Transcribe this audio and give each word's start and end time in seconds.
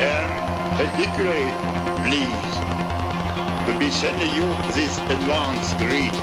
am 0.00 0.76
particularly 0.76 1.52
pleased 2.02 2.56
to 3.66 3.72
be 3.78 3.90
sending 3.90 4.34
you 4.34 4.46
this 4.72 4.98
advance 4.98 5.74
greeting. 5.74 6.22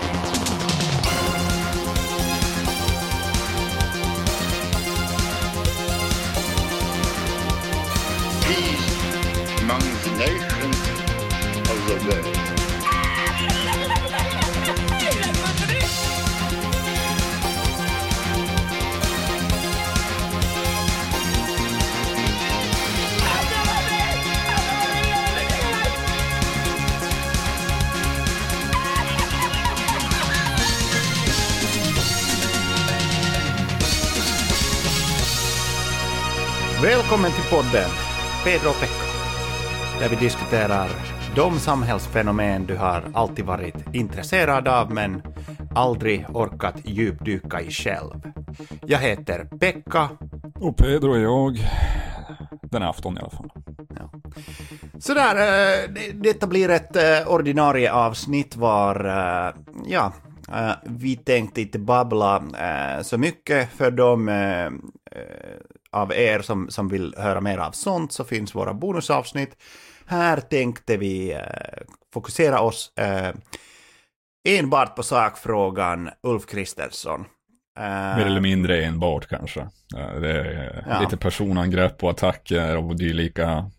Peace 8.46 8.90
among 9.62 9.84
the 10.04 10.12
nations 10.18 10.80
of 11.70 11.78
the 11.88 11.96
world. 12.10 12.35
Välkommen 37.16 37.42
till 37.42 37.50
podden 37.58 37.90
Pedro 38.44 38.70
och 38.70 38.80
Pekka, 38.80 38.94
där 40.00 40.10
vi 40.10 40.16
diskuterar 40.16 40.90
de 41.36 41.60
samhällsfenomen 41.60 42.66
du 42.66 42.76
har 42.78 43.04
alltid 43.14 43.46
varit 43.46 43.76
intresserad 43.94 44.68
av 44.68 44.92
men 44.92 45.22
aldrig 45.76 46.26
orkat 46.34 46.76
djupdyka 46.84 47.62
i 47.62 47.72
själv. 47.72 48.22
Jag 48.86 49.00
heter 49.00 49.46
Pekka. 49.60 50.10
Och 50.60 50.78
Pedro 50.78 51.14
är 51.14 51.20
jag. 51.20 51.58
Den 52.62 52.82
här 52.82 52.90
afton 52.90 53.18
i 53.18 53.20
alla 53.20 53.30
fall. 53.30 53.50
Ja. 53.96 54.10
Sådär, 55.00 55.36
eh, 55.36 55.90
det- 55.96 56.12
detta 56.24 56.48
blir 56.48 56.70
ett 56.70 56.96
eh, 56.96 57.28
ordinarie 57.28 57.92
avsnitt 57.92 58.56
var, 58.56 59.06
eh, 59.06 59.54
ja, 59.88 60.14
vi 60.84 61.16
tänkte 61.16 61.62
inte 61.62 61.80
babbla 61.80 62.44
så 63.02 63.18
mycket 63.18 63.72
för 63.72 63.92
de 63.92 64.30
av 65.96 66.14
er 66.14 66.42
som, 66.42 66.70
som 66.70 66.88
vill 66.88 67.14
höra 67.18 67.42
mer 67.42 67.58
av 67.58 67.72
sånt 67.72 68.12
så 68.12 68.24
finns 68.24 68.56
våra 68.56 68.74
bonusavsnitt. 68.74 69.58
Här 70.06 70.38
tänkte 70.42 70.98
vi 70.98 71.34
eh, 71.34 71.40
fokusera 72.14 72.60
oss 72.62 72.94
eh, 72.98 73.36
enbart 74.48 74.96
på 74.96 75.04
sakfrågan 75.04 76.10
Ulf 76.24 76.46
Kristersson. 76.46 77.26
Eh, 77.80 78.18
Mer 78.18 78.26
eller 78.26 78.42
mindre 78.42 78.86
enbart 78.86 79.28
kanske. 79.28 79.60
Eh, 79.98 80.20
Det 80.22 80.32
är 80.32 80.86
Ja. 80.90 81.00
lite 81.02 81.18
personangrepp 81.18 82.04
och 82.04 82.10
attacker 82.10 82.78
och 82.78 82.96
dylika 82.96 83.72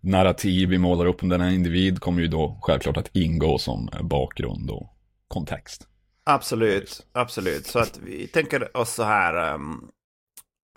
narrativ 0.00 0.68
vi 0.68 0.78
målar 0.78 1.06
upp 1.06 1.22
om 1.22 1.28
denna 1.28 1.50
individ 1.50 2.00
kommer 2.00 2.22
ju 2.22 2.28
då 2.28 2.58
självklart 2.62 2.96
att 2.96 3.10
ingå 3.16 3.58
som 3.58 3.88
bakgrund 4.02 4.70
och 4.70 4.90
kontext. 5.28 5.86
Absolut, 6.26 7.06
absolut. 7.12 7.66
Så 7.66 7.78
att 7.78 7.98
vi 8.04 8.26
tänker 8.26 8.76
oss 8.76 8.94
så 8.94 9.02
här. 9.02 9.54
Um, 9.54 9.88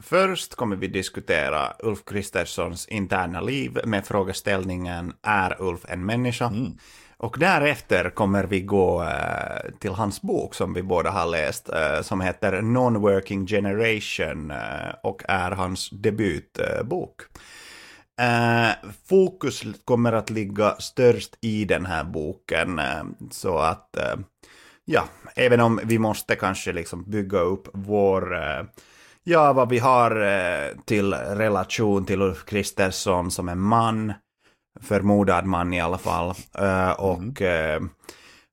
först 0.03 0.55
kommer 0.55 0.75
vi 0.75 0.87
diskutera 0.87 1.73
Ulf 1.79 2.05
Kristerssons 2.05 2.87
interna 2.87 3.41
liv 3.41 3.79
med 3.85 4.05
frågeställningen 4.05 5.13
Är 5.21 5.61
Ulf 5.61 5.81
en 5.87 6.05
människa? 6.05 6.45
Mm. 6.45 6.77
Och 7.19 7.35
därefter 7.39 8.09
kommer 8.09 8.43
vi 8.43 8.61
gå 8.61 9.03
eh, 9.03 9.71
till 9.79 9.91
hans 9.91 10.21
bok 10.21 10.55
som 10.55 10.73
vi 10.73 10.83
båda 10.83 11.09
har 11.09 11.25
läst 11.25 11.69
eh, 11.69 12.01
som 12.01 12.21
heter 12.21 12.61
Non-Working 12.61 13.47
Generation 13.47 14.51
eh, 14.51 14.93
och 15.03 15.21
är 15.27 15.51
hans 15.51 15.89
debutbok. 15.89 17.21
Fokus 19.09 19.63
kommer 19.85 20.13
att 20.13 20.29
ligga 20.29 20.75
störst 20.79 21.37
i 21.41 21.65
den 21.65 21.85
här 21.85 22.03
boken 22.03 22.81
så 23.31 23.57
att 23.57 23.97
ja, 24.85 25.07
även 25.35 25.59
om 25.59 25.79
vi 25.83 25.99
måste 25.99 26.35
kanske 26.35 26.73
liksom 26.73 27.03
bygga 27.03 27.39
upp 27.39 27.67
vår, 27.73 28.37
ja, 29.29 29.53
vad 29.53 29.69
vi 29.69 29.79
har 29.79 30.21
eh, 30.21 30.77
till 30.85 31.13
relation 31.13 32.05
till 32.05 32.21
Ulf 32.21 32.45
Kristersson 32.45 33.31
som 33.31 33.49
en 33.49 33.59
man, 33.59 34.13
förmodad 34.81 35.45
man 35.45 35.73
i 35.73 35.81
alla 35.81 35.97
fall, 35.97 36.33
eh, 36.57 36.91
och 36.91 37.41
eh, 37.41 37.81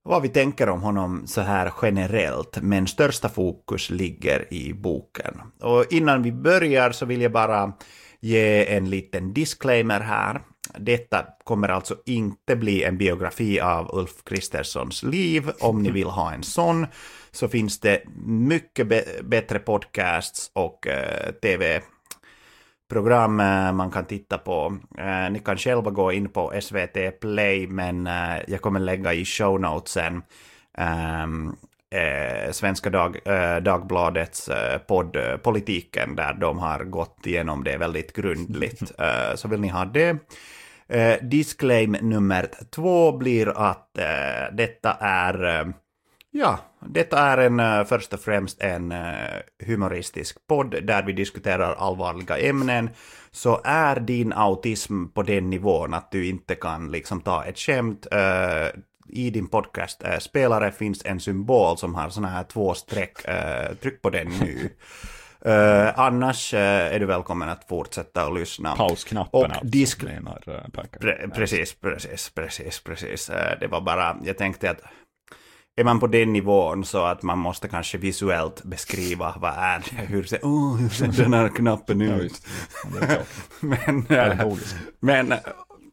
vad 0.03 0.21
vi 0.21 0.29
tänker 0.29 0.69
om 0.69 0.81
honom 0.81 1.27
så 1.27 1.41
här 1.41 1.73
generellt, 1.81 2.57
men 2.61 2.87
största 2.87 3.29
fokus 3.29 3.89
ligger 3.89 4.53
i 4.53 4.73
boken. 4.73 5.41
Och 5.61 5.85
innan 5.89 6.23
vi 6.23 6.31
börjar 6.31 6.91
så 6.91 7.05
vill 7.05 7.21
jag 7.21 7.31
bara 7.31 7.73
ge 8.19 8.75
en 8.75 8.89
liten 8.89 9.33
disclaimer 9.33 9.99
här. 9.99 10.41
Detta 10.77 11.25
kommer 11.43 11.69
alltså 11.69 11.95
inte 12.05 12.55
bli 12.55 12.83
en 12.83 12.97
biografi 12.97 13.59
av 13.59 13.89
Ulf 13.93 14.23
Kristerssons 14.23 15.03
liv. 15.03 15.51
Om 15.59 15.83
ni 15.83 15.91
vill 15.99 16.07
ha 16.07 16.33
en 16.33 16.43
sån 16.43 16.87
så 17.35 17.47
finns 17.47 17.79
det 17.79 18.01
mycket 18.25 18.87
bättre 19.25 19.59
podcasts 19.59 20.51
och 20.53 20.87
eh, 20.87 21.31
tv 21.31 21.81
program 22.89 23.39
eh, 23.39 23.73
man 23.73 23.91
kan 23.91 24.05
titta 24.05 24.37
på. 24.37 24.77
Eh, 24.97 25.31
ni 25.31 25.39
kan 25.39 25.57
själva 25.57 25.91
gå 25.91 26.11
in 26.11 26.29
på 26.29 26.53
SVT 26.61 27.19
Play, 27.21 27.67
men 27.67 28.09
jag 28.47 28.61
kommer 28.61 28.79
lägga 28.79 29.13
i 29.13 29.25
show 29.25 29.61
notesen 29.61 30.21
ehm, 30.77 31.55
eh, 31.95 32.51
Svenska 32.51 32.89
Dag, 32.89 33.17
Dagbladets 33.61 34.49
podd 34.87 35.17
Politiken, 35.43 36.15
där 36.15 36.33
de 36.33 36.59
har 36.59 36.83
gått 36.83 37.27
igenom 37.27 37.63
det 37.63 37.77
väldigt 37.77 38.13
grundligt. 38.13 38.91
Så 39.35 39.47
vill 39.47 39.61
ni 39.61 39.67
ha 39.67 39.85
det. 39.85 40.17
Disclaim 41.21 41.91
nummer 42.01 42.49
två 42.71 43.17
blir 43.17 43.57
att 43.57 43.89
detta 44.51 44.97
är 44.99 45.73
Ja, 46.37 46.59
detta 46.79 47.19
är 47.19 47.37
en, 47.37 47.59
eh, 47.59 47.83
först 47.83 48.13
och 48.13 48.19
främst 48.19 48.61
en 48.61 48.91
eh, 48.91 49.39
humoristisk 49.65 50.47
podd 50.47 50.75
där 50.83 51.03
vi 51.03 51.13
diskuterar 51.13 51.75
allvarliga 51.75 52.37
ämnen. 52.37 52.89
Så 53.31 53.61
är 53.63 53.99
din 53.99 54.33
autism 54.33 55.05
på 55.07 55.23
den 55.23 55.49
nivån 55.49 55.93
att 55.93 56.11
du 56.11 56.27
inte 56.27 56.55
kan 56.55 56.91
liksom 56.91 57.21
ta 57.21 57.43
ett 57.45 57.59
skämt 57.59 58.07
eh, 58.11 58.67
i 59.07 59.29
din 59.29 59.47
podcast-spelare 59.47 60.71
finns 60.71 61.05
en 61.05 61.19
symbol 61.19 61.77
som 61.77 61.95
har 61.95 62.09
såna 62.09 62.27
här 62.27 62.43
två 62.43 62.73
streck. 62.73 63.17
tryck 63.81 64.01
på 64.01 64.09
den 64.09 64.27
nu. 64.27 64.69
Eh, 65.45 65.99
annars 65.99 66.53
eh, 66.53 66.93
är 66.95 66.99
du 66.99 67.05
välkommen 67.05 67.49
att 67.49 67.67
fortsätta 67.67 68.27
och 68.27 68.33
lyssna. 68.33 68.75
Pausknappen 68.75 69.39
Och 69.39 69.45
alltså, 69.45 69.65
disk- 69.65 70.03
menar 70.03 70.43
uh. 70.47 70.81
Pre 70.99 71.29
precis, 71.35 71.73
precis, 71.73 72.29
precis, 72.29 72.79
precis. 72.83 73.31
Det 73.59 73.67
var 73.67 73.81
bara, 73.81 74.17
jag 74.23 74.37
tänkte 74.37 74.69
att 74.69 74.81
är 75.75 75.83
man 75.83 75.99
på 75.99 76.07
den 76.07 76.33
nivån 76.33 76.85
så 76.85 77.05
att 77.05 77.23
man 77.23 77.37
måste 77.37 77.67
kanske 77.67 77.97
visuellt 77.97 78.63
beskriva 78.63 79.35
vad 79.41 79.53
är 79.57 79.83
det, 79.89 80.05
hur 80.05 80.23
ser, 80.23 80.39
oh, 80.39 80.77
hur 80.77 80.89
ser 80.89 81.23
den 81.23 81.33
här 81.33 81.49
knappen 81.49 82.01
ut? 82.01 82.41
Ja. 83.01 83.17
Men, 83.59 84.05
eh, 84.09 84.57
men 84.99 85.33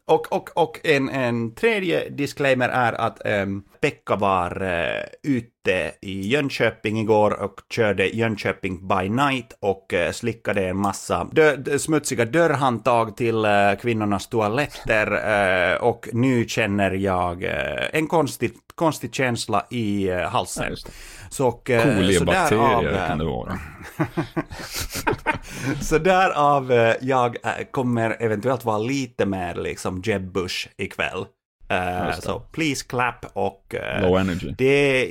och, 0.06 0.32
och, 0.32 0.50
och 0.56 0.80
en, 0.84 1.08
en 1.08 1.54
tredje 1.54 2.08
disclaimer 2.08 2.68
är 2.68 2.92
att 2.92 3.22
um, 3.24 3.64
Pekka 3.80 4.16
var 4.16 4.62
uh, 4.62 5.04
ute 5.22 5.92
i 6.00 6.20
Jönköping 6.20 7.00
igår 7.00 7.42
och 7.42 7.54
körde 7.70 8.06
Jönköping 8.06 8.88
by 8.88 9.08
night 9.08 9.56
och 9.60 9.92
uh, 9.94 10.10
slickade 10.12 10.68
en 10.68 10.76
massa 10.76 11.24
dö 11.32 11.78
smutsiga 11.78 12.24
dörrhandtag 12.24 13.16
till 13.16 13.44
uh, 13.44 13.74
kvinnornas 13.80 14.28
toaletter 14.28 15.12
uh, 15.12 15.82
och 15.82 16.08
nu 16.12 16.44
känner 16.48 16.90
jag 16.90 17.44
uh, 17.44 17.50
en 17.92 18.06
konstig, 18.06 18.52
konstig 18.74 19.14
känsla 19.14 19.66
i 19.70 20.10
uh, 20.10 20.14
Ja, 20.14 20.28
halsen. 20.28 20.76
Så, 21.32 21.46
och, 21.48 21.70
uh, 21.70 21.78
så 21.78 21.82
Kolibakterier 21.96 22.82
därav, 22.82 22.84
uh, 22.84 23.06
kan 23.08 23.18
det 23.18 23.24
vara. 23.24 23.58
så 25.80 25.98
därav 25.98 26.72
eh, 26.72 26.94
jag 27.00 27.36
eh, 27.44 27.50
kommer 27.70 28.16
eventuellt 28.22 28.64
vara 28.64 28.78
lite 28.78 29.26
mer 29.26 29.54
liksom 29.54 30.02
Jeb 30.04 30.32
Bush 30.32 30.68
ikväll. 30.76 31.24
Eh, 31.68 32.06
det. 32.06 32.16
så 32.22 32.40
please 32.40 32.84
clap 32.88 33.26
och 33.32 33.74
eh, 33.74 34.02
Low 34.02 34.18
energy. 34.18 34.54
det, 34.58 35.06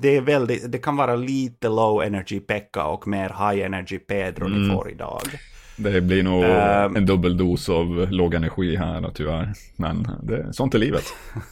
det 0.00 0.16
är 0.16 0.20
väldigt, 0.20 0.72
det 0.72 0.78
kan 0.78 0.96
vara 0.96 1.16
lite 1.16 1.68
low 1.68 2.02
energy 2.02 2.40
Pekka 2.40 2.84
och 2.84 3.08
mer 3.08 3.28
high 3.50 3.64
energy 3.66 3.98
Pedro 3.98 4.48
ni 4.48 4.56
Mm. 4.56 4.76
får 4.76 4.90
idag. 4.90 5.20
Det 5.78 6.00
blir 6.00 6.22
nog 6.22 6.44
Ehm. 6.44 6.96
en 6.96 7.06
dubbeldos 7.06 7.68
av 7.68 8.06
låg 8.10 8.34
energi 8.34 8.76
här 8.76 9.10
tyvärr. 9.14 9.52
Men 9.76 10.08
det, 10.22 10.52
sånt 10.52 10.74
är 10.74 10.78
livet. 10.78 11.04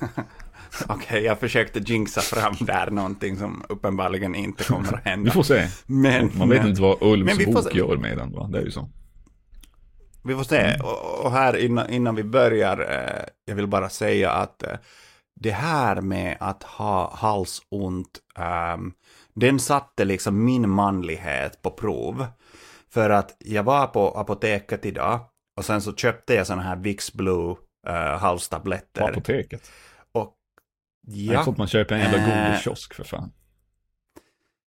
Okej, 0.88 1.22
jag 1.22 1.40
försökte 1.40 1.78
jinxa 1.78 2.20
fram 2.20 2.54
där 2.60 2.90
någonting 2.90 3.36
som 3.36 3.64
uppenbarligen 3.68 4.34
inte 4.34 4.64
kommer 4.64 4.94
att 4.94 5.04
hända. 5.04 5.24
Vi 5.30 5.30
får 5.30 5.42
se. 5.42 5.68
Men, 5.86 6.30
Man 6.34 6.48
vet 6.48 6.64
inte 6.64 6.82
vad 6.82 7.02
Men 7.02 7.10
Ulfs 7.12 7.46
bok 7.46 7.74
gör 7.74 7.96
med 7.96 8.18
den 8.18 8.32
va? 8.32 8.48
Det 8.52 8.58
är 8.58 8.62
ju 8.62 8.70
så. 8.70 8.90
Vi 10.24 10.34
får 10.34 10.44
se. 10.44 10.76
Och, 10.82 11.24
och 11.24 11.32
här 11.32 11.56
innan, 11.56 11.90
innan 11.90 12.14
vi 12.14 12.24
börjar, 12.24 12.78
eh, 12.80 13.24
jag 13.44 13.54
vill 13.54 13.66
bara 13.66 13.88
säga 13.88 14.30
att 14.30 14.62
eh, 14.62 14.76
det 15.40 15.50
här 15.50 16.00
med 16.00 16.36
att 16.40 16.62
ha 16.62 17.16
halsont, 17.16 18.18
ehm, 18.38 18.92
den 19.34 19.60
satte 19.60 20.04
liksom 20.04 20.44
min 20.44 20.70
manlighet 20.70 21.62
på 21.62 21.70
prov. 21.70 22.26
För 22.90 23.10
att 23.10 23.36
jag 23.38 23.62
var 23.62 23.86
på 23.86 24.08
apoteket 24.18 24.86
idag 24.86 25.20
och 25.56 25.64
sen 25.64 25.80
så 25.80 25.94
köpte 25.94 26.34
jag 26.34 26.46
såna 26.46 26.62
här 26.62 26.76
Vicks 26.76 27.12
Blue 27.12 27.56
uh, 27.88 27.92
halstabletter. 27.94 29.00
På 29.00 29.06
apoteket. 29.06 29.70
Ja. 31.06 31.32
Jag 31.32 31.48
att 31.48 31.58
man 31.58 31.66
köper 31.66 31.94
en 31.94 32.00
jävla 32.00 32.18
Eh. 32.18 32.46
godiskiosk 32.48 32.94
för 32.94 33.04
fan. 33.04 33.32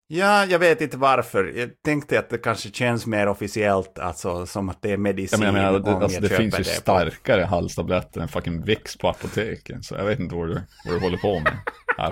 Ja, 0.07 0.45
jag 0.45 0.59
vet 0.59 0.81
inte 0.81 0.97
varför. 0.97 1.53
Jag 1.55 1.69
tänkte 1.85 2.19
att 2.19 2.29
det 2.29 2.37
kanske 2.37 2.69
känns 2.69 3.05
mer 3.05 3.27
officiellt, 3.27 3.99
alltså 3.99 4.45
som 4.45 4.69
att 4.69 4.81
det 4.81 4.91
är 4.91 4.97
medicin. 4.97 5.41
jag 5.41 5.53
menar, 5.53 5.79
det, 5.79 5.91
om 5.93 6.03
alltså, 6.03 6.21
det 6.21 6.29
finns 6.29 6.53
ju 6.59 6.63
det 6.63 6.69
på- 6.69 6.81
starkare 6.81 7.41
halstabletter 7.43 8.21
än 8.21 8.27
fucking 8.27 8.65
Vicks 8.65 8.97
på 8.97 9.09
apoteken. 9.09 9.83
Så 9.83 9.95
jag 9.95 10.05
vet 10.05 10.19
inte 10.19 10.35
vad 10.35 10.47
du, 10.47 10.53
vad 10.85 10.95
du 10.95 10.99
håller 10.99 11.17
på 11.17 11.39
med. 11.39 11.53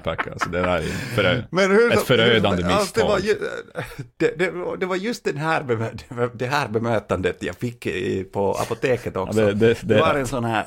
Pekka, 0.03 0.31
alltså 0.31 0.49
det 0.49 0.61
där 0.61 0.77
är 0.77 0.81
förö... 0.81 1.43
Men 1.51 1.71
hur, 1.71 1.93
Ett 1.93 2.01
förödande 2.03 2.63
hur- 2.63 2.71
alltså, 2.71 2.99
det, 2.99 3.05
var 3.05 3.15
misstag. 3.15 3.37
ju, 3.43 3.49
det, 4.17 4.37
det, 4.37 4.77
det 4.79 4.85
var 4.85 4.95
just 4.95 5.23
den 5.25 5.37
här 5.37 5.63
bemö, 5.63 5.89
det 6.33 6.45
här 6.47 6.67
bemötandet 6.67 7.43
jag 7.43 7.55
fick 7.55 7.87
på 8.33 8.51
apoteket 8.53 9.11
Ja, 9.15 9.21
också. 9.21 9.39
det, 9.45 9.53
det, 9.53 9.67
det, 9.67 9.93
Det 9.95 9.99
var 9.99 10.15
en 10.15 10.27
sån 10.27 10.43
här, 10.43 10.65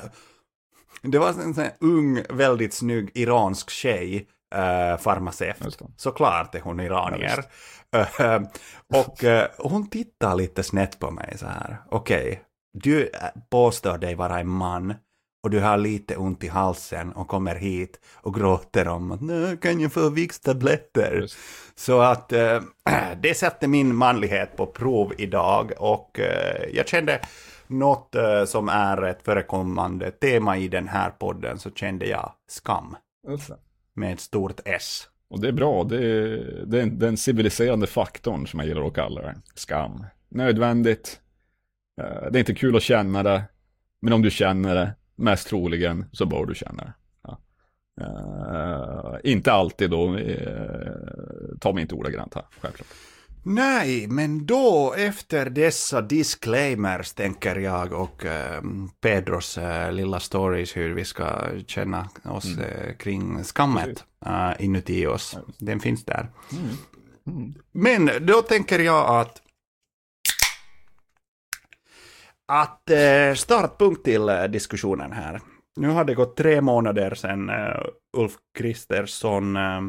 det 1.11 1.19
var 1.19 1.27
en 1.27 1.53
sån 1.53 1.63
här 1.63 1.73
ung, 1.79 2.21
väldigt 2.29 2.73
snygg 2.73 3.11
iransk 3.13 3.69
tjej, 3.69 4.27
uh, 4.55 4.97
farmaceut. 4.97 5.77
Såklart 5.97 6.55
är 6.55 6.59
hon 6.59 6.79
iranier. 6.79 7.37
Ja, 7.37 7.43
Eh, 7.95 8.41
och 9.01 9.23
eh, 9.23 9.47
hon 9.57 9.89
tittar 9.89 10.35
lite 10.35 10.63
snett 10.63 10.99
på 10.99 11.11
mig 11.11 11.33
så 11.37 11.45
här. 11.45 11.77
Okej, 11.89 12.41
du 12.73 13.03
eh, 13.07 13.19
påstår 13.51 13.97
dig 13.97 14.15
vara 14.15 14.39
en 14.39 14.47
man 14.47 14.93
och 15.43 15.49
du 15.49 15.59
har 15.59 15.77
lite 15.77 16.15
ont 16.17 16.43
i 16.43 16.47
halsen 16.47 17.11
och 17.11 17.27
kommer 17.27 17.55
hit 17.55 17.99
och 18.15 18.35
gråter 18.35 18.87
om 18.87 19.11
att 19.11 19.21
"Nej, 19.21 19.57
kan 19.57 19.79
jag 19.81 19.93
få 19.93 20.09
Vicks-tabletter? 20.09 21.15
Just. 21.21 21.37
Så 21.75 22.01
att 22.01 22.31
eh, 22.33 22.61
det 23.21 23.33
sätter 23.37 23.67
min 23.67 23.95
manlighet 23.95 24.57
på 24.57 24.65
prov 24.65 25.13
idag 25.17 25.71
och 25.77 26.19
eh, 26.19 26.69
jag 26.73 26.87
kände 26.87 27.21
något 27.67 28.15
eh, 28.15 28.45
som 28.45 28.69
är 28.69 29.01
ett 29.01 29.21
förekommande 29.23 30.11
tema 30.11 30.57
i 30.57 30.67
den 30.67 30.87
här 30.87 31.09
podden 31.09 31.59
så 31.59 31.71
kände 31.71 32.05
jag 32.05 32.31
skam 32.47 32.95
det. 33.27 33.57
med 33.93 34.13
ett 34.13 34.19
stort 34.19 34.59
S. 34.65 35.09
Och 35.29 35.41
det 35.41 35.47
är 35.47 35.51
bra, 35.51 35.83
det 35.83 36.05
är, 36.05 36.63
det 36.65 36.81
är 36.81 36.85
den 36.85 37.17
civiliserande 37.17 37.87
faktorn 37.87 38.47
som 38.47 38.59
jag 38.59 38.67
gillar 38.69 38.87
att 38.87 38.93
kalla 38.93 39.21
det. 39.21 39.35
Skam. 39.55 40.05
Nödvändigt. 40.29 41.19
Eh, 42.01 42.31
Det 42.31 42.37
är 42.37 42.39
inte 42.39 42.53
kul 42.55 42.75
att 42.75 42.83
känna 42.83 43.23
det. 43.23 43.43
Men 44.01 44.13
om 44.13 44.21
du 44.21 44.31
känner 44.31 44.75
det, 44.75 44.95
mest 45.15 45.47
troligen, 45.47 46.05
så 46.11 46.25
bör 46.25 46.45
du 46.45 46.55
känna 46.55 46.83
det. 46.83 46.93
Ja. 47.23 47.37
Eh, 48.01 49.31
inte 49.31 49.51
alltid 49.53 49.89
då, 49.89 50.15
uh, 50.15 51.57
ta 51.61 51.73
mig 51.73 51.81
inte 51.81 51.95
ordagrant 51.95 52.35
här, 52.35 52.45
självklart. 52.61 52.87
Nej, 53.47 54.07
men 54.07 54.45
då 54.45 54.93
efter 54.97 55.49
dessa 55.49 56.01
disclaimers 56.01 57.13
tänker 57.13 57.55
jag 57.55 57.93
och 57.93 58.25
eh, 58.25 58.61
Pedros 59.01 59.57
eh, 59.57 59.91
lilla 59.91 60.19
stories 60.19 60.77
hur 60.77 60.93
vi 60.93 61.05
ska 61.05 61.41
känna 61.67 62.09
oss 62.23 62.57
eh, 62.57 62.95
kring 62.95 63.43
skammet 63.43 64.05
eh, 64.25 64.51
inuti 64.59 65.07
oss. 65.07 65.37
Den 65.57 65.79
finns 65.79 66.05
där. 66.05 66.29
Men 67.71 68.09
då 68.21 68.41
tänker 68.41 68.79
jag 68.79 69.21
att 69.21 69.41
att 72.47 72.89
eh, 72.89 73.33
startpunkt 73.35 74.03
till 74.03 74.29
eh, 74.29 74.43
diskussionen 74.43 75.11
här. 75.11 75.41
Nu 75.75 75.87
har 75.87 76.05
det 76.05 76.15
gått 76.15 76.37
tre 76.37 76.61
månader 76.61 77.15
sedan 77.15 77.51
Ulf 78.17 78.33
Kristersson 78.57 79.55
eh, 79.55 79.81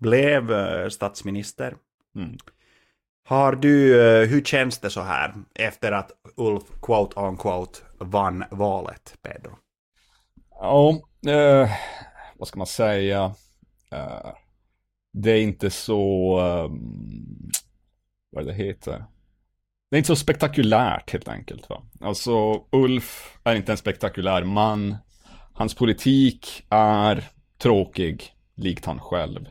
blev 0.00 0.50
statsminister. 0.90 1.76
Mm. 2.16 2.36
Har 3.28 3.52
du, 3.52 4.00
eh, 4.00 4.28
hur 4.28 4.42
känns 4.42 4.78
det 4.78 4.90
så 4.90 5.00
här 5.00 5.34
efter 5.54 5.92
att 5.92 6.10
Ulf 6.36 6.62
quote 6.82 7.20
on 7.20 7.36
quote 7.36 7.78
vann 7.98 8.44
valet, 8.50 9.14
Pedro? 9.22 9.58
Ja, 10.50 10.90
eh, 11.26 11.70
vad 12.36 12.48
ska 12.48 12.58
man 12.58 12.66
säga? 12.66 13.34
Eh, 13.90 14.30
det 15.12 15.30
är 15.30 15.42
inte 15.42 15.70
så, 15.70 16.38
eh, 16.40 16.70
vad 18.30 18.42
är 18.42 18.46
det 18.46 18.54
heter? 18.54 19.04
Det 19.90 19.96
är 19.96 19.98
inte 19.98 20.06
så 20.06 20.16
spektakulärt 20.16 21.10
helt 21.12 21.28
enkelt. 21.28 21.68
Va? 21.68 21.82
Alltså, 22.00 22.64
Ulf 22.72 23.38
är 23.44 23.54
inte 23.54 23.72
en 23.72 23.78
spektakulär 23.78 24.44
man. 24.44 24.96
Hans 25.52 25.74
politik 25.74 26.66
är 26.70 27.24
tråkig, 27.58 28.34
likt 28.54 28.84
han 28.84 29.00
själv. 29.00 29.48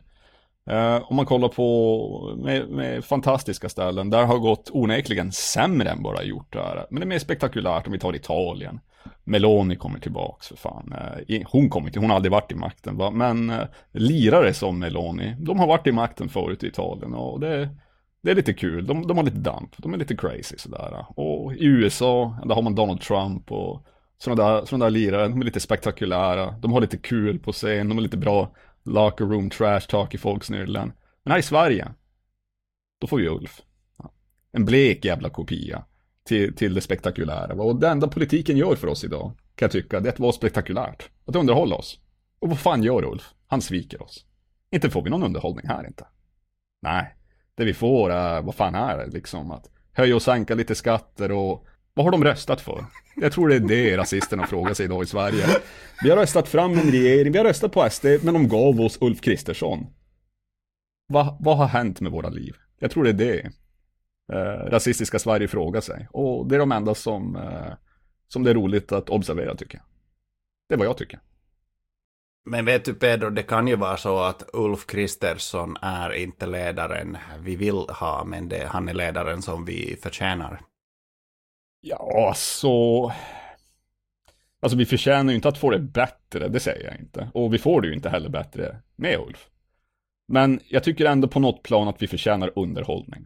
Eh, 0.68 1.12
om 1.12 1.16
man 1.16 1.26
kollar 1.26 1.48
på 1.48 2.36
med, 2.38 2.70
med 2.70 3.06
fantastiska 3.06 3.70
ställen, 3.70 4.10
där 4.10 4.26
har 4.26 4.38
gått 4.38 4.70
onekligen 4.74 5.32
sämre 5.32 5.90
än 5.90 6.04
bara 6.04 6.24
gjort 6.24 6.54
där. 6.54 6.86
Men 6.90 7.00
det 7.00 7.06
är 7.06 7.08
mer 7.08 7.20
spektakulärt 7.20 7.88
om 7.88 7.94
vi 7.94 8.00
tar 8.00 8.16
Italien. 8.16 8.80
Meloni 9.24 9.76
kommer 9.76 10.00
tillbaks 10.00 10.48
för 10.48 10.56
fan. 10.56 10.94
Eh, 11.28 11.42
hon 11.46 11.70
kommer 11.70 11.88
inte, 11.88 12.00
hon 12.00 12.10
har 12.10 12.16
aldrig 12.16 12.32
varit 12.32 12.52
i 12.52 12.56
makten 12.56 12.98
va. 12.98 13.12
Men 13.12 13.50
eh, 13.50 13.64
lirare 13.92 14.54
som 14.54 14.80
Meloni, 14.80 15.36
de 15.40 15.60
har 15.60 15.68
varit 15.68 15.88
i 15.88 15.92
makten 15.92 16.30
förut 16.30 16.64
i 16.64 16.68
Italien 16.68 17.14
och 17.14 17.40
det, 17.40 17.70
det 18.24 18.32
är 18.32 18.36
lite 18.36 18.54
kul. 18.54 18.88
De, 18.88 19.08
de 19.08 19.18
har 19.18 19.24
lite 19.24 19.38
damp, 19.38 19.74
de 19.78 19.94
är 19.94 19.98
lite 19.98 20.16
crazy 20.16 20.58
sådär. 20.58 21.06
Och 21.10 21.54
i 21.54 21.66
USA, 21.66 22.38
där 22.46 22.56
har 22.56 22.62
man 22.62 22.76
Donald 22.76 23.02
Trump 23.02 23.52
och 23.52 23.86
sådana 24.18 24.44
där, 24.44 24.66
såna 24.66 24.86
där 24.86 24.92
lirare, 24.92 25.28
de 25.28 25.42
är 25.42 25.46
lite 25.46 25.60
spektakulära. 25.60 26.52
De 26.52 26.74
har 26.74 26.82
lite 26.82 26.98
kul 26.98 27.40
på 27.40 27.52
scen, 27.52 27.90
de 27.90 27.98
är 27.98 28.02
lite 28.02 28.18
bra 28.18 28.52
locker 28.88 29.26
room 29.26 29.50
trash 29.50 29.80
talk 29.80 30.14
i 30.14 30.18
folksnyllen. 30.18 30.94
Men 31.24 31.32
här 31.32 31.40
i 31.40 31.44
Sverige, 31.44 31.88
då 33.00 33.08
får 33.08 33.18
vi 33.18 33.28
Ulf. 33.28 33.62
En 34.52 34.66
blek 34.66 35.06
jävla 35.06 35.30
kopia 35.30 35.86
till, 36.24 36.56
till 36.56 36.74
det 36.74 36.82
spektakulära. 36.82 37.54
Och 37.54 37.80
det 37.80 37.88
enda 37.88 38.08
politiken 38.08 38.58
gör 38.58 38.76
för 38.76 38.88
oss 38.88 39.04
idag, 39.04 39.32
kan 39.56 39.66
jag 39.66 39.72
tycka, 39.72 40.00
det 40.00 40.10
är 40.10 40.14
att 40.14 40.20
vara 40.20 40.32
spektakulärt. 40.32 41.10
Att 41.26 41.36
underhålla 41.36 41.76
oss. 41.76 42.00
Och 42.40 42.50
vad 42.50 42.60
fan 42.60 42.84
gör 42.84 43.06
Ulf? 43.06 43.34
Han 43.48 43.62
sviker 43.62 44.02
oss. 44.02 44.26
Inte 44.72 44.90
får 44.90 45.02
vi 45.02 45.10
någon 45.10 45.24
underhållning 45.24 45.68
här 45.68 45.88
inte. 45.88 46.08
Nej, 46.82 47.16
det 47.56 47.66
vi 47.66 47.74
får 47.74 48.12
är, 48.12 48.42
vad 48.42 48.56
fan 48.56 48.76
är 48.76 48.98
det 48.98 49.08
liksom? 49.08 49.52
Att 49.52 49.70
höja 49.92 50.16
och 50.16 50.22
sänka 50.22 50.56
lite 50.56 50.76
skatter 50.76 51.32
och 51.32 51.66
vad 51.98 52.06
har 52.06 52.12
de 52.12 52.24
röstat 52.24 52.62
för? 52.62 52.86
Jag 53.16 53.32
tror 53.32 53.50
det 53.50 53.56
är 53.56 53.60
det 53.60 53.98
rasisterna 53.98 54.48
frågar 54.48 54.74
sig 54.74 54.86
idag 54.86 55.04
i 55.04 55.06
Sverige. 55.06 55.46
Vi 56.04 56.10
har 56.10 56.18
röstat 56.18 56.48
fram 56.48 56.72
en 56.72 56.92
regering, 56.92 57.32
vi 57.32 57.38
har 57.38 57.46
röstat 57.46 57.72
på 57.72 57.90
SD, 57.90 58.06
men 58.22 58.34
de 58.34 58.48
gav 58.48 58.82
oss 58.82 58.98
Ulf 59.02 59.22
Kristersson. 59.22 59.86
Va, 61.10 61.38
vad 61.40 61.58
har 61.58 61.66
hänt 61.66 62.02
med 62.02 62.12
våra 62.12 62.30
liv? 62.30 62.56
Jag 62.80 62.92
tror 62.92 63.04
det 63.04 63.10
är 63.10 63.14
det 63.14 63.40
eh, 64.34 64.72
rasistiska 64.72 65.20
Sverige 65.20 65.48
frågar 65.48 65.82
sig. 65.82 66.08
Och 66.12 66.48
det 66.48 66.56
är 66.56 66.60
de 66.60 66.72
enda 66.72 66.96
som, 66.96 67.36
eh, 67.36 67.74
som 68.28 68.44
det 68.44 68.50
är 68.50 68.56
roligt 68.56 68.92
att 68.92 69.10
observera 69.10 69.56
tycker 69.56 69.78
jag. 69.78 69.86
Det 70.70 70.76
är 70.76 70.78
vad 70.78 70.88
jag 70.88 70.98
tycker. 70.98 71.20
Men 72.46 72.66
vet 72.66 72.86
du 72.86 72.94
Pedro, 72.94 73.30
det 73.30 73.44
kan 73.44 73.68
ju 73.68 73.76
vara 73.76 73.98
så 73.98 74.20
att 74.20 74.50
Ulf 74.54 74.86
Kristersson 74.86 75.78
är 75.82 76.14
inte 76.14 76.46
ledaren 76.46 77.18
vi 77.40 77.56
vill 77.56 77.86
ha, 77.90 78.24
men 78.24 78.50
det, 78.50 78.68
han 78.68 78.90
är 78.90 78.94
ledaren 78.94 79.42
som 79.42 79.66
vi 79.66 79.98
förtjänar. 80.02 80.62
Ja, 81.82 82.34
så... 82.36 83.12
Alltså 84.60 84.78
vi 84.78 84.86
förtjänar 84.86 85.32
ju 85.32 85.36
inte 85.36 85.50
att 85.50 85.58
få 85.58 85.70
det 85.70 85.80
bättre, 85.80 86.48
det 86.48 86.60
säger 86.60 86.86
jag 86.86 87.00
inte. 87.00 87.30
Och 87.34 87.54
vi 87.54 87.58
får 87.58 87.82
det 87.82 87.88
ju 87.88 87.94
inte 87.94 88.10
heller 88.10 88.30
bättre 88.30 88.78
med 88.96 89.20
Ulf. 89.20 89.50
Men 90.28 90.60
jag 90.70 90.84
tycker 90.84 91.06
ändå 91.06 91.28
på 91.28 91.40
något 91.40 91.64
plan 91.64 91.88
att 91.88 92.02
vi 92.02 92.08
förtjänar 92.08 92.52
underhållning. 92.56 93.26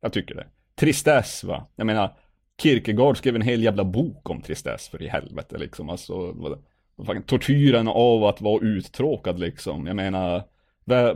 Jag 0.00 0.12
tycker 0.12 0.34
det. 0.34 0.46
Tristess 0.74 1.44
va. 1.44 1.66
Jag 1.76 1.86
menar, 1.86 2.16
Kierkegaard 2.62 3.16
skrev 3.16 3.36
en 3.36 3.42
hel 3.42 3.62
jävla 3.62 3.84
bok 3.84 4.30
om 4.30 4.42
tristess 4.42 4.88
för 4.88 5.02
i 5.02 5.08
helvete 5.08 5.58
liksom. 5.58 5.90
Alltså, 5.90 6.32
vad, 6.32 6.64
vad 6.96 7.06
fan, 7.06 7.22
tortyren 7.22 7.88
av 7.88 8.24
att 8.24 8.40
vara 8.40 8.64
uttråkad 8.64 9.38
liksom. 9.38 9.86
Jag 9.86 9.96
menar, 9.96 10.44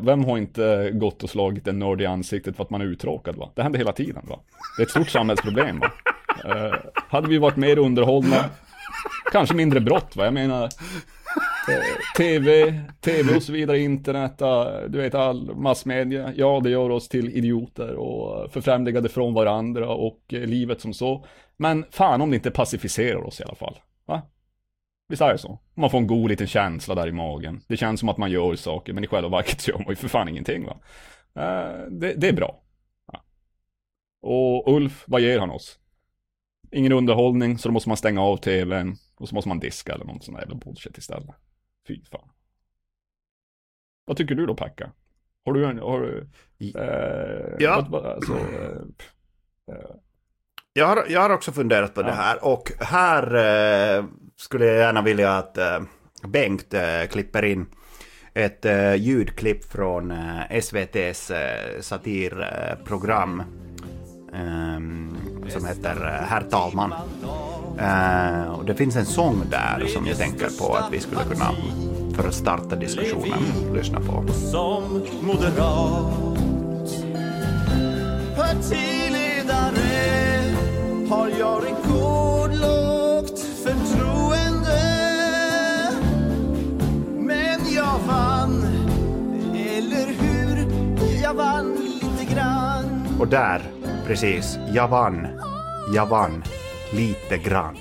vem 0.01 0.25
har 0.25 0.39
inte 0.39 0.91
gått 0.91 1.23
och 1.23 1.31
slagit 1.31 1.69
en 1.69 1.79
nörd 1.79 2.01
i 2.01 2.07
ansiktet 2.07 2.57
för 2.57 2.63
att 2.63 2.71
man 2.71 2.81
är 2.81 2.85
uttråkad 2.85 3.37
va? 3.37 3.51
Det 3.55 3.63
händer 3.63 3.79
hela 3.79 3.93
tiden 3.93 4.23
va. 4.29 4.41
Det 4.77 4.83
är 4.83 4.87
ett 4.87 4.91
stort 4.91 5.09
samhällsproblem 5.09 5.79
va. 5.79 5.91
Eh, 6.45 6.75
hade 6.95 7.29
vi 7.29 7.39
varit 7.39 7.57
mer 7.57 7.79
underhållna, 7.79 8.45
kanske 9.33 9.55
mindre 9.55 9.81
brott 9.81 10.17
va. 10.17 10.25
Jag 10.25 10.35
menar, 10.35 10.65
eh, 10.65 10.71
TV, 12.17 12.75
TV 13.01 13.37
och 13.37 13.43
så 13.43 13.53
vidare, 13.53 13.79
internet, 13.79 14.41
eh, 14.41 14.67
du 14.89 14.99
vet 14.99 15.15
all 15.15 15.57
massmedia. 15.57 16.33
Ja, 16.37 16.61
det 16.65 16.71
gör 16.71 16.91
oss 16.91 17.09
till 17.09 17.31
idioter 17.31 17.95
och 17.95 18.53
förfrämligade 18.53 19.09
från 19.09 19.35
varandra 19.35 19.89
och 19.89 20.21
livet 20.29 20.81
som 20.81 20.95
så. 20.95 21.25
Men 21.57 21.85
fan 21.91 22.21
om 22.21 22.31
det 22.31 22.37
inte 22.37 22.51
pacificerar 22.51 23.27
oss 23.27 23.41
i 23.41 23.45
alla 23.45 23.55
fall. 23.55 23.79
Va? 24.07 24.23
Visst 25.13 25.23
är 25.23 25.33
det 25.33 25.39
så? 25.39 25.59
Man 25.75 25.91
får 25.91 25.99
en 25.99 26.07
god 26.07 26.31
liten 26.31 26.47
känsla 26.47 26.95
där 26.95 27.07
i 27.09 27.13
magen. 27.13 27.61
Det 27.69 27.77
känns 27.77 28.01
som 28.01 28.09
att 28.09 28.17
man 28.19 28.31
gör 28.31 28.57
saker, 28.57 28.93
men 28.93 29.05
i 29.05 29.07
själva 29.07 29.29
verket 29.29 29.69
gör 29.69 29.79
man 29.79 29.89
ju 29.89 29.97
för 29.97 30.09
fan 30.09 30.29
ingenting 30.29 30.65
va. 30.67 30.81
Eh, 31.35 31.87
det, 31.91 32.15
det 32.15 32.29
är 32.29 32.33
bra. 32.33 32.63
Ja. 33.13 33.25
Och 34.23 34.75
Ulf, 34.77 35.05
vad 35.07 35.21
ger 35.21 35.39
han 35.39 35.51
oss? 35.51 35.79
Ingen 36.71 36.93
underhållning, 36.93 37.59
så 37.59 37.69
då 37.69 37.73
måste 37.73 37.89
man 37.89 37.97
stänga 37.97 38.21
av 38.23 38.37
tvn 38.37 38.97
och 39.17 39.29
så 39.29 39.35
måste 39.35 39.49
man 39.49 39.59
diska 39.59 39.95
eller 39.95 40.05
något 40.05 40.25
sånt 40.25 40.37
där 40.37 40.43
jävla 40.43 40.57
bullshit 40.57 40.99
istället. 40.99 41.35
Fy 41.89 42.05
fan. 42.05 42.29
Vad 44.05 44.17
tycker 44.17 44.35
du 44.35 44.47
då 44.47 44.55
Pekka? 44.55 44.93
Har 45.45 45.53
du 45.53 45.67
en, 45.67 45.79
har 45.79 46.01
du, 46.01 46.29
eh, 46.79 47.57
Ja. 47.59 47.87
vad- 47.91 48.03
vad- 48.03 48.13
alltså, 48.13 48.35
eh, 48.37 49.97
Jag 50.75 50.87
har, 50.87 51.05
jag 51.09 51.21
har 51.21 51.31
också 51.31 51.53
funderat 51.53 51.95
på 51.95 52.03
det 52.03 52.13
här 52.13 52.45
och 52.45 52.73
här 52.81 53.35
eh, 53.99 54.05
skulle 54.37 54.67
jag 54.67 54.77
gärna 54.77 55.03
vilja 55.03 55.33
att 55.33 55.59
eh, 55.59 55.81
Bengt 56.27 56.75
eh, 56.75 57.07
klipper 57.11 57.45
in 57.45 57.67
ett 58.35 58.65
eh, 58.65 58.95
ljudklipp 58.95 59.65
från 59.73 60.11
eh, 60.11 60.43
SVTs 60.51 61.31
eh, 61.31 61.81
satirprogram 61.81 63.43
ehm, 64.35 65.17
som 65.49 65.67
heter 65.67 66.07
eh, 66.07 66.27
Herr 66.29 66.43
talman. 66.43 66.95
Och 68.57 68.65
det 68.65 68.75
finns 68.75 68.97
en 68.97 69.07
sång 69.07 69.43
där 69.51 69.87
som 69.87 70.07
jag 70.07 70.17
tänker 70.17 70.49
på 70.59 70.75
att 70.75 70.93
vi 70.93 71.01
skulle 71.01 71.25
kunna, 71.25 71.51
för 72.17 72.29
att 72.29 72.35
starta 72.35 72.77
diskussionen, 72.77 73.75
lyssna 73.75 74.01
på. 74.01 74.33
som 74.33 75.03
moderat. 75.23 76.39
Partiledare 78.37 80.32
har 81.13 81.29
jag 81.29 81.65
rekordlågt 81.65 83.39
förtroende. 83.39 84.81
Men 87.19 87.75
jag 87.75 87.99
vann, 88.07 88.65
eller 89.55 90.07
hur? 90.07 90.67
Jag 91.23 91.35
vann 91.35 91.75
lite 91.75 92.35
grann. 92.35 93.07
Och 93.21 93.29
där, 93.29 93.63
precis, 94.07 94.59
jag 94.75 94.89
vann. 94.89 95.27
Jag 95.95 96.07
vann 96.07 96.45
lite 96.93 97.39
grann. 97.39 97.77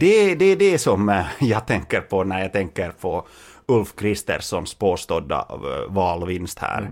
Det, 0.00 0.34
det 0.34 0.44
är 0.44 0.56
det 0.56 0.78
som 0.78 1.08
eh, 1.08 1.26
jag 1.40 1.66
tänker 1.66 2.00
på 2.00 2.24
när 2.24 2.40
jag 2.42 2.52
tänker 2.52 2.90
på 2.90 3.26
Ulf 3.66 3.96
Kristerssons 3.96 4.74
påstådda 4.74 5.46
eh, 5.50 5.92
valvinst 5.92 6.58
här. 6.58 6.90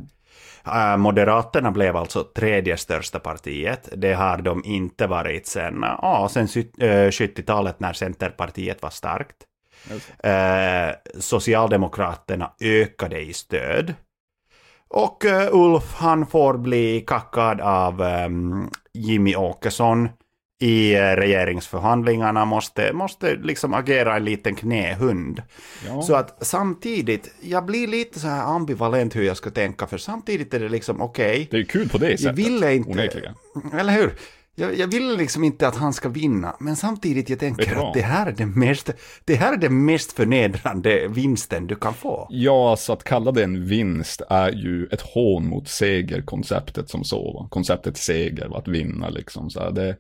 Eh, 0.67 0.97
Moderaterna 0.97 1.71
blev 1.71 1.97
alltså 1.97 2.25
tredje 2.25 2.77
största 2.77 3.19
partiet. 3.19 3.89
Det 3.97 4.15
har 4.15 4.39
de 4.39 4.65
inte 4.65 5.07
varit 5.07 5.47
sen, 5.47 5.79
ja, 5.83 6.29
sen 6.31 6.49
sy- 6.49 6.71
eh, 6.81 7.11
70-talet 7.11 7.81
när 7.81 7.93
Centerpartiet 7.93 8.83
var 8.83 8.91
starkt. 8.91 9.37
Eh, 10.23 10.95
Socialdemokraterna 11.21 12.51
ökade 12.61 13.21
i 13.21 13.33
stöd. 13.33 13.95
Och 14.89 15.25
eh, 15.25 15.49
Ulf 15.53 15.95
han 15.95 16.27
får 16.27 16.59
bli 16.59 17.01
kackad 17.07 17.61
av 17.61 18.03
ehm, 18.03 18.69
Jimmy 18.93 19.37
Åkesson 19.37 20.09
i 20.61 20.95
eh, 20.95 21.01
regeringsförhandlingarna, 21.01 22.45
måste, 22.45 22.93
måste 22.93 23.35
liksom 23.35 23.75
agera 23.75 24.17
en 24.17 24.25
liten 24.25 24.55
knähund. 24.55 25.43
ja. 25.87 26.03
Så 26.03 26.15
att 26.15 26.47
samtidigt, 26.47 27.35
jag 27.41 27.67
blir 27.67 27.87
lite 27.87 28.21
så 28.21 28.27
här 28.27 28.43
ambivalent 28.43 29.17
hur 29.17 29.23
jag 29.23 29.37
ska 29.37 29.51
tänka, 29.51 29.87
för 29.87 29.99
samtidigt 29.99 30.55
är 30.55 30.61
det 30.61 30.69
liksom 30.69 31.01
okej, 31.01 31.49
det 31.51 31.57
är 31.57 31.65
kul 31.65 31.89
på 31.89 31.99
det 31.99 32.11
jag 32.11 32.21
sättet. 32.21 32.39
ville 32.39 32.75
inte, 32.75 32.91
onekligen. 32.91 33.35
eller 33.73 33.93
hur? 33.93 34.13
Jag, 34.57 34.79
jag 34.79 34.87
vill 34.87 35.17
liksom 35.17 35.45
inte 35.45 35.69
att 35.69 35.77
han 35.77 35.93
ska 35.93 36.09
vinna, 36.09 36.57
men 36.61 36.77
samtidigt 36.77 37.29
jag 37.31 37.39
tänker 37.39 37.77
att 37.77 37.95
det 37.95 38.01
här 38.03 38.27
är 38.27 38.33
det 38.33 38.47
mest, 38.47 38.91
det 39.25 39.35
här 39.35 39.53
är 39.53 39.57
den 39.57 39.85
mest 39.85 40.13
förnedrande 40.13 41.09
vinsten 41.09 41.67
du 41.67 41.75
kan 41.75 41.95
få. 41.95 42.27
Ja, 42.31 42.71
alltså 42.71 42.93
att 42.93 43.05
kalla 43.05 43.33
det 43.33 43.45
en 43.45 43.67
vinst 43.67 44.23
är 44.31 44.53
ju 44.53 44.87
ett 44.87 45.01
hån 45.01 45.49
mot 45.49 45.69
segerkonceptet 45.69 46.91
som 46.91 47.05
så. 47.05 47.33
Va? 47.33 47.49
Konceptet 47.51 47.97
seger, 47.97 48.49
va? 48.49 48.59
att 48.59 48.69
vinna 48.69 49.09
liksom. 49.09 49.51
Så 49.51 49.61
här, 49.61 49.71
det, 49.71 49.97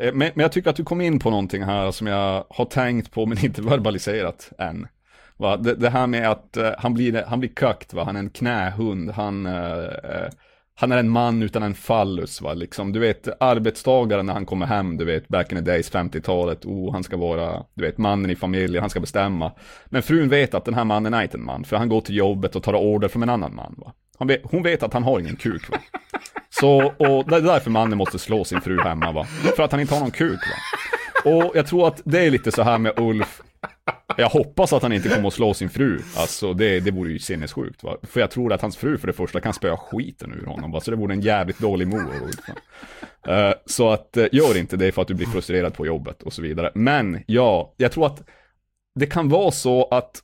Eh, 0.00 0.12
men, 0.12 0.30
men 0.34 0.42
jag 0.42 0.52
tycker 0.52 0.70
att 0.70 0.76
du 0.76 0.84
kom 0.84 1.00
in 1.00 1.18
på 1.18 1.30
någonting 1.30 1.62
här 1.62 1.90
som 1.90 2.06
jag 2.06 2.44
har 2.50 2.64
tänkt 2.64 3.10
på 3.10 3.26
men 3.26 3.38
inte 3.44 3.62
verbaliserat 3.62 4.52
än. 4.58 4.86
Va? 5.36 5.56
Det, 5.56 5.74
det 5.74 5.90
här 5.90 6.06
med 6.06 6.30
att 6.30 6.56
uh, 6.58 6.70
han 6.78 6.94
blir, 6.94 7.24
han 7.26 7.40
blir 7.40 7.54
kakt, 7.54 7.94
va? 7.94 8.04
han 8.04 8.16
är 8.16 8.20
en 8.20 8.30
knähund, 8.30 9.10
han, 9.10 9.46
uh, 9.46 9.82
uh, 9.84 10.28
han 10.74 10.92
är 10.92 10.96
en 10.96 11.08
man 11.08 11.42
utan 11.42 11.62
en 11.62 11.74
fallus. 11.74 12.40
Va? 12.40 12.54
Liksom, 12.54 12.92
du 12.92 13.00
vet, 13.00 13.28
arbetstagaren 13.40 14.26
när 14.26 14.32
han 14.32 14.46
kommer 14.46 14.66
hem, 14.66 14.96
du 14.96 15.04
vet, 15.04 15.28
back 15.28 15.52
in 15.52 15.58
the 15.58 15.64
days, 15.64 15.92
50-talet, 15.92 16.64
oh, 16.64 16.92
han 16.92 17.02
ska 17.02 17.16
vara, 17.16 17.64
du 17.74 17.84
vet, 17.84 17.98
mannen 17.98 18.30
i 18.30 18.36
familjen, 18.36 18.82
han 18.82 18.90
ska 18.90 19.00
bestämma. 19.00 19.52
Men 19.86 20.02
frun 20.02 20.28
vet 20.28 20.54
att 20.54 20.64
den 20.64 20.74
här 20.74 20.84
mannen 20.84 21.14
är 21.14 21.22
inte 21.22 21.36
en 21.36 21.44
man, 21.44 21.64
för 21.64 21.76
han 21.76 21.88
går 21.88 22.00
till 22.00 22.16
jobbet 22.16 22.56
och 22.56 22.62
tar 22.62 22.74
order 22.74 23.08
från 23.08 23.22
en 23.22 23.30
annan 23.30 23.54
man. 23.54 23.74
Va? 23.78 23.92
Han 24.18 24.28
vet, 24.28 24.40
hon 24.44 24.62
vet 24.62 24.82
att 24.82 24.92
han 24.92 25.02
har 25.02 25.20
ingen 25.20 25.36
kuk. 25.36 25.70
Va? 25.70 25.76
Så, 26.60 26.92
och 26.98 27.30
det 27.30 27.36
är 27.36 27.40
därför 27.40 27.70
mannen 27.70 27.98
måste 27.98 28.18
slå 28.18 28.44
sin 28.44 28.60
fru 28.60 28.80
hemma, 28.80 29.12
va? 29.12 29.24
För 29.56 29.62
att 29.62 29.72
han 29.72 29.80
inte 29.80 29.94
har 29.94 30.00
någon 30.00 30.10
kuk, 30.10 30.40
va? 30.40 31.30
Och 31.30 31.52
jag 31.54 31.66
tror 31.66 31.88
att 31.88 32.02
det 32.04 32.26
är 32.26 32.30
lite 32.30 32.52
så 32.52 32.62
här 32.62 32.78
med 32.78 32.98
Ulf. 32.98 33.40
Jag 34.16 34.28
hoppas 34.28 34.72
att 34.72 34.82
han 34.82 34.92
inte 34.92 35.08
kommer 35.08 35.28
att 35.28 35.34
slå 35.34 35.54
sin 35.54 35.70
fru. 35.70 36.00
Alltså 36.16 36.52
det, 36.52 36.80
det 36.80 36.90
vore 36.90 37.12
ju 37.12 37.18
sinnessjukt, 37.18 37.82
va? 37.82 37.96
För 38.02 38.20
jag 38.20 38.30
tror 38.30 38.52
att 38.52 38.62
hans 38.62 38.76
fru 38.76 38.98
för 38.98 39.06
det 39.06 39.12
första 39.12 39.40
kan 39.40 39.52
spöa 39.52 39.76
skiten 39.76 40.32
ur 40.32 40.46
honom, 40.46 40.72
va? 40.72 40.80
Så 40.80 40.90
det 40.90 40.96
vore 40.96 41.14
en 41.14 41.20
jävligt 41.20 41.58
dålig 41.58 41.88
mor, 41.88 42.12
Ulf. 42.24 42.48
va? 42.48 42.54
Eh, 43.34 43.54
så 43.66 43.90
att, 43.90 44.16
eh, 44.16 44.26
gör 44.32 44.56
inte 44.56 44.76
det 44.76 44.92
för 44.92 45.02
att 45.02 45.08
du 45.08 45.14
blir 45.14 45.26
frustrerad 45.26 45.74
på 45.74 45.86
jobbet 45.86 46.22
och 46.22 46.32
så 46.32 46.42
vidare. 46.42 46.72
Men, 46.74 47.22
ja, 47.26 47.74
jag 47.76 47.92
tror 47.92 48.06
att 48.06 48.28
det 48.94 49.06
kan 49.06 49.28
vara 49.28 49.50
så 49.50 49.88
att 49.90 50.22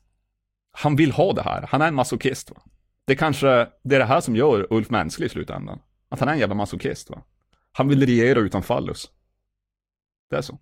han 0.73 0.97
vill 0.97 1.12
ha 1.12 1.33
det 1.33 1.43
här. 1.43 1.66
Han 1.71 1.83
är 1.83 1.88
en 1.88 1.95
masochist, 1.95 2.50
va? 2.50 2.57
Det 3.07 3.14
kanske, 3.16 3.66
det 3.85 3.95
är 3.95 3.99
det 3.99 4.05
här 4.05 4.21
som 4.21 4.37
gör 4.37 4.66
Ulf 4.71 4.90
mänsklig 4.90 5.26
i 5.26 5.28
slutändan. 5.28 5.78
Att 6.08 6.20
han 6.20 6.28
är 6.28 6.32
en 6.32 6.38
jävla 6.38 6.54
masochist, 6.54 7.10
va? 7.10 7.22
Han 7.72 7.88
vill 7.88 8.06
regera 8.06 8.40
utan 8.40 8.62
fallus. 8.62 9.10
Det 10.30 10.36
är 10.36 10.42
så. 10.42 10.58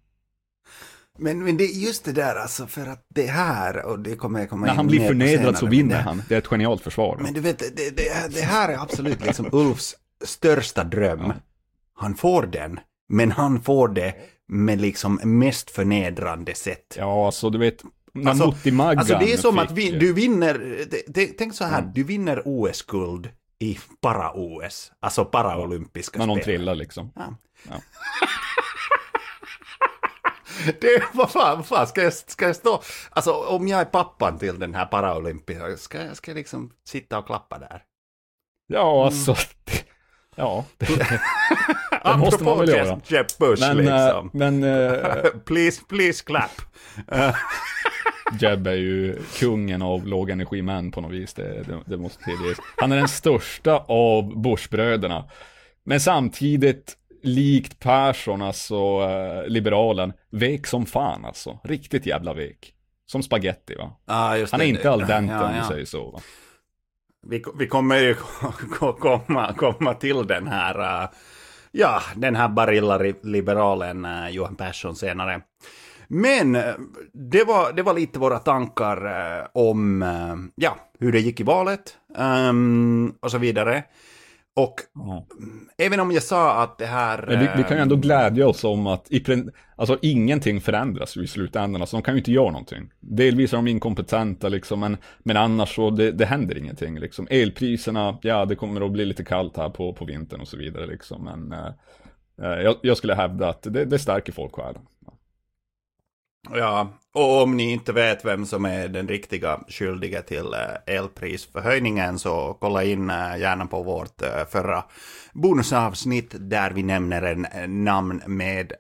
Men, 1.18 1.44
men 1.44 1.56
det 1.56 1.64
är 1.64 1.68
just 1.86 2.04
det 2.04 2.12
där 2.12 2.36
alltså, 2.36 2.66
för 2.66 2.86
att 2.86 3.06
det 3.14 3.26
här, 3.26 3.84
och 3.86 3.98
det 3.98 4.16
kommer 4.16 4.40
jag 4.40 4.50
komma 4.50 4.66
När 4.66 4.72
in 4.72 4.76
han 4.76 4.86
blir 4.86 5.06
förnedrad 5.06 5.54
så 5.54 5.58
senare, 5.58 5.70
vinner 5.70 5.88
men 5.94 5.96
det, 5.98 6.02
han. 6.02 6.22
Det 6.28 6.34
är 6.34 6.38
ett 6.38 6.46
genialt 6.46 6.82
försvar. 6.82 7.16
va? 7.16 7.22
Men 7.22 7.34
du 7.34 7.40
vet, 7.40 7.58
det, 7.58 7.96
det, 7.96 8.34
det 8.34 8.40
här 8.42 8.68
är 8.68 8.78
absolut 8.78 9.24
liksom 9.26 9.48
Ulfs 9.52 9.94
största 10.24 10.84
dröm. 10.84 11.32
Han 11.94 12.14
får 12.14 12.42
den, 12.46 12.80
men 13.08 13.30
han 13.32 13.62
får 13.62 13.88
det 13.88 14.14
med 14.48 14.80
liksom 14.80 15.20
mest 15.24 15.70
förnedrande 15.70 16.54
sätt. 16.54 16.94
Ja, 16.98 17.26
alltså 17.26 17.50
du 17.50 17.58
vet, 17.58 17.82
när 18.12 18.30
Alltså- 18.30 18.46
Mutti 18.46 18.70
Maggan 18.70 18.98
Alltså 18.98 19.18
det 19.18 19.32
är 19.32 19.36
som 19.36 19.54
fick- 19.54 19.64
att 19.64 19.72
vi, 19.72 19.90
du 19.90 20.12
vinner, 20.12 20.78
tänk 21.38 21.54
så 21.54 21.64
här, 21.64 21.78
Mm. 21.80 21.92
du 21.94 22.02
vinner 22.04 22.42
OS-guld 22.44 23.28
i 23.58 23.78
para-OS, 24.00 24.92
alltså 25.00 25.25
paraolympiska 25.25 26.18
När 26.18 26.26
någon 26.26 26.37
spel. 26.37 26.44
trillar 26.44 26.75
liksom. 26.75 27.12
Ja. 27.14 27.37
Ja. 27.70 27.75
Det, 30.80 31.02
vad 31.12 31.30
fan, 31.30 31.56
vad 31.56 31.66
fan 31.66 31.87
ska, 31.87 32.02
jag, 32.02 32.12
ska 32.12 32.46
jag 32.46 32.56
stå, 32.56 32.82
alltså 33.11 33.32
om 33.32 33.68
jag 33.68 33.80
är 33.80 33.84
pappan 33.84 34.38
till 34.38 34.58
den 34.58 34.75
här 34.75 34.87
paraolympiska, 34.87 35.76
ska 35.76 36.04
jag, 36.04 36.16
ska 36.16 36.30
jag 36.30 36.37
liksom 36.37 36.70
sitta 36.88 37.18
och 37.18 37.26
klappa 37.26 37.58
där? 37.58 37.82
Ja, 38.66 39.04
alltså. 39.06 39.34
det- 39.64 39.84
Ja, 40.37 40.64
det, 40.78 40.87
det 42.04 42.16
måste 42.16 42.44
man 42.44 42.58
väl 42.58 42.68
göra. 42.68 42.87
Jeff, 42.87 43.11
Jeff 43.11 43.38
Bush 43.38 43.61
Men, 43.62 43.76
liksom. 43.76 44.26
eh, 44.26 44.30
men 44.32 44.64
eh, 44.64 45.25
please, 45.44 45.82
please 45.88 46.25
clap. 46.25 46.50
Jeb 48.40 48.66
är 48.66 48.73
ju 48.75 49.19
kungen 49.38 49.83
av 49.83 50.07
lågenergimän 50.07 50.90
på 50.90 51.00
något 51.00 51.12
vis, 51.12 51.35
det, 51.35 51.62
det, 51.62 51.81
det 51.87 51.97
måste 51.97 52.25
tillges. 52.25 52.59
Han 52.76 52.93
är 52.93 52.97
den 52.97 53.09
största 53.09 53.85
av 53.88 54.40
Bushbröderna. 54.43 55.25
Men 55.85 56.00
samtidigt, 56.00 56.97
likt 57.23 57.81
Persson, 57.81 58.43
alltså 58.43 58.75
eh, 58.75 59.47
liberalen, 59.49 60.12
vek 60.31 60.66
som 60.66 60.87
fan 60.87 61.25
alltså. 61.25 61.59
Riktigt 61.64 62.07
jävla 62.07 62.35
vek. 62.35 62.71
Som 63.07 63.23
spaghetti 63.23 63.75
va. 63.75 63.93
Ah, 64.07 64.37
just 64.37 64.52
Han 64.52 64.61
är 64.61 64.64
det. 64.64 64.71
inte 64.71 64.90
al 64.90 65.00
dente 65.00 65.35
Ja, 65.35 65.49
om 65.49 65.54
ja. 65.54 65.62
du 65.62 65.69
säger 65.69 65.85
så 65.85 66.11
va. 66.11 66.21
Vi, 67.26 67.45
vi 67.59 67.66
kommer 67.66 67.99
ju 67.99 68.14
komma, 68.99 69.54
komma 69.57 69.95
till 69.95 70.26
den 70.26 70.47
här, 70.47 71.02
äh, 71.02 71.09
ja, 71.73 72.02
den 72.16 72.37
här 72.37 72.49
Barilla-liberalen 72.49 74.04
äh, 74.04 74.28
Johan 74.28 74.57
Persson 74.57 74.97
senare. 74.97 75.40
Men 76.08 76.54
äh, 76.54 76.62
det 77.12 77.44
var, 77.44 77.73
det 77.73 77.82
var 77.82 77.94
lite 77.94 78.18
våra 78.18 78.38
tankar 78.38 79.04
äh, 79.40 79.46
om, 79.52 80.02
äh, 80.02 80.37
ja, 80.54 80.76
hur 80.99 81.12
det 81.12 81.20
gick 81.20 81.40
i 81.40 81.42
valet 81.42 81.96
ähm, 82.18 83.14
och 83.20 83.30
så 83.30 83.38
vidare. 83.38 83.84
Och 84.56 84.75
Ja. 84.94 85.26
även 85.78 86.00
om 86.00 86.12
jag 86.12 86.23
sa 86.23 86.62
att 86.62 86.78
det 86.78 86.87
här... 86.87 87.25
Men 87.28 87.40
vi, 87.40 87.49
vi 87.56 87.62
kan 87.62 87.76
ju 87.76 87.82
ändå 87.82 87.96
glädja 87.96 88.49
oss 88.49 88.64
om 88.64 88.87
att 88.87 89.12
i, 89.12 89.44
alltså, 89.76 89.99
ingenting 90.02 90.61
förändras 90.61 91.16
i 91.16 91.26
slutändan. 91.26 91.80
Alltså, 91.80 91.96
de 91.96 92.02
kan 92.02 92.14
ju 92.14 92.18
inte 92.18 92.32
göra 92.32 92.50
någonting. 92.50 92.90
Delvis 93.00 93.52
är 93.52 93.56
de 93.56 93.68
inkompetenta 93.68 94.49
liksom, 94.49 94.80
men, 94.80 94.96
men 95.18 95.37
annars 95.37 95.75
så 95.75 95.90
det, 95.90 96.12
det 96.12 96.26
händer 96.26 96.58
ingenting. 96.58 96.99
Liksom. 96.99 97.26
Elpriserna, 97.30 98.18
ja 98.23 98.44
det 98.44 98.56
kommer 98.56 98.80
att 98.87 98.92
bli 98.92 99.04
lite 99.04 99.25
kallt 99.25 99.56
här 99.56 99.68
på, 99.70 99.92
på 99.92 100.04
vintern 100.04 100.40
och 100.40 100.49
så 100.49 100.56
vidare. 100.56 100.87
Liksom. 100.87 101.25
Men 101.25 101.52
eh, 101.52 101.73
eh, 102.42 102.62
jag, 102.62 102.76
jag 102.82 102.96
skulle 102.96 103.14
hävda 103.14 103.49
att 103.49 103.62
det, 103.62 103.84
det 103.84 103.99
stärker 103.99 104.32
folksjälen. 104.32 104.82
Ja, 106.52 106.88
och 107.14 107.42
om 107.42 107.56
ni 107.56 107.72
inte 107.72 107.92
vet 107.92 108.24
vem 108.24 108.46
som 108.46 108.64
är 108.64 108.88
den 108.88 109.08
riktiga 109.08 109.60
skyldige 109.68 110.22
till 110.22 110.54
eh, 110.54 110.96
elprisförhöjningen 110.96 112.18
så 112.18 112.56
kolla 112.60 112.84
in 112.84 113.10
eh, 113.10 113.36
gärna 113.38 113.66
på 113.66 113.82
vårt 113.82 114.22
eh, 114.22 114.46
förra 114.50 114.84
bonusavsnitt 115.32 116.34
där 116.38 116.70
vi 116.70 116.82
nämner 116.82 117.22
en 117.22 117.84
namn 117.84 118.22
med 118.26 118.72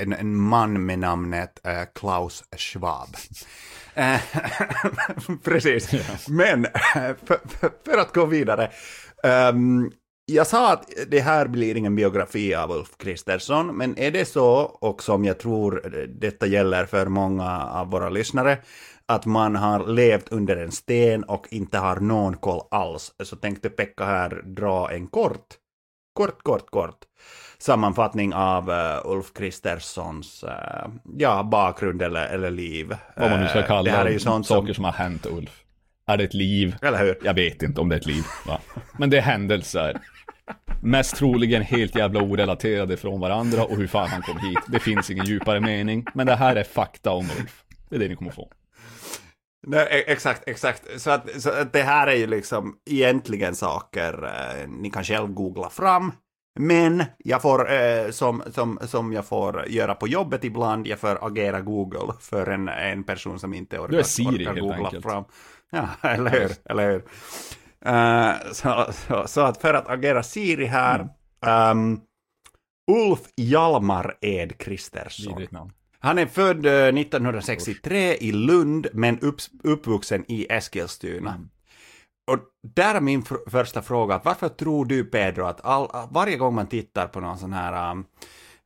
en, 0.00 0.12
en 0.12 0.36
man 0.36 0.86
med 0.86 0.98
namnet 0.98 1.60
Klaus 1.94 2.44
Schwab. 2.56 3.16
Precis. 5.44 5.94
Men 6.28 6.66
för, 7.26 7.48
för, 7.48 7.70
för, 7.84 7.98
att 7.98 8.14
gå 8.14 8.26
vidare. 8.26 8.70
Um, 9.22 9.92
jag 10.26 10.46
sa 10.46 10.72
att 10.72 10.90
det 11.08 11.20
här 11.20 11.46
blir 11.46 11.76
ingen 11.76 11.96
biografi 11.96 12.54
av 12.54 12.70
Ulf 12.70 12.96
Kristersson, 12.98 13.76
men 13.76 13.98
är 13.98 14.10
det 14.10 14.24
så, 14.24 14.54
och 14.60 15.02
som 15.02 15.24
jag 15.24 15.38
tror 15.38 16.06
detta 16.20 16.46
gäller 16.46 16.86
för 16.86 17.06
många 17.06 17.62
av 17.66 17.90
våra 17.90 18.08
lyssnare, 18.08 18.58
att 19.06 19.26
man 19.26 19.56
har 19.56 19.86
levt 19.86 20.28
under 20.28 20.56
en 20.56 20.72
sten 20.72 21.24
och 21.24 21.46
inte 21.50 21.78
har 21.78 21.96
någon 21.96 22.36
koll 22.36 22.60
alls, 22.70 23.14
så 23.22 23.36
tänkte 23.36 23.70
Pekka 23.70 24.04
här 24.04 24.42
dra 24.44 24.92
en 24.92 25.06
kort, 25.06 25.46
kort, 26.14 26.42
kort, 26.42 26.70
kort 26.70 26.98
sammanfattning 27.58 28.34
av 28.34 28.70
uh, 28.70 29.00
Ulf 29.04 29.32
Kristerssons 29.32 30.44
uh, 30.44 30.50
ja, 31.18 31.42
bakgrund 31.42 32.02
eller, 32.02 32.26
eller 32.26 32.50
liv. 32.50 32.96
Vad 33.16 33.30
man 33.30 33.40
nu 33.40 33.48
ska 33.48 33.62
kalla 33.62 33.82
det. 33.82 33.90
Här 33.90 34.06
är 34.06 34.10
ju 34.10 34.18
sånt 34.18 34.46
saker 34.46 34.66
som... 34.66 34.74
som 34.74 34.84
har 34.84 34.92
hänt 34.92 35.26
Ulf. 35.26 35.64
Är 36.06 36.16
det 36.16 36.24
ett 36.24 36.34
liv? 36.34 36.76
Eller 36.82 36.98
hur? 36.98 37.18
Jag 37.22 37.34
vet 37.34 37.62
inte 37.62 37.80
om 37.80 37.88
det 37.88 37.94
är 37.94 38.00
ett 38.00 38.06
liv. 38.06 38.24
Va? 38.46 38.60
Men 38.98 39.10
det 39.10 39.16
är 39.16 39.22
händelser. 39.22 40.00
Mest 40.82 41.16
troligen 41.16 41.62
helt 41.62 41.94
jävla 41.96 42.22
orelaterade 42.22 42.96
från 42.96 43.20
varandra 43.20 43.64
och 43.64 43.76
hur 43.76 43.86
fan 43.86 44.08
han 44.08 44.22
kom 44.22 44.38
hit. 44.38 44.58
Det 44.66 44.78
finns 44.78 45.10
ingen 45.10 45.24
djupare 45.26 45.60
mening. 45.60 46.04
Men 46.14 46.26
det 46.26 46.34
här 46.34 46.56
är 46.56 46.64
fakta 46.64 47.10
om 47.10 47.24
Ulf. 47.40 47.64
Det 47.88 47.96
är 47.96 48.00
det 48.00 48.08
ni 48.08 48.16
kommer 48.16 48.30
få. 48.30 48.50
Nej, 49.66 49.86
e- 49.90 50.04
exakt, 50.12 50.42
exakt. 50.48 51.00
Så 51.00 51.10
att, 51.10 51.42
så 51.42 51.50
att 51.50 51.72
det 51.72 51.82
här 51.82 52.06
är 52.06 52.14
ju 52.16 52.26
liksom 52.26 52.76
egentligen 52.90 53.54
saker 53.54 54.24
eh, 54.24 54.68
ni 54.68 54.90
kan 54.90 55.04
själv 55.04 55.28
googla 55.28 55.70
fram. 55.70 56.12
Men 56.60 57.04
jag 57.18 57.42
får, 57.42 57.72
eh, 57.72 58.10
som, 58.10 58.42
som, 58.50 58.78
som 58.82 59.12
jag 59.12 59.26
får 59.26 59.68
göra 59.68 59.94
på 59.94 60.08
jobbet 60.08 60.44
ibland, 60.44 60.86
jag 60.86 60.98
får 60.98 61.26
agera 61.26 61.60
Google 61.60 62.12
för 62.20 62.46
en, 62.46 62.68
en 62.68 63.04
person 63.04 63.38
som 63.38 63.54
inte 63.54 63.78
orkar, 63.78 63.92
du 63.92 63.98
är 63.98 64.02
Siri, 64.02 64.44
orkar 64.46 64.60
googla 64.60 64.76
enkelt. 64.76 65.04
fram. 65.04 65.24
Ja, 65.70 65.88
eller 66.08 66.30
hur? 66.30 66.50
Eller 66.64 66.90
hur? 66.90 67.02
Uh, 67.86 68.52
så, 68.52 68.86
så, 68.92 69.24
så, 69.26 69.40
att 69.40 69.60
för 69.60 69.74
att 69.74 69.88
agera 69.88 70.22
Siri 70.22 70.66
här, 70.66 71.08
mm. 71.46 71.78
um, 71.78 72.00
Ulf 72.90 73.20
Hjalmar 73.36 74.16
Ed 74.20 74.58
Kristersson. 74.58 75.72
Han 75.98 76.18
är 76.18 76.26
född 76.26 76.66
1963 76.66 78.10
eh, 78.10 78.22
i 78.22 78.32
Lund, 78.32 78.86
men 78.92 79.18
upp, 79.18 79.36
uppvuxen 79.62 80.24
i 80.28 80.46
Eskilstuna. 80.50 81.30
Mm. 81.30 81.48
Och 82.26 82.38
där 82.74 82.94
är 82.94 83.00
min 83.00 83.22
fr 83.22 83.34
första 83.50 83.82
fråga, 83.82 84.20
varför 84.24 84.48
tror 84.48 84.84
du 84.84 85.04
Pedro 85.04 85.44
att 85.44 85.64
all, 85.64 85.88
varje 86.10 86.36
gång 86.36 86.54
man 86.54 86.66
tittar 86.66 87.06
på 87.06 87.20
någon 87.20 87.38
sån 87.38 87.52
här 87.52 87.90
um, 87.90 88.06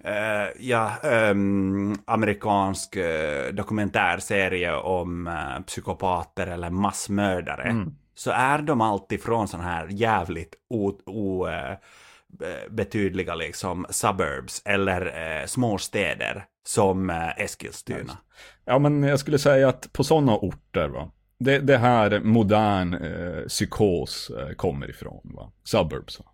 uh, 0.04 0.48
ja, 0.58 0.92
um, 1.02 1.98
amerikansk 2.04 2.96
uh, 2.96 3.54
dokumentärserie 3.54 4.74
om 4.74 5.26
uh, 5.26 5.62
psykopater 5.66 6.46
eller 6.46 6.70
massmördare, 6.70 7.70
mm 7.70 7.94
så 8.18 8.30
är 8.30 8.58
de 8.58 8.80
alltid 8.80 9.22
från 9.22 9.48
sådana 9.48 9.68
här 9.68 9.86
jävligt 9.90 10.54
obetydliga 12.68 13.32
eh, 13.32 13.38
liksom 13.38 13.86
suburbs 13.90 14.62
eller 14.64 15.00
eh, 15.40 15.46
småstäder 15.46 16.44
som 16.66 17.10
eh, 17.10 17.38
Eskilstuna. 17.38 18.18
Ja, 18.64 18.78
men 18.78 19.02
jag 19.02 19.20
skulle 19.20 19.38
säga 19.38 19.68
att 19.68 19.92
på 19.92 20.04
sådana 20.04 20.36
orter, 20.36 20.88
va, 20.88 21.10
det, 21.38 21.58
det 21.58 21.78
här 21.78 22.20
modern 22.20 22.94
eh, 22.94 23.44
psykos 23.48 24.30
eh, 24.30 24.54
kommer 24.54 24.90
ifrån. 24.90 25.20
Va? 25.24 25.52
Suburbs. 25.64 26.18
Va? 26.18 26.24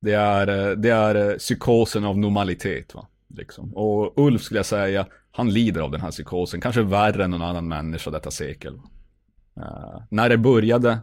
Det 0.00 0.12
är, 0.12 0.76
det 0.76 0.90
är 0.90 1.38
psykosen 1.38 2.04
av 2.04 2.18
normalitet. 2.18 2.94
Va? 2.94 3.06
Liksom. 3.28 3.74
Och 3.74 4.12
Ulf 4.16 4.42
skulle 4.42 4.58
jag 4.58 4.66
säga, 4.66 5.06
han 5.30 5.50
lider 5.50 5.80
av 5.80 5.90
den 5.90 6.00
här 6.00 6.10
psykosen, 6.10 6.60
kanske 6.60 6.82
värre 6.82 7.24
än 7.24 7.30
någon 7.30 7.42
annan 7.42 7.68
människa 7.68 8.10
detta 8.10 8.30
sekel. 8.30 8.74
Uh, 9.56 10.02
när 10.10 10.28
det 10.28 10.38
började, 10.38 10.98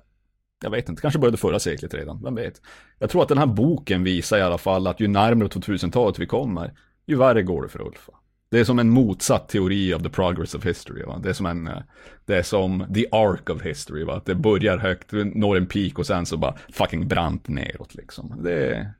jag 0.63 0.69
vet 0.69 0.89
inte, 0.89 1.01
kanske 1.01 1.19
började 1.19 1.37
förra 1.37 1.59
seklet 1.59 1.93
redan, 1.93 2.23
vem 2.23 2.35
vet. 2.35 2.61
Jag 2.99 3.09
tror 3.09 3.21
att 3.21 3.29
den 3.29 3.37
här 3.37 3.45
boken 3.45 4.03
visar 4.03 4.37
i 4.37 4.41
alla 4.41 4.57
fall 4.57 4.87
att 4.87 4.99
ju 4.99 5.07
närmare 5.07 5.47
2000-talet 5.47 6.19
vi 6.19 6.25
kommer, 6.25 6.73
ju 7.07 7.15
värre 7.15 7.43
går 7.43 7.63
det 7.63 7.69
för 7.69 7.81
Ulf. 7.81 8.09
Det 8.49 8.59
är 8.59 8.63
som 8.63 8.79
en 8.79 8.89
motsatt 8.89 9.49
teori 9.49 9.93
av 9.93 10.03
the 10.03 10.09
progress 10.09 10.55
of 10.55 10.65
history. 10.65 11.03
Va? 11.03 11.19
Det 11.23 11.29
är 11.29 11.33
som 11.33 11.45
en, 11.45 11.67
eh, 11.67 11.81
det 12.25 12.35
är 12.35 12.43
som 12.43 12.93
the 12.93 13.05
arc 13.11 13.49
of 13.49 13.61
history. 13.61 14.03
Va? 14.03 14.21
Det 14.25 14.35
börjar 14.35 14.77
högt, 14.77 15.11
når 15.11 15.57
en 15.57 15.67
peak 15.67 15.99
och 15.99 16.07
sen 16.07 16.25
så 16.25 16.37
bara 16.37 16.57
fucking 16.73 17.07
brant 17.07 17.47
neråt 17.47 17.95
liksom. 17.95 18.43
Det, 18.43 18.91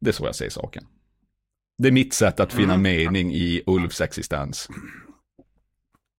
det 0.00 0.10
är 0.10 0.12
så 0.12 0.26
jag 0.26 0.34
ser 0.34 0.48
saken. 0.48 0.84
Det 1.78 1.88
är 1.88 1.92
mitt 1.92 2.14
sätt 2.14 2.40
att 2.40 2.52
finna 2.52 2.74
mm. 2.74 2.82
mening 2.82 3.34
i 3.34 3.62
Ulfs 3.66 4.00
existens. 4.00 4.68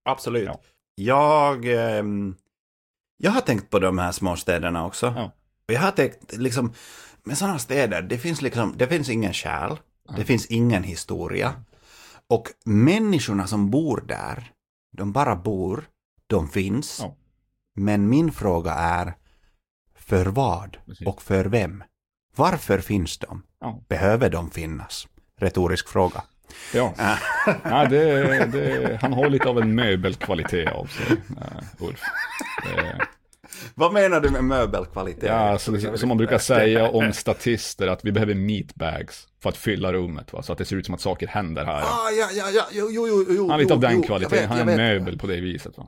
Absolut. 0.05 0.45
Ja. 0.45 0.59
Jag, 0.95 1.65
eh, 1.65 2.03
jag 3.23 3.31
har 3.31 3.41
tänkt 3.41 3.69
på 3.69 3.79
de 3.79 3.97
här 3.97 4.11
små 4.11 4.35
städerna 4.35 4.85
också. 4.85 5.13
Ja. 5.15 5.31
Jag 5.65 5.81
har 5.81 5.91
tänkt, 5.91 6.33
liksom, 6.37 6.73
med 7.23 7.37
sådana 7.37 7.59
städer, 7.59 8.01
det 8.01 8.17
finns 8.17 8.41
liksom, 8.41 8.73
det 8.77 8.87
finns 8.87 9.09
ingen 9.09 9.33
själ, 9.33 9.77
ja. 10.07 10.13
det 10.17 10.25
finns 10.25 10.45
ingen 10.45 10.83
historia. 10.83 11.53
Och 12.29 12.47
människorna 12.65 13.47
som 13.47 13.69
bor 13.69 14.03
där, 14.07 14.51
de 14.91 15.11
bara 15.11 15.35
bor, 15.35 15.85
de 16.27 16.47
finns. 16.47 16.99
Ja. 17.01 17.15
Men 17.75 18.09
min 18.09 18.31
fråga 18.31 18.73
är, 18.73 19.13
för 19.95 20.25
vad 20.25 20.77
Precis. 20.85 21.07
och 21.07 21.21
för 21.21 21.45
vem? 21.45 21.83
Varför 22.35 22.79
finns 22.79 23.17
de? 23.17 23.43
Behöver 23.87 24.29
de 24.29 24.51
finnas? 24.51 25.07
Retorisk 25.37 25.87
fråga. 25.87 26.23
Ja, 26.73 26.93
ja 27.63 27.87
det, 27.89 28.45
det, 28.45 28.97
han 29.01 29.13
har 29.13 29.29
lite 29.29 29.49
av 29.49 29.59
en 29.59 29.75
möbelkvalitet 29.75 30.71
av 30.71 30.85
sig, 30.85 31.11
uh, 31.11 31.87
Ulf. 31.87 32.01
Det, 32.63 33.07
vad 33.75 33.93
menar 33.93 34.19
du 34.19 34.29
med 34.29 34.43
möbelkvalitet? 34.43 35.23
Ja, 35.29 35.33
alltså, 35.33 35.97
som 35.97 36.09
man 36.09 36.17
brukar 36.17 36.37
säga 36.37 36.89
om 36.89 37.13
statister, 37.13 37.87
att 37.87 38.05
vi 38.05 38.11
behöver 38.11 38.35
meatbags 38.35 39.27
för 39.41 39.49
att 39.49 39.57
fylla 39.57 39.93
rummet, 39.93 40.33
va? 40.33 40.41
så 40.41 40.51
att 40.51 40.57
det 40.57 40.65
ser 40.65 40.75
ut 40.75 40.85
som 40.85 40.95
att 40.95 41.01
saker 41.01 41.27
händer 41.27 41.65
här. 41.65 41.81
Ah, 41.81 42.09
ja, 42.19 42.29
ja, 42.33 42.49
ja, 42.49 42.63
jo, 42.71 42.89
jo, 42.91 43.25
jo, 43.29 43.49
han 43.49 43.59
är 43.59 43.63
lite 43.63 43.73
av 43.73 43.79
den 43.79 44.01
kvaliteten, 44.01 44.49
han 44.49 44.69
är 44.69 44.71
en 44.71 44.77
möbel 44.77 45.17
på 45.17 45.27
det 45.27 45.41
viset. 45.41 45.77
Va? 45.77 45.87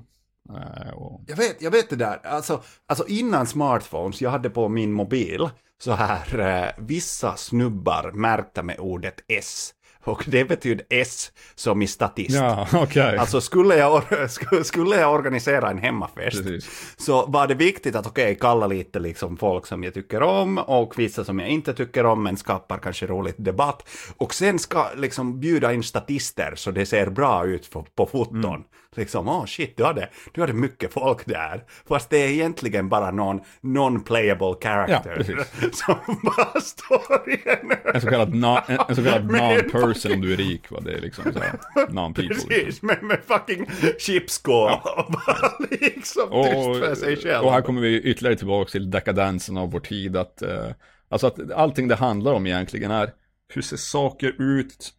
Uh, 0.49 0.93
och... 0.93 1.21
Jag 1.27 1.35
vet, 1.35 1.61
jag 1.61 1.71
vet 1.71 1.89
det 1.89 1.95
där. 1.95 2.19
Alltså, 2.23 2.61
alltså 2.87 3.07
innan 3.07 3.47
smartphones, 3.47 4.21
jag 4.21 4.29
hade 4.29 4.49
på 4.49 4.69
min 4.69 4.91
mobil 4.91 5.49
så 5.77 5.91
här 5.91 6.39
eh, 6.39 6.83
vissa 6.83 7.35
snubbar 7.35 8.11
märkta 8.11 8.63
med 8.63 8.79
ordet 8.79 9.15
S. 9.27 9.73
Och 10.11 10.23
det 10.27 10.45
betyder 10.45 10.85
S 10.89 11.31
som 11.55 11.81
i 11.81 11.87
statist. 11.87 12.35
Ja, 12.35 12.67
okay. 12.73 13.17
Alltså 13.17 13.41
skulle 13.41 13.75
jag, 13.75 14.03
skulle 14.65 14.95
jag 14.95 15.13
organisera 15.13 15.69
en 15.69 15.77
hemmafest 15.77 16.43
Precis. 16.43 16.93
så 16.97 17.25
var 17.25 17.47
det 17.47 17.55
viktigt 17.55 17.95
att 17.95 18.07
okej, 18.07 18.23
okay, 18.23 18.35
kalla 18.35 18.67
lite 18.67 18.99
liksom 18.99 19.37
folk 19.37 19.65
som 19.65 19.83
jag 19.83 19.93
tycker 19.93 20.23
om 20.23 20.57
och 20.57 20.99
vissa 20.99 21.23
som 21.23 21.39
jag 21.39 21.49
inte 21.49 21.73
tycker 21.73 22.05
om 22.05 22.23
men 22.23 22.37
skapar 22.37 22.77
kanske 22.77 23.07
roligt 23.07 23.35
debatt. 23.37 23.89
Och 24.17 24.33
sen 24.33 24.59
ska 24.59 24.87
liksom 24.95 25.39
bjuda 25.39 25.73
in 25.73 25.83
statister 25.83 26.53
så 26.55 26.71
det 26.71 26.85
ser 26.85 27.09
bra 27.09 27.45
ut 27.45 27.71
på, 27.71 27.85
på 27.95 28.05
foton. 28.05 28.45
Mm. 28.45 28.63
Liksom, 28.97 29.27
åh 29.27 29.41
oh 29.41 29.45
shit, 29.45 29.77
du 29.77 29.83
hade, 29.83 30.09
du 30.33 30.41
hade 30.41 30.53
mycket 30.53 30.93
folk 30.93 31.25
där. 31.25 31.63
Fast 31.87 32.09
det 32.09 32.17
är 32.17 32.27
egentligen 32.27 32.89
bara 32.89 33.11
någon 33.11 33.41
non-playable 33.61 34.63
character 34.63 35.25
ja, 35.37 35.69
som 35.73 35.95
bara 36.23 36.61
står 36.61 37.29
i 37.29 37.49
en... 37.49 37.93
En 37.93 38.01
så 38.01 38.09
kallad, 38.09 38.33
non, 38.33 38.57
en 38.89 38.95
så 38.95 39.03
kallad 39.03 39.25
non-person 39.31 40.13
om 40.13 40.21
du 40.21 40.33
är 40.33 40.37
rik, 40.37 40.71
va? 40.71 40.79
Det 40.79 40.93
är 40.93 41.01
liksom 41.01 41.23
så 41.33 41.39
non-people. 41.79 42.27
Precis, 42.27 42.49
liksom. 42.49 42.87
med, 42.87 43.03
med 43.03 43.19
fucking 43.27 43.65
chipskål 43.99 44.71
ja. 44.83 45.05
och 45.07 45.11
bara 45.11 45.67
liksom 45.71 46.29
och, 46.29 46.45
tyst 46.45 46.85
för 46.85 46.95
sig 46.95 47.17
själv. 47.17 47.45
Och 47.45 47.51
här 47.51 47.61
kommer 47.61 47.81
vi 47.81 48.01
ytterligare 48.01 48.35
tillbaka 48.35 48.71
till 48.71 48.91
dekadensen 48.91 49.57
av 49.57 49.71
vår 49.71 49.79
tid, 49.79 50.17
att 50.17 50.43
uh, 50.45 50.71
alltså 51.09 51.27
att 51.27 51.51
allting 51.51 51.87
det 51.87 51.95
handlar 51.95 52.33
om 52.33 52.47
egentligen 52.47 52.91
är 52.91 53.13
hur 53.53 53.61
ser 53.61 53.77
saker 53.77 54.41
ut 54.41 54.93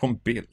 på 0.00 0.06
en 0.06 0.16
bild? 0.16 0.48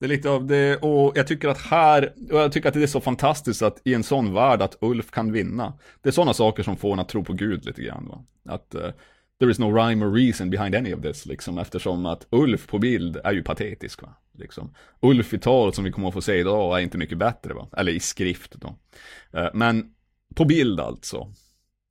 Det 0.00 0.06
är 0.06 0.08
lite 0.08 0.30
av 0.30 0.46
det, 0.46 0.76
och 0.76 1.12
jag 1.16 1.26
tycker 1.26 1.48
att 1.48 1.58
här, 1.58 2.12
och 2.30 2.38
jag 2.38 2.52
tycker 2.52 2.68
att 2.68 2.74
det 2.74 2.82
är 2.82 2.86
så 2.86 3.00
fantastiskt 3.00 3.62
att 3.62 3.80
i 3.84 3.94
en 3.94 4.02
sån 4.02 4.34
värld 4.34 4.62
att 4.62 4.76
Ulf 4.80 5.10
kan 5.10 5.32
vinna. 5.32 5.78
Det 6.02 6.08
är 6.08 6.12
sådana 6.12 6.34
saker 6.34 6.62
som 6.62 6.76
får 6.76 6.92
en 6.92 6.98
att 6.98 7.08
tro 7.08 7.24
på 7.24 7.32
Gud 7.32 7.64
lite 7.64 7.82
grann. 7.82 8.08
Va? 8.08 8.24
Att 8.54 8.74
uh, 8.74 8.90
there 9.40 9.50
is 9.50 9.58
no 9.58 9.76
rhyme 9.76 10.06
or 10.06 10.12
reason 10.12 10.50
behind 10.50 10.74
any 10.74 10.94
of 10.94 11.02
this, 11.02 11.26
liksom, 11.26 11.58
eftersom 11.58 12.06
att 12.06 12.26
Ulf 12.30 12.66
på 12.66 12.78
bild 12.78 13.20
är 13.24 13.32
ju 13.32 13.42
patetisk. 13.42 14.02
Va? 14.02 14.14
Liksom. 14.32 14.74
Ulf 15.00 15.34
i 15.34 15.38
tal 15.38 15.74
som 15.74 15.84
vi 15.84 15.92
kommer 15.92 16.08
att 16.08 16.14
få 16.14 16.20
se 16.20 16.34
idag 16.34 16.78
är 16.78 16.82
inte 16.82 16.98
mycket 16.98 17.18
bättre, 17.18 17.54
va? 17.54 17.68
eller 17.76 17.92
i 17.92 18.00
skrift 18.00 18.54
då. 18.54 18.68
Uh, 19.38 19.48
men 19.54 19.94
på 20.34 20.44
bild 20.44 20.80
alltså, 20.80 21.32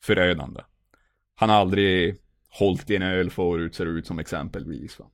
förödande. 0.03 0.61
Han 1.35 1.49
har 1.49 1.55
aldrig 1.55 2.15
hållit 2.49 2.89
i 2.89 2.95
en 2.95 3.01
öl 3.01 3.29
förut, 3.29 3.75
ser 3.75 3.85
ut 3.85 4.07
som 4.07 4.19
exempelvis. 4.19 4.99
Va? 4.99 5.05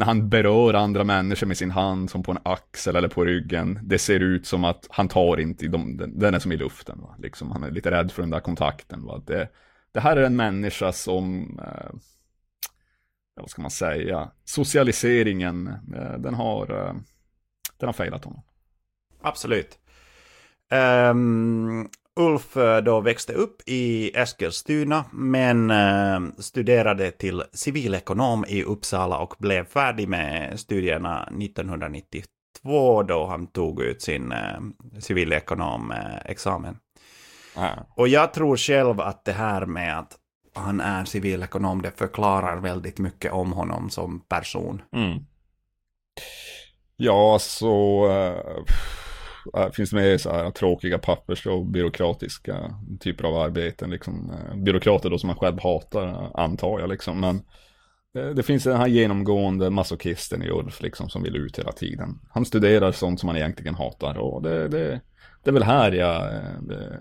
När 0.00 0.06
han 0.06 0.28
berör 0.28 0.74
andra 0.74 1.04
människor 1.04 1.46
med 1.46 1.56
sin 1.56 1.70
hand 1.70 2.10
som 2.10 2.22
på 2.22 2.32
en 2.32 2.38
axel 2.42 2.96
eller 2.96 3.08
på 3.08 3.24
ryggen, 3.24 3.78
det 3.82 3.98
ser 3.98 4.20
ut 4.20 4.46
som 4.46 4.64
att 4.64 4.86
han 4.90 5.08
tar 5.08 5.40
inte 5.40 5.64
i 5.64 5.68
dem, 5.68 5.96
den, 5.96 6.18
den 6.18 6.34
är 6.34 6.38
som 6.38 6.52
i 6.52 6.56
luften. 6.56 7.00
Va? 7.00 7.14
Liksom, 7.18 7.50
han 7.50 7.62
är 7.62 7.70
lite 7.70 7.90
rädd 7.90 8.12
för 8.12 8.22
den 8.22 8.30
där 8.30 8.40
kontakten. 8.40 9.04
Va? 9.04 9.22
Det, 9.26 9.48
det 9.92 10.00
här 10.00 10.16
är 10.16 10.22
en 10.22 10.36
människa 10.36 10.92
som, 10.92 11.42
eh, 11.64 11.90
vad 13.34 13.50
ska 13.50 13.62
man 13.62 13.70
säga, 13.70 14.30
socialiseringen, 14.44 15.66
eh, 15.96 16.18
den 16.18 16.34
har, 16.34 16.86
eh, 16.86 16.94
den 17.76 17.88
har 17.88 17.92
failat 17.92 18.24
honom. 18.24 18.42
Absolut. 19.22 19.78
Um, 21.10 21.88
Ulf 22.16 22.56
eh, 22.56 22.78
då 22.78 23.00
växte 23.00 23.32
upp 23.32 23.62
i 23.66 24.10
Eskilstuna 24.16 25.04
men 25.12 25.70
uh, 25.70 26.30
studerade 26.38 27.10
till 27.10 27.42
civilekonom 27.52 28.44
i 28.48 28.62
Uppsala 28.62 29.18
och 29.18 29.34
blev 29.38 29.64
färdig 29.64 30.08
med 30.08 30.60
studierna 30.60 31.22
1992 31.22 33.02
då 33.02 33.26
han 33.26 33.46
tog 33.46 33.82
ut 33.82 34.02
sin 34.02 34.32
uh, 34.32 34.60
civilekonomexamen. 34.98 36.76
Ah. 37.56 37.70
Och 37.96 38.08
jag 38.08 38.32
tror 38.32 38.56
själv 38.56 39.00
att 39.00 39.24
det 39.24 39.32
här 39.32 39.66
med 39.66 39.98
att 39.98 40.16
han 40.54 40.80
är 40.80 41.04
civilekonom, 41.04 41.82
det 41.82 41.90
förklarar 41.90 42.56
väldigt 42.56 42.98
mycket 42.98 43.32
om 43.32 43.52
honom 43.52 43.90
som 43.90 44.20
person. 44.20 44.82
Mm. 44.92 45.18
Ja, 46.96 47.38
så 47.40 48.06
äh, 48.10 48.64
Äh, 49.54 49.70
finns 49.70 49.90
det 49.90 49.96
med 49.96 50.20
så 50.20 50.30
här 50.30 50.50
tråkiga 50.50 50.98
pappers 50.98 51.46
och 51.46 51.66
byråkratiska 51.66 52.74
typer 53.00 53.24
av 53.24 53.36
arbeten. 53.36 53.90
Liksom, 53.90 54.30
eh, 54.30 54.56
byråkrater 54.56 55.10
då 55.10 55.18
som 55.18 55.26
man 55.26 55.36
själv 55.36 55.60
hatar, 55.60 56.08
eh, 56.08 56.30
antar 56.34 56.80
jag 56.80 56.88
liksom. 56.88 57.20
Men 57.20 57.36
eh, 58.14 58.30
det 58.34 58.42
finns 58.42 58.64
den 58.64 58.76
här 58.76 58.86
genomgående 58.86 59.70
masochisten 59.70 60.42
i 60.42 60.50
Ulf 60.50 60.82
liksom 60.82 61.08
som 61.08 61.22
vill 61.22 61.36
ut 61.36 61.58
hela 61.58 61.72
tiden. 61.72 62.18
Han 62.30 62.44
studerar 62.44 62.92
sånt 62.92 63.20
som 63.20 63.28
han 63.28 63.38
egentligen 63.38 63.74
hatar 63.74 64.18
och 64.18 64.42
det, 64.42 64.68
det, 64.68 65.00
det 65.44 65.50
är 65.50 65.54
väl 65.54 65.62
här 65.62 65.92
jag, 65.92 66.40
det, 66.62 66.98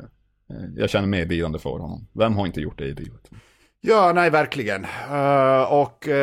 jag 0.75 0.89
känner 0.89 1.07
medlidande 1.07 1.59
för 1.59 1.69
honom. 1.69 2.07
Vem 2.13 2.35
har 2.35 2.45
inte 2.45 2.61
gjort 2.61 2.77
det 2.77 2.85
i 2.85 2.93
livet? 2.93 3.29
Ja, 3.81 4.11
nej, 4.15 4.29
verkligen. 4.29 4.85
Uh, 5.11 5.73
och 5.73 6.07
uh, 6.07 6.13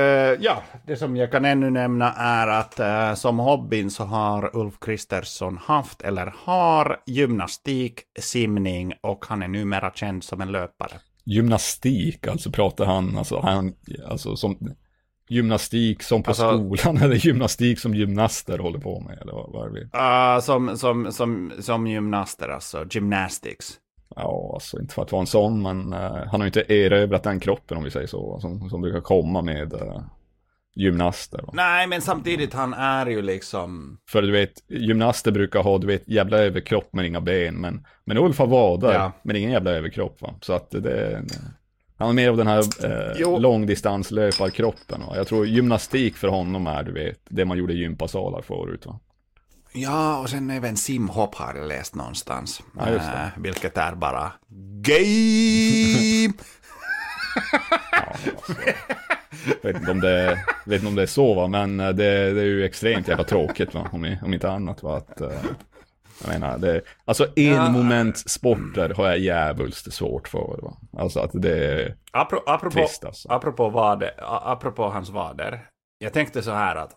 ja, 0.41 0.63
det 0.87 0.97
som 0.97 1.17
jag 1.17 1.31
kan 1.33 1.45
ännu 1.45 1.71
nämna 1.71 2.13
är 2.13 2.47
att 2.47 2.81
uh, 2.81 3.15
som 3.15 3.39
hobbyn 3.39 3.91
så 3.91 4.05
har 4.05 4.57
Ulf 4.57 4.75
Kristersson 4.81 5.59
haft 5.63 6.03
eller 6.03 6.35
har 6.45 7.01
gymnastik, 7.07 8.01
simning 8.19 8.93
och 9.01 9.25
han 9.29 9.43
är 9.43 9.49
numera 9.49 9.91
känd 9.91 10.25
som 10.25 10.41
en 10.41 10.53
löpare. 10.53 10.93
Gymnastik, 11.25 12.27
alltså 12.27 12.51
pratar 12.51 12.85
han, 12.85 13.19
alltså, 13.19 13.41
han, 13.41 13.73
alltså 14.09 14.37
som 14.37 14.75
gymnastik 15.29 16.03
som 16.03 16.23
på 16.23 16.31
Alltså- 16.31 16.51
skolan 16.51 16.97
eller 17.03 17.17
gymnastik 17.17 17.81
som 17.81 17.95
gymnaster 17.95 18.59
håller 18.59 18.79
på 18.79 19.01
med 19.01 19.19
eller 19.19 19.33
vad, 19.33 19.53
vad 19.53 19.67
är 19.69 19.81
det? 19.81 19.99
Uh, 20.37 20.41
som, 20.41 20.77
som, 20.79 21.13
som, 21.13 21.53
som 21.61 21.87
gymnaster, 21.87 22.49
alltså 22.49 22.85
gymnastics. 22.91 23.79
Ja, 24.17 24.51
alltså 24.55 24.81
inte 24.81 24.95
för 24.95 25.03
att 25.03 25.13
vara 25.13 25.21
en 25.21 25.27
sån, 25.27 25.63
men 25.63 25.93
eh, 25.93 26.01
han 26.01 26.29
har 26.29 26.39
ju 26.41 26.47
inte 26.47 26.73
erövrat 26.75 27.23
den 27.23 27.41
kroppen 27.41 27.79
om 27.79 27.85
vi 27.85 27.91
säger 27.91 28.07
så, 28.07 28.41
som, 28.41 28.71
som 28.71 28.81
brukar 28.81 29.01
komma 29.01 29.43
med 29.43 29.73
uh, 29.73 30.01
gymnaster. 30.77 31.43
Va? 31.43 31.53
Nej, 31.53 31.87
men 31.87 32.01
samtidigt 32.03 32.55
han 32.55 32.75
är 32.75 33.07
ju 33.07 33.23
liksom... 33.23 33.99
För 34.11 34.23
du 34.23 34.33
vet, 34.33 34.53
gymnaster 34.69 35.33
brukar 35.33 35.63
ha, 35.63 35.79
du 35.79 35.87
vet, 35.87 36.09
jävla 36.09 36.39
överkropp 36.39 36.89
men 36.93 37.05
inga 37.05 37.21
ben, 37.21 37.55
men, 37.55 37.87
men 38.05 38.19
Ulf 38.19 38.39
har 38.39 38.47
vader, 38.47 38.93
Ja. 38.93 39.13
men 39.23 39.37
ingen 39.37 39.51
jävla 39.51 39.71
överkropp 39.71 40.23
va. 40.23 40.35
Så 40.41 40.53
att 40.53 40.71
det, 40.71 41.23
han 41.99 42.07
har 42.07 42.13
mer 42.15 42.31
av 42.31 42.37
den 42.37 42.47
här 42.47 42.63
eh, 42.85 43.41
långdistanslöparkroppen 43.41 45.01
va. 45.07 45.17
Jag 45.17 45.27
tror 45.27 45.47
gymnastik 45.47 46.17
för 46.17 46.29
honom 46.29 46.67
är, 46.67 46.83
du 46.83 46.93
vet, 46.93 47.19
det 47.29 47.45
man 47.45 47.59
gjorde 47.59 47.73
i 47.73 47.77
gympasalar 47.79 48.43
förut 48.43 48.87
va. 48.87 49.01
Ja, 49.77 50.19
och 50.19 50.31
sen 50.31 50.51
även 50.51 50.77
simhopp 50.77 51.35
har 51.35 51.55
jag 51.55 51.69
läst 51.69 51.95
någonstans. 51.95 52.63
Ja, 52.79 52.91
just 52.91 53.07
det. 53.07 53.13
Eh, 53.37 53.43
vilket 53.43 53.77
är 53.79 53.95
bara 53.95 54.33
game! 54.81 56.35
Ja, 57.93 57.99
alltså. 58.07 58.53
Jag 59.63 59.73
vet 59.73 59.77
inte 59.81 59.91
om 59.91 60.01
det, 60.01 60.39
vet 60.67 60.75
inte 60.79 60.89
om 60.89 60.95
det 60.95 61.03
är 61.03 61.07
så 61.07 61.35
va, 61.35 61.47
men 61.49 61.81
eh, 61.81 61.89
det, 61.89 62.33
det 62.33 62.41
är 62.41 62.45
ju 62.45 62.65
extremt 62.65 63.09
jävla 63.09 63.25
tråkigt 63.25 63.75
va, 63.75 63.89
om, 63.93 64.05
i- 64.05 64.19
om 64.23 64.35
inte 64.35 64.51
annat 64.51 64.83
va. 64.83 64.97
Att, 64.97 65.21
eh, 65.21 65.31
jag 66.25 66.29
menar, 66.29 66.59
det, 66.59 66.81
alltså 67.05 67.27
en 67.37 67.73
moment 67.73 68.19
sporter 68.31 68.95
har 68.97 69.07
jag 69.09 69.19
djävulskt 69.19 69.93
svårt 69.93 70.29
för 70.29 70.63
va. 70.63 70.77
Alltså 70.99 71.21
att 71.21 71.31
det 71.33 71.65
är 71.67 71.97
Apro, 72.11 72.43
apropå, 72.47 72.75
trist 72.75 73.05
alltså. 73.05 73.29
apropå, 73.33 73.69
vader, 73.71 74.11
a- 74.19 74.43
apropå 74.53 74.89
hans 74.91 75.11
vader. 75.11 75.67
Jag 75.99 76.13
tänkte 76.13 76.43
så 76.43 76.51
här 76.53 76.77
att 76.77 76.91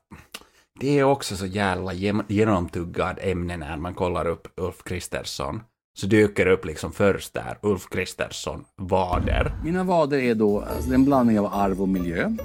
det 0.79 0.99
är 0.99 1.03
också 1.03 1.35
så 1.35 1.45
jävla 1.45 1.93
genomtuggad 2.27 3.19
ämne 3.21 3.57
när 3.57 3.77
man 3.77 3.93
kollar 3.93 4.27
upp 4.27 4.47
Ulf 4.55 4.83
Kristersson. 4.83 5.61
Så 5.99 6.07
dyker 6.07 6.45
det 6.45 6.51
upp 6.51 6.65
liksom 6.65 6.91
först 6.91 7.33
där, 7.33 7.57
Ulf 7.61 7.89
Kristersson, 7.89 8.65
vader. 8.75 9.53
Mina 9.63 9.83
vader 9.83 10.17
är 10.17 10.35
då 10.35 10.61
alltså, 10.61 10.93
en 10.93 11.05
blandning 11.05 11.39
av 11.39 11.45
arv 11.45 11.81
och 11.81 11.89
miljö. 11.89 12.35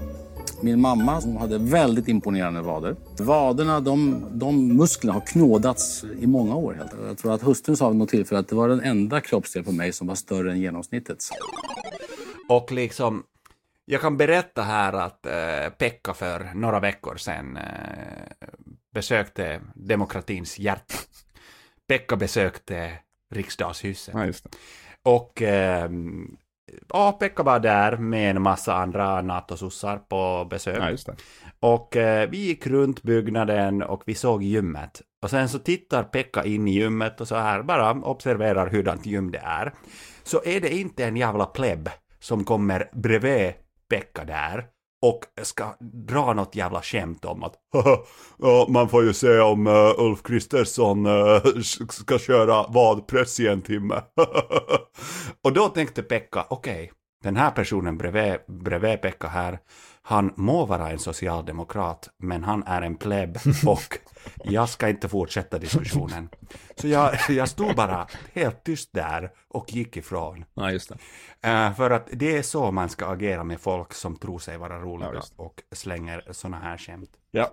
Min 0.60 0.80
mamma 0.80 1.20
hon 1.20 1.36
hade 1.36 1.58
väldigt 1.58 2.08
imponerande 2.08 2.62
vader. 2.62 2.96
Vaderna, 3.18 3.80
de, 3.80 4.24
de 4.32 4.76
musklerna 4.76 5.12
har 5.12 5.20
knådats 5.20 6.04
i 6.20 6.26
många 6.26 6.56
år. 6.56 6.74
Helt. 6.74 6.90
Jag 7.06 7.18
tror 7.18 7.32
att 7.34 7.42
hustrun 7.42 7.76
sa 7.76 7.88
vid 7.88 7.98
något 7.98 8.08
tillfälle 8.08 8.38
att 8.38 8.48
det 8.48 8.56
var 8.56 8.68
den 8.68 8.80
enda 8.80 9.20
kroppsdel 9.20 9.64
på 9.64 9.72
mig 9.72 9.92
som 9.92 10.06
var 10.06 10.14
större 10.14 10.52
än 10.52 10.60
genomsnittet. 10.60 11.18
Och 12.48 12.72
liksom, 12.72 13.22
jag 13.84 14.00
kan 14.00 14.16
berätta 14.16 14.62
här 14.62 14.92
att 14.92 15.26
eh, 15.26 15.70
Pekka 15.78 16.14
för 16.14 16.50
några 16.54 16.80
veckor 16.80 17.16
sedan 17.16 17.56
eh, 17.56 18.48
besökte 18.94 19.60
demokratins 19.74 20.58
hjärta. 20.58 20.94
Pekka 21.88 22.16
besökte 22.16 22.92
riksdagshuset. 23.30 24.14
Ja. 24.14 24.50
Och 25.02 25.42
ehm, 25.42 26.36
ja, 26.88 27.12
Pekka 27.12 27.42
var 27.42 27.60
där 27.60 27.96
med 27.96 28.30
en 28.30 28.42
massa 28.42 28.74
andra 28.74 29.22
NATO-sossar 29.22 29.98
på 29.98 30.46
besök. 30.50 30.98
Ja. 31.06 31.14
Och 31.60 31.96
eh, 31.96 32.30
vi 32.30 32.36
gick 32.36 32.66
runt 32.66 33.02
byggnaden 33.02 33.82
och 33.82 34.02
vi 34.06 34.14
såg 34.14 34.42
gymmet. 34.42 35.02
Och 35.22 35.30
sen 35.30 35.48
så 35.48 35.58
tittar 35.58 36.02
Pekka 36.02 36.44
in 36.44 36.68
i 36.68 36.70
gymmet 36.70 37.20
och 37.20 37.28
så 37.28 37.36
här 37.36 37.62
bara 37.62 37.90
observerar 37.92 38.66
hurdant 38.66 39.06
gym 39.06 39.30
det 39.30 39.42
är. 39.44 39.72
Så 40.22 40.42
är 40.44 40.60
det 40.60 40.74
inte 40.74 41.04
en 41.04 41.16
jävla 41.16 41.46
pleb 41.46 41.90
som 42.20 42.44
kommer 42.44 42.90
bredvid 42.92 43.52
späcka 43.94 44.24
där 44.24 44.64
och 45.02 45.20
ska 45.42 45.76
dra 45.80 46.32
något 46.32 46.56
jävla 46.56 46.82
skämt 46.82 47.24
om 47.24 47.42
att 47.42 47.54
ja, 48.38 48.66
man 48.68 48.88
får 48.88 49.04
ju 49.04 49.12
se 49.12 49.38
om 49.38 49.66
uh, 49.66 49.94
Ulf 49.98 50.22
Kristersson 50.22 51.06
uh, 51.06 51.42
ska 51.90 52.18
köra 52.18 52.66
vadpress 52.68 53.40
i 53.40 53.48
en 53.48 53.62
timme. 53.62 54.02
och 55.44 55.52
då 55.52 55.68
tänkte 55.68 56.02
Pekka, 56.02 56.46
okej, 56.50 56.92
den 57.22 57.36
här 57.36 57.50
personen 57.50 57.98
bredvid, 57.98 58.36
bredvid 58.46 59.02
Pekka 59.02 59.28
här, 59.28 59.58
han 60.06 60.32
må 60.36 60.66
vara 60.66 60.90
en 60.90 60.98
socialdemokrat, 60.98 62.08
men 62.18 62.44
han 62.44 62.62
är 62.66 62.82
en 62.82 62.94
pleb 62.96 63.38
och 63.66 63.98
jag 64.44 64.68
ska 64.68 64.88
inte 64.88 65.08
fortsätta 65.08 65.58
diskussionen. 65.58 66.28
Så 66.76 66.88
jag, 66.88 67.14
jag 67.28 67.48
stod 67.48 67.76
bara 67.76 68.06
helt 68.34 68.64
tyst 68.64 68.90
där 68.92 69.30
och 69.48 69.72
gick 69.72 69.96
ifrån. 69.96 70.44
Ja, 70.54 70.70
just 70.70 70.88
det. 71.42 71.48
Eh, 71.50 71.74
för 71.74 71.90
att 71.90 72.08
det 72.12 72.36
är 72.36 72.42
så 72.42 72.70
man 72.70 72.88
ska 72.88 73.06
agera 73.06 73.44
med 73.44 73.60
folk 73.60 73.94
som 73.94 74.16
tror 74.16 74.38
sig 74.38 74.58
vara 74.58 74.74
Ja, 74.74 74.80
roliga 74.80 75.14
just 75.14 75.34
och 75.36 75.62
slänger 75.72 76.22
såna 76.30 76.58
här 76.58 76.78
skämt. 76.78 77.10
Ja, 77.30 77.50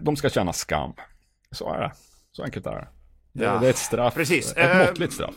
de 0.00 0.16
ska 0.16 0.28
känna 0.30 0.52
skam. 0.52 0.92
Så 1.50 1.72
är 1.74 1.80
det. 1.80 1.92
Så 2.32 2.42
enkelt 2.44 2.66
är 2.66 2.70
det. 2.74 2.88
Det, 3.32 3.44
Ja, 3.44 3.58
det 3.58 3.66
är 3.66 3.70
ett 3.70 3.76
straff. 3.76 4.14
precis. 4.14 4.52
Ett 4.56 4.76
Eh, 4.76 4.86
måttligt 4.86 5.12
straff. 5.12 5.34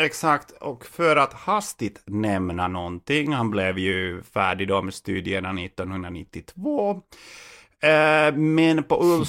Exakt, 0.00 0.50
och 0.50 0.86
för 0.86 1.16
att 1.16 1.32
hastigt 1.32 2.02
nämna 2.06 2.68
någonting, 2.68 3.32
han 3.32 3.50
blev 3.50 3.78
ju 3.78 4.22
färdig 4.22 4.68
då 4.68 4.82
med 4.82 4.94
studierna 4.94 5.60
1992. 5.62 7.02
Eh, 7.82 8.34
men 8.34 8.82
på 8.84 9.02
Ulf 9.02 9.28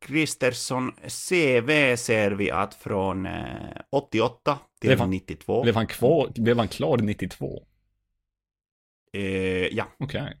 Kristersson 0.00 0.92
CV 0.92 1.96
ser 1.96 2.30
vi 2.30 2.50
att 2.50 2.74
från 2.74 3.26
eh, 3.26 3.42
88 3.90 4.58
till 4.80 4.88
Blev 4.88 4.98
han- 5.00 5.10
92. 5.10 5.62
Blev 5.62 5.74
han, 5.74 5.86
kvar, 5.86 6.32
blev 6.36 6.58
han 6.58 6.68
klar 6.68 6.96
92? 6.98 7.62
Eh, 9.12 9.22
ja, 9.66 9.84
Okej. 9.98 10.36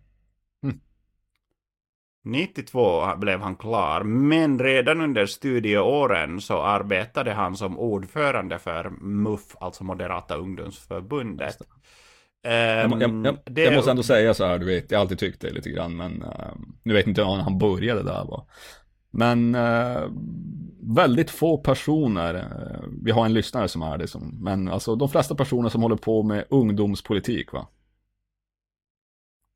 92 2.24 3.16
blev 3.16 3.40
han 3.40 3.56
klar, 3.56 4.02
men 4.04 4.58
redan 4.58 5.00
under 5.00 5.26
studieåren 5.26 6.40
så 6.40 6.62
arbetade 6.62 7.32
han 7.32 7.56
som 7.56 7.78
ordförande 7.78 8.58
för 8.58 8.90
MUF, 9.00 9.56
alltså 9.60 9.84
Moderata 9.84 10.36
ungdomsförbundet. 10.36 11.56
Jag, 12.42 12.90
må- 12.90 13.00
jag, 13.00 13.10
Ehm, 13.10 13.24
jag, 13.24 13.38
det- 13.44 13.62
jag 13.62 13.74
måste 13.74 13.90
ändå 13.90 14.02
säga 14.02 14.34
så 14.34 14.44
här, 14.44 14.58
du 14.58 14.66
vet, 14.66 14.90
jag 14.90 14.98
har 14.98 15.00
alltid 15.02 15.18
tyckt 15.18 15.40
det 15.40 15.50
lite 15.50 15.70
grann, 15.70 15.96
men 15.96 16.22
eh, 16.22 16.54
nu 16.82 16.94
vet 16.94 17.06
inte 17.06 17.20
jag 17.20 17.36
när 17.36 17.44
han 17.44 17.58
började 17.58 18.02
där 18.02 18.24
va. 18.24 18.46
Men 19.10 19.54
eh, 19.54 20.02
väldigt 20.80 21.30
få 21.30 21.58
personer, 21.58 22.34
eh, 22.34 22.88
vi 23.02 23.10
har 23.10 23.24
en 23.26 23.32
lyssnare 23.34 23.68
som 23.68 23.82
är 23.82 23.98
det, 23.98 24.06
som, 24.08 24.38
men 24.44 24.68
alltså 24.68 24.96
de 24.96 25.08
flesta 25.08 25.34
personer 25.34 25.68
som 25.68 25.82
håller 25.82 25.96
på 25.96 26.22
med 26.22 26.44
ungdomspolitik 26.50 27.52
va. 27.52 27.68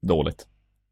Dåligt. 0.07 0.47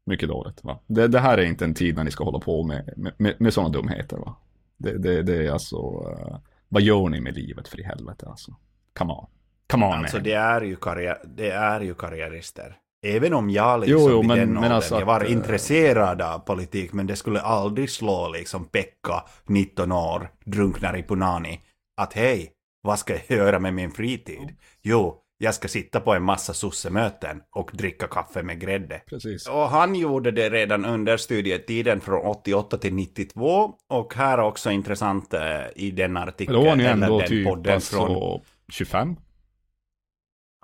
Mycket 0.05 0.29
dåligt. 0.29 0.63
Va? 0.63 0.79
Det, 0.87 1.07
det 1.07 1.19
här 1.19 1.37
är 1.37 1.43
inte 1.45 1.65
en 1.65 1.73
tid 1.73 1.95
när 1.95 2.03
ni 2.03 2.11
ska 2.11 2.23
hålla 2.23 2.39
på 2.39 2.63
med, 2.63 2.93
med, 2.97 3.13
med, 3.17 3.35
med 3.41 3.53
sådana 3.53 3.69
dumheter. 3.69 4.17
Va? 4.17 4.35
Det, 4.77 4.97
det, 4.97 5.21
det 5.23 5.47
är 5.47 5.51
alltså, 5.51 5.77
uh, 5.77 6.37
vad 6.69 6.81
gör 6.81 7.09
ni 7.09 7.21
med 7.21 7.35
livet 7.35 7.67
för 7.67 7.79
i 7.79 7.83
helvete 7.83 8.25
alltså? 8.29 8.55
Come 8.97 9.13
on. 9.13 9.25
Come 9.67 9.85
on 9.85 9.93
Alltså 9.93 10.15
man. 10.17 10.23
det 10.23 10.33
är 10.33 10.61
ju, 10.61 10.75
karriär, 10.75 11.17
det 11.25 11.49
är 11.49 11.81
ju 11.81 11.93
karriärister. 11.93 12.77
Även 13.05 13.33
om 13.33 13.49
jag 13.49 13.79
liksom 13.79 14.01
Jo, 14.01 14.09
jo, 14.11 14.23
men- 14.23 14.37
den 14.37 14.47
men 14.49 14.57
åldern, 14.57 14.71
alltså 14.71 14.99
jag 14.99 15.05
var 15.05 15.21
att, 15.21 15.25
eh, 15.27 15.31
intresserad 15.31 16.21
av 16.21 16.39
politik, 16.39 16.93
men 16.93 17.07
det 17.07 17.15
skulle 17.15 17.41
aldrig 17.41 17.89
slå 17.89 18.29
liksom 18.29 18.65
Pekka, 18.65 19.23
19 19.45 19.91
år, 19.91 20.29
drunknar 20.45 20.97
i 20.97 21.03
Punani, 21.03 21.61
att 22.01 22.13
hej, 22.13 22.51
vad 22.81 22.99
ska 22.99 23.13
jag 23.13 23.37
göra 23.37 23.59
med 23.59 23.73
min 23.73 23.91
fritid? 23.91 24.55
Jo, 24.81 25.21
jag 25.37 25.53
ska 25.53 25.67
sitta 25.67 25.99
på 25.99 26.13
en 26.13 26.23
massa 26.23 26.53
sossemöten 26.53 27.41
och 27.51 27.71
dricka 27.73 28.07
kaffe 28.07 28.43
med 28.43 28.61
grädde. 28.61 29.01
Precis. 29.09 29.47
Och 29.47 29.69
han 29.69 29.95
gjorde 29.95 30.31
det 30.31 30.49
redan 30.49 30.85
under 30.85 31.17
studietiden 31.17 32.01
från 32.01 32.25
88 32.25 32.77
till 32.77 32.93
92. 32.93 33.73
Och 33.89 34.13
här 34.13 34.37
är 34.37 34.43
också 34.43 34.71
intressant 34.71 35.33
eh, 35.33 35.41
i 35.75 35.91
den 35.91 36.17
artikeln, 36.17 36.59
då 36.59 36.65
var 36.65 36.73
eller 36.73 36.89
ändå 36.89 37.19
den 37.19 37.27
typ 37.27 37.67
alltså 37.67 37.95
från... 37.95 38.41
25. 38.69 39.15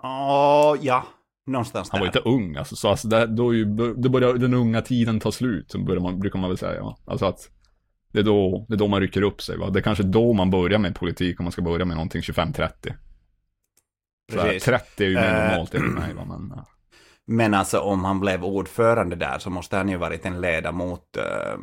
Åh, 0.03 0.75
ja, 0.81 1.05
någonstans 1.47 1.89
Han 1.91 1.99
var 1.99 2.07
där. 2.07 2.19
inte 2.19 2.29
ung 2.29 2.55
alltså. 2.55 2.75
Så 2.75 2.89
alltså 2.89 3.07
det, 3.07 3.25
då 3.25 3.53
ju, 3.53 3.65
då 3.97 4.10
börjar 4.10 4.34
den 4.34 4.53
unga 4.53 4.81
tiden 4.81 5.19
ta 5.19 5.31
slut. 5.31 5.75
Börjar 5.75 6.01
man, 6.01 6.19
brukar 6.19 6.39
man 6.39 6.49
väl 6.49 6.57
säga. 6.57 6.84
Va? 6.84 6.97
Alltså 7.05 7.25
att 7.25 7.49
det 8.13 8.19
är, 8.19 8.23
då, 8.23 8.65
det 8.69 8.75
är 8.75 8.77
då 8.77 8.88
man 8.88 9.01
rycker 9.01 9.21
upp 9.21 9.41
sig. 9.41 9.57
Va? 9.57 9.69
Det 9.69 9.79
är 9.79 9.84
kanske 9.84 10.03
då 10.03 10.34
man 10.34 10.49
börjar 10.49 10.79
med 10.79 10.95
politik 10.95 11.39
om 11.39 11.43
man 11.43 11.51
ska 11.51 11.62
börja 11.62 11.86
med 11.86 11.97
någonting 11.97 12.21
25-30. 12.21 12.93
Precis. 14.32 14.63
30 14.63 15.04
är 15.04 15.08
ju 15.10 15.15
mer 15.15 15.24
Eh, 15.24 15.50
normalt 15.50 15.76
enligt 15.76 15.94
mig. 15.94 16.13
Men, 16.13 16.54
ja. 16.56 16.65
Men 17.28 17.54
alltså 17.54 17.80
om 17.80 18.06
han 18.06 18.20
blev 18.20 18.46
ordförande 18.46 19.15
där 19.15 19.39
så 19.39 19.50
måste 19.50 19.78
han 19.78 19.89
ju 19.89 19.98
varit 19.98 20.26
en 20.26 20.41
ledamot 20.41 21.17
eh, 21.17 21.58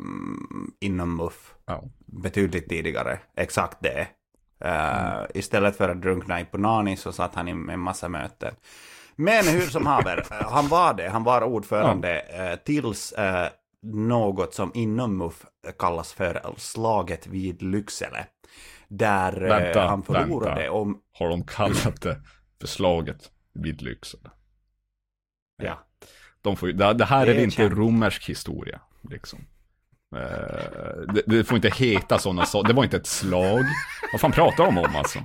inom 0.79 1.15
MUF 1.17 1.53
ja. 1.65 1.83
betydligt 2.05 2.69
tidigare. 2.69 3.19
Exakt 3.37 3.77
det. 3.79 4.07
Eh, 4.65 5.21
Istället 5.33 5.77
för 5.77 5.89
att 5.89 6.01
drunkna 6.01 6.41
i 6.41 6.45
Punani 6.45 6.97
så 6.97 7.11
satt 7.11 7.35
han 7.35 7.47
i 7.47 7.51
en 7.51 7.79
massa 7.79 8.09
möten. 8.09 8.53
Men 9.15 9.47
hur 9.47 9.61
som 9.61 9.85
haver, 9.85 10.17
eh, 10.31 10.51
han 10.51 10.67
var 10.67 10.93
det. 10.93 11.09
Han 11.09 11.23
var 11.23 11.43
ordförande 11.43 12.19
eh, 12.19 12.55
tills 12.65 13.11
eh, 13.11 13.47
något 13.83 14.53
som 14.53 14.71
inom 14.73 15.17
MUF 15.17 15.45
kallas 15.79 16.13
för 16.13 16.41
slaget 16.57 17.27
vid 17.27 17.61
Lycksele. 17.61 18.25
Där 18.87 19.31
Vänta, 19.31 19.87
han 19.87 20.03
förlorade 20.03 20.55
vänta. 20.55 20.71
om... 20.71 20.99
Har 21.13 21.29
de 21.29 21.43
kallat 21.43 22.01
det 22.01 22.21
förslaget 22.61 23.31
vid 23.53 23.81
Lycksele? 23.81 24.29
Ja. 25.63 25.79
De 26.41 26.57
får, 26.57 26.67
det, 26.67 26.93
det 26.93 27.05
här 27.05 27.25
Det 27.25 27.31
är, 27.31 27.35
är 27.35 27.43
inte 27.43 27.69
romersk 27.69 28.29
historia. 28.29 28.79
Liksom. 29.09 29.39
Eh, 30.15 30.21
det, 31.13 31.21
det 31.25 31.43
får 31.43 31.55
inte 31.55 31.69
heta 31.69 32.19
sådana 32.19 32.45
saker. 32.45 32.67
Det 32.67 32.73
var 32.73 32.83
inte 32.83 32.97
ett 32.97 33.07
slag. 33.07 33.65
Vad 34.11 34.21
fan 34.21 34.31
pratar 34.31 34.65
de 34.65 34.77
om 34.77 34.95
alltså? 34.95 35.19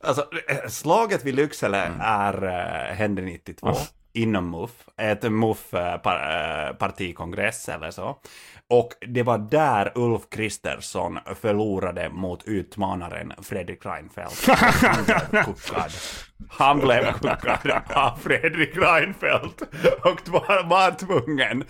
Alltså, 0.00 0.26
eh, 0.48 0.68
slaget 0.68 1.24
vid 1.24 1.34
Lycksele 1.34 1.84
Mm. 1.86 2.00
är, 2.00 2.44
uh, 2.44 2.50
hände 2.94 3.22
92 3.22 3.68
Ah. 3.68 3.76
inom 4.12 4.50
MUF, 4.50 4.88
ett 4.96 5.22
MUF-partikongress 5.24 7.68
eller 7.68 7.90
så. 7.90 8.20
Och 8.70 8.92
det 9.06 9.22
var 9.22 9.38
där 9.38 9.92
Ulf 9.94 10.22
Kristersson 10.30 11.18
förlorade 11.40 12.08
mot 12.10 12.44
utmanaren 12.44 13.32
Fredrik 13.42 13.86
Reinfeldt. 13.86 14.46
Han 16.48 16.78
blev 16.78 17.12
kuckad. 17.12 17.82
Av 17.94 18.16
Fredrik 18.16 18.76
Reinfeldt 18.76 19.62
och 20.02 20.28
var, 20.28 20.68
var 20.68 20.90
tvungen 20.90 21.64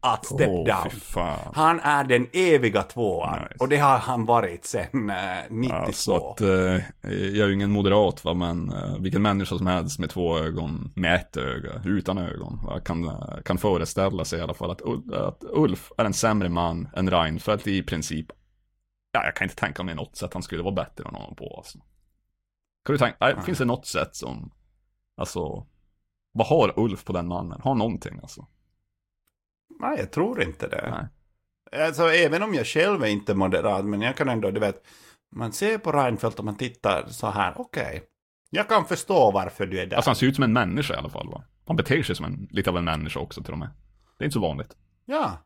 att 0.00 0.26
step 0.26 0.48
Åh, 0.48 0.66
down. 0.66 1.36
Han 1.54 1.80
är 1.80 2.04
den 2.04 2.26
eviga 2.32 2.82
tvåan 2.82 3.38
Nice. 3.42 3.54
och 3.58 3.68
det 3.68 3.76
har 3.76 3.98
han 3.98 4.24
varit 4.26 4.64
sedan 4.64 5.10
eh, 5.10 5.16
92. 5.50 5.76
Alltså 5.76 6.14
att, 6.16 6.40
eh, 6.40 6.48
jag 7.10 7.44
är 7.44 7.46
ju 7.46 7.54
ingen 7.54 7.70
moderat 7.70 8.24
va, 8.24 8.34
men 8.34 8.72
eh, 8.72 8.98
vilken 9.00 9.22
människa 9.22 9.58
som 9.58 9.66
helst 9.66 9.98
med 9.98 10.10
två 10.10 10.38
ögon, 10.38 10.92
med 10.94 11.14
ett 11.14 11.36
öga, 11.36 11.82
utan 11.84 12.18
ögon, 12.18 12.60
va, 12.66 12.80
kan, 12.80 13.04
eh, 13.08 13.42
kan 13.44 13.58
föreställa 13.58 14.24
sig 14.24 14.38
i 14.38 14.42
alla 14.42 14.54
fall 14.54 14.70
att, 14.70 14.82
att 15.12 15.44
Ulf 15.52 15.92
är 15.98 16.04
en 16.04 16.12
sämre 16.14 16.48
man 16.48 16.88
än 16.96 17.10
Reinfeldt 17.10 17.66
i 17.66 17.82
princip. 17.82 18.26
Ja, 19.12 19.24
jag 19.24 19.36
kan 19.36 19.44
inte 19.44 19.56
tänka 19.56 19.82
mig 19.82 19.94
något 19.94 20.16
sätt 20.16 20.34
han 20.34 20.42
skulle 20.42 20.62
vara 20.62 20.74
bättre 20.74 21.04
än 21.08 21.14
honom 21.14 21.34
på 21.34 21.54
alltså. 21.56 21.78
Kan 22.84 22.92
du 22.92 22.98
tänka, 22.98 23.16
nej, 23.20 23.36
finns 23.44 23.58
det 23.58 23.64
något 23.64 23.86
sätt 23.86 24.16
som, 24.16 24.52
alltså, 25.16 25.66
vad 26.32 26.46
har 26.46 26.78
Ulf 26.78 27.04
på 27.04 27.12
den 27.12 27.28
mannen? 27.28 27.60
Har 27.64 27.74
någonting 27.74 28.18
alltså? 28.22 28.46
Nej, 29.80 29.98
jag 29.98 30.12
tror 30.12 30.42
inte 30.42 30.68
det. 30.68 30.90
Nej. 30.90 31.06
Alltså, 31.86 32.02
även 32.02 32.42
om 32.42 32.54
jag 32.54 32.66
själv 32.66 33.02
är 33.02 33.08
inte 33.08 33.34
moderat, 33.34 33.84
men 33.84 34.00
jag 34.00 34.16
kan 34.16 34.28
ändå, 34.28 34.50
du 34.50 34.60
vet, 34.60 34.86
man 35.32 35.52
ser 35.52 35.78
på 35.78 35.92
Reinfeldt 35.92 36.38
och 36.38 36.44
man 36.44 36.56
tittar 36.56 37.06
så 37.08 37.26
här, 37.26 37.54
okej. 37.56 38.02
Jag 38.50 38.68
kan 38.68 38.84
förstå 38.84 39.30
varför 39.30 39.66
du 39.66 39.80
är 39.80 39.86
där. 39.86 39.96
Alltså 39.96 40.10
han 40.10 40.16
ser 40.16 40.26
ut 40.26 40.34
som 40.34 40.44
en 40.44 40.52
människa 40.52 40.94
i 40.94 40.96
alla 40.96 41.08
fall 41.08 41.28
va? 41.28 41.44
Han 41.66 41.76
beter 41.76 42.02
sig 42.02 42.16
som 42.16 42.24
en, 42.24 42.48
lite 42.50 42.70
av 42.70 42.76
en 42.76 42.84
människa 42.84 43.20
också 43.20 43.42
till 43.42 43.52
och 43.52 43.58
med. 43.58 43.70
Det 44.18 44.24
är 44.24 44.26
inte 44.26 44.34
så 44.34 44.40
vanligt. 44.40 44.76
Ja. 45.04 45.38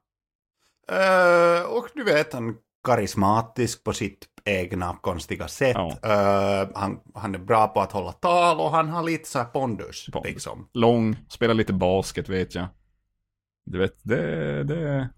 Eh, 0.88 1.62
och 1.62 1.88
du 1.94 2.04
vet, 2.04 2.32
han 2.32 2.48
är 2.48 2.54
karismatisk 2.84 3.84
på 3.84 3.92
sitt 3.92 4.33
egna 4.44 4.96
konstiga 5.00 5.48
sätt. 5.48 5.76
Ja. 5.76 5.98
Eh, 6.02 6.68
han, 6.74 7.00
han 7.14 7.35
är 7.35 7.38
bra 7.38 7.68
på 7.68 7.80
att 7.80 7.92
hålla 7.92 8.12
tal 8.12 8.61
och 8.61 8.70
han 8.70 8.88
har 8.88 9.02
lite 9.02 9.28
så 9.28 9.38
här 9.38 9.46
pondus, 9.46 10.07
Pondus. 10.12 10.30
liksom. 10.33 10.68
Lång, 10.72 11.16
spelar 11.28 11.54
lite 11.54 11.72
basket 11.72 12.28
vet 12.28 12.54
jag. 12.54 12.66
Du 13.66 13.78
vet, 13.78 13.98
det, 14.02 14.64
det... 14.64 15.09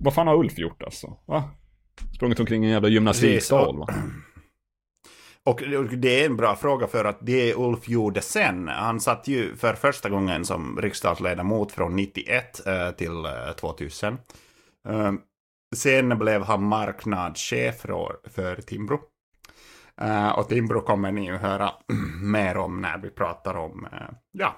Vad 0.00 0.14
fan 0.14 0.26
har 0.26 0.34
Ulf 0.34 0.58
gjort 0.58 0.82
alltså? 0.82 1.16
Va? 1.26 1.50
Sprungit 2.14 2.40
omkring 2.40 2.64
i 2.64 2.66
en 2.66 2.72
jävla 2.72 2.88
gymnastiksal 2.88 3.78
va? 3.78 3.86
Och 5.44 5.62
det 5.96 6.22
är 6.22 6.26
en 6.26 6.36
bra 6.36 6.56
fråga 6.56 6.86
för 6.86 7.04
att 7.04 7.18
det 7.20 7.54
Ulf 7.54 7.88
gjorde 7.88 8.20
sen, 8.20 8.68
han 8.68 9.00
satt 9.00 9.28
ju 9.28 9.56
för 9.56 9.74
första 9.74 10.08
gången 10.08 10.44
som 10.44 10.80
riksdagsledamot 10.80 11.72
från 11.72 11.96
91 11.96 12.66
eh, 12.66 12.90
till 12.90 13.24
eh, 13.24 13.52
2000. 13.60 14.18
Sen 15.72 16.18
blev 16.18 16.42
han 16.42 16.62
marknadschef 16.62 17.80
för, 17.80 18.16
för 18.24 18.56
Timbro. 18.56 19.00
Eh, 20.00 20.38
och 20.38 20.48
Timbro 20.48 20.80
kommer 20.80 21.12
ni 21.12 21.26
ju 21.26 21.36
höra 21.36 21.72
mer 22.22 22.56
om 22.56 22.80
när 22.80 22.98
vi 22.98 23.10
pratar 23.10 23.54
om, 23.54 23.88
eh, 23.92 24.08
ja, 24.32 24.56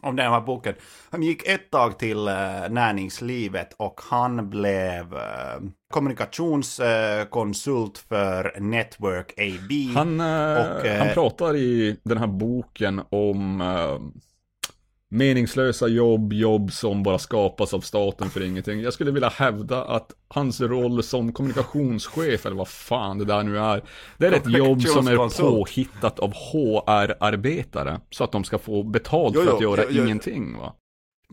om 0.00 0.16
den 0.16 0.32
här 0.32 0.40
boken. 0.40 0.74
Han 1.10 1.22
gick 1.22 1.48
ett 1.48 1.70
tag 1.70 1.98
till 1.98 2.28
eh, 2.28 2.34
näringslivet 2.70 3.74
och 3.76 4.00
han 4.10 4.50
blev 4.50 5.14
eh, 5.14 5.60
kommunikationskonsult 5.92 7.98
för 7.98 8.60
Network 8.60 9.32
AB. 9.38 9.70
Han, 9.94 10.20
Och, 10.20 10.86
han 10.86 11.14
pratar 11.14 11.56
i 11.56 11.96
den 12.02 12.18
här 12.18 12.26
boken 12.26 13.02
om 13.10 13.60
meningslösa 15.10 15.88
jobb, 15.88 16.32
jobb 16.32 16.72
som 16.72 17.02
bara 17.02 17.18
skapas 17.18 17.74
av 17.74 17.80
staten 17.80 18.30
för 18.30 18.42
ingenting. 18.42 18.80
Jag 18.80 18.92
skulle 18.92 19.10
vilja 19.10 19.28
hävda 19.28 19.84
att 19.84 20.12
hans 20.28 20.60
roll 20.60 21.02
som 21.02 21.32
kommunikationschef, 21.32 22.46
eller 22.46 22.56
vad 22.56 22.68
fan 22.68 23.18
det 23.18 23.24
där 23.24 23.42
nu 23.42 23.58
är, 23.58 23.82
det 24.18 24.26
är 24.26 24.32
ett 24.32 24.56
jobb 24.56 24.82
som 24.82 25.08
är 25.08 25.40
påhittat 25.40 26.18
av 26.18 26.32
HR-arbetare, 26.32 28.00
så 28.10 28.24
att 28.24 28.32
de 28.32 28.44
ska 28.44 28.58
få 28.58 28.82
betalt 28.82 29.36
för 29.36 29.54
att 29.56 29.62
göra 29.62 29.90
ingenting 29.90 30.58
va. 30.58 30.74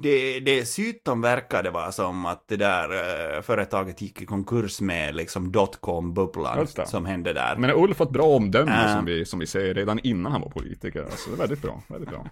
Det, 0.02 0.40
dessutom 0.40 1.22
verkade 1.22 1.72
vara 1.72 1.92
som 1.92 2.26
att 2.26 2.48
det 2.48 2.58
där 2.58 2.90
eh, 3.36 3.42
företaget 3.42 4.02
gick 4.02 4.22
i 4.22 4.26
konkurs 4.26 4.82
med 4.82 5.16
liksom 5.16 5.52
dotcom-bubblan 5.52 6.68
det. 6.76 6.88
som 6.88 7.06
hände 7.06 7.34
där. 7.34 7.56
Men 7.58 7.72
Ulf 7.72 8.00
har 8.00 8.06
ett 8.06 8.12
bra 8.12 8.24
omdöme 8.26 8.86
Äh. 8.86 8.96
som, 8.96 9.06
vi, 9.06 9.26
som 9.26 9.40
vi 9.40 9.48
ser 9.48 9.74
redan 9.74 10.00
innan 10.00 10.32
han 10.32 10.42
var 10.42 10.50
politiker. 10.50 11.04
Alltså, 11.04 11.30
det 11.30 11.36
är 11.36 11.38
väldigt 11.38 11.62
bra, 11.62 11.82
väldigt 11.88 12.10
bra. 12.10 12.28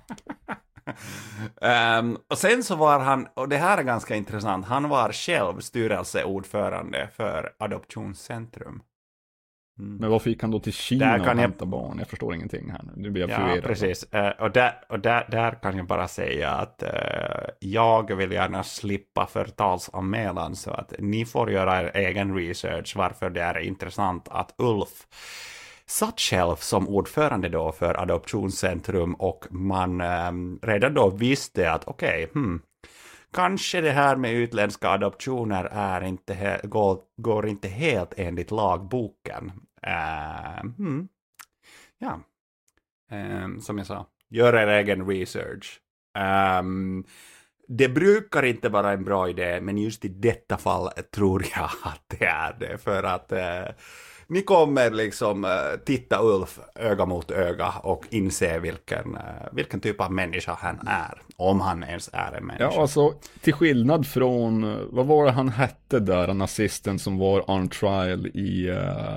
Ehm, 1.62 2.18
och 2.30 2.38
sen 2.38 2.64
så 2.64 2.76
var 2.76 3.00
han, 3.00 3.28
och 3.34 3.50
det 3.50 3.58
här 3.58 3.78
är 3.78 3.84
ganska 3.84 4.16
intressant, 4.16 4.66
han 4.66 4.90
var 4.90 5.12
själv 5.12 5.60
styrelseordförande 5.60 7.10
för 7.16 7.54
Adoptionscentrum. 7.60 8.82
Mm. 9.80 9.96
Men 9.98 10.10
vad 10.10 10.22
fick 10.22 10.42
han 10.42 10.52
då 10.52 10.60
till 10.60 10.72
Där 10.74 10.78
Kina 10.78 11.06
kan 11.12 11.22
och 11.22 11.28
jag- 11.28 11.36
hämta 11.36 11.66
barn? 11.66 12.00
Jag 12.00 12.08
förstår 12.08 12.36
ingenting 12.36 12.72
här 12.72 12.82
nu. 12.84 12.92
Nu 12.96 13.10
blir 13.10 13.22
jag 13.22 13.30
Ja, 13.30 13.36
förvirrad. 13.36 13.64
precis. 13.64 14.04
Eh, 14.14 14.30
och 14.44 14.52
där, 14.52 14.74
och 14.90 15.00
där, 15.00 15.28
där 15.32 15.52
kan 15.52 15.78
jag 15.78 15.86
bara 15.88 16.08
säga 16.08 16.50
att 16.52 16.84
eh, 16.84 16.90
jag 17.60 18.16
vill 18.16 18.32
gärna 18.32 18.64
slippa 18.64 19.26
förtalsanmälan 19.28 20.56
så 20.56 20.72
att 20.72 20.94
ni 21.00 21.26
får 21.26 21.52
göra 21.52 21.82
er 21.82 21.92
egen 21.96 22.36
research 22.36 22.94
varför 22.96 23.30
det 23.30 23.42
är 23.42 23.60
intressant 23.60 24.28
att 24.32 24.54
Ulf 24.58 25.08
satt 25.86 26.20
själv 26.20 26.56
som 26.56 26.90
ordförande 26.90 27.50
då 27.50 27.72
för 27.72 28.02
Adoptionscentrum 28.02 29.14
och 29.14 29.46
man 29.50 30.02
eh, 30.02 30.32
redan 30.62 30.94
då 30.94 31.10
visste 31.10 31.72
att 31.72 31.88
okej, 31.88 32.30
hmm, 32.34 32.62
kanske 33.34 33.82
det 33.82 33.92
här 33.92 34.16
med 34.16 34.34
utländska 34.34 34.90
adoptioner 34.90 35.66
är 35.72 36.04
inte 36.04 36.60
går, 36.64 37.00
går 37.18 37.48
inte 37.48 37.68
helt 37.68 38.14
enligt 38.18 38.52
lagboken. 38.52 39.52
Eh, 39.82 40.62
hmm. 40.78 41.08
Ja, 41.98 42.20
eh, 43.12 43.60
som 43.60 43.78
jag 43.78 43.88
sa, 43.88 44.06
gör 44.30 44.54
er 44.54 44.68
egen 44.68 45.08
research. 45.08 45.80
Ehm, 46.18 47.06
det 47.68 47.90
brukar 47.90 48.44
inte 48.44 48.70
vara 48.70 48.92
en 48.92 49.04
bra 49.04 49.30
idé, 49.30 49.62
men 49.62 49.78
just 49.78 50.06
i 50.06 50.08
detta 50.08 50.58
fall 50.58 50.90
tror 51.16 51.46
jag 51.56 51.70
att 51.84 52.04
det 52.08 52.26
är 52.26 52.54
det. 52.60 52.78
För 52.78 53.04
att 53.04 53.32
eh, 53.32 53.66
ni 54.34 54.42
kommer 54.42 54.92
liksom 54.92 55.46
eh, 55.46 55.52
titta 55.86 56.22
Ulf 56.22 56.60
öga 56.76 57.06
mot 57.06 57.32
öga 57.32 57.74
och 57.84 58.06
inse 58.10 58.60
vilken, 58.60 59.16
eh, 59.16 59.22
vilken 59.52 59.80
typ 59.80 60.02
av 60.02 60.12
människa 60.12 60.58
han 60.60 60.80
är. 60.88 61.22
Om 61.36 61.62
han 61.62 61.84
ens 61.84 62.10
är 62.14 62.38
en 62.38 62.46
människa. 62.46 62.72
Ja, 62.74 62.82
alltså 62.82 63.14
till 63.42 63.54
skillnad 63.54 64.08
från, 64.08 64.64
eh, 64.64 64.80
vad 64.90 65.06
var 65.06 65.26
det 65.26 65.32
han 65.32 65.50
hette 65.50 66.00
där, 66.00 66.34
nazisten 66.34 67.00
som 67.00 67.18
var 67.18 67.52
on 67.52 67.68
trial 67.68 68.28
i, 68.28 68.72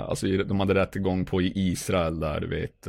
alltså 0.07 0.27
de 0.27 0.59
hade 0.59 0.73
rättegång 0.73 1.25
på 1.25 1.41
i 1.41 1.51
Israel 1.55 2.19
där, 2.19 2.39
du 2.39 2.47
vet. 2.47 2.87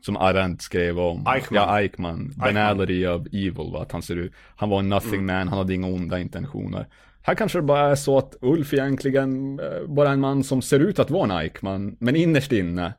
Som 0.00 0.16
Arendt 0.16 0.62
skrev 0.62 0.98
om. 0.98 1.26
Eichmann. 1.26 1.62
Ja, 1.62 1.78
Eichmann. 1.78 2.32
Banality 2.36 3.06
of 3.06 3.26
evil, 3.26 3.72
va? 3.72 3.82
Att 3.82 3.92
han 3.92 4.02
ser 4.02 4.16
ut, 4.16 4.32
han 4.56 4.68
var 4.68 4.78
en 4.78 4.88
nothing 4.88 5.26
man, 5.26 5.48
han 5.48 5.58
hade 5.58 5.74
inga 5.74 5.86
onda 5.86 6.18
intentioner. 6.18 6.86
Här 7.26 7.34
kanske 7.34 7.58
det 7.58 7.62
bara 7.62 7.90
är 7.90 7.94
så 7.94 8.18
att 8.18 8.36
Ulf 8.40 8.72
egentligen 8.72 9.60
eh, 9.60 9.86
bara 9.86 10.08
är 10.08 10.12
en 10.12 10.20
man 10.20 10.44
som 10.44 10.62
ser 10.62 10.80
ut 10.80 10.98
att 10.98 11.10
vara 11.10 11.24
en 11.24 11.30
Eichmann, 11.30 11.96
men 12.00 12.16
innerst 12.16 12.52
inne, 12.52 12.94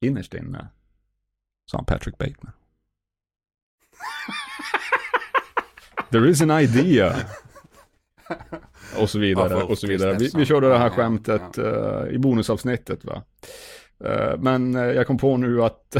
innerst 0.00 0.34
inne, 0.34 0.68
så 1.66 1.76
är 1.76 1.78
han 1.78 1.84
Patrick 1.84 2.18
Bateman. 2.18 2.50
There 6.10 6.30
is 6.30 6.42
an 6.42 6.50
idea. 6.50 7.16
Och 9.00 9.10
så 9.10 9.18
vidare, 9.18 9.62
och 9.62 9.78
så 9.78 9.86
vidare. 9.86 10.16
Vi, 10.18 10.30
vi 10.34 10.44
körde 10.44 10.68
det 10.68 10.78
här 10.78 10.84
Ja, 10.86 10.90
skämtet 10.90 11.58
eh, 11.58 12.02
i 12.10 12.18
bonusavsnittet 12.18 13.04
va. 13.04 13.22
Eh, 14.04 14.38
men 14.38 14.74
eh, 14.74 14.82
jag 14.82 15.06
kom 15.06 15.18
på 15.18 15.36
nu 15.36 15.62
att 15.62 15.90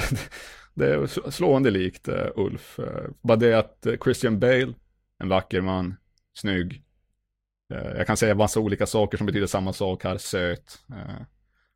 det 0.74 0.94
är 0.94 0.98
sl- 0.98 1.30
slående 1.30 1.70
likt 1.70 2.08
Ulf. 2.36 2.80
Bara 3.22 3.36
det 3.36 3.54
att 3.54 3.86
Christian 4.04 4.40
Bale, 4.40 4.74
en 5.22 5.28
vacker 5.28 5.60
man, 5.60 5.96
snygg. 6.38 6.82
Eh, 7.74 7.96
jag 7.96 8.06
kan 8.06 8.16
säga 8.16 8.34
massa 8.34 8.60
olika 8.60 8.86
saker 8.86 9.18
som 9.18 9.26
betyder 9.26 9.46
samma 9.46 9.72
sak 9.72 10.04
här, 10.04 10.18
söt. 10.18 10.78
Eh, 10.90 11.22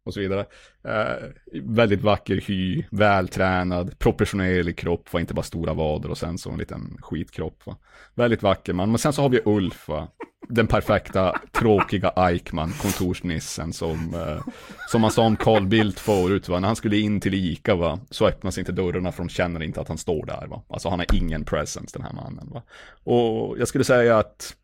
och 0.05 0.15
så 0.15 0.21
vidare. 0.21 0.47
Eh, 0.85 1.29
väldigt 1.63 2.03
vacker 2.03 2.41
hy, 2.47 2.85
vältränad, 2.91 3.99
proportionerlig 3.99 4.79
kropp, 4.79 5.13
var 5.13 5.21
inte 5.21 5.35
bara 5.35 5.43
stora 5.43 5.75
vader 5.75 6.11
och 6.11 6.19
sen 6.19 6.39
så 6.39 6.51
en 6.51 6.59
liten 6.59 6.99
skitkropp. 7.03 7.67
Va? 7.67 7.77
Väldigt 8.15 8.43
vacker 8.43 8.73
man. 8.73 8.91
Men 8.91 8.99
sen 8.99 9.13
så 9.13 9.23
har 9.23 9.29
vi 9.29 9.41
Ulf, 9.45 9.89
va? 9.89 10.09
den 10.49 10.67
perfekta, 10.67 11.41
tråkiga 11.53 12.13
Eichmann, 12.17 12.73
kontorsnissen 12.73 13.73
som, 13.73 14.15
eh, 14.15 14.43
som 14.89 15.01
man 15.01 15.11
sa 15.11 15.23
om 15.23 15.37
Carl 15.37 15.67
Bildt 15.67 16.01
förut, 16.01 16.49
va? 16.49 16.61
när 16.61 16.69
han 16.69 16.77
skulle 16.77 16.99
in 16.99 17.21
till 17.21 17.35
Ica, 17.35 17.75
va? 17.75 18.01
så 18.11 18.27
öppnas 18.27 18.59
inte 18.59 18.73
dörrarna 18.73 19.13
för 19.13 19.23
de 19.23 19.29
känner 19.29 19.63
inte 19.63 19.81
att 19.81 19.89
han 19.89 19.99
står 19.99 20.27
där. 20.27 20.47
Va? 20.47 20.63
Alltså 20.69 20.89
han 20.89 20.99
har 20.99 21.15
ingen 21.15 21.45
presence, 21.45 21.99
den 21.99 22.07
här 22.07 22.13
mannen. 22.13 22.51
Va? 22.51 22.63
Och 23.05 23.59
jag 23.59 23.69
skulle 23.69 23.85
säga 23.85 24.19
att 24.19 24.57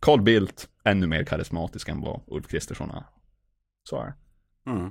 Carl 0.00 0.20
Bildt, 0.20 0.68
ännu 0.84 1.06
mer 1.06 1.24
karismatisk 1.24 1.88
än 1.88 2.00
vad 2.00 2.20
Ulf 2.26 2.48
Kristersson 2.48 2.90
är. 2.90 3.04
Så 3.88 4.02
är. 4.02 4.14
Mm. 4.66 4.90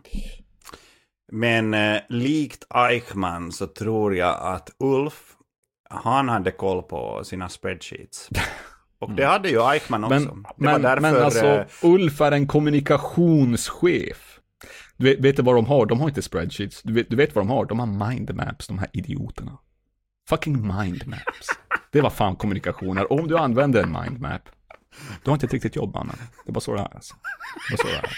Men 1.32 1.74
eh, 1.74 2.02
likt 2.10 2.66
Eichmann 2.70 3.52
så 3.52 3.68
tror 3.68 4.16
jag 4.16 4.40
att 4.42 4.70
Ulf, 4.80 5.36
han 5.90 6.30
hade 6.30 6.52
koll 6.52 6.84
på 6.84 7.24
sina 7.24 7.50
spreadsheets. 7.50 8.30
Och 9.00 9.12
det 9.12 9.26
hade 9.26 9.50
ju 9.50 9.72
Eichmann 9.72 10.04
också. 10.04 10.36
Men, 10.36 10.46
men, 10.56 10.82
därför... 10.82 11.02
men 11.02 11.24
alltså, 11.24 11.46
eh, 11.46 11.66
Ulf 11.84 12.22
är 12.22 12.32
en 12.32 12.48
kommunikationschef. 12.48 14.40
Du 14.98 15.06
vet, 15.06 15.20
vet 15.20 15.36
du 15.36 15.44
vad 15.44 15.56
de 15.56 15.66
har? 15.66 15.86
De 15.86 16.00
har 16.02 16.08
inte 16.08 16.22
spreadsheets. 16.22 16.82
Du 16.84 16.94
vet, 16.94 17.10
du 17.10 17.16
vet 17.16 17.36
vad 17.36 17.46
de 17.46 17.50
har? 17.50 17.66
De 17.66 17.80
har 17.80 18.10
mindmaps, 18.10 18.68
de 18.68 18.80
här 18.80 18.88
idioterna. 18.94 19.58
Fucking 20.30 20.62
mindmaps. 20.62 21.48
Det 21.92 22.02
var 22.02 22.10
fan 22.10 22.36
kommunikationer. 22.36 23.14
Om 23.14 23.28
du 23.28 23.38
använder 23.38 23.84
en 23.84 23.92
mindmap, 23.92 24.42
du 25.24 25.30
har 25.30 25.34
inte 25.34 25.46
ett 25.46 25.54
riktigt 25.54 25.76
jobb, 25.76 25.94
mannen. 25.94 26.16
Det 26.46 26.50
är 26.50 26.54
bara 26.54 26.60
så 26.60 26.74
det 26.74 26.80
är. 26.82 26.94
Alltså. 26.96 27.16
Det 27.70 27.74
är 27.74 27.78
bara 27.78 27.84
så 27.84 27.88
det 28.02 28.08
är. 28.08 28.14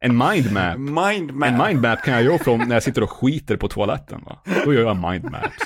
En 0.00 0.16
mindmap, 0.18 0.78
Mindmap. 0.78 1.48
en 1.48 1.58
mindmap 1.66 2.02
kan 2.04 2.14
jag 2.14 2.22
göra 2.22 2.38
från 2.38 2.68
när 2.68 2.76
jag 2.76 2.82
sitter 2.82 3.02
och 3.02 3.10
skiter 3.10 3.56
på 3.56 3.68
toaletten, 3.68 4.22
va. 4.26 4.38
Då 4.64 4.74
gör 4.74 4.82
jag 4.82 4.96
mindmaps. 5.10 5.56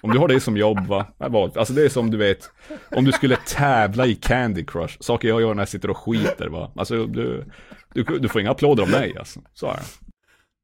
Om 0.00 0.10
du 0.10 0.18
har 0.18 0.28
det 0.28 0.40
som 0.40 0.56
jobb, 0.56 0.86
va. 0.86 1.06
Alltså 1.18 1.72
det 1.72 1.84
är 1.84 1.88
som 1.88 2.10
du 2.10 2.16
vet, 2.16 2.50
om 2.96 3.04
du 3.04 3.12
skulle 3.12 3.36
tävla 3.36 4.06
i 4.06 4.14
Candy 4.14 4.64
Crush, 4.64 4.96
saker 5.00 5.28
jag 5.28 5.40
gör 5.40 5.54
när 5.54 5.62
jag 5.62 5.68
sitter 5.68 5.90
och 5.90 5.96
skiter, 5.96 6.48
va. 6.48 6.72
Alltså 6.76 7.06
du, 7.06 7.44
du, 7.94 8.02
du 8.04 8.28
får 8.28 8.40
inga 8.40 8.50
applåder 8.50 8.82
av 8.82 8.90
mig, 8.90 9.14
alltså. 9.18 9.40
Så 9.54 9.66
är 9.66 9.72
det. 9.74 9.82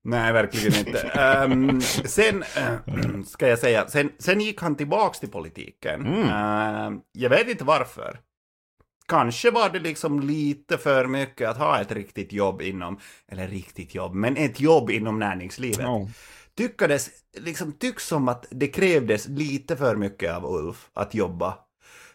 Nej, 0.05 0.33
verkligen 0.33 0.87
inte. 0.87 1.01
Ehm, 1.01 1.81
sen, 1.81 2.43
eh, 2.57 3.23
ska 3.27 3.49
jag 3.49 3.59
säga, 3.59 3.89
sen, 3.89 4.11
sen 4.19 4.41
gick 4.41 4.61
han 4.63 4.75
tillbaks 4.77 5.21
till 5.21 5.31
politiken. 5.31 6.07
Mm. 6.07 6.29
Ehm, 6.29 7.01
jag 7.13 7.31
vet 7.31 7.49
inte 7.49 7.65
varför. 7.65 8.19
Kanske 9.09 9.51
var 9.51 9.71
det 9.71 9.79
liksom 9.79 10.21
lite 10.21 10.79
för 10.79 11.07
mycket 11.07 11.49
att 11.49 11.57
ha 11.57 11.81
ett 11.81 11.93
riktigt 11.93 12.33
jobb 12.33 12.63
inom, 12.63 12.99
eller 13.29 13.49
riktigt 13.49 13.95
jobb, 13.95 14.15
men 14.15 14.37
ett 14.37 14.61
jobb 14.61 14.91
inom 14.91 15.19
näringslivet. 15.19 15.79
Ja. 15.79 16.09
Tyckades, 16.57 17.11
liksom 17.39 17.73
tycks 17.73 18.07
som 18.07 18.29
att 18.29 18.47
det 18.51 18.69
krävdes 18.69 19.29
lite 19.29 19.77
för 19.77 19.97
mycket 19.97 20.33
av 20.33 20.45
Ulf 20.45 20.91
att 20.95 21.15
jobba 21.15 21.59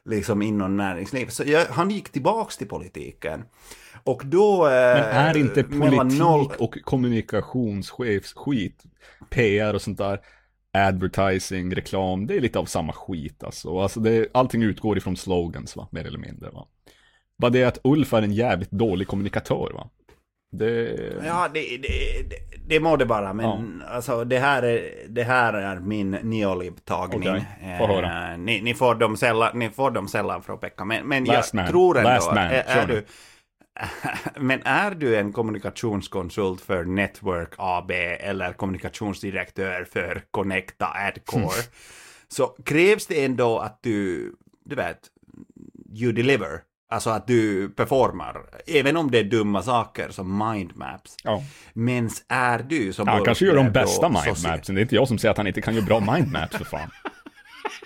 liksom 0.06 0.42
inom 0.42 0.78
näringslivet. 0.78 1.34
Så 1.34 1.44
jag, 1.46 1.66
han 1.66 1.92
gick 1.92 2.10
tillbaks 2.10 2.58
till 2.58 2.68
politiken. 2.68 3.44
Och 4.04 4.22
då... 4.26 4.66
eh, 4.66 4.72
Men 4.72 5.04
är 5.04 5.38
inte 5.38 5.64
politik 5.64 6.20
noll- 6.20 6.52
och 6.60 6.78
kommunikationschefsskit, 6.84 8.84
PR 9.30 9.74
och 9.74 9.82
sånt 9.82 9.98
där, 9.98 10.20
advertising, 10.74 11.76
reklam, 11.76 12.28
det 12.28 12.36
är 12.36 12.42
lite 12.42 12.60
av 12.60 12.66
samma 12.66 12.94
skit 12.94 13.44
alltså. 13.44 13.80
alltså 13.80 14.00
det, 14.00 14.28
allting 14.34 14.64
utgår 14.64 14.98
ifrån 14.98 15.18
slogans 15.18 15.76
va, 15.76 15.88
mer 15.92 16.06
eller 16.06 16.20
mindre 16.20 16.50
va. 16.50 16.68
Bara 17.42 17.52
det 17.52 17.64
att 17.64 17.80
Ulf 17.84 18.14
är 18.14 18.22
en 18.22 18.34
jävligt 18.34 18.72
dålig 18.72 19.08
kommunikatör 19.08 19.72
va. 19.74 19.90
Det... 20.52 20.98
Ja, 21.26 21.50
det, 21.54 21.78
det, 21.78 21.90
det, 22.68 22.80
må 22.80 22.96
det 22.96 23.06
bara, 23.06 23.34
men 23.34 23.84
alltså 23.88 24.24
det 24.24 24.40
här 24.40 24.64
är, 24.64 25.08
det 25.10 25.24
här 25.24 25.54
är 25.54 25.80
min 25.80 26.16
neolib-tagning. 26.16 27.30
Okej, 27.30 27.46
få 27.80 27.88
höra. 27.88 28.32
Eh, 28.32 28.38
ni, 28.38 28.62
ni, 28.62 28.74
får 28.74 28.96
dem 28.96 29.18
sällan, 29.18 29.60
ni 29.60 29.70
får 29.70 29.92
dem 29.92 30.08
sällan 30.08 30.44
från 30.44 30.58
Pekka, 30.58 30.86
men, 30.86 31.08
men 31.08 31.24
Last 31.24 31.54
jag 31.54 31.62
man. 31.62 31.72
tror 31.72 31.98
ändå 31.98 32.10
Last 32.10 32.28
att 32.28 32.36
man. 32.36 32.44
är, 32.44 32.64
är 32.64 32.88
du, 32.88 33.06
men 34.42 34.62
är 34.66 34.92
du 34.92 35.18
en 35.18 35.34
kommunikationskonsult 35.34 36.62
för 36.62 36.84
Network 36.84 37.54
AB 37.58 37.92
eller 38.20 38.54
kommunikationsdirektör 38.54 39.88
för 39.92 40.24
Connecta 40.32 40.86
Adcore 40.86 41.62
så 42.28 42.48
krävs 42.48 43.08
det 43.08 43.26
ändå 43.26 43.60
att 43.60 43.80
du, 43.82 44.32
du 44.66 44.76
vet, 44.76 45.00
you 45.94 46.12
deliver. 46.12 46.62
Alltså 46.92 47.10
att 47.10 47.28
du 47.28 47.70
performar, 47.70 48.38
även 48.68 48.98
om 48.98 49.12
det 49.12 49.20
är 49.20 49.24
dumma 49.24 49.62
saker 49.62 50.10
som 50.10 50.38
mindmaps. 50.38 51.16
Ja. 51.24 51.44
Men 51.74 52.10
är 52.28 52.60
du 52.70 52.94
som 52.94 53.08
Ja, 53.08 53.14
han 53.14 53.26
kanske 53.26 53.46
gör 53.46 53.56
de 53.56 53.72
bästa 53.72 54.10
mindmapsen. 54.10 54.76
Det 54.76 54.82
är 54.82 54.84
inte 54.84 54.96
jag 54.96 55.08
som 55.08 55.18
säger 55.18 55.32
att 55.32 55.38
han 55.38 55.48
inte 55.48 55.62
kan 55.62 55.76
göra 55.76 55.86
bra 55.86 56.00
mindmaps 56.00 56.58
för 56.58 56.66
fan. 56.66 56.92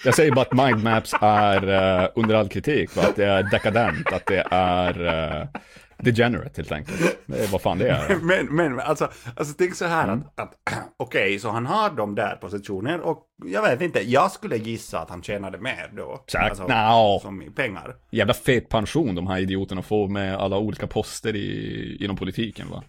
Jag 0.05 0.15
säger 0.15 0.31
bara 0.31 0.41
att 0.41 0.53
mindmaps 0.53 1.13
är 1.21 1.69
uh, 2.03 2.09
under 2.15 2.35
all 2.35 2.49
kritik, 2.49 2.95
va? 2.95 3.03
att 3.03 3.15
det 3.15 3.25
är 3.25 3.43
dekadent, 3.43 4.13
att 4.13 4.25
det 4.25 4.47
är 4.51 5.01
uh, 5.01 5.47
degenerate 5.97 6.51
helt 6.55 6.71
enkelt. 6.71 7.17
Det 7.25 7.43
är 7.43 7.47
vad 7.51 7.61
fan 7.61 7.77
det 7.77 7.89
är. 7.89 8.15
Men, 8.21 8.45
men 8.55 8.79
alltså, 8.79 9.09
alltså 9.35 9.53
tänk 9.57 9.75
så 9.75 9.85
här 9.85 10.03
Mm. 10.07 10.19
att, 10.35 10.39
att 10.39 10.73
okej, 10.97 11.39
så 11.39 11.49
han 11.49 11.65
har 11.65 11.89
de 11.89 12.15
där 12.15 12.35
positioner 12.35 12.99
och 13.01 13.19
jag 13.45 13.61
vet 13.61 13.81
inte, 13.81 13.99
jag 14.11 14.31
skulle 14.31 14.57
gissa 14.57 14.99
att 14.99 15.09
han 15.09 15.23
tjänade 15.23 15.57
mer 15.57 15.91
då. 15.97 16.23
Säkert. 16.31 16.49
Alltså, 16.49 16.67
Nja. 16.67 17.19
Som 17.21 17.41
i 17.41 17.49
pengar. 17.49 17.95
Jävla 18.11 18.33
fet 18.33 18.69
pension 18.69 19.15
de 19.15 19.27
här 19.27 19.37
idioterna 19.39 19.81
får 19.81 20.07
med 20.07 20.35
alla 20.35 20.57
olika 20.57 20.87
poster 20.87 21.35
i, 21.35 21.97
inom 22.03 22.15
politiken 22.17 22.69
va. 22.69 22.83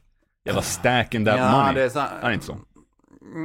Jävla 0.46 0.62
stack 0.62 1.14
in 1.14 1.24
that 1.24 1.38
Ja, 1.38 1.50
money. 1.50 1.74
det 1.74 1.82
är 1.82 1.88
så- 1.88 1.98
är 2.22 2.28
det 2.28 2.34
inte 2.34 2.46
så? 2.46 2.56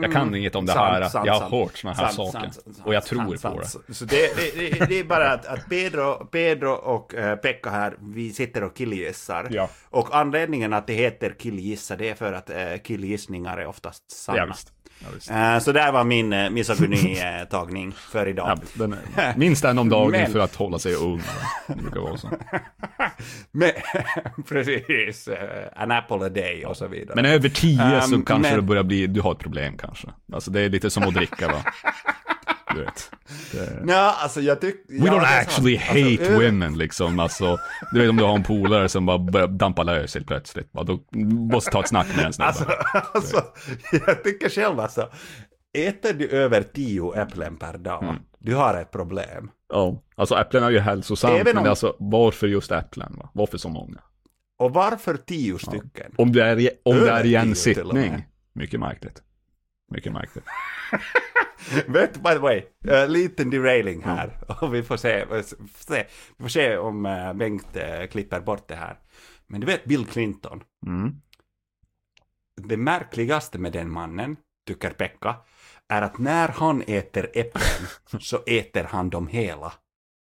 Jag 0.01 0.11
kan 0.11 0.35
inget 0.35 0.55
om 0.55 0.65
det 0.65 0.73
Sant, 0.73 0.93
här. 0.93 1.09
sant, 1.09 1.27
jag 1.27 1.33
har 1.33 1.59
hört 1.59 1.77
såna 1.77 1.93
här 1.93 2.07
Sant, 2.07 2.33
saker. 2.33 2.51
och 2.83 2.93
jag 2.93 3.03
tror 3.03 3.51
på 3.51 3.59
det. 3.59 3.93
Så 3.93 4.05
det, 4.05 4.35
det, 4.35 4.85
det, 4.85 4.99
är 4.99 5.03
bara 5.03 5.31
att, 5.31 5.45
att 5.45 5.69
Pedro, 5.69 6.25
Pedro 6.25 6.71
och 6.71 7.15
eh, 7.15 7.35
Pekka 7.35 7.69
här, 7.69 7.95
vi 7.99 8.33
sitter 8.33 8.63
och 8.63 8.75
killgissar. 8.75 9.47
Ja. 9.51 9.69
Och 9.89 10.15
anledningen 10.15 10.73
att 10.73 10.87
det 10.87 10.93
heter 10.93 11.35
killgissa, 11.39 11.95
det 11.95 12.09
är 12.09 12.15
för 12.15 12.33
att 12.33 12.49
uh, 12.49 12.81
killgissningar 12.83 13.57
är 13.57 13.65
oftast 13.65 14.11
sanna. 14.11 14.37
Ja. 14.37 14.53
Ja. 15.29 15.53
Eh, 15.55 15.59
så 15.59 15.71
där 15.71 15.91
var 15.91 16.03
min 16.03 16.33
uh, 16.33 16.49
misogyni-tagning 16.49 17.91
för 17.91 18.27
idag. 18.27 18.59
Ja, 18.77 18.83
är, 19.23 19.37
minst 19.37 19.65
en 19.65 19.77
om 19.77 19.89
dagen 19.89 20.11
Men- 20.11 20.31
för 20.31 20.39
att 20.39 20.55
hålla 20.55 20.79
sig 20.79 20.95
ung. 20.95 21.21
Det 21.67 21.75
brukar 21.75 21.99
vara 21.99 22.17
så. 22.17 22.29
Men, 23.51 23.71
precis, 24.49 25.29
an 25.75 25.91
apple 25.91 26.25
a 26.25 26.29
day 26.29 26.65
och 26.65 26.77
så 26.77 26.87
vidare. 26.87 27.15
Men 27.15 27.25
över 27.25 27.49
tio 27.49 28.01
så 28.01 28.15
Um, 28.15 28.25
kanske 28.25 28.49
men- 28.49 28.55
det 28.55 28.61
börjar 28.61 28.83
bli, 28.83 29.07
du 29.07 29.21
har 29.21 29.31
ett 29.31 29.39
problem 29.39 29.77
kanske. 29.77 30.07
Alltså 30.33 30.51
det 30.51 30.61
är 30.61 30.69
lite 30.69 30.89
som 30.89 31.03
att 31.03 31.13
dricka 31.13 31.47
va. 31.47 31.63
Du 32.75 32.81
vet. 32.83 33.11
Det... 33.51 33.83
Ja, 33.93 34.15
alltså 34.19 34.41
jag 34.41 34.61
tycker... 34.61 34.93
We 35.03 35.09
don't 35.09 35.39
actually 35.41 35.77
hate 35.77 36.33
women 36.35 36.77
liksom, 36.77 37.19
alltså. 37.19 37.57
Du 37.91 37.99
vet 37.99 38.09
om 38.09 38.17
du 38.17 38.23
har 38.23 38.35
en 38.35 38.43
polare 38.43 38.89
som 38.89 39.05
bara 39.05 39.17
börjar 39.19 39.47
dampa 39.47 39.83
lös 39.83 40.13
helt 40.13 40.27
plötsligt. 40.27 40.69
Va? 40.71 40.83
Då 40.83 40.99
måste 41.51 41.71
ta 41.71 41.79
ett 41.79 41.87
snack 41.89 42.07
med 42.15 42.25
den 42.25 42.33
snubben. 42.33 42.47
Alltså, 42.47 42.65
alltså, 43.13 43.43
jag 44.07 44.23
tycker 44.23 44.49
själv 44.49 44.79
alltså, 44.79 45.09
äter 45.77 46.13
du 46.13 46.27
över 46.29 46.63
tio 46.63 47.13
äpplen 47.21 47.57
per 47.57 47.77
dag, 47.77 48.03
Mm. 48.03 48.15
du 48.39 48.55
har 48.55 48.73
ett 48.81 48.91
problem. 48.91 49.51
Ja, 49.73 50.01
alltså 50.15 50.35
äpplen 50.35 50.63
är 50.63 50.69
ju 50.69 50.79
hälsosamt, 50.79 51.33
Även 51.33 51.55
men 51.55 51.63
om- 51.63 51.69
alltså 51.69 51.95
varför 51.99 52.47
just 52.47 52.71
äpplen? 52.71 53.15
Va? 53.17 53.29
Varför 53.33 53.57
så 53.57 53.69
många? 53.69 53.97
Och 54.59 54.73
varför 54.73 55.17
tio 55.17 55.59
stycken? 55.59 56.11
Om 56.17 56.31
det 56.31 56.43
är, 56.45 56.69
om 56.85 56.95
det 56.97 57.09
är 57.11 57.25
i 57.25 57.35
en 57.35 57.55
sittning. 57.55 58.25
Mycket 58.53 58.79
märkligt. 58.79 59.21
Mycket 59.91 60.13
märkligt. 60.13 60.45
Vet 61.87 62.23
by 62.23 62.29
the 62.29 62.39
way, 62.39 62.63
uh, 62.87 63.07
liten 63.09 63.49
derailing 63.49 64.03
här. 64.03 64.37
Och 64.61 64.75
vi 64.75 64.83
får 64.83 64.97
se, 64.97 65.19
eh, 65.19 65.41
se, 65.75 66.05
vi 66.37 66.43
får 66.43 66.49
se 66.49 66.77
om 66.77 67.05
uh, 67.05 67.33
Bengt 67.33 67.77
uh, 67.77 68.07
klipper 68.07 68.39
bort 68.39 68.67
det 68.67 68.75
här. 68.75 68.99
Men 69.47 69.61
du 69.61 69.67
vet 69.67 69.85
Bill 69.85 70.05
Clinton. 70.05 70.63
Mm. 70.85 71.11
Det 72.61 72.77
märkligaste 72.77 73.59
med 73.59 73.71
den 73.71 73.91
mannen, 73.91 74.37
tycker 74.67 74.89
Pekka, 74.89 75.35
är 75.89 76.01
att 76.01 76.17
när 76.17 76.47
han 76.47 76.81
äter 76.87 77.29
äpplen 77.33 77.87
så 78.19 78.43
äter 78.45 78.83
han 78.83 79.09
dem 79.09 79.27
hela. 79.27 79.73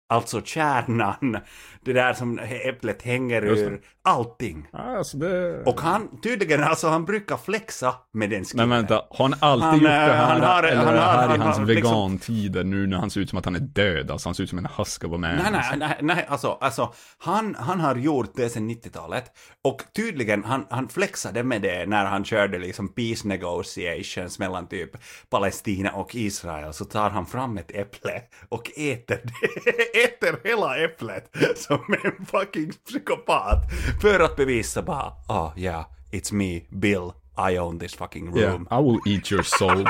Alltså 0.09 0.41
kärnan, 0.41 1.37
det 1.81 1.93
där 1.93 2.13
som 2.13 2.39
äpplet 2.39 3.01
hänger 3.01 3.41
ur, 3.45 3.81
allting. 4.03 4.67
Alltså 4.73 5.17
det... 5.17 5.63
Och 5.65 5.81
han, 5.81 6.21
tydligen, 6.21 6.63
alltså 6.63 6.87
han 6.87 7.05
brukar 7.05 7.37
flexa 7.37 7.95
med 8.13 8.29
den 8.29 8.45
skinnet. 8.45 8.55
Men 8.67 8.69
vänta, 8.69 8.93
har 9.09 9.29
han 9.29 9.35
alltid 9.39 9.63
Han, 9.65 9.75
gjort 9.79 9.83
det 9.83 9.93
eh, 9.95 9.99
här? 9.99 10.25
han 10.25 10.41
har- 10.41 10.63
eller 10.63 10.83
han 10.83 10.93
det 10.93 10.99
här 10.99 11.27
han 11.27 11.35
i 11.35 11.43
hans 11.43 11.57
har 11.57 11.65
liksom- 11.65 11.91
vegantider 11.91 12.63
nu 12.63 12.87
när 12.87 12.97
han 12.97 13.09
ser 13.09 13.21
ut 13.21 13.29
som 13.29 13.39
att 13.39 13.45
han 13.45 13.55
är 13.55 13.59
död? 13.59 14.11
Alltså 14.11 14.29
han 14.29 14.35
ser 14.35 14.43
ut 14.43 14.49
som 14.49 14.57
en 14.57 14.67
husk 14.77 15.03
of 15.03 15.13
a 15.13 15.17
man. 15.17 15.21
Nej, 15.35 15.51
nej, 15.51 15.63
nej, 15.77 15.97
nej 16.01 16.25
alltså, 16.29 16.57
alltså 16.61 16.93
han, 17.17 17.55
han 17.59 17.79
har 17.79 17.95
gjort 17.95 18.31
det 18.35 18.49
sedan 18.49 18.69
90-talet 18.69 19.23
och 19.63 19.81
tydligen 19.95 20.43
han, 20.43 20.65
han 20.69 20.87
flexade 20.89 21.43
med 21.43 21.61
det 21.61 21.85
när 21.85 22.05
han 22.05 22.25
körde 22.25 22.59
liksom 22.59 22.93
peace 22.93 23.27
negotiations 23.27 24.39
mellan 24.39 24.67
typ 24.67 24.91
Palestina 25.29 25.91
och 25.91 26.15
Israel 26.15 26.73
så 26.73 26.85
tar 26.85 27.09
han 27.09 27.25
fram 27.25 27.57
ett 27.57 27.71
äpple 27.71 28.21
och 28.49 28.71
äter 28.77 29.17
det, 29.23 29.96
äter 30.05 30.39
hela 30.43 30.77
äpplet 30.77 31.31
som 31.55 31.95
en 32.03 32.25
fucking 32.25 32.71
psykopat 32.85 33.63
för 34.01 34.19
att 34.19 34.35
bevisa 34.35 34.81
bara, 34.81 35.13
oh 35.27 35.51
yeah, 35.57 35.85
it's 36.11 36.33
me, 36.33 36.61
Bill, 36.69 37.11
I 37.51 37.59
own 37.59 37.79
this 37.79 37.95
fucking 37.95 38.25
room. 38.25 38.67
Yeah, 38.69 38.79
I 38.79 38.83
will 38.83 38.99
eat 39.15 39.31
your 39.31 39.43
soul. 39.43 39.87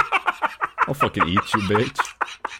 I'll 0.87 0.93
fucking 0.93 1.23
eat 1.23 1.55
you 1.55 1.77
bitch. 1.77 1.99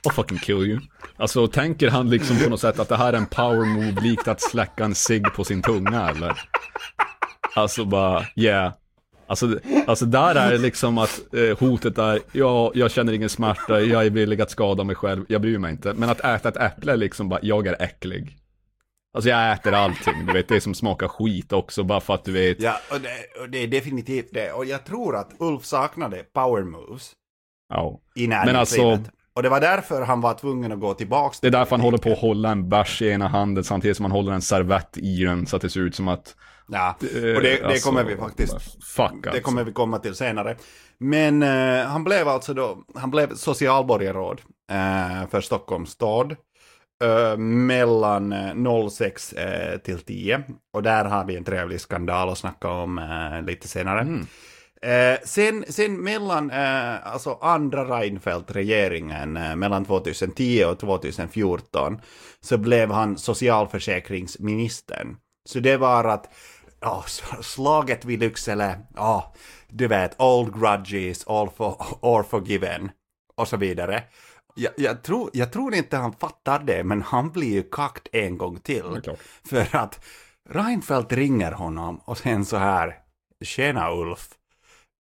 I'll 0.06 0.14
fucking 0.14 0.38
kill 0.38 0.62
you. 0.62 0.80
Alltså 1.18 1.48
tänker 1.48 1.90
han 1.90 2.10
liksom 2.10 2.38
på 2.44 2.50
något 2.50 2.62
sätt 2.62 2.80
att 2.80 2.90
det 2.90 2.98
här 2.98 3.14
är 3.14 3.18
en 3.18 3.26
power 3.26 3.66
move 3.66 4.02
likt 4.02 4.28
att 4.28 4.42
släcka 4.42 4.86
en 4.86 4.96
cigg 4.96 5.34
på 5.34 5.44
sin 5.44 5.62
tunga 5.62 6.10
eller? 6.10 6.42
Alltså 7.56 7.86
bara, 7.86 8.26
yeah. 8.36 8.74
Alltså, 9.28 9.60
alltså 9.88 10.06
där 10.06 10.36
är 10.36 10.52
det 10.52 10.58
liksom 10.58 10.98
att 10.98 11.34
eh, 11.34 11.60
hotet 11.60 11.98
är, 11.98 12.20
ja, 12.32 12.72
jag 12.74 12.92
känner 12.92 13.14
ingen 13.14 13.30
smärta, 13.30 13.82
jag 13.82 14.06
är 14.06 14.10
villig 14.10 14.42
att 14.42 14.52
skada 14.52 14.84
mig 14.84 14.96
själv, 14.96 15.26
jag 15.30 15.42
bryr 15.42 15.58
mig 15.58 15.72
inte. 15.72 15.94
Men 15.94 16.10
att 16.10 16.20
äta 16.20 16.50
ett 16.50 16.58
äpple 16.58 16.94
är 16.94 16.98
liksom 16.98 17.30
bara, 17.30 17.40
jag 17.44 17.68
är 17.68 17.82
äcklig. 17.82 18.38
Alltså 19.14 19.30
jag 19.30 19.52
äter 19.52 19.74
allting, 19.74 20.26
du 20.28 20.34
vet, 20.34 20.48
det 20.48 20.62
som 20.62 20.74
smakar 20.74 21.08
skit 21.08 21.54
också, 21.54 21.84
bara 21.84 22.00
för 22.00 22.14
att 22.14 22.26
du 22.26 22.32
vet. 22.32 22.62
Ja, 22.62 22.80
och 22.92 23.02
det, 23.02 23.42
och 23.42 23.50
det 23.50 23.58
är 23.64 23.68
definitivt 23.68 24.30
det. 24.34 24.52
Och 24.52 24.66
jag 24.66 24.86
tror 24.86 25.16
att 25.16 25.30
Ulf 25.40 25.66
saknade 25.66 26.24
power 26.34 26.64
moves. 26.64 27.12
Ja. 27.70 28.00
i 28.16 28.28
Men 28.28 28.56
alltså- 28.56 29.00
och 29.34 29.44
det 29.44 29.50
var 29.50 29.60
därför 29.62 30.02
han 30.02 30.22
var 30.22 30.34
tvungen 30.34 30.72
att 30.72 30.80
gå 30.80 30.94
tillbaks 30.94 31.40
Det 31.40 31.48
är 31.48 31.52
därför 31.52 31.72
han 31.72 31.82
håller 31.82 31.98
på 31.98 32.12
att 32.12 32.20
hålla 32.20 32.52
en 32.52 32.70
bärs 32.70 33.02
i 33.02 33.10
ena 33.10 33.28
handen 33.28 33.64
samtidigt 33.64 33.98
som 33.98 34.04
han 34.04 34.12
håller 34.12 34.32
en 34.32 34.42
servett 34.42 34.98
i 34.98 35.24
den 35.24 35.48
så 35.48 35.56
att 35.56 35.62
det 35.62 35.70
ser 35.70 35.80
ut 35.80 35.96
som 35.96 36.08
att... 36.08 36.36
Ja, 36.68 36.96
och 37.00 37.04
eh, 37.04 37.42
det, 37.42 37.42
det 37.42 37.64
alltså, 37.66 37.90
kommer 37.90 38.04
vi 38.04 38.18
faktiskt... 38.18 38.84
Fuck 38.86 39.12
alltså. 39.12 39.32
Det 39.32 39.40
kommer 39.42 39.64
vi 39.64 39.72
komma 39.74 40.00
till 40.00 40.16
senare. 40.16 40.58
Men 41.00 41.44
eh, 41.44 41.86
han 41.86 42.04
blev 42.04 42.28
alltså 42.28 42.54
då, 42.54 42.84
han 42.96 43.12
blev 43.12 43.36
socialborgarråd 43.36 44.42
eh, 44.72 45.30
för 45.30 45.42
Stockholms 45.42 45.90
stad. 45.92 46.36
eh, 47.04 47.38
mellan 47.38 48.34
eh, 48.34 48.90
06 48.90 49.34
eh, 49.34 49.78
till 49.78 50.00
10. 50.00 50.44
Och 50.74 50.84
där 50.84 51.06
har 51.06 51.26
vi 51.26 51.36
en 51.36 51.44
trevlig 51.44 51.82
skandal 51.82 52.30
att 52.30 52.38
snacka 52.38 52.70
om 52.70 52.98
eh, 52.98 53.42
lite 53.46 53.68
senare. 53.68 54.02
Mm. 54.02 54.28
Eh, 54.82 55.20
sen, 55.26 55.66
sen 55.70 56.04
mellan 56.04 56.52
eh, 56.52 57.08
alltså 57.08 57.38
andra 57.42 57.84
Reinfeldt-regeringen 58.00 59.38
eh, 59.38 59.56
mellan 59.56 59.86
2010 59.86 60.64
och 60.66 60.80
2014 60.80 62.02
så 62.42 62.58
blev 62.58 62.92
han 62.92 63.18
socialförsäkringsministern. 63.18 65.16
Så 65.50 65.60
det 65.60 65.78
var 65.78 66.04
att 66.04 66.30
ja, 66.80 67.04
slaget 67.42 68.06
vid 68.06 68.20
Lycksele, 68.20 68.80
ja, 68.96 69.34
du 69.70 69.88
vet, 69.88 70.22
old 70.22 70.60
grudges, 70.60 71.28
all, 71.28 71.50
for, 71.50 71.86
all 72.02 72.24
forgiven 72.24 72.92
och 73.36 73.48
så 73.48 73.58
vidare. 73.58 74.04
Jag, 74.56 74.74
jag, 74.78 75.04
tror, 75.04 75.30
jag 75.34 75.54
tror 75.54 75.74
inte 75.74 75.98
han 75.98 76.14
fattar 76.14 76.60
det, 76.60 76.84
men 76.84 77.02
han 77.02 77.30
blir 77.32 77.54
ju 77.54 77.64
kackt 77.64 78.08
en 78.12 78.38
gång 78.38 78.60
till. 78.60 79.02
För 79.50 79.76
att 79.76 80.06
Reinfeldt 80.50 81.12
ringer 81.12 81.52
honom 81.52 82.02
och 82.06 82.18
sen 82.18 82.46
så 82.46 82.58
här, 82.58 82.96
tjena 83.42 83.92
Ulf, 83.92 84.30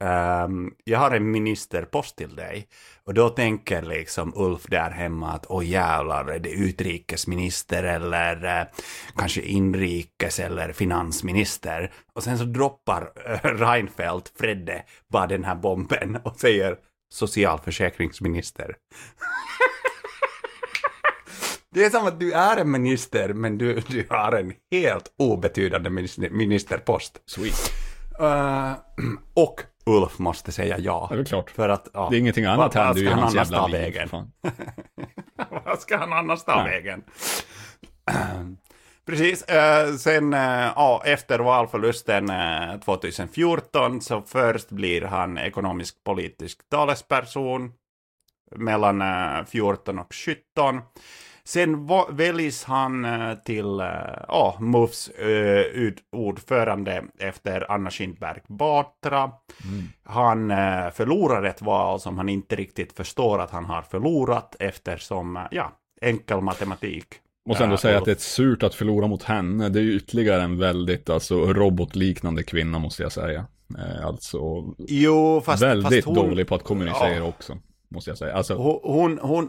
Um, 0.03 0.75
jag 0.85 0.99
har 0.99 1.11
en 1.11 1.31
ministerpost 1.31 2.17
till 2.17 2.37
dig. 2.37 2.69
Och 3.05 3.15
då 3.15 3.29
tänker 3.29 3.83
liksom 3.83 4.33
Ulf 4.37 4.63
där 4.69 4.91
hemma 4.91 5.33
att 5.33 5.47
åh 5.49 5.67
jävlar, 5.67 6.27
är 6.27 6.39
det 6.39 6.51
utrikesminister 6.51 7.83
eller 7.83 8.61
eh, 8.61 8.67
kanske 9.17 9.41
inrikes 9.41 10.41
eller 10.41 10.73
finansminister? 10.73 11.93
Och 12.13 12.23
sen 12.23 12.39
så 12.39 12.45
droppar 12.45 13.13
eh, 13.27 13.39
Reinfeldt, 13.45 14.33
Fredde, 14.39 14.83
bara 15.13 15.27
den 15.27 15.45
här 15.45 15.55
bomben 15.55 16.19
och 16.25 16.37
säger 16.37 16.77
socialförsäkringsminister. 17.13 18.77
Det 21.75 21.85
är 21.85 21.91
som 21.91 22.07
att 22.07 22.21
du 22.21 22.33
är 22.33 22.57
en 22.57 22.71
minister, 22.71 23.33
men 23.33 23.59
du, 23.59 23.81
du 23.89 24.07
har 24.11 24.33
en 24.33 24.53
helt 24.71 25.13
obetydande 25.19 25.91
minister, 25.91 26.31
ministerpost. 26.31 27.23
Sweet. 27.27 27.73
Uh, 28.21 28.73
och 29.35 29.63
Ulf 29.85 30.19
måste 30.19 30.53
säga 30.53 30.79
ja. 30.79 31.09
Ja, 31.11 31.17
det 31.17 31.23
är 31.23 31.25
klart. 31.25 31.51
För 31.51 31.69
att, 31.69 31.89
ja, 31.93 32.09
Det 32.11 32.17
är 32.17 32.19
ingenting 32.19 32.45
annat 32.45 32.71
i 32.71 33.01
ska 33.01 33.11
han 33.11 33.19
hans 33.19 33.35
jävla 33.35 33.59
ta 33.59 33.67
vägen? 33.67 34.09
Vad 35.65 35.81
ska 35.81 35.97
han 35.97 36.13
annars 36.13 36.45
ta 36.45 36.63
Nej. 36.63 36.71
vägen? 36.71 37.03
Precis, 39.07 39.43
eh, 39.43 39.95
sen 39.95 40.35
eh, 40.35 40.73
ja, 40.77 41.03
efter 41.05 41.39
valförlusten 41.39 42.31
eh, 42.31 42.81
2014 42.85 44.01
så 44.01 44.23
först 44.23 44.71
blir 44.71 45.03
han 45.03 45.39
ekonomisk 45.39 46.05
politisk 46.05 46.69
talesperson 46.71 47.73
mellan 48.57 49.03
eh, 49.03 49.45
14 49.47 49.99
och 49.99 50.15
17. 50.15 50.81
Sen 51.49 51.89
väljs 52.11 52.65
han 52.65 53.05
eh, 53.05 53.35
till 53.35 53.81
ja, 54.29 54.57
MUFs 54.61 55.09
eh, 55.09 55.93
ordförande 56.13 57.05
efter 57.19 57.73
Anna 57.73 57.91
Kinberg 57.91 58.41
Batra. 58.49 59.31
Han 60.05 60.51
eh, 60.51 60.91
förlorar 60.91 61.43
ett 61.43 61.63
val 61.63 62.01
som 62.01 62.19
han 62.19 62.29
inte 62.29 62.57
riktigt 62.57 62.93
förstår 62.93 63.39
att 63.39 63.51
han 63.51 63.65
har 63.65 63.83
förlorat 63.83 64.57
eftersom, 64.61 65.47
ja, 65.51 65.73
enkel 66.01 66.41
matematik. 66.41 67.07
Måste 67.49 67.65
ändå 67.65 67.77
säga 67.77 67.99
att 67.99 68.05
det 68.05 68.11
är 68.11 68.17
surt 68.17 68.63
att 68.63 68.75
förlora 68.75 69.07
mot 69.07 69.23
henne. 69.23 69.69
Det 69.69 69.79
är 69.79 69.83
ju 69.83 69.97
ytterligare 69.97 70.43
en 70.43 70.59
väldigt, 70.59 71.11
alltså, 71.11 71.53
robotliknande 71.53 72.43
kvinna 72.43 72.79
måste 72.79 73.03
jag 73.03 73.13
säga. 73.13 73.47
Alltså, 74.05 74.39
Jo, 74.79 75.41
fast, 75.45 75.63
väldigt 75.63 75.95
fast 75.95 76.07
hon, 76.07 76.15
dålig 76.15 76.47
på 76.47 76.55
att 76.55 76.65
kommunicera 76.65 77.17
Ja. 77.17 77.23
också. 77.23 77.59
Måste 77.89 78.11
jag 78.11 78.19
säga. 78.19 78.35
Alltså, 78.35 78.55
Hon, 78.55 78.81
hon, 78.83 79.19
hon, 79.19 79.49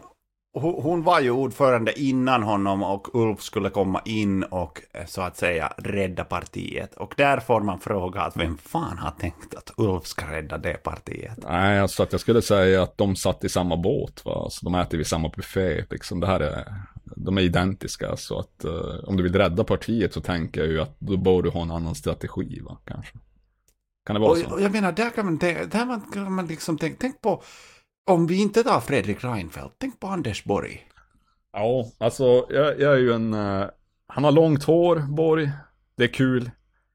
hon 0.60 1.02
var 1.02 1.20
ju 1.20 1.30
ordförande 1.30 2.00
innan 2.00 2.42
honom 2.42 2.82
och 2.82 3.14
Ulf 3.14 3.42
skulle 3.42 3.70
komma 3.70 4.02
in 4.04 4.42
och 4.42 4.80
eh, 4.92 5.06
så 5.06 5.22
att 5.22 5.36
säga 5.36 5.72
rädda 5.78 6.24
partiet. 6.24 6.94
Och 6.94 7.14
där 7.16 7.40
får 7.40 7.60
man 7.60 7.80
fråga 7.80 8.20
att 8.20 8.36
vem 8.36 8.58
fan 8.58 8.98
har 8.98 9.10
tänkt 9.10 9.54
att 9.54 9.70
Ulf 9.76 10.06
ska 10.06 10.30
rädda 10.30 10.58
det 10.58 10.82
partiet? 10.82 11.38
nej, 11.48 11.80
alltså 11.80 12.02
att 12.02 12.12
jag 12.12 12.20
skulle 12.20 12.42
säga 12.42 12.82
att 12.82 12.98
de 12.98 13.16
satt 13.16 13.44
i 13.44 13.48
samma 13.48 13.76
båt. 13.76 14.24
Va? 14.24 14.34
Alltså, 14.44 14.64
de 14.64 14.74
äter 14.74 14.98
vid 14.98 15.06
samma 15.06 15.28
buffé. 15.28 15.84
Liksom. 15.90 16.20
Det 16.20 16.26
här 16.26 16.40
är, 16.40 16.74
de 17.16 17.38
är 17.38 17.42
identiska. 17.42 18.16
Så 18.16 18.38
att 18.38 18.64
eh, 18.64 19.04
om 19.04 19.16
du 19.16 19.22
vill 19.22 19.34
rädda 19.34 19.64
partiet 19.64 20.12
så 20.12 20.20
tänker 20.20 20.60
jag 20.60 20.70
ju 20.70 20.80
att 20.80 20.96
då 20.98 21.16
bör 21.16 21.42
du 21.42 21.50
ha 21.50 21.62
en 21.62 21.70
annan 21.70 21.94
strategi. 21.94 22.60
Va? 22.60 22.78
Kanske. 22.84 23.18
Kan 24.06 24.14
det 24.14 24.20
vara 24.20 24.30
Och, 24.30 24.38
så? 24.38 24.50
och 24.50 24.62
jag 24.62 24.72
menar, 24.72 24.92
där 24.92 25.10
kan 25.10 25.24
man, 25.24 25.38
där 25.38 25.66
där 25.66 25.86
man, 25.86 26.00
kan 26.00 26.32
man 26.32 26.46
liksom 26.46 26.78
tänka, 26.78 26.96
tänk 27.00 27.20
på, 27.20 27.42
om 28.06 28.26
vi 28.26 28.42
inte 28.42 28.62
tar 28.62 28.80
Fredrik 28.80 29.24
Reinfeldt, 29.24 29.74
tänk 29.78 30.00
på 30.00 30.06
Anders 30.06 30.44
Borg. 30.44 30.88
Ja, 31.52 31.84
alltså 31.98 32.46
jag, 32.50 32.80
jag 32.80 32.92
är 32.94 32.98
ju 32.98 33.12
en... 33.12 33.34
eh, 33.34 33.64
han 34.06 34.24
har 34.24 34.32
långt 34.32 34.64
hår, 34.64 34.96
Borg. 35.08 35.50
Det 35.96 36.04
är 36.04 36.08
kul. 36.08 36.50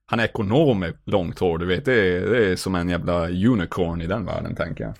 Han 0.05 0.19
är 0.19 0.23
ekonom 0.23 0.79
med 0.79 0.93
långt 1.05 1.39
hår, 1.39 1.57
du 1.57 1.65
vet. 1.65 1.85
Det 1.85 1.93
är, 1.93 2.21
det 2.29 2.51
är 2.51 2.55
som 2.55 2.75
en 2.75 2.89
jävla 2.89 3.27
unicorn 3.29 4.01
i 4.01 4.07
den 4.07 4.25
världen, 4.25 4.55
tänker 4.55 4.83
jag. 4.83 4.93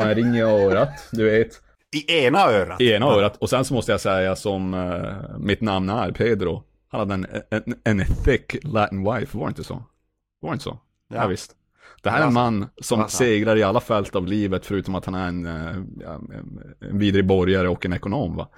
Han 0.00 0.14
ring 0.14 0.34
i 0.34 0.40
örat, 0.42 1.08
du 1.12 1.24
vet. 1.24 1.60
I 1.96 2.24
ena 2.24 2.38
örat. 2.46 2.80
I 2.80 2.92
ena 2.92 3.06
örat. 3.06 3.36
Och 3.36 3.50
sen 3.50 3.64
så 3.64 3.74
måste 3.74 3.92
jag 3.92 4.00
säga 4.00 4.36
som 4.36 4.74
eh, 4.74 5.38
mitt 5.38 5.60
namn 5.60 5.90
är, 5.90 6.12
Pedro. 6.12 6.62
Han 6.88 6.98
hade 7.00 7.14
en, 7.14 7.26
en, 7.50 7.74
en 8.00 8.06
thick 8.24 8.56
Latin 8.64 9.04
wife, 9.12 9.38
var 9.38 9.46
det 9.46 9.50
inte 9.50 9.64
så? 9.64 9.82
Var 10.40 10.50
det 10.50 10.52
inte 10.54 10.64
så? 10.64 10.78
Ja, 11.08 11.16
Ja. 11.16 11.26
visst. 11.26 11.52
Det 12.02 12.10
här 12.10 12.22
är 12.22 12.26
en 12.26 12.32
man 12.32 12.66
som 12.82 13.00
Alltså. 13.00 13.16
segrar 13.16 13.56
i 13.56 13.62
alla 13.62 13.80
fält 13.80 14.16
av 14.16 14.26
livet 14.26 14.66
förutom 14.66 14.94
att 14.94 15.04
han 15.06 15.14
är 15.14 15.28
en, 15.28 15.46
eh, 15.46 15.66
en- 15.76 16.98
vidrig 16.98 17.26
borgare 17.26 17.68
och 17.68 17.86
en 17.86 17.92
ekonom 17.92 18.36
va. 18.36 18.48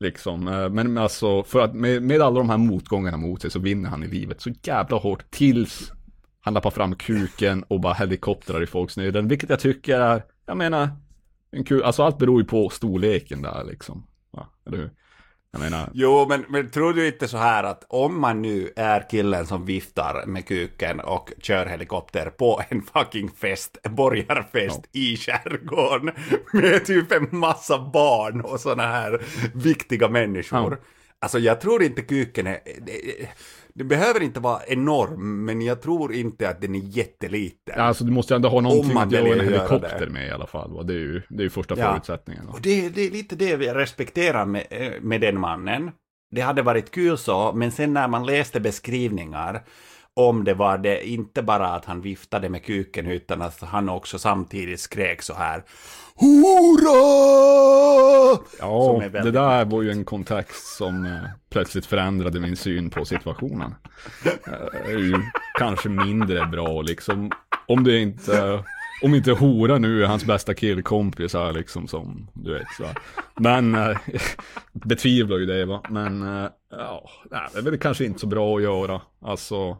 Liksom. 0.00 0.48
Eh, 0.48 0.68
Men 0.68 0.98
alltså, 0.98 1.42
för 1.42 1.60
att 1.60 1.74
med, 1.74 2.02
med 2.02 2.20
alla 2.22 2.38
de 2.38 2.50
här 2.50 2.58
motgångarna 2.58 3.16
mot 3.16 3.42
sig 3.42 3.50
så 3.50 3.58
vinner 3.58 3.90
han 3.90 4.02
i 4.02 4.06
livet 4.08 4.40
så 4.40 4.50
jävla 4.62 4.96
hårt 4.96 5.30
tills 5.30 5.92
han 6.40 6.54
lappar 6.54 6.70
fram 6.70 6.94
kuken 6.94 7.62
och 7.62 7.80
bara 7.80 7.92
helikoptrar 7.94 8.62
i 8.62 8.66
folks 8.66 8.96
nöden. 8.96 9.28
Vilket 9.28 9.50
jag 9.50 9.60
tycker 9.60 10.00
är, 10.00 10.24
jag 10.46 10.56
menar, 10.56 10.88
en 11.50 11.64
kul, 11.64 11.82
alltså 11.82 12.02
allt 12.02 12.18
beror 12.18 12.40
ju 12.40 12.46
på 12.46 12.68
storleken 12.68 13.42
där 13.42 13.64
liksom. 13.64 14.06
Ja, 14.32 14.52
eller 14.66 14.78
hur? 14.78 14.90
Jag 15.54 15.60
menar, 15.60 15.90
Jo, 15.94 16.26
men, 16.28 16.44
men 16.48 16.70
tror 16.70 16.92
du 16.92 17.06
inte 17.06 17.28
så 17.28 17.36
här 17.36 17.64
att 17.64 17.84
om 17.88 18.20
man 18.20 18.42
nu 18.42 18.72
är 18.76 19.10
killen 19.10 19.46
som 19.46 19.64
viftar 19.64 20.26
med 20.26 20.46
kuken 20.46 21.00
och 21.00 21.32
kör 21.38 21.66
helikopter 21.66 22.30
på 22.30 22.62
en 22.68 22.82
fucking 22.82 23.30
fest, 23.30 23.78
borgarfest 23.90 24.80
i 24.92 25.16
skärgården 25.16 26.14
med 26.52 26.84
typ 26.84 27.12
en 27.12 27.28
massa 27.30 27.78
barn 27.78 28.40
och 28.40 28.60
såna 28.60 28.86
här 28.86 29.22
viktiga 29.54 30.08
människor. 30.08 30.78
Ja. 30.80 30.86
Alltså 31.18 31.38
jag 31.38 31.60
tror 31.60 31.82
inte 31.82 32.02
kuken 32.02 32.46
är... 32.46 32.58
Det, 33.74 33.82
det 33.82 33.84
behöver 33.84 34.22
inte 34.22 34.40
vara 34.40 34.60
enorm, 34.66 35.44
men 35.44 35.62
jag 35.62 35.82
tror 35.82 36.14
inte 36.14 36.48
att 36.48 36.60
den 36.60 36.74
är 36.74 36.78
jätteliten. 36.78 37.80
alltså 37.80 38.04
du 38.04 38.12
måste 38.12 38.34
ändå 38.34 38.48
ha 38.48 38.60
någonting 38.60 38.96
att 38.98 39.12
göra 39.12 39.28
en 39.28 39.40
helikopter 39.48 40.06
det. 40.06 40.12
med 40.12 40.26
i 40.26 40.30
alla 40.30 40.46
fall. 40.46 40.72
Va? 40.72 40.82
Det 40.82 40.92
är 40.92 40.98
ju, 40.98 41.22
det 41.28 41.40
är 41.42 41.44
ju 41.44 41.50
första 41.50 41.78
Ja. 41.78 41.90
förutsättningen. 41.92 42.46
Va? 42.46 42.52
Och 42.52 42.60
det, 42.62 42.88
det 42.88 43.06
är 43.06 43.10
lite 43.10 43.36
det 43.36 43.56
vi 43.56 43.68
respekterar 43.68 44.46
med, 44.46 44.66
eh, 44.70 44.92
med 45.00 45.20
den 45.20 45.40
mannen. 45.40 45.90
Det 46.34 46.40
hade 46.40 46.62
varit 46.62 46.90
kul 46.90 47.18
så, 47.18 47.52
men 47.52 47.72
sen 47.72 47.92
när 47.94 48.08
man 48.08 48.26
läste 48.26 48.60
beskrivningar 48.60 49.62
om 50.14 50.44
det 50.44 50.54
var 50.54 50.78
det 50.78 51.08
inte 51.08 51.42
bara 51.42 51.68
att 51.68 51.84
han 51.84 52.00
viftade 52.00 52.48
med 52.48 52.64
kuken 52.64 53.06
utan 53.06 53.42
att 53.42 53.60
han 53.60 53.88
också 53.88 54.18
samtidigt 54.18 54.80
skrek 54.80 55.22
så 55.22 55.34
här 55.34 55.64
Hurra! 56.16 56.92
Ja, 58.58 59.02
det 59.12 59.30
där 59.30 59.64
var 59.64 59.82
ju 59.82 59.90
en 59.90 60.04
kontext 60.04 60.76
som 60.76 61.06
eh, 61.06 61.22
plötsligt 61.50 61.86
förändrade 61.86 62.40
min 62.40 62.56
syn 62.56 62.90
på 62.90 63.04
situationen. 63.04 63.74
Eh, 64.24 64.90
är 64.90 64.98
ju 64.98 65.14
kanske 65.58 65.88
mindre 65.88 66.46
bra 66.46 66.82
liksom. 66.82 67.30
Om 67.66 67.84
det 67.84 67.98
inte, 67.98 68.64
om 69.02 69.14
inte 69.14 69.32
hora 69.32 69.78
nu 69.78 70.02
är 70.02 70.06
hans 70.06 70.24
bästa 70.24 70.54
killkompis 70.54 71.34
här 71.34 71.52
liksom 71.52 71.88
som, 71.88 72.28
du 72.32 72.52
vet 72.52 72.68
så. 72.76 72.84
Men, 73.36 73.74
eh, 73.74 73.96
betvivlar 74.72 75.38
ju 75.38 75.46
det 75.46 75.64
va. 75.64 75.82
Men, 75.90 76.22
ja, 76.70 77.10
det 77.52 77.58
är 77.58 77.62
väl 77.62 77.78
kanske 77.78 78.04
inte 78.04 78.20
så 78.20 78.26
bra 78.26 78.56
att 78.56 78.62
göra. 78.62 79.00
Alltså, 79.20 79.76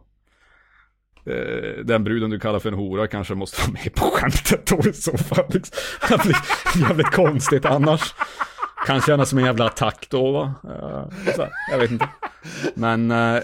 Eh, 1.25 1.85
den 1.85 2.03
bruden 2.03 2.29
du 2.29 2.39
kallar 2.39 2.59
för 2.59 2.69
en 2.71 2.77
hora 2.77 3.07
kanske 3.07 3.35
måste 3.35 3.61
vara 3.61 3.71
med 3.71 3.93
på 3.95 4.05
skämtet 4.05 4.65
då 4.65 4.89
i 4.89 4.93
så 4.93 5.17
fall. 5.17 5.45
Liksom. 5.49 5.77
Det 6.09 6.23
blir 6.23 6.35
jävligt 6.87 7.11
konstigt 7.11 7.65
annars. 7.65 8.13
Kan 8.87 9.01
kännas 9.01 9.29
som 9.29 9.39
en 9.39 9.45
jävla 9.45 9.65
attack 9.65 10.07
då 10.09 10.31
va? 10.31 10.53
Eh, 10.63 11.31
så, 11.35 11.47
jag 11.71 11.79
vet 11.79 11.91
inte. 11.91 12.09
Men, 12.75 13.11
eh, 13.11 13.43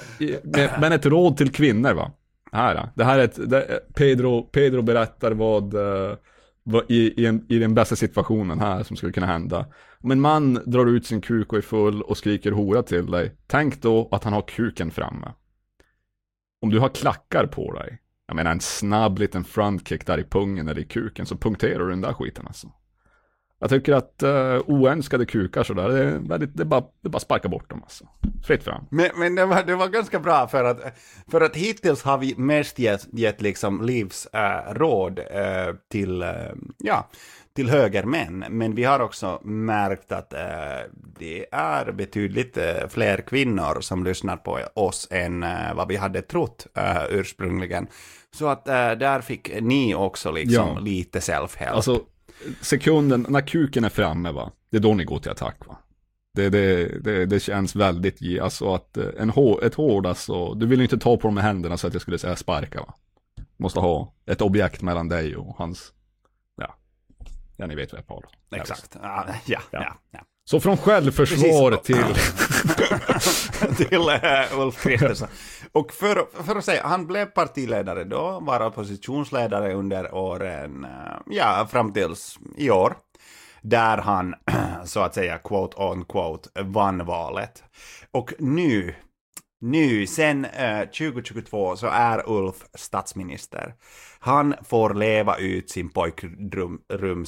men- 0.80 0.92
ett 0.92 1.06
råd 1.06 1.38
till 1.38 1.52
kvinnor 1.52 1.94
va? 1.94 2.12
Här, 2.52 2.76
då. 2.76 2.90
det 2.96 3.04
här 3.04 3.20
är 3.20 3.24
ett, 3.24 3.50
det, 3.50 3.80
Pedro, 3.96 4.42
Pedro 4.44 4.82
berättar 4.82 5.32
vad, 5.32 5.74
vad 6.64 6.84
i, 6.88 7.22
i, 7.22 7.26
en, 7.26 7.46
i 7.50 7.60
den 7.60 7.74
bästa 7.74 7.96
situationen 7.96 8.60
här 8.60 8.84
som 8.84 8.96
skulle 8.96 9.12
kunna 9.12 9.28
hända. 9.28 9.66
Om 10.04 10.12
en 10.12 10.22
man 10.22 10.54
drar 10.66 10.86
ut 10.86 11.06
sin 11.06 11.22
kuk 11.22 11.52
och 11.52 11.58
är 11.58 11.62
full 11.62 12.02
och 12.02 12.18
skriker 12.18 12.52
hora 12.52 12.84
till 12.84 13.12
dig, 13.12 13.36
tänk 13.48 13.82
då 13.82 14.10
att 14.12 14.24
han 14.24 14.34
har 14.34 14.42
kuken 14.42 14.92
framme. 14.92 15.28
Om 16.62 16.70
du 16.70 16.80
har 16.80 16.90
klackar 16.90 17.46
på 17.46 17.74
dig, 17.74 18.00
jag 18.28 18.36
menar 18.36 18.52
en 18.52 18.62
snabb 18.62 19.20
liten 19.20 19.44
frontkick 19.44 20.06
där 20.06 20.18
i 20.18 20.24
pungen 20.24 20.68
eller 20.68 20.82
i 20.82 20.86
kuken 20.86 21.26
så 21.26 21.38
punkterar 21.38 21.80
du 21.80 21.90
den 21.90 22.02
där 22.02 22.14
skiten 22.14 22.48
alltså. 22.48 22.72
Jag 23.62 23.70
tycker 23.70 23.94
att 23.94 24.24
uh, 24.24 24.62
oönskade 24.66 25.26
kukar 25.26 25.64
sådär, 25.64 25.90
det 25.90 26.04
är, 26.04 26.20
väldigt, 26.20 26.58
det 26.58 26.64
är 26.64 26.66
bara, 26.66 26.82
det 26.82 27.08
är 27.08 27.10
bara 27.10 27.20
sparka 27.20 27.48
bort 27.50 27.70
dem 27.70 27.84
alltså. 27.84 28.08
Fritt 28.44 28.64
fram. 28.64 28.86
Men, 28.92 29.10
men 29.16 29.36
det, 29.36 29.46
var, 29.46 29.64
det 29.64 29.76
var 29.76 29.88
ganska 29.88 30.20
bra 30.20 30.48
för 30.48 30.64
att, 30.64 30.80
för 31.32 31.42
att 31.42 31.56
hittills 31.56 32.04
har 32.04 32.18
vi 32.18 32.36
mest 32.38 32.80
gett, 32.80 33.08
gett 33.14 33.42
liksom 33.42 33.82
livsråd 33.82 35.20
eh, 35.20 35.68
eh, 35.68 35.76
till, 35.92 36.24
uh, 36.24 36.30
ja, 36.78 37.10
till 37.56 37.70
högermän. 37.70 38.46
Men 38.50 38.76
vi 38.76 38.84
har 38.84 39.00
också 39.00 39.40
märkt 39.44 40.12
att 40.12 40.34
eh, 40.34 40.40
det 41.20 41.46
är 41.52 41.92
betydligt 41.92 42.58
eh, 42.58 42.88
fler 42.90 43.18
kvinnor 43.18 43.82
som 43.82 44.04
lyssnar 44.04 44.38
på 44.38 44.60
oss 44.74 45.08
än 45.12 45.44
eh, 45.44 45.74
vad 45.76 45.88
vi 45.88 45.96
hade 45.96 46.22
trott 46.22 46.68
eh, 46.78 47.04
ursprungligen. 47.10 47.88
Så 48.36 48.48
att 48.48 48.68
eh, 48.68 48.92
där 48.92 49.22
fick 49.22 49.62
ni 49.62 49.96
också 49.96 50.32
liksom 50.32 50.68
Ja. 50.76 50.80
lite 50.80 51.20
self-help. 51.20 51.72
Alltså, 51.76 52.02
sekunden, 52.62 53.26
när 53.30 53.42
kuken 53.42 53.84
är 53.84 53.90
framme 53.90 54.32
va, 54.32 54.52
det 54.72 54.78
är 54.78 54.82
då 54.82 54.94
ni 54.94 55.04
går 55.04 55.20
till 55.20 55.32
attack 55.32 55.58
va. 55.68 55.78
Det, 56.34 56.50
det, 56.50 56.86
det, 57.04 57.26
det 57.26 57.40
känns 57.40 57.76
väldigt, 57.76 58.42
alltså 58.42 58.74
att 58.74 58.98
eh, 58.98 59.06
en 59.20 59.30
hår, 59.30 59.64
ett 59.64 59.74
hård 59.76 60.06
alltså, 60.06 60.54
du 60.54 60.66
vill 60.66 60.80
ju 60.80 60.84
inte 60.86 60.98
ta 60.98 61.18
på 61.18 61.28
dem 61.28 61.36
med 61.36 61.44
händerna 61.44 61.78
så 61.78 61.88
att 61.88 61.94
jag 61.94 62.02
skulle 62.02 62.18
säga 62.18 62.36
sparka 62.36 62.80
va. 62.82 62.94
Måste 63.58 63.80
ha 63.80 64.14
ett 64.26 64.42
objekt 64.42 64.82
mellan 64.82 65.08
dig 65.10 65.36
och 65.36 65.56
hans, 65.58 65.94
ja 67.60 67.68
ni 67.68 67.76
vet 67.76 67.92
vad 67.92 68.00
jag 68.00 68.08
pratar. 68.08 68.32
Exakt. 68.56 68.98
Ja, 69.02 69.26
ja, 69.46 69.60
ja. 69.72 69.96
ja. 70.12 70.20
Så 70.50 70.60
från 70.60 70.78
självförsvar 70.78 71.72
Precis. 71.72 71.86
till, 73.78 73.86
till 73.88 74.00
uh, 74.00 74.60
Ulf 74.60 74.84
Kristersson. 74.84 75.28
Och 75.72 75.92
för, 75.94 76.44
för 76.44 76.56
att 76.56 76.66
säga, 76.66 76.88
han 76.88 77.08
blev 77.08 77.26
partiledare 77.26 78.04
då, 78.04 78.40
var 78.40 78.66
oppositionsledare 78.66 79.74
under 79.74 80.16
åren, 80.16 80.86
eh, 80.86 81.18
ja, 81.26 81.68
fram 81.72 81.94
tills 81.94 82.38
i 82.58 82.70
år. 82.70 82.98
Där 83.62 83.98
han, 83.98 84.36
så 84.86 85.00
att 85.00 85.14
säga, 85.14 85.38
quote 85.38 85.78
on 85.78 86.06
quote, 86.06 86.50
vann 86.64 87.06
valet. 87.06 87.64
Och 88.12 88.34
nu, 88.40 88.96
nu, 89.62 90.08
sen 90.08 90.46
eh, 90.46 90.80
2022 90.80 91.76
så 91.76 91.88
är 91.88 92.30
Ulf 92.30 92.56
statsminister. 92.74 93.74
Han 94.22 94.56
får 94.64 94.94
leva 94.94 95.38
ut 95.38 95.70
sin 95.70 95.90
pojkrumsdröm. 95.90 97.26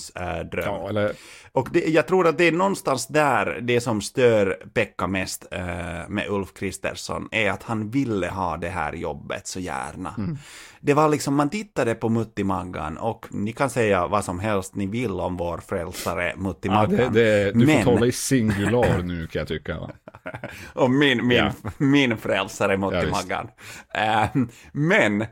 ja 0.51 0.89
eller, 0.89 1.11
Och 1.51 1.69
det, 1.73 1.79
jag 1.88 2.07
tror 2.07 2.27
att 2.27 2.38
det 2.38 2.47
är 2.47 2.51
någonstans 2.51 3.07
där 3.07 3.59
det 3.61 3.82
som 3.82 4.01
stör 4.01 4.57
Pekka 4.73 5.07
mest 5.07 5.47
eh, 5.51 5.63
med 6.09 6.25
Ulf 6.29 6.53
Kristersson 6.53 7.27
är 7.32 7.49
att 7.51 7.63
han 7.63 7.89
ville 7.89 8.27
ha 8.27 8.57
det 8.57 8.69
här 8.69 8.93
jobbet 8.93 9.47
så 9.47 9.59
gärna. 9.59 10.13
Mm. 10.17 10.38
Det 10.79 10.93
var 10.93 11.09
liksom, 11.09 11.36
man 11.36 11.49
tittade 11.49 11.95
på 11.95 12.09
Mutti 12.09 12.43
Maggan 12.43 12.97
och 12.97 13.25
ni 13.32 13.53
kan 13.53 13.69
säga 13.69 14.07
vad 14.07 14.25
som 14.25 14.39
helst 14.39 14.75
ni 14.75 14.88
vill 14.88 15.11
om 15.19 15.38
vår 15.38 15.57
frälsare 15.57 16.34
Mutti 16.38 16.67
ja, 16.67 16.73
Maggan. 16.73 17.13
det, 17.13 17.23
det, 17.23 17.51
du 17.51 17.65
Men- 17.65 17.84
får 17.84 17.93
tala 17.93 18.05
i 18.05 18.11
singular 18.11 19.01
nu 19.03 19.27
kan 19.27 19.39
jag 19.39 19.47
tycka 19.47 19.79
va. 19.79 19.89
och 20.73 20.91
min, 20.91 21.27
min, 21.27 21.38
Ja. 21.38 21.51
min 21.77 22.17
frälsare 22.17 22.77
Mutti 22.77 23.11
Ja. 23.29 23.47
Eh, 23.93 24.29
men 24.71 25.25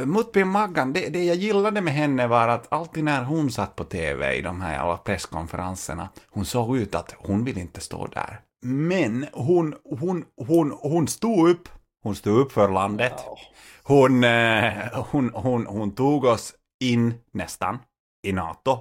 Mutti 0.00 0.44
Maggan, 0.44 0.92
det, 0.92 1.08
det 1.08 1.24
jag 1.24 1.36
gillade 1.36 1.80
med 1.80 1.94
henne 1.94 2.26
var 2.26 2.48
att 2.48 2.72
alltid 2.72 3.04
när 3.04 3.24
hon 3.24 3.50
satt 3.50 3.76
på 3.76 3.84
tv 3.84 4.34
i 4.36 4.42
de 4.42 4.60
här 4.60 4.78
alla 4.78 4.96
presskonferenserna, 4.96 6.08
hon 6.30 6.44
såg 6.44 6.76
ut 6.76 6.94
att 6.94 7.14
hon 7.18 7.44
vill 7.44 7.58
inte 7.58 7.80
stå 7.80 8.06
där. 8.06 8.40
Men 8.64 9.26
hon, 9.32 9.74
hon, 9.84 10.24
hon, 10.46 10.76
hon 10.80 11.08
stod 11.08 11.48
upp, 11.48 11.68
hon 12.02 12.14
stod 12.14 12.38
upp 12.38 12.52
för 12.52 12.68
landet. 12.68 13.14
Hon, 13.82 14.24
eh, 14.24 14.72
hon, 15.10 15.30
hon, 15.34 15.66
hon 15.66 15.94
tog 15.94 16.24
oss 16.24 16.54
in 16.84 17.14
nästan 17.32 17.78
i 18.26 18.32
NATO. 18.32 18.78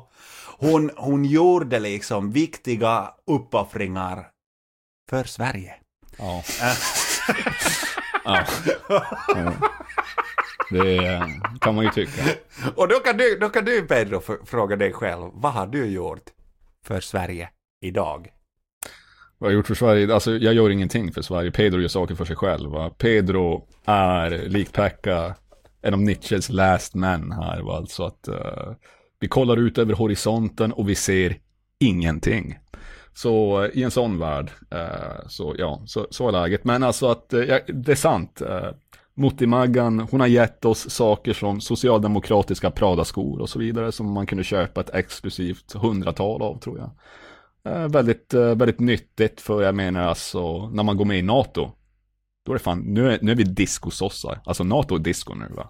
Hon, 0.58 0.92
hon 0.98 1.26
gjorde 1.26 1.80
liksom 1.80 2.32
viktiga 2.32 3.10
uppoffringar 3.28 4.28
för 5.10 5.24
Sverige. 5.24 5.74
Ja. 6.18 6.44
ja. 8.26 8.46
Det 10.72 11.22
kan 11.62 11.76
man 11.76 11.86
ju 11.86 11.92
tycka. 11.92 12.24
Och 12.76 12.88
då 12.88 12.96
kan 12.96 13.18
du, 13.18 13.38
då 13.42 13.50
kan 13.50 13.66
du 13.66 13.82
Pedro 13.82 14.22
fråga 14.46 14.76
dig 14.76 14.94
själv, 14.94 15.30
vad 15.34 15.54
har 15.54 15.68
du 15.68 15.86
gjort 15.86 16.30
för 16.86 17.00
Sverige 17.00 17.50
idag? 17.82 18.28
Vad 19.38 19.48
har 19.48 19.52
jag 19.52 19.58
gjort 19.58 19.68
för 19.68 19.76
Sverige? 19.76 20.14
Alltså 20.14 20.32
jag 20.32 20.54
gör 20.54 20.70
ingenting 20.70 21.12
för 21.12 21.22
Sverige. 21.22 21.52
Pedro 21.52 21.82
gör 21.82 21.88
saker 21.88 22.16
för 22.16 22.26
sig 22.26 22.36
själv. 22.36 22.72
Va? 22.72 22.90
Pedro 22.90 23.68
är 23.86 24.30
likt 24.32 24.74
Pekka 24.74 25.36
en 25.82 25.94
av 25.94 26.02
Nietzsches 26.02 26.50
last 26.50 26.96
men 26.96 27.32
här. 27.32 27.62
Va? 27.62 27.78
Alltså 27.78 28.04
att 28.04 28.28
eh, 28.28 28.74
vi 29.20 29.28
kollar 29.28 29.58
ut 29.58 29.78
över 29.78 29.94
horisonten 29.94 30.72
och 30.72 30.90
vi 30.90 30.96
ser 30.96 31.38
ingenting. 31.80 32.58
Så 33.14 33.64
eh, 33.64 33.70
i 33.74 33.84
en 33.84 33.92
sån 33.92 34.20
värld, 34.20 34.52
eh, 34.72 35.28
så 35.28 35.56
ja, 35.58 35.82
så, 35.86 36.08
så 36.10 36.28
är 36.28 36.32
läget. 36.32 36.64
Men 36.64 36.84
alltså 36.84 37.08
att, 37.08 37.34
eh, 37.34 37.40
ja, 37.40 37.60
det 37.68 37.92
är 37.92 37.96
sant. 37.96 38.42
Muttimaggan, 38.42 38.76
Mutti 39.14 39.48
Maggan, 39.48 40.00
hon 40.12 40.20
har 40.20 40.28
gett 40.28 40.66
oss 40.66 40.90
saker 40.90 41.34
som 41.34 41.62
socialdemokratiska 41.62 42.72
Prada-skor 42.72 43.42
och 43.42 43.50
så 43.50 43.60
vidare 43.60 43.92
som 43.92 44.12
man 44.12 44.26
kunde 44.26 44.44
köpa 44.44 44.82
ett 44.82 44.94
exklusivt 44.94 45.74
hundratal 45.74 46.42
av 46.42 46.60
tror 46.60 46.80
jag. 46.80 46.92
Eh, 47.64 47.88
väldigt, 47.88 48.34
eh, 48.34 48.56
väldigt 48.56 48.80
nyttigt 48.80 49.42
för 49.42 49.64
jag 49.64 49.76
menar 49.76 50.02
alltså 50.02 50.70
när 50.70 50.84
man 50.84 50.98
går 50.98 51.06
med 51.06 51.20
i 51.20 51.22
NATO. 51.22 51.72
Då 52.46 52.52
är 52.52 52.56
det 52.56 52.64
fan, 52.64 52.80
nu 52.80 53.12
är, 53.12 53.20
nu 53.22 53.32
är 53.32 53.36
vi 53.36 53.44
diskosossar. 53.44 54.42
Alltså 54.46 54.64
NATO 54.64 54.96
är 54.96 55.00
disco 55.00 55.34
nu 55.34 55.56
va. 55.56 55.70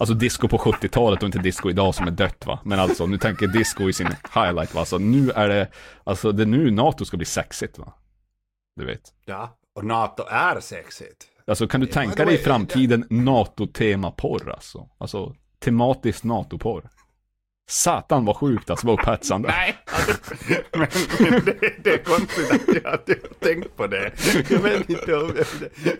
Alltså 0.00 0.14
disco 0.14 0.48
på 0.48 0.58
70-talet 0.58 1.22
och 1.22 1.26
inte 1.26 1.38
disco 1.38 1.70
idag 1.70 1.94
som 1.94 2.06
är 2.06 2.10
dött 2.10 2.46
va. 2.46 2.60
Men 2.64 2.80
alltså 2.80 3.06
nu 3.06 3.18
tänker 3.18 3.46
disco 3.46 3.88
i 3.88 3.92
sin 3.92 4.06
highlight 4.34 4.74
va. 4.74 4.80
Alltså 4.80 4.98
nu 4.98 5.30
är 5.30 5.48
det, 5.48 5.68
alltså 6.04 6.32
det 6.32 6.42
är 6.42 6.46
nu 6.46 6.70
NATO 6.70 7.04
ska 7.04 7.16
bli 7.16 7.26
sexigt 7.26 7.78
va. 7.78 7.94
Du 8.76 8.86
vet. 8.86 9.00
Ja, 9.24 9.58
och 9.74 9.84
NATO 9.84 10.22
är 10.28 10.60
sexigt. 10.60 11.26
Alltså 11.46 11.68
kan 11.68 11.80
du 11.80 11.86
tänka 11.86 12.24
dig 12.24 12.34
i 12.34 12.38
framtiden 12.38 13.06
NATO-tema-porr 13.10 14.50
alltså? 14.50 14.88
Alltså 14.98 15.34
tematiskt 15.58 16.24
NATO-porr. 16.24 16.90
Satan 17.70 18.24
vad 18.24 18.36
sjukt 18.36 18.70
alltså, 18.70 18.86
vad 18.86 19.00
upphetsande. 19.00 19.48
Nej, 19.48 19.76
alltså, 19.84 20.12
men, 20.78 20.86
men 21.30 21.44
det, 21.44 21.72
det 21.84 21.90
är 21.94 21.98
konstigt 22.04 22.50
att 22.50 22.60
jag 22.68 22.76
inte 22.76 23.28
har 23.28 23.48
tänkt 23.48 23.76
på 23.76 23.86
det. 23.86 24.12
Jag 24.50 24.58
vet 24.58 24.90
inte 24.90 25.14
om, 25.16 25.32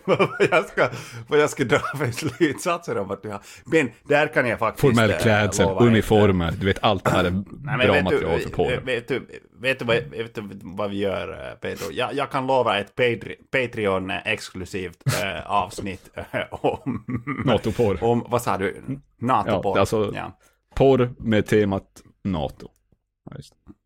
vad, 0.04 0.28
jag 0.50 0.64
ska, 0.64 0.88
vad 1.28 1.38
jag 1.40 1.50
ska 1.50 1.64
dra 1.64 1.78
för 1.78 2.10
slutsatser 2.10 2.98
om 2.98 3.10
att 3.10 3.22
du 3.22 3.28
har... 3.28 3.40
Men 3.64 3.90
där 4.08 4.26
kan 4.26 4.46
jag 4.48 4.58
faktiskt... 4.58 4.80
Formell 4.80 5.10
eh, 5.10 5.18
klädsel, 5.18 5.66
ett- 5.68 5.80
uniformer, 5.80 6.52
du 6.60 6.66
vet 6.66 6.78
allt 6.82 7.04
det 7.04 7.10
här 7.10 7.24
är 7.24 7.30
Nej, 7.30 7.42
men 7.64 7.78
bra 7.78 7.92
vet 7.92 8.04
material 8.04 8.36
du, 8.38 8.42
för 8.42 8.50
porr. 8.50 8.80
Vet 8.84 9.08
du, 9.08 9.26
vet, 9.60 9.78
du, 9.78 9.84
vad- 9.84 9.96
vet 9.96 10.34
du 10.34 10.42
vad 10.62 10.90
vi 10.90 10.96
gör, 10.98 11.28
eh, 11.50 11.54
Pedro? 11.54 11.92
Jag, 11.92 12.14
jag 12.14 12.30
kan 12.30 12.46
lova 12.46 12.78
ett 12.78 12.94
Patri- 12.96 13.36
Patreon-exklusivt 13.52 15.02
eh, 15.22 15.50
avsnitt 15.50 16.08
eh, 16.14 16.40
om... 16.50 17.04
NATO-porr. 17.44 18.04
Om, 18.04 18.24
vad 18.28 18.42
sa 18.42 18.56
du? 18.58 18.76
NATO-porr. 19.20 19.76
Ja, 19.76 19.80
alltså- 19.80 20.12
ja. 20.14 20.36
Porr 20.74 21.14
med 21.18 21.46
temat 21.46 22.02
NATO. 22.24 22.68
Ja, 23.30 23.36
just. 23.36 23.54
det. 23.66 23.72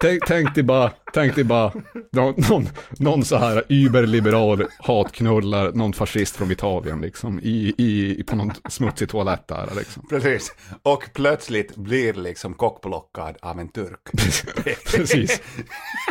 Tänk, 0.00 0.26
tänk 0.26 0.54
dig 0.54 0.64
bara, 0.64 0.92
tänk 1.12 1.34
dig 1.34 1.44
bara, 1.44 1.72
någon, 2.12 2.34
någon, 2.48 2.68
någon 2.98 3.24
så 3.24 3.36
här 3.36 3.64
überliberal 3.68 4.66
hatknullar 4.78 5.72
någon 5.72 5.92
fascist 5.92 6.36
från 6.36 6.50
Italien 6.50 7.00
liksom, 7.00 7.40
i, 7.42 7.74
i, 7.78 8.22
på 8.22 8.36
någon 8.36 8.52
smutsig 8.68 9.08
toalett 9.08 9.48
där 9.48 9.68
liksom. 9.76 10.06
Precis. 10.08 10.54
Och 10.82 11.10
plötsligt 11.14 11.76
blir 11.76 12.14
liksom 12.14 12.54
kockblockad 12.54 13.36
av 13.42 13.60
en 13.60 13.68
turk. 13.68 14.00
Precis, 14.96 15.42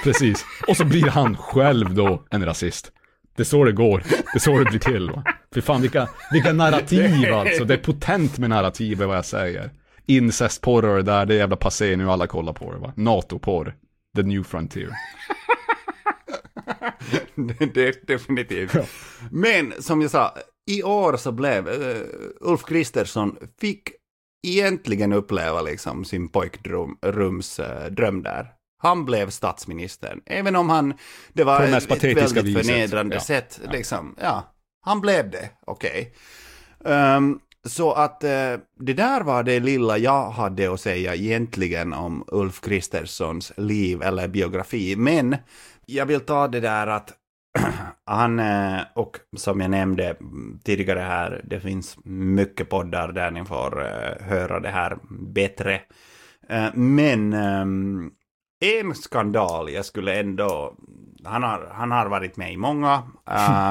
precis. 0.03 0.45
Och 0.67 0.77
så 0.77 0.85
blir 0.85 1.07
han 1.07 1.37
själv 1.37 1.93
då 1.93 2.23
en 2.29 2.45
rasist. 2.45 2.91
Det 3.35 3.41
är 3.41 3.45
så 3.45 3.63
det 3.63 3.71
går, 3.71 4.03
det 4.09 4.35
är 4.35 4.39
så 4.39 4.59
det 4.59 4.65
blir 4.65 4.79
till 4.79 5.11
va. 5.11 5.23
För 5.53 5.61
fan 5.61 5.81
vilka, 5.81 6.09
vilka 6.31 6.53
narrativ 6.53 7.25
alltså, 7.33 7.65
det 7.65 7.73
är 7.73 7.77
potent 7.77 8.37
med 8.37 8.49
narrativ 8.49 9.01
är 9.01 9.05
vad 9.05 9.17
jag 9.17 9.25
säger. 9.25 9.71
Incestporr 10.05 10.85
och 10.85 10.95
det 10.95 11.03
där, 11.03 11.25
det 11.25 11.33
är 11.33 11.37
jävla 11.37 11.55
passé 11.55 11.95
nu, 11.95 12.11
alla 12.11 12.27
kollar 12.27 12.53
på 12.53 12.71
det 12.71 12.77
va. 12.77 12.93
NATO-porr, 12.95 13.75
the 14.15 14.23
new 14.23 14.43
frontier. 14.43 14.89
det, 17.73 18.07
definitivt. 18.07 18.75
Men 19.31 19.73
som 19.79 20.01
jag 20.01 20.11
sa, 20.11 20.33
i 20.71 20.83
år 20.83 21.17
så 21.17 21.31
blev 21.31 21.67
uh, 21.67 21.97
Ulf 22.41 22.63
Kristersson 22.63 23.37
fick 23.61 23.89
egentligen 24.47 25.13
uppleva 25.13 25.61
liksom 25.61 26.05
sin 26.05 26.29
pojkrums 26.29 27.59
uh, 27.59 27.85
dröm 27.91 28.23
där. 28.23 28.47
Han 28.83 29.05
blev 29.05 29.29
statsminister, 29.29 30.19
även 30.25 30.55
om 30.55 30.69
han, 30.69 30.93
det 31.33 31.43
var 31.43 31.61
ett, 31.63 31.89
väldigt 32.03 32.43
viset. 32.43 32.65
förnedrande 32.65 33.15
Ja. 33.15 33.21
sätt. 33.21 33.61
Liksom. 33.71 34.15
Ja, 34.21 34.53
han 34.85 35.01
blev 35.01 35.29
det, 35.29 35.49
okej. 35.65 36.13
Ehm, 36.85 37.39
så 37.65 37.91
att 37.93 38.23
eh, 38.23 38.53
det 38.79 38.93
där 38.93 39.21
var 39.21 39.43
det 39.43 39.59
lilla 39.59 39.97
jag 39.97 40.29
hade 40.29 40.73
att 40.73 40.79
säga 40.81 41.15
egentligen 41.15 41.93
om 41.93 42.23
Ulf 42.27 42.61
Kristerssons 42.61 43.51
liv 43.57 44.01
eller 44.01 44.27
biografi. 44.27 44.95
Men 44.95 45.35
jag 45.85 46.05
vill 46.05 46.19
ta 46.19 46.47
det 46.47 46.59
där 46.59 46.87
att 46.87 47.13
han, 48.05 48.39
eh, 48.39 48.79
och 48.95 49.17
som 49.37 49.61
jag 49.61 49.71
nämnde 49.71 50.15
tidigare 50.63 50.99
här, 50.99 51.41
det 51.43 51.59
finns 51.59 51.97
mycket 52.05 52.69
poddar 52.69 53.11
där 53.11 53.31
ni 53.31 53.45
får 53.45 53.81
eh, 53.85 54.25
höra 54.27 54.59
det 54.59 54.69
här 54.69 54.97
bättre. 55.33 55.81
Eh, 56.49 56.73
Men 56.73 57.33
ehm, 58.63 58.89
en 58.89 58.95
skandal, 58.95 59.69
jag 59.69 59.85
skulle 59.85 60.19
ändå, 60.19 60.73
han 61.23 61.43
har, 61.43 61.71
han 61.73 61.91
har 61.91 62.05
varit 62.05 62.37
med 62.37 62.53
i 62.53 62.57
många, 62.57 63.03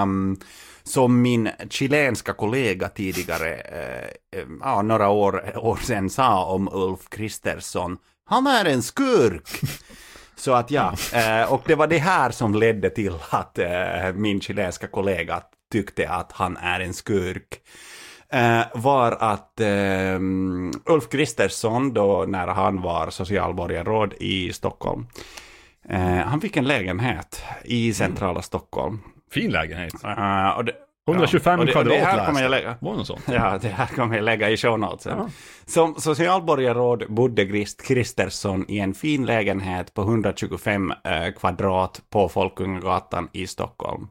Um, 0.02 0.40
som 0.82 1.22
min 1.22 1.50
chilenska 1.70 2.32
kollega 2.32 2.88
tidigare, 2.88 3.54
eh, 3.54 4.38
eh, 4.40 4.46
ja, 4.60 4.82
några 4.82 5.08
år, 5.08 5.58
år 5.58 5.76
sedan 5.76 6.10
sa 6.10 6.44
om 6.44 6.68
Ulf 6.72 7.08
Kristersson, 7.08 7.98
han 8.24 8.46
är 8.46 8.64
en 8.64 8.82
skurk. 8.82 9.48
Så 10.36 10.52
att 10.52 10.70
ja, 10.70 10.94
eh, 11.14 11.52
och 11.52 11.62
det 11.66 11.74
var 11.74 11.86
det 11.86 11.98
här 11.98 12.30
som 12.30 12.54
ledde 12.54 12.90
till 12.90 13.14
att 13.30 13.58
eh, 13.58 14.12
min 14.14 14.40
chilenska 14.40 14.86
kollega 14.86 15.42
tyckte 15.72 16.08
att 16.08 16.32
han 16.32 16.56
är 16.56 16.80
en 16.80 16.94
skurk. 16.94 17.60
Eh, 18.32 18.62
var 18.74 19.16
att 19.20 19.60
eh, 19.60 20.20
Ulf 20.86 21.08
Kristersson, 21.10 21.92
då 21.92 22.24
när 22.28 22.46
han 22.46 22.82
var 22.82 23.10
socialborgarråd 23.10 24.14
i 24.20 24.52
Stockholm, 24.52 25.06
eh, 25.88 26.00
han 26.00 26.40
fick 26.40 26.56
en 26.56 26.64
lägenhet 26.64 27.44
i 27.64 27.94
centrala 27.94 28.42
Stockholm. 28.42 29.00
Fin 29.30 29.50
lägenhet. 29.50 30.04
Eh, 30.04 30.48
och 30.48 30.64
det, 30.64 30.72
125 31.08 31.52
ja, 31.52 31.60
och 31.60 31.66
det, 31.66 31.72
kvadrat 31.72 31.92
det 31.98 32.04
här 32.04 32.26
kommer 32.26 32.42
jag 32.42 32.50
lägga. 32.50 32.74
Var 32.80 32.90
det 32.90 32.98
något 32.98 33.06
sånt? 33.06 33.22
Ja, 33.26 33.58
det 33.62 33.68
här 33.68 33.86
kommer 33.86 34.14
jag 34.14 34.24
lägga 34.24 34.50
i 34.50 34.56
show 34.56 34.78
notesen. 34.78 35.18
Ja. 35.18 35.28
Som 35.66 35.94
socialborgarråd 35.94 37.04
bodde 37.08 37.46
Krist 37.46 37.86
Kristersson 37.86 38.64
i 38.68 38.78
en 38.78 38.94
fin 38.94 39.26
lägenhet 39.26 39.94
på 39.94 40.02
125 40.02 40.92
eh, 41.04 41.32
kvadrat 41.32 42.00
på 42.10 42.28
Folkungagatan 42.28 43.28
i 43.32 43.46
Stockholm. 43.46 44.06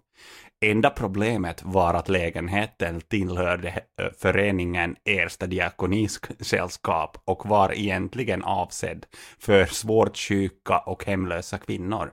Enda 0.66 0.90
problemet 0.90 1.64
var 1.64 1.94
att 1.94 2.10
lägenheten 2.10 3.02
tillhörde 3.02 3.70
eh, 3.70 4.08
föreningen 4.20 4.96
Ersta 5.06 5.48
diakonisällskap 5.48 7.18
och 7.26 7.46
var 7.46 7.74
egentligen 7.74 8.44
avsedd 8.44 9.06
för 9.40 9.66
svårt 9.66 10.18
sjuka 10.18 10.78
och 10.78 11.06
hemlösa 11.06 11.58
kvinnor. 11.58 12.12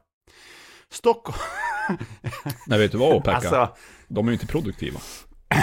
Stockholm... 0.90 1.38
Nej, 2.66 2.78
vet 2.78 2.92
du 2.92 2.98
vad 2.98 3.24
Pekka? 3.24 3.36
Alltså, 3.36 3.76
De 4.08 4.26
är 4.26 4.30
ju 4.30 4.34
inte 4.34 4.46
produktiva. 4.46 5.00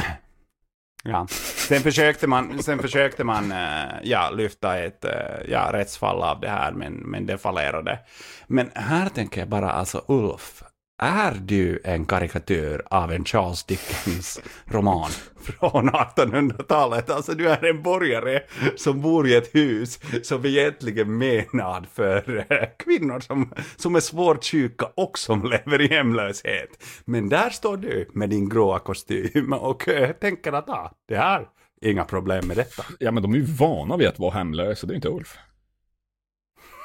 Ja. 1.08 1.28
Sen 1.68 1.82
försökte 1.82 2.28
man, 2.28 2.64
sen 2.64 2.80
försökte 2.80 3.24
man 3.24 3.52
eh, 3.52 3.94
ja, 4.04 4.30
lyfta 4.30 4.78
ett 4.78 5.06
eh, 5.06 5.12
ja, 5.48 5.70
rättsfall 5.74 6.22
av 6.22 6.40
det 6.40 6.50
här, 6.50 6.72
men, 6.72 6.94
men 6.94 7.26
det 7.26 7.38
fallerade. 7.38 8.00
Men 8.48 8.72
här 8.76 9.10
tänker 9.10 9.42
jag 9.42 9.50
bara, 9.50 9.72
alltså 9.72 10.06
Ulf, 10.08 10.64
är 10.98 11.34
du 11.42 11.82
en 11.84 12.06
karikatyr 12.06 12.82
av 12.86 13.12
en 13.12 13.26
Charles 13.26 13.64
Dickens 13.64 14.42
roman 14.66 15.10
från 15.42 15.90
1800-talet? 15.90 17.10
Alltså 17.10 17.34
du 17.34 17.50
är 17.50 17.66
en 17.66 17.84
borgare 17.84 18.42
som 18.76 19.02
bor 19.02 19.28
i 19.28 19.36
ett 19.36 19.56
hus 19.56 20.00
som 20.24 20.46
egentligen 20.46 21.18
menad 21.18 21.88
för 21.94 22.46
eh, 22.50 22.68
kvinnor 22.80 23.20
som, 23.20 23.54
som 23.76 23.96
är 23.96 24.00
svårt 24.00 24.46
sjuka 24.46 24.86
och 24.96 25.18
som 25.18 25.44
lever 25.44 25.82
i 25.82 25.88
hemlöshet. 25.88 26.84
Men 27.06 27.30
där 27.30 27.50
står 27.50 27.78
du 27.78 28.10
med 28.14 28.30
din 28.30 28.50
gråa 28.50 28.80
kostym 28.80 29.54
och 29.54 29.90
eh, 29.90 30.12
tänker 30.12 30.54
att 30.54 30.70
ah, 30.70 30.92
det 31.08 31.18
här, 31.18 31.48
inga 31.82 32.06
problem 32.06 32.48
med 32.48 32.58
detta. 32.58 32.84
Ja, 33.00 33.12
men 33.12 33.24
de 33.24 33.34
är 33.34 33.38
ju 33.38 33.46
vana 33.46 33.98
vid 33.98 34.08
att 34.08 34.20
vara 34.20 34.32
hemlösa, 34.34 34.88
det 34.88 34.94
är 34.94 34.96
inte 34.96 35.10
Ulf. 35.10 35.38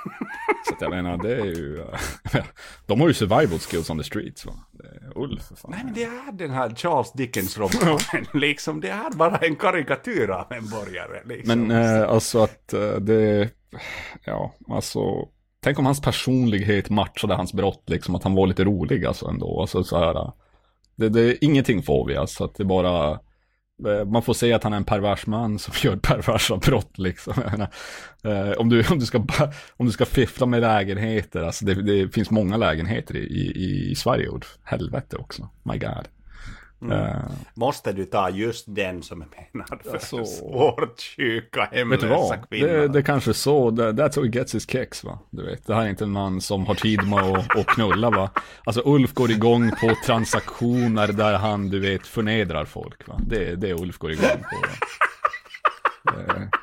Så 0.68 0.74
att 0.74 0.80
jag 0.80 0.90
menar, 0.90 1.16
det 1.16 1.34
är 1.36 1.44
ju... 1.44 1.84
de 2.86 3.00
har 3.00 3.08
ju 3.08 3.14
survival 3.14 3.58
skills 3.58 3.90
on 3.90 3.98
the 3.98 4.04
streets, 4.04 4.46
va? 4.46 4.52
Ulf, 5.14 5.42
för 5.42 5.54
fan. 5.54 5.70
Nej 5.70 5.80
men 5.84 5.94
det 5.94 6.04
är 6.04 6.32
den 6.32 6.50
här 6.50 6.70
Charles 6.74 7.12
Dickens 7.12 7.58
romanen, 7.58 8.26
liksom 8.34 8.80
det 8.80 8.88
är 8.88 9.10
bara 9.16 9.36
en 9.36 9.56
karikatyr 9.56 10.28
av 10.30 10.52
en 10.52 10.68
borgare. 10.68 11.22
Liksom. 11.24 11.60
Men 11.64 11.84
eh, 11.84 12.08
alltså 12.08 12.42
att 12.42 12.72
eh, 12.72 12.92
det... 12.94 13.50
Ja, 14.24 14.54
alltså... 14.68 15.00
Tänk 15.62 15.78
om 15.78 15.86
hans 15.86 16.00
personlighet 16.00 16.90
matchade 16.90 17.34
hans 17.34 17.52
brott, 17.52 17.82
liksom. 17.86 18.14
Att 18.14 18.22
han 18.24 18.34
var 18.34 18.46
lite 18.46 18.64
rolig 18.64 19.04
alltså 19.04 19.26
ändå. 19.28 19.60
Alltså 19.60 19.84
så 19.84 19.98
här... 19.98 20.14
eh, 20.14 20.32
Det, 20.96 21.08
det, 21.08 21.44
ingenting 21.44 21.82
får 21.82 22.06
vi, 22.06 22.16
alltså. 22.16 22.44
Att 22.44 22.54
det 22.54 22.64
bara... 22.64 23.20
Eh, 23.86 24.04
man 24.04 24.22
får 24.22 24.34
säga 24.34 24.56
att 24.56 24.64
han 24.64 24.72
är 24.72 24.76
en 24.76 24.84
pervers 24.84 25.26
man 25.26 25.58
som 25.58 25.74
gör 25.82 25.96
perversa 25.96 26.56
brott 26.56 26.98
liksom. 26.98 27.34
Menar, 27.36 27.68
eh, 28.24 28.50
om, 28.50 28.68
du, 28.68 28.84
om, 28.90 28.98
du 28.98 29.06
ska, 29.06 29.26
om 29.76 29.86
du 29.86 29.92
ska 29.92 30.04
fiffla 30.04 30.46
med 30.46 30.60
lägenheter, 30.60 31.42
alltså 31.42 31.64
det, 31.64 31.82
det 31.82 32.14
finns 32.14 32.30
många 32.30 32.56
lägenheter 32.56 33.16
i, 33.16 33.20
i, 33.20 33.90
i 33.90 33.94
Sverige. 33.94 34.28
Helvete 34.64 35.16
också, 35.16 35.48
my 35.62 35.78
god. 35.78 36.19
Eh, 36.92 37.16
Måste 37.54 37.92
du 37.92 38.04
ta 38.04 38.30
just 38.30 38.64
den 38.68 39.02
som 39.02 39.22
är 39.22 39.26
menad 39.52 39.80
för 39.84 39.92
Alltså- 39.92 40.24
svårt 40.24 41.00
sjuka 41.16 41.60
Vet 41.60 41.70
du 41.72 41.78
hemlösa 41.78 42.36
kvinnor? 42.36 42.66
Det, 42.68 42.88
det 42.88 42.98
är 42.98 43.02
kanske 43.02 43.34
så, 43.34 43.70
det, 43.70 43.92
that's 43.92 44.16
how 44.16 44.24
he 44.24 44.30
gets 44.30 44.54
his 44.54 44.70
kicks 44.70 45.04
va. 45.04 45.18
Du 45.30 45.46
vet, 45.46 45.66
det 45.66 45.74
här 45.74 45.82
är 45.82 45.88
inte 45.88 46.04
en 46.04 46.10
man 46.10 46.40
som 46.40 46.66
har 46.66 46.74
tid 46.74 47.08
med 47.08 47.18
att, 47.18 47.56
att 47.58 47.66
knulla 47.66 48.10
va. 48.10 48.30
Alltså 48.64 48.82
Ulf 48.84 49.14
går 49.14 49.30
igång 49.30 49.70
på 49.70 49.94
transaktioner 50.06 51.08
där 51.08 51.38
han, 51.38 51.68
du 51.70 51.78
vet, 51.80 52.06
förnedrar 52.06 52.64
folk 52.64 53.08
va. 53.08 53.20
Det 53.26 53.48
är 53.50 53.56
det 53.56 53.74
Ulf 53.74 53.98
går 53.98 54.10
igång 54.12 54.44
på. 54.50 54.56
Va? 56.12 56.48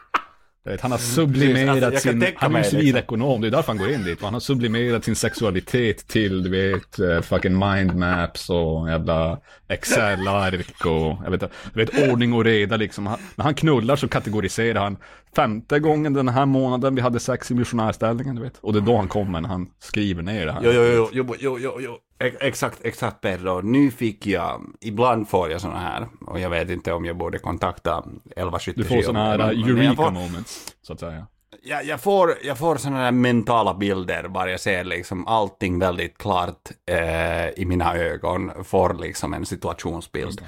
Vet, 0.65 0.81
han 0.81 0.91
har 0.91 0.97
sublimerat 0.97 1.83
Alltså, 1.83 2.09
sin, 2.09 2.21
han 2.21 2.23
är 2.23 2.47
ju 2.47 2.49
mig, 2.49 2.61
liksom. 2.61 2.79
civilekonom, 2.79 3.41
det 3.41 3.47
är 3.47 3.51
därför 3.51 3.67
han 3.67 3.77
går 3.77 3.89
in 3.89 4.03
dit. 4.03 4.21
Han 4.21 4.33
har 4.33 4.39
sublimerat 4.39 5.05
sin 5.05 5.15
sexualitet 5.15 6.07
till, 6.07 6.43
du 6.43 6.49
vet, 6.49 6.99
eh, 6.99 7.21
fucking 7.21 7.59
mind 7.59 7.95
maps 7.95 8.49
och 8.49 8.89
jävla 8.89 9.39
Excel-ark 9.67 10.85
och, 10.85 11.17
jag 11.23 11.31
vet, 11.31 11.39
du 11.73 11.85
vet, 11.85 12.09
ordning 12.11 12.33
och 12.33 12.43
reda 12.45 12.77
liksom. 12.77 13.07
Han, 13.07 13.19
när 13.35 13.45
han 13.45 13.53
knullar 13.55 13.95
så 13.95 14.07
kategoriserar 14.07 14.81
han 14.83 14.97
femte 15.35 15.79
gången 15.79 16.13
den 16.13 16.29
här 16.29 16.45
månaden 16.45 16.95
vi 16.95 17.01
hade 17.01 17.19
sex 17.19 17.51
i 17.51 17.53
missionärställningen, 17.53 18.35
du 18.35 18.41
vet. 18.41 18.57
Och 18.61 18.73
det 18.73 18.79
är 18.79 18.81
då 18.81 18.97
han 18.97 19.07
kommer 19.07 19.41
när 19.41 19.49
han 19.49 19.67
skriver 19.79 20.23
ner 20.23 20.45
det 20.45 20.51
här. 20.51 20.61
Jo, 20.63 20.71
jo, 20.71 21.09
jo, 21.13 21.23
jo, 21.23 21.35
jo, 21.39 21.57
jo, 21.61 21.77
jo. 21.81 21.97
Ex- 22.19 22.37
Exakt, 22.39 22.79
exakt 22.85 23.21
Pedro. 23.21 23.61
Nu 23.61 23.91
fick 23.91 24.25
jag, 24.27 24.61
ibland 24.81 25.29
får 25.29 25.51
jag 25.51 25.61
sådana 25.61 25.79
här, 25.79 26.07
och 26.27 26.39
jag 26.39 26.49
vet 26.49 26.69
inte 26.69 26.93
om 26.93 27.05
jag 27.05 27.17
borde 27.17 27.39
kontakta 27.39 27.97
1177. 27.97 28.73
Du 28.81 28.83
får 28.83 29.01
sådana 29.01 29.25
här 29.25 29.39
eureka 29.39 29.95
får- 29.95 30.11
moments, 30.11 30.75
så 30.81 30.93
att 30.93 30.99
säga. 30.99 31.27
Jag, 31.63 31.85
jag 31.85 32.01
får, 32.01 32.33
jag 32.43 32.57
får 32.57 32.75
sådana 32.75 32.97
här 32.99 33.11
mentala 33.11 33.73
bilder, 33.73 34.27
bara 34.27 34.51
jag 34.51 34.59
ser 34.59 34.83
liksom 34.83 35.27
allting 35.27 35.79
väldigt 35.79 36.17
klart 36.17 36.69
eh, 36.91 37.49
i 37.49 37.65
mina 37.65 37.95
ögon, 37.95 38.51
får 38.63 38.93
liksom 38.93 39.33
en 39.33 39.45
situationsbild. 39.45 40.41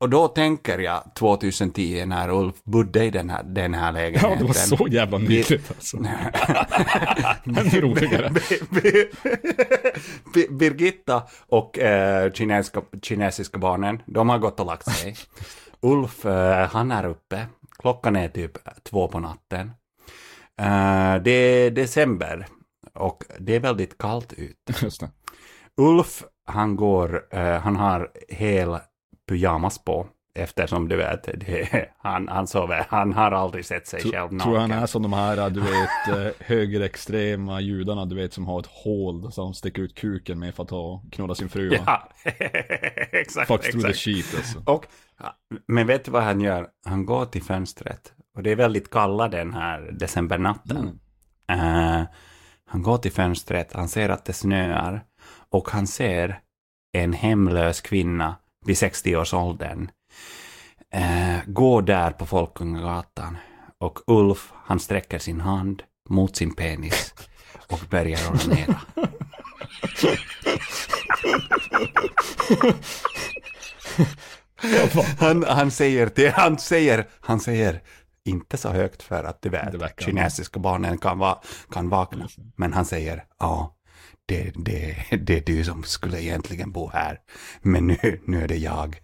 Och 0.00 0.10
då 0.10 0.28
tänker 0.28 0.78
jag 0.78 1.14
2010 1.14 2.04
när 2.06 2.30
Ulf 2.30 2.54
bodde 2.64 3.04
i 3.04 3.10
den 3.10 3.30
här, 3.30 3.42
den 3.42 3.74
här 3.74 3.86
Ja, 3.86 3.90
lägenheten. 3.92 4.38
det 4.38 4.44
var 4.44 4.54
så 4.54 4.86
jävla 4.88 5.18
nyttigt 5.18 5.70
alltså. 5.70 5.96
Ännu 7.44 7.80
roligare. 7.80 8.28
Bir- 10.34 10.50
Birgitta 10.58 11.22
och 11.48 11.78
eh, 11.78 12.32
kinesiska, 12.32 12.82
kinesiska 13.02 13.58
barnen, 13.58 14.02
de 14.06 14.28
har 14.28 14.38
gått 14.38 14.60
och 14.60 14.66
lagt 14.66 14.90
sig. 14.92 15.16
Ulf, 15.80 16.26
eh, 16.26 16.68
han 16.68 16.90
är 16.92 17.04
uppe. 17.06 17.46
Klockan 17.78 18.16
är 18.16 18.28
typ 18.28 18.52
två 18.84 19.08
på 19.08 19.20
natten. 19.20 19.70
Eh, 20.60 21.14
det 21.22 21.30
är 21.30 21.70
december 21.70 22.46
och 22.94 23.24
det 23.38 23.54
är 23.56 23.60
väldigt 23.60 23.98
kallt 23.98 24.32
ute. 24.32 24.72
Ulf, 25.76 26.22
han 26.46 26.76
går, 26.76 27.22
eh, 27.30 27.58
han 27.58 27.76
har 27.76 28.10
hel 28.28 28.78
pyjamas 29.26 29.78
på. 29.78 30.06
Eftersom 30.34 30.88
du 30.88 30.96
vet, 30.96 31.22
det, 31.34 31.88
han, 31.98 32.28
han 32.28 32.46
sover, 32.46 32.86
han 32.88 33.12
har 33.12 33.30
aldrig 33.30 33.64
sett 33.64 33.86
sig 33.86 34.00
själv 34.00 34.32
naken. 34.32 34.38
Tror 34.38 34.58
han 34.58 34.70
är 34.70 34.86
som 34.86 35.02
de 35.02 35.12
här, 35.12 35.50
du 35.50 35.60
vet, 35.60 36.08
eh, 36.08 36.46
högerextrema 36.46 37.60
judarna, 37.60 38.04
du 38.04 38.16
vet, 38.16 38.32
som 38.32 38.46
har 38.46 38.60
ett 38.60 38.66
hål 38.66 39.32
som 39.32 39.54
sticker 39.54 39.82
ut 39.82 39.94
kuken 39.94 40.38
med 40.38 40.54
för 40.54 40.62
att 40.62 40.68
ta, 40.68 41.02
knulla 41.12 41.34
sin 41.34 41.48
fru. 41.48 41.68
va? 41.68 41.76
Ja, 41.86 42.08
exakt. 43.12 43.48
Fuck 43.48 43.62
through 43.62 43.84
the 43.84 43.90
exakt. 43.90 43.98
sheet 43.98 44.36
alltså. 44.36 44.62
Och, 44.66 44.86
men 45.68 45.86
vet 45.86 46.04
du 46.04 46.10
vad 46.10 46.22
han 46.22 46.40
gör? 46.40 46.68
Han 46.86 47.06
går 47.06 47.24
till 47.24 47.42
fönstret. 47.42 48.12
Och 48.36 48.42
det 48.42 48.50
är 48.50 48.56
väldigt 48.56 48.90
kalla 48.90 49.28
den 49.28 49.54
här 49.54 49.90
decembernatten. 49.92 50.98
Mm. 51.46 52.00
Eh, 52.00 52.06
han 52.68 52.82
går 52.82 52.98
till 52.98 53.12
fönstret, 53.12 53.72
han 53.72 53.88
ser 53.88 54.08
att 54.08 54.24
det 54.24 54.32
snöar. 54.32 55.04
Och 55.50 55.70
han 55.70 55.86
ser 55.86 56.40
en 56.92 57.12
hemlös 57.12 57.80
kvinna 57.80 58.36
vid 58.66 58.76
60-årsåldern 58.76 59.90
eh, 60.92 61.38
gå 61.46 61.80
där 61.80 62.10
på 62.10 62.26
Folkungagatan. 62.26 63.36
Och 63.78 63.98
Ulf, 64.06 64.52
han 64.54 64.80
sträcker 64.80 65.18
sin 65.18 65.40
hand 65.40 65.82
mot 66.08 66.36
sin 66.36 66.54
penis 66.54 67.14
och 67.68 67.80
börjar 67.90 68.20
onanera. 68.30 68.80
Han, 75.18 75.44
han 75.44 75.70
säger 75.70 76.08
till, 76.08 76.30
han 76.30 76.58
säger, 76.58 77.08
han 77.20 77.40
säger, 77.40 77.82
inte 78.24 78.56
så 78.56 78.68
högt 78.68 79.02
för 79.02 79.24
att 79.24 79.42
du 79.42 79.48
vet, 79.48 79.72
Det 79.72 79.92
kinesiska 79.98 80.60
barnen 80.60 80.98
kan, 80.98 81.18
va, 81.18 81.42
kan 81.70 81.88
vakna. 81.88 82.28
Men 82.56 82.72
han 82.72 82.84
säger, 82.84 83.24
ja, 83.38 83.75
det, 84.26 84.52
det, 84.54 84.96
det 85.20 85.36
är 85.36 85.42
du 85.46 85.64
som 85.64 85.82
skulle 85.82 86.22
egentligen 86.22 86.72
bo 86.72 86.90
här. 86.90 87.18
Men 87.62 87.86
nu, 87.86 88.20
nu 88.24 88.42
är 88.42 88.48
det 88.48 88.56
jag. 88.56 88.96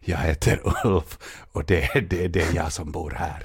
Jag 0.00 0.18
heter 0.18 0.60
Ulf 0.84 1.18
och 1.52 1.64
det, 1.64 2.08
det, 2.10 2.28
det 2.28 2.40
är 2.40 2.54
jag 2.54 2.72
som 2.72 2.92
bor 2.92 3.10
här. 3.10 3.42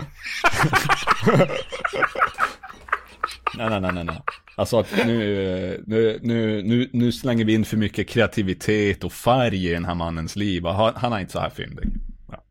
Nej, 3.57 3.81
nej, 3.81 3.91
nej, 3.93 4.03
nej. 4.03 4.21
Alltså 4.55 4.79
att 4.79 4.91
nu, 5.05 5.83
nu, 5.87 6.19
nu, 6.21 6.63
nu, 6.63 6.89
nu 6.93 7.11
slänger 7.11 7.45
vi 7.45 7.53
in 7.53 7.65
för 7.65 7.77
mycket 7.77 8.09
kreativitet 8.09 9.03
och 9.03 9.13
färg 9.13 9.67
i 9.67 9.73
den 9.73 9.85
här 9.85 9.95
mannens 9.95 10.35
liv. 10.35 10.65
Han, 10.65 10.93
han 10.95 11.13
är 11.13 11.19
inte 11.19 11.31
så 11.31 11.39
här 11.39 11.49
fyndig. 11.49 11.85
Ja. 12.31 12.43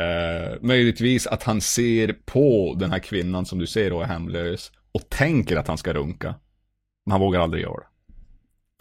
Eh, 0.00 0.58
möjligtvis 0.60 1.26
att 1.26 1.42
han 1.42 1.60
ser 1.60 2.12
på 2.24 2.76
den 2.78 2.90
här 2.90 2.98
kvinnan 2.98 3.46
som 3.46 3.58
du 3.58 3.66
ser 3.66 3.92
och 3.92 4.02
är 4.02 4.06
hemlös 4.06 4.72
och 4.92 5.08
tänker 5.08 5.56
att 5.56 5.68
han 5.68 5.78
ska 5.78 5.92
runka. 5.92 6.34
Men 7.06 7.12
han 7.12 7.20
vågar 7.20 7.40
aldrig 7.40 7.62
göra 7.62 7.76
det. 7.76 7.86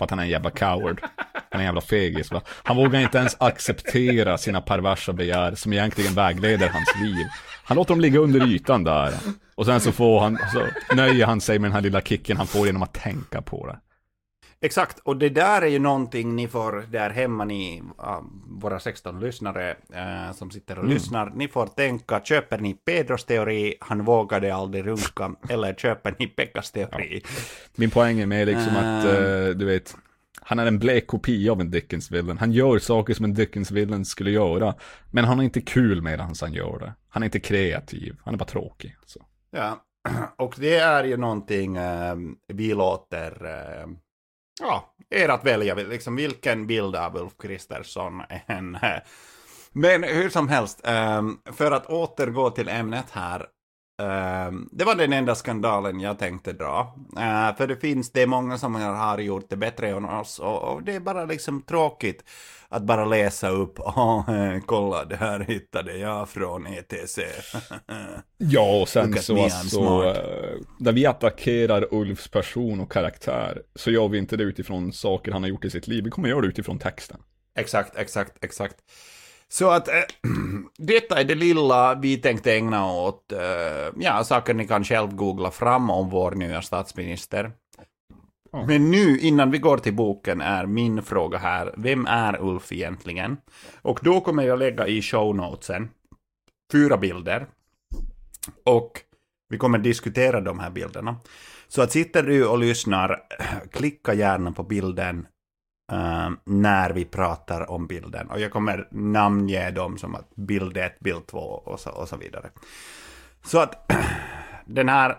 För 0.02 0.06
att 0.06 0.10
han 0.10 0.20
är 0.20 0.24
en 0.24 0.30
jävla 0.30 0.50
coward. 0.50 1.02
Han 1.26 1.44
är 1.52 1.58
en 1.60 1.64
jävla 1.64 1.82
fegis 1.82 2.32
va. 2.32 2.42
Han 2.64 2.78
vågar 2.78 3.00
inte 3.00 3.18
ens 3.18 3.36
acceptera 3.40 4.38
sina 4.38 4.62
perversa 4.62 5.14
begär 5.14 5.56
som 5.56 5.74
egentligen 5.74 6.14
vägleder 6.14 6.70
hans 6.70 6.96
liv. 7.02 7.26
Han 7.64 7.78
låter 7.78 7.94
dem 7.94 8.02
ligga 8.02 8.20
under 8.20 8.48
ytan 8.48 8.84
där. 8.84 9.14
Och 9.56 9.66
sen 9.66 9.80
så 9.80 9.92
får 9.92 10.20
han, 10.20 10.38
så 10.54 10.96
nöjer 10.96 11.26
han 11.26 11.42
sig 11.42 11.60
med 11.60 11.70
den 11.70 11.74
här 11.76 11.82
lilla 11.82 12.02
kicken 12.02 12.38
han 12.38 12.48
får 12.48 12.66
genom 12.66 12.84
att 12.84 12.94
tänka 12.94 13.42
på 13.42 13.68
det. 13.68 13.80
Exakt, 14.64 15.00
och 15.00 15.18
det 15.18 15.30
där 15.30 15.62
är 15.62 15.68
ju 15.68 15.80
någonting 15.80 16.36
ni 16.36 16.48
får 16.48 16.86
där 16.92 17.10
hemma, 17.10 17.46
ni, 17.46 17.84
våra 18.48 18.80
16 18.80 19.20
lyssnare 19.20 19.76
äh, 19.94 20.34
som 20.34 20.52
sitter 20.52 20.80
och 20.80 20.86
lyssnar, 20.86 21.32
ni 21.36 21.48
får 21.48 21.68
tänka, 21.68 22.22
köper 22.24 22.58
ni 22.58 22.74
Pedros 22.74 23.26
teori, 23.26 23.76
han 23.80 24.06
vågade 24.06 24.56
aldrig 24.56 24.88
runka, 24.88 25.36
eller 25.50 25.74
köper 25.74 26.16
ni 26.20 26.28
Pekkas 26.28 26.72
teori? 26.72 27.22
Min 27.76 27.90
poäng 27.90 28.20
är 28.20 28.26
med 28.26 28.48
liksom 28.48 28.76
att, 28.76 29.06
eh, 29.06 29.56
du 29.56 29.66
vet, 29.66 29.96
han 30.42 30.60
är 30.60 30.66
en 30.66 30.80
blek 30.80 31.08
kopia 31.08 31.52
av 31.52 31.62
en 31.62 31.72
Dickens-villain. 31.72 32.38
Han 32.38 32.52
gör 32.52 32.80
saker 32.80 33.14
som 33.14 33.26
en 33.26 33.34
Dickens-villain 33.34 34.06
skulle 34.06 34.32
göra. 34.32 34.76
Men 35.12 35.26
han 35.26 35.40
är 35.40 35.44
inte 35.44 35.62
kul 35.62 36.02
medan 36.02 36.34
han 36.42 36.54
gör 36.54 36.80
det. 36.80 36.94
Han 37.10 37.24
är 37.24 37.26
inte 37.26 37.40
kreativ, 37.40 38.16
han 38.24 38.34
är 38.34 38.38
bara 38.38 38.46
tråkig. 38.46 38.96
Så. 39.06 39.26
Ja, 39.52 39.84
och 40.38 40.56
det 40.58 40.76
är 40.76 41.04
ju 41.04 41.18
någonting 41.18 41.78
äh, 41.78 42.16
vi 42.48 42.74
låter, 42.74 43.46
äh, 43.46 43.88
ja, 44.60 44.94
er 45.10 45.30
att 45.30 45.46
välja, 45.46 45.76
liksom 45.76 46.16
vilken 46.16 46.68
bild 46.68 46.96
av 46.96 47.18
Ulf 47.18 47.34
Kristersson 47.42 48.22
än 48.48 48.76
eh, 48.76 49.00
Men 49.72 50.04
hur 50.04 50.30
som 50.30 50.48
helst, 50.48 50.82
ehm, 50.84 51.38
för 51.46 51.72
att 51.72 51.86
återgå 51.86 52.50
till 52.50 52.70
ämnet 52.70 53.12
här. 53.12 53.46
Ehm, 54.02 54.70
det 54.72 54.86
var 54.86 54.96
den 54.96 55.14
enda 55.14 55.36
skandalen 55.36 56.00
jag 56.00 56.20
tänkte 56.20 56.54
dra. 56.54 56.96
Eh, 57.18 57.56
för 57.56 57.68
det 57.68 57.76
finns, 57.76 58.12
det 58.12 58.22
är 58.22 58.28
många 58.28 58.58
som 58.58 58.76
har 58.76 59.18
gjort 59.18 59.50
det 59.50 59.58
bättre 59.58 59.90
än 59.90 60.06
oss. 60.06 60.40
Och 60.40 60.84
det 60.84 60.96
är 60.96 61.00
bara 61.00 61.26
liksom 61.26 61.62
tråkigt 61.62 62.24
att 62.72 62.84
bara 62.84 63.06
läsa 63.06 63.50
upp. 63.50 63.80
Eh, 64.32 64.60
kolla, 64.66 65.06
det 65.06 65.16
här 65.16 65.40
hittade 65.40 65.98
jag 65.98 66.30
från 66.30 66.68
ETC. 66.68 67.20
Ja, 68.38 68.82
och 68.82 68.90
sen 68.90 69.14
så 69.22 69.44
alltså, 69.44 69.70
smart. 69.70 70.18
eh, 70.18 70.24
när 70.80 70.92
vi 70.92 71.06
attackerar 71.06 71.88
Ulfs 71.92 72.28
person 72.28 72.80
och 72.80 72.92
karaktär, 72.92 73.62
så 73.76 73.92
gör 73.92 74.08
vi 74.08 74.18
inte 74.18 74.38
det 74.38 74.44
utifrån 74.44 74.94
saker 74.94 75.32
han 75.32 75.42
har 75.44 75.50
gjort 75.50 75.66
i 75.66 75.70
sitt 75.70 75.88
liv, 75.88 76.04
vi 76.04 76.10
kommer 76.10 76.30
göra 76.30 76.42
det 76.42 76.48
utifrån 76.48 76.80
texten. 76.80 77.18
Exakt, 77.56 77.96
exakt, 77.98 78.44
exakt. 78.44 78.76
Så 79.50 79.70
att 79.70 79.88
äh, 79.88 79.94
detta 80.78 81.20
är 81.20 81.24
det 81.24 81.36
lilla 81.36 81.96
vi 81.96 82.18
tänkte 82.18 82.54
ägna 82.54 82.94
åt, 82.94 83.32
äh, 83.32 83.40
ja, 84.00 84.24
saker 84.24 84.54
ni 84.54 84.68
kan 84.68 84.84
själv 84.84 85.16
googla 85.16 85.52
fram 85.52 85.90
om 85.90 86.10
vår 86.10 86.32
nya 86.32 86.62
statsminister. 86.62 87.52
Mm. 88.54 88.68
Men 88.68 88.92
nu, 88.92 89.20
innan 89.20 89.52
vi 89.52 89.58
går 89.58 89.78
till 89.78 89.96
boken, 89.96 90.42
är 90.42 90.66
min 90.66 91.04
fråga 91.04 91.38
här, 91.38 91.74
vem 91.78 92.06
är 92.06 92.42
Ulf 92.42 92.72
egentligen? 92.72 93.38
Och 93.82 94.00
då 94.04 94.22
kommer 94.22 94.44
jag 94.44 94.60
lägga 94.60 94.88
i 94.88 95.02
show 95.02 95.36
notesen 95.36 95.90
fyra 96.72 96.98
bilder. 96.98 97.48
Och 98.66 99.02
vi 99.50 99.58
kommer 99.58 99.78
diskutera 99.78 100.42
de 100.42 100.60
här 100.60 100.70
bilderna. 100.70 101.16
Så 101.68 101.82
att 101.82 101.92
sitter 101.92 102.24
du 102.24 102.48
och 102.48 102.58
lyssnar, 102.58 103.20
klicka 103.72 104.14
gärna 104.14 104.52
på 104.52 104.64
bilden 104.64 105.28
uh, 105.92 106.30
när 106.44 106.90
vi 106.90 107.06
pratar 107.06 107.72
om 107.72 107.88
bilden. 107.88 108.30
Och 108.30 108.40
jag 108.40 108.52
kommer 108.52 108.88
namnge 108.92 109.72
dem 109.72 109.98
som 109.98 110.16
att 110.16 110.36
bild 110.36 110.78
1, 110.78 111.00
bild 111.00 111.28
2 111.28 111.40
och 111.40 111.80
så, 111.80 111.90
och 111.90 112.10
så 112.10 112.18
vidare. 112.18 112.50
Så 113.44 113.60
att 113.60 113.92
den 114.66 114.90
här... 114.90 115.18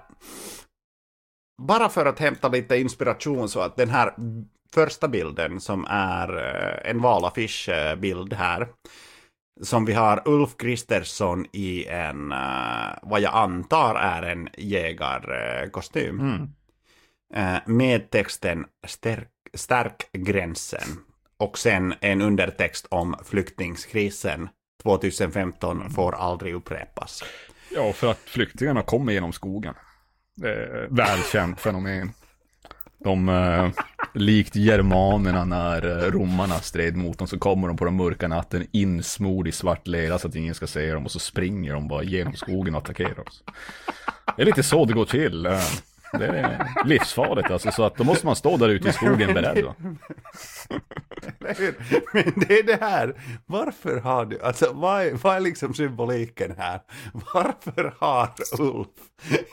Bara 1.63 1.89
för 1.89 2.07
att 2.07 2.19
hämta 2.19 2.49
lite 2.49 2.77
inspiration 2.77 3.49
så 3.49 3.61
att 3.61 3.77
den 3.77 3.91
här 3.91 4.15
första 4.75 5.09
bilden 5.09 5.61
som 5.61 5.87
är 5.89 6.37
eh, 6.37 6.91
en 6.91 7.01
valaffischbild 7.01 8.33
här. 8.33 8.69
Som 9.61 9.85
vi 9.85 9.93
har 9.93 10.23
Ulf 10.25 10.57
Kristersson 10.57 11.47
i 11.53 11.87
en, 11.87 12.33
eh, 12.33 12.99
vad 13.03 13.21
jag 13.21 13.35
antar 13.35 13.95
är 13.95 14.23
en 14.23 14.49
jägarkostym. 14.59 16.21
Mm. 16.21 16.49
Eh, 17.35 17.61
med 17.67 18.11
texten 18.11 18.67
stärk, 18.87 19.29
stärk 19.55 20.13
gränsen 20.13 20.99
och 21.37 21.59
sen 21.59 21.95
en 22.01 22.23
undertext 22.23 22.87
om 22.91 23.15
flyktingskrisen 23.25 24.49
2015 24.83 25.91
får 25.91 26.15
aldrig 26.15 26.55
upprepas. 26.55 27.25
Ja, 27.71 27.93
för 27.93 28.11
att 28.11 28.19
flyktingarna 28.19 28.83
kommer 28.83 29.13
genom 29.13 29.33
skogen 29.33 29.75
eh, 30.45 30.89
välkänt 30.91 31.61
fenomen. 31.61 32.13
De, 32.99 33.29
eh, 33.29 33.69
likt 34.15 34.57
germanerna 34.57 35.45
när 35.45 36.05
eh, 36.05 36.11
romarna 36.11 36.55
stred 36.55 36.97
mot 36.97 37.19
dem 37.19 37.29
så 37.29 37.39
kommer 37.39 37.69
de 37.69 37.77
på 37.77 37.85
den 37.85 37.97
mörka 37.97 38.29
natten 38.29 38.67
insmord 38.73 39.49
i 39.49 39.53
svart 39.53 39.87
lera 39.87 40.19
så 40.19 40.29
att 40.29 40.35
ingen 40.35 40.55
ska 40.55 40.67
se 40.67 40.93
dem 40.93 41.05
och 41.05 41.11
så 41.11 41.19
springer 41.19 41.73
de 41.73 41.89
bara 41.89 42.03
genom 42.03 42.35
skogen 42.35 42.75
och 42.75 42.83
attackerar 42.83 43.29
oss. 43.29 43.43
Det 44.37 44.43
är 44.43 44.47
lite 44.47 44.63
så 44.63 44.85
det 44.85 44.93
går 44.93 45.05
till. 45.05 45.47
Eh. 45.47 45.61
Det 46.19 46.27
är 46.27 46.69
livsfarligt 46.85 47.51
alltså, 47.51 47.71
så 47.71 47.85
att 47.85 47.97
då 47.97 48.05
måste 48.05 48.27
man 48.27 48.37
stå 48.37 48.57
där 48.57 48.69
ute 48.69 48.89
i 48.89 48.93
skogen 48.93 49.35
beredd. 49.35 49.65
Va? 49.65 49.75
Men 52.13 52.25
det 52.37 52.59
är 52.59 52.63
det 52.63 52.79
här, 52.81 53.15
varför 53.47 54.01
har 54.01 54.27
du, 54.27 54.41
alltså 54.41 54.73
vad 54.73 55.03
är, 55.03 55.13
vad 55.13 55.37
är 55.37 55.41
liksom 55.41 55.75
symboliken 55.75 56.55
här? 56.59 56.81
Varför 57.35 57.95
har 57.99 58.29
Ulf 58.59 58.89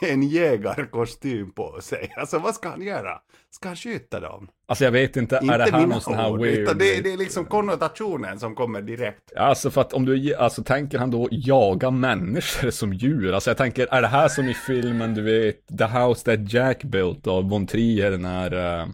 en 0.00 0.22
jägarkostym 0.22 1.52
på 1.52 1.80
sig? 1.80 2.12
Alltså 2.16 2.38
vad 2.38 2.54
ska 2.54 2.68
han 2.68 2.82
göra? 2.82 3.18
Ska 3.50 3.68
han 3.68 3.76
skjuta 3.76 4.20
dem? 4.20 4.48
Alltså 4.68 4.84
jag 4.84 4.92
vet 4.92 5.16
inte, 5.16 5.36
är 5.36 5.58
det 5.58 5.70
här 5.70 5.86
någon 5.86 6.00
sån 6.00 6.14
här 6.14 6.32
weird... 6.32 6.58
utan 6.58 6.78
det, 6.78 7.00
det 7.00 7.12
är 7.12 7.16
liksom 7.16 7.44
konnotationen 7.44 8.40
som 8.40 8.54
kommer 8.54 8.82
direkt. 8.82 9.36
Alltså 9.36 9.70
för 9.70 9.80
att 9.80 9.92
om 9.92 10.04
du, 10.04 10.34
alltså 10.34 10.64
tänker 10.64 10.98
han 10.98 11.10
då 11.10 11.28
jaga 11.30 11.90
människor 11.90 12.70
som 12.70 12.92
djur? 12.92 13.32
Alltså 13.32 13.50
jag 13.50 13.56
tänker, 13.56 13.86
är 13.90 14.02
det 14.02 14.08
här 14.08 14.28
som 14.28 14.48
i 14.48 14.54
filmen, 14.54 15.14
du 15.14 15.22
vet, 15.22 15.78
The 15.78 15.84
House 15.84 16.24
That 16.24 16.52
Jack 16.52 16.84
Built 16.84 17.26
av 17.26 17.48
Von 17.50 17.66
Trier 17.66 18.18
när, 18.18 18.80
eh, 18.80 18.86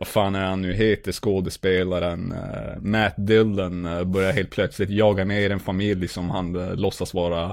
vad 0.00 0.08
fan 0.08 0.34
är 0.34 0.44
han 0.44 0.62
nu 0.62 0.72
heter, 0.72 1.12
skådespelaren, 1.12 2.32
uh, 2.32 2.82
Matt 2.82 3.14
Dillon 3.16 3.86
uh, 3.86 4.04
börjar 4.04 4.32
helt 4.32 4.50
plötsligt 4.50 4.90
jaga 4.90 5.24
ner 5.24 5.50
en 5.50 5.60
familj 5.60 6.08
som 6.08 6.30
han 6.30 6.56
uh, 6.56 6.74
låtsas 6.74 7.14
vara 7.14 7.46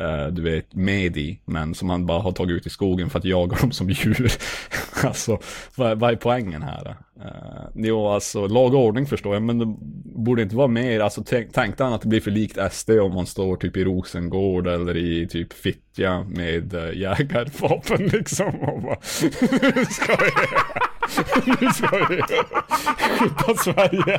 uh, 0.00 0.26
du 0.30 0.42
vet, 0.42 0.74
med 0.74 1.16
i, 1.16 1.40
men 1.44 1.74
som 1.74 1.90
han 1.90 2.06
bara 2.06 2.20
har 2.20 2.32
tagit 2.32 2.56
ut 2.56 2.66
i 2.66 2.70
skogen 2.70 3.10
för 3.10 3.18
att 3.18 3.24
jaga 3.24 3.56
dem 3.56 3.72
som 3.72 3.90
djur. 3.90 4.32
alltså, 5.04 5.38
vad, 5.74 5.98
vad 5.98 6.10
är 6.12 6.16
poängen 6.16 6.62
här? 6.62 6.96
Uh, 7.20 7.68
jo, 7.74 8.08
alltså, 8.08 8.46
lag 8.46 8.74
och 8.74 8.80
ordning 8.80 9.06
förstår 9.06 9.34
jag, 9.34 9.42
men 9.42 9.58
det 9.58 9.76
borde 10.22 10.42
inte 10.42 10.56
vara 10.56 10.68
mer, 10.68 11.00
alltså 11.00 11.24
tänk, 11.26 11.52
tänkte 11.52 11.84
han 11.84 11.92
att 11.92 12.02
det 12.02 12.08
blir 12.08 12.20
för 12.20 12.30
likt 12.30 12.58
SD 12.72 12.90
om 12.90 13.14
man 13.14 13.26
står 13.26 13.56
typ 13.56 13.76
i 13.76 13.84
Rosengård 13.84 14.66
eller 14.66 14.96
i 14.96 15.28
typ 15.28 15.52
Fittja 15.52 16.22
med 16.22 16.74
uh, 16.74 16.96
jägarvapen 16.96 18.06
liksom 18.12 18.60
och 18.60 18.82
bara, 18.82 19.00
ska 19.90 20.12
jag? 20.12 20.97
Nu 21.60 21.70
ska 21.72 22.06
vi 22.08 22.22
skydda 23.18 23.54
Sverige. 23.56 24.18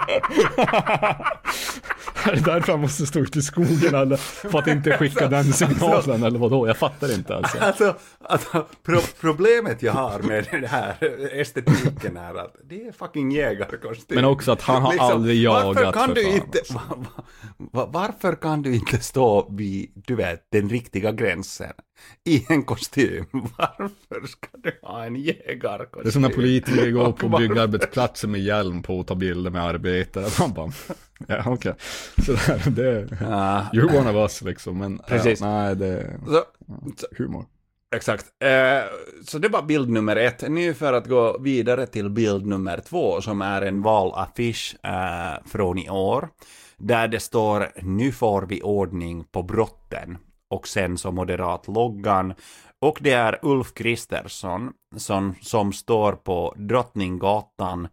är 2.23 2.35
det 2.35 2.41
därför 2.45 2.71
han 2.71 2.81
måste 2.81 3.05
stå 3.05 3.19
ute 3.19 3.39
i 3.39 3.41
skogen 3.41 3.95
eller 3.95 4.17
för 4.17 4.59
att 4.59 4.67
inte 4.67 4.97
skicka 4.97 5.27
den 5.27 5.43
signalen 5.53 6.23
eller 6.23 6.39
vadå? 6.39 6.67
Jag 6.67 6.77
fattar 6.77 7.13
inte 7.13 7.35
alltså. 7.35 7.57
Alltså, 7.57 7.95
alltså 8.23 8.65
pro 8.85 8.99
problemet 9.21 9.83
jag 9.83 9.93
har 9.93 10.19
med 10.19 10.47
det 10.51 10.67
här 10.67 10.95
estetiken 11.39 12.17
är 12.17 12.35
att 12.35 12.55
det 12.69 12.87
är 12.87 12.91
fucking 12.91 13.31
jägarkostym. 13.31 14.15
Men 14.15 14.25
också 14.25 14.51
att 14.51 14.61
han 14.61 14.81
har 14.81 14.97
aldrig 14.97 15.49
Varför 15.49 15.81
jagat, 15.81 15.93
kan 15.93 16.07
för 16.07 16.15
du 16.15 16.23
inte, 16.23 16.59
alltså. 16.59 16.73
va, 16.73 16.81
va, 16.87 17.23
va, 17.57 17.89
varför 17.93 18.35
kan 18.35 18.61
du 18.61 18.75
inte 18.75 18.99
stå 18.99 19.49
vid, 19.51 19.91
du 19.95 20.15
vet, 20.15 20.47
den 20.51 20.69
riktiga 20.69 21.11
gränsen 21.11 21.73
i 22.26 22.45
en 22.50 22.64
kostym? 22.64 23.26
Varför 23.32 24.28
ska 24.28 24.47
du 24.58 24.80
ha 24.82 25.06
en 25.06 25.16
jägarkostym? 25.16 26.04
Det 26.04 26.10
är 26.10 26.12
som 26.12 26.22
när 26.22 26.30
politiker 26.30 26.91
går 26.91 27.12
på 27.12 27.30
byggarbetsplatser 27.30 28.28
med 28.28 28.41
hjälm 28.41 28.84
på 28.84 29.00
och 29.00 29.08
tar 29.08 29.16
bilder 29.16 29.52
med 29.52 29.64
arbetare. 29.64 30.26
Man 30.39 30.54
bara, 30.54 30.72
ja 31.28 31.43
okej. 31.45 31.74
Sådär, 32.26 32.70
det 32.70 33.18
Ja, 33.22 33.68
You're 33.74 34.00
one 34.00 34.10
of 34.10 34.16
us 34.16 34.41
liksom. 34.41 34.78
Men 34.78 34.97
Precis. 35.08 35.41
Ja, 35.41 35.47
nej, 35.47 35.76
det 35.76 36.20
så, 36.28 36.43
humor. 37.18 37.45
Exakt. 37.95 38.26
Eh, 38.43 38.84
så 39.26 39.39
det 39.39 39.50
var 39.50 39.62
bild 39.62 39.89
nummer 39.89 40.16
ett. 40.16 40.50
Nu 40.50 40.74
för 40.74 40.93
att 40.93 41.08
gå 41.08 41.38
vidare 41.39 41.88
till 41.88 42.10
bild 42.10 42.45
nummer 42.45 42.82
två 42.89 43.22
som 43.22 43.41
är 43.41 43.62
en 43.62 43.82
valaffisch 43.82 44.76
eh, 44.84 45.45
från 45.45 45.78
i 45.78 45.89
år. 45.89 46.30
Där 46.78 47.08
det 47.08 47.20
står 47.20 47.72
nu 47.82 48.12
får 48.12 48.41
vi 48.41 48.62
ordning 48.62 49.24
på 49.24 49.43
brotten. 49.43 50.18
Och 50.50 50.68
sen 50.68 50.97
så 50.97 51.12
moderat 51.12 51.68
loggan. 51.68 52.34
Och 52.82 52.97
det 53.02 53.12
är 53.12 53.39
Ulf 53.41 53.74
Kristersson 53.74 54.72
som, 54.97 55.36
som 55.41 55.74
står 55.74 56.14
på 56.14 56.54
Drottninggatan 56.58 57.88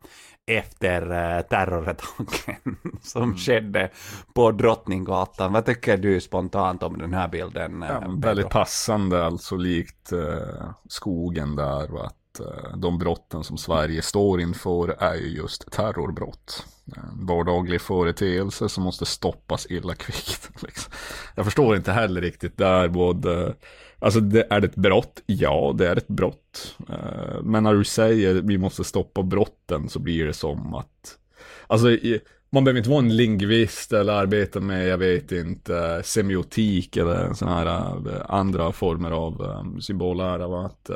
efter 0.46 1.02
eh, 1.36 1.42
terrorattacken 1.42 2.76
som 3.02 3.36
skedde 3.36 3.90
på 4.34 4.50
Drottninggatan. 4.52 5.52
Vad 5.52 5.64
tycker 5.66 5.96
du 5.96 6.20
spontant 6.20 6.82
om 6.82 6.98
den 6.98 7.14
här 7.14 7.28
bilden? 7.28 7.82
eh, 7.82 7.88
Ja, 7.88 8.14
väldigt 8.18 8.50
passande, 8.50 9.24
alltså 9.26 9.56
likt 9.56 10.12
eh, 10.12 10.70
skogen 10.88 11.56
där. 11.56 11.94
Och 11.94 12.06
att 12.06 12.40
eh, 12.40 12.76
de 12.76 12.98
brotten 12.98 13.44
som 13.44 13.56
Sverige 13.58 14.02
står 14.02 14.40
inför 14.40 14.88
är 14.88 15.14
ju 15.14 15.28
just 15.28 15.70
terrorbrott. 15.72 16.66
En 16.96 17.26
vardaglig 17.26 17.80
företeelse 17.80 18.68
som 18.68 18.84
måste 18.84 19.06
stoppas 19.06 19.66
illa 19.70 19.94
kvickt. 19.94 20.50
Liksom. 20.62 20.92
Jag 21.34 21.44
förstår 21.44 21.76
inte 21.76 21.92
heller 21.92 22.20
riktigt 22.20 22.58
där 22.58 22.88
både 22.88 23.46
eh, 23.46 23.52
Alltså 23.98 24.20
det, 24.20 24.46
är 24.50 24.60
det 24.60 24.66
ett 24.66 24.76
brott? 24.76 25.22
Ja, 25.26 25.74
det 25.78 25.88
är 25.88 25.96
ett 25.96 26.08
brott. 26.08 26.76
Eh, 26.88 27.42
men 27.42 27.62
när 27.62 27.74
du 27.74 27.84
säger 27.84 28.34
vi 28.34 28.58
måste 28.58 28.84
stoppa 28.84 29.22
brotten 29.22 29.88
så 29.88 29.98
blir 29.98 30.26
det 30.26 30.32
som 30.32 30.74
att 30.74 31.18
Alltså 31.66 31.90
i, 31.90 32.20
man 32.50 32.64
behöver 32.64 32.78
inte 32.78 32.90
vara 32.90 32.98
en 32.98 33.16
lingvist 33.16 33.92
eller 33.92 34.12
arbeta 34.12 34.60
med, 34.60 34.88
jag 34.88 34.98
vet 34.98 35.32
inte, 35.32 36.02
semiotik 36.04 36.96
eller 36.96 37.32
sådana 37.32 37.56
här 37.56 37.96
eh, 38.14 38.22
andra 38.28 38.72
former 38.72 39.10
av 39.10 39.42
um, 39.42 39.80
symbollära. 39.80 40.66
Att 40.66 40.90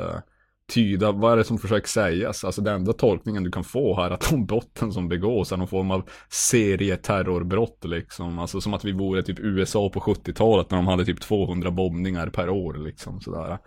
tyda, 0.71 1.11
vad 1.11 1.33
är 1.33 1.37
det 1.37 1.43
som 1.43 1.57
försöker 1.57 1.87
sägas? 1.87 2.43
Alltså 2.43 2.61
den 2.61 2.75
enda 2.75 2.93
tolkningen 2.93 3.43
du 3.43 3.51
kan 3.51 3.63
få 3.63 3.95
här 3.95 4.05
är 4.05 4.11
att 4.11 4.29
de 4.29 4.45
brotten 4.45 4.91
som 4.91 5.09
begås 5.09 5.51
är 5.51 5.57
någon 5.57 5.67
form 5.67 5.91
av 5.91 6.09
serieterrorbrott 6.29 7.85
liksom. 7.85 8.39
Alltså 8.39 8.61
som 8.61 8.73
att 8.73 8.85
vi 8.85 8.91
vore 8.91 9.23
typ 9.23 9.39
USA 9.39 9.89
på 9.89 9.99
70-talet 9.99 10.71
när 10.71 10.77
de 10.77 10.87
hade 10.87 11.05
typ 11.05 11.21
200 11.21 11.71
bombningar 11.71 12.27
per 12.27 12.49
år 12.49 12.73
liksom 12.73 13.21
sådär. 13.21 13.57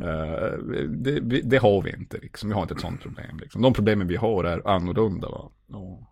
Uh, 0.00 0.58
det, 0.88 1.20
det 1.20 1.56
har 1.56 1.82
vi 1.82 1.90
inte 1.90 2.18
liksom, 2.18 2.48
vi 2.48 2.54
har 2.54 2.62
inte 2.62 2.74
ett 2.74 2.80
sånt 2.80 3.02
problem 3.02 3.38
liksom. 3.40 3.62
De 3.62 3.72
problemen 3.72 4.06
vi 4.06 4.16
har 4.16 4.44
är 4.44 4.68
annorlunda 4.68 5.28
va. 5.28 5.50
Och, 5.78 6.11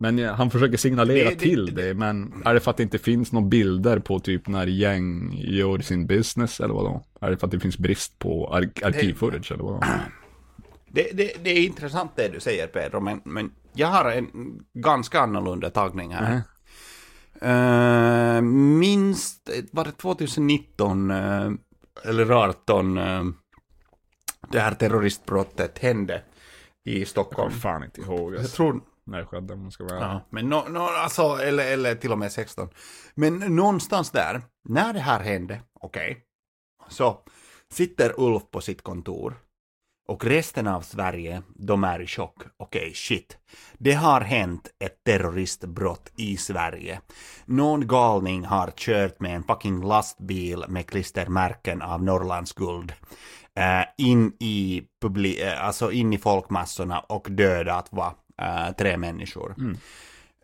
men 0.00 0.18
eh, 0.18 0.32
han 0.34 0.50
försöker 0.50 0.76
signalera 0.76 1.28
Det- 1.28 1.34
det- 1.34 1.40
till 1.40 1.74
det, 1.74 1.94
men 1.94 2.42
är 2.44 2.54
det 2.54 2.60
för 2.60 2.70
att 2.70 2.76
det 2.76 2.82
inte 2.82 2.98
finns 2.98 3.32
några 3.32 3.46
bilder 3.46 3.98
på 3.98 4.18
typ 4.20 4.48
när 4.48 4.66
gäng 4.66 5.32
gör 5.38 5.78
sin 5.78 6.06
business 6.06 6.60
eller 6.60 6.74
vadå? 6.74 7.04
Är 7.20 7.30
det 7.30 7.36
för 7.36 7.46
att 7.46 7.50
det 7.50 7.60
finns 7.60 7.78
brist 7.78 8.18
på 8.18 8.54
ar- 8.54 8.70
arkivfootage 8.84 9.52
eller 9.52 9.64
vadå? 9.64 9.80
Det, 10.90 11.46
är 11.50 11.64
intressant 11.66 12.10
det 12.16 12.28
du 12.28 12.40
säger 12.40 12.66
Pedro, 12.66 13.00
men, 13.00 13.20
men 13.24 13.50
jag 13.72 13.86
har 13.88 14.10
en 14.10 14.60
ganska 14.74 15.20
annorlunda 15.20 15.70
tagning 15.70 16.14
här. 16.14 16.42
Eh, 17.40 18.40
minst, 18.42 19.50
var 19.70 19.84
det 19.84 19.92
2019 19.92 21.10
eh, 21.10 21.50
eller 22.04 22.30
18 22.30 22.98
eh, 22.98 23.24
det 24.52 24.60
här 24.60 24.74
terroristbrottet 24.74 25.78
hände 25.78 26.22
i 26.84 26.98
Jag 26.98 27.08
Stockholm. 27.08 27.48
kommer 27.50 27.60
fan 27.60 27.84
inte 27.84 28.00
ihåg. 28.00 28.32
Jag 28.34 28.38
Alltså. 28.40 28.56
tror, 28.56 28.80
när 29.06 29.18
det 29.18 29.26
skedde 29.26 29.54
om 29.54 29.62
man 29.62 29.70
ska 29.70 29.84
vara 29.84 30.00
ja, 30.00 30.20
men 30.30 30.48
no, 30.48 30.68
no, 30.68 30.78
alltså, 30.78 31.22
eller, 31.22 31.72
eller 31.72 31.94
till 31.94 32.12
och 32.12 32.18
med 32.18 32.32
16. 32.32 32.68
Men 33.14 33.38
någonstans 33.38 34.10
där, 34.10 34.42
när 34.68 34.92
det 34.92 35.00
här 35.00 35.20
hände, 35.20 35.60
okej, 35.80 36.22
så 36.88 37.18
sitter 37.72 38.20
Ulf 38.20 38.42
på 38.50 38.60
sitt 38.60 38.82
kontor 38.82 39.36
och 40.08 40.24
resten 40.24 40.66
av 40.66 40.80
Sverige, 40.80 41.42
de 41.54 41.84
är 41.84 42.00
i 42.00 42.06
chock. 42.06 42.42
Okej, 42.56 42.92
shit. 42.94 43.38
Det 43.78 43.92
har 43.92 44.20
hänt 44.20 44.68
ett 44.84 45.04
terroristbrott 45.04 46.12
i 46.16 46.36
Sverige. 46.36 47.00
Någon 47.44 47.86
galning 47.86 48.44
har 48.44 48.70
kört 48.70 49.20
med 49.20 49.36
en 49.36 49.44
fucking 49.44 49.82
lastbil 49.82 50.64
med 50.68 50.86
klistermärken 50.86 51.82
av 51.82 52.04
Norrlands 52.04 52.52
guld 52.52 52.92
eh, 53.54 53.84
in 54.06 54.32
i 54.40 54.82
publi- 55.04 55.46
eh, 55.46 55.66
alltså 55.66 55.92
in 55.92 56.12
i 56.12 56.18
folkmassorna 56.18 57.00
och 57.00 57.26
dödat 57.30 57.88
va, 57.92 58.14
eh, 58.42 58.74
tre 58.78 58.96
människor. 58.96 59.54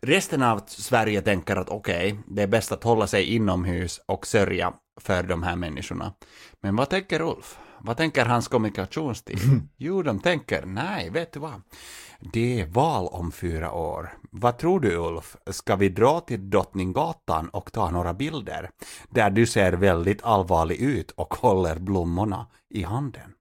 Resten 0.01 0.43
av 0.43 0.61
Sverige 0.67 1.21
tänker 1.21 1.55
att 1.55 1.69
okej, 1.69 2.19
det 2.27 2.43
är 2.43 2.47
bäst 2.47 2.71
att 2.71 2.83
hålla 2.83 3.07
sig 3.07 3.35
inomhus 3.35 4.01
och 4.05 4.27
sörja 4.27 4.73
för 5.01 5.23
de 5.23 5.43
här 5.43 5.55
människorna. 5.55 6.13
Men 6.61 6.75
vad 6.75 6.89
tänker 6.89 7.21
Ulf? 7.21 7.57
Vad 7.79 7.97
tänker 7.97 8.25
hans 8.25 8.47
kommunikationsteam? 8.47 9.69
Jo, 9.77 10.01
de 10.01 10.19
tänker, 10.19 10.65
nej, 10.65 11.09
vet 11.09 11.31
du 11.31 11.39
vad? 11.39 11.61
Det 12.33 12.61
är 12.61 12.65
val 12.65 13.07
om 13.07 13.31
fyra 13.31 13.71
år. 13.71 14.09
Vad 14.31 14.57
tror 14.57 14.79
du 14.79 14.95
Ulf? 14.97 15.35
Ska 15.47 15.75
vi 15.75 15.89
dra 15.89 16.19
till 16.19 16.49
Drottninggatan 16.49 17.49
och 17.49 17.71
ta 17.71 17.89
några 17.89 18.13
bilder? 18.13 18.69
Där 19.09 19.29
du 19.29 19.45
ser 19.45 19.71
väldigt 19.73 20.23
allvarlig 20.23 20.75
ut 20.81 21.11
och 21.11 21.33
håller 21.33 21.79
blommorna 21.79 22.47
i 22.69 22.83
handen. 22.83 23.33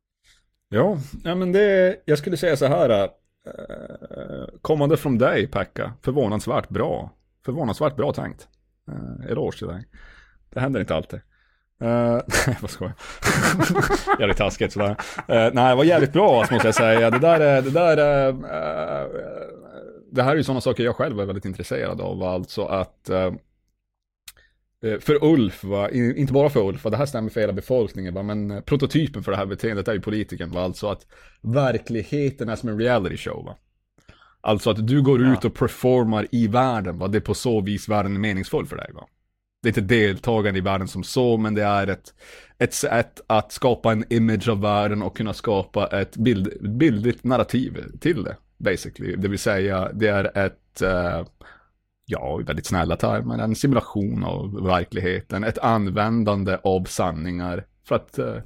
Ja 1.24 1.34
men 1.34 1.52
det, 1.52 1.96
jag 2.04 2.18
skulle 2.18 2.36
säga 2.36 2.56
så 2.56 2.66
här. 2.66 3.08
Eh, 3.46 4.44
kommande 4.62 4.96
från 4.96 5.18
dig, 5.18 5.46
Pekka, 5.46 5.92
förvånansvärt 6.02 6.68
bra. 6.68 7.10
Förvånansvärt 7.44 7.96
bra 7.96 8.12
tänkt. 8.12 8.48
Uh, 8.88 9.30
eloge 9.30 9.58
till 9.58 9.66
dig. 9.66 9.84
Det 10.50 10.60
händer 10.60 10.80
inte 10.80 10.94
alltid. 10.94 11.20
Uh, 11.82 11.88
nej, 12.46 12.56
vad 12.60 12.70
jag? 12.80 12.92
jävligt 14.20 14.36
taskigt 14.36 14.72
sådär. 14.72 14.90
Uh, 14.90 14.96
nej, 15.26 15.50
det 15.52 15.74
var 15.74 15.84
jävligt 15.84 16.12
bra 16.12 16.46
måste 16.50 16.68
jag 16.68 16.74
säga. 16.74 17.10
Det 17.10 17.18
där 17.18 17.40
är, 17.40 17.62
det 17.62 17.70
där 17.70 17.96
är, 17.96 18.28
uh, 18.28 19.10
det 20.12 20.22
här 20.22 20.32
är 20.32 20.36
ju 20.36 20.44
sådana 20.44 20.60
saker 20.60 20.84
jag 20.84 20.96
själv 20.96 21.20
är 21.20 21.24
väldigt 21.24 21.44
intresserad 21.44 22.00
av. 22.00 22.22
Alltså 22.22 22.64
att 22.64 23.10
för 25.00 25.24
Ulf, 25.24 25.64
va? 25.64 25.90
inte 25.90 26.32
bara 26.32 26.50
för 26.50 26.60
Ulf, 26.60 26.84
va? 26.84 26.90
det 26.90 26.96
här 26.96 27.06
stämmer 27.06 27.30
för 27.30 27.40
hela 27.40 27.52
befolkningen, 27.52 28.14
va? 28.14 28.22
men 28.22 28.62
prototypen 28.62 29.22
för 29.22 29.32
det 29.32 29.38
här 29.38 29.46
beteendet 29.46 29.88
är 29.88 29.92
ju 29.92 30.00
politikern. 30.00 30.50
Va? 30.50 30.64
Alltså 30.64 30.88
att 30.88 31.06
verkligheten 31.40 32.48
är 32.48 32.56
som 32.56 32.68
en 32.68 32.78
reality 32.78 33.16
show. 33.16 33.44
Va? 33.44 33.56
Alltså 34.40 34.70
att 34.70 34.86
du 34.86 35.02
går 35.02 35.22
ut 35.22 35.44
och 35.44 35.54
performar 35.54 36.26
i 36.30 36.46
världen, 36.46 36.98
va? 36.98 37.08
det 37.08 37.18
är 37.18 37.20
på 37.20 37.34
så 37.34 37.60
vis 37.60 37.88
världen 37.88 38.14
är 38.14 38.20
meningsfull 38.20 38.66
för 38.66 38.76
dig. 38.76 38.90
Va? 38.94 39.06
det 39.62 39.68
är 39.68 39.70
inte 39.70 39.94
deltagande 39.94 40.58
i 40.58 40.62
världen 40.62 40.88
som 40.88 41.04
så, 41.04 41.36
men 41.36 41.54
det 41.54 41.62
är 41.62 41.86
ett, 41.86 42.14
ett 42.58 42.74
sätt 42.74 43.20
att 43.26 43.52
skapa 43.52 43.92
en 43.92 44.04
image 44.12 44.48
av 44.48 44.60
världen 44.60 45.02
och 45.02 45.16
kunna 45.16 45.32
skapa 45.34 46.00
ett 46.00 46.16
bild, 46.16 46.70
bildligt 46.70 47.24
narrativ 47.24 47.84
till 48.00 48.24
det, 48.24 48.36
basically. 48.58 49.16
Det 49.16 49.28
vill 49.28 49.38
säga, 49.38 49.90
det 49.92 50.08
är 50.08 50.38
ett, 50.38 50.82
uh, 50.82 51.26
ja, 52.06 52.40
i 52.40 52.44
väldigt 52.44 52.66
snälla 52.66 52.96
termer, 52.96 53.38
en 53.38 53.54
simulation 53.54 54.24
av 54.24 54.62
verkligheten, 54.62 55.44
ett 55.44 55.58
användande 55.58 56.58
av 56.64 56.84
sanningar 56.84 57.64
för 57.88 57.94
att 57.94 58.18
eh, 58.18 58.36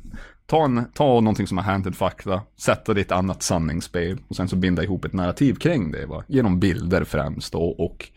ta, 0.46 0.64
en, 0.64 0.84
ta 0.94 1.20
någonting 1.20 1.46
som 1.46 1.58
har 1.58 1.64
hänt, 1.64 1.86
en 1.86 1.92
fakta, 1.92 2.42
sätta 2.56 2.94
det 2.94 3.00
i 3.00 3.02
ett 3.02 3.12
annat 3.12 3.42
sanningsspel 3.42 4.18
och 4.28 4.36
sen 4.36 4.48
så 4.48 4.56
binda 4.56 4.82
ihop 4.82 5.04
ett 5.04 5.12
narrativ 5.12 5.54
kring 5.54 5.92
det, 5.92 6.06
va? 6.06 6.24
genom 6.26 6.60
bilder 6.60 7.04
främst 7.04 7.52
då 7.52 7.62
och 7.62 8.10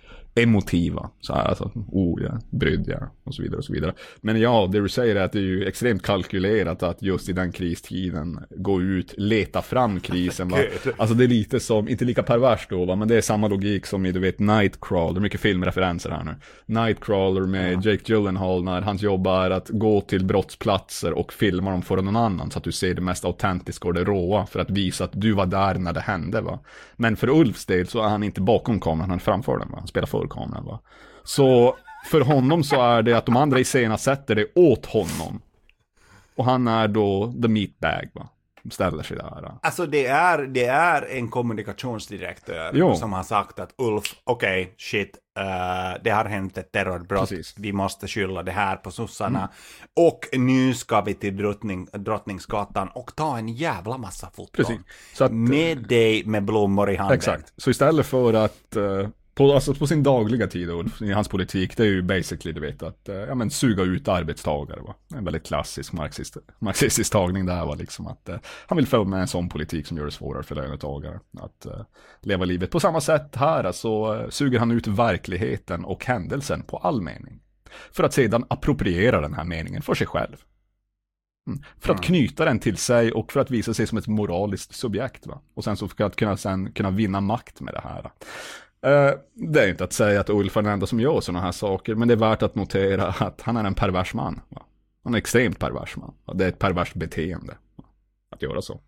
emotiva. 0.43 1.09
Så 1.21 1.33
här, 1.33 1.45
alltså, 1.45 1.71
oh, 1.91 2.21
jag 2.23 2.41
brydd 2.49 2.87
jag 2.87 3.09
och 3.23 3.35
så 3.35 3.41
vidare 3.41 3.57
och 3.57 3.65
så 3.65 3.73
vidare. 3.73 3.93
Men 4.21 4.39
ja, 4.39 4.69
det 4.71 4.81
du 4.81 4.89
säger 4.89 5.15
är 5.15 5.23
att 5.23 5.31
det 5.31 5.39
är 5.39 5.43
ju 5.43 5.65
extremt 5.65 6.03
kalkylerat 6.03 6.83
att 6.83 7.01
just 7.01 7.29
i 7.29 7.33
den 7.33 7.51
kristiden 7.51 8.39
gå 8.49 8.81
ut, 8.81 9.13
leta 9.17 9.61
fram 9.61 9.99
krisen. 9.99 10.49
Va? 10.49 10.57
Alltså 10.97 11.15
det 11.15 11.23
är 11.23 11.27
lite 11.27 11.59
som, 11.59 11.89
inte 11.89 12.05
lika 12.05 12.23
perverst 12.23 12.69
då, 12.69 12.85
va? 12.85 12.95
men 12.95 13.07
det 13.07 13.15
är 13.15 13.21
samma 13.21 13.47
logik 13.47 13.85
som 13.85 14.05
i, 14.05 14.11
du 14.11 14.19
vet, 14.19 14.39
Nightcrawler, 14.39 15.21
mycket 15.21 15.41
filmreferenser 15.41 16.09
här 16.09 16.23
nu. 16.23 16.35
Nightcrawler 16.65 17.41
med 17.41 17.73
ja. 17.73 17.91
Jake 17.91 18.13
Gyllenhaal 18.13 18.63
när 18.63 18.81
hans 18.81 19.01
jobb 19.01 19.27
är 19.27 19.51
att 19.51 19.69
gå 19.69 20.01
till 20.01 20.25
brottsplatser 20.25 21.13
och 21.13 21.33
filma 21.33 21.71
dem 21.71 21.81
för 21.81 21.97
någon 21.97 22.15
annan 22.15 22.51
så 22.51 22.57
att 22.57 22.63
du 22.63 22.71
ser 22.71 22.93
det 22.93 23.01
mest 23.01 23.25
autentiska 23.25 23.87
och 23.87 23.93
det 23.93 24.03
råa 24.03 24.45
för 24.45 24.59
att 24.59 24.69
visa 24.69 25.03
att 25.03 25.11
du 25.13 25.31
var 25.31 25.45
där 25.45 25.75
när 25.75 25.93
det 25.93 25.99
hände. 25.99 26.41
Va? 26.41 26.59
Men 26.95 27.15
för 27.17 27.29
Ulfs 27.29 27.65
del 27.65 27.87
så 27.87 28.03
är 28.03 28.09
han 28.09 28.23
inte 28.23 28.41
bakom 28.41 28.79
kameran, 28.79 29.09
han 29.09 29.19
är 29.19 29.23
framför 29.23 29.59
den. 29.59 29.69
Va? 29.71 29.77
Han 29.79 29.87
spelar 29.87 30.07
för 30.07 30.27
kameran. 30.29 30.65
Va? 30.65 30.79
Så 31.23 31.75
för 32.05 32.21
honom 32.21 32.63
så 32.63 32.81
är 32.81 33.01
det 33.01 33.13
att 33.13 33.25
de 33.25 33.35
andra 33.35 33.59
iscenasätter 33.59 34.35
det 34.35 34.47
åt 34.55 34.85
honom. 34.85 35.41
Och 36.35 36.45
han 36.45 36.67
är 36.67 36.87
då 36.87 37.33
the 37.41 37.47
meatbag 37.47 38.09
va. 38.13 38.29
Ställer 38.71 39.03
sig 39.03 39.17
där. 39.17 39.51
Alltså 39.61 39.85
det 39.85 40.05
är, 40.05 40.37
det 40.37 40.65
är 40.65 41.17
en 41.17 41.29
kommunikationsdirektör 41.29 42.71
jo. 42.73 42.95
som 42.95 43.13
har 43.13 43.23
sagt 43.23 43.59
att 43.59 43.73
Ulf, 43.77 44.15
okej, 44.23 44.61
okay, 44.61 44.73
shit, 44.77 45.17
uh, 45.39 46.03
det 46.03 46.09
har 46.09 46.25
hänt 46.25 46.57
ett 46.57 46.71
terrorbrott, 46.71 47.29
Precis. 47.29 47.55
vi 47.57 47.73
måste 47.73 48.07
skylla 48.07 48.43
det 48.43 48.51
här 48.51 48.75
på 48.75 48.91
sossarna. 48.91 49.39
Mm. 49.39 49.49
Och 50.09 50.19
nu 50.33 50.73
ska 50.73 51.01
vi 51.01 51.13
till 51.13 51.37
drottning, 51.37 51.87
Drottningsgatan 51.93 52.87
och 52.87 53.15
ta 53.15 53.37
en 53.37 53.49
jävla 53.49 53.97
massa 53.97 54.29
foton. 54.29 54.83
med 55.31 55.87
dig 55.87 56.23
med 56.25 56.43
blommor 56.43 56.91
i 56.91 56.95
handen. 56.95 57.17
Exakt, 57.17 57.53
så 57.57 57.69
istället 57.69 58.05
för 58.05 58.33
att 58.33 58.77
uh, 58.77 59.07
på, 59.39 59.53
alltså 59.53 59.73
på 59.73 59.87
sin 59.87 60.03
dagliga 60.03 60.47
tid 60.47 60.69
Ulf, 60.69 61.01
i 61.01 61.11
hans 61.11 61.27
politik, 61.27 61.77
det 61.77 61.83
är 61.83 61.87
ju 61.87 62.01
basically, 62.01 62.53
du 62.53 62.61
vet, 62.61 62.83
att 62.83 63.09
eh, 63.09 63.15
ja, 63.15 63.35
men, 63.35 63.49
suga 63.49 63.83
ut 63.83 64.07
arbetstagare. 64.07 64.81
Va? 64.81 64.95
En 65.15 65.25
väldigt 65.25 65.47
klassisk 65.47 65.93
marxist, 65.93 66.37
marxistisk 66.59 67.11
tagning 67.11 67.45
där, 67.45 67.65
va? 67.65 67.75
liksom 67.75 68.07
att 68.07 68.29
eh, 68.29 68.37
han 68.67 68.75
vill 68.75 68.87
få 68.87 69.05
med 69.05 69.21
en 69.21 69.27
sån 69.27 69.49
politik 69.49 69.87
som 69.87 69.97
gör 69.97 70.05
det 70.05 70.11
svårare 70.11 70.43
för 70.43 70.55
löntagare 70.55 71.19
att 71.39 71.65
eh, 71.65 71.81
leva 72.21 72.45
livet. 72.45 72.71
På 72.71 72.79
samma 72.79 73.01
sätt 73.01 73.35
här, 73.35 73.63
alltså, 73.63 74.25
suger 74.29 74.59
han 74.59 74.71
ut 74.71 74.87
verkligheten 74.87 75.85
och 75.85 76.05
händelsen 76.05 76.63
på 76.63 76.77
all 76.77 77.01
mening. 77.01 77.39
För 77.91 78.03
att 78.03 78.13
sedan 78.13 78.45
appropriera 78.49 79.21
den 79.21 79.33
här 79.33 79.43
meningen 79.43 79.81
för 79.81 79.93
sig 79.93 80.07
själv. 80.07 80.37
Mm. 81.47 81.61
För 81.79 81.93
att 81.93 82.03
knyta 82.03 82.45
den 82.45 82.59
till 82.59 82.77
sig 82.77 83.11
och 83.11 83.31
för 83.31 83.39
att 83.39 83.51
visa 83.51 83.73
sig 83.73 83.87
som 83.87 83.97
ett 83.97 84.07
moraliskt 84.07 84.75
subjekt. 84.75 85.27
Va? 85.27 85.41
Och 85.53 85.63
sen 85.63 85.77
så 85.77 85.87
för 85.87 86.03
att 86.03 86.15
kunna, 86.15 86.37
sen 86.37 86.71
kunna 86.71 86.91
vinna 86.91 87.21
makt 87.21 87.61
med 87.61 87.73
det 87.73 87.81
här. 87.83 88.11
Uh, 88.87 89.11
det 89.33 89.63
är 89.63 89.69
inte 89.69 89.83
att 89.83 89.93
säga 89.93 90.19
att 90.19 90.29
Ulf 90.29 90.57
är 90.57 90.61
den 90.61 90.71
enda 90.71 90.85
som 90.85 90.99
gör 90.99 91.21
sådana 91.21 91.45
här 91.45 91.51
saker, 91.51 91.95
men 91.95 92.07
det 92.07 92.13
är 92.13 92.15
värt 92.15 92.41
att 92.41 92.55
notera 92.55 93.07
att 93.07 93.41
han 93.41 93.57
är 93.57 93.63
en 93.63 93.75
pervers 93.75 94.13
man. 94.13 94.41
Va? 94.49 94.65
Han 95.03 95.13
är 95.13 95.17
extremt 95.17 95.59
pervers 95.59 95.97
man. 95.97 96.13
Det 96.33 96.45
är 96.45 96.49
ett 96.49 96.59
perverst 96.59 96.95
beteende 96.95 97.57
att 98.31 98.41
göra 98.41 98.61
så. 98.61 98.79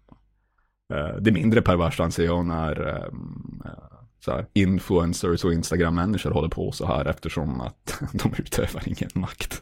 Uh, 0.93 1.15
det 1.19 1.31
mindre 1.31 1.61
perverst 1.61 1.99
anser 1.99 2.25
jag 2.25 2.45
när 2.45 3.05
um, 3.07 3.63
så 4.25 4.31
här, 4.31 4.45
influencers 4.53 5.43
och 5.43 5.53
Instagram-människor 5.53 6.31
håller 6.31 6.49
på 6.49 6.71
så 6.71 6.85
här 6.85 7.05
eftersom 7.05 7.61
att 7.61 8.01
de 8.13 8.33
utövar 8.37 8.83
ingen 8.85 9.09
makt. 9.13 9.61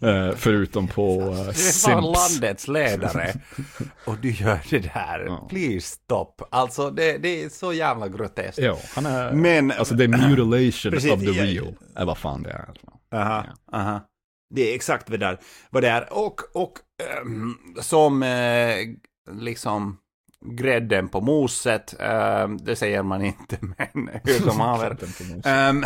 Eh, 0.00 0.30
förutom 0.36 0.88
på 0.88 1.20
uh, 1.20 1.34
Du 1.34 1.48
är 1.48 1.80
fan 1.80 2.12
landets 2.12 2.68
ledare 2.68 3.34
och 4.04 4.16
du 4.18 4.30
gör 4.30 4.60
det 4.70 4.78
där. 4.78 5.24
Ja. 5.26 5.46
Please 5.50 5.86
stop. 5.86 6.34
Alltså 6.50 6.90
det, 6.90 7.18
det, 7.18 7.44
är 7.44 7.48
så 7.48 7.72
jävla 7.72 8.08
groteskt. 8.08 8.58
Ja, 8.58 8.78
han 8.94 9.06
är, 9.06 9.32
Men, 9.32 9.70
alltså 9.70 9.94
det 9.94 10.04
är 10.04 10.08
mutilation 10.08 10.92
precis, 10.92 11.12
of 11.12 11.20
the 11.20 11.26
real, 11.26 11.74
är 11.94 12.04
vad 12.04 12.18
fan 12.18 12.42
det 12.42 12.50
är. 12.50 12.74
Aha, 13.20 13.44
ja. 13.46 13.78
aha. 13.78 14.00
Det 14.54 14.70
är 14.70 14.74
exakt 14.74 15.06
det, 15.06 15.38
vad 15.70 15.82
det 15.82 15.88
är. 15.88 16.12
Och, 16.12 16.40
och 16.56 16.72
um, 17.22 17.58
som 17.80 18.22
uh, 18.22 18.96
liksom 19.42 19.98
grädden 20.46 21.08
på 21.08 21.20
moset. 21.20 21.94
Uh, 22.00 22.48
det 22.48 22.76
säger 22.76 23.02
man 23.02 23.24
inte, 23.24 23.58
men 23.60 24.10
hur 24.24 24.40
som 24.40 24.60
haver. 24.60 24.96
um, 25.70 25.84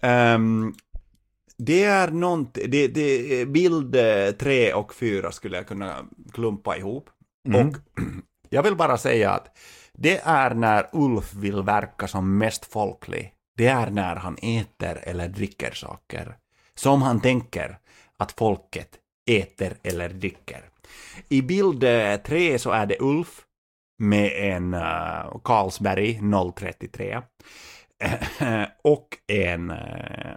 um, 0.00 0.74
det 1.56 1.84
är 1.84 2.10
någonting, 2.10 2.70
det, 2.70 2.88
det, 2.88 3.46
bild 3.46 3.96
3 4.38 4.72
och 4.72 4.94
4 4.94 5.32
skulle 5.32 5.56
jag 5.56 5.66
kunna 5.66 5.96
klumpa 6.32 6.76
ihop. 6.76 7.10
Mm. 7.48 7.68
Och 7.68 7.74
jag 8.48 8.62
vill 8.62 8.76
bara 8.76 8.98
säga 8.98 9.30
att 9.30 9.56
det 9.92 10.20
är 10.24 10.54
när 10.54 10.88
Ulf 10.92 11.34
vill 11.34 11.62
verka 11.62 12.08
som 12.08 12.38
mest 12.38 12.64
folklig. 12.64 13.32
Det 13.56 13.66
är 13.66 13.90
när 13.90 14.16
han 14.16 14.36
äter 14.42 14.98
eller 15.02 15.28
dricker 15.28 15.70
saker. 15.70 16.36
Som 16.74 17.02
han 17.02 17.20
tänker 17.20 17.78
att 18.16 18.32
folket 18.32 18.98
äter 19.26 19.72
eller 19.82 20.08
dricker. 20.08 20.64
I 21.28 21.42
bild 21.42 21.84
3 22.26 22.58
så 22.58 22.70
är 22.70 22.86
det 22.86 22.96
Ulf 23.00 23.40
med 23.98 24.54
en 24.54 24.74
uh, 24.74 25.40
Carlsberg 25.44 26.20
033. 26.56 27.20
och 28.84 29.08
en, 29.26 29.70
uh, 29.70 29.78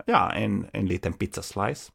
ja, 0.05 0.33
en, 0.33 0.65
en 0.73 0.85
liten 0.85 1.13
pizzaslice. 1.13 1.91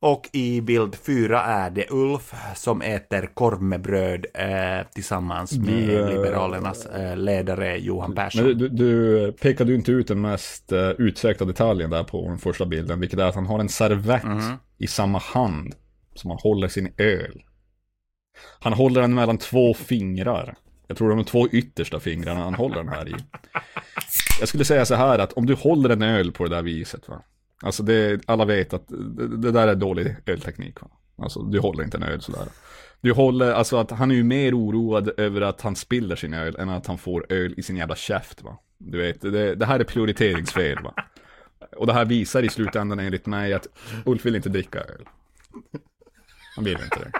Och 0.00 0.28
i 0.32 0.60
bild 0.60 0.94
4 0.94 1.42
är 1.42 1.70
det 1.70 1.86
Ulf 1.90 2.34
som 2.54 2.82
äter 2.82 3.30
korv 3.34 3.62
med 3.62 3.80
bröd 3.80 4.26
eh, 4.34 4.86
tillsammans 4.94 5.58
med 5.58 5.88
du, 5.88 6.08
Liberalernas 6.08 6.86
eh, 6.86 7.16
ledare 7.16 7.78
Johan 7.78 8.14
Persson. 8.14 8.44
Men 8.44 8.58
du, 8.58 8.68
du 8.68 9.32
pekade 9.32 9.70
ju 9.70 9.76
inte 9.76 9.92
ut 9.92 10.08
den 10.08 10.20
mest 10.20 10.72
eh, 10.72 10.88
utsökta 10.90 11.44
detaljen 11.44 11.90
där 11.90 12.04
på 12.04 12.28
den 12.28 12.38
första 12.38 12.66
bilden, 12.66 13.00
vilket 13.00 13.18
är 13.18 13.24
att 13.24 13.34
han 13.34 13.46
har 13.46 13.58
en 13.58 13.68
servett 13.68 14.24
mm. 14.24 14.52
i 14.78 14.86
samma 14.86 15.18
hand 15.18 15.74
som 16.14 16.30
han 16.30 16.38
håller 16.42 16.68
sin 16.68 16.92
öl. 16.98 17.42
Han 18.60 18.72
håller 18.72 19.00
den 19.00 19.14
mellan 19.14 19.38
två 19.38 19.74
fingrar. 19.74 20.54
Jag 20.86 20.96
tror 20.96 21.16
de 21.16 21.24
två 21.24 21.48
yttersta 21.48 22.00
fingrarna 22.00 22.40
han 22.40 22.54
håller 22.54 22.76
den 22.76 22.88
här 22.88 23.08
i. 23.08 23.14
Jag 24.40 24.48
skulle 24.48 24.64
säga 24.64 24.84
så 24.84 24.94
här 24.94 25.18
att 25.18 25.32
om 25.32 25.46
du 25.46 25.54
håller 25.54 25.90
en 25.90 26.02
öl 26.02 26.32
på 26.32 26.44
det 26.44 26.56
där 26.56 26.62
viset 26.62 27.08
va. 27.08 27.22
Alltså 27.62 27.82
det, 27.82 28.20
alla 28.26 28.44
vet 28.44 28.74
att 28.74 28.88
det, 28.88 29.36
det 29.36 29.50
där 29.50 29.68
är 29.68 29.74
dålig 29.74 30.16
ölteknik 30.26 30.80
va. 30.80 30.88
Alltså 31.18 31.42
du 31.42 31.60
håller 31.60 31.84
inte 31.84 31.96
en 31.96 32.02
öl 32.02 32.20
sådär. 32.20 32.46
Du 33.00 33.12
håller, 33.12 33.52
alltså 33.52 33.76
att 33.76 33.90
han 33.90 34.10
är 34.10 34.14
ju 34.14 34.24
mer 34.24 34.58
oroad 34.58 35.10
över 35.16 35.40
att 35.40 35.60
han 35.60 35.76
spiller 35.76 36.16
sin 36.16 36.34
öl 36.34 36.56
än 36.56 36.68
att 36.68 36.86
han 36.86 36.98
får 36.98 37.26
öl 37.28 37.54
i 37.56 37.62
sin 37.62 37.76
jävla 37.76 37.96
käft 37.96 38.42
va. 38.42 38.58
Du 38.78 38.98
vet, 38.98 39.20
det, 39.20 39.54
det 39.54 39.66
här 39.66 39.80
är 39.80 39.84
prioriteringsfel 39.84 40.78
va. 40.82 40.94
Och 41.76 41.86
det 41.86 41.92
här 41.92 42.04
visar 42.04 42.42
i 42.42 42.48
slutändan 42.48 42.98
enligt 42.98 43.26
mig 43.26 43.54
att 43.54 43.66
Ulf 44.04 44.26
vill 44.26 44.36
inte 44.36 44.48
dricka 44.48 44.78
öl. 44.78 45.08
Han 46.56 46.64
vill 46.64 46.78
inte 46.82 46.98
det. 46.98 47.12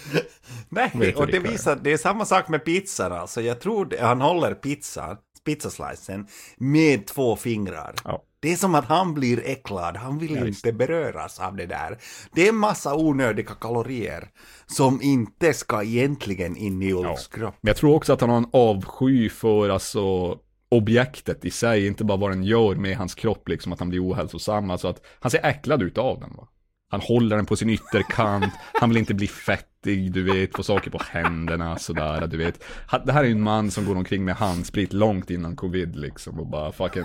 Nej, 0.68 1.14
och 1.16 1.26
det 1.26 1.38
visar, 1.38 1.76
det 1.76 1.92
är 1.92 1.96
samma 1.96 2.24
sak 2.24 2.48
med 2.48 2.64
pizzan 2.64 3.12
alltså. 3.12 3.40
Jag 3.40 3.60
tror 3.60 3.84
det, 3.84 4.00
han 4.00 4.20
håller 4.20 4.54
pizzan, 4.54 5.16
pizzaslicen 5.44 6.26
med 6.56 7.06
två 7.06 7.36
fingrar. 7.36 7.94
Ja. 8.04 8.22
Det 8.40 8.52
är 8.52 8.56
som 8.56 8.74
att 8.74 8.84
han 8.84 9.14
blir 9.14 9.42
äcklad, 9.46 9.96
han 9.96 10.18
vill 10.18 10.36
ja, 10.36 10.46
inte 10.46 10.72
beröras 10.72 11.40
av 11.40 11.56
det 11.56 11.66
där. 11.66 11.98
Det 12.34 12.44
är 12.44 12.48
en 12.48 12.56
massa 12.56 12.94
onödiga 12.94 13.54
kalorier 13.54 14.28
som 14.66 15.02
inte 15.02 15.54
ska 15.54 15.82
egentligen 15.82 16.56
in 16.56 16.82
i 16.82 16.92
Ulfs 16.92 17.28
ja. 17.32 17.38
kropp. 17.38 17.54
Men 17.60 17.68
jag 17.68 17.76
tror 17.76 17.94
också 17.94 18.12
att 18.12 18.20
han 18.20 18.30
har 18.30 18.36
en 18.36 18.50
avsky 18.52 19.28
för 19.28 19.68
alltså 19.68 20.38
objektet 20.68 21.44
i 21.44 21.50
sig, 21.50 21.86
inte 21.86 22.04
bara 22.04 22.18
vad 22.18 22.30
den 22.30 22.44
gör 22.44 22.74
med 22.74 22.96
hans 22.96 23.14
kropp, 23.14 23.48
liksom 23.48 23.72
att 23.72 23.78
han 23.78 23.88
blir 23.88 24.04
ohälsosam. 24.04 24.70
Alltså 24.70 24.88
att 24.88 25.06
han 25.20 25.30
ser 25.30 25.46
äcklad 25.46 25.82
ut 25.82 25.98
av 25.98 26.20
den. 26.20 26.30
Va? 26.36 26.48
Han 26.92 27.00
håller 27.00 27.36
den 27.36 27.46
på 27.46 27.56
sin 27.56 27.70
ytterkant, 27.70 28.54
han 28.72 28.88
vill 28.88 28.98
inte 28.98 29.14
bli 29.14 29.26
fettig, 29.26 30.12
du 30.12 30.22
vet, 30.22 30.56
få 30.56 30.62
saker 30.62 30.90
på 30.90 31.00
händerna 31.10 31.78
sådär, 31.78 32.26
du 32.26 32.36
vet. 32.36 32.64
Det 33.04 33.12
här 33.12 33.20
är 33.20 33.28
ju 33.28 33.32
en 33.32 33.42
man 33.42 33.70
som 33.70 33.84
går 33.84 33.96
omkring 33.96 34.24
med 34.24 34.34
handsprit 34.34 34.92
långt 34.92 35.30
innan 35.30 35.56
covid 35.56 35.96
liksom 35.96 36.40
och 36.40 36.46
bara 36.46 36.72
fucking 36.72 37.04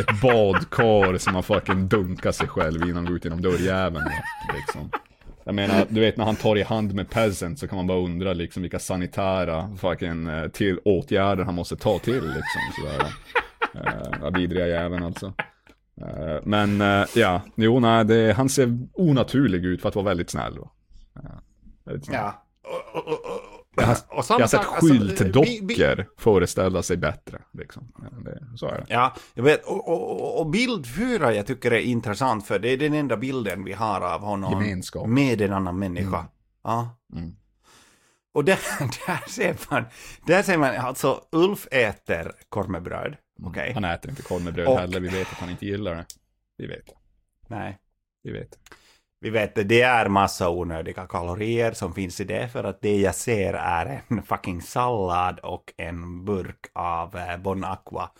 ett 0.00 0.20
badkar 0.22 1.18
som 1.18 1.32
man 1.32 1.42
fucking 1.42 1.88
dunkar 1.88 2.32
sig 2.32 2.48
själv 2.48 2.82
innan 2.82 2.96
han 2.96 3.04
går 3.04 3.16
ut 3.16 3.24
genom 3.24 3.42
dörrjäveln 3.42 4.10
liksom. 4.56 4.90
Jag 5.44 5.54
menar, 5.54 5.86
du 5.88 6.00
vet 6.00 6.16
när 6.16 6.24
han 6.24 6.36
tar 6.36 6.56
i 6.56 6.62
hand 6.62 6.94
med 6.94 7.10
peasant 7.10 7.58
så 7.58 7.68
kan 7.68 7.76
man 7.76 7.86
bara 7.86 7.98
undra 7.98 8.32
liksom 8.32 8.62
vilka 8.62 8.78
sanitära 8.78 9.76
fucking 9.80 10.28
eh, 10.28 10.48
till 10.48 10.78
åtgärder 10.84 11.44
han 11.44 11.54
måste 11.54 11.76
ta 11.76 11.98
till 11.98 12.24
liksom 12.24 12.60
sådär. 12.80 13.12
Uh, 13.74 14.38
vidriga 14.38 14.66
jäveln 14.66 15.02
alltså. 15.02 15.32
Eh, 16.00 16.38
men 16.44 16.80
eh, 16.80 17.06
ja, 17.14 17.42
jo 17.54 17.80
nej, 17.80 18.04
det, 18.04 18.32
han 18.32 18.48
ser 18.48 18.78
onaturlig 18.92 19.64
ut 19.64 19.82
för 19.82 19.88
att 19.88 19.94
vara 19.94 20.04
väldigt 20.04 20.30
snäll. 20.30 20.58
va. 20.58 20.70
Eh, 21.16 21.30
väldigt 21.84 22.04
snäll. 22.04 22.16
Ja. 22.22 22.44
Och, 22.62 22.96
och, 22.96 23.08
och, 23.08 23.12
och, 23.14 23.74
Jag 23.76 23.86
har, 23.86 23.94
och 24.08 24.24
jag 24.28 24.38
har 24.38 24.46
sett 24.46 24.60
alltså, 24.60 24.86
skyltdockor 24.86 25.96
vi- 25.96 26.04
föreställa 26.22 26.82
sig 26.82 26.96
bättre. 26.96 27.38
Liksom. 27.52 27.92
Ja, 27.98 28.18
det, 28.30 28.56
så 28.58 28.66
är 28.66 28.72
det. 28.78 28.86
Ja, 28.88 29.14
jag 29.34 29.42
vet. 29.42 29.64
Och, 29.66 29.88
och, 29.88 30.40
och- 30.40 30.50
bild 30.50 30.86
jag 31.34 31.46
tycker 31.46 31.70
är 31.72 31.78
intressant 31.78 32.46
för 32.46 32.58
det 32.58 32.68
är 32.68 32.76
den 32.76 32.94
enda 32.94 33.16
bilden 33.16 33.64
vi 33.64 33.72
har 33.72 34.00
av 34.00 34.20
honom 34.20 34.52
Gemenskap. 34.52 35.08
med 35.08 35.40
en 35.40 35.52
annan 35.52 35.78
människa. 35.78 36.24
Ja. 36.64 36.96
Mm. 37.12 37.36
Och 38.34 38.44
där, 38.44 38.58
där 39.06 39.28
ser 39.30 39.56
man, 39.70 39.84
där 40.26 40.42
ser 40.42 40.58
man, 40.58 40.76
alltså 40.76 41.20
Ulf 41.32 41.66
äter 41.70 42.32
korvmebröd. 42.48 43.16
Okej? 43.42 43.72
Han 43.74 43.84
äter 43.84 44.10
inte 44.10 44.22
korv 44.22 44.42
med 44.44 44.54
bröd 44.54 44.68
Och- 44.68 44.78
heller, 44.78 45.00
vi 45.00 45.08
vet 45.08 45.32
att 45.32 45.38
han 45.38 45.50
inte 45.50 45.66
gillar 45.66 45.94
det. 45.94 46.04
Vi 46.56 46.66
vet. 46.66 46.84
Nej. 47.46 47.78
Vi 48.22 48.32
vet. 48.32 48.58
Vi 49.20 49.30
vet 49.30 49.54
det, 49.54 49.62
det 49.64 49.82
är 49.82 50.08
massa 50.08 50.50
onödiga 50.50 51.06
kalorier 51.06 51.72
som 51.72 51.94
finns 51.94 52.20
i 52.20 52.24
det 52.24 52.48
för 52.48 52.64
att 52.64 52.80
det 52.80 52.96
jag 53.00 53.14
ser 53.14 53.54
är 53.54 54.02
en 54.08 54.22
fucking 54.26 54.62
sallad 54.62 55.38
och 55.38 55.72
en 55.76 56.24
burk 56.24 56.66
av 56.72 57.16
eh, 57.16 57.36
Bon 57.36 57.64
Aqua 57.64 58.10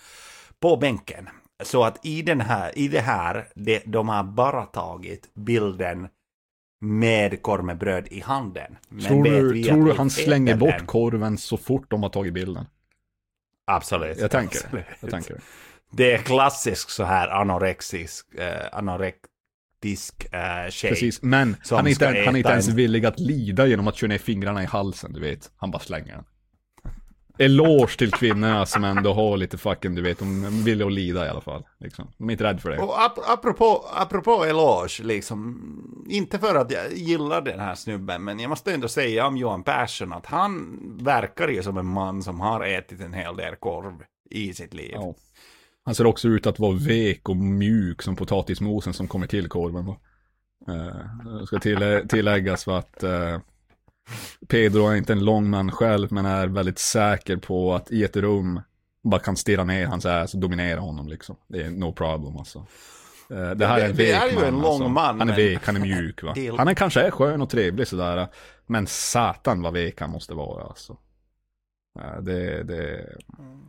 på 0.60 0.76
bänken. 0.76 1.28
Så 1.64 1.84
att 1.84 2.06
i, 2.06 2.22
den 2.22 2.40
här, 2.40 2.78
i 2.78 2.88
det 2.88 3.00
här, 3.00 3.48
det, 3.54 3.82
de 3.86 4.08
har 4.08 4.22
bara 4.22 4.66
tagit 4.66 5.34
bilden 5.34 6.08
med 6.80 7.42
korv 7.42 7.64
med 7.64 7.78
bröd 7.78 8.08
i 8.10 8.20
handen. 8.20 8.76
Men 8.88 9.04
Tror 9.04 9.24
du, 9.24 9.62
tror 9.64 9.84
du 9.84 9.92
han 9.92 10.10
slänger 10.10 10.52
äter 10.52 10.60
bort 10.60 10.78
den? 10.78 10.86
korven 10.86 11.38
så 11.38 11.56
fort 11.56 11.90
de 11.90 12.02
har 12.02 12.10
tagit 12.10 12.34
bilden? 12.34 12.66
Absolut. 13.68 14.18
Jag 14.18 14.30
tänker 14.30 14.58
det. 14.58 14.64
Absolut. 14.66 14.84
Jag 15.00 15.10
tänker 15.10 15.40
det. 15.90 16.14
Är 16.14 16.18
klassisk 16.18 16.90
så 16.90 17.04
här 17.04 17.28
anorexisk, 17.28 18.34
eh, 18.34 18.68
anorektisk 18.72 20.24
eh, 20.32 20.70
tjej. 20.70 20.90
Precis, 20.90 21.22
men 21.22 21.56
han 21.70 21.86
är, 21.86 21.90
inte, 21.90 22.06
han 22.06 22.16
är 22.16 22.36
inte 22.36 22.50
ens 22.50 22.68
en- 22.68 22.76
villig 22.76 23.06
att 23.06 23.18
lida 23.20 23.66
genom 23.66 23.88
att 23.88 23.96
köra 23.96 24.08
ner 24.08 24.18
fingrarna 24.18 24.62
i 24.62 24.66
halsen, 24.66 25.12
du 25.12 25.20
vet. 25.20 25.50
Han 25.56 25.70
bara 25.70 25.78
slänger 25.82 26.14
den. 26.14 26.24
Eloge 27.38 27.96
till 27.98 28.10
kvinnorna 28.10 28.66
som 28.66 28.84
ändå 28.84 29.12
har 29.12 29.36
lite 29.36 29.58
fucking, 29.58 29.94
du 29.94 30.02
vet, 30.02 30.18
de 30.18 30.64
villiga 30.64 30.86
att 30.86 30.92
lida 30.92 31.26
i 31.26 31.28
alla 31.28 31.40
fall. 31.40 31.64
Liksom. 31.80 32.10
De 32.18 32.28
är 32.28 32.32
inte 32.32 32.44
rädda 32.44 32.58
för 32.58 32.70
det. 32.70 32.78
Och 32.78 33.02
ap 33.02 33.18
apropå, 33.26 33.84
apropå 33.94 34.44
eloge, 34.44 35.02
liksom, 35.02 36.04
inte 36.08 36.38
för 36.38 36.54
att 36.54 36.70
jag 36.70 36.92
gillar 36.92 37.40
den 37.40 37.60
här 37.60 37.74
snubben, 37.74 38.24
men 38.24 38.40
jag 38.40 38.48
måste 38.48 38.74
ändå 38.74 38.88
säga 38.88 39.26
om 39.26 39.36
Johan 39.36 39.62
Persson 39.62 40.12
att 40.12 40.26
han 40.26 40.78
verkar 41.00 41.48
ju 41.48 41.62
som 41.62 41.78
en 41.78 41.86
man 41.86 42.22
som 42.22 42.40
har 42.40 42.64
ätit 42.64 43.00
en 43.00 43.14
hel 43.14 43.36
del 43.36 43.56
korv 43.56 43.94
i 44.30 44.54
sitt 44.54 44.74
liv. 44.74 44.90
Ja. 44.94 45.14
Han 45.84 45.94
ser 45.94 46.06
också 46.06 46.28
ut 46.28 46.46
att 46.46 46.58
vara 46.58 46.72
vek 46.72 47.28
och 47.28 47.36
mjuk 47.36 48.02
som 48.02 48.16
potatismosen 48.16 48.92
som 48.92 49.08
kommer 49.08 49.26
till 49.26 49.48
korven. 49.48 49.88
Eh, 50.68 51.44
ska 51.44 51.58
till, 51.58 52.02
tilläggas 52.08 52.64
för 52.64 52.78
att 52.78 53.02
eh, 53.02 53.38
Pedro 54.48 54.86
är 54.86 54.96
inte 54.96 55.12
en 55.12 55.24
lång 55.24 55.50
man 55.50 55.70
själv, 55.70 56.12
men 56.12 56.26
är 56.26 56.46
väldigt 56.46 56.78
säker 56.78 57.36
på 57.36 57.74
att 57.74 57.90
i 57.90 58.04
ett 58.04 58.16
rum 58.16 58.60
bara 59.02 59.20
kan 59.20 59.36
stirra 59.36 59.64
ner 59.64 59.86
hans 59.86 60.06
ass 60.06 60.34
och 60.34 60.40
dominera 60.40 60.80
honom 60.80 61.08
liksom. 61.08 61.36
Det 61.48 61.62
är 61.62 61.70
no 61.70 61.92
problem 61.92 62.36
alltså. 62.36 62.66
Eh, 63.30 63.50
det 63.50 63.66
här 63.66 63.80
är 63.80 63.88
en 63.88 63.96
vek 63.96 64.22
är 64.22 64.28
ju 64.28 64.34
man, 64.34 64.44
en 64.44 64.54
lång 64.54 64.64
alltså. 64.64 64.88
man, 64.88 65.18
Han 65.18 65.30
är 65.30 65.36
vek, 65.36 65.60
han 65.64 65.76
är 65.76 65.80
mjuk 65.80 66.22
va. 66.22 66.34
Han 66.58 66.68
är 66.68 66.74
kanske 66.74 67.00
är 67.00 67.10
skön 67.10 67.42
och 67.42 67.50
trevlig 67.50 67.88
sådär. 67.88 68.28
Men 68.66 68.86
satan 68.86 69.62
vad 69.62 69.72
vek 69.72 70.00
han 70.00 70.10
måste 70.10 70.34
vara 70.34 70.64
alltså. 70.64 70.96
Det, 72.20 72.62
det, 72.62 73.16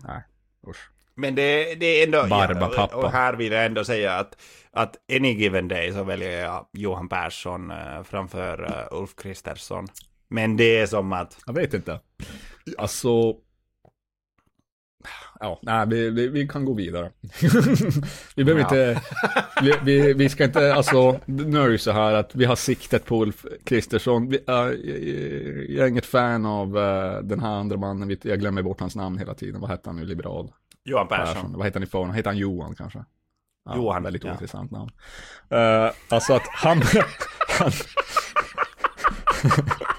nej, 0.04 0.24
usch. 0.68 0.90
Men 1.16 1.36
det, 1.36 1.76
det 1.76 1.86
är 1.86 2.06
ändå... 2.06 2.28
Barbapappa. 2.30 2.96
och 2.96 3.12
här 3.12 3.34
vill 3.34 3.52
jag 3.52 3.66
ändå 3.66 3.84
säga 3.84 4.14
att, 4.14 4.42
att 4.72 4.96
any 5.12 5.34
given 5.34 5.68
day 5.68 5.94
så 5.94 6.04
väljer 6.04 6.42
jag 6.42 6.68
Johan 6.74 7.10
Persson 7.10 7.72
eh, 7.72 8.04
framför 8.04 8.64
eh, 8.64 8.98
Ulf 9.00 9.16
Kristersson. 9.16 9.88
Men 10.30 10.58
det 10.58 10.78
är 10.78 10.86
som 10.86 11.14
att... 11.14 11.38
Jag 11.46 11.54
vet 11.54 11.74
inte. 11.74 12.00
Alltså... 12.78 13.36
Ja, 15.40 15.60
nej, 15.62 15.88
vi, 15.88 16.10
vi, 16.10 16.28
vi 16.28 16.48
kan 16.48 16.66
gå 16.66 16.74
vidare. 16.74 17.12
vi 18.36 18.44
behöver 18.44 18.62
Ja. 18.62 18.92
inte... 18.92 19.02
Vi, 19.62 19.74
vi, 19.84 20.14
vi 20.14 20.30
ska 20.30 20.44
inte, 20.44 20.74
alltså, 20.74 21.20
nu 21.26 21.62
är 21.62 21.66
det 21.66 21.72
ju 21.72 21.78
så 21.78 21.92
här 21.92 22.14
att 22.14 22.36
vi 22.36 22.46
har 22.46 22.56
siktet 22.56 23.06
på 23.06 23.22
Ulf 23.22 23.46
Kristersson. 23.66 24.30
Vi, 24.30 24.38
äh, 24.48 24.54
jag, 24.54 24.74
jag 25.70 25.86
är 25.86 25.88
inget 25.88 26.06
fan 26.06 26.46
av 26.46 26.78
äh, 26.78 27.22
den 27.22 27.40
här 27.40 27.50
andra 27.50 27.78
mannen, 27.78 28.18
jag 28.24 28.40
glömmer 28.40 28.62
bort 28.62 28.80
hans 28.80 28.96
namn 28.96 29.18
hela 29.18 29.34
tiden. 29.34 29.62
Vad 29.62 29.70
hette 29.70 29.90
han 29.90 29.96
nu, 29.96 30.06
liberal? 30.06 30.52
Johan 30.84 31.08
Persson. 31.08 31.34
Persson. 31.34 31.54
Vad 31.54 31.66
heter 31.66 31.80
han 31.80 31.88
i 31.88 31.90
förnamn? 31.90 32.14
Heter 32.14 32.30
han 32.30 32.38
Johan 32.38 32.76
kanske? 32.76 33.06
Ja, 33.66 33.76
Johan, 33.76 34.04
Väldigt 34.04 34.24
ja. 34.24 34.30
ointressant 34.30 34.72
namn. 34.72 34.90
Uh, 35.54 35.92
alltså 36.10 36.34
att 36.34 36.48
han... 36.48 36.82
han 37.60 37.72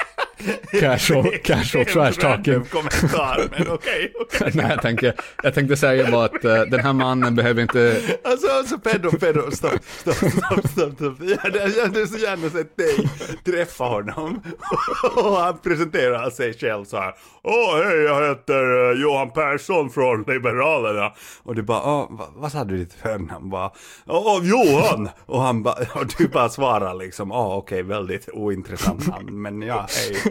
casual, 0.79 1.31
casual 1.43 1.85
trash 1.85 2.11
talking. 2.11 2.65
kommentar, 2.65 3.49
men 3.51 3.71
okej. 3.71 4.13
okej. 4.21 4.51
Nej, 4.53 4.65
jag, 4.69 4.81
tänker, 4.81 5.13
jag 5.43 5.53
tänkte 5.53 5.77
säga 5.77 6.11
bara 6.11 6.25
att 6.25 6.45
eh, 6.45 6.61
den 6.61 6.79
här 6.79 6.93
mannen 6.93 7.35
behöver 7.35 7.61
inte... 7.61 8.01
Alltså, 8.23 8.47
alltså 8.47 8.79
Pedro, 8.79 9.11
Pedro, 9.11 9.51
stopp, 9.51 9.83
stopp, 9.97 10.15
stopp, 10.15 10.67
stopp, 10.67 10.93
stopp. 10.93 11.15
Jag 11.19 11.37
hade, 11.37 11.59
jag 11.59 11.85
hade 11.85 12.07
så 12.07 12.17
gärna 12.17 12.49
sett 12.49 12.77
dig 12.77 13.09
träffa 13.45 13.83
honom. 13.83 14.41
Och 15.15 15.37
han 15.37 15.57
presenterar 15.57 16.29
sig 16.29 16.53
själv 16.53 16.85
så 16.85 16.97
här. 16.97 17.13
Åh, 17.43 17.83
hej, 17.83 17.97
jag 17.97 18.29
heter 18.29 18.91
eh, 18.91 19.01
Johan 19.01 19.31
Persson 19.31 19.89
från 19.89 20.23
Liberalerna. 20.27 21.11
Och 21.43 21.55
du 21.55 21.61
bara, 21.61 21.81
åh, 21.83 22.07
vad, 22.09 22.27
vad 22.35 22.51
sa 22.51 22.63
du 22.63 22.77
ditt 22.77 22.93
förnamn? 22.93 23.49
Bara, 23.49 23.71
Åh, 24.07 24.39
Johan! 24.43 25.09
Och 25.25 25.41
han 25.41 25.63
bara, 25.63 25.75
och 25.95 26.05
du 26.17 26.27
bara 26.27 26.49
svarar 26.49 26.93
liksom, 26.93 27.31
åh, 27.31 27.57
okej, 27.57 27.83
väldigt 27.83 28.29
ointressant 28.33 29.07
namn. 29.07 29.41
Men 29.41 29.61
ja, 29.61 29.87
hej. 29.89 30.30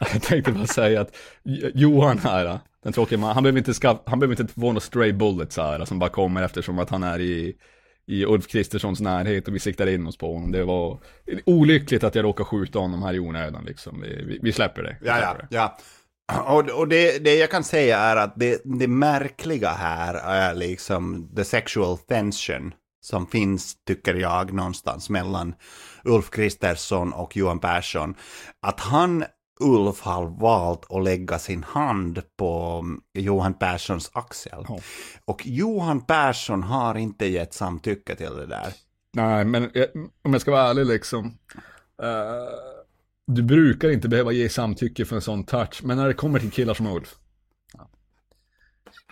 Jag 0.12 0.22
tänkte 0.22 0.52
bara 0.52 0.66
säga 0.66 1.00
att 1.00 1.16
Johan 1.74 2.18
här, 2.18 2.58
den 2.84 2.92
tråkiga 2.92 3.18
man, 3.18 3.34
han 3.34 3.42
behöver 3.42 3.58
inte, 3.58 3.74
skaff, 3.74 3.98
han 4.06 4.18
behöver 4.18 4.40
inte 4.40 4.54
få 4.54 4.60
några 4.60 4.80
stray 4.80 5.12
bullets 5.12 5.56
här 5.56 5.84
som 5.84 5.98
bara 5.98 6.10
kommer 6.10 6.42
eftersom 6.42 6.78
att 6.78 6.90
han 6.90 7.02
är 7.02 7.18
i, 7.20 7.54
i 8.06 8.24
Ulf 8.24 8.46
Kristerssons 8.46 9.00
närhet 9.00 9.48
och 9.48 9.54
vi 9.54 9.58
siktar 9.58 9.86
in 9.86 10.06
oss 10.06 10.18
på 10.18 10.34
honom. 10.34 10.52
Det 10.52 10.64
var 10.64 11.00
olyckligt 11.46 12.04
att 12.04 12.14
jag 12.14 12.24
råkade 12.24 12.46
skjuta 12.46 12.78
honom 12.78 13.02
här 13.02 13.14
i 13.14 13.18
onödan 13.18 13.64
liksom. 13.64 14.00
Vi, 14.00 14.24
vi, 14.24 14.38
vi 14.42 14.52
släpper 14.52 14.82
det. 14.82 14.96
Vi 15.00 15.08
Ja, 15.08 15.18
ja, 15.20 15.26
släpper 15.26 15.42
det. 15.42 15.48
ja. 15.56 15.78
Och, 16.46 16.70
och 16.70 16.88
det, 16.88 17.24
det 17.24 17.34
jag 17.34 17.50
kan 17.50 17.64
säga 17.64 17.98
är 17.98 18.16
att 18.16 18.32
det, 18.36 18.60
det 18.64 18.88
märkliga 18.88 19.68
här 19.70 20.14
är 20.14 20.54
liksom 20.54 21.30
the 21.36 21.44
sexual 21.44 21.98
tension 21.98 22.72
som 23.00 23.26
finns, 23.26 23.74
tycker 23.86 24.14
jag, 24.14 24.52
någonstans 24.52 25.10
mellan 25.10 25.54
Ulf 26.04 26.30
Kristersson 26.30 27.12
och 27.12 27.36
Johan 27.36 27.58
Persson. 27.58 28.14
Att 28.66 28.80
han, 28.80 29.24
Ulf, 29.60 30.00
har 30.00 30.26
valt 30.26 30.92
att 30.92 31.04
lägga 31.04 31.38
sin 31.38 31.62
hand 31.62 32.22
på 32.36 32.84
Johan 33.14 33.54
Perssons 33.54 34.10
axel. 34.14 34.64
Ja. 34.68 34.78
Och 35.24 35.46
Johan 35.46 36.00
Persson 36.00 36.62
har 36.62 36.94
inte 36.94 37.26
gett 37.26 37.54
samtycke 37.54 38.14
till 38.14 38.36
det 38.36 38.46
där. 38.46 38.72
Nej, 39.16 39.44
men 39.44 39.70
jag, 39.74 39.86
om 40.22 40.32
jag 40.32 40.40
ska 40.40 40.50
vara 40.50 40.70
ärlig 40.70 40.86
liksom. 40.86 41.26
eh, 42.02 42.08
du 43.26 43.42
brukar 43.42 43.90
inte 43.90 44.08
behöva 44.08 44.32
ge 44.32 44.48
samtycke 44.48 45.04
för 45.04 45.16
en 45.16 45.22
sån 45.22 45.44
touch, 45.44 45.80
men 45.84 45.96
när 45.96 46.06
det 46.06 46.14
kommer 46.14 46.38
till 46.38 46.50
killar 46.50 46.74
som 46.74 46.86
Ulf. 46.86 47.14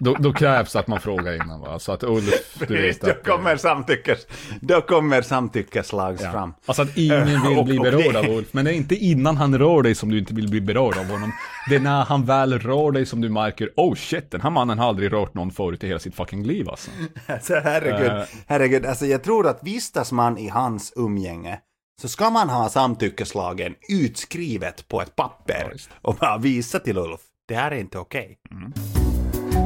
Då, 0.04 0.14
då 0.14 0.32
krävs 0.32 0.76
att 0.76 0.86
man 0.86 1.00
frågar 1.00 1.34
innan 1.34 1.60
va, 1.60 1.78
så 1.78 1.92
att 1.92 2.02
Ulf, 2.02 2.54
du 2.68 2.82
vet 2.82 3.00
då, 3.00 3.10
att... 3.10 3.24
kommer 3.26 3.56
samtyckes, 3.56 4.26
då 4.60 4.80
kommer 4.80 5.22
samtyckeslags 5.22 6.22
Ja. 6.22 6.32
fram. 6.32 6.54
Alltså 6.66 6.82
att 6.82 6.96
ingen 6.96 7.26
vill 7.26 7.36
Och- 7.58 7.64
bli 7.64 7.78
berörd 7.78 8.12
det- 8.12 8.18
av 8.18 8.24
Ulf, 8.28 8.48
men 8.52 8.64
det 8.64 8.72
är 8.72 8.74
inte 8.74 8.94
innan 8.96 9.36
han 9.36 9.58
rör 9.58 9.82
dig 9.82 9.94
som 9.94 10.10
du 10.10 10.18
inte 10.18 10.34
vill 10.34 10.48
bli 10.50 10.60
berörd 10.60 10.98
av 10.98 11.04
honom. 11.06 11.32
Det 11.68 11.74
är 11.76 11.80
när 11.80 12.04
han 12.04 12.24
väl 12.24 12.58
rör 12.58 12.90
dig 12.92 13.06
som 13.06 13.20
du 13.20 13.28
märker, 13.28 13.70
oh 13.76 13.94
shit, 13.94 14.30
den 14.30 14.40
här 14.40 14.50
mannen 14.50 14.78
har 14.78 14.88
aldrig 14.88 15.12
rört 15.12 15.34
någon 15.34 15.50
förut 15.50 15.84
i 15.84 15.86
hela 15.86 15.98
sitt 15.98 16.14
fucking 16.14 16.46
liv 16.46 16.68
alltså. 16.68 16.90
Alltså 17.26 17.54
herregud, 17.64 18.06
Eh. 18.12 18.22
herregud, 18.46 18.86
alltså 18.86 19.06
jag 19.06 19.22
tror 19.24 19.46
att 19.48 19.60
vistas 19.62 20.12
man 20.12 20.38
i 20.38 20.48
hans 20.48 20.92
umgänge 20.96 21.58
så 22.00 22.08
ska 22.08 22.30
man 22.30 22.48
ha 22.48 22.68
samtyckeslagen 22.68 23.74
utskrivet 23.88 24.88
på 24.88 25.02
ett 25.02 25.16
papper 25.16 25.72
och 26.02 26.14
bara 26.14 26.38
visa 26.38 26.78
till 26.78 26.98
Ulf. 26.98 27.20
Det 27.48 27.54
här 27.54 27.70
är 27.70 27.76
inte 27.76 27.98
okej. 27.98 28.38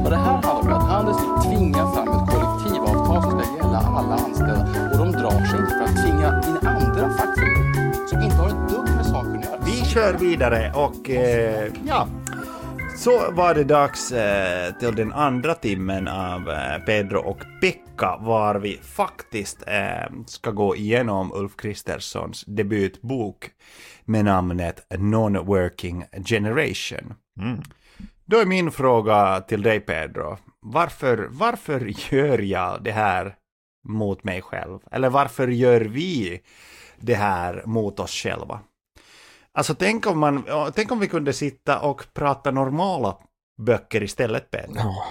Och 0.03 0.09
det 0.09 0.15
här 0.15 0.41
handlar 0.41 0.59
om 0.59 0.67
att 0.73 0.89
Anders 0.91 1.17
vill 1.21 1.51
tvinga 1.51 1.91
fram 1.93 2.07
ett 2.07 2.29
kollektivavtal 2.31 3.21
som 3.21 3.41
ska 3.41 3.55
gälla 3.57 3.77
alla, 3.77 4.15
anställda. 4.15 4.91
Och 4.91 4.97
de 4.97 5.11
drar 5.11 5.45
sig 5.45 5.59
inte 5.59 5.73
för 5.73 5.83
att 5.83 6.03
tvinga 6.03 6.41
in 6.47 6.67
andra 6.67 7.09
fackförbund 7.09 8.09
som 8.09 8.21
inte 8.21 8.35
har 8.35 8.47
ett 8.49 8.69
dugg 8.69 8.95
med 8.95 9.05
saken 9.05 9.37
att 9.37 9.45
göra. 9.45 9.59
Vi 9.65 9.85
kör 9.85 10.13
vidare 10.13 10.71
och 10.75 11.09
eh, 11.09 11.71
ja, 11.87 12.07
så 12.97 13.31
var 13.31 13.55
det 13.55 13.63
dags 13.63 14.11
eh, 14.11 14.73
till 14.73 14.95
den 14.95 15.13
andra 15.13 15.53
timmen 15.53 16.07
av 16.07 16.49
eh, 16.49 16.77
Pedro 16.85 17.19
och 17.19 17.39
Pekka 17.61 18.17
var 18.21 18.55
vi 18.55 18.79
faktiskt 18.83 19.63
eh, 19.67 20.11
ska 20.25 20.51
gå 20.51 20.75
igenom 20.75 21.31
Ulf 21.33 21.55
Kristerssons 21.57 22.43
debutbok 22.47 23.49
med 24.05 24.25
namnet 24.25 24.87
Non-Working 24.89 26.03
Generation. 26.25 27.13
Då 28.29 28.37
är 28.37 28.45
min 28.45 28.71
fråga 28.71 29.41
till 29.41 29.61
dig 29.61 29.79
Pedro, 29.79 30.37
varför, 30.59 31.27
varför 31.31 31.93
gör 32.13 32.39
jag 32.39 32.83
det 32.83 32.91
här 32.91 33.35
mot 33.87 34.23
mig 34.23 34.41
själv? 34.41 34.79
Eller 34.91 35.09
varför 35.09 35.47
gör 35.47 35.81
vi 35.81 36.41
det 36.99 37.15
här 37.15 37.63
mot 37.65 37.99
oss 37.99 38.11
själva? 38.11 38.59
Alltså 39.51 39.75
tänk 39.75 40.07
om, 40.07 40.19
man, 40.19 40.43
tänk 40.75 40.91
om 40.91 40.99
vi 40.99 41.07
kunde 41.07 41.33
sitta 41.33 41.79
och 41.79 42.05
prata 42.13 42.51
normala 42.51 43.17
böcker 43.61 44.03
istället, 44.03 44.51
Pedro. 44.51 44.75
Ja. 44.75 45.03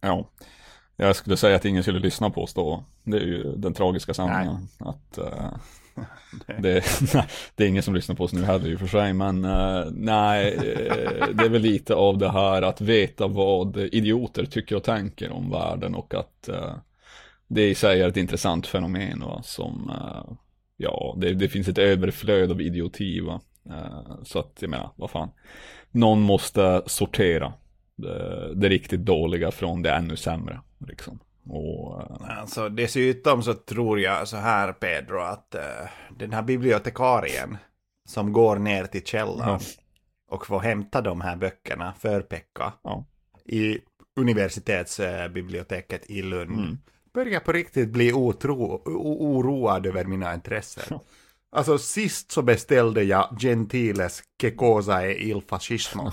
ja. 0.00 0.28
Jag 0.96 1.16
skulle 1.16 1.36
säga 1.36 1.56
att 1.56 1.64
ingen 1.64 1.82
skulle 1.82 1.98
lyssna 1.98 2.30
på 2.30 2.42
oss 2.42 2.54
då. 2.54 2.84
Det 3.02 3.16
är 3.16 3.26
ju 3.26 3.56
den 3.56 3.74
tragiska 3.74 4.14
sanningen. 4.14 4.68
Att, 4.78 5.18
eh, 5.18 5.52
det, 6.58 6.84
det 7.54 7.64
är 7.64 7.68
ingen 7.68 7.82
som 7.82 7.94
lyssnar 7.94 8.16
på 8.16 8.24
oss 8.24 8.32
nu 8.32 8.44
heller 8.44 8.68
i 8.68 8.76
och 8.76 8.80
för 8.80 8.86
sig. 8.86 9.12
Men 9.12 9.44
uh, 9.44 9.86
nej, 9.90 10.54
eh, 10.54 11.26
det 11.34 11.44
är 11.44 11.48
väl 11.48 11.62
lite 11.62 11.94
av 11.94 12.18
det 12.18 12.30
här 12.30 12.62
att 12.62 12.80
veta 12.80 13.26
vad 13.26 13.76
idioter 13.76 14.46
tycker 14.46 14.76
och 14.76 14.84
tänker 14.84 15.30
om 15.30 15.50
världen. 15.50 15.94
Och 15.94 16.14
att 16.14 16.48
uh, 16.48 16.74
det 17.48 17.68
i 17.68 17.74
sig 17.74 18.02
är 18.02 18.08
ett 18.08 18.16
intressant 18.16 18.66
fenomen. 18.66 19.20
Va, 19.20 19.42
som, 19.42 19.90
uh, 19.90 20.36
ja, 20.76 21.16
det, 21.18 21.34
det 21.34 21.48
finns 21.48 21.68
ett 21.68 21.78
överflöd 21.78 22.50
av 22.50 22.60
idioti. 22.60 23.20
Va? 23.20 23.40
Så 24.22 24.38
att 24.38 24.56
jag 24.60 24.70
menar, 24.70 24.90
vad 24.96 25.10
fan. 25.10 25.30
Någon 25.90 26.20
måste 26.20 26.82
sortera 26.86 27.52
det, 27.96 28.54
det 28.54 28.68
riktigt 28.68 29.00
dåliga 29.00 29.50
från 29.50 29.82
det 29.82 29.90
ännu 29.90 30.16
sämre. 30.16 30.60
Liksom. 30.88 31.18
Och, 31.48 32.00
eh, 32.02 32.38
Alltså 32.40 32.68
dessutom 32.68 33.42
så 33.42 33.54
tror 33.54 34.00
jag 34.00 34.28
så 34.28 34.36
här, 34.36 34.72
Pedro, 34.72 35.20
att 35.20 35.54
eh, 35.54 35.62
den 36.18 36.32
här 36.32 36.42
bibliotekarien 36.42 37.56
som 38.08 38.32
går 38.32 38.56
ner 38.56 38.84
till 38.84 39.04
källaren 39.04 39.60
Ja. 39.60 39.82
och 40.30 40.46
får 40.46 40.60
hämta 40.60 41.00
de 41.00 41.20
här 41.20 41.36
böckerna 41.36 41.94
för 42.00 42.20
Pekka 42.20 42.72
ja. 42.82 43.04
i 43.44 43.78
universitetsbiblioteket 44.20 46.10
i 46.10 46.22
Lund 46.22 46.50
Mm. 46.58 46.78
börjar 47.14 47.40
på 47.40 47.52
riktigt 47.52 47.88
bli 47.88 48.12
otro, 48.12 48.82
oroad 49.20 49.86
över 49.86 50.04
mina 50.04 50.34
intressen. 50.34 50.98
Alltså 51.52 51.78
sist 51.78 52.32
så 52.32 52.42
beställde 52.42 53.02
jag 53.02 53.36
Gentiles 53.40 54.22
Che 54.40 54.50
cosa 54.50 55.02
è 55.06 55.10
il 55.10 55.42
fascismo. 55.48 56.12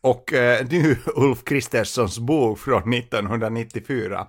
Och 0.00 0.32
eh, 0.32 0.66
nu 0.70 0.96
Ulf 1.16 1.44
Kristerssons 1.44 2.18
bok 2.18 2.58
från 2.58 2.92
1994. 2.94 4.26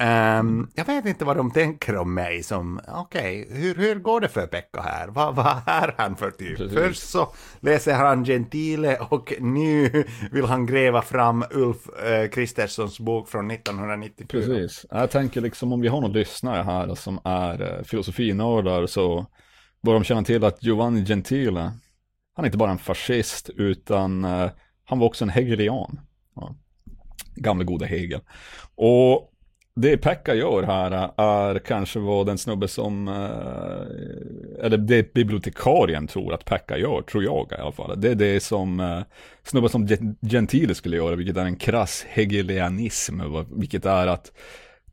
Ehm, 0.00 0.68
jag 0.74 0.84
vet 0.84 1.06
inte 1.06 1.24
vad 1.24 1.36
de 1.36 1.50
tänker 1.50 1.96
om 1.96 2.14
mig 2.14 2.42
som, 2.42 2.80
okej, 2.88 3.48
hur, 3.50 3.74
hur 3.74 3.94
går 3.94 4.20
det 4.20 4.28
för 4.28 4.46
Pekka 4.46 4.80
här? 4.80 5.08
Vad, 5.08 5.34
vad 5.34 5.60
är 5.66 5.94
han 5.98 6.16
för 6.16 6.30
typ? 6.30 6.56
Precis. 6.56 6.78
Först 6.78 7.02
så 7.02 7.32
läser 7.60 7.94
han 7.94 8.24
Gentile 8.24 8.96
och 8.96 9.32
nu 9.40 10.04
vill 10.32 10.44
han 10.44 10.66
gräva 10.66 11.02
fram 11.02 11.44
Ulf 11.50 11.88
eh, 11.88 12.28
Kristerssons 12.28 13.00
bok 13.00 13.28
från 13.28 13.50
1994. 13.50 14.26
Precis. 14.28 14.86
Jag 14.90 15.10
tänker 15.10 15.40
liksom 15.40 15.72
om 15.72 15.80
vi 15.80 15.88
har 15.88 16.00
någon 16.00 16.12
lyssnare 16.12 16.62
här 16.62 16.94
som 16.94 17.20
är 17.24 17.62
eh, 17.62 17.84
filosofinördar 17.84 18.86
så 18.86 19.26
bör 19.82 19.94
de 19.94 20.04
känna 20.04 20.22
till 20.22 20.44
att 20.44 20.62
Giovanni 20.62 21.04
Gentile, 21.04 21.72
han 22.34 22.44
är 22.44 22.46
inte 22.46 22.58
bara 22.58 22.70
en 22.70 22.78
fascist 22.78 23.50
utan 23.50 24.24
eh, 24.24 24.50
han 24.84 24.98
var 24.98 25.06
också 25.06 25.24
en 25.24 25.30
hegelian. 25.30 26.00
Ja. 26.34 26.54
Gamle 27.34 27.64
gode 27.64 27.86
Hegel. 27.86 28.20
Och 28.74 29.31
det 29.74 29.96
Pekka 29.96 30.34
gör 30.34 30.62
här 30.62 31.10
är 31.16 31.58
kanske 31.58 31.98
vad 31.98 32.26
den 32.26 32.38
snubbe 32.38 32.68
som, 32.68 33.08
eh, 33.08 34.64
eller 34.64 34.76
det 34.76 35.14
bibliotekarien 35.14 36.06
tror 36.06 36.34
att 36.34 36.44
Pekka 36.44 36.78
gör, 36.78 37.02
tror 37.02 37.24
jag 37.24 37.52
i 37.52 37.60
alla 37.60 37.72
fall. 37.72 38.00
Det 38.00 38.10
är 38.10 38.14
det 38.14 38.40
som 38.40 38.80
eh, 38.80 39.00
snubben 39.42 39.70
som 39.70 39.88
Gentile 40.20 40.74
skulle 40.74 40.96
göra, 40.96 41.16
vilket 41.16 41.36
är 41.36 41.44
en 41.44 41.56
krass 41.56 42.06
hegelianism, 42.08 43.20
vilket 43.50 43.86
är 43.86 44.06
att 44.06 44.32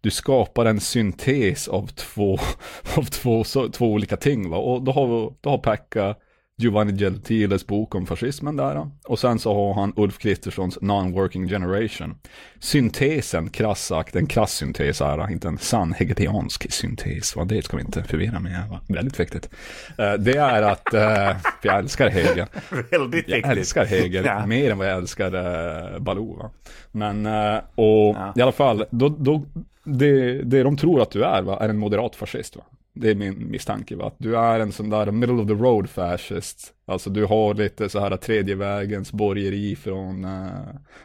du 0.02 0.12
skapar 0.12 0.66
en 0.66 0.80
syntes 0.80 1.68
av 1.68 1.88
två, 1.88 2.40
av 2.98 3.04
två, 3.04 3.44
så, 3.44 3.70
två 3.70 3.94
olika 3.94 4.18
ting. 4.18 4.50
Va? 4.50 4.58
Och 4.58 4.82
då 4.84 4.92
har, 4.92 5.34
då 5.42 5.50
har 5.50 5.58
Pekka 5.58 6.16
Giovanni 6.60 6.94
Gentiles 6.98 7.68
bok 7.68 7.96
om 7.96 8.06
fascismen 8.06 8.56
där. 8.56 8.90
Och 9.08 9.20
sen 9.20 9.40
så 9.40 9.54
har 9.54 9.74
han 9.74 9.94
Ulf 9.96 10.18
Kristerssons 10.18 10.78
Non-Working 10.82 11.48
Generation. 11.50 12.16
Syntesen, 12.60 13.50
krass 13.50 13.86
sagt, 13.86 14.16
en 14.16 14.28
krass 14.28 14.54
syntes 14.54 15.02
är 15.02 15.32
inte 15.32 15.48
en 15.48 15.58
sann 15.58 15.94
hegeliansk 15.94 16.72
syntes. 16.72 17.36
Va? 17.36 17.46
Det 17.46 17.62
ska 17.66 17.78
vi 17.78 17.84
inte 17.84 18.04
förvirra 18.04 18.40
med. 18.40 18.70
Va? 18.70 18.80
Väldigt 18.88 19.20
viktigt. 19.20 19.50
Eh, 19.98 20.14
det 20.14 20.36
är 20.38 20.62
att, 20.62 20.94
eh, 20.94 21.02
för 21.02 21.42
jag 21.68 21.78
älskar 21.80 22.10
Hegel. 22.10 22.46
Väldigt 22.92 23.30
Jag 23.30 23.36
viktigt. 23.36 23.46
älskar 23.58 23.86
Hegel 23.86 24.26
Ja. 24.26 24.46
mer 24.46 24.72
än 24.72 24.78
vad 24.78 24.88
jag 24.88 24.98
älskar 24.98 25.36
uh, 25.36 26.00
Baloo. 26.00 26.36
Va? 26.38 26.50
Men, 26.92 27.26
eh, 27.26 27.58
och 27.76 28.16
Ja. 28.16 28.34
i 28.36 28.42
alla 28.42 28.52
fall, 28.52 28.86
då, 28.92 29.10
då, 29.10 29.46
det, 29.84 30.42
det 30.44 30.64
de 30.64 30.78
tror 30.78 31.02
att 31.02 31.12
du 31.12 31.24
är 31.24 31.42
va, 31.42 31.58
är 31.60 31.70
en 31.70 31.78
moderat 31.78 32.16
fascist. 32.16 32.56
Va? 32.56 32.64
Det 32.94 33.10
är 33.10 33.16
min 33.16 33.52
misstanke. 33.52 33.96
Va? 33.96 34.08
Att 34.08 34.16
du 34.18 34.38
är 34.38 34.60
en 34.60 34.72
sån 34.72 34.90
där 34.90 35.12
middle 35.12 35.36
of 35.36 35.48
the 35.48 35.54
road 35.54 35.90
fascist. 35.90 36.74
Alltså 36.86 37.10
du 37.10 37.26
har 37.26 37.54
lite 37.54 37.90
så 37.90 38.00
här 38.00 38.18
tredje 38.18 38.56
vägens 38.56 39.12
borgeri 39.12 39.76
från 39.76 40.26
uh, 40.26 40.50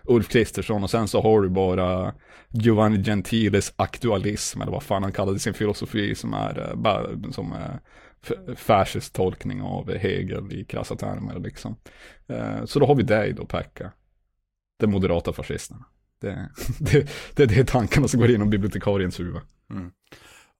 Ulf 0.05 0.28
Kristersson 0.28 0.82
och 0.82 0.90
sen 0.90 1.09
så 1.09 1.23
har 1.23 1.43
du 1.43 1.48
bara 1.48 2.15
Giovanni 2.48 3.02
Gentiles 3.05 3.73
aktualism 3.77 4.61
eller 4.61 4.73
vad 4.73 4.82
fan 4.82 5.02
han 5.02 5.12
kallade 5.12 5.39
sin 5.39 5.55
filosofi 5.55 6.15
som 6.15 6.35
är 6.35 6.77
uh, 6.86 7.31
som 7.31 7.52
uh, 7.52 8.55
fascist 8.56 9.15
tolkning 9.15 9.62
av 9.62 9.94
Hegel 9.97 10.52
i 10.52 10.65
krassa 10.65 10.97
termer 10.97 11.39
liksom. 11.39 11.77
Uh, 12.31 12.65
Så 12.65 12.78
då 12.78 12.86
har 12.86 12.94
vi 12.94 13.02
dig 13.02 13.32
då 13.32 13.44
Pekka. 13.47 13.93
Den 14.81 14.90
moderata 14.90 15.32
fascisten. 15.32 15.85
Det, 16.20 16.48
det, 16.78 17.11
det 17.35 17.43
är 17.43 17.47
det 17.47 17.65
tankarna 17.65 18.09
som 18.09 18.20
går 18.20 18.28
igenom 18.28 18.51
bibliotekariens 18.51 19.20
huvud. 19.20 19.40
Mm. 19.70 19.90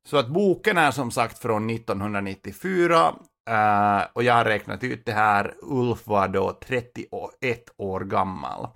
Så 0.07 0.17
att 0.17 0.29
boken 0.29 0.79
är 0.79 0.91
som 0.91 1.11
sagt 1.11 1.39
från 1.39 1.71
1994 1.71 3.15
eh, 3.51 4.03
och 4.13 4.23
jag 4.23 4.35
har 4.35 4.45
räknat 4.45 4.85
ut 4.85 5.07
det 5.07 5.13
här. 5.13 5.55
Ulf 5.63 6.07
var 6.07 6.29
då 6.29 6.59
31 6.67 7.07
år 7.77 8.01
gammal. 8.01 8.69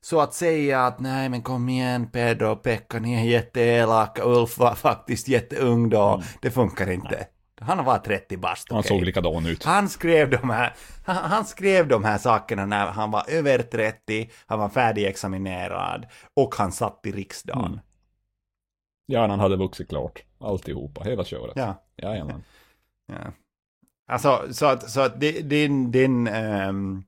Så 0.00 0.20
att 0.20 0.34
säga 0.34 0.86
att 0.86 1.00
nej 1.00 1.28
men 1.28 1.42
kom 1.42 1.68
igen 1.68 2.10
Pedro 2.12 2.46
och 2.46 2.62
Pekka, 2.62 2.98
ni 2.98 3.14
är 3.14 3.24
jätteelaka. 3.24 4.24
Ulf 4.24 4.58
var 4.58 4.74
faktiskt 4.74 5.28
jätteung 5.28 5.88
då. 5.88 6.22
Det 6.40 6.50
funkar 6.50 6.90
inte. 6.90 7.26
Han 7.60 7.84
var 7.84 7.98
30 7.98 8.36
bast. 8.36 8.70
Han 8.70 8.78
okej. 8.78 8.88
såg 8.88 9.02
likadan 9.02 9.46
ut. 9.46 9.64
Han 9.64 9.88
skrev 9.88 10.30
de 10.30 10.50
här, 10.50 10.74
han, 11.04 11.16
han 11.16 11.44
skrev 11.44 11.88
de 11.88 12.04
här 12.04 12.18
sakerna 12.18 12.66
när 12.66 12.86
han 12.86 13.10
var 13.10 13.24
över 13.28 13.58
30, 13.58 14.30
han 14.46 14.58
var 14.58 14.68
färdigexaminerad 14.68 16.06
och 16.36 16.54
han 16.54 16.72
satt 16.72 17.00
i 17.04 17.12
riksdagen. 17.12 17.66
Mm. 17.66 17.80
Hjärnan 19.06 19.40
hade 19.40 19.56
vuxit 19.56 19.88
klart. 19.88 20.22
Alltihopa, 20.38 21.02
hela 21.04 21.24
köret. 21.24 21.52
Ja. 21.56 21.82
Jajamän. 21.96 22.42
Ja. 23.06 23.32
Alltså, 24.12 24.52
så 24.52 24.66
att, 24.66 24.90
så 24.90 25.00
att 25.00 25.20
di- 25.20 25.42
din, 25.42 25.90
din 25.90 26.28
um, 26.28 27.04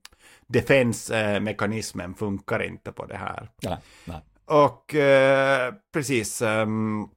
defensmekanismen 0.47 2.15
funkar 2.15 2.63
inte 2.63 2.93
på 2.93 3.07
det 3.07 3.17
här. 3.17 3.51
Nej, 3.63 3.79
nej. 4.05 4.21
Och 4.45 4.95
eh, 4.95 5.75
precis, 5.93 6.43
ehm, 6.43 7.09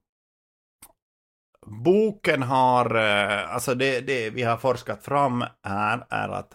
boken 1.68 2.44
har, 2.44 2.96
eh, 2.96 3.54
alltså 3.54 3.76
det, 3.76 4.02
det 4.02 4.30
vi 4.30 4.44
har 4.44 4.58
forskat 4.58 5.04
fram 5.04 5.44
här 5.64 6.06
är 6.10 6.30
att 6.30 6.54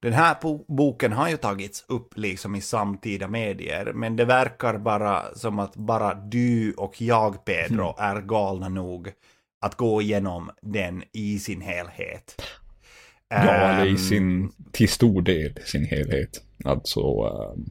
den 0.00 0.12
här 0.12 0.36
bo- 0.42 0.64
boken 0.68 1.12
har 1.12 1.28
ju 1.28 1.36
tagits 1.36 1.84
upp 1.88 2.16
liksom 2.16 2.54
i 2.54 2.60
samtida 2.60 3.28
medier, 3.28 3.92
men 3.94 4.16
det 4.16 4.24
verkar 4.24 4.78
bara 4.78 5.34
som 5.34 5.58
att 5.58 5.76
bara 5.76 6.14
du 6.14 6.72
och 6.72 7.02
jag, 7.02 7.44
Pedro, 7.44 7.94
är 7.98 8.20
galna 8.20 8.68
nog 8.68 9.08
att 9.60 9.74
gå 9.76 10.02
igenom 10.02 10.50
den 10.62 11.02
i 11.12 11.38
sin 11.38 11.60
helhet. 11.60 12.42
Ja, 13.28 13.36
eller 13.38 13.86
i 13.86 13.90
Ehm, 13.90 13.96
sin, 13.96 14.52
till 14.72 14.88
stor 14.88 15.22
del 15.22 15.58
i 15.58 15.68
sin 15.68 15.84
helhet. 15.86 16.42
Alltså, 16.64 17.00
eh, 17.00 17.62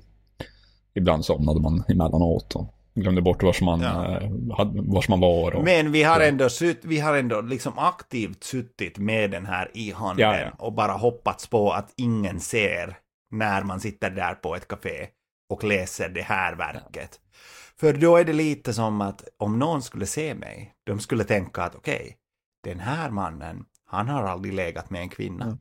ibland 0.94 1.26
somnade 1.26 1.60
man 1.62 1.84
emellanåt 1.88 2.56
och 2.56 2.76
glömde 3.00 3.22
bort 3.22 3.44
vars 3.44 3.62
man, 3.62 3.82
Ja. 3.82 4.20
eh, 4.22 4.30
vars 4.74 5.10
man 5.10 5.20
var. 5.20 5.56
Och, 5.56 5.64
Men 5.64 5.92
vi 5.92 6.04
har 6.04 6.20
ändå, 6.20 6.50
sutt, 6.50 6.80
vi 6.84 7.00
har 7.00 7.16
ändå 7.18 7.42
liksom 7.42 7.80
aktivt 7.80 8.44
suttit 8.44 8.98
med 8.98 9.32
den 9.32 9.46
här 9.46 9.72
i 9.74 9.92
handen 9.92 10.30
Ja, 10.30 10.40
ja. 10.40 10.50
och 10.58 10.74
bara 10.74 10.92
hoppats 10.92 11.48
på 11.48 11.72
att 11.72 11.94
ingen 11.98 12.40
ser 12.40 12.98
när 13.32 13.64
man 13.64 13.80
sitter 13.80 14.10
där 14.10 14.34
på 14.34 14.56
ett 14.56 14.68
café 14.68 15.08
och 15.50 15.64
läser 15.64 16.10
det 16.10 16.22
här 16.22 16.56
verket. 16.56 17.20
För 17.80 17.94
då 17.94 18.18
är 18.18 18.24
det 18.26 18.34
lite 18.34 18.74
som 18.74 19.02
att 19.02 19.24
om 19.38 19.60
någon 19.60 19.82
skulle 19.82 20.06
se 20.06 20.36
mig, 20.36 20.74
de 20.86 21.00
skulle 21.00 21.24
tänka 21.24 21.64
att 21.64 21.76
okej, 21.76 22.16
den 22.64 22.80
här 22.80 23.10
mannen, 23.10 23.66
han 23.86 24.08
har 24.08 24.24
aldrig 24.24 24.54
legat 24.54 24.90
med 24.90 25.02
en 25.02 25.10
kvinna. 25.10 25.46
Mm. 25.46 25.58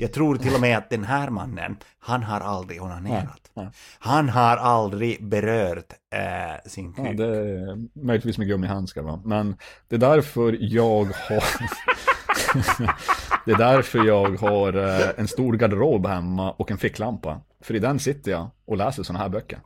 Jag 0.00 0.12
tror 0.12 0.36
till 0.36 0.54
och 0.54 0.60
med 0.60 0.78
att 0.78 0.90
den 0.90 1.04
här 1.04 1.30
mannen, 1.30 1.76
han 1.98 2.22
har 2.22 2.40
aldrig 2.40 2.82
onanerat. 2.82 3.50
Nej, 3.54 3.64
nej. 3.64 3.68
Han 3.98 4.28
har 4.28 4.56
aldrig 4.56 5.24
berört 5.28 5.92
eh, 6.14 6.68
sin 6.70 6.94
Ja, 6.96 7.04
kuk. 7.04 7.16
det 7.16 7.26
är 7.26 7.88
möjligtvis 8.06 8.38
med 8.38 8.48
gummihandskar 8.48 9.02
va. 9.02 9.22
Men 9.24 9.56
det 9.88 9.96
är 9.96 10.00
därför 10.00 10.56
jag 10.60 11.04
har 11.04 11.44
Det 13.44 13.52
är 13.52 13.58
därför 13.58 14.04
jag 14.04 14.40
har 14.40 14.72
eh, 14.76 15.08
en 15.16 15.28
stor 15.28 15.52
garderob 15.56 16.06
hemma 16.06 16.52
och 16.52 16.70
en 16.70 16.78
ficklampa. 16.78 17.40
För 17.60 17.74
i 17.74 17.78
den 17.78 17.98
sitter 17.98 18.30
jag 18.30 18.50
och 18.66 18.76
läser 18.76 19.02
sådana 19.02 19.22
här 19.22 19.28
böcker. 19.28 19.58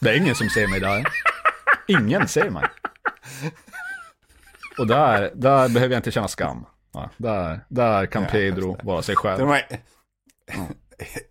Det 0.00 0.10
är 0.10 0.16
ingen 0.16 0.34
som 0.34 0.48
ser 0.48 0.68
mig 0.68 0.80
där. 0.80 1.04
Ingen 1.88 2.28
ser 2.28 2.50
mig. 2.50 2.64
Och 4.78 4.86
där, 4.86 5.30
där 5.34 5.68
behöver 5.68 5.94
jag 5.94 5.98
inte 5.98 6.10
känna 6.10 6.28
skam. 6.28 6.64
Ja, 6.92 7.10
där, 7.16 7.60
där 7.68 8.06
kan 8.06 8.26
Pedro 8.26 8.76
vara 8.82 9.02
sig 9.02 9.16
själv. 9.16 9.38
är- 9.50 9.62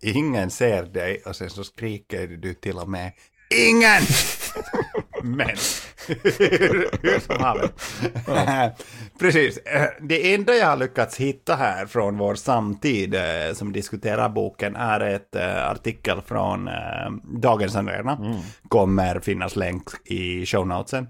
Ingen 0.00 0.50
ser 0.50 0.82
dig 0.82 1.22
och 1.26 1.36
sen 1.36 1.50
så 1.50 1.64
skriker 1.64 2.26
du 2.26 2.54
till 2.54 2.76
och 2.76 2.88
med 2.88 3.12
Ingen! 3.54 4.02
Men, 5.22 5.48
hur 6.06 7.20
som 7.20 7.44
helst. 7.44 7.74
Precis, 9.18 9.58
det 10.00 10.34
enda 10.34 10.54
jag 10.54 10.66
har 10.66 10.76
lyckats 10.76 11.16
hitta 11.16 11.54
här 11.56 11.86
från 11.86 12.18
vår 12.18 12.34
samtid 12.34 13.14
eh, 13.14 13.52
som 13.54 13.72
diskuterar 13.72 14.28
boken 14.28 14.76
är 14.76 15.00
ett 15.00 15.36
eh, 15.36 15.70
artikel 15.70 16.20
från 16.22 16.68
eh, 16.68 17.10
Dagens 17.40 17.76
Arena. 17.76 18.42
Kommer 18.68 19.20
finnas 19.20 19.56
länk 19.56 19.82
i 20.04 20.46
show 20.46 20.66
notesen. 20.66 21.08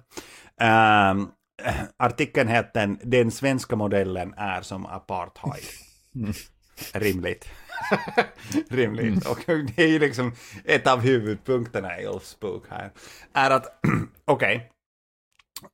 Um, 1.12 1.28
artikeln 1.96 2.48
heter 2.48 2.96
Den 3.04 3.30
svenska 3.30 3.76
modellen 3.76 4.34
är 4.36 4.62
som 4.62 4.86
apartheid. 4.86 5.64
Rimligt. 6.92 7.48
Rimligt. 8.70 9.26
Och 9.26 9.38
det 9.46 9.82
är 9.82 9.88
ju 9.88 9.98
liksom 9.98 10.32
ett 10.64 10.86
av 10.86 11.00
huvudpunkterna 11.00 12.00
i 12.00 12.06
Ulfs 12.06 12.40
bok 12.40 12.64
här. 12.70 12.90
Är 13.32 13.50
att, 13.50 13.66
okej. 14.24 14.70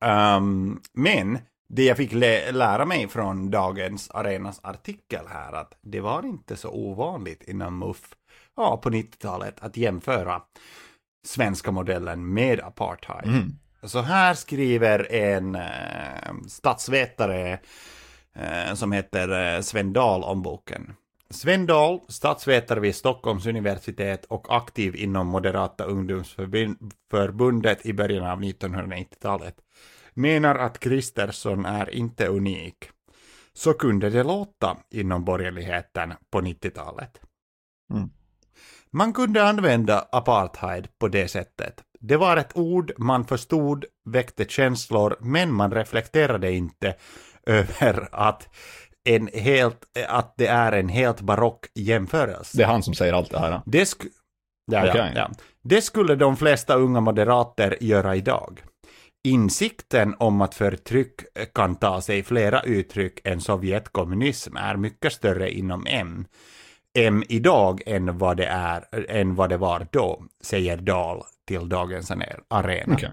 Ehm, 0.01 0.81
men 0.93 1.39
det 1.69 1.85
jag 1.85 1.97
fick 1.97 2.13
lä- 2.13 2.53
lära 2.53 2.85
mig 2.85 3.09
från 3.09 3.51
dagens 3.51 4.11
Arenas 4.11 4.61
artikel 4.63 5.27
här 5.29 5.53
att 5.53 5.79
det 5.83 6.01
var 6.01 6.27
inte 6.27 6.57
så 6.57 6.71
ovanligt 6.71 7.43
inom 7.43 7.79
MUF 7.79 8.15
ja, 8.57 8.77
på 8.77 8.91
90-talet 8.91 9.61
att 9.61 9.77
jämföra 9.77 10.43
svenska 11.27 11.71
modellen 11.73 12.35
med 12.35 12.61
apartheid. 12.61 13.29
Mm. 13.29 13.59
Så 13.83 14.01
här 14.01 14.35
skriver 14.35 15.13
en 15.13 15.55
eh, 15.55 16.35
statsvetare 16.49 17.59
eh, 18.35 18.75
som 18.75 18.93
heter 18.93 19.57
eh, 19.57 19.61
Sven 19.61 19.93
Dahl 19.93 20.23
om 20.23 20.43
boken. 20.43 20.95
Sven 21.31 21.67
Dahl, 21.67 22.01
statsvetare 22.09 22.81
vid 22.81 22.95
Stockholms 22.95 23.47
universitet 23.47 24.25
och 24.25 24.57
aktiv 24.57 24.97
inom 24.97 25.27
Moderata 25.27 25.85
ungdomsförbundet 25.85 27.87
i 27.87 27.93
början 27.93 28.27
av 28.27 28.43
1990-talet, 28.43 29.55
menar 30.15 30.55
att 30.55 30.79
Kristersson 30.79 31.67
är 31.67 31.95
inte 31.95 32.27
unik. 32.27 32.77
Så 33.53 33.73
kunde 33.73 34.11
det 34.11 34.23
låta 34.23 34.77
inom 34.91 35.25
borgerligheten 35.25 36.15
på 36.31 36.41
90-talet. 36.41 37.21
Mm. 37.93 38.11
Man 38.91 39.13
kunde 39.13 39.49
använda 39.49 40.09
apartheid 40.13 40.89
på 40.99 41.09
det 41.09 41.29
sättet. 41.29 41.86
Det 42.01 42.17
var 42.17 42.37
ett 42.37 42.57
ord 42.57 42.93
man 42.99 43.25
förstod, 43.25 43.85
väckte 44.05 44.45
känslor, 44.45 45.17
men 45.21 45.53
man 45.53 45.71
reflekterade 45.71 46.53
inte 46.53 46.95
över 47.47 48.09
att, 48.13 48.49
en 49.05 49.29
helt, 49.35 49.79
att 50.09 50.35
det 50.37 50.47
är 50.47 50.73
en 50.73 50.89
helt 50.89 51.21
barock 51.21 51.67
jämförelse. 51.75 52.57
Det 52.57 52.63
är 52.63 52.67
han 52.67 52.83
som 52.83 52.95
säger 52.95 53.13
allt 53.13 53.31
det 53.31 53.39
här. 53.39 53.61
Det, 53.67 53.85
sk- 53.85 54.09
ja, 54.73 54.87
ja, 54.87 54.91
Okej. 54.91 55.13
ja. 55.17 55.31
det 55.63 55.83
skulle 55.83 56.15
de 56.15 56.37
flesta 56.37 56.75
unga 56.75 57.01
moderater 57.01 57.77
göra 57.81 58.17
idag. 58.17 58.63
Insikten 59.25 60.15
om 60.19 60.41
att 60.41 60.55
förtryck 60.55 61.21
kan 61.55 61.77
ta 61.77 62.01
sig 62.01 62.23
flera 62.23 62.61
uttryck 62.61 63.21
än 63.25 63.41
Sovjetkommunism 63.41 64.57
är 64.57 64.77
mycket 64.77 65.13
större 65.13 65.51
inom 65.51 65.87
M. 65.89 66.27
M 66.99 67.23
idag 67.29 67.83
än 67.87 68.19
vad 68.19 68.37
det, 68.37 68.47
är, 68.47 69.11
än 69.11 69.35
vad 69.35 69.51
det 69.51 69.57
var 69.57 69.87
då, 69.93 70.23
säger 70.43 70.77
Dahl 70.77 71.23
till 71.47 71.69
Dagens 71.69 72.11
Arena. 72.49 72.95
Okej. 72.95 73.11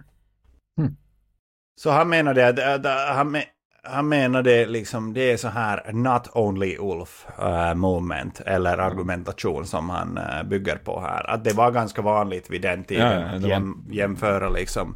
Så 1.81 1.91
han 1.91 2.09
menade 2.09 2.47
att 2.47 2.85
att- 2.85 3.15
han, 3.15 3.37
han 3.83 4.09
menade 4.09 4.65
liksom 4.65 5.13
det 5.13 5.31
är 5.31 5.37
så 5.37 5.47
här 5.47 5.91
not 5.93 6.29
only 6.33 6.77
Ulf 6.79 7.25
uh, 7.39 7.73
moment 7.73 8.39
eller 8.39 8.77
argumentation 8.77 9.65
som 9.65 9.89
han 9.89 10.17
eh, 10.17 10.43
bygger 10.43 10.75
på 10.75 10.99
här. 10.99 11.29
Att 11.29 11.43
det 11.43 11.53
var 11.53 11.71
ganska 11.71 12.01
vanligt 12.01 12.49
vid 12.49 12.61
den 12.61 12.83
tiden 12.83 13.07
Ja, 13.11 13.19
ja, 13.19 13.35
att 13.35 13.41
var- 13.41 13.49
jäm, 13.49 13.85
jämföra 13.91 14.49
liksom 14.49 14.95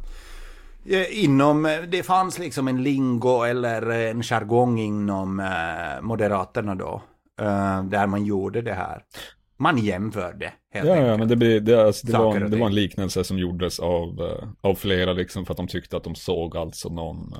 Inom, 1.10 1.62
det 1.88 2.02
fanns 2.02 2.38
liksom 2.38 2.68
en 2.68 2.82
lingo 2.82 3.42
eller 3.44 3.90
en 3.90 4.22
jargong 4.22 4.78
inom 4.78 5.40
eh, 5.40 6.00
Moderaterna 6.00 6.74
då. 6.74 7.02
eh, 7.40 7.82
där 7.84 8.06
man 8.06 8.24
gjorde 8.24 8.62
det 8.62 8.74
här. 8.74 9.02
Man 9.58 9.78
jämförde 9.78 10.52
helt 10.72 10.86
Ja, 10.86 10.92
enkelt. 10.92 11.08
ja, 11.08 11.16
men 11.16 11.28
det, 11.28 11.36
blir, 11.36 11.60
det, 11.60 11.86
alltså, 11.86 12.06
det, 12.06 12.18
var, 12.18 12.36
en, 12.36 12.50
det 12.50 12.56
var 12.56 12.66
en 12.66 12.74
liknelse 12.74 13.24
som 13.24 13.38
gjordes 13.38 13.80
av, 13.80 14.20
eh, 14.20 14.48
av 14.60 14.74
flera 14.74 15.12
liksom 15.12 15.46
för 15.46 15.52
att 15.52 15.56
de 15.56 15.66
tyckte 15.68 15.96
att 15.96 16.04
de 16.04 16.14
såg 16.14 16.56
alltså 16.56 16.88
någon 16.88 17.34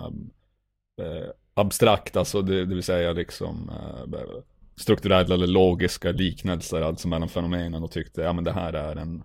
eh, 1.00 1.28
abstrakt, 1.54 2.16
alltså 2.16 2.42
det, 2.42 2.64
det 2.64 2.74
vill 2.74 2.82
säga 2.82 3.12
liksom 3.12 3.70
eh, 4.12 4.28
strukturella 4.76 5.34
eller 5.34 5.46
logiska 5.46 6.10
liknelser 6.12 6.80
alltså 6.80 7.08
mellan 7.08 7.28
fenomenen 7.28 7.82
och 7.84 7.90
tyckte 7.90 8.20
ja 8.22 8.32
men 8.32 8.44
det 8.44 8.52
här 8.52 8.72
är 8.72 8.96
en 8.96 9.24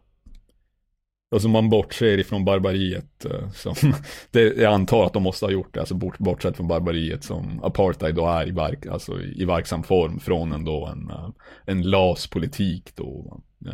Alltså 1.34 1.48
man 1.48 1.70
bortser 1.70 2.18
ifrån 2.18 2.46
barbariet 2.46 3.26
eh, 3.26 3.50
som, 3.52 3.76
det, 4.32 4.42
jag 4.42 4.74
antar 4.74 5.06
att 5.06 5.14
de 5.14 5.24
måste 5.24 5.46
ha 5.46 5.52
gjort 5.52 5.74
det, 5.74 5.80
alltså 5.80 5.96
bort, 5.96 6.18
bortsett 6.18 6.58
från 6.58 6.68
barbariet 6.68 7.24
som 7.24 7.64
apartheid 7.64 8.16
då 8.16 8.28
är 8.28 8.48
i, 8.48 8.52
verk, 8.52 8.86
alltså 8.86 9.22
i, 9.22 9.42
i 9.42 9.46
verksam 9.46 9.84
form 9.84 10.20
från 10.20 10.52
en 10.52 10.68
en, 10.68 11.10
eh, 11.10 11.30
en 11.66 11.90
LAS-politik 11.90 12.96
då. 12.96 13.42
Eh, 13.66 13.74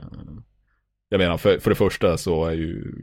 jag 1.10 1.20
menar, 1.20 1.38
för, 1.38 1.60
för 1.60 1.70
det 1.70 1.76
första 1.76 2.18
så 2.18 2.46
är 2.46 2.52
ju, 2.52 2.94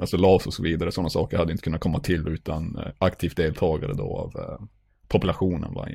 alltså 0.00 0.16
LAS 0.16 0.46
och 0.46 0.54
så 0.54 0.62
vidare, 0.62 0.92
sådana 0.92 1.10
saker 1.10 1.38
hade 1.38 1.52
inte 1.52 1.64
kunnat 1.64 1.80
komma 1.80 2.00
till 2.00 2.28
utan 2.28 2.78
aktivt 2.98 3.36
deltagare 3.36 3.92
då 3.94 4.18
av 4.18 4.32
populationen. 5.08 5.74
Va? 5.74 5.88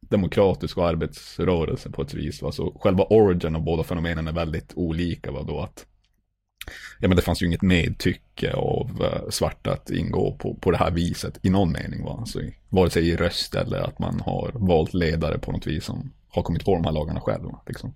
Demokratisk 0.00 0.78
och 0.78 0.88
arbetsrörelse 0.88 1.90
på 1.90 2.02
ett 2.02 2.14
vis. 2.14 2.42
Va? 2.42 2.52
Så 2.52 2.78
själva 2.80 3.04
origin 3.04 3.56
av 3.56 3.64
båda 3.64 3.82
fenomenen 3.82 4.28
är 4.28 4.32
väldigt 4.32 4.72
olika. 4.74 5.32
Va? 5.32 5.42
Då 5.42 5.60
att 5.60 5.86
ja, 7.00 7.08
men 7.08 7.16
det 7.16 7.22
fanns 7.22 7.42
ju 7.42 7.46
inget 7.46 7.62
medtycke 7.62 8.52
av 8.52 8.90
eh, 9.02 9.30
svarta 9.30 9.72
att 9.72 9.90
ingå 9.90 10.36
på, 10.38 10.54
på 10.54 10.70
det 10.70 10.76
här 10.76 10.90
viset 10.90 11.38
i 11.42 11.50
någon 11.50 11.72
mening. 11.72 12.04
Va? 12.04 12.16
Alltså, 12.20 12.40
vare 12.68 12.90
sig 12.90 13.08
i 13.08 13.16
röst 13.16 13.54
eller 13.54 13.78
att 13.78 13.98
man 13.98 14.20
har 14.20 14.50
valt 14.54 14.94
ledare 14.94 15.38
på 15.38 15.52
något 15.52 15.66
vis 15.66 15.84
som 15.84 16.12
har 16.28 16.42
kommit 16.42 16.64
på 16.64 16.74
de 16.74 16.84
här 16.84 16.92
lagarna 16.92 17.20
själv. 17.20 17.50
Liksom. 17.66 17.94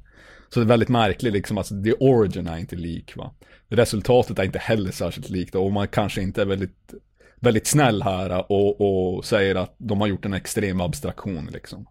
Så 0.49 0.61
det 0.61 0.67
är 0.67 0.69
väldigt 0.69 0.89
märkligt, 0.89 1.33
liksom, 1.33 1.59
alltså, 1.59 1.83
the 1.83 1.93
origin 1.93 2.47
är 2.47 2.59
inte 2.59 2.77
lik. 2.77 3.17
Va? 3.17 3.35
Resultatet 3.69 4.39
är 4.39 4.45
inte 4.45 4.59
heller 4.59 4.91
särskilt 4.91 5.31
likt 5.31 5.55
och 5.55 5.73
man 5.73 5.89
kanske 5.89 6.23
inte 6.23 6.43
är 6.43 6.47
väldigt, 6.47 6.95
väldigt 7.37 7.67
snäll 7.67 8.03
här 8.03 8.53
och, 8.53 8.81
och 8.81 9.25
säger 9.25 9.55
att 9.55 9.75
de 9.79 10.01
har 10.01 10.09
gjort 10.09 10.25
en 10.25 10.35
extrem 10.35 10.81
abstraktion. 10.81 11.49
Liksom. 11.53 11.87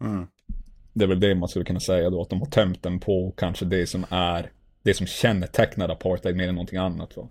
Mm. 0.00 0.26
Det 0.92 1.04
är 1.04 1.08
väl 1.08 1.20
det 1.20 1.34
man 1.34 1.48
skulle 1.48 1.64
kunna 1.64 1.80
säga 1.80 2.10
då, 2.10 2.22
att 2.22 2.30
de 2.30 2.40
har 2.40 2.46
tömt 2.46 2.82
den 2.82 3.00
på 3.00 3.34
kanske 3.36 3.64
det 3.64 3.86
som 3.86 4.06
är 4.10 4.50
det 4.86 4.94
som 4.94 5.06
kännetecknar 5.06 5.88
apartheid 5.88 6.36
mer 6.36 6.48
än 6.48 6.54
någonting 6.54 6.78
annat. 6.78 7.16
Va? 7.16 7.28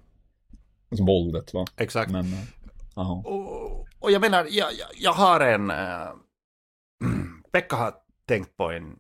Alltså 0.91 1.05
våldet 1.05 1.53
va. 1.53 1.65
Exakt. 1.77 2.11
Men, 2.11 2.25
jaha. 2.95 3.23
Och, 3.25 3.87
och 3.99 4.11
jag 4.11 4.21
menar, 4.21 4.47
jag, 4.49 4.73
jag, 4.73 4.87
jag 4.95 5.13
har 5.13 5.39
en... 5.39 5.71
Uh, 5.71 6.09
Pekka 7.51 7.75
har 7.75 7.93
tänkt 8.27 8.57
på 8.57 8.71
en 8.71 8.95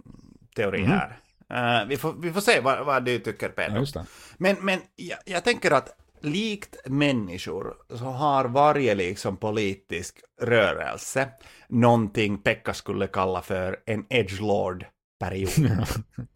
teori 0.55 0.81
Mhm. 0.81 0.91
här. 0.91 1.19
Eh, 1.49 1.87
vi, 1.87 1.97
får, 1.97 2.13
vi 2.13 2.31
får 2.33 2.41
se 2.41 2.59
vad, 2.59 2.85
vad 2.85 3.05
du 3.05 3.19
tycker, 3.19 3.45
Ja, 3.47 3.53
Pedro. 3.55 3.85
det. 3.93 4.05
men 4.37 4.55
men 4.61 4.79
jag, 4.95 5.19
jag 5.25 5.43
tänker 5.43 5.71
att 5.71 5.89
likt 6.21 6.75
människor 6.85 7.73
så 7.89 8.05
har 8.05 8.45
varje 8.45 8.95
liksom 8.95 9.37
politisk 9.37 10.19
rörelse 10.41 11.29
någonting 11.67 12.37
Pekka 12.37 12.73
skulle 12.73 13.07
kalla 13.07 13.41
för 13.41 13.79
en 13.85 14.05
edgelord-period. 14.09 15.49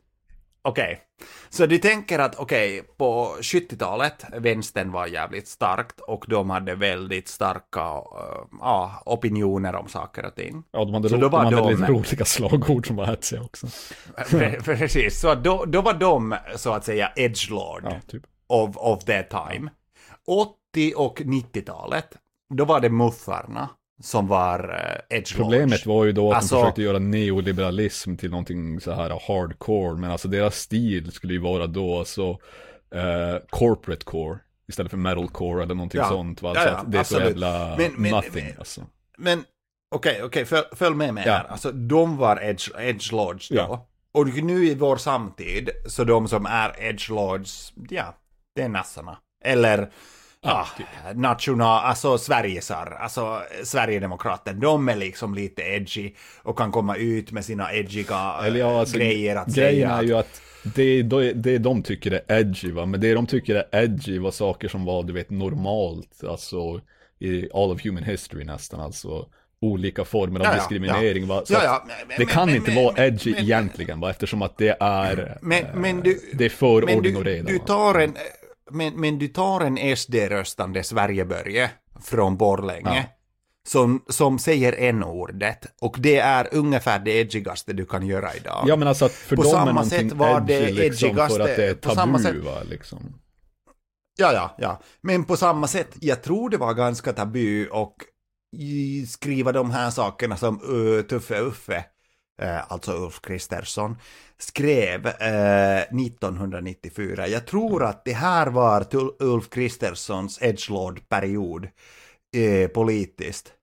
Okej, 0.62 1.02
så 1.50 1.66
du 1.66 1.78
tänker 1.78 2.20
att 2.20 2.36
okej, 2.36 2.84
på 2.98 3.36
70-talet, 3.42 4.26
vänstern 4.38 4.92
var 4.92 5.08
jävligt 5.08 5.48
starkt 5.48 6.00
och 6.00 6.26
de 6.28 6.50
hade 6.50 6.76
väldigt 6.76 7.28
starka 7.28 7.80
ja, 8.60 9.04
opinioner 9.06 9.76
om 9.76 9.88
saker 9.88 10.26
och 10.26 10.36
ting. 10.36 10.64
Ja, 10.72 10.80
de 10.86 10.94
hade, 10.94 11.10
Så 11.10 11.16
ro- 11.16 11.30
de 11.30 11.34
hade 11.34 11.56
de- 11.56 11.70
lite 11.70 11.86
roliga 11.92 12.26
slagord 12.26 12.88
som 12.88 12.96
var 12.96 13.06
hetsiga 13.06 13.42
också. 13.42 13.68
Pre- 14.18 14.64
Precis, 14.64 15.20
så 15.20 15.36
då, 15.36 15.66
då 15.66 15.82
var 15.82 15.94
de 15.94 16.36
så 16.56 16.74
att 16.74 16.86
säga 16.86 17.12
edgelord 17.16 17.84
Ja, 17.84 18.00
typ. 18.08 18.24
of, 18.48 18.78
of 18.78 19.04
their 19.04 19.24
time. 19.24 19.70
80 20.28 20.94
och 20.96 21.20
90-talet, 21.22 22.08
då 22.54 22.66
var 22.66 22.80
det 22.80 22.90
muffarna 22.90 23.70
som 24.02 24.28
var 24.28 24.60
uh, 24.70 25.16
edgelords. 25.18 25.36
Problemet 25.36 25.86
var 25.86 26.06
ju 26.06 26.12
då 26.12 26.30
att 26.32 26.36
Alltså- 26.36 26.56
de 26.56 26.62
försökte 26.62 26.82
göra 26.82 27.00
neoliberalism 27.00 28.16
till 28.16 28.30
någonting 28.30 28.80
så 28.82 28.92
här 28.92 29.10
hardcore, 29.28 29.96
men 29.98 30.12
alltså 30.12 30.28
deras 30.28 30.56
stil 30.56 31.12
skulle 31.12 31.34
ju 31.34 31.40
vara 31.40 31.68
då 31.68 32.06
så 32.06 32.30
eh, 32.96 33.38
corporate 33.50 34.06
core 34.06 34.40
istället 34.70 34.90
för 34.90 34.98
metalcore 34.98 35.64
eller 35.64 35.76
någonting 35.76 36.02
Ja. 36.02 36.10
sånt. 36.10 36.42
Va? 36.42 36.52
Ja, 36.56 36.62
så 36.62 36.68
ja, 36.68 36.74
att 36.76 36.92
det 36.92 36.98
är 37.00 37.04
så 37.04 37.20
jävla 37.20 37.76
Men- 37.78 37.94
men- 37.98 38.12
nothing 38.12 38.46
men- 38.46 38.60
alltså. 38.60 38.82
Men 39.18 39.44
okej, 39.96 40.24
okej, 40.24 40.46
följ, 40.46 40.66
följ 40.72 40.96
med 40.96 41.14
mig 41.14 41.24
här. 41.24 41.44
Alltså 41.44 41.72
de 41.72 42.18
var 42.18 42.44
edge, 42.44 42.70
edgelords 42.80 43.50
då. 43.50 43.56
Ja. 43.56 43.86
Och 44.12 44.28
nu 44.28 44.66
i 44.68 44.76
vår 44.76 44.98
samtid, 44.98 45.70
så 45.86 46.04
de 46.04 46.28
som 46.28 46.46
är 46.46 46.76
edgelords, 46.84 47.74
ja, 47.90 48.16
det 48.56 48.62
är 48.62 48.70
nassarna. 48.70 49.18
Eller, 49.46 49.90
ja, 50.44 50.68
typ. 50.78 50.86
national, 51.16 51.86
alltså 51.86 52.18
Sverigesar, 52.18 52.98
alltså 53.02 53.42
Sverigedemokrater, 53.64 54.54
de 54.54 54.90
är 54.90 54.96
liksom 54.96 55.36
lite 55.36 55.62
edgy 55.62 56.12
och 56.44 56.58
kan 56.58 56.72
komma 56.72 56.96
ut 56.96 57.32
med 57.32 57.46
sina 57.46 57.74
edgiga 57.74 58.36
eh, 58.40 58.46
Eller 58.46 58.60
ja, 58.60 58.80
alltså, 58.80 58.98
grejer 58.98 59.36
att 59.36 59.52
säga. 59.52 59.90
är 59.92 60.04
ju 60.04 60.14
att 60.18 60.42
det, 60.64 61.02
det, 61.04 61.34
det 61.34 61.58
de 61.58 61.84
tycker 61.84 62.12
är 62.28 62.40
edgy 62.40 62.72
va, 62.72 62.86
men 62.86 63.02
det 63.02 63.14
de 63.14 63.28
tycker 63.28 63.56
är 63.56 63.84
edgy 63.84 64.20
var 64.20 64.32
saker 64.32 64.68
som 64.68 64.86
var 64.86 65.04
du 65.04 65.14
vet 65.14 65.30
normalt, 65.30 66.24
alltså 66.30 66.82
i 67.20 67.50
all 67.54 67.72
of 67.72 67.86
human 67.86 68.04
history 68.04 68.44
nästan, 68.44 68.80
alltså 68.80 69.26
olika 69.62 70.06
former 70.06 70.40
av 70.40 70.46
Ja, 70.46 70.52
ja, 70.52 70.56
diskriminering 70.58 71.28
va. 71.28 71.42
Så 71.46 71.54
Ja, 71.54 71.60
ja, 71.64 71.86
men- 72.08 72.18
det 72.18 72.26
kan 72.26 72.46
men- 72.48 72.56
inte 72.56 72.72
men- 72.72 72.84
vara 72.84 73.06
edgy 73.06 73.32
men- 73.32 73.44
egentligen 73.44 74.00
va, 74.00 74.10
eftersom 74.10 74.42
att 74.42 74.58
det 74.58 74.78
är, 74.80 75.38
Men, 75.42 75.64
eh, 75.66 75.76
men 75.76 76.00
du, 76.02 76.20
det 76.34 76.46
är 76.46 76.50
för 76.50 76.96
ordning 76.96 77.18
och 77.18 77.24
reda. 77.26 77.48
Du 77.48 77.60
tar 77.60 77.96
en, 78.00 78.14
men, 78.72 79.00
men 79.00 79.20
du 79.20 79.28
tar 79.28 79.62
en 79.62 79.78
SD-röstande 79.78 80.84
Sverigebörje 80.84 81.72
från 82.02 82.38
Borlänge. 82.38 82.96
Ja. 82.96 83.04
Som, 83.68 84.04
som 84.08 84.40
säger 84.40 84.74
n-ordet. 84.74 85.66
Och 85.82 85.96
det 86.00 86.18
är 86.18 86.48
ungefär 86.52 87.00
det 87.00 87.12
edgigaste 87.12 87.74
du 87.74 87.86
kan 87.86 88.08
göra 88.08 88.36
idag. 88.36 88.66
Ja 88.68 88.76
men 88.76 88.88
alltså 88.88 89.06
att 89.06 89.12
för 89.12 89.36
På 89.36 89.44
dem 89.44 89.52
är 89.52 89.56
samma 89.56 89.72
någonting 89.72 90.10
sätt 90.10 90.18
var 90.18 90.42
det 90.42 90.72
liksom 90.72 91.16
för 91.16 91.40
att 91.40 91.56
det 91.56 91.66
är 91.66 91.76
på 91.76 91.90
samma 91.90 92.20
tabu 92.20 92.38
sätt- 92.40 92.46
va 92.46 92.64
liksom. 92.70 93.20
Ja, 94.18 94.34
ja, 94.34 94.56
ja. 94.58 94.82
Men 95.02 95.24
på 95.26 95.38
samma 95.38 95.68
sätt, 95.68 95.96
jag 96.00 96.24
tror 96.24 96.50
det 96.50 96.58
var 96.58 96.74
ganska 96.74 97.14
tabu 97.14 97.68
och 97.68 97.96
skriva 99.08 99.52
de 99.52 99.72
här 99.72 99.90
sakerna 99.90 100.38
som 100.38 100.62
uh, 100.62 101.02
Tuffe 101.02 101.40
Uffe, 101.40 101.86
Eh, 102.40 102.72
alltså 102.72 102.92
Ulf 102.92 103.22
Kristersson, 103.22 103.98
skrev 104.38 105.08
eh, 105.08 105.82
1994. 105.82 107.28
Jag 107.28 107.48
tror 107.48 107.84
att 107.84 108.06
det 108.06 108.14
här 108.14 108.48
var 108.48 108.86
Ulf 109.20 109.50
Kristerssons 109.50 110.42
edgelord-period 110.42 111.68
eh, 112.36 112.68
politiskt. 112.68 113.54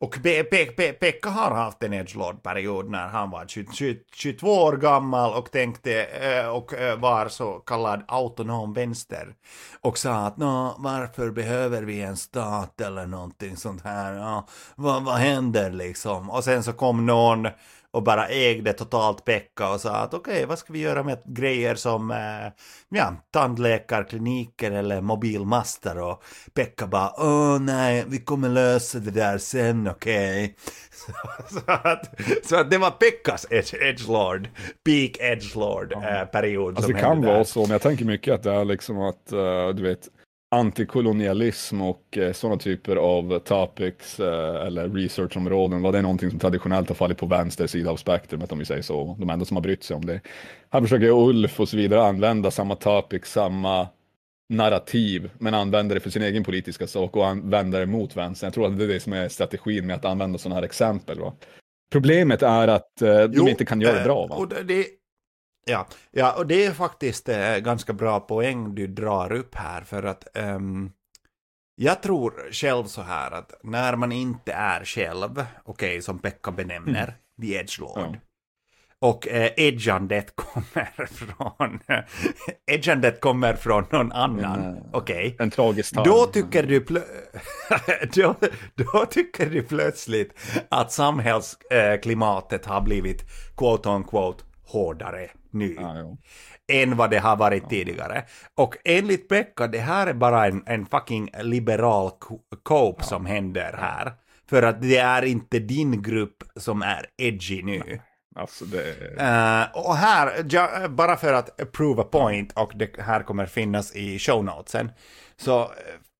Och 0.00 0.14
Pe- 0.16 0.42
Pe- 0.50 0.74
Pe- 0.76 0.92
Pekka 0.92 1.30
har 1.30 1.50
haft 1.50 1.82
en 1.82 1.92
edgelord-period 1.92 2.90
när 2.90 3.08
han 3.08 3.30
var 3.30 3.46
22 4.12 4.46
år 4.46 4.76
gammal 4.76 5.34
och 5.34 5.50
tänkte 5.52 6.04
eh, 6.04 6.48
och 6.48 6.74
eh, 6.74 6.98
var 6.98 7.28
så 7.28 7.52
kallad 7.52 8.04
autonom 8.08 8.72
vänster. 8.72 9.34
Och 9.80 9.98
sa 9.98 10.14
att 10.26 10.36
Nå, 10.36 10.76
varför 10.78 11.30
behöver 11.30 11.82
vi 11.82 12.00
en 12.02 12.16
stat 12.16 12.80
eller 12.80 13.06
någonting 13.06 13.56
sånt 13.56 13.84
här? 13.84 14.12
Ja, 14.14 14.46
vad, 14.74 15.04
vad 15.04 15.14
händer 15.16 15.70
liksom? 15.70 16.30
Och 16.30 16.44
sen 16.44 16.62
så 16.62 16.72
kom 16.72 17.06
någon 17.06 17.48
och 17.96 18.02
bara 18.02 18.28
ägde 18.28 18.72
totalt 18.72 19.24
Pekka 19.24 19.72
och 19.72 19.80
sa 19.80 19.96
att 19.96 20.14
okej, 20.14 20.46
vad 20.46 20.58
ska 20.58 20.72
vi 20.72 20.78
göra 20.78 21.02
med 21.02 21.18
grejer 21.24 21.74
som 21.74 22.10
eh, 22.10 22.52
ja, 22.88 23.14
tandläkarkliniker 23.30 24.70
eller 24.70 25.00
mobilmaster? 25.00 25.98
Och 25.98 26.22
Pekka 26.54 26.86
bara 26.86 27.12
åh 27.16 27.58
nej, 27.60 28.04
vi 28.08 28.18
kommer 28.18 28.48
lösa 28.48 28.98
det 28.98 29.10
där 29.10 29.38
sen, 29.38 29.88
okej. 29.88 30.56
Så, 30.90 31.12
så, 31.58 31.72
att, 31.72 32.20
så 32.42 32.56
att 32.56 32.70
det 32.70 32.78
var 32.78 32.90
Pekkas 32.90 33.46
edge, 33.50 33.74
edgelord, 33.74 34.48
peak 34.84 35.16
edgelord 35.20 35.92
eh, 35.92 36.24
period 36.24 36.76
Alltså 36.76 36.92
det 36.92 37.00
kan 37.00 37.22
vara 37.22 37.44
så, 37.44 37.60
men 37.60 37.70
jag 37.70 37.82
tänker 37.82 38.04
mycket 38.04 38.34
att 38.34 38.42
det 38.42 38.52
är 38.52 38.64
liksom 38.64 38.98
att, 38.98 39.32
eh, 39.32 39.68
du 39.68 39.82
vet, 39.82 40.08
antikolonialism 40.50 41.82
och 41.82 42.18
uh, 42.18 42.32
sådana 42.32 42.58
typer 42.58 42.96
av 42.96 43.38
topics 43.38 44.20
eh, 44.20 44.66
eller 44.66 44.88
researchområden, 44.88 45.82
var 45.82 45.92
det 45.92 46.02
någonting 46.02 46.30
som 46.30 46.38
traditionellt 46.38 46.88
har 46.88 46.94
fallit 46.94 47.18
på 47.18 47.26
vänster 47.26 47.66
sida 47.66 47.90
av 47.90 47.96
spektrumet 47.96 48.52
om 48.52 48.58
vi 48.58 48.64
säger 48.64 48.82
så, 48.82 49.16
de 49.18 49.30
enda 49.30 49.44
som 49.44 49.56
har 49.56 49.62
brytt 49.62 49.84
sig 49.84 49.96
om 49.96 50.04
det. 50.04 50.20
Här 50.70 50.80
försöker 50.80 51.10
Ulf 51.10 51.60
och 51.60 51.68
så 51.68 51.76
vidare 51.76 52.02
använda 52.02 52.50
samma 52.50 52.74
topic, 52.74 53.24
samma 53.24 53.88
narrativ, 54.48 55.30
men 55.38 55.54
använder 55.54 55.94
det 55.94 56.00
för 56.00 56.10
sin 56.10 56.22
egen 56.22 56.44
politiska 56.44 56.86
sak 56.86 57.16
och 57.16 57.26
använder 57.26 57.80
det 57.80 57.86
mot 57.86 58.16
vänstern. 58.16 58.46
Jag 58.46 58.54
tror 58.54 58.66
att 58.66 58.78
det 58.78 58.84
är 58.84 58.88
det 58.88 59.00
som 59.00 59.12
är 59.12 59.28
strategin 59.28 59.86
med 59.86 59.96
att 59.96 60.04
använda 60.04 60.38
sådana 60.38 60.54
här 60.54 60.62
exempel. 60.62 61.20
Va? 61.20 61.32
Problemet 61.92 62.42
är 62.42 62.68
att 62.68 63.02
eh, 63.02 63.08
de 63.18 63.30
Jo, 63.32 63.48
inte 63.48 63.64
kan 63.64 63.80
göra 63.80 63.98
det 63.98 64.04
bra. 64.04 64.22
eh, 64.24 64.28
Va? 64.28 64.36
Och 64.36 64.48
det, 64.48 64.86
ja, 65.70 65.86
ja, 66.10 66.32
och 66.38 66.46
det 66.46 66.64
är 66.64 66.72
faktiskt 66.72 67.28
eh, 67.28 67.56
ganska 67.56 67.92
bra 67.92 68.20
poäng 68.20 68.74
du 68.74 68.86
drar 68.86 69.32
upp 69.32 69.54
här 69.54 69.80
för 69.82 70.02
att 70.02 70.36
ehm, 70.36 70.90
jag 71.76 72.02
tror 72.02 72.48
själv 72.52 72.84
så 72.84 73.02
här 73.02 73.30
att 73.30 73.52
när 73.62 73.96
man 73.96 74.12
inte 74.12 74.52
är 74.52 74.84
själv, 74.84 75.44
okej, 75.64 76.02
som 76.02 76.18
Pekka 76.18 76.50
benämner, 76.50 77.14
the 77.40 77.54
edgelord. 77.54 77.98
Ja. 77.98 78.14
Och 78.98 79.28
eh, 79.28 79.50
edgandet 79.56 80.36
kommer 80.36 81.06
från, 81.06 81.80
edgandet 82.66 83.20
kommer 83.20 83.54
från 83.54 83.84
någon 83.90 84.12
annan, 84.12 84.64
eh, 84.64 84.82
okej. 84.92 85.36
En 85.38 85.50
tragisk 85.50 85.94
tarm. 85.94 86.04
Då 86.04 86.26
tycker, 86.26 86.62
du 86.62 86.80
plö- 86.80 87.04
då, 88.14 88.34
då 88.74 89.06
tycker 89.06 89.46
du 89.46 89.62
plötsligt 89.62 90.34
att 90.68 90.92
samhällsklimatet 90.92 92.66
har 92.66 92.80
blivit 92.80 93.24
quote 93.56 93.88
on 93.88 94.04
quote 94.04 94.44
hårdare 94.66 95.30
nu 95.58 95.76
Ja, 95.80 96.16
än 96.72 96.96
vad 96.96 97.10
det 97.10 97.18
har 97.18 97.36
varit 97.36 97.68
tidigare. 97.68 98.24
Och 98.54 98.76
enligt 98.84 99.28
Pekka, 99.28 99.66
det 99.66 99.78
här 99.78 100.06
är 100.06 100.14
bara 100.14 100.46
en, 100.46 100.62
en 100.66 100.86
fucking 100.86 101.30
liberal 101.42 102.10
co- 102.10 102.40
cope 102.62 103.04
som 103.04 103.26
händer 103.26 103.74
här. 103.78 104.12
För 104.50 104.62
att 104.62 104.82
det 104.82 104.96
är 104.96 105.22
inte 105.22 105.58
din 105.58 106.02
grupp 106.02 106.42
som 106.56 106.82
är 106.82 107.06
edgy 107.16 107.62
nu. 107.62 108.00
Alltså 108.36 108.64
det... 108.64 108.88
Eh, 109.18 109.86
och 109.86 109.96
här, 109.96 110.46
ja, 110.50 110.88
bara 110.88 111.16
för 111.16 111.32
att 111.32 111.72
prove 111.72 112.02
a 112.02 112.08
point, 112.12 112.52
och 112.52 112.72
det 112.74 113.00
här 113.00 113.22
kommer 113.22 113.46
finnas 113.46 113.96
i 113.96 114.18
show 114.18 114.44
notesen, 114.44 114.90
så 115.36 115.60
eh, 115.60 115.66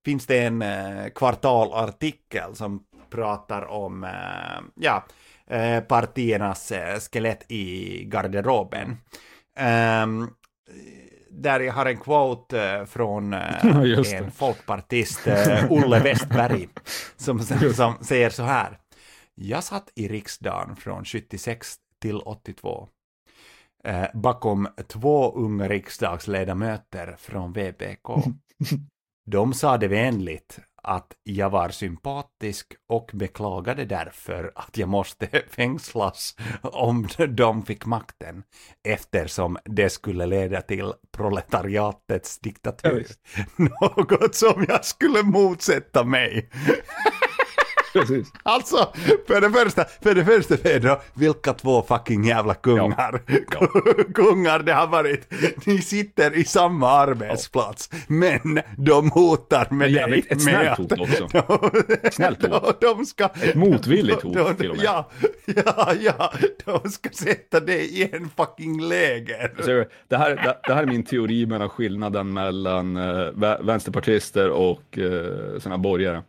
finns 0.04 0.26
det 0.26 0.38
en 0.38 0.62
uh, 0.62 1.08
kvartalartikel 1.08 2.54
som 2.54 2.82
pratar 3.10 3.64
om 3.66 4.04
eh, 4.04 4.10
ja, 4.74 5.06
partiernas 5.88 6.72
skelett 7.12 7.44
i 7.48 8.04
garderoben. 8.04 8.96
Ehm, 9.56 10.30
där 11.30 11.60
jag 11.60 11.72
har 11.72 11.86
en 11.86 11.96
quote 11.96 12.62
eh, 12.62 12.84
från 12.84 13.32
eh, 13.32 14.14
en 14.14 14.30
folkpartist, 14.30 15.26
eh, 15.26 15.72
Olle 15.72 16.00
Westberg, 16.00 16.68
som, 17.16 17.40
som 17.74 17.94
säger 18.00 18.30
så 18.30 18.42
här. 18.42 18.78
Jag 19.34 19.64
satt 19.64 19.92
i 19.94 20.08
riksdagen 20.08 20.76
från 20.76 21.04
76 21.04 21.76
till 22.02 22.20
82. 22.20 22.88
Eh, 23.84 24.06
bakom 24.14 24.68
två 24.86 25.32
unga 25.32 25.68
riksdagsledamöter 25.68 27.16
från 27.18 27.52
VPK. 27.52 28.08
De 29.26 29.54
sa 29.54 29.78
det 29.78 29.88
vänligt 29.88 30.58
att 30.86 31.12
jag 31.24 31.50
var 31.50 31.68
sympatisk 31.68 32.66
och 32.88 33.10
beklagade 33.14 33.84
därför 33.84 34.52
att 34.54 34.78
jag 34.78 34.88
måste 34.88 35.26
fängslas 35.50 36.36
om 36.62 37.08
de 37.28 37.62
fick 37.66 37.86
makten 37.86 38.42
eftersom 38.88 39.58
det 39.64 39.90
skulle 39.90 40.26
leda 40.26 40.60
till 40.60 40.92
proletariatets 41.16 42.38
Ja, 42.42 42.48
diktatur. 42.50 42.98
visst. 42.98 43.20
Något 43.56 44.34
som 44.34 44.64
jag 44.68 44.84
skulle 44.84 45.22
motsätta 45.22 46.04
mig. 46.04 46.50
Precis. 48.01 48.32
Alltså, 48.43 48.93
för 49.27 49.40
det 49.40 49.51
första, 49.51 49.85
för 50.02 50.14
det 50.14 50.24
första 50.24 50.56
Pedro, 50.56 50.97
vilka 51.14 51.52
två 51.52 51.82
fucking 51.82 52.24
jävla 52.24 52.55
kungar. 52.55 53.23
kungar 54.14 54.59
det 54.59 54.73
har 54.73 54.86
varit. 54.86 55.32
Ni 55.66 55.78
sitter 55.78 56.36
i 56.36 56.44
samma 56.44 56.90
arbetsplats, 56.90 57.90
men 58.09 58.60
de 58.77 59.10
hotar 59.10 59.66
med 59.70 59.90
Jävligt- 59.90 60.28
dig. 60.28 60.39
ett 60.39 60.44
med 60.44 60.77
snällt 60.77 60.78
hot 60.78 61.01
också. 61.01 61.28
De, 62.02 62.10
Snällt 62.10 62.47
hot. 62.47 62.81
De, 62.81 62.94
de 62.97 63.06
ska... 63.06 63.24
Ett 63.24 63.55
motvilligt 63.55 64.23
hot 64.23 64.35
de, 64.35 64.55
till 64.55 64.70
och 64.70 64.77
med. 64.77 64.85
Ja, 64.85 65.10
ja, 65.47 65.93
ja, 66.01 66.32
de 66.64 66.90
ska 66.90 67.10
sätta 67.10 67.60
dig 67.60 68.01
i 68.02 68.09
en 68.16 68.31
fucking 68.36 68.81
läger. 68.82 69.55
Så 69.62 69.85
det, 70.09 70.16
här, 70.16 70.31
det, 70.31 70.56
det 70.68 70.74
här 70.74 70.82
är 70.82 70.86
min 70.86 71.02
teori 71.05 71.47
mellan 71.47 71.68
skillnaden 71.68 72.32
mellan 72.32 72.98
vä- 72.98 73.66
vänsterpartister 73.66 74.51
och 74.51 74.98
eh, 74.98 75.59
såna 75.59 75.78
borgare. 75.78 76.23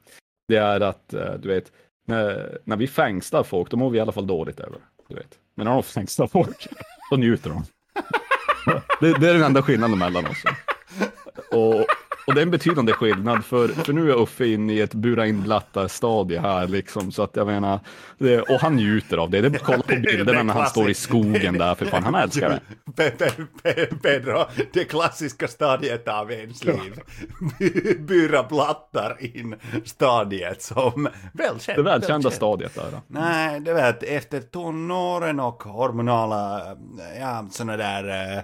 Det 0.48 0.57
är 0.57 0.82
att, 0.82 1.14
eh, 1.14 1.34
du 1.34 1.48
vet, 1.48 1.72
när, 2.07 2.57
när 2.64 2.76
vi 2.76 2.88
fängslar 2.88 3.44
folk, 3.44 3.72
då 3.72 3.78
mår 3.78 3.90
vi 3.90 3.98
i 3.98 4.02
alla 4.02 4.11
fall 4.11 4.28
dåligt 4.28 4.60
över. 4.60 4.80
Du 5.10 5.15
vet. 5.15 5.40
Men 5.56 5.65
när 5.65 5.74
de 5.74 5.84
fängslar 5.84 6.28
folk, 6.28 6.68
då 7.11 7.18
njuter 7.18 7.49
de. 7.49 7.64
det, 8.99 9.19
det 9.19 9.30
är 9.30 9.34
den 9.34 9.44
enda 9.44 9.61
skillnaden 9.61 9.99
mellan 9.99 10.26
oss. 10.26 10.44
Och, 11.52 11.86
och 12.27 12.33
det 12.35 12.41
är 12.41 12.43
en 12.43 12.51
betydande 12.51 12.93
skillnad, 12.93 13.45
för, 13.45 13.67
för 13.67 13.93
nu 13.93 14.11
är 14.11 14.15
Uffe 14.21 14.45
inne 14.45 14.73
i 14.73 14.81
ett 14.81 14.93
bura 14.93 15.27
in 15.27 15.41
blattar-stadie 15.43 16.39
här, 16.39 16.67
liksom, 16.67 17.11
så 17.11 17.23
att 17.23 17.35
jag 17.35 17.47
menar, 17.47 17.79
det, 18.17 18.41
och 18.41 18.59
han 18.59 18.75
njuter 18.75 19.17
av 19.17 19.29
det. 19.29 19.41
det 19.41 19.47
är 19.47 19.49
bara 19.49 19.57
att 19.57 19.63
kolla 19.63 19.83
på 19.83 19.95
bilderna 20.01 20.43
när 20.43 20.53
han 20.53 20.65
står 20.69 20.89
i 20.89 20.93
skogen 20.93 21.57
där, 21.57 21.75
för 21.75 21.85
fan, 21.85 22.03
han 22.03 22.15
älskar 22.15 22.49
det. 22.49 22.59
Pe- 23.03 23.17
pe- 23.17 23.47
pe- 23.63 23.99
Pedro, 24.01 24.45
det 24.73 24.83
klassiska 24.83 25.47
stadiet 25.47 26.07
av 26.07 26.31
ens 26.31 26.63
liv. 26.65 26.99
Bu- 27.59 27.99
Bura 28.07 28.43
plattar 28.43 29.17
in 29.35 29.55
stadiet 29.85 30.61
som 30.61 31.07
välkänt. 31.33 31.75
Det 31.75 31.83
välkända 31.83 32.31
stadiet 32.31 32.75
där. 32.75 32.91
Då. 32.91 33.01
Nej, 33.07 33.59
du 33.59 33.73
vet, 33.73 34.03
efter 34.03 34.41
tonåren 34.41 35.39
och 35.39 35.63
hormonala, 35.63 36.61
ja, 37.19 37.45
såna 37.51 37.77
där 37.77 38.35
eh, 38.37 38.43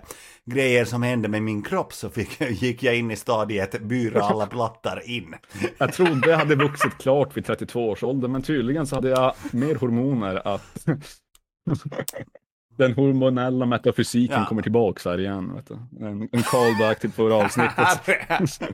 grejer 0.52 0.86
som 0.86 1.04
hände 1.04 1.28
med 1.28 1.44
min 1.44 1.62
kropp 1.64 1.94
så 1.94 2.10
fick, 2.10 2.42
gick 2.62 2.84
jag 2.84 2.96
in 2.98 3.12
i 3.12 3.16
stadiet 3.16 3.82
bura 3.82 4.22
alla 4.22 4.48
plattar 4.48 5.10
in. 5.10 5.36
Jag 5.78 5.94
trodde 5.94 6.30
jag 6.30 6.38
hade 6.38 6.56
vuxit 6.56 6.98
klart 6.98 7.38
vid 7.38 7.46
32 7.46 7.90
års 7.90 8.04
ålder, 8.04 8.28
men 8.28 8.42
tydligen 8.42 8.88
så 8.88 8.96
hade 8.96 9.10
jag 9.10 9.34
mer 9.52 9.76
hormoner 9.76 10.48
att 10.48 10.86
den 12.78 12.94
hormonella 12.94 13.66
metafysiken 13.66 14.40
Ja. 14.40 14.46
kommer 14.46 14.62
tillbaks 14.62 15.06
här 15.06 15.20
igen. 15.20 15.54
Vet 15.56 15.68
du. 15.68 16.06
En, 16.06 16.30
en 16.32 16.44
callback 16.44 17.00
till 17.00 17.12
förra 17.12 17.36
avsnittet. 17.36 17.78
Herre- 17.78 18.74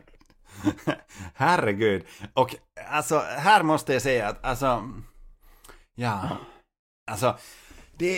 Herregud. 1.34 2.04
Och 2.34 2.56
alltså, 2.92 3.20
här 3.20 3.64
måste 3.64 3.94
jag 3.94 4.02
säga 4.02 4.28
att 4.28 4.46
alltså, 4.46 4.84
ja, 5.96 6.30
alltså, 7.12 7.38
det, 8.00 8.18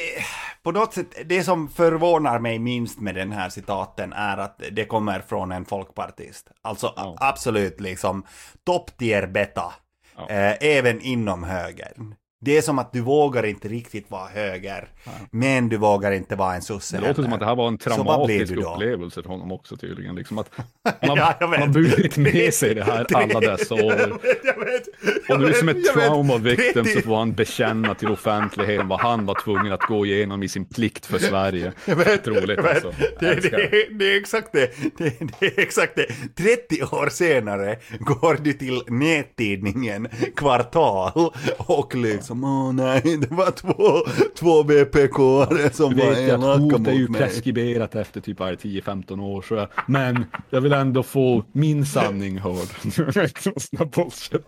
på 0.64 0.72
något 0.72 0.94
sätt, 0.94 1.08
det 1.26 1.44
som 1.44 1.70
förvånar 1.70 2.40
mig 2.40 2.60
minst 2.60 3.00
med 3.00 3.16
den 3.16 3.32
här 3.32 3.50
citaten 3.50 4.14
är 4.14 4.38
att 4.38 4.62
det 4.72 4.86
kommer 4.86 5.20
från 5.20 5.52
en 5.52 5.66
folkpartist. 5.66 6.48
Alltså 6.62 6.94
Ja. 6.96 7.16
absolut 7.20 7.82
liksom 7.82 8.24
top 8.66 8.98
tier 8.98 9.28
beta, 9.28 9.74
Ja. 10.18 10.30
eh, 10.30 10.58
även 10.62 11.02
inom 11.02 11.44
högern. 11.44 12.16
Det 12.44 12.58
är 12.58 12.62
som 12.62 12.80
att 12.80 12.94
du 12.94 13.02
vågar 13.02 13.46
inte 13.46 13.68
riktigt 13.68 14.12
vara 14.12 14.28
höger, 14.28 14.88
men 15.32 15.70
du 15.70 15.78
vågar 15.78 16.12
inte 16.12 16.36
vara 16.36 16.56
en 16.56 16.62
sosse 16.62 16.98
Det 16.98 17.08
låter 17.08 17.24
som 17.24 17.34
att 17.34 17.40
det 17.40 17.46
här 17.46 17.56
var 17.56 17.68
en 17.68 17.78
traumatisk 17.78 18.54
upplevelse 18.54 19.24
för 19.24 19.30
honom 19.30 19.52
också 19.52 19.78
tydligen. 19.78 20.16
Liksom 20.16 20.38
att 20.38 20.50
han 21.02 21.18
Ja, 21.18 21.36
han 21.40 21.54
har 21.62 21.68
burit 21.68 22.18
med 22.18 22.54
sig 22.54 22.76
det 22.76 22.84
här 22.84 23.06
alla 23.14 23.40
dessa 23.40 23.76
år. 23.76 23.82
Jag 23.84 24.08
vet, 24.08 24.42
jag 24.44 24.66
vet. 24.66 25.30
Och 25.30 25.40
nu 25.40 25.54
som 25.54 25.70
ett 25.70 25.86
trauma 25.94 26.38
victim 26.38 26.74
så 26.74 26.84
30 26.84 27.02
får 27.02 27.16
han 27.16 27.34
bekänna 27.34 27.96
till 27.96 28.08
offentligheten 28.08 28.88
vad 28.88 29.00
han 29.00 29.26
var 29.26 29.38
tvungen 29.44 29.74
att 29.74 29.82
gå 29.82 30.06
igenom 30.06 30.44
i 30.44 30.50
sin 30.50 30.66
plikt 30.66 31.06
för 31.06 31.20
Sverige. 31.20 31.74
Jag 31.86 31.96
vet, 31.96 32.28
Otroligt 32.28 32.58
jag 32.58 32.64
vet. 32.64 32.86
alltså. 32.86 32.94
Det, 33.20 33.36
det. 33.36 33.50
det, 33.50 33.88
det 34.00 34.14
är 34.14 34.20
exakt 34.20 34.52
det. 34.52 34.72
det. 34.98 35.14
Det 35.40 35.46
är 35.46 35.60
exakt 35.60 35.96
det. 35.96 36.06
30 36.36 36.84
år 36.84 37.10
senare 37.10 37.78
går 38.00 38.38
du 38.42 38.54
till 38.54 38.82
nättidningen 38.88 40.08
Kvartal 40.36 41.32
och 41.58 41.96
liksom 41.96 42.31
åh 42.32 42.74
nej, 42.74 43.02
det 43.22 43.32
var 43.32 43.52
två, 43.52 44.10
två 44.36 44.64
VPK-are 44.64 45.72
som 45.72 45.98
var 45.98 46.06
vet 46.10 46.20
ju 46.20 46.32
att 46.32 46.40
elaka 46.40 46.60
hot 46.78 46.88
är 46.88 46.92
ju 46.92 47.02
mot 47.02 47.10
mig. 47.10 47.22
preskriberat 47.22 47.96
efter 47.96 48.22
typ 48.22 48.40
vad 48.40 48.50
är 48.50 48.58
det, 48.62 48.70
10-15 48.70 49.22
år. 49.22 49.42
Så 49.42 49.54
jag, 49.56 49.68
men 49.88 50.26
jag 50.50 50.62
vill 50.62 50.74
ändå 50.74 51.04
få 51.04 51.44
min 51.52 51.86
sanning 51.86 52.40
hörd. 52.40 52.68
Sån 53.58 53.90
bullshit. 53.96 54.48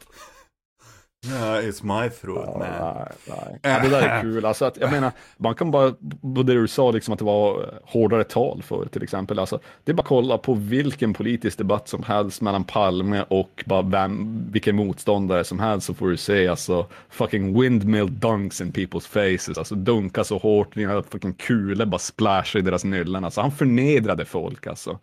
Yeah, 1.25 1.69
it's 1.69 1.83
my 1.83 2.09
throat 2.09 2.59
man. 2.59 2.59
Nej, 2.59 3.11
nej. 3.27 3.59
Ja, 3.61 3.79
det 3.79 3.89
där 3.89 4.01
är 4.01 4.21
kul. 4.21 4.45
Alltså 4.45 4.65
att, 4.65 4.77
jag 4.77 4.91
menar, 4.91 5.11
man 5.37 5.55
kan 5.55 5.71
bara, 5.71 5.93
både 6.21 6.53
det 6.53 6.61
du 6.61 6.67
sa, 6.67 6.91
liksom 6.91 7.13
att 7.13 7.19
det 7.19 7.25
var 7.25 7.63
eh, 7.63 7.67
hårdare 7.83 8.23
tal 8.23 8.63
för 8.63 8.85
till 8.85 9.03
exempel. 9.03 9.39
Alltså, 9.39 9.59
det 9.83 9.91
är 9.91 9.93
bara 9.93 10.01
att 10.01 10.07
kolla 10.07 10.37
på 10.37 10.53
vilken 10.53 11.13
politisk 11.13 11.57
debatt 11.57 11.87
som 11.87 12.03
helst 12.03 12.41
mellan 12.41 12.63
Palme 12.63 13.25
och 13.27 13.63
bara 13.65 13.81
vem, 13.81 14.43
vilken 14.51 14.75
motståndare 14.75 15.43
som 15.43 15.59
helst 15.59 15.87
så 15.87 15.93
får 15.93 16.09
du 16.09 16.17
se 16.17 16.47
alltså 16.47 16.87
fucking 17.09 17.61
windmill 17.61 18.19
dunks 18.19 18.61
in 18.61 18.71
people's 18.71 19.07
faces. 19.07 19.57
Alltså 19.57 19.75
dunka 19.75 20.23
så 20.23 20.37
hårt, 20.37 20.75
dina 20.75 21.03
fucking 21.03 21.33
kulor 21.33 21.85
bara 21.85 21.99
splashar 21.99 22.59
i 22.59 22.61
deras 22.61 22.83
nyllen. 22.83 23.23
Alltså 23.25 23.41
han 23.41 23.51
förnedrade 23.51 24.25
folk 24.25 24.67
alltså. 24.67 24.99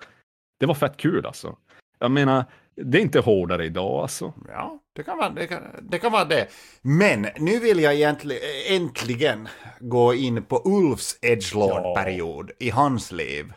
Det 0.60 0.66
var 0.66 0.74
fett 0.74 0.96
kul 0.96 1.26
alltså. 1.26 1.56
Jag 1.98 2.10
menar, 2.10 2.44
det 2.76 2.98
är 2.98 3.02
inte 3.02 3.20
hårdare 3.20 3.64
idag 3.64 4.02
alltså. 4.02 4.32
Ja, 4.48 4.78
det 5.00 5.04
kan, 5.04 5.18
vara, 5.18 5.28
det, 5.28 5.46
kan, 5.46 5.62
det 5.82 5.98
kan 5.98 6.12
vara 6.12 6.24
det. 6.24 6.48
Men 6.82 7.26
nu 7.36 7.58
vill 7.58 7.80
jag 7.80 7.94
egentligen 7.94 8.42
äntligen 8.68 9.48
gå 9.80 10.14
in 10.14 10.42
på 10.42 10.62
Ulfs 10.64 11.18
Edgelord-period 11.22 12.50
i 12.58 12.70
hans 12.70 13.12
liv. 13.12 13.52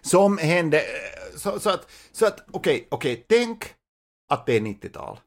Som 0.00 0.38
hände, 0.38 0.82
så, 1.36 1.60
så 1.60 1.70
att, 1.70 1.90
så 2.12 2.26
att 2.26 2.44
okej, 2.50 2.88
okej, 2.90 3.24
tänk 3.28 3.64
att 4.28 4.46
det 4.46 4.56
är 4.56 4.60
90-tal. 4.60 5.18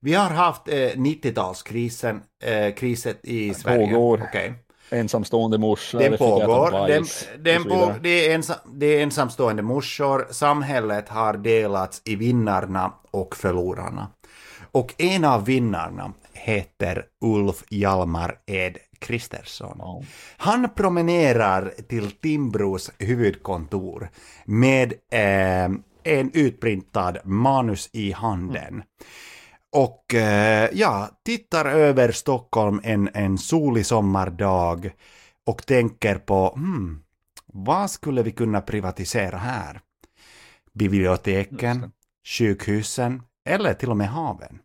Vi 0.00 0.14
har 0.14 0.30
haft 0.30 0.68
eh, 0.68 0.74
90-talskrisen, 0.74 2.20
eh, 2.42 2.74
kriset 2.74 3.20
i 3.22 3.54
Sverige. 3.54 3.86
pågår. 3.86 4.22
Okej. 4.28 4.54
Ensamstående 4.90 5.58
morsor. 5.58 5.98
Den 5.98 6.18
pågår. 6.18 6.88
Den, 6.88 7.04
den 7.38 7.64
på, 7.64 7.94
det, 8.02 8.28
är 8.28 8.34
ensam, 8.34 8.56
det 8.74 8.86
är 8.86 9.02
ensamstående 9.02 9.62
morsor. 9.62 10.26
Samhället 10.30 11.08
har 11.08 11.34
delats 11.34 12.02
i 12.04 12.16
vinnarna 12.16 12.92
och 13.10 13.36
förlorarna. 13.36 14.08
Och 14.74 14.94
en 14.98 15.24
av 15.24 15.44
vinnarna 15.44 16.12
heter 16.32 17.06
Ulf 17.20 17.64
Hjalmar 17.70 18.38
Ed 18.46 18.78
Kristersson. 18.98 20.04
Han 20.36 20.68
promenerar 20.74 21.74
till 21.88 22.10
Timbros 22.10 22.90
huvudkontor 22.98 24.10
med 24.44 24.92
eh, 24.92 25.70
en 26.02 26.30
utprintad 26.32 27.18
manus 27.24 27.90
i 27.92 28.12
handen. 28.12 28.82
Och 29.72 30.14
eh, 30.14 30.70
ja, 30.72 31.10
tittar 31.24 31.64
över 31.64 32.12
Stockholm 32.12 32.80
en, 32.84 33.10
en 33.14 33.38
solig 33.38 33.86
sommardag 33.86 34.90
och 35.46 35.66
tänker 35.66 36.14
på 36.14 36.52
hmm, 36.54 37.02
vad 37.46 37.90
skulle 37.90 38.22
vi 38.22 38.32
kunna 38.32 38.60
privatisera 38.60 39.36
här? 39.36 39.80
Biblioteken, 40.72 41.92
sjukhusen 42.38 43.22
eller 43.44 43.74
till 43.74 43.90
och 43.90 43.96
med 43.96 44.08
haven. 44.08 44.58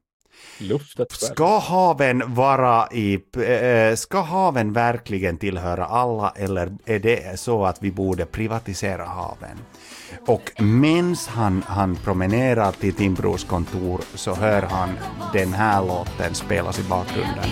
Luftet 0.57 1.13
själv. 1.13 1.33
Ska 1.33 1.59
haven 1.59 2.33
vara 2.33 2.87
i, 2.91 3.13
eh, 3.37 3.95
ska 3.95 4.21
haven 4.21 4.73
verkligen 4.73 5.37
tillhöra 5.37 5.85
alla 5.85 6.33
eller 6.35 6.77
är 6.85 6.99
det 6.99 7.39
så 7.39 7.65
att 7.65 7.83
vi 7.83 7.91
borde 7.91 8.25
privatisera 8.25 9.05
haven? 9.05 9.57
Och 10.27 10.61
medan 10.61 11.15
han, 11.27 11.63
han 11.67 11.95
promenerar 11.95 12.71
till 12.71 12.93
Timbros 12.93 13.43
kontor 13.43 14.01
så 14.15 14.33
hör 14.33 14.61
han 14.61 14.89
den 15.33 15.53
här 15.53 15.85
låten 15.85 16.35
spelas 16.35 16.79
i 16.79 16.83
bakgrunden. 16.83 17.49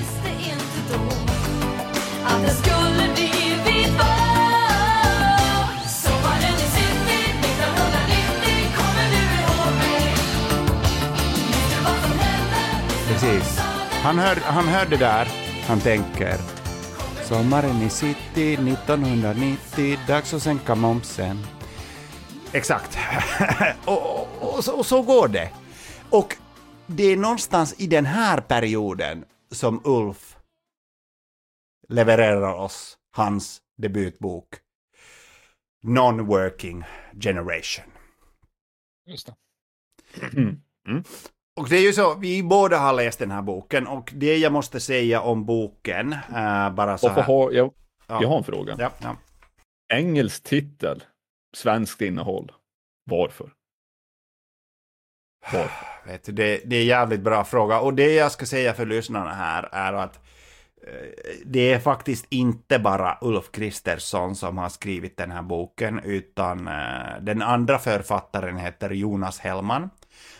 Precis. 13.08 13.58
Han 14.04 14.20
hör, 14.20 14.36
han 14.36 14.68
hör 14.68 14.86
det 14.86 14.98
där, 14.98 15.28
han 15.68 15.80
tänker 15.80 16.38
Sommaren 17.24 17.82
i 17.82 17.90
city 17.90 18.54
1990, 18.54 20.00
dags 20.08 20.34
att 20.34 20.44
sänka 20.44 20.76
momsen. 20.76 21.38
Exakt. 22.54 22.98
och, 23.86 24.02
och, 24.12 24.56
och, 24.56 24.64
så, 24.64 24.78
och 24.78 24.86
så 24.86 25.02
går 25.02 25.28
det. 25.28 25.52
Och 26.10 26.36
det 26.88 27.04
är 27.04 27.18
någonstans 27.18 27.76
i 27.78 27.88
den 27.88 28.06
här 28.06 28.42
perioden 28.42 29.26
som 29.52 29.82
Ulf 29.84 30.38
levererar 31.90 32.54
oss 32.54 32.98
hans 33.12 33.62
debutbok 33.78 34.48
Non-Working 35.84 36.84
Generation. 37.20 37.86
Just 39.06 39.28
det. 39.28 39.36
Mm. 40.38 40.62
Mm. 40.88 41.04
Och 41.58 41.70
det 41.70 41.78
är 41.78 41.82
ju 41.82 41.94
så, 41.94 42.16
vi 42.16 42.44
båda 42.44 42.78
har 42.78 42.94
läst 42.94 43.20
den 43.20 43.32
här 43.32 43.42
boken 43.42 43.88
och 43.88 44.12
det 44.16 44.38
jag 44.38 44.52
måste 44.52 44.80
säga 44.80 45.22
om 45.22 45.46
boken, 45.46 46.14
eh, 46.14 46.70
bara 46.70 46.98
så 46.98 47.10
här. 47.10 47.22
har, 47.24 47.52
jag, 47.52 47.74
Ja. 48.08 48.20
jag 48.22 48.30
har 48.30 48.38
en 48.38 48.44
fråga. 48.44 48.76
Ja, 48.80 48.92
ja. 49.00 49.16
Engelsk 49.94 50.44
titel, 50.44 51.04
svenskt 51.58 52.02
innehåll. 52.02 52.52
Varför? 53.10 53.50
Varför? 55.54 55.88
Vet 56.06 56.24
du, 56.24 56.32
det, 56.32 56.62
det 56.66 56.76
är 56.76 56.82
en 56.82 56.88
jävligt 56.88 57.22
bra 57.22 57.44
fråga. 57.44 57.80
Och 57.80 57.94
det 57.94 58.14
jag 58.14 58.32
ska 58.32 58.46
säga 58.46 58.74
för 58.74 58.86
lyssnarna 58.86 59.34
här 59.34 59.70
är 59.72 59.94
att 59.94 60.16
eh, 60.88 61.38
det 61.46 61.74
är 61.74 61.80
faktiskt 61.80 62.26
inte 62.30 62.80
bara 62.80 63.18
Ulf 63.22 63.52
Kristersson 63.52 64.36
som 64.36 64.58
har 64.58 64.70
skrivit 64.70 65.18
den 65.18 65.32
här 65.32 65.42
boken, 65.42 66.00
utan 66.00 66.68
eh, 66.68 67.22
den 67.22 67.42
andra 67.42 67.80
författaren 67.80 68.58
heter 68.58 68.90
Jonas 68.90 69.40
Hellman. 69.40 69.90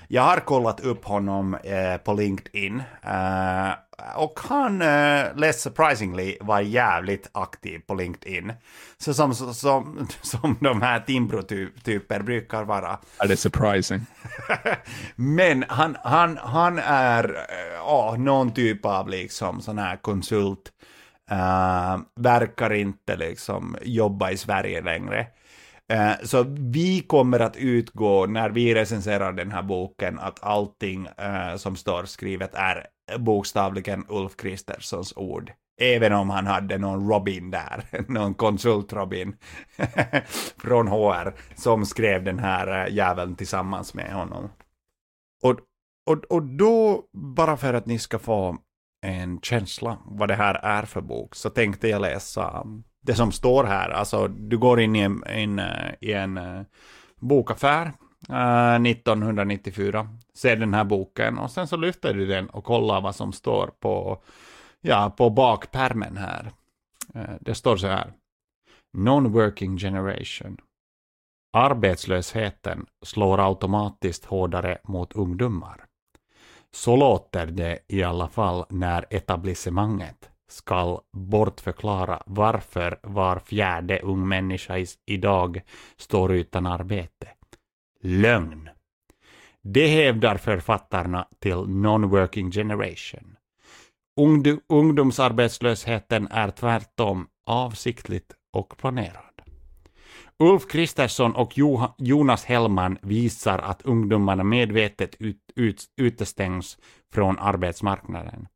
Jag 0.10 0.22
har 0.22 0.40
kollat 0.40 0.80
upp 0.80 1.06
honom 1.06 1.54
eh, 1.54 1.98
på 1.98 2.14
LinkedIn 2.14 2.84
eh, 3.02 3.72
och 4.16 4.40
han, 4.44 4.82
eh, 4.82 5.36
less 5.36 5.62
surprisingly, 5.62 6.38
var 6.42 6.60
jävligt 6.60 7.30
aktiv 7.32 7.80
på 7.88 7.94
LinkedIn. 7.94 8.54
Så 8.98 9.14
som, 9.14 9.36
som, 9.36 9.54
som, 9.54 10.08
som 10.22 10.58
de 10.60 10.82
här 10.82 11.00
Timbro-typer 11.00 12.20
brukar 12.20 12.64
vara. 12.64 13.00
Är 13.20 13.28
det 13.28 13.38
surprising? 13.38 14.02
Men 15.16 15.66
han, 15.70 15.98
han, 16.04 16.38
han 16.38 16.80
är 16.80 17.38
ja, 17.76 18.16
någon 18.18 18.54
typ 18.54 18.86
av 18.86 19.10
liksom 19.10 19.62
sån 19.62 19.78
här 19.78 19.96
konsult. 19.96 20.72
Eh, 21.32 21.98
verkar 22.16 22.74
inte 22.74 23.16
liksom 23.16 23.78
jobba 23.82 24.32
i 24.32 24.38
Sverige 24.38 24.82
längre. 24.82 25.28
Eh, 25.90 26.14
så 26.24 26.46
vi 26.60 27.02
kommer 27.02 27.40
att 27.40 27.56
utgå, 27.56 28.26
när 28.26 28.50
vi 28.50 28.76
recenserar 28.76 29.34
den 29.34 29.52
här 29.52 29.64
boken, 29.64 30.20
att 30.20 30.44
allting 30.44 31.06
eh, 31.06 31.56
som 31.56 31.76
står 31.76 32.04
skrivet 32.04 32.56
är 32.56 32.88
bokstavligen 33.18 34.06
Ulf 34.10 34.36
Kristerssons 34.36 35.14
ord. 35.16 35.52
Även 35.82 36.14
om 36.14 36.30
han 36.30 36.46
hade 36.46 36.78
någon 36.78 37.10
Robin 37.10 37.52
där, 37.52 37.84
någon 38.08 38.36
konsult-Robin 38.36 39.34
från 40.58 40.88
HR 40.88 41.34
som 41.56 41.86
skrev 41.86 42.24
den 42.24 42.40
här 42.40 42.86
eh, 42.86 42.94
jäveln 42.94 43.36
tillsammans 43.36 43.94
med 43.94 44.14
honom. 44.14 44.50
Och, 45.44 45.60
och, 46.10 46.24
och 46.30 46.44
då, 46.44 47.04
bara 47.14 47.58
för 47.58 47.74
att 47.74 47.86
ni 47.86 48.00
ska 48.00 48.20
få 48.20 48.58
en 49.02 49.42
känsla 49.42 49.98
vad 50.06 50.28
det 50.28 50.36
här 50.36 50.54
är 50.54 50.84
för 50.84 51.02
bok, 51.02 51.36
så 51.36 51.50
tänkte 51.50 51.88
jag 51.88 52.02
läsa 52.02 52.64
det 53.08 53.16
som 53.16 53.32
står 53.32 53.64
här. 53.64 53.90
Alltså, 53.90 54.28
du 54.28 54.58
går 54.58 54.80
in 54.80 54.96
i 54.96 55.00
en, 55.00 55.24
in, 55.30 55.60
eh, 55.60 55.94
i 56.02 56.14
en 56.14 56.38
eh, 56.38 56.62
bokaffär 57.20 57.94
eh, 58.30 58.76
1994, 58.76 60.10
ser 60.34 60.56
den 60.56 60.74
här 60.74 60.84
boken 60.84 61.38
och 61.38 61.52
sen 61.52 61.68
så 61.68 61.78
lyfter 61.78 62.14
du 62.14 62.26
den 62.26 62.50
och 62.50 62.64
kollar 62.64 63.02
vad 63.02 63.16
som 63.16 63.34
står 63.34 63.68
på, 63.80 64.22
ja, 64.82 65.14
på 65.18 65.30
bakpärmen 65.30 66.18
här. 66.18 66.52
Eh, 67.16 67.36
det 67.42 67.56
står 67.56 67.78
så 67.78 67.88
här. 67.88 68.14
Non-working 68.98 69.78
generation. 69.78 70.58
Arbetslösheten 71.54 72.86
slår 73.06 73.48
automatiskt 73.48 74.26
hårdare 74.26 74.78
mot 74.84 75.14
ungdomar. 75.14 75.86
Så 76.72 76.96
låter 76.96 77.46
det 77.46 77.80
i 77.88 78.04
alla 78.04 78.28
fall 78.28 78.66
när 78.70 79.06
etablissemanget 79.10 80.27
skall 80.50 81.00
bortförklara 81.14 82.24
varför 82.26 83.00
var 83.04 83.40
fjärde 83.40 84.00
ung 84.00 84.28
människa 84.28 84.86
idag 85.06 85.62
står 85.98 86.34
utan 86.34 86.66
arbete. 86.66 87.28
Lögn. 88.02 88.70
Det 89.62 89.88
hävdar 89.88 90.38
författarna 90.38 91.28
till 91.40 91.56
Non-Working 91.68 92.52
Generation. 92.52 93.36
Ungd- 94.20 94.60
ungdomsarbetslösheten 94.70 96.28
är 96.32 96.52
tvärtom 96.52 97.28
avsiktligt 97.46 98.34
och 98.54 98.78
planerad. 98.78 99.24
Ulf 100.40 100.68
Kristersson 100.68 101.36
och 101.36 101.58
jo 101.58 101.82
Jonas 101.98 102.46
Hellman 102.46 102.98
visar 103.02 103.60
att 103.60 103.82
ungdomarna 103.82 104.44
medvetet 104.44 105.16
ut, 105.20 105.52
ut, 105.56 105.84
utestängs 105.98 106.78
från 107.14 107.40
arbetsmarknaden. 107.40 108.48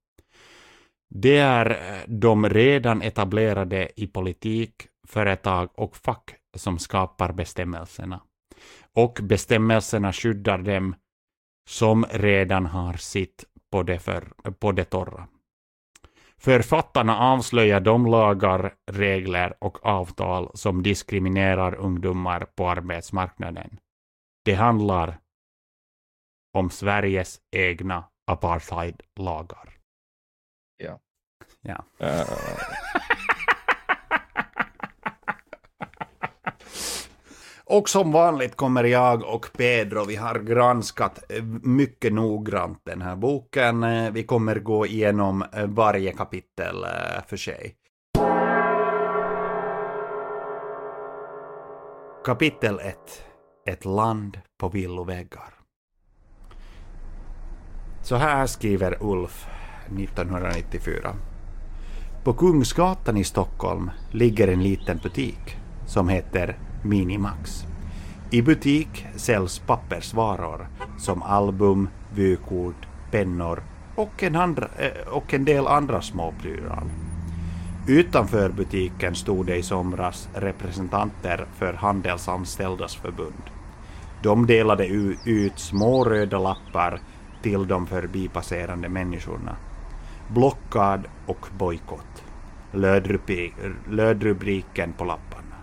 Det 1.14 1.38
är 1.38 1.70
eh, 1.70 2.08
de 2.08 2.50
redan 2.50 3.02
etablerade 3.02 3.90
i 3.96 4.08
politik, 4.08 4.88
företag 5.08 5.70
och 5.76 5.98
fack 5.98 6.36
som 6.58 6.80
skapar 6.80 7.32
bestämmelserna. 7.32 8.22
Och 8.96 9.20
bestämmelserna 9.24 10.14
skyddar 10.14 10.58
dem 10.58 10.96
som 11.70 12.06
redan 12.12 12.66
har 12.66 12.94
sitt 12.94 13.46
på 13.72 13.84
det, 13.84 14.00
för, 14.00 14.22
på 14.60 14.72
det 14.72 14.84
torra. 14.84 15.28
Författarna 16.38 17.18
avslöjar 17.18 17.80
de 17.80 18.06
lagar, 18.06 18.74
regler 18.92 19.54
och 19.60 19.86
avtal 19.86 20.52
som 20.54 20.84
diskriminerar 20.84 21.76
ungdomar 21.76 22.48
på 22.56 22.70
arbetsmarknaden. 22.70 23.80
Det 24.46 24.54
handlar 24.54 25.20
om 26.58 26.70
Sveriges 26.70 27.40
egna 27.52 28.04
apartheidlagar. 28.28 29.70
Ja. 30.84 30.99
Ja. 31.62 31.84
Eh, 31.99 32.28
Och 37.66 37.90
som 37.90 38.12
vanligt 38.12 38.56
kommer 38.56 38.84
jag 38.84 39.24
och 39.24 39.49
Pedro, 39.58 40.06
vi 40.06 40.16
har 40.16 40.40
granskat 40.40 41.24
eh, 41.32 41.44
mycket 41.64 42.14
noggrant 42.14 42.82
den 42.84 43.02
här 43.02 43.16
boken. 43.16 43.84
Eh, 43.84 44.12
Vi 44.12 44.24
kommer 44.24 44.56
gå 44.60 44.86
igenom 44.86 45.45
varje 45.68 46.12
kapitel 46.14 46.86
för 47.28 47.38
sig. 47.38 47.76
Kapitel 52.26 52.80
1. 52.80 52.98
Ett 53.66 53.86
land 53.86 54.40
på 54.60 54.70
villoväggar. 54.70 55.53
Så 58.02 58.16
här 58.16 58.45
skriver 58.48 58.98
Ulf 59.02 59.48
1994. 60.00 61.16
På 62.24 62.34
Kungsgatan 62.34 63.18
i 63.18 63.24
Stockholm 63.24 63.90
ligger 64.12 64.48
en 64.48 64.64
liten 64.64 64.98
butik 64.98 65.58
som 65.86 66.10
heter 66.10 66.58
Minimax. 66.84 67.66
I 68.30 68.42
butik 68.42 69.06
säljs 69.16 69.60
pappersvaror 69.60 70.68
som 70.98 71.24
album, 71.24 71.90
vykort, 72.14 72.88
pennor 73.12 73.64
och 73.96 74.24
en, 74.24 74.36
andra, 74.36 74.68
eh, 74.78 75.08
och 75.08 75.34
en 75.34 75.46
del 75.46 75.68
andra 75.68 76.02
små 76.02 76.34
prylar. 76.42 76.84
Utanför 77.88 78.50
butiken 78.50 79.16
stod 79.16 79.46
det 79.46 79.56
i 79.56 79.64
somras 79.64 80.30
representanter 80.34 81.46
för 81.54 81.74
Handelsanställdas 81.74 82.96
förbund. 82.96 83.44
De 84.24 84.48
delade 84.48 84.88
ut 85.26 85.60
små 85.60 86.04
röda 86.04 86.40
lappar 86.40 87.00
till 87.42 87.68
de 87.68 87.88
förbipasserande 87.88 88.90
människorna. 88.90 89.56
Blockad 90.30 91.07
och 91.27 91.48
bojkott 91.57 92.23
löd, 92.72 94.23
rubriken 94.23 94.93
på 94.93 95.06
lapparna. 95.06 95.56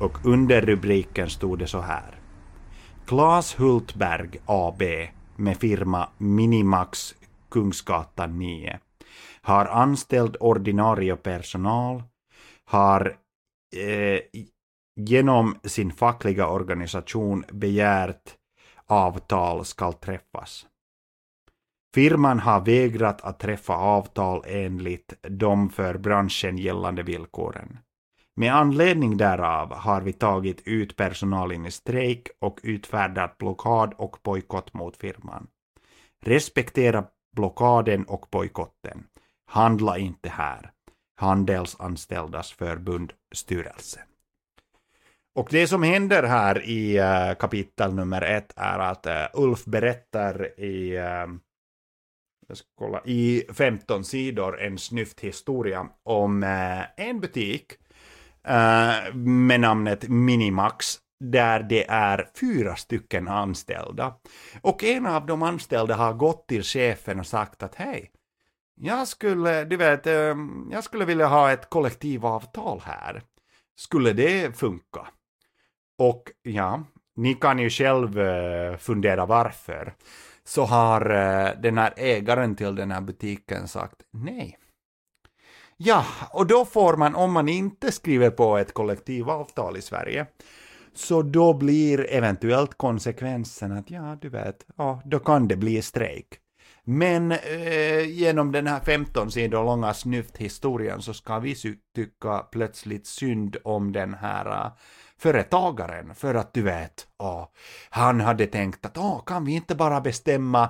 Och 0.00 0.18
under 0.24 0.60
rubriken 0.60 1.30
stod 1.30 1.58
det 1.58 1.66
så 1.66 1.80
här. 1.80 2.20
Claes 3.06 3.60
Hultberg 3.60 4.40
AB 4.46 4.82
med 5.36 5.56
firma 5.56 6.08
Minimax 6.18 7.14
Kungsgatan 7.50 8.38
9 8.38 8.78
har 9.42 9.66
anställd 9.66 10.36
ordinarie 10.40 11.16
personal, 11.16 12.02
har 12.64 13.16
eh, 13.76 14.20
genom 14.96 15.58
sin 15.64 15.92
fackliga 15.92 16.48
organisation 16.48 17.44
begärt 17.52 18.34
avtal 18.86 19.64
skall 19.64 19.92
träffas. 19.92 20.66
Firman 21.94 22.38
har 22.38 22.60
vägrat 22.60 23.20
att 23.20 23.38
träffa 23.38 23.74
avtal 23.74 24.44
enligt 24.46 25.14
de 25.22 25.70
för 25.70 25.98
branschen 25.98 26.58
gällande 26.58 27.02
villkoren. 27.02 27.78
Med 28.36 28.54
anledning 28.54 29.16
därav 29.16 29.74
har 29.74 30.00
vi 30.00 30.12
tagit 30.12 30.62
ut 30.66 30.96
personalen 30.96 31.66
i 31.66 31.70
strejk 31.70 32.28
och 32.40 32.60
utfärdat 32.62 33.38
blockad 33.38 33.94
och 33.96 34.16
bojkott 34.22 34.74
mot 34.74 34.96
firman. 34.96 35.46
Respektera 36.24 37.04
blockaden 37.36 38.04
och 38.04 38.26
bojkotten. 38.30 39.04
Handla 39.46 39.98
inte 39.98 40.28
här. 40.28 40.70
Handelsanställdas 41.20 42.52
förbund 42.52 43.12
styrelse. 43.34 44.00
Och 45.34 45.48
det 45.50 45.66
som 45.66 45.82
händer 45.82 46.22
här 46.22 46.62
i 46.64 46.96
eh, 46.96 47.34
kapitel 47.38 47.94
nummer 47.94 48.22
ett 48.22 48.52
är 48.56 48.78
att 48.78 49.06
eh, 49.06 49.26
Ulf 49.34 49.64
berättar 49.64 50.60
i, 50.60 50.96
eh, 50.96 51.26
jag 52.48 52.56
ska 52.56 52.66
kolla, 52.78 53.02
i 53.04 53.44
15 53.52 54.04
sidor 54.04 54.60
en 54.60 54.78
snyfthistoria 54.78 55.86
om 56.02 56.42
eh, 56.42 57.06
en 57.06 57.20
butik 57.20 57.72
eh, 58.44 59.14
med 59.14 59.60
namnet 59.60 60.08
Minimax 60.08 60.98
där 61.20 61.60
det 61.62 61.86
är 61.88 62.28
fyra 62.40 62.76
stycken 62.76 63.28
anställda. 63.28 64.14
Och 64.60 64.84
en 64.84 65.06
av 65.06 65.26
de 65.26 65.42
anställda 65.42 65.94
har 65.94 66.12
gått 66.12 66.48
till 66.48 66.62
chefen 66.62 67.20
och 67.20 67.26
sagt 67.26 67.62
att 67.62 67.74
hej, 67.74 68.10
jag 68.80 69.08
skulle, 69.08 69.64
du 69.64 69.76
vet, 69.76 70.06
eh, 70.06 70.36
jag 70.70 70.84
skulle 70.84 71.04
vilja 71.04 71.26
ha 71.26 71.52
ett 71.52 71.70
kollektivavtal 71.70 72.82
här. 72.84 73.22
Skulle 73.76 74.12
det 74.12 74.58
funka? 74.58 75.08
Och 75.98 76.22
ja, 76.42 76.82
ni 77.16 77.34
kan 77.34 77.58
ju 77.58 77.70
själv 77.70 78.18
eh, 78.20 78.76
fundera 78.76 79.26
varför. 79.26 79.94
Så 80.48 80.64
har 80.64 81.10
eh, 81.10 81.60
den 81.60 81.78
här 81.78 81.92
ägaren 81.96 82.56
till 82.56 82.74
den 82.74 82.90
här 82.90 83.00
butiken 83.00 83.68
sagt 83.68 84.02
nej. 84.10 84.58
Ja, 85.76 86.04
och 86.30 86.46
då 86.46 86.64
får 86.64 86.96
man, 86.96 87.14
om 87.14 87.32
man 87.32 87.48
inte 87.48 87.92
skriver 87.92 88.30
på 88.30 88.58
ett 88.58 88.74
kollektivavtal 88.74 89.76
i 89.76 89.82
Sverige, 89.82 90.26
så 90.94 91.22
då 91.22 91.54
blir 91.54 92.10
eventuellt 92.10 92.74
konsekvensen 92.74 93.72
att 93.72 93.90
ja, 93.90 94.18
du 94.20 94.28
vet, 94.28 94.66
ja, 94.76 95.02
då 95.04 95.18
kan 95.18 95.48
det 95.48 95.56
bli 95.56 95.82
strejk. 95.82 96.26
Men 96.84 97.32
eh, 97.32 98.10
genom 98.10 98.52
den 98.52 98.66
här 98.66 98.80
15 98.80 99.30
sidor 99.30 99.64
långa 99.64 99.94
snyfthistorien 99.94 101.02
så 101.02 101.14
ska 101.14 101.38
vi 101.38 101.54
tycka 101.94 102.38
plötsligt 102.38 103.06
synd 103.06 103.56
om 103.64 103.92
den 103.92 104.14
här 104.14 104.46
eh, 104.46 104.72
företagaren 105.18 106.14
för 106.14 106.34
att 106.34 106.54
du 106.54 106.62
vet, 106.62 107.06
ja, 107.18 107.52
han 107.90 108.20
hade 108.20 108.46
tänkt 108.46 108.86
att 108.86 108.98
åh, 108.98 109.24
kan 109.24 109.44
vi 109.44 109.52
inte 109.52 109.74
bara 109.74 110.00
bestämma 110.00 110.68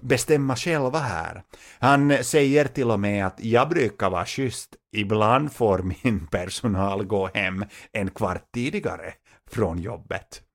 bestämma 0.00 0.56
själva 0.56 0.98
här. 0.98 1.42
Han 1.78 2.24
säger 2.24 2.64
till 2.64 2.90
och 2.90 3.00
med 3.00 3.26
att 3.26 3.40
jag 3.40 3.68
brukar 3.68 4.10
vara 4.10 4.26
schysst, 4.26 4.76
ibland 4.92 5.52
får 5.52 5.78
min 5.78 6.26
personal 6.26 7.04
gå 7.04 7.30
hem 7.34 7.64
en 7.92 8.10
kvart 8.10 8.52
tidigare 8.54 9.12
från 9.50 9.78
jobbet. 9.78 10.42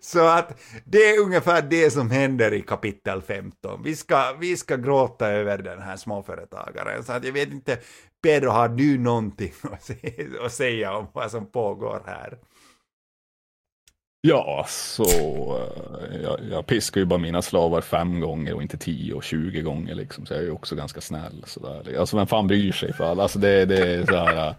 Så 0.00 0.26
att 0.26 0.60
det 0.84 1.10
är 1.10 1.20
ungefär 1.20 1.62
det 1.62 1.90
som 1.90 2.10
händer 2.10 2.52
i 2.52 2.62
kapitel 2.62 3.22
15. 3.22 3.82
Vi 3.82 3.96
ska, 3.96 4.36
vi 4.40 4.56
ska 4.56 4.76
gråta 4.76 5.28
över 5.28 5.58
den 5.58 5.82
här 5.82 5.96
småföretagaren. 5.96 7.04
Så 7.04 7.12
att 7.12 7.24
jag 7.24 7.32
vet 7.32 7.48
inte, 7.48 7.78
Pedro, 8.22 8.50
har 8.50 8.68
du 8.68 8.98
någonting 8.98 9.52
att 10.44 10.52
säga 10.52 10.96
om 10.96 11.06
vad 11.12 11.30
som 11.30 11.46
pågår 11.46 12.02
här? 12.06 12.38
Ja, 14.22 14.66
så 14.68 15.04
eh, 15.04 16.20
jag, 16.22 16.40
jag 16.50 16.66
piskar 16.66 17.00
ju 17.00 17.04
bara 17.04 17.18
mina 17.18 17.42
slavar 17.42 17.80
fem 17.80 18.20
gånger 18.20 18.54
och 18.54 18.62
inte 18.62 18.78
tio 18.78 19.14
och 19.14 19.24
tjugo 19.24 19.62
gånger 19.62 19.94
liksom. 19.94 20.26
Så 20.26 20.34
jag 20.34 20.40
är 20.40 20.44
ju 20.44 20.50
också 20.50 20.76
ganska 20.76 21.00
snäll 21.00 21.44
sådär. 21.46 21.98
Alltså 21.98 22.16
vem 22.16 22.26
fan 22.26 22.46
bryr 22.46 22.72
sig 22.72 22.92
för 22.92 23.04
alla? 23.04 23.22
Alltså 23.22 23.38
det, 23.38 23.64
det 23.64 23.94
är 23.94 24.06
så 24.06 24.16
här. 24.16 24.48
Eh, 24.48 24.54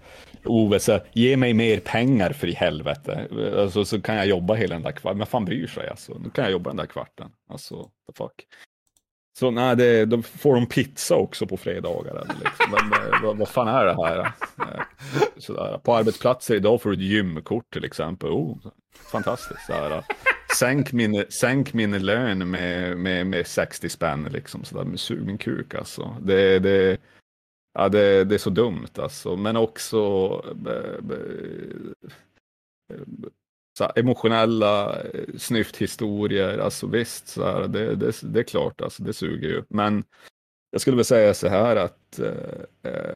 Ove, 0.46 0.80
så 0.80 0.92
här, 0.92 1.04
ge 1.14 1.38
mig 1.38 1.54
mer 1.54 1.80
pengar 1.80 2.34
för 2.34 2.48
i 2.48 2.54
helvete. 2.54 3.28
Alltså 3.58 3.86
så 3.86 4.02
kan 4.02 4.16
jag 4.16 4.28
jobba 4.28 4.54
hela 4.54 4.76
den 4.76 4.84
där 4.84 4.92
kvarten. 4.92 5.18
Men 5.18 5.28
fan 5.28 5.46
bryr 5.46 5.68
sig 5.68 5.90
alltså? 5.90 6.18
Nu 6.24 6.30
kan 6.30 6.44
jag 6.44 6.52
jobba 6.52 6.70
den 6.70 6.78
där 6.78 6.86
kvarten. 6.86 7.32
Alltså, 7.50 7.84
the 7.84 8.14
fuck. 8.18 8.46
Så 9.40 9.52
nej, 9.52 9.76
det, 9.76 10.06
då 10.06 10.22
får 10.22 10.56
de 10.56 10.66
pizza 10.66 11.16
också 11.16 11.48
på 11.48 11.58
fredagar. 11.58 12.26
Liksom. 12.44 12.72
Men, 12.72 12.94
eh, 12.94 13.24
vad, 13.24 13.38
vad 13.38 13.50
fan 13.50 13.68
är 13.68 13.86
det 13.86 14.06
här? 14.06 14.20
Eh, 14.20 14.82
sådär. 15.38 15.78
På 15.78 15.96
arbetsplatser 15.96 16.56
idag 16.56 16.82
får 16.82 16.90
du 16.90 16.96
ett 16.96 17.02
gymkort 17.02 17.74
till 17.74 17.86
exempel. 17.86 18.30
Oh, 18.30 18.58
fantastiskt. 19.12 19.66
Sådär. 19.66 20.04
Sänk, 20.58 20.92
min, 20.92 21.26
sänk 21.30 21.74
min 21.74 22.06
lön 22.06 22.52
med, 22.52 22.98
med, 22.98 23.28
med 23.28 23.48
60 23.48 23.90
spänn 23.90 24.28
liksom. 24.32 24.64
Sådär. 24.64 24.84
Men 24.84 24.98
sug 24.98 25.26
min 25.26 25.38
kuk 25.38 25.76
alltså. 25.76 26.18
Det, 26.22 26.60
det, 26.60 26.98
ja, 27.74 27.90
det, 27.90 28.24
det 28.24 28.36
är 28.36 28.40
så 28.40 28.50
dumt 28.50 28.94
alltså. 28.98 29.36
Men 29.36 29.58
också 29.58 30.30
Be, 30.56 30.98
be, 31.02 31.18
så 33.78 33.84
här, 33.84 34.00
emotionella 34.00 35.02
eh, 35.02 35.26
snyfthistorier. 35.38 36.58
Alltså 36.58 36.88
visst, 36.88 37.28
så 37.28 37.46
här, 37.46 37.68
det, 37.68 37.96
det, 37.96 38.22
det 38.22 38.40
är 38.40 38.44
klart, 38.44 38.82
alltså, 38.82 39.04
det 39.04 39.14
suger 39.14 39.50
ju. 39.50 39.64
Men 39.70 40.04
jag 40.72 40.82
skulle 40.82 40.96
väl 40.96 41.06
säga 41.06 41.34
så 41.34 41.48
här 41.48 41.76
att 41.76 42.20
eh, 42.20 42.92
eh, 42.92 43.14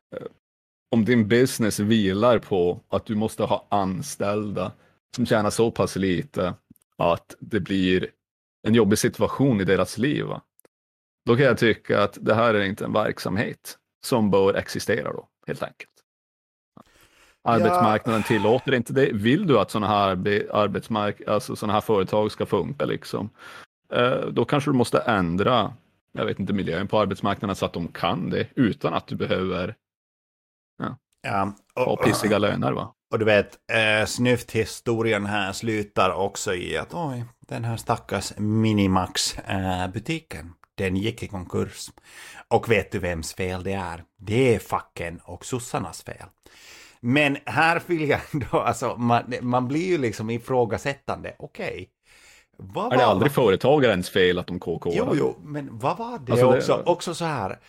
om 0.92 1.06
din 1.06 1.28
business 1.28 1.80
vilar 1.80 2.40
på 2.40 2.82
att 2.90 3.06
du 3.06 3.16
måste 3.16 3.44
ha 3.44 3.68
anställda 3.70 4.72
som 5.16 5.26
tjänar 5.26 5.50
så 5.50 5.72
pass 5.72 5.96
lite 5.96 6.54
att 6.98 7.36
det 7.40 7.60
blir 7.60 8.10
en 8.68 8.74
jobbig 8.74 9.00
situation 9.00 9.62
i 9.62 9.64
deras 9.64 9.98
liv. 9.98 10.26
Va? 10.26 10.42
Då 11.26 11.36
kan 11.36 11.46
jag 11.46 11.58
tycka 11.58 12.04
att 12.04 12.18
det 12.22 12.34
här 12.34 12.54
är 12.54 12.64
inte 12.64 12.86
en 12.86 12.94
verksamhet 12.94 13.78
som 14.06 14.32
bör 14.32 14.54
existera 14.54 15.14
då, 15.14 15.28
helt 15.48 15.64
enkelt. 15.64 15.95
Arbetsmarknaden 17.46 18.24
tillåter 18.24 18.74
inte 18.74 18.94
det. 18.94 19.10
Vill 19.14 19.48
du 19.48 19.60
att 19.60 19.72
sådana 19.72 19.88
här, 19.88 20.16
arbe- 20.16 20.52
arbetsmark 20.54 21.28
alltså 21.28 21.56
såna 21.56 21.74
här 21.74 21.82
företag 21.82 22.32
ska 22.32 22.46
funka, 22.46 22.86
liksom, 22.86 23.30
eh, 23.94 24.18
då 24.32 24.46
kanske 24.46 24.72
du 24.72 24.76
måste 24.78 25.00
ändra 25.00 25.74
jag 26.18 26.26
vet 26.26 26.40
inte, 26.40 26.54
miljön 26.54 26.88
på 26.88 27.00
arbetsmarknaden 27.00 27.56
så 27.56 27.66
att 27.66 27.74
de 27.74 27.88
kan 27.88 28.30
det 28.30 28.48
utan 28.56 28.94
att 28.94 29.08
du 29.08 29.16
behöver 29.16 29.76
Ja, 31.28 31.54
ha 31.76 31.86
och, 31.86 32.04
pissiga 32.04 32.38
löner. 32.38 32.72
Va? 32.72 32.94
och 33.12 33.20
du 33.20 33.26
vet, 33.26 33.58
eh, 33.72 34.06
snyfthistorien 34.06 35.26
här 35.26 35.54
slutar 35.54 36.14
också 36.14 36.54
i 36.54 36.78
att 36.78 36.94
oj, 36.94 37.26
den 37.48 37.66
här 37.66 37.78
stackars 37.78 38.34
Minimax-butiken, 38.38 40.54
den 40.76 40.96
gick 40.96 41.24
i 41.24 41.28
konkurs. 41.28 41.90
Och 42.48 42.72
vet 42.72 42.92
du 42.92 43.00
vems 43.00 43.34
fel 43.34 43.64
det 43.64 43.74
är? 43.74 44.04
Det 44.18 44.56
är 44.56 44.60
facken 44.60 45.20
och 45.24 45.46
sossarnas 45.46 46.04
fel. 46.04 46.28
Men 47.08 47.38
här 47.46 47.82
vill 47.88 48.10
jag 48.10 48.20
ändå, 48.34 48.60
alltså 48.60 48.96
man, 48.98 49.34
man 49.42 49.68
blir 49.68 49.86
ju 49.88 49.98
liksom 49.98 50.30
ifrågasättande, 50.30 51.36
okej. 51.40 51.90
Vad 52.58 52.94
Är 52.94 52.98
det 52.98 53.06
aldrig 53.06 53.32
företagarens 53.32 54.10
fel 54.10 54.40
att 54.40 54.48
de 54.48 54.60
KK? 54.60 54.92
Jo, 54.94 55.10
jo, 55.14 55.36
men 55.44 55.70
vad 55.72 55.98
var 55.98 56.20
det, 56.20 56.32
Alltså, 56.32 56.52
det- 56.52 56.58
också? 56.58 56.84
Också 56.86 57.14
så 57.14 57.26
här. 57.26 57.60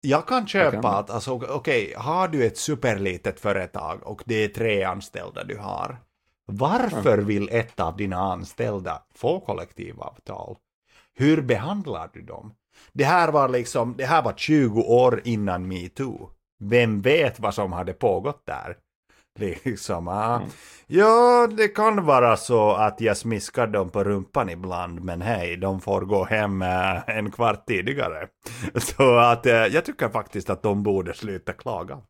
Jag 0.00 0.26
kan 0.28 0.46
köpa 0.46 0.70
kan- 0.82 0.84
att, 0.94 1.10
alltså 1.10 1.32
okej, 1.32 1.94
har 1.96 2.28
du 2.28 2.46
ett 2.46 2.58
superlitet 2.58 3.40
företag 3.40 4.06
och 4.06 4.22
det 4.26 4.44
är 4.44 4.48
tre 4.48 4.82
anställda 4.84 5.44
du 5.44 5.58
har. 5.58 5.96
Varför 6.46 7.18
vill 7.18 7.48
ett 7.52 7.80
av 7.80 7.96
dina 7.96 8.16
anställda 8.16 9.02
få 9.14 9.40
kollektivavtal? 9.40 10.56
Hur 11.14 11.42
behandlar 11.42 12.10
du 12.14 12.22
dem? 12.22 12.54
Det 12.92 13.04
här 13.04 13.32
var 13.32 13.48
liksom, 13.48 13.94
det 13.98 14.04
här 14.06 14.22
var 14.22 14.32
20 14.36 14.80
år 14.80 15.20
innan 15.24 15.68
metoo. 15.68 16.30
Vem 16.64 17.00
vet 17.00 17.40
vad 17.40 17.54
som 17.54 17.72
hade 17.72 17.92
pågått 17.92 18.46
där? 18.46 18.76
Liksom, 19.64 20.08
ah. 20.08 20.40
Ja, 20.86 21.48
det 21.56 21.68
kan 21.68 22.04
vara 22.04 22.36
så 22.36 22.72
att 22.72 23.00
jag 23.00 23.16
smiskar 23.16 23.66
dem 23.66 23.90
på 23.90 24.04
rumpan 24.04 24.50
ibland, 24.50 25.00
men 25.00 25.22
hej, 25.22 25.56
de 25.56 25.80
får 25.80 26.00
gå 26.00 26.24
hem 26.24 26.62
eh, 26.62 27.08
en 27.08 27.30
kvart 27.30 27.66
tidigare. 27.66 28.28
Så 28.96 29.16
att 29.16 29.46
eh, 29.46 29.52
jag 29.52 29.84
tycker 29.84 30.08
faktiskt 30.08 30.50
att 30.50 30.62
de 30.62 30.82
borde 30.82 31.14
sluta 31.14 31.52
klaga. 31.52 32.00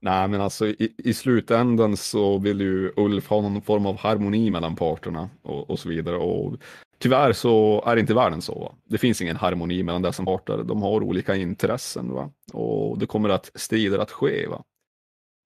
Nej, 0.00 0.28
men 0.28 0.40
alltså 0.40 0.66
i, 0.66 0.94
i 0.98 1.14
slutändan 1.14 1.96
så 1.96 2.38
vill 2.38 2.60
ju 2.60 2.92
Ulf 2.96 3.28
ha 3.28 3.40
någon 3.40 3.62
form 3.62 3.86
av 3.86 3.98
harmoni 3.98 4.50
mellan 4.50 4.76
parterna 4.76 5.30
och, 5.42 5.70
och 5.70 5.78
så 5.78 5.88
vidare. 5.88 6.16
Och 6.16 6.56
tyvärr 7.02 7.32
så 7.32 7.82
är 7.86 7.96
inte 7.96 8.14
världen 8.14 8.42
så. 8.42 8.54
Va? 8.58 8.74
Det 8.84 8.98
finns 8.98 9.22
ingen 9.22 9.36
harmoni 9.36 9.82
mellan 9.82 10.02
dessa 10.02 10.24
parter. 10.24 10.62
De 10.64 10.82
har 10.82 11.02
olika 11.02 11.36
intressen 11.36 12.12
va? 12.12 12.30
och 12.52 12.98
det 12.98 13.06
kommer 13.06 13.28
att 13.28 13.50
strider 13.54 13.98
att 13.98 14.10
ske. 14.10 14.46
Va? 14.46 14.64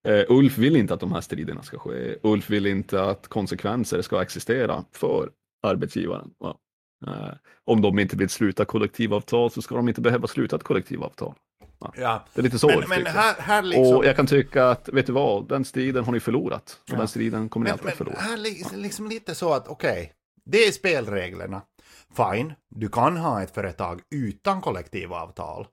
Eh, 0.09 0.24
Ulf 0.28 0.59
vill 0.59 0.77
inte 0.77 0.95
att 0.95 1.01
de 1.01 1.12
här 1.12 1.20
striderna 1.20 1.62
ska 1.62 1.78
ske. 1.78 2.15
Ulf 2.23 2.51
vill 2.51 2.66
inte 2.66 3.03
att 3.05 3.28
konsekvenser 3.28 4.03
ska 4.03 4.23
existera 4.23 4.85
för 4.93 5.31
arbetsgivaren. 5.62 6.31
Va? 6.39 6.57
Eh, 7.07 7.35
om 7.65 7.83
de 7.83 7.99
inte 7.99 8.16
vill 8.16 8.28
sluta 8.28 8.65
kollektivavtal 8.65 9.51
så 9.51 9.62
ska 9.62 9.77
de 9.77 9.89
inte 9.89 10.01
behöva 10.01 10.27
sluta 10.27 10.57
ett 10.57 10.62
kollektivavtal. 10.62 11.35
Ja. 11.97 12.24
Det 12.35 12.41
är 12.41 12.43
lite 12.43 12.59
så 12.59 12.66
Men, 12.66 12.78
Ulf 12.78 12.89
men 12.89 13.07
här, 13.07 13.35
här 13.39 13.62
liksom... 13.62 13.97
Och 13.97 14.05
jag 14.07 14.16
kan 14.16 14.27
tycka 14.27 14.69
att, 14.70 14.89
vet 14.89 15.07
du 15.07 15.12
vad, 15.12 15.49
den 15.49 15.65
striden 15.65 16.05
har 16.05 16.12
ni 16.12 16.20
förlorat. 16.20 16.81
Och 16.83 16.91
Ja. 16.95 16.99
den 16.99 17.09
striden 17.09 17.49
kommer 17.49 17.65
ni 17.65 17.69
Men, 17.69 17.73
alltid 17.73 17.87
att 17.93 17.99
men 17.99 18.07
förlora. 18.07 18.20
här 18.31 18.37
li- 18.37 18.65
liksom 18.83 19.09
lite 19.09 19.35
så 19.35 19.53
att 19.53 19.69
okej, 19.69 20.12
det 20.47 20.64
är 20.64 20.73
spelreglerna. 20.73 21.62
Fine, 22.16 22.55
du 22.70 22.89
kan 22.89 23.16
ha 23.16 23.43
ett 23.43 23.51
företag 23.51 24.01
utan 24.10 24.60
kollektivavtal. 24.60 25.66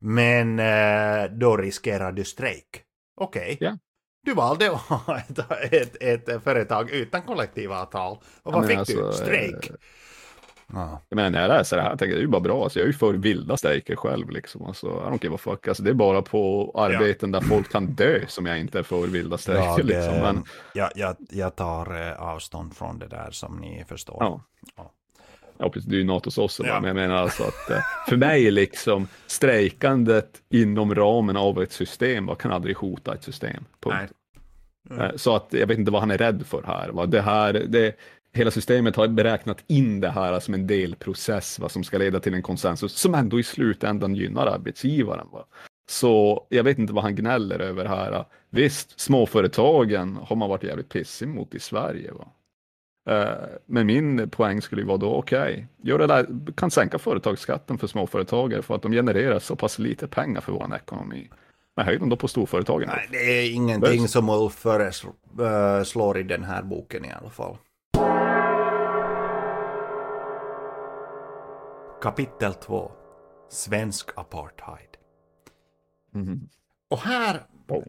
Men 0.00 0.58
eh, 0.58 1.30
då 1.30 1.56
riskerar 1.56 2.12
du 2.12 2.24
strejk. 2.24 2.84
Okej. 3.20 3.56
Ja. 3.60 3.78
Du 4.22 4.34
valde 4.34 4.70
att 4.72 4.80
ha 4.80 5.18
ett, 5.18 5.38
ett, 6.00 6.28
ett 6.28 6.42
företag 6.44 6.90
utan 6.90 7.22
kollektivavtal. 7.22 8.18
Och 8.42 8.52
vad 8.52 8.66
fick 8.66 8.76
alltså, 8.76 9.06
du? 9.06 9.12
Strejk. 9.12 9.70
Ja. 10.74 11.00
Jag 11.08 11.16
menar, 11.16 11.30
när 11.30 11.40
jag 11.40 11.48
läser 11.48 11.76
det 11.76 11.82
här 11.82 11.90
tänker 11.90 12.06
jag, 12.06 12.14
det 12.16 12.20
är 12.20 12.22
ju 12.22 12.26
bara 12.28 12.40
bra. 12.40 12.62
Alltså, 12.64 12.78
jag 12.78 12.84
är 12.84 12.92
ju 12.92 12.98
för 12.98 13.12
vilda 13.14 13.56
strejker 13.56 13.96
själv. 13.96 14.30
Liksom. 14.30 14.62
Alltså, 14.66 14.86
I 14.86 14.90
don't 14.90 15.18
give 15.22 15.34
a 15.34 15.38
fuck. 15.38 15.68
Alltså, 15.68 15.82
det 15.82 15.90
är 15.90 15.94
bara 15.94 16.22
på 16.22 16.72
arbeten 16.74 17.30
där 17.30 17.40
folk 17.40 17.72
kan 17.72 17.86
dö 17.86 18.20
som 18.28 18.46
jag 18.46 18.58
inte 18.60 18.78
är 18.78 18.82
för 18.82 19.06
vilda 19.06 19.38
strejker. 19.38 19.64
Jag, 19.64 19.84
liksom. 19.84 20.14
Men, 20.14 20.44
jag, 20.74 20.90
jag, 20.94 21.16
jag 21.30 21.56
tar 21.56 22.08
eh, 22.10 22.22
avstånd 22.22 22.76
från 22.76 22.98
det 22.98 23.08
där 23.08 23.28
som 23.30 23.56
ni 23.56 23.84
förstår. 23.88 24.16
ja. 24.20 24.40
Ja. 24.76 24.92
Ja, 25.62 25.68
precis. 25.68 25.88
Det 25.90 25.96
är 25.96 25.98
ju 25.98 26.04
NATO-sosse. 26.04 26.62
Ja. 26.66 26.80
Men 26.80 26.84
jag 26.88 26.94
menar 26.96 27.14
alltså 27.14 27.42
att 27.42 27.70
eh, 27.70 27.78
för 28.08 28.16
mig 28.16 28.46
är 28.46 28.50
liksom 28.50 29.08
strejkandet 29.26 30.28
inom 30.50 30.94
ramen 30.94 31.36
av 31.36 31.62
ett 31.62 31.72
system 31.72 32.26
va, 32.26 32.34
kan 32.34 32.52
aldrig 32.52 32.76
hota 32.76 33.14
ett 33.14 33.24
system. 33.24 33.64
Punkt. 33.80 34.12
Nej. 34.82 35.00
Eh, 35.00 35.10
Så 35.16 35.36
att 35.36 35.46
jag 35.50 35.66
vet 35.66 35.78
inte 35.78 35.90
vad 35.90 36.00
han 36.02 36.10
är 36.10 36.18
rädd 36.18 36.46
för 36.46 36.62
här. 36.62 36.88
Va? 36.88 37.06
Det 37.06 37.20
här 37.20 37.52
det, 37.52 37.94
hela 38.32 38.50
systemet 38.50 38.96
har 38.96 39.08
beräknat 39.08 39.64
in 39.66 40.00
det 40.00 40.10
här 40.10 40.40
som 40.40 40.54
en 40.54 40.66
delprocess 40.66 41.58
va? 41.58 41.68
som 41.68 41.84
ska 41.84 41.98
leda 41.98 42.20
till 42.20 42.34
en 42.34 42.42
konsensus 42.42 42.92
som 42.92 43.14
ändå 43.14 43.40
i 43.40 43.42
slutändan 43.42 44.14
gynnar 44.14 44.46
arbetsgivaren. 44.46 45.26
Va? 45.32 45.44
Så 45.90 46.46
jag 46.48 46.64
vet 46.64 46.78
inte 46.78 46.92
vad 46.92 47.04
han 47.04 47.14
gnäller 47.14 47.58
över 47.58 47.84
här. 47.84 48.24
Visst, 48.50 49.00
småföretagen 49.00 50.16
har 50.22 50.36
man 50.36 50.48
varit 50.48 50.62
jävligt 50.64 50.88
pissig 50.88 51.28
mot 51.28 51.54
i 51.54 51.60
Sverige. 51.60 52.12
Va? 52.12 52.28
Eh, 53.10 53.48
Men 53.66 53.86
min 53.86 54.30
poäng 54.30 54.62
skulle 54.62 54.82
ju 54.82 54.86
vara 54.88 54.98
då, 54.98 55.14
okej, 55.14 55.66
gör 55.82 55.98
det 55.98 56.06
där, 56.06 56.26
kan 56.56 56.70
sänka 56.70 56.98
företagsskatten 56.98 57.78
för 57.78 57.86
småföretagare 57.86 58.62
för 58.62 58.74
att 58.74 58.82
de 58.82 58.92
genererar 58.92 59.38
så 59.38 59.56
pass 59.56 59.78
lite 59.78 60.06
pengar 60.06 60.40
för 60.40 60.52
vår 60.52 60.76
ekonomi. 60.76 61.30
Men 61.76 61.86
höj 61.86 61.98
dem 61.98 62.08
då 62.08 62.16
på 62.16 62.28
storföretagen. 62.28 62.88
Nej, 62.88 63.08
det 63.10 63.16
är 63.16 63.54
ingenting 63.54 64.08
som 64.08 64.28
Ulf 64.28 64.54
föreslår 64.54 66.18
i 66.18 66.22
den 66.22 66.44
här 66.44 66.62
boken 66.62 67.04
i 67.04 67.12
alla 67.20 67.30
fall. 67.30 67.56
Kapitel 72.02 72.54
2. 72.54 72.92
Svensk 73.50 74.10
apartheid. 74.16 74.88
Mhm. 76.14 76.48
Och 76.90 76.98
här, 76.98 77.42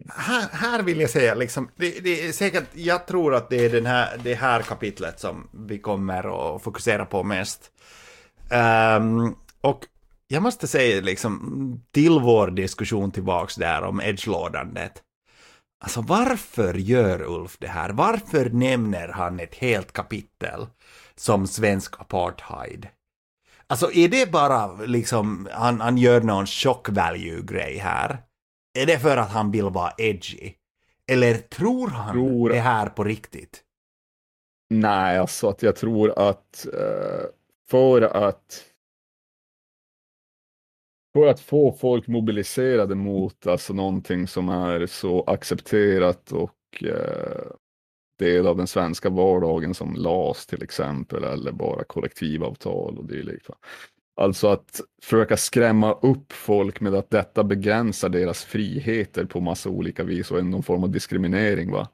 här, 0.09 0.49
här 0.51 0.83
vill 0.83 0.99
jag 0.99 1.09
säga, 1.09 1.35
liksom, 1.35 1.69
det, 1.75 1.99
det 2.03 2.27
är 2.27 2.31
säkert, 2.31 2.63
jag 2.73 3.07
tror 3.07 3.35
att 3.35 3.49
det 3.49 3.65
är 3.65 3.69
den 3.69 3.85
här, 3.85 4.17
det 4.23 4.33
här 4.33 4.61
kapitlet 4.61 5.19
som 5.19 5.49
vi 5.67 5.79
kommer 5.79 6.55
att 6.55 6.61
fokusera 6.61 7.05
på 7.05 7.23
mest. 7.23 7.71
Ehm, 8.51 9.35
och 9.61 9.85
jag 10.27 10.43
måste 10.43 10.67
säga, 10.67 11.01
liksom, 11.01 11.83
till 11.91 12.19
vår 12.19 12.47
diskussion 12.47 13.11
tillbaks 13.11 13.55
där 13.55 13.81
om 13.83 14.01
edgelordandet. 14.01 15.01
Alltså 15.83 16.01
varför 16.01 16.73
gör 16.73 17.21
Ulf 17.21 17.57
det 17.59 17.67
här? 17.67 17.89
Varför 17.89 18.49
nämner 18.49 19.07
han 19.07 19.39
ett 19.39 19.55
helt 19.55 19.91
kapitel 19.91 20.67
som 21.15 21.47
svensk 21.47 22.01
apartheid? 22.01 22.87
Alltså 23.71 23.91
är 23.91 24.07
det 24.07 24.31
bara 24.31 24.73
liksom, 24.75 25.49
han, 25.51 25.81
han 25.81 25.97
gör 25.97 26.21
någon 26.21 26.45
shock 26.45 26.89
value-grej 26.89 27.77
här? 27.77 28.23
Är 28.79 28.85
det 28.85 28.99
för 28.99 29.17
att 29.17 29.29
han 29.29 29.51
vill 29.51 29.63
vara 29.63 29.93
edgy? 29.97 30.53
Eller 31.11 31.37
tror 31.37 31.87
han 31.87 32.13
Tror- 32.13 32.49
det 32.49 32.59
här 32.59 32.89
på 32.89 33.03
riktigt? 33.03 33.63
Nej, 34.69 35.17
alltså 35.17 35.49
att 35.49 35.63
jag 35.63 35.75
tror 35.75 36.19
att 36.29 36.67
eh, 36.73 37.25
för 37.69 38.01
att 38.01 38.65
för 41.13 41.27
att 41.27 41.39
få 41.39 41.71
folk 41.71 42.07
mobiliserade 42.07 42.95
mot 42.95 43.47
alltså 43.47 43.73
någonting 43.73 44.27
som 44.27 44.49
är 44.49 44.85
så 44.85 45.23
accepterat 45.23 46.31
och 46.31 46.83
eh, 46.83 47.51
del 48.21 48.47
av 48.47 48.57
den 48.57 48.67
svenska 48.67 49.09
vardagen 49.09 49.73
som 49.73 49.95
LAS 49.95 50.45
till 50.45 50.63
exempel 50.63 51.23
eller 51.23 51.51
bara 51.51 51.83
kollektivavtal 51.83 52.97
och 52.97 53.05
dylikt. 53.05 53.49
Alltså 54.15 54.47
att 54.47 54.81
försöka 55.03 55.37
skrämma 55.37 55.93
upp 55.93 56.33
folk 56.33 56.81
med 56.81 56.95
att 56.95 57.09
detta 57.09 57.43
begränsar 57.43 58.09
deras 58.09 58.45
friheter 58.45 59.25
på 59.25 59.39
massa 59.39 59.69
olika 59.69 60.03
vis 60.03 60.31
och 60.31 60.37
är 60.37 60.41
någon 60.41 60.63
form 60.63 60.83
av 60.83 60.89
diskriminering. 60.89 61.71
Va? 61.71 61.87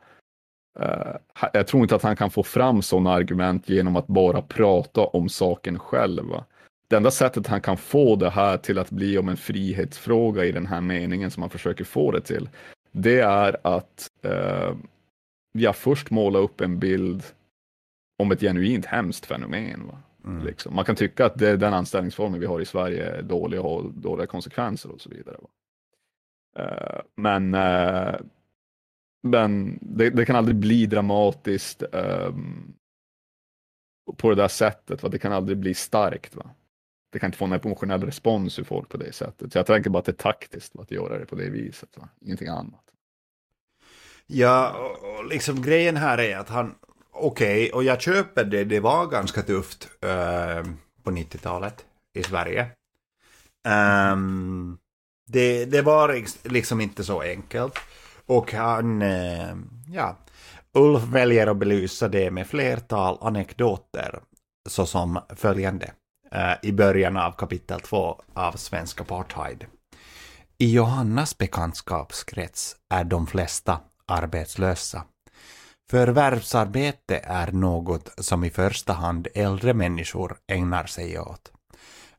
Eh, 0.80 1.50
jag 1.54 1.68
tror 1.68 1.84
inte 1.84 1.96
att 1.96 2.04
han 2.04 2.16
kan 2.16 2.32
få 2.32 2.44
fram 2.44 2.82
sådana 2.82 3.12
argument 3.12 3.70
genom 3.70 3.96
att 3.96 4.08
bara 4.08 4.42
prata 4.42 5.02
om 5.02 5.30
saken 5.30 5.80
själv. 5.80 6.26
va. 6.26 6.46
Det 6.90 6.96
enda 6.96 7.12
sättet 7.12 7.48
han 7.48 7.62
kan 7.62 7.78
få 7.78 8.16
det 8.16 8.30
här 8.30 8.58
till 8.58 8.80
att 8.80 8.90
bli 8.90 9.18
om 9.18 9.30
en 9.30 9.38
frihetsfråga 9.38 10.46
i 10.46 10.52
den 10.52 10.66
här 10.66 10.82
meningen 10.82 11.32
som 11.32 11.44
han 11.44 11.50
försöker 11.50 11.84
få 11.84 12.12
det 12.12 12.22
till, 12.22 12.50
det 12.92 13.20
är 13.20 13.58
att 13.64 14.08
eh, 14.24 14.76
jag 15.60 15.76
först 15.76 16.12
måla 16.12 16.40
upp 16.40 16.62
en 16.62 16.80
bild 16.80 17.24
om 18.20 18.32
ett 18.32 18.42
genuint 18.42 18.86
hemskt 18.86 19.26
fenomen. 19.26 19.88
Va? 19.88 20.00
Mm. 20.26 20.46
Liksom. 20.46 20.76
Man 20.76 20.86
kan 20.86 20.96
tycka 20.96 21.26
att 21.26 21.38
det, 21.38 21.58
den 21.58 21.74
anställningsformen 21.74 22.40
vi 22.40 22.46
har 22.46 22.62
i 22.62 22.66
Sverige 22.66 23.06
är 23.06 23.22
dålig 23.22 23.60
och 23.60 23.70
har 23.70 23.90
dåliga 23.90 24.28
konsekvenser 24.28 24.92
och 24.92 25.02
så 25.02 25.10
vidare. 25.10 25.38
Va? 25.42 25.50
Eh, 26.64 27.02
men 27.16 27.54
eh, 27.54 28.16
men 29.24 29.80
det, 29.82 30.10
det 30.10 30.26
kan 30.26 30.36
aldrig 30.36 30.56
bli 30.56 30.86
dramatiskt 30.86 31.84
ehm, 31.94 32.74
på 34.18 34.30
det 34.30 34.36
där 34.36 34.48
sättet. 34.48 35.04
Va? 35.04 35.10
Det 35.10 35.20
kan 35.20 35.34
aldrig 35.34 35.58
bli 35.58 35.74
starkt. 35.74 36.36
Va? 36.36 36.50
Det 37.12 37.20
kan 37.20 37.28
inte 37.28 37.38
få 37.38 37.46
en 37.46 37.54
emotionell 37.54 38.04
respons 38.04 38.60
ur 38.60 38.64
folk 38.64 38.90
på 38.90 38.98
det 38.98 39.12
sättet. 39.12 39.54
Så 39.54 39.60
jag 39.60 39.66
tänker 39.66 39.90
bara 39.90 40.00
att 40.00 40.06
det 40.06 40.12
är 40.12 40.14
taktiskt 40.14 40.76
va? 40.76 40.82
att 40.82 40.92
göra 40.92 41.20
det 41.20 41.26
på 41.26 41.36
det 41.36 41.50
viset. 41.50 41.98
Va? 41.98 42.10
Ingenting 42.22 42.48
annat. 42.48 42.87
Ja, 44.28 44.72
och, 44.72 45.26
liksom 45.26 45.62
grejen 45.62 45.98
här 45.98 46.18
är 46.18 46.38
att 46.38 46.50
han, 46.50 46.76
okej, 47.12 47.72
och 47.72 47.84
jag 47.84 48.02
köper 48.02 48.44
det, 48.44 48.64
det 48.64 48.80
var 48.80 49.08
ganska 49.08 49.42
tufft 49.42 49.90
eh, 50.02 50.64
på 51.04 51.12
90-talet 51.12 51.86
i 52.14 52.24
Sverige. 52.24 52.68
Ehm, 53.68 54.78
det, 55.28 55.66
det 55.66 55.82
var 55.82 56.24
liksom 56.50 56.82
inte 56.82 57.04
så 57.04 57.22
enkelt. 57.22 57.74
Och 58.26 58.54
han, 58.54 59.02
eh, 59.02 59.56
ja, 59.94 60.18
Ulf 60.74 61.04
väljer 61.04 61.48
att 61.48 61.58
belysa 61.58 62.08
det 62.08 62.32
med 62.32 62.48
flertal 62.48 63.18
anekdoter, 63.22 64.20
såsom 64.70 65.20
följande, 65.36 65.92
eh, 66.32 66.54
i 66.64 66.72
början 66.72 67.18
av 67.18 67.32
kapitel 67.32 67.80
2 67.80 68.22
av 68.34 68.52
Svensk 68.52 69.02
apartheid. 69.02 69.66
I 70.58 70.74
Johannas 70.74 71.38
bekantskapskrets 71.38 72.76
är 72.90 73.04
de 73.04 73.28
flesta 73.28 73.80
arbetslösa. 74.08 75.04
Förvärvsarbete 75.90 77.18
är 77.24 77.52
något 77.52 78.10
som 78.18 78.44
i 78.44 78.50
första 78.50 78.94
hand 78.94 79.28
äldre 79.34 79.74
människor 79.74 80.38
ägnar 80.48 80.86
sig 80.86 81.20
åt. 81.20 81.52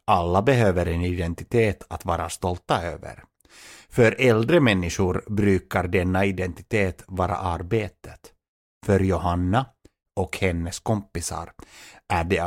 Alla 0.04 0.42
behöver 0.42 0.86
en 0.86 1.02
identitet 1.04 1.82
att 1.88 2.04
vara 2.04 2.28
stolta 2.28 2.82
över. 2.82 3.24
För 3.88 4.16
äldre 4.18 4.60
människor 4.60 5.24
brukar 5.26 5.88
denna 5.88 6.24
identitet 6.24 7.04
vara 7.06 7.36
arbetet. 7.36 8.32
För 8.86 9.00
Johanna 9.00 9.66
och 10.16 10.38
hennes 10.38 10.80
kompisar 10.80 11.52
är 12.08 12.24
det 12.24 12.38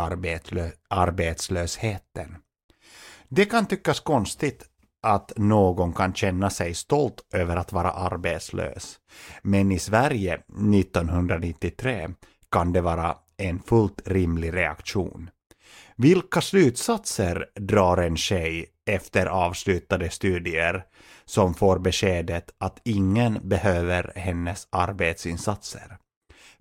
arbetslösheten. 0.89 2.37
Det 3.27 3.45
kan 3.45 3.65
tyckas 3.65 3.99
konstigt 3.99 4.63
att 5.01 5.31
någon 5.37 5.93
kan 5.93 6.13
känna 6.13 6.49
sig 6.49 6.73
stolt 6.73 7.25
över 7.33 7.55
att 7.55 7.71
vara 7.71 7.91
arbetslös. 7.91 8.99
Men 9.41 9.71
i 9.71 9.79
Sverige 9.79 10.33
1993 10.33 12.09
kan 12.51 12.73
det 12.73 12.81
vara 12.81 13.17
en 13.37 13.59
fullt 13.59 14.01
rimlig 14.05 14.53
reaktion. 14.53 15.29
Vilka 15.95 16.41
slutsatser 16.41 17.45
drar 17.55 17.97
en 17.97 18.17
tjej 18.17 18.65
efter 18.89 19.25
avslutade 19.25 20.09
studier 20.09 20.85
som 21.25 21.53
får 21.53 21.79
beskedet 21.79 22.49
att 22.57 22.81
ingen 22.83 23.39
behöver 23.43 24.11
hennes 24.15 24.67
arbetsinsatser? 24.71 25.97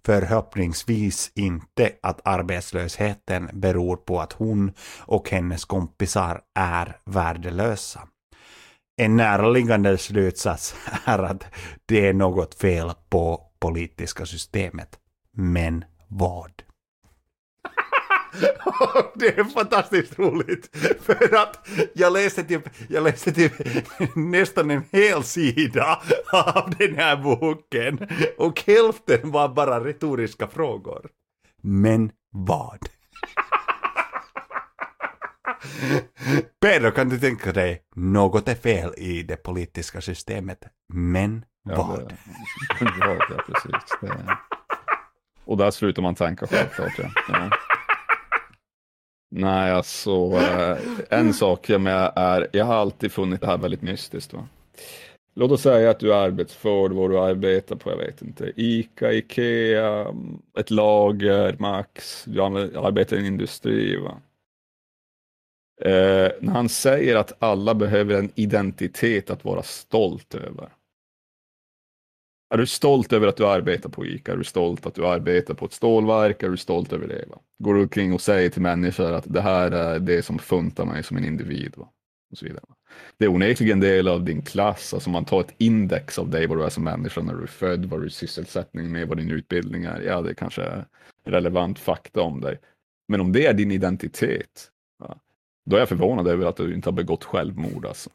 Förhoppningsvis 0.04 1.32
inte 1.34 1.92
att 2.02 2.20
arbetslösheten 2.24 3.50
beror 3.52 3.96
på 3.96 4.20
att 4.20 4.32
hon 4.32 4.72
och 4.98 5.30
hennes 5.30 5.64
kompisar 5.64 6.40
är 6.54 6.96
värdelösa. 7.04 8.08
En 9.00 9.16
närliggande 9.16 9.98
slutsats 9.98 10.74
är 11.04 11.18
att 11.22 11.44
det 11.86 12.06
är 12.06 12.12
något 12.12 12.54
fel 12.54 12.92
på 13.08 13.40
politiska 13.60 14.26
systemet. 14.26 14.98
Men 15.36 15.84
vad? 16.08 16.52
det 19.14 19.38
är 19.38 19.44
fantastiskt 19.44 20.18
roligt. 20.18 20.76
För 21.02 21.34
att 21.34 21.68
jag 21.94 22.12
läste 22.12 22.44
typ, 22.44 22.62
jag 22.88 23.04
läste 23.04 23.32
typ 23.32 23.52
nästan 24.16 24.70
en 24.70 24.84
hel 24.90 25.24
sida 25.24 26.02
av 26.32 26.74
den 26.78 26.96
här 26.96 27.16
boken. 27.16 28.08
Och 28.38 28.62
hälften 28.66 29.30
var 29.30 29.48
bara 29.48 29.84
retoriska 29.84 30.48
frågor. 30.48 31.08
Men 31.62 32.12
vad? 32.32 32.88
Pedro, 36.60 36.90
kan 36.90 37.08
du 37.08 37.18
tänka 37.18 37.52
dig, 37.52 37.82
något 37.96 38.48
är 38.48 38.54
fel 38.54 38.94
i 38.96 39.22
det 39.22 39.36
politiska 39.36 40.00
systemet. 40.00 40.64
Men 40.92 41.44
Ja, 41.68 41.76
vad? 41.76 41.88
vad, 42.80 43.16
ja, 43.30 43.42
precis. 43.46 43.98
Det. 44.00 44.36
Och 45.44 45.56
där 45.56 45.70
slutar 45.70 46.02
man 46.02 46.14
tänka 46.14 46.46
självklart. 46.46 46.92
Ja. 46.98 47.10
Ja. 47.28 47.50
Nej, 49.30 49.72
alltså 49.72 50.32
eh, 50.36 50.78
en 51.10 51.34
sak 51.34 51.68
jag 51.68 51.80
med 51.80 52.12
är, 52.16 52.48
jag 52.52 52.64
har 52.64 52.74
alltid 52.74 53.12
funnit 53.12 53.40
det 53.40 53.46
här 53.46 53.58
väldigt 53.58 53.82
mystiskt. 53.82 54.32
Va? 54.32 54.48
Låt 55.34 55.50
oss 55.50 55.62
säga 55.62 55.90
att 55.90 56.00
du 56.00 56.12
är 56.14 56.16
arbetsför, 56.16 56.90
vad 56.90 57.10
du 57.10 57.18
arbetar 57.18 57.76
på, 57.76 57.90
jag 57.90 57.96
vet 57.96 58.22
inte, 58.22 58.52
ICA, 58.56 59.12
IKEA, 59.12 60.06
ett 60.58 60.70
lager, 60.70 61.56
Max, 61.58 62.24
du 62.24 62.42
arbetar 62.42 63.16
i 63.16 63.20
en 63.20 63.26
industri. 63.26 63.96
Va? 63.96 64.20
Eh, 65.80 66.30
när 66.40 66.52
han 66.52 66.68
säger 66.68 67.16
att 67.16 67.42
alla 67.42 67.74
behöver 67.74 68.14
en 68.14 68.30
identitet 68.34 69.30
att 69.30 69.44
vara 69.44 69.62
stolt 69.62 70.34
över. 70.34 70.68
Är 72.54 72.58
du 72.58 72.66
stolt 72.66 73.12
över 73.12 73.26
att 73.26 73.36
du 73.36 73.46
arbetar 73.46 73.88
på 73.88 74.06
ICA? 74.06 74.32
Är 74.32 74.36
du 74.36 74.44
stolt 74.44 74.86
att 74.86 74.94
du 74.94 75.06
arbetar 75.06 75.54
på 75.54 75.64
ett 75.64 75.72
stålverk? 75.72 76.42
Är 76.42 76.48
du 76.48 76.56
stolt 76.56 76.92
över 76.92 77.08
det? 77.08 77.24
Va? 77.28 77.38
Går 77.58 77.74
du 77.74 77.80
omkring 77.80 78.12
och 78.12 78.20
säger 78.20 78.50
till 78.50 78.62
människor 78.62 79.12
att 79.12 79.24
det 79.26 79.40
här 79.40 79.70
är 79.70 79.98
det 79.98 80.22
som 80.22 80.38
funtar 80.38 80.84
mig 80.84 81.02
som 81.02 81.16
en 81.16 81.24
individ? 81.24 81.72
Va? 81.76 81.88
Och 82.30 82.38
så 82.38 82.44
vidare. 82.44 82.64
Va? 82.68 82.74
Det 83.18 83.24
är 83.24 83.28
onekligen 83.28 83.72
en 83.72 83.80
del 83.80 84.08
av 84.08 84.24
din 84.24 84.42
klass, 84.42 84.94
alltså 84.94 85.10
man 85.10 85.24
tar 85.24 85.40
ett 85.40 85.54
index 85.58 86.18
av 86.18 86.30
dig, 86.30 86.46
vad 86.46 86.58
du 86.58 86.64
är 86.64 86.68
som 86.68 86.84
människa 86.84 87.22
när 87.22 87.34
du 87.34 87.42
är 87.42 87.46
född, 87.46 87.84
vad 87.84 88.00
du 88.00 88.04
är 88.04 88.10
sysselsättning 88.10 88.92
med, 88.92 89.08
vad 89.08 89.18
din 89.18 89.30
utbildning 89.30 89.84
är. 89.84 90.00
Ja, 90.00 90.22
det 90.22 90.34
kanske 90.34 90.62
är 90.62 90.86
relevant 91.24 91.78
fakta 91.78 92.22
om 92.22 92.40
dig. 92.40 92.58
Men 93.08 93.20
om 93.20 93.32
det 93.32 93.46
är 93.46 93.54
din 93.54 93.70
identitet 93.70 94.70
då 95.70 95.76
är 95.76 95.80
jag 95.80 95.88
förvånad 95.88 96.28
över 96.28 96.46
att 96.46 96.56
du 96.56 96.74
inte 96.74 96.88
har 96.88 96.92
begått 96.92 97.24
självmord. 97.24 97.86
Alltså. 97.86 98.10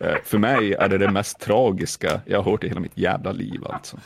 Eh, 0.00 0.16
för 0.24 0.38
mig 0.38 0.72
är 0.72 0.88
det 0.88 0.98
det 0.98 1.10
mest 1.10 1.40
tragiska 1.40 2.20
jag 2.26 2.42
har 2.42 2.50
hört 2.50 2.64
i 2.64 2.68
hela 2.68 2.80
mitt 2.80 2.98
jävla 2.98 3.32
liv. 3.32 3.60
Alltså. 3.64 3.96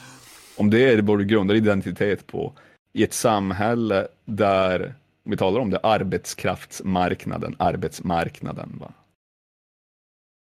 Om 0.57 0.71
det 0.71 0.93
är 0.93 1.03
vad 1.03 1.19
du 1.19 1.25
grundar 1.25 1.55
identitet 1.55 2.27
på 2.27 2.53
i 2.93 3.05
ett 3.05 3.13
samhälle 3.13 4.09
där, 4.25 4.95
om 5.25 5.31
vi 5.31 5.37
talar 5.37 5.61
om 5.61 5.71
det, 5.71 5.79
arbetskraftsmarknaden, 5.79 7.57
arbetsmarknaden. 7.59 8.77
Va? 8.81 8.93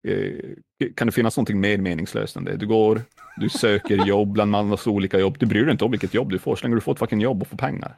Eh, 0.08 0.88
kan 0.94 1.06
det 1.06 1.12
finnas 1.12 1.36
någonting 1.36 1.60
mer 1.60 1.78
meningslöst 1.78 2.36
än 2.36 2.44
det? 2.44 2.56
Du 2.56 2.66
går, 2.66 3.02
du 3.36 3.48
söker 3.48 4.06
jobb 4.06 4.32
bland 4.32 4.50
massa 4.50 4.90
olika 4.90 5.18
jobb. 5.18 5.36
Du 5.38 5.46
bryr 5.46 5.62
dig 5.62 5.72
inte 5.72 5.84
om 5.84 5.90
vilket 5.90 6.14
jobb 6.14 6.30
du 6.30 6.38
får, 6.38 6.56
så 6.56 6.62
länge 6.62 6.76
du 6.76 6.80
får 6.80 6.92
ett 6.92 6.98
fucking 6.98 7.20
jobb 7.20 7.42
och 7.42 7.48
får 7.48 7.56
pengar. 7.56 7.96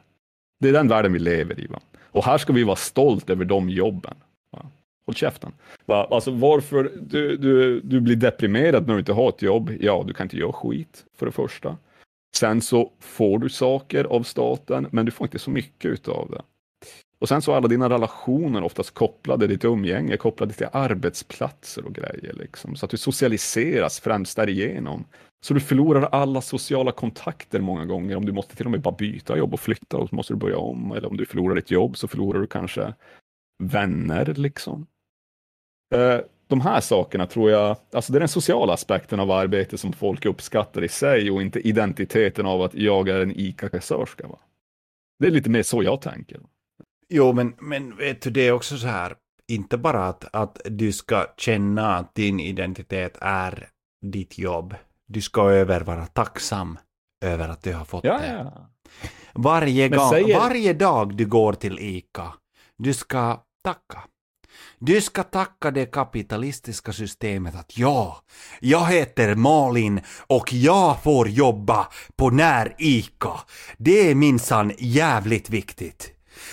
Det 0.59 0.69
är 0.69 0.73
den 0.73 0.87
världen 0.87 1.13
vi 1.13 1.19
lever 1.19 1.59
i. 1.59 1.67
Va? 1.67 1.79
Och 2.11 2.25
här 2.25 2.37
ska 2.37 2.53
vi 2.53 2.63
vara 2.63 2.75
stolt 2.75 3.29
över 3.29 3.45
de 3.45 3.69
jobben. 3.69 4.15
Va? 4.51 4.65
Håll 5.05 5.15
käften. 5.15 5.51
Va? 5.85 6.07
Alltså 6.11 6.31
varför 6.31 6.91
du, 7.01 7.37
du, 7.37 7.81
du 7.81 8.01
blir 8.01 8.15
deprimerad 8.15 8.87
när 8.87 8.93
du 8.93 8.99
inte 8.99 9.13
har 9.13 9.29
ett 9.29 9.41
jobb? 9.41 9.71
Ja, 9.79 10.03
du 10.07 10.13
kan 10.13 10.25
inte 10.25 10.37
göra 10.37 10.53
skit 10.53 11.05
för 11.17 11.25
det 11.25 11.31
första. 11.31 11.77
Sen 12.35 12.61
så 12.61 12.91
får 12.99 13.39
du 13.39 13.49
saker 13.49 14.03
av 14.03 14.23
staten, 14.23 14.87
men 14.91 15.05
du 15.05 15.11
får 15.11 15.27
inte 15.27 15.39
så 15.39 15.51
mycket 15.51 15.91
utav 15.91 16.31
det. 16.31 16.41
Och 17.19 17.27
sen 17.27 17.41
så 17.41 17.51
är 17.51 17.55
alla 17.55 17.67
dina 17.67 17.89
relationer 17.89 18.63
oftast 18.63 18.93
kopplade, 18.93 19.47
ditt 19.47 19.65
umgänge 19.65 20.17
kopplade 20.17 20.53
till 20.53 20.67
arbetsplatser 20.71 21.85
och 21.85 21.93
grejer. 21.93 22.33
Liksom. 22.33 22.75
Så 22.75 22.85
att 22.85 22.91
du 22.91 22.97
socialiseras 22.97 23.99
främst 23.99 24.35
därigenom. 24.35 25.05
Så 25.43 25.53
du 25.53 25.59
förlorar 25.59 26.01
alla 26.01 26.41
sociala 26.41 26.91
kontakter 26.91 27.59
många 27.59 27.85
gånger. 27.85 28.15
Om 28.15 28.25
du 28.25 28.31
måste 28.31 28.55
till 28.55 28.65
och 28.65 28.71
med 28.71 28.81
bara 28.81 28.95
byta 28.95 29.37
jobb 29.37 29.53
och 29.53 29.59
flytta 29.59 29.97
och 29.97 30.09
så 30.09 30.15
måste 30.15 30.33
du 30.33 30.37
börja 30.37 30.57
om. 30.57 30.91
Eller 30.91 31.07
om 31.07 31.17
du 31.17 31.25
förlorar 31.25 31.55
ditt 31.55 31.71
jobb 31.71 31.97
så 31.97 32.07
förlorar 32.07 32.39
du 32.39 32.47
kanske 32.47 32.93
vänner 33.63 34.33
liksom. 34.37 34.87
Eh, 35.95 36.19
de 36.47 36.61
här 36.61 36.81
sakerna 36.81 37.27
tror 37.27 37.51
jag, 37.51 37.77
alltså 37.91 38.13
det 38.13 38.17
är 38.17 38.19
den 38.19 38.29
sociala 38.29 38.73
aspekten 38.73 39.19
av 39.19 39.31
arbete 39.31 39.77
som 39.77 39.93
folk 39.93 40.25
uppskattar 40.25 40.83
i 40.83 40.87
sig 40.87 41.31
och 41.31 41.41
inte 41.41 41.59
identiteten 41.59 42.45
av 42.45 42.61
att 42.61 42.73
jag 42.73 43.09
är 43.09 43.19
en 43.19 43.31
ICA-kassörska. 43.31 44.29
Det 45.19 45.27
är 45.27 45.31
lite 45.31 45.49
mer 45.49 45.63
så 45.63 45.83
jag 45.83 46.01
tänker. 46.01 46.39
Jo, 47.09 47.33
men, 47.33 47.55
men 47.59 47.97
vet 47.97 48.21
du, 48.21 48.29
det 48.29 48.47
är 48.47 48.51
också 48.51 48.77
så 48.77 48.87
här, 48.87 49.15
inte 49.47 49.77
bara 49.77 50.05
att, 50.05 50.35
att 50.35 50.61
du 50.65 50.91
ska 50.91 51.25
känna 51.37 51.95
att 51.95 52.15
din 52.15 52.39
identitet 52.39 53.17
är 53.21 53.69
ditt 54.01 54.37
jobb. 54.37 54.75
Du 55.11 55.21
ska 55.21 55.49
över 55.51 55.81
vara 55.81 56.05
tacksam 56.05 56.79
över 57.25 57.49
att 57.49 57.63
du 57.63 57.73
har 57.73 57.85
fått 57.85 58.03
Ja, 58.03 58.17
det. 58.17 58.27
ja. 58.27 58.69
Varje, 59.33 59.89
gång, 59.89 60.09
säger- 60.09 60.39
varje 60.39 60.73
dag 60.73 61.15
du 61.17 61.25
går 61.25 61.53
till 61.53 61.79
ICA, 61.79 62.33
du 62.77 62.93
ska 62.93 63.43
tacka. 63.63 64.03
Du 64.79 65.01
ska 65.01 65.23
tacka 65.23 65.71
det 65.71 65.85
kapitalistiska 65.85 66.93
systemet 66.93 67.55
att 67.55 67.77
ja, 67.77 68.21
jag 68.59 68.85
heter 68.85 69.35
Malin 69.35 70.01
och 70.27 70.53
jag 70.53 71.03
får 71.03 71.27
jobba 71.29 71.87
på 72.15 72.29
när 72.29 72.75
ICA. 72.77 73.39
Det 73.77 74.11
är 74.11 74.15
minsann 74.15 74.71
jävligt 74.77 75.49
viktigt. 75.49 76.11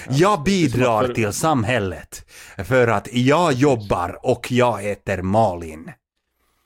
Jag 0.08 0.42
bidrar 0.42 1.14
till 1.14 1.32
samhället 1.32 2.30
för 2.64 2.88
att 2.88 3.08
jag 3.12 3.52
jobbar 3.52 4.18
och 4.22 4.52
jag 4.52 4.82
heter 4.82 5.22
Malin. 5.22 5.92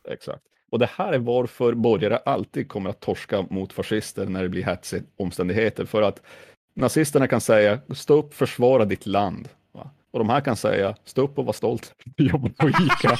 Exakt. 0.08 0.42
Och 0.72 0.78
det 0.78 0.90
här 0.96 1.12
är 1.12 1.18
varför 1.18 1.74
borgare 1.74 2.16
alltid 2.16 2.68
kommer 2.68 2.90
att 2.90 3.00
torska 3.00 3.46
mot 3.50 3.72
fascister 3.72 4.26
när 4.26 4.42
det 4.42 4.48
blir 4.48 4.62
hetsiga 4.62 5.02
omständigheter. 5.16 5.84
För 5.84 6.02
att 6.02 6.22
nazisterna 6.74 7.28
kan 7.28 7.40
säga, 7.40 7.78
stå 7.94 8.14
upp, 8.18 8.34
försvara 8.34 8.84
ditt 8.84 9.06
land. 9.06 9.48
Va? 9.72 9.90
Och 10.10 10.18
de 10.18 10.28
här 10.28 10.40
kan 10.40 10.56
säga, 10.56 10.96
stå 11.04 11.22
upp 11.22 11.38
och 11.38 11.44
var 11.44 11.52
stolt. 11.52 11.94
Jobba 12.16 12.32
jobbar 12.32 12.50
på 12.58 12.68
ICA. 12.68 13.18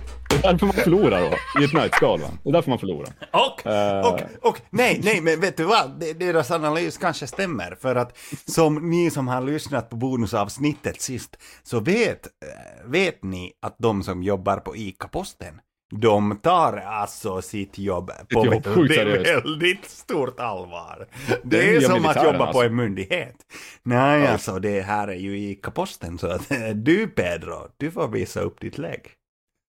Det 0.28 0.36
är 0.36 0.52
därför 0.52 0.66
man 0.66 0.74
förlorar 0.76 1.20
då, 1.20 1.60
i 1.60 1.64
ett 1.64 1.72
nötskal. 1.72 2.20
Det 2.42 2.48
är 2.48 2.52
därför 2.52 2.70
man 2.70 2.78
förlorar. 2.78 3.08
Och, 3.32 3.66
Eh. 3.66 4.06
och, 4.06 4.20
och, 4.48 4.60
nej, 4.70 5.00
nej, 5.04 5.20
men 5.20 5.40
vet 5.40 5.56
du 5.56 5.64
vad? 5.64 6.00
Det- 6.00 6.12
Deras 6.12 6.50
analys 6.50 6.96
kanske 6.98 7.26
stämmer. 7.26 7.76
För 7.80 7.96
att 7.96 8.18
som 8.46 8.90
ni 8.90 9.10
som 9.10 9.28
har 9.28 9.40
lyssnat 9.40 9.90
på 9.90 9.96
bonusavsnittet 9.96 11.00
sist, 11.00 11.36
så 11.62 11.80
vet, 11.80 12.26
eh, 12.26 12.90
vet 12.90 13.22
ni 13.24 13.52
att 13.62 13.76
de 13.78 14.02
som 14.02 14.22
jobbar 14.22 14.56
på 14.56 14.76
ICA-posten, 14.76 15.60
de 16.00 16.36
tar 16.42 16.76
alltså 16.76 17.42
sitt 17.42 17.78
jobb 17.78 18.10
på 18.32 18.44
jobb 18.46 18.66
väldigt, 18.66 18.96
seriöst. 18.96 19.44
väldigt 19.46 19.84
stort 19.84 20.40
allvar. 20.40 21.06
Det 21.26 21.40
Det 21.44 21.68
är 21.70 21.76
är 21.76 21.80
som 21.80 22.06
att 22.06 22.24
jobba 22.24 22.38
på 22.38 22.44
alltså. 22.44 22.62
en 22.62 22.76
myndighet. 22.76 23.36
Nej, 23.82 24.26
alltså 24.26 24.58
det 24.58 24.80
här 24.80 25.08
är 25.08 25.14
ju 25.16 25.38
ICA-posten, 25.38 26.18
så 26.18 26.26
att 26.26 26.48
du 26.74 27.06
Pedro, 27.08 27.68
du 27.76 27.90
får 27.90 28.08
visa 28.08 28.40
upp 28.40 28.60
ditt 28.60 28.78
lägg. 28.78 29.00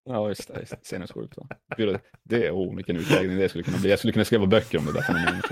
Ja, 0.08 0.28
just 0.28 0.48
det. 0.48 0.66
Sinnessjukt. 0.84 1.36
Det- 2.24 2.48
är, 2.48 2.52
oh, 2.52 2.76
vilken 2.76 2.98
utläggning 2.98 3.38
det 3.38 3.50
skulle 3.50 3.64
kunna 3.64 3.78
bli. 3.78 3.90
Jag 3.90 4.00
skulle 4.00 4.14
kunna 4.14 4.26
skriva 4.26 4.46
böcker 4.46 4.78
om 4.78 4.86
det 4.86 4.94
där 4.94 5.02
fenomenet. 5.02 5.46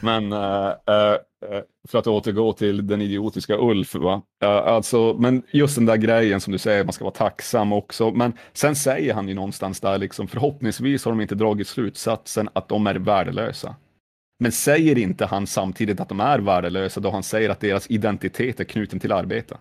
Men 0.00 0.32
uh, 0.32 0.68
uh, 0.68 1.60
för 1.88 1.98
att 1.98 2.06
återgå 2.06 2.52
till 2.52 2.86
den 2.86 3.02
idiotiska 3.02 3.56
Ulf, 3.56 3.94
va? 3.94 4.22
Uh, 4.44 4.50
alltså, 4.50 5.16
men 5.18 5.42
just 5.50 5.74
den 5.74 5.86
där 5.86 5.96
grejen 5.96 6.40
som 6.40 6.52
du 6.52 6.58
säger, 6.58 6.84
man 6.84 6.92
ska 6.92 7.04
vara 7.04 7.14
tacksam 7.14 7.72
också. 7.72 8.10
Men 8.10 8.32
sen 8.52 8.76
säger 8.76 9.14
han 9.14 9.28
ju 9.28 9.34
någonstans 9.34 9.80
där, 9.80 9.98
liksom, 9.98 10.28
förhoppningsvis 10.28 11.04
har 11.04 11.12
de 11.12 11.20
inte 11.20 11.34
dragit 11.34 11.68
slutsatsen 11.68 12.48
att 12.52 12.68
de 12.68 12.86
är 12.86 12.94
värdelösa. 12.94 13.76
Men 14.40 14.52
säger 14.52 14.98
inte 14.98 15.26
han 15.26 15.46
samtidigt 15.46 16.00
att 16.00 16.08
de 16.08 16.20
är 16.20 16.38
värdelösa 16.38 17.00
då 17.00 17.10
han 17.10 17.22
säger 17.22 17.50
att 17.50 17.60
deras 17.60 17.90
identitet 17.90 18.60
är 18.60 18.64
knuten 18.64 19.00
till 19.00 19.12
arbete? 19.12 19.56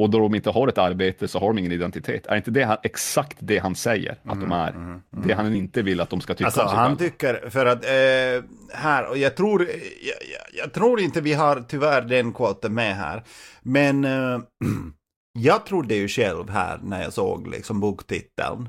Och 0.00 0.10
då 0.10 0.18
de 0.18 0.34
inte 0.34 0.50
har 0.50 0.68
ett 0.68 0.78
arbete 0.78 1.28
så 1.28 1.38
har 1.38 1.46
de 1.46 1.58
ingen 1.58 1.72
identitet. 1.72 2.26
Är 2.26 2.36
inte 2.36 2.50
det 2.50 2.62
han, 2.62 2.76
exakt 2.82 3.36
det 3.40 3.58
han 3.58 3.74
säger 3.74 4.18
att 4.24 4.40
de 4.40 4.52
är? 4.52 5.00
Det 5.10 5.32
han 5.34 5.54
inte 5.54 5.82
vill 5.82 6.00
att 6.00 6.10
de 6.10 6.20
ska 6.20 6.34
tycka 6.34 6.46
Alltså 6.46 6.62
om 6.62 6.68
sig 6.68 6.78
han 6.78 6.96
själva. 6.96 7.10
tycker, 7.10 7.50
för 7.50 7.66
att 7.66 7.84
eh, 7.84 8.50
här, 8.78 9.08
och 9.10 9.18
jag 9.18 9.36
tror, 9.36 9.62
jag, 9.62 9.70
jag, 10.02 10.64
jag 10.64 10.72
tror 10.72 11.00
inte 11.00 11.20
vi 11.20 11.32
har 11.32 11.64
tyvärr 11.68 12.02
den 12.02 12.32
quoten 12.32 12.74
med 12.74 12.96
här, 12.96 13.22
men 13.62 14.04
eh, 14.04 14.40
jag 15.38 15.66
trodde 15.66 15.94
ju 15.94 16.08
själv 16.08 16.50
här 16.50 16.78
när 16.82 17.02
jag 17.02 17.12
såg 17.12 17.46
liksom 17.46 17.80
boktiteln, 17.80 18.68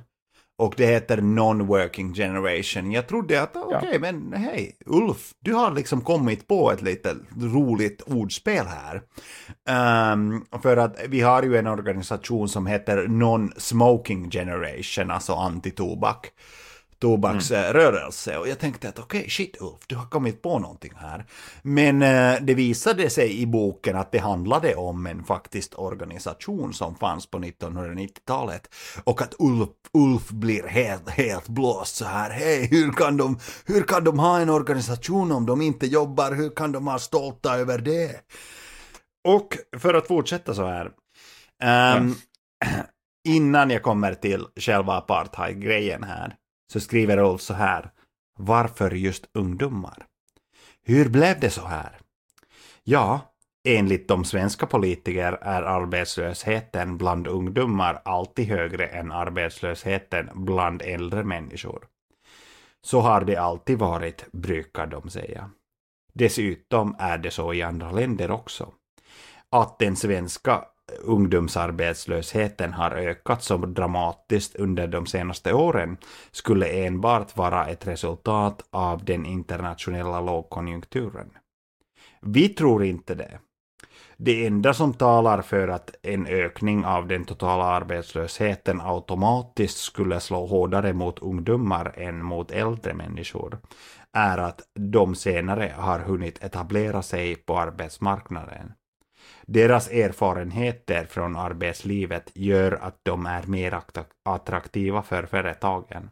och 0.62 0.74
det 0.78 0.86
heter 0.86 1.18
Non-Working 1.18 2.14
Generation. 2.14 2.92
Jag 2.92 3.08
trodde 3.08 3.42
att, 3.42 3.56
okej, 3.56 4.00
men 4.00 4.34
hej, 4.34 4.76
Ulf, 4.86 5.34
du 5.40 5.54
har 5.54 5.72
liksom 5.72 6.02
kommit 6.02 6.48
på 6.48 6.72
ett 6.72 6.82
lite 6.82 7.16
roligt 7.42 8.02
ordspel 8.02 8.66
här. 8.66 9.02
Ehm, 9.68 10.46
för 10.62 10.78
att 10.78 10.96
vi 11.08 11.22
har 11.22 11.44
ju 11.44 11.58
en 11.58 11.68
organisation 11.68 12.50
som 12.50 12.68
heter 12.68 13.08
Non-Smoking 13.08 14.32
Generation, 14.32 15.12
alltså 15.12 15.34
anti-tobak 15.34 16.26
tobaksrörelse. 17.02 18.38
Och 18.38 18.48
jag 18.48 18.60
tänkte 18.60 18.90
att 18.90 19.00
okej, 19.00 19.30
shit 19.30 19.62
Ulf, 19.62 19.80
du 19.88 19.96
har 19.96 20.06
kommit 20.06 20.42
på 20.42 20.60
någonting 20.60 20.92
här. 20.96 21.26
Men 21.62 22.02
eh, 22.02 22.42
det 22.42 22.54
visade 22.54 23.10
sig 23.10 23.42
i 23.42 23.46
boken 23.46 23.96
att 23.98 24.12
det 24.12 24.18
handlade 24.20 24.76
om 24.76 25.08
en 25.08 25.24
faktiskt 25.24 25.74
organisation 25.76 26.74
som 26.74 26.96
fanns 26.96 27.26
på 27.26 27.40
1990-talet. 27.40 28.70
Och 29.04 29.22
att 29.22 29.34
Ulf, 29.40 29.70
Ulf 29.94 30.30
blir 30.30 30.68
helt, 30.68 31.10
helt 31.10 31.48
blåst 31.48 31.96
så 31.96 32.06
här. 32.06 32.30
Hej, 32.30 32.68
hur 32.72 32.92
kan, 32.92 33.18
de, 33.18 33.40
hur 33.66 33.84
kan 33.84 34.04
de 34.04 34.20
ha 34.20 34.40
en 34.40 34.50
organisation 34.50 35.32
om 35.32 35.46
de 35.46 35.62
inte 35.62 35.88
jobbar? 35.88 36.32
Hur 36.32 36.50
kan 36.50 36.72
de 36.72 36.86
vara 36.86 37.00
stolta 37.00 37.58
över 37.58 37.80
det? 37.80 38.12
Och 39.28 39.58
för 39.78 39.94
att 39.94 40.08
fortsätta 40.08 40.54
så 40.54 40.66
här. 40.66 40.92
ehm, 41.64 42.16
Innan 43.28 43.70
jag 43.70 43.84
kommer 43.84 44.14
till 44.14 44.46
själva 44.56 44.94
apartheid-grejen 44.94 46.04
här 46.04 46.36
så 46.72 46.80
skriver 46.80 47.18
Rolf 47.18 47.42
så 47.42 47.54
här. 47.54 47.92
Varför 48.40 48.92
just 48.92 49.30
ungdomar? 49.34 50.06
Hur 50.84 51.10
blev 51.10 51.40
det 51.40 51.50
så 51.50 51.66
här? 51.66 52.00
Ja, 52.84 53.34
enligt 53.68 54.08
de 54.08 54.26
svenska 54.26 54.66
politiker 54.66 55.34
är 55.42 55.62
arbetslösheten 55.62 56.98
bland 56.98 57.28
ungdomar 57.28 58.02
alltid 58.06 58.48
högre 58.48 58.88
än 58.88 59.12
arbetslösheten 59.12 60.30
bland 60.34 60.82
äldre 60.82 61.24
människor. 61.24 61.88
Så 62.82 63.00
har 63.00 63.22
det 63.22 63.36
alltid 63.36 63.80
varit, 63.80 64.26
brukar 64.32 64.88
de 64.88 65.10
säga. 65.10 65.50
Dessutom 66.14 66.96
är 67.00 67.18
det 67.18 67.32
så 67.32 67.54
i 67.54 67.62
andra 67.62 67.92
länder 67.92 68.32
också. 68.32 68.74
Att 69.50 69.80
den 69.80 69.96
svenska 69.96 70.66
ungdomsarbetslösheten 71.02 72.74
har 72.74 72.92
ökat 72.92 73.44
så 73.44 73.58
dramatiskt 73.58 74.56
under 74.56 74.88
de 74.88 75.06
senaste 75.06 75.54
åren 75.54 75.98
skulle 76.32 76.86
enbart 76.86 77.38
vara 77.38 77.68
ett 77.68 77.88
resultat 77.88 78.64
av 78.70 79.06
den 79.06 79.26
internationella 79.26 80.22
lågkonjunkturen. 80.22 81.30
Vi 82.22 82.50
tror 82.50 82.84
inte 82.84 83.16
det. 83.16 83.40
Det 84.18 84.46
enda 84.48 84.74
som 84.74 84.94
talar 84.94 85.42
för 85.42 85.68
att 85.68 85.96
en 86.02 86.28
ökning 86.28 86.86
av 86.86 87.08
den 87.08 87.26
totala 87.26 87.64
arbetslösheten 87.64 88.82
automatiskt 88.82 89.78
skulle 89.78 90.20
slå 90.20 90.46
hårdare 90.46 90.94
mot 90.94 91.20
ungdomar 91.20 91.94
än 91.98 92.26
mot 92.26 92.52
äldre 92.52 92.94
människor 92.94 93.60
är 94.14 94.38
att 94.38 94.62
de 94.76 95.16
senare 95.16 95.74
har 95.78 96.00
hunnit 96.00 96.44
etablera 96.44 97.02
sig 97.02 97.36
på 97.36 97.60
arbetsmarknaden. 97.60 98.74
Deras 99.54 99.92
erfarenheter 99.92 101.06
från 101.06 101.36
arbetslivet 101.36 102.32
gör 102.34 102.72
att 102.72 103.00
de 103.04 103.26
är 103.26 103.44
mer 103.44 103.82
attraktiva 104.26 105.02
för 105.02 105.26
företagen. 105.26 106.10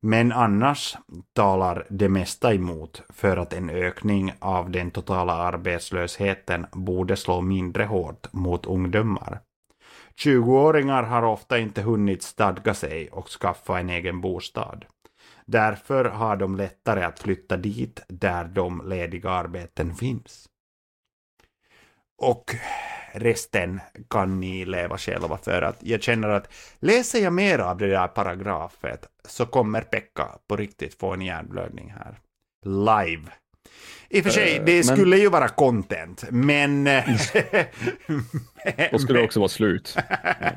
Men 0.00 0.32
annars 0.32 0.96
talar 1.32 1.86
det 1.88 2.08
mesta 2.08 2.54
emot 2.54 3.02
för 3.08 3.36
att 3.36 3.52
en 3.52 3.70
ökning 3.70 4.32
av 4.38 4.70
den 4.70 4.90
totala 4.90 5.32
arbetslösheten 5.32 6.66
borde 6.72 7.16
slå 7.16 7.40
mindre 7.40 7.84
hårt 7.84 8.32
mot 8.32 8.66
ungdomar. 8.66 9.40
20-åringar 10.24 11.02
har 11.02 11.22
ofta 11.22 11.58
inte 11.58 11.82
hunnit 11.82 12.22
stadga 12.22 12.74
sig 12.74 13.08
och 13.08 13.28
skaffa 13.28 13.78
en 13.78 13.90
egen 13.90 14.20
bostad. 14.20 14.84
Därför 15.46 16.04
har 16.04 16.36
de 16.36 16.56
lättare 16.56 17.04
att 17.04 17.18
flytta 17.20 17.56
dit 17.56 18.02
där 18.08 18.44
de 18.44 18.82
lediga 18.88 19.30
arbeten 19.30 19.94
finns. 19.94 20.48
Och 22.18 22.54
resten 23.12 23.80
kan 24.10 24.40
ni 24.40 24.64
leva 24.64 24.98
själva 24.98 25.38
för 25.38 25.62
att 25.62 25.76
jag 25.80 26.02
känner 26.02 26.28
att 26.28 26.52
läser 26.78 27.18
jag 27.22 27.32
mer 27.32 27.58
av 27.58 27.78
det 27.78 27.86
där 27.86 28.08
paragrafet 28.08 29.06
så 29.28 29.46
kommer 29.46 29.80
Pekka 29.80 30.28
på 30.48 30.56
riktigt 30.56 30.98
få 30.98 31.12
en 31.12 31.22
hjärnblödning 31.22 31.94
här. 31.98 32.18
Live. 32.66 33.22
I 34.10 34.20
och 34.20 34.24
för 34.24 34.30
sig, 34.30 34.56
Eh, 34.56 34.64
det 34.64 34.86
men- 34.86 34.96
skulle 34.96 35.16
ju 35.16 35.28
vara 35.28 35.48
content, 35.48 36.24
men... 36.30 36.84
Då 38.92 38.98
skulle 38.98 39.18
det 39.18 39.24
också 39.24 39.40
vara 39.40 39.48
slut. 39.48 39.96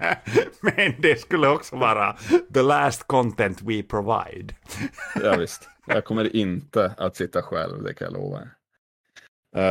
men 0.61 0.95
det 0.99 1.21
skulle 1.21 1.47
också 1.47 1.75
vara 1.75 2.17
the 2.53 2.61
last 2.61 3.03
content 3.07 3.61
we 3.61 3.83
provide. 3.83 4.55
Ja, 5.23 5.35
visst. 5.35 5.69
Jag 5.87 6.05
kommer 6.05 6.35
inte 6.35 6.93
att 6.97 7.15
sitta 7.15 7.41
själv, 7.41 7.83
det 7.83 7.93
kan 7.93 8.05
jag 8.05 8.13
lova. 8.13 8.41
er. 8.41 8.49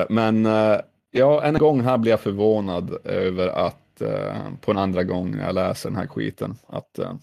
Eh, 0.01 0.07
Men 0.11 0.47
eh, 0.47 0.81
ja, 1.11 1.43
en 1.43 1.59
gång 1.59 1.81
här 1.81 1.99
blir 1.99 2.11
jag 2.13 2.21
förvånad 2.21 3.07
över 3.07 3.49
att 3.49 4.01
eh, 4.01 4.55
på 4.61 4.71
en 4.71 4.79
andra 4.79 5.05
gång 5.05 5.31
när 5.31 5.47
jag 5.47 5.55
läser 5.55 5.89
den 5.89 5.99
här 5.99 6.07
skiten 6.07 6.57
att 6.67 6.99
eh, 6.99 7.15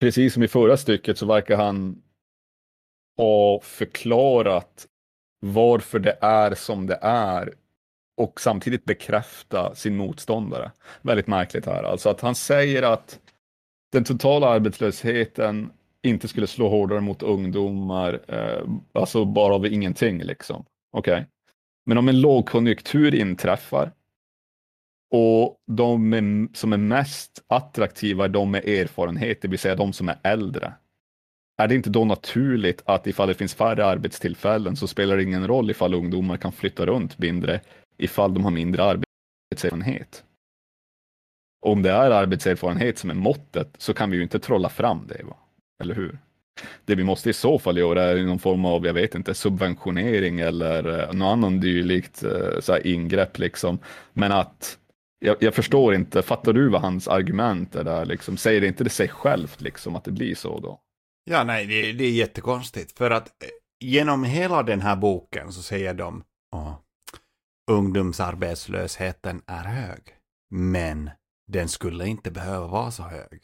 precis 0.00 0.34
som 0.34 0.42
i 0.42 0.48
förra 0.48 0.76
stycket 0.76 1.18
så 1.18 1.26
verkar 1.26 1.56
han 1.56 2.02
ha 3.16 3.60
förklarat 3.60 4.86
varför 5.40 5.98
det 5.98 6.18
är 6.20 6.54
som 6.54 6.86
det 6.86 6.98
är 7.02 7.54
och 8.16 8.40
samtidigt 8.40 8.84
bekräfta 8.84 9.74
sin 9.74 9.96
motståndare. 9.96 10.70
Väldigt 11.02 11.26
märkligt 11.26 11.66
här. 11.66 11.82
Alltså 11.82 12.08
att 12.08 12.20
han 12.20 12.34
säger 12.34 12.82
att 12.82 13.20
den 13.92 14.04
totala 14.04 14.48
arbetslösheten 14.48 15.70
inte 16.02 16.28
skulle 16.28 16.46
slå 16.46 16.68
hårdare 16.68 17.00
mot 17.00 17.22
ungdomar, 17.22 18.20
eh, 18.28 18.68
alltså 18.92 19.24
bara 19.24 19.54
av 19.54 19.66
ingenting 19.66 20.22
liksom. 20.22 20.64
Okej. 20.92 21.26
Men 21.86 21.98
om 21.98 22.08
en 22.08 22.20
lågkonjunktur 22.20 23.14
inträffar 23.14 23.92
och 25.10 25.56
de 25.66 26.12
är, 26.12 26.56
som 26.56 26.72
är 26.72 26.76
mest 26.76 27.44
attraktiva 27.46 28.24
är 28.24 28.28
de 28.28 28.50
med 28.50 28.64
erfarenhet, 28.64 29.42
det 29.42 29.48
vill 29.48 29.58
säga 29.58 29.74
de 29.74 29.92
som 29.92 30.08
är 30.08 30.18
äldre. 30.22 30.74
Är 31.56 31.68
det 31.68 31.74
inte 31.74 31.90
då 31.90 32.04
naturligt 32.04 32.82
att 32.84 33.06
ifall 33.06 33.28
det 33.28 33.34
finns 33.34 33.54
färre 33.54 33.86
arbetstillfällen 33.86 34.76
så 34.76 34.88
spelar 34.88 35.16
det 35.16 35.22
ingen 35.22 35.46
roll 35.46 35.70
ifall 35.70 35.94
ungdomar 35.94 36.36
kan 36.36 36.52
flytta 36.52 36.86
runt 36.86 37.18
mindre 37.18 37.60
ifall 37.96 38.34
de 38.34 38.44
har 38.44 38.50
mindre 38.50 38.82
arbetserfarenhet? 38.84 40.24
Om 41.66 41.82
det 41.82 41.90
är 41.90 42.10
arbetserfarenhet 42.10 42.98
som 42.98 43.10
är 43.10 43.14
måttet 43.14 43.74
så 43.78 43.94
kan 43.94 44.10
vi 44.10 44.16
ju 44.16 44.22
inte 44.22 44.38
trolla 44.38 44.68
fram 44.68 45.06
det. 45.06 45.24
Va? 45.24 45.36
Eller 45.82 45.94
hur? 45.94 46.18
Det 46.84 46.94
vi 46.94 47.04
måste 47.04 47.30
i 47.30 47.32
så 47.32 47.58
fall 47.58 47.78
göra 47.78 48.02
är 48.04 48.22
någon 48.24 48.38
form 48.38 48.64
av, 48.64 48.86
jag 48.86 48.94
vet 48.94 49.14
inte, 49.14 49.34
subventionering 49.34 50.40
eller 50.40 51.00
eh, 51.00 51.12
någon 51.12 51.28
annan 51.28 51.60
dylikt 51.60 52.22
eh, 52.22 52.60
så 52.60 52.72
här 52.72 52.86
ingrepp 52.86 53.38
liksom. 53.38 53.78
Men 54.12 54.32
att 54.32 54.78
jag, 55.18 55.36
jag 55.40 55.54
förstår 55.54 55.94
inte, 55.94 56.22
fattar 56.22 56.52
du 56.52 56.68
vad 56.68 56.80
hans 56.80 57.08
argument 57.08 57.74
är 57.76 57.84
där 57.84 58.04
liksom? 58.04 58.36
Säger 58.36 58.60
det 58.60 58.66
inte 58.66 58.84
det 58.84 58.90
sig 58.90 59.08
självt 59.08 59.60
liksom 59.60 59.96
att 59.96 60.04
det 60.04 60.12
blir 60.12 60.34
så 60.34 60.60
då? 60.60 60.80
Ja, 61.30 61.44
nej, 61.44 61.66
det, 61.66 61.92
det 61.92 62.04
är 62.04 62.10
jättekonstigt. 62.12 62.98
För 62.98 63.10
att 63.10 63.28
eh, 63.28 63.48
genom 63.84 64.24
hela 64.24 64.62
den 64.62 64.80
här 64.80 64.96
boken 64.96 65.52
så 65.52 65.62
säger 65.62 65.94
de 65.94 66.24
"Åh, 66.54 66.74
ungdomsarbetslösheten 67.70 69.42
är 69.46 69.64
hög. 69.64 70.02
Men 70.50 71.10
den 71.52 71.68
skulle 71.68 72.06
inte 72.06 72.30
behöva 72.30 72.66
vara 72.66 72.90
så 72.90 73.02
hög. 73.02 73.40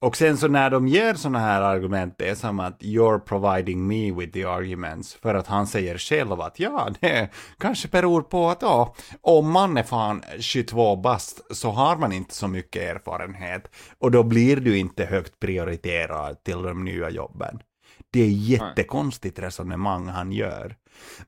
Och 0.00 0.16
sen 0.16 0.36
så 0.36 0.48
när 0.48 0.70
de 0.70 0.88
ger 0.88 1.14
sådana 1.14 1.38
här 1.38 1.62
argument, 1.62 2.14
det 2.18 2.28
är 2.28 2.34
som 2.34 2.60
att 2.60 2.82
you're 2.82 3.18
providing 3.18 3.86
me 3.86 4.12
with 4.12 4.32
the 4.32 4.44
arguments. 4.44 5.14
För 5.14 5.34
att 5.34 5.46
han 5.46 5.66
säger 5.66 5.98
själv 5.98 6.40
att 6.40 6.60
ja, 6.60 6.88
det 7.00 7.28
kanske 7.58 7.88
beror 7.88 8.22
på 8.22 8.48
att 8.48 8.62
ja, 8.62 8.94
om 9.20 9.50
man 9.50 9.76
är 9.76 9.82
fan 9.82 10.22
22 10.38 10.96
bast 10.96 11.56
så 11.56 11.70
har 11.70 11.96
man 11.96 12.12
inte 12.12 12.34
så 12.34 12.48
mycket 12.48 12.82
erfarenhet. 12.82 13.70
Och 13.98 14.10
då 14.10 14.22
blir 14.22 14.56
du 14.56 14.78
inte 14.78 15.04
högt 15.04 15.40
prioriterad 15.40 16.44
till 16.44 16.62
de 16.62 16.84
nya 16.84 17.10
jobben. 17.10 17.58
Det 18.12 18.20
är 18.20 18.30
jättekonstigt 18.30 19.38
resonemang 19.38 20.08
han 20.08 20.32
gör. 20.32 20.76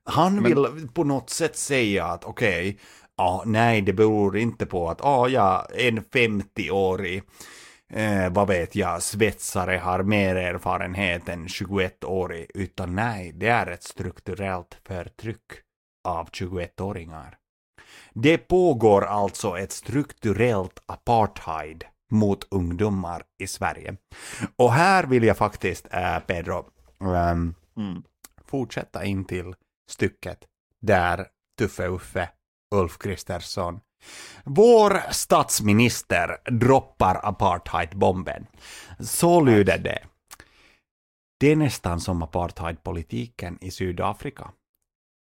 Han 0.05 0.43
vill 0.43 0.89
på 0.95 1.05
något 1.05 1.31
sätt 1.31 1.57
säga 1.57 2.05
att 2.05 2.25
okej, 2.25 2.79
ja, 3.17 3.43
nej, 3.47 3.81
det 3.81 3.93
beror 3.93 4.37
inte 4.37 4.67
på 4.67 4.91
att 4.91 5.01
ja, 5.03 5.29
ja, 5.29 5.67
en 5.75 6.01
50-årig 6.01 7.23
eh, 7.91 8.31
vad 8.31 8.49
vet 8.49 8.75
jag, 8.75 9.03
svetsare 9.03 9.77
har 9.77 10.03
mer 10.03 10.37
erfarenhet 10.37 11.29
än 11.29 11.47
21-årig, 11.47 12.51
utan 12.55 12.95
nej, 12.95 13.33
det 13.33 13.49
är 13.49 13.67
ett 13.67 13.83
strukturellt 13.83 14.79
förtryck 14.87 15.53
av 16.09 16.31
21-åringar. 16.31 17.37
Det 18.13 18.39
pågår 18.39 19.05
alltså 19.05 19.59
ett 19.59 19.73
strukturellt 19.73 20.83
apartheid 20.87 21.85
mot 22.11 22.47
ungdomar 22.51 23.23
i 23.39 23.47
Sverige. 23.47 23.97
Och 24.57 24.73
här 24.73 25.07
vill 25.07 25.25
jag 25.25 25.37
faktiskt, 25.37 25.87
eh, 25.91 26.19
Pedro, 26.19 26.65
ehm, 27.01 27.55
Mm. 27.77 28.03
fortsätta 28.45 29.05
in 29.05 29.25
till 29.25 29.55
stycket 29.91 30.39
där 30.81 31.27
Tuffe 31.59 31.87
Uffe, 31.87 32.29
Ulf 32.75 32.99
Kristersson, 32.99 33.81
vår 34.45 35.03
statsminister 35.11 36.37
droppar 36.51 37.21
apartheidbomben. 37.23 38.47
Så 39.01 39.41
lyder 39.41 39.79
det. 39.79 39.99
Det 41.41 41.53
är 41.53 41.57
nästan 41.57 42.01
som 42.01 42.23
apartheidpolitiken 42.23 43.59
i 43.61 43.71
Sydafrika. 43.71 44.51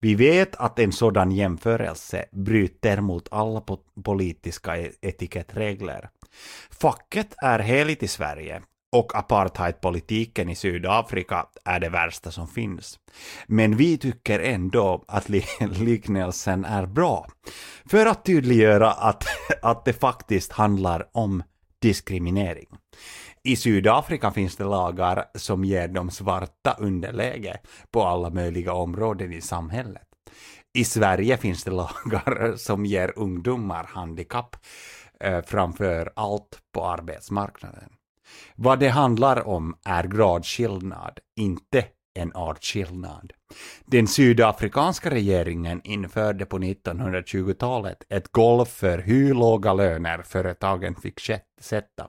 Vi 0.01 0.15
vet 0.15 0.57
att 0.57 0.79
en 0.79 0.93
sådan 0.93 1.33
jämförelse 1.33 2.25
bryter 2.33 3.01
mot 3.01 3.29
alla 3.31 3.63
politiska 4.05 4.79
e-, 4.79 4.93
etikettregler. 5.01 6.09
Facket 6.71 7.35
är 7.39 7.59
heligt 7.59 8.03
i 8.03 8.09
Sverige 8.09 8.63
och 8.95 9.15
apartheidpolitiken 9.15 10.49
i 10.49 10.55
Sydafrika 10.55 11.47
är 11.65 11.81
det 11.81 11.89
värsta 11.89 12.31
som 12.31 12.49
finns. 12.49 12.99
Men 13.47 13.77
vi 13.77 13.99
tycker 13.99 14.41
ändå 14.41 15.05
att 15.09 15.29
li- 15.29 15.45
liknelsen 15.61 16.65
är 16.65 16.87
bra. 16.87 17.27
För 17.87 18.07
att 18.07 18.25
tydliggöra 18.25 18.91
att, 18.93 19.25
att 19.63 19.85
det 19.85 19.93
faktiskt 19.93 20.53
handlar 20.53 21.09
om 21.13 21.43
diskriminering. 21.79 22.67
I 23.43 23.57
Sydafrika 23.57 24.31
finns 24.31 24.57
det 24.57 24.65
lagar 24.65 25.25
som 25.35 25.65
ger 25.65 25.89
de 25.89 26.11
svarta 26.11 26.77
underläge 26.79 27.61
på 27.91 28.03
alla 28.03 28.31
möjliga 28.31 28.73
områden 28.73 29.33
i 29.33 29.41
samhället. 29.41 30.03
I 30.75 30.85
Sverige 30.85 31.37
finns 31.37 31.65
det 31.65 31.71
lagar 31.71 32.57
som 32.57 32.87
ger 32.87 33.19
ungdomar 33.19 33.85
handikapp 33.89 34.57
eh, 35.21 35.43
framför 35.43 36.13
allt 36.17 36.59
på 36.73 36.87
arbetsmarknaden. 36.87 37.91
Vad 38.57 38.79
det 38.79 38.89
handlar 38.89 39.49
om 39.49 39.77
är 39.85 40.05
gradskillnad, 40.05 41.19
inte 41.37 41.85
en 42.15 42.33
artskillnad. 42.35 43.33
Den 43.87 44.07
sydafrikanska 44.07 45.11
regeringen 45.11 45.81
införde 45.85 46.47
på 46.47 46.59
1920-talet 46.59 48.05
ett 48.09 48.33
golv 48.33 48.65
för 48.65 48.99
hur 48.99 49.35
låga 49.35 49.75
löner 49.75 50.23
företagen 50.23 50.95
fick 50.95 51.21
sätta. 51.61 52.09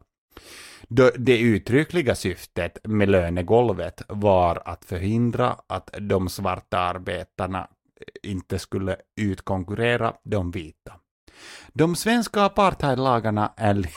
Det 0.87 1.11
det 1.17 1.39
uttryckliga 1.39 2.15
syftet 2.15 2.77
med 2.83 3.09
lönegolvet 3.09 4.01
var 4.07 4.61
att 4.65 4.85
förhindra 4.85 5.57
att 5.67 5.89
de 5.99 6.29
svarta 6.29 6.79
arbetarna 6.79 7.59
eh, 7.59 8.31
inte 8.31 8.59
skulle 8.59 8.97
utkonkurrera 9.15 10.13
de 10.23 10.51
vita. 10.51 10.93
De 11.73 11.95
svenska 11.95 12.41
apartheidlagarna 12.41 13.53
är... 13.57 13.87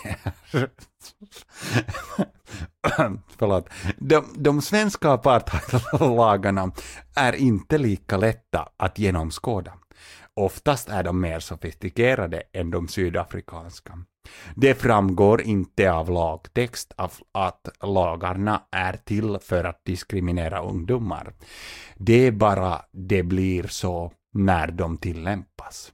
Förlåt. 3.37 3.69
De, 3.99 4.25
de 4.37 4.63
svenska 4.63 5.11
apartheidlagarna 5.11 6.73
är 7.17 7.33
inte 7.33 7.79
lika 7.79 8.17
lätta 8.17 8.69
att 8.77 8.99
genomskåda. 8.99 9.73
Oftast 10.35 10.89
är 10.89 11.03
de 11.03 11.21
mer 11.21 11.41
sofistikerade 11.41 12.43
än 12.53 12.71
de 12.71 12.89
sydafrikanska. 12.89 13.99
Det 14.55 14.75
framgår 14.75 15.43
inte 15.43 15.93
av 15.93 16.11
lagtext 16.11 16.93
av 16.97 17.13
att 17.33 17.69
lagarna 17.83 18.63
är 18.71 18.93
till 18.93 19.39
för 19.41 19.65
att 19.65 19.85
diskriminera 19.85 20.63
ungdomar. 20.63 21.33
Det 21.97 22.27
är 22.27 22.33
bara 22.33 22.83
det 22.93 23.23
blir 23.23 23.67
så 23.67 24.13
när 24.33 24.71
de 24.71 24.99
tillämpas. 24.99 25.93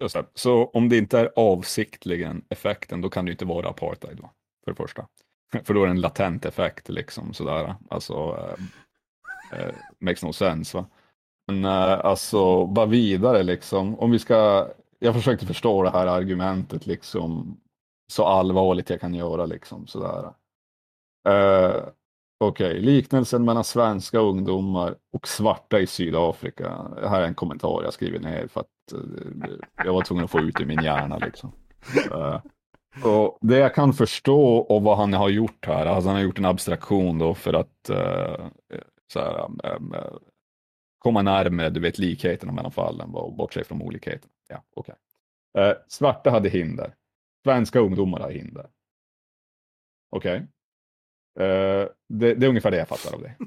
Just 0.00 0.14
det. 0.14 0.24
Så 0.34 0.64
om 0.64 0.88
det 0.88 0.98
inte 0.98 1.18
är 1.18 1.32
avsiktligen 1.36 2.44
effekten, 2.48 3.00
då 3.00 3.10
kan 3.10 3.24
det 3.24 3.28
ju 3.28 3.32
inte 3.32 3.44
vara 3.44 3.68
apartheid, 3.68 4.20
va? 4.20 4.30
för 4.64 4.70
det 4.70 4.76
första. 4.76 5.06
För 5.64 5.74
då 5.74 5.82
är 5.82 5.86
det 5.86 5.90
en 5.90 6.00
latent 6.00 6.44
effekt, 6.44 6.88
liksom 6.88 7.34
sådär. 7.34 7.74
Alltså, 7.90 8.14
eh, 9.52 9.60
eh, 9.60 9.74
makes 9.98 10.22
no 10.22 10.32
sense. 10.32 10.76
Va? 10.76 10.86
Men 11.46 11.64
eh, 11.64 12.04
alltså, 12.04 12.66
bara 12.66 12.86
vidare 12.86 13.42
liksom. 13.42 13.98
Om 13.98 14.10
vi 14.10 14.18
ska, 14.18 14.68
jag 14.98 15.14
försökte 15.14 15.46
förstå 15.46 15.82
det 15.82 15.90
här 15.90 16.06
argumentet 16.06 16.86
liksom 16.86 17.56
så 18.12 18.24
allvarligt 18.24 18.90
jag 18.90 19.00
kan 19.00 19.14
göra 19.14 19.46
liksom 19.46 19.86
sådär. 19.86 20.32
Eh, 21.28 21.82
Okej, 22.38 22.80
liknelsen 22.80 23.44
mellan 23.44 23.64
svenska 23.64 24.18
ungdomar 24.18 24.94
och 25.12 25.28
svarta 25.28 25.80
i 25.80 25.86
Sydafrika. 25.86 26.88
Det 27.00 27.08
här 27.08 27.20
är 27.20 27.26
en 27.26 27.34
kommentar 27.34 27.82
jag 27.84 27.92
skriver 27.92 28.18
ner 28.18 28.46
för 28.46 28.60
att 28.60 28.92
uh, 28.94 29.56
jag 29.84 29.92
var 29.92 30.02
tvungen 30.02 30.24
att 30.24 30.30
få 30.30 30.40
ut 30.40 30.60
i 30.60 30.66
min 30.66 30.82
hjärna 30.82 31.18
liksom. 31.18 31.52
Uh, 32.12 32.40
och 33.04 33.38
det 33.40 33.58
jag 33.58 33.74
kan 33.74 33.92
förstå 33.92 34.56
och 34.56 34.82
vad 34.82 34.96
han 34.96 35.12
har 35.12 35.28
gjort 35.28 35.66
här, 35.66 35.86
alltså 35.86 36.08
han 36.08 36.16
har 36.16 36.24
gjort 36.24 36.38
en 36.38 36.44
abstraktion 36.44 37.18
då 37.18 37.34
för 37.34 37.52
att 37.52 37.90
uh, 37.90 38.46
så 39.12 39.20
här, 39.20 39.44
um, 39.76 39.94
komma 40.98 41.22
närmare 41.22 41.70
du 41.70 41.80
vet, 41.80 41.98
likheterna 41.98 42.52
mellan 42.52 42.72
fallen 42.72 43.14
och 43.14 43.36
bortse 43.36 43.64
från 43.64 43.82
olikheterna. 43.82 44.32
Ja, 44.48 44.62
okay. 44.74 44.94
svarta 45.88 46.30
hade 46.30 46.48
hinder. 46.48 46.94
Svenska 47.44 47.80
ungdomar 47.80 48.20
har 48.20 48.30
hinder. 48.30 48.66
Okej. 50.10 50.46
Eh, 51.40 51.88
det, 52.08 52.34
det 52.34 52.46
är 52.46 52.48
ungefär 52.48 52.70
det 52.70 52.76
jag 52.76 52.88
fattar 52.88 53.14
av 53.14 53.20
det. 53.22 53.34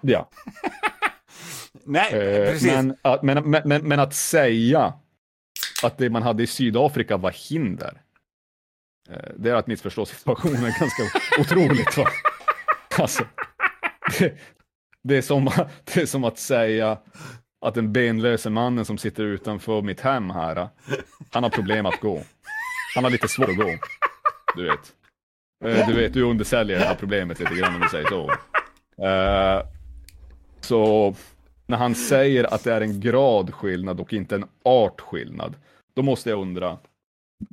Ja. 0.00 0.28
Nej, 1.84 2.12
Eh, 2.14 2.50
precis. 2.52 2.72
men, 2.72 2.96
att, 3.02 3.22
men, 3.22 3.50
men, 3.50 3.88
men, 3.88 4.00
att 4.00 4.14
säga 4.14 4.94
att 5.82 5.98
det 5.98 6.10
man 6.10 6.22
hade 6.22 6.42
i 6.42 6.46
Sydafrika 6.46 7.16
var 7.16 7.30
hinder. 7.50 8.00
eh, 9.10 9.30
Det 9.36 9.50
är 9.50 9.54
att 9.54 9.66
missförstå 9.66 10.06
situationen 10.06 10.62
ganska 10.80 11.02
otroligt. 11.40 11.96
Va? 11.96 12.06
Alltså, 12.98 13.24
det, 14.18 14.34
det, 15.02 15.16
är 15.16 15.22
som, 15.22 15.50
det 15.84 15.96
är 16.02 16.06
som 16.06 16.24
att 16.24 16.38
säga 16.38 16.98
att 17.60 17.74
den 17.74 17.92
benlöse 17.92 18.50
mannen 18.50 18.84
som 18.84 18.98
sitter 18.98 19.22
utanför 19.24 19.82
mitt 19.82 20.00
hem 20.00 20.30
här, 20.30 20.68
han 21.30 21.42
har 21.42 21.50
problem 21.50 21.86
att 21.86 22.00
gå. 22.00 22.22
Han 22.94 23.04
har 23.04 23.10
lite 23.10 23.28
svårt 23.28 23.48
att 23.48 23.56
gå. 23.56 23.78
Du 24.56 24.64
vet. 24.64 24.92
Eh, 25.64 25.88
du 25.88 25.94
vet, 25.94 26.12
du 26.14 26.22
undersäljer 26.22 26.78
det 26.78 26.84
här 26.84 26.94
problemet 26.94 27.40
lite 27.40 27.54
grann 27.54 27.74
om 27.74 27.80
vi 27.80 27.88
säger 27.88 28.08
så. 28.08 28.30
Uh, 29.02 29.62
Så 30.60 31.14
när 31.66 31.76
han 31.76 31.94
säger 31.94 32.54
att 32.54 32.64
det 32.64 32.72
är 32.72 32.80
en 32.80 33.00
gradskillnad 33.00 34.00
och 34.00 34.12
inte 34.12 34.34
en 34.34 34.44
artskillnad, 34.62 35.54
då 35.94 36.02
måste 36.02 36.30
jag 36.30 36.40
undra. 36.40 36.78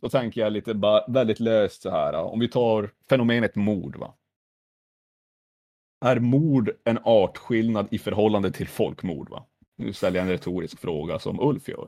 Då 0.02 0.10
tänker 0.10 0.42
jag 0.42 0.54
lite 0.54 0.74
bara 0.74 1.04
väldigt 1.08 1.40
löst 1.40 1.82
så 1.82 1.90
här. 1.90 2.14
Om 2.14 2.40
vi 2.40 2.48
tar 2.48 2.90
fenomenet 3.10 3.56
mord. 3.56 3.96
Va? 3.96 4.14
Är 6.06 6.20
mord 6.20 6.72
en 6.84 7.00
artskillnad 7.04 7.88
i 7.92 8.00
förhållande 8.00 8.52
till 8.52 8.68
folkmord? 8.68 9.30
Va? 9.30 9.46
Nu 9.78 9.94
ställer 9.94 10.20
jag 10.20 10.24
en 10.24 10.32
retorisk 10.32 10.80
fråga 10.80 11.20
som 11.20 11.40
Ulf 11.40 11.68
gör. 11.68 11.88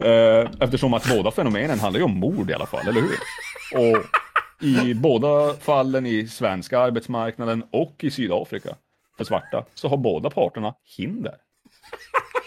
Eh, 0.00 0.50
eftersom 0.60 0.94
att 0.94 1.08
båda 1.16 1.30
fenomenen 1.30 1.78
handlar 1.78 1.98
ju 1.98 2.04
om 2.04 2.18
mord 2.18 2.50
i 2.50 2.54
alla 2.54 2.66
fall, 2.66 2.88
eller 2.88 3.00
hur? 3.00 3.18
Och 3.74 4.04
i 4.60 4.94
båda 4.94 5.54
fallen 5.54 6.06
i 6.06 6.28
svenska 6.28 6.78
arbetsmarknaden 6.78 7.64
och 7.70 8.04
i 8.04 8.10
Sydafrika 8.10 8.76
för 9.16 9.24
svarta 9.24 9.64
så 9.74 9.88
har 9.88 9.96
båda 9.96 10.30
parterna 10.30 10.74
hinder. 10.96 11.34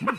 Mm. 0.01 0.15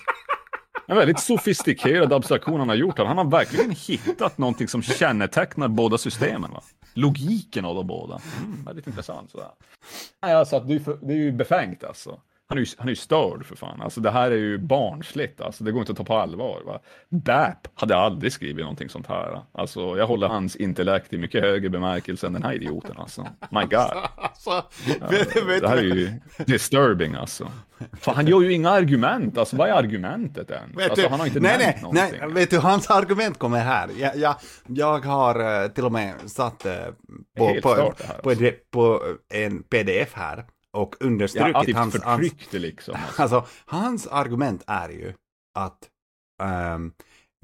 En 0.87 0.97
väldigt 0.97 1.21
sofistikerad 1.21 2.13
abstraktion 2.13 2.59
han 2.61 2.69
har 2.69 2.77
gjort 2.77 2.99
här. 2.99 3.05
Han 3.05 3.19
har 3.19 3.25
verkligen 3.25 3.71
hittat 3.71 4.39
någonting 4.39 4.69
som 4.69 4.83
kännetecknar 4.83 5.69
båda 5.69 5.99
systemen. 5.99 6.51
Va? 6.51 6.63
Logiken 6.95 7.65
av 7.65 7.75
de 7.75 7.87
båda. 7.87 8.21
Mm, 8.39 8.65
väldigt 8.65 8.87
intressant. 8.87 9.31
Sådär. 9.31 9.49
Alltså, 10.21 10.61
det 10.61 11.13
är 11.13 11.17
ju 11.17 11.33
befängt 11.33 11.85
alltså. 11.85 12.21
Han 12.51 12.59
är 12.59 12.63
ju, 12.63 12.67
han 12.79 12.87
är 12.89 12.91
ju 12.93 12.97
störd 12.97 13.47
för 13.47 13.57
fan. 13.57 13.81
Alltså, 13.83 14.01
det 14.01 14.11
här 14.11 14.31
är 14.31 14.37
ju 14.37 14.59
barnsligt. 14.59 15.41
Alltså, 15.41 15.65
det 15.65 15.73
går 15.73 15.81
inte 15.81 15.93
att 15.93 15.99
ta 15.99 16.05
på 16.05 16.17
allvar. 16.17 16.61
Va? 16.67 16.81
BAP 17.09 17.57
hade 17.75 17.97
aldrig 17.97 18.33
skrivit 18.33 18.63
någonting 18.63 18.89
sånt 18.89 19.07
här. 19.07 19.41
Alltså, 19.53 19.81
jag 19.99 20.07
håller 20.07 20.29
hans 20.29 20.57
intellekt 20.57 21.13
i 21.13 21.19
mycket 21.19 21.43
högre 21.43 21.69
bemärkelse 21.69 22.27
än 22.27 22.33
den 22.33 22.43
här 22.43 22.53
idioten. 22.53 22.95
Alltså. 22.99 23.27
My 23.51 23.61
God. 23.61 23.71
Alltså, 24.17 24.65
vet, 25.11 25.37
vet, 25.47 25.61
Det 25.63 25.69
här 25.69 25.77
är 25.77 25.83
ju 25.83 26.11
disturbing 26.47 27.15
alltså. 27.15 27.49
För 27.93 28.13
han 28.13 28.27
gör 28.27 28.41
ju 28.41 28.53
inga 28.53 28.71
argument. 28.71 29.39
Alltså 29.39 29.57
vad 29.57 29.69
är 29.69 29.73
argumentet 29.73 30.51
ens? 30.51 30.77
Vet 30.79 30.91
Alltså, 30.91 31.09
han 31.09 31.21
har 31.21 31.27
inte 31.27 31.41
nej, 31.41 31.59
nämnt 31.59 31.75
nej, 31.75 31.83
någonting. 31.83 32.21
nej, 32.21 32.29
vet 32.35 32.51
du, 32.51 32.59
hans 32.59 32.91
argument 32.91 33.39
kommer 33.39 33.59
här. 33.59 33.89
Jag, 33.99 34.17
jag, 34.17 34.35
jag 34.67 34.99
har 34.99 35.63
eh, 35.65 35.69
till 35.69 35.85
och 35.85 35.93
med 35.93 36.15
satt 36.27 36.67
eh, 36.67 36.73
på, 37.39 37.55
på, 37.63 37.93
på, 38.23 38.35
det- 38.35 38.71
på 38.71 39.01
en 39.35 39.63
pdf 39.63 40.13
här 40.15 40.45
och 40.73 40.97
Ja, 41.01 41.07
understrukit 41.07 41.57
att 41.57 41.67
typ 41.67 41.77
hans, 41.77 42.03
hans, 42.03 42.21
förtryckte 42.21 42.59
liksom. 42.59 42.95
Alltså. 42.95 43.23
alltså, 43.37 43.47
hans 43.65 44.07
argument 44.07 44.63
är 44.67 44.89
ju 44.89 45.13
att 45.59 45.89
ehm, 46.43 46.93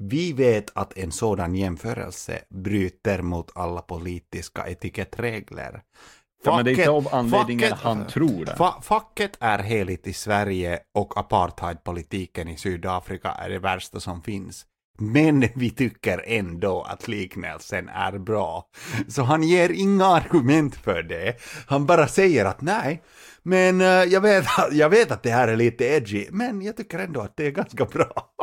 vi 0.03 0.33
vet 0.33 0.77
att 0.77 0.97
en 0.97 1.11
sådan 1.11 1.55
jämförelse 1.55 2.41
bryter 2.49 3.21
mot 3.21 3.51
alla 3.55 3.81
politiska 3.81 4.67
etikettregler. 4.67 5.81
Ja, 6.43 6.55
men 6.55 6.65
det 6.65 6.71
är 6.71 6.73
inte 6.73 6.89
av 6.89 7.07
anledningen 7.11 7.69
facket- 7.69 7.83
han 7.83 8.07
tror 8.07 8.45
det. 8.45 8.55
Fa 8.55 8.81
facket 8.81 9.37
är 9.39 9.59
heligt 9.59 10.07
i 10.07 10.13
Sverige 10.13 10.79
och 10.93 11.17
apartheidpolitiken 11.17 12.47
i 12.47 12.57
Sydafrika 12.57 13.29
är 13.31 13.49
det 13.49 13.59
värsta 13.59 13.99
som 13.99 14.21
finns. 14.21 14.65
Men 14.97 15.47
vi 15.55 15.69
tycker 15.69 16.23
ändå 16.27 16.81
att 16.89 17.07
liknelsen 17.07 17.89
är 17.89 18.17
bra. 18.17 18.67
Så 19.07 19.23
han 19.23 19.43
ger 19.43 19.69
inga 19.69 20.05
argument 20.05 20.75
för 20.75 21.03
det. 21.03 21.35
Han 21.67 21.85
bara 21.85 22.07
säger 22.07 22.45
att 22.45 22.61
nej, 22.61 23.03
men 23.43 23.81
eh, 23.81 23.87
jag, 23.87 24.21
vet, 24.21 24.45
jag 24.71 24.89
vet 24.89 25.11
att 25.11 25.23
det 25.23 25.29
här 25.29 25.47
är 25.47 25.55
lite 25.55 25.85
edgy, 25.85 26.27
men 26.31 26.61
jag 26.61 26.77
tycker 26.77 26.99
ändå 26.99 27.21
att 27.21 27.37
det 27.37 27.47
är 27.47 27.51
ganska 27.51 27.85
bra. 27.85 28.33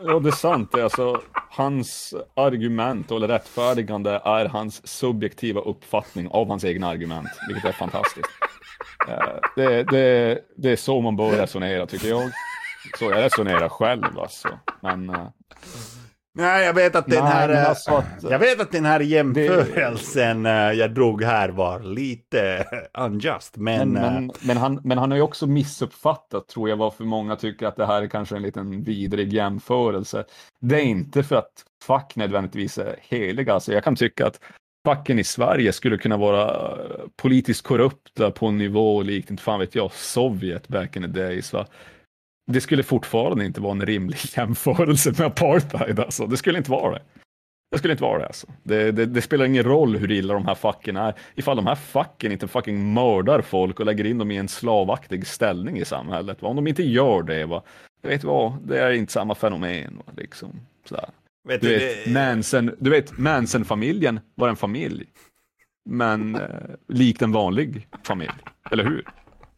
Ja, 0.00 0.18
det 0.18 0.28
är 0.28 0.32
sant. 0.32 0.72
Det 0.72 0.80
är 0.80 0.84
alltså, 0.84 1.20
hans 1.50 2.14
argument, 2.36 3.10
eller 3.10 3.28
rättfärdigande, 3.28 4.20
är 4.24 4.44
hans 4.44 4.86
subjektiva 4.86 5.60
uppfattning 5.60 6.28
av 6.28 6.48
hans 6.48 6.64
egna 6.64 6.88
argument, 6.88 7.28
vilket 7.48 7.64
är 7.64 7.72
fantastiskt. 7.72 8.28
Eh, 9.08 9.34
det, 9.56 9.82
det, 9.82 10.38
det 10.56 10.72
är 10.72 10.76
så 10.76 11.00
man 11.00 11.16
bör 11.16 11.30
resonera, 11.30 11.86
tycker 11.86 12.08
jag. 12.08 12.30
Så 12.98 13.04
jag 13.04 13.16
resonerar 13.16 13.68
själv 13.68 14.18
alltså. 14.18 14.48
Men 14.80 15.10
eh, 15.10 15.28
Nej, 16.38 16.64
jag 16.64 16.74
vet 16.74 16.96
att 16.96 17.06
den 17.06 17.24
Nej, 17.24 17.32
här, 17.32 17.48
eh, 17.48 17.68
alltså 17.68 18.04
jag 18.22 18.38
vet 18.38 18.60
att 18.60 18.72
den 18.72 18.84
här 18.84 19.00
jämförelsen 19.00 20.46
eh, 20.46 20.52
jag 20.52 20.94
drog 20.94 21.22
här 21.22 21.48
var 21.48 21.80
lite 21.80 22.66
unjust, 22.98 23.56
men, 23.56 23.92
Men, 23.92 24.04
eh, 24.04 24.12
men, 24.12 24.30
men, 24.42 24.56
han, 24.56 24.80
men 24.84 24.98
han 24.98 25.10
har 25.10 25.18
ju 25.18 25.22
också 25.22 25.46
missuppfattat, 25.46 26.48
tror 26.48 26.68
jag, 26.68 26.76
varför 26.76 27.04
många 27.04 27.36
tycker 27.36 27.66
att 27.66 27.76
det 27.76 27.86
här 27.86 28.02
är 28.02 28.06
kanske 28.06 28.36
en 28.36 28.42
liten 28.42 28.82
vidrig 28.82 29.32
jämförelse. 29.32 30.24
Det 30.60 30.76
är 30.76 30.84
inte 30.84 31.22
för 31.22 31.36
att 31.36 31.64
fack 31.84 32.16
nödvändigtvis 32.16 32.78
är 32.78 32.96
heliga. 33.00 33.54
Alltså 33.54 33.72
jag 33.72 33.84
kan 33.84 33.96
tycka 33.96 34.26
att 34.26 34.40
facken 34.86 35.18
i 35.18 35.24
Sverige 35.24 35.72
skulle 35.72 35.98
kunna 35.98 36.16
vara 36.16 36.50
eh, 36.50 37.06
politiskt 37.16 37.62
korrupta 37.62 38.30
på 38.30 38.46
en 38.46 38.58
nivå 38.58 39.02
likt, 39.02 39.30
inte 39.30 39.42
fan 39.42 39.60
vet 39.60 39.74
jag, 39.74 39.92
Sovjet 39.92 40.68
back 40.68 40.96
in 40.96 41.02
the 41.02 41.08
days. 41.08 41.52
Va? 41.52 41.66
Det 42.52 42.60
skulle 42.60 42.82
fortfarande 42.82 43.44
inte 43.44 43.60
vara 43.60 43.72
en 43.72 43.86
rimlig 43.86 44.18
jämförelse 44.36 45.10
med 45.18 45.20
apartheid. 45.26 46.00
Alltså. 46.00 46.26
Det 46.26 46.36
skulle 46.36 46.58
inte 46.58 46.70
vara 46.70 46.92
det. 46.94 47.02
Det 47.70 47.78
skulle 47.78 47.92
inte 47.92 48.02
vara 48.02 48.18
det 48.18 48.26
alltså. 48.26 48.46
Det, 48.62 48.92
det, 48.92 49.06
det 49.06 49.22
spelar 49.22 49.44
ingen 49.44 49.62
roll 49.64 49.96
hur 49.96 50.10
illa 50.12 50.34
de 50.34 50.46
här 50.46 50.54
facken 50.54 50.96
är. 50.96 51.14
Ifall 51.34 51.56
de 51.56 51.66
här 51.66 51.74
facken 51.74 52.32
inte 52.32 52.48
fucking 52.48 52.94
mördar 52.94 53.40
folk 53.42 53.80
och 53.80 53.86
lägger 53.86 54.04
in 54.06 54.18
dem 54.18 54.30
i 54.30 54.36
en 54.36 54.48
slavaktig 54.48 55.26
ställning 55.26 55.78
i 55.78 55.84
samhället. 55.84 56.42
Va? 56.42 56.48
Om 56.48 56.56
de 56.56 56.66
inte 56.66 56.82
gör 56.82 57.22
det, 57.22 57.46
va? 57.46 57.62
Jag 58.02 58.08
vet 58.08 58.24
vad, 58.24 58.52
det 58.68 58.80
är 58.80 58.90
inte 58.90 59.12
samma 59.12 59.34
fenomen. 59.34 60.02
Va? 60.06 60.12
Liksom, 60.16 60.60
sådär. 60.88 61.08
vet 61.48 61.60
Du 61.60 61.68
du, 61.68 61.78
vet, 61.78 62.04
det- 62.04 62.10
Manson, 62.12 62.70
du 62.78 62.90
vet, 62.90 63.18
Manson-familjen 63.18 64.20
var 64.34 64.48
en 64.48 64.56
familj. 64.56 65.04
Men 65.88 66.34
eh, 66.34 66.40
likt 66.88 67.22
en 67.22 67.32
vanlig 67.32 67.86
familj, 68.04 68.30
eller 68.70 68.84
hur? 68.84 69.04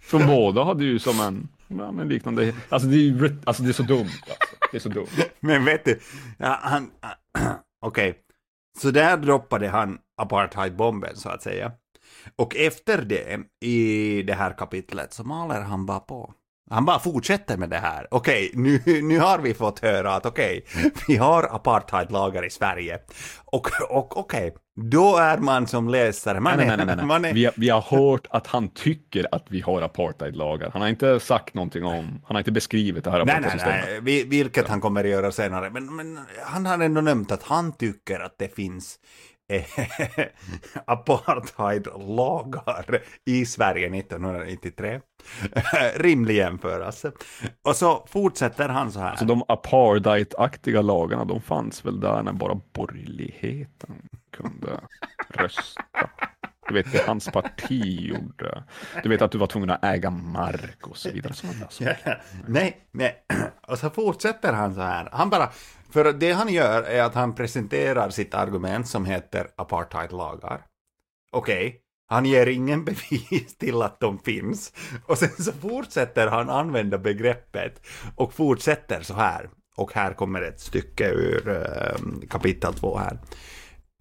För 0.01 0.27
båda 0.27 0.65
hade 0.65 0.85
ju 0.85 0.98
som 0.98 1.20
en, 1.20 1.48
ja, 1.69 1.93
men 1.93 2.09
liknande, 2.09 2.55
alltså 2.69 2.89
det 2.89 2.97
är, 2.97 3.36
alltså 3.45 3.62
det 3.62 3.69
är 3.69 3.73
så 3.73 3.82
dumt. 3.82 3.99
Alltså. 4.01 4.57
Det 4.70 4.77
är 4.77 4.81
så 4.81 4.89
dumt. 4.89 5.07
Men 5.40 5.65
vet 5.65 5.85
du, 5.85 6.01
ja, 6.39 6.59
han... 6.62 6.90
Okej, 7.81 8.11
Okay. 8.11 8.15
så 8.78 8.90
där 8.90 9.16
droppade 9.16 9.69
han 9.69 9.99
apartheidbomben 10.16 11.16
så 11.16 11.28
att 11.28 11.43
säga. 11.43 11.73
Och 12.36 12.57
efter 12.57 13.03
det, 13.03 13.40
i 13.61 14.23
det 14.23 14.35
här 14.35 14.53
kapitlet, 14.53 15.12
så 15.12 15.24
maler 15.24 15.61
han 15.61 15.86
bara 15.86 16.01
på. 16.01 16.35
Han 16.70 16.85
bara 16.85 16.99
fortsätter 16.99 17.57
med 17.57 17.70
det 17.70 17.78
här. 17.78 18.07
Okej, 18.11 18.51
nu, 18.55 18.82
nu 19.03 19.19
har 19.19 19.39
vi 19.39 19.55
fått 19.55 19.78
höra 19.78 20.15
att 20.15 20.27
okej, 20.27 20.65
vi 21.09 21.16
har 21.16 21.43
apartheidlagar 21.55 22.47
i 22.47 22.51
Sverige. 22.51 22.99
Och, 23.45 23.69
och 23.90 24.16
okej, 24.16 24.55
då 24.90 25.16
är 25.16 25.39
man 25.39 25.66
som 25.66 25.89
läsare, 25.89 26.40
man 26.40 26.57
Nej, 26.57 26.69
är, 26.69 26.77
nej, 26.77 26.86
nej, 26.86 26.97
nej, 26.97 27.05
Man 27.07 27.23
nej. 27.23 27.31
är, 27.31 27.35
Vi, 27.35 27.45
har, 27.45 27.55
vi 27.57 27.69
har 27.69 27.81
hört 27.81 28.27
att 28.31 28.47
han 28.47 28.69
tycker 28.69 29.27
att 29.32 29.45
vi 29.49 29.61
har 29.61 29.82
apartheidlagar. 29.82 30.70
Han 30.73 30.82
har 30.82 30.89
inte 30.89 31.20
sagt 31.20 31.55
någonting 31.55 31.85
om, 31.85 32.05
han 32.27 32.36
har 32.36 32.39
inte 32.39 32.53
beskrivit 32.53 33.05
det 33.05 33.11
här 33.11 33.24
Nej, 33.24 33.40
nej, 33.40 33.57
nej, 33.65 34.01
vi- 34.03 34.24
vilket 34.24 34.69
han 34.69 34.81
kommer 34.81 35.05
att 35.05 35.11
göra 35.11 35.32
senare. 35.32 35.70
Men, 35.70 35.97
men 35.97 36.19
han 36.45 36.66
har 36.66 36.78
ändå 36.78 37.01
nämnt 37.01 37.32
att 37.32 37.43
han 37.43 37.73
tycker 37.73 38.20
att 38.20 38.35
det 38.39 38.55
finns 38.57 38.99
eh, 39.53 39.65
apartheidlagar 40.86 43.01
i 43.27 43.47
Sverige 43.47 43.99
1993. 43.99 45.01
Rimlig 45.97 46.37
jämförelse. 46.37 47.13
Och 47.63 47.77
så 47.77 48.07
fortsätter 48.09 48.69
han 48.69 48.93
så 48.93 49.01
här. 49.01 49.17
Så 49.17 49.25
de 49.25 49.43
apartheid-aktiga 49.49 50.83
lagarna, 50.83 51.25
de 51.25 51.41
fanns 51.41 51.85
väl 51.85 52.01
där 52.01 52.23
när 52.23 52.33
bara 52.33 52.61
borgerligheten 52.73 54.09
kunde 54.31 54.81
rösta. 55.29 55.83
Du 56.69 56.75
vet, 56.75 56.93
det 56.93 57.07
hans 57.07 57.27
parti 57.27 58.01
gjorde. 58.01 58.65
Du 59.03 59.09
vet 59.09 59.23
att 59.23 59.33
du 59.33 59.39
var 59.39 59.47
tvungen 59.47 59.71
att 59.71 59.85
äga 59.85 60.11
mark 60.11 60.87
och 60.87 60.97
så 60.97 61.11
vidare. 61.11 61.35
Saker. 61.35 62.23
nej, 62.47 62.77
nej. 62.91 63.25
Och 63.67 63.79
så 63.79 63.91
fortsätter 63.91 64.53
han 64.53 64.75
så 64.75 64.81
här. 64.81 65.09
Han 65.13 65.31
bara, 65.31 65.51
för 65.91 66.13
det 66.13 66.33
han 66.33 66.49
gör 66.49 66.83
är 66.83 67.03
att 67.03 67.15
han 67.15 67.35
presenterar 67.35 68.11
sitt 68.11 68.35
argument 68.35 68.89
som 68.89 69.05
heter 69.05 69.47
apartheidlagar. 69.57 70.67
Okej, 71.31 71.81
han 72.09 72.24
ger 72.24 72.47
ingen 72.47 72.85
bevis 72.85 73.56
till 73.59 73.82
att 73.82 74.01
de 74.01 74.18
finns. 74.18 74.72
Och 75.06 75.18
sen 75.18 75.30
så 75.39 75.52
fortsätter 75.52 76.26
han 76.26 76.51
använda 76.51 76.98
begreppet 76.98 77.86
och 78.16 78.35
fortsätter 78.35 79.02
så 79.02 79.14
här. 79.14 79.51
Och 79.76 79.94
här 79.94 80.14
kommer 80.14 80.43
ett 80.43 80.60
stycke 80.60 81.09
ur 81.09 81.48
eh, 81.48 82.28
kapitel 82.28 82.74
2 82.74 82.98
här. 82.98 83.18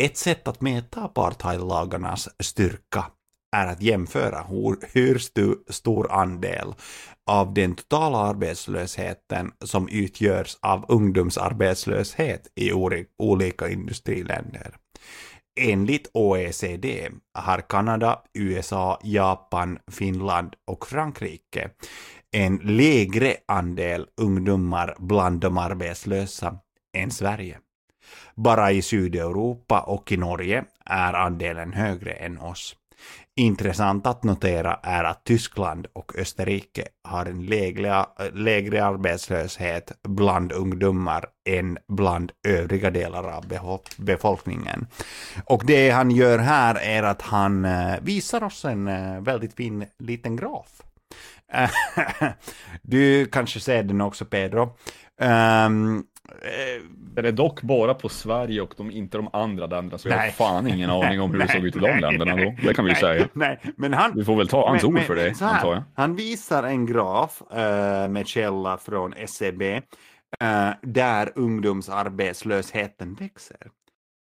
Ett 0.04 0.18
sätt 0.18 0.48
att 0.48 0.62
mäta 0.62 1.02
apartheidlagarnas 1.04 2.30
styrka 2.44 3.06
är 3.56 3.68
att 3.68 3.82
jämföra 3.82 4.42
hur, 4.42 4.78
hur 4.94 5.18
stu, 5.18 5.56
stor 5.70 6.12
andel 6.12 6.74
av 7.28 7.54
den 7.54 7.76
totala 7.76 8.18
arbetslösheten 8.18 9.52
som 9.66 9.90
utgörs 9.90 10.58
av 10.62 10.86
ungdomsarbetslöshet 10.88 12.48
i 12.56 12.72
olika 13.18 13.70
industriländer. 13.70 14.76
Enligt 15.58 16.10
OECD 16.14 17.10
har 17.34 17.62
Kanada, 17.70 18.22
USA, 18.34 19.00
Japan, 19.04 19.80
Finland 19.92 20.56
och 20.68 20.88
Frankrike 20.88 21.70
en 22.32 22.58
lägre 22.58 23.36
andel 23.48 24.08
ungdomar 24.22 24.96
bland 25.00 25.42
de 25.42 25.58
arbetslösa 25.58 26.58
än 26.98 27.12
Sverige. 27.12 27.60
Bara 28.36 28.72
i 28.72 28.82
Sydeuropa 28.82 29.80
och 29.80 30.12
i 30.12 30.18
Norge 30.18 30.64
är 30.86 31.14
andelen 31.14 31.74
högre 31.74 32.12
än 32.12 32.40
oss. 32.40 32.77
Intressant 33.40 34.08
att 34.08 34.24
notera 34.24 34.80
är 34.84 35.04
att 35.04 35.24
Tyskland 35.24 35.88
och 35.94 36.16
Österrike 36.16 36.88
har 37.04 37.26
en 37.26 37.46
lägre, 37.46 38.06
lägre 38.34 38.86
arbetslöshet 38.86 39.92
bland 40.04 40.52
ungdomar 40.52 41.26
än 41.50 41.78
bland 41.88 42.32
övriga 42.48 42.92
delar 42.92 43.24
av 43.24 43.46
befolkningen. 43.98 44.88
Och 45.46 45.64
det 45.66 45.90
han 45.90 46.12
gör 46.12 46.40
här 46.40 46.76
är 46.76 47.04
att 47.04 47.22
han 47.22 47.66
eh, 47.66 47.94
visar 48.02 48.44
oss 48.44 48.66
en 48.66 48.88
eh, 48.88 49.22
väldigt 49.22 49.54
fin 49.54 49.86
liten 50.00 50.36
graf. 50.36 50.82
du 52.82 53.26
kanske 53.26 53.60
ser 53.60 53.84
den 53.84 54.02
också 54.02 54.26
Pedro. 54.26 54.78
Ehm, 55.22 56.04
den 56.90 57.26
är 57.26 57.32
dock 57.32 57.62
bara 57.62 57.94
på 57.94 58.10
Sverige 58.10 58.62
och 58.62 58.74
de, 58.78 58.92
inte 58.92 59.18
de 59.18 59.30
andra 59.34 59.66
länderna, 59.68 59.98
så 59.98 60.10
jag 60.10 60.18
har 60.18 60.28
fan 60.28 60.68
ingen 60.68 60.90
aning 61.04 61.22
om 61.22 61.32
hur 61.32 61.40
det 61.40 61.48
såg 61.48 61.66
ut 61.66 61.76
i 61.76 61.80
de 61.80 62.00
länderna 62.00 62.36
då. 62.36 62.56
Det 62.64 62.74
kan 62.74 62.86
vi 62.86 62.92
ju 62.92 62.96
säga. 62.98 63.28
Nej, 63.34 63.60
men 63.78 63.94
han... 63.94 64.12
Vi 64.16 64.26
får 64.26 64.36
väl 64.36 64.48
ta 64.48 64.70
hans 64.70 64.84
men- 64.84 64.88
ord 64.88 64.94
men 64.94 65.04
för 65.04 65.16
det, 65.16 65.36
så 65.36 65.46
här, 65.46 65.56
antar 65.56 65.74
jag. 65.74 65.84
Han 65.96 66.16
visar 66.16 66.64
en 66.64 66.86
graf 66.86 67.42
eh, 67.52 68.08
med 68.08 68.28
källa 68.28 68.78
från 68.78 69.14
SCB 69.14 69.82
eh, 70.40 70.70
där 70.82 71.32
ungdomsarbetslösheten 71.36 73.14
växer. 73.14 73.58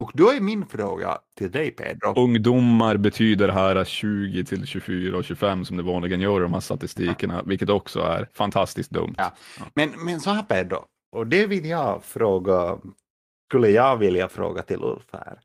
Och 0.01 0.11
då 0.13 0.29
är 0.31 0.39
min 0.39 0.65
fråga 0.65 1.17
till 1.37 1.51
dig 1.51 1.71
Pedro. 1.71 2.13
Ungdomar 2.23 2.97
betyder 2.97 3.49
här 3.49 3.83
20 3.85 4.43
till 4.43 4.65
24 4.65 5.17
och 5.17 5.23
25 5.23 5.65
som 5.65 5.77
det 5.77 5.83
vanligen 5.83 6.21
gör 6.21 6.39
i 6.39 6.43
de 6.43 6.53
här 6.53 6.59
statistikerna, 6.59 7.43
vilket 7.45 7.69
också 7.69 7.99
är 7.99 8.27
fantastiskt 8.33 8.91
dumt. 8.91 9.15
Ja. 9.17 9.33
Men, 9.73 9.89
men 10.05 10.19
så 10.19 10.29
här 10.29 10.43
Pedro, 10.43 10.85
och 11.11 11.27
det 11.27 11.47
vill 11.47 11.65
jag 11.65 12.03
fråga, 12.03 12.79
skulle 13.49 13.69
jag 13.69 13.97
vilja 13.97 14.29
fråga 14.29 14.63
till 14.63 14.83
Ulf 14.83 15.05
här. 15.13 15.39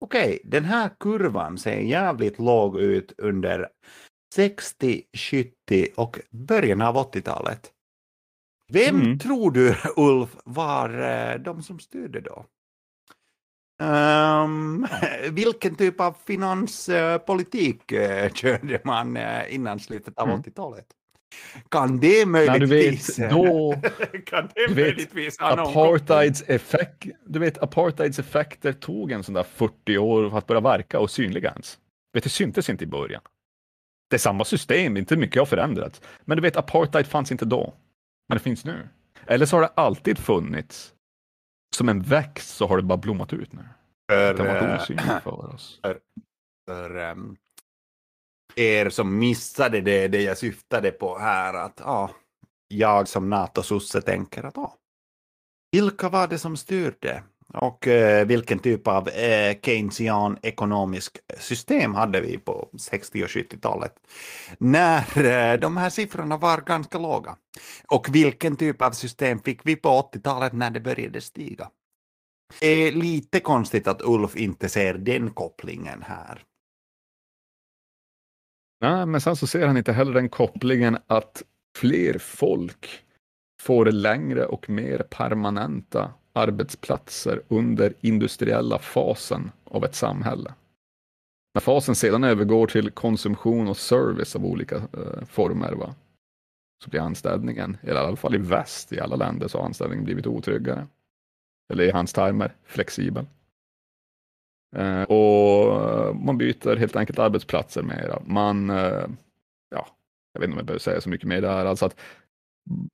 Okej, 0.00 0.40
den 0.44 0.64
här 0.64 0.90
kurvan 1.00 1.58
ser 1.58 1.78
jävligt 1.80 2.38
låg 2.38 2.80
ut 2.80 3.12
under 3.18 3.68
60, 4.34 5.02
70 5.16 5.88
och 5.96 6.20
början 6.30 6.82
av 6.82 6.96
80-talet. 6.96 7.72
Vem 8.72 8.96
Mm. 9.00 9.18
tror 9.18 9.50
du, 9.50 9.74
Ulf, 9.96 10.36
var 10.44 11.00
eh, 11.00 11.38
de 11.38 11.62
som 11.62 11.78
styrde 11.78 12.20
då? 12.20 12.46
Ehm, 13.82 14.86
vilken 15.30 15.74
typ 15.74 16.00
av 16.00 16.12
finanspolitik 16.26 17.92
uh, 17.92 18.28
körde 18.34 18.80
man 18.84 19.16
eh, 19.16 19.54
innan 19.54 19.80
slutet 19.80 20.18
av 20.18 20.28
Mm. 20.28 20.42
80-talet? 20.42 20.86
Kan 21.68 22.00
det 22.00 22.26
Nej, 22.26 22.58
du 22.60 22.66
möjligtvis... 22.66 23.18
vet, 23.18 23.30
då, 23.30 23.74
kan 24.26 24.46
det 24.54 24.66
du 24.66 24.74
vet, 24.74 24.76
möjligtvis 24.76 25.36
koppling? 25.38 25.66
apartheids 25.66 26.42
effekt, 26.46 27.04
du 27.26 27.38
vet, 27.38 27.58
apartheids 27.62 28.18
effekter 28.18 28.72
tog 28.72 29.12
en 29.12 29.22
sån 29.22 29.34
där 29.34 29.42
40 29.42 29.98
år 29.98 30.30
för 30.30 30.38
att 30.38 30.46
börja 30.46 30.60
verka 30.60 31.00
och 31.00 31.10
synliggöras. 31.10 31.78
Vet, 32.12 32.24
det 32.24 32.30
syntes 32.30 32.70
inte 32.70 32.84
i 32.84 32.86
början. 32.86 33.22
Det 34.10 34.16
är 34.16 34.20
samma 34.20 34.44
system, 34.44 34.96
inte 34.96 35.16
mycket 35.16 35.38
har 35.40 35.46
förändrats. 35.46 36.00
Men 36.24 36.36
du 36.36 36.42
vet, 36.42 36.56
apartheid 36.56 37.06
fanns 37.06 37.32
inte 37.32 37.44
då. 37.44 37.74
Men 38.28 38.36
det 38.38 38.42
finns 38.42 38.64
nu. 38.64 38.88
Eller 39.26 39.46
så 39.46 39.56
har 39.56 39.60
det 39.62 39.72
alltid 39.74 40.18
funnits. 40.18 40.92
Som 41.76 41.88
en 41.88 42.02
växt 42.02 42.48
så 42.56 42.66
har 42.66 42.76
det 42.76 42.82
bara 42.82 42.98
blommat 42.98 43.32
ut 43.32 43.52
nu. 43.52 43.62
För, 44.12 44.34
Det 44.34 44.42
var 44.42 44.68
eh, 44.68 44.76
osynligt 44.82 45.22
för 45.22 45.54
oss. 45.54 45.80
för 46.70 46.96
ehm, 46.98 47.36
er 48.56 48.90
som 48.90 49.18
missade 49.18 49.80
det, 49.80 50.08
det 50.08 50.22
jag 50.22 50.38
syftade 50.38 50.90
på 50.90 51.18
här, 51.18 51.54
att 51.54 51.80
ja, 51.84 52.10
jag 52.68 53.08
som 53.08 53.30
NATO-sosse 53.30 54.00
tänker 54.00 54.44
att 54.44 54.56
ja, 54.56 54.74
vilka 55.72 56.08
var 56.08 56.28
det 56.28 56.38
som 56.38 56.56
styrde? 56.56 57.22
Och 57.54 57.88
eh, 57.88 58.26
vilken 58.26 58.58
typ 58.58 58.88
av 58.88 59.08
eh, 59.08 59.56
Keynesian 59.62 60.38
ekonomisk 60.42 61.18
system 61.38 61.94
hade 61.94 62.20
vi 62.20 62.38
på 62.38 62.68
60 62.78 63.24
och 63.24 63.28
70-talet? 63.28 63.92
När 64.58 65.24
eh, 65.24 65.60
de 65.60 65.76
här 65.76 65.90
siffrorna 65.90 66.36
var 66.36 66.60
ganska 66.60 66.98
låga. 66.98 67.36
Och 67.88 68.14
vilken 68.14 68.56
typ 68.56 68.82
av 68.82 68.90
system 68.90 69.38
fick 69.38 69.60
vi 69.66 69.76
på 69.76 69.88
80-talet 69.88 70.52
när 70.52 70.70
det 70.70 70.80
började 70.80 71.20
stiga? 71.20 71.70
Det 72.60 72.66
är 72.66 72.92
lite 72.92 73.40
konstigt 73.40 73.88
att 73.88 74.02
Ulf 74.02 74.36
inte 74.36 74.68
ser 74.68 74.94
den 74.94 75.30
kopplingen 75.30 76.02
här. 76.02 76.42
Nej, 78.80 79.06
men 79.06 79.20
sen 79.20 79.36
så 79.36 79.46
ser 79.46 79.66
han 79.66 79.76
inte 79.76 79.92
heller 79.92 80.12
den 80.12 80.28
kopplingen 80.28 80.98
att 81.06 81.42
fler 81.78 82.18
folk 82.18 83.04
får 83.62 83.86
längre 83.86 84.46
och 84.46 84.70
mer 84.70 84.98
permanenta 84.98 86.12
arbetsplatser 86.32 87.42
under 87.48 87.94
industriella 88.00 88.78
fasen 88.78 89.50
av 89.64 89.84
ett 89.84 89.94
samhälle. 89.94 90.54
När 91.54 91.60
fasen 91.60 91.94
sedan 91.94 92.24
övergår 92.24 92.66
till 92.66 92.90
konsumtion 92.90 93.68
och 93.68 93.76
service 93.76 94.36
av 94.36 94.46
olika 94.46 94.76
eh, 94.76 95.24
former, 95.28 95.72
va? 95.72 95.94
så 96.84 96.90
blir 96.90 97.00
anställningen, 97.00 97.76
i 97.82 97.90
alla 97.90 98.16
fall 98.16 98.34
i 98.34 98.38
väst, 98.38 98.92
i 98.92 99.00
alla 99.00 99.16
länder, 99.16 99.48
så 99.48 99.58
har 99.58 99.64
anställningen 99.64 100.04
blivit 100.04 100.26
otryggare. 100.26 100.86
Eller 101.72 101.84
i 101.84 101.90
hans 101.90 102.12
termer, 102.12 102.54
flexibel. 102.64 103.26
Eh, 104.76 105.02
och 105.02 105.90
eh, 105.90 106.14
man 106.14 106.38
byter 106.38 106.76
helt 106.76 106.96
enkelt 106.96 107.18
arbetsplatser 107.18 107.82
mera. 107.82 108.22
Man, 108.26 108.70
eh, 108.70 109.06
ja, 109.70 109.86
jag 110.32 110.40
vet 110.40 110.44
inte 110.48 110.52
om 110.52 110.56
jag 110.56 110.66
behöver 110.66 110.80
säga 110.80 111.00
så 111.00 111.08
mycket 111.08 111.28
mer 111.28 111.40
där, 111.40 111.66
alltså 111.66 111.86
att 111.86 111.96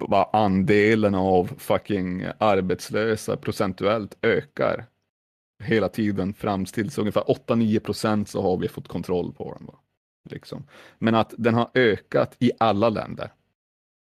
bara 0.09 0.24
andelen 0.24 1.14
av 1.14 1.50
fucking 1.59 2.26
arbetslösa 2.38 3.36
procentuellt 3.36 4.18
ökar 4.22 4.84
hela 5.62 5.88
tiden 5.88 6.34
fram 6.34 6.64
till 6.64 6.90
så 6.90 7.00
ungefär 7.00 7.22
8-9 7.22 7.78
procent 7.80 8.28
så 8.28 8.42
har 8.42 8.56
vi 8.56 8.68
fått 8.68 8.88
kontroll 8.88 9.32
på 9.32 9.54
den. 9.59 9.66
Va? 9.66 9.74
Liksom. 10.30 10.64
Men 10.98 11.14
att 11.14 11.34
den 11.38 11.54
har 11.54 11.70
ökat 11.74 12.36
i 12.38 12.52
alla 12.59 12.88
länder. 12.88 13.32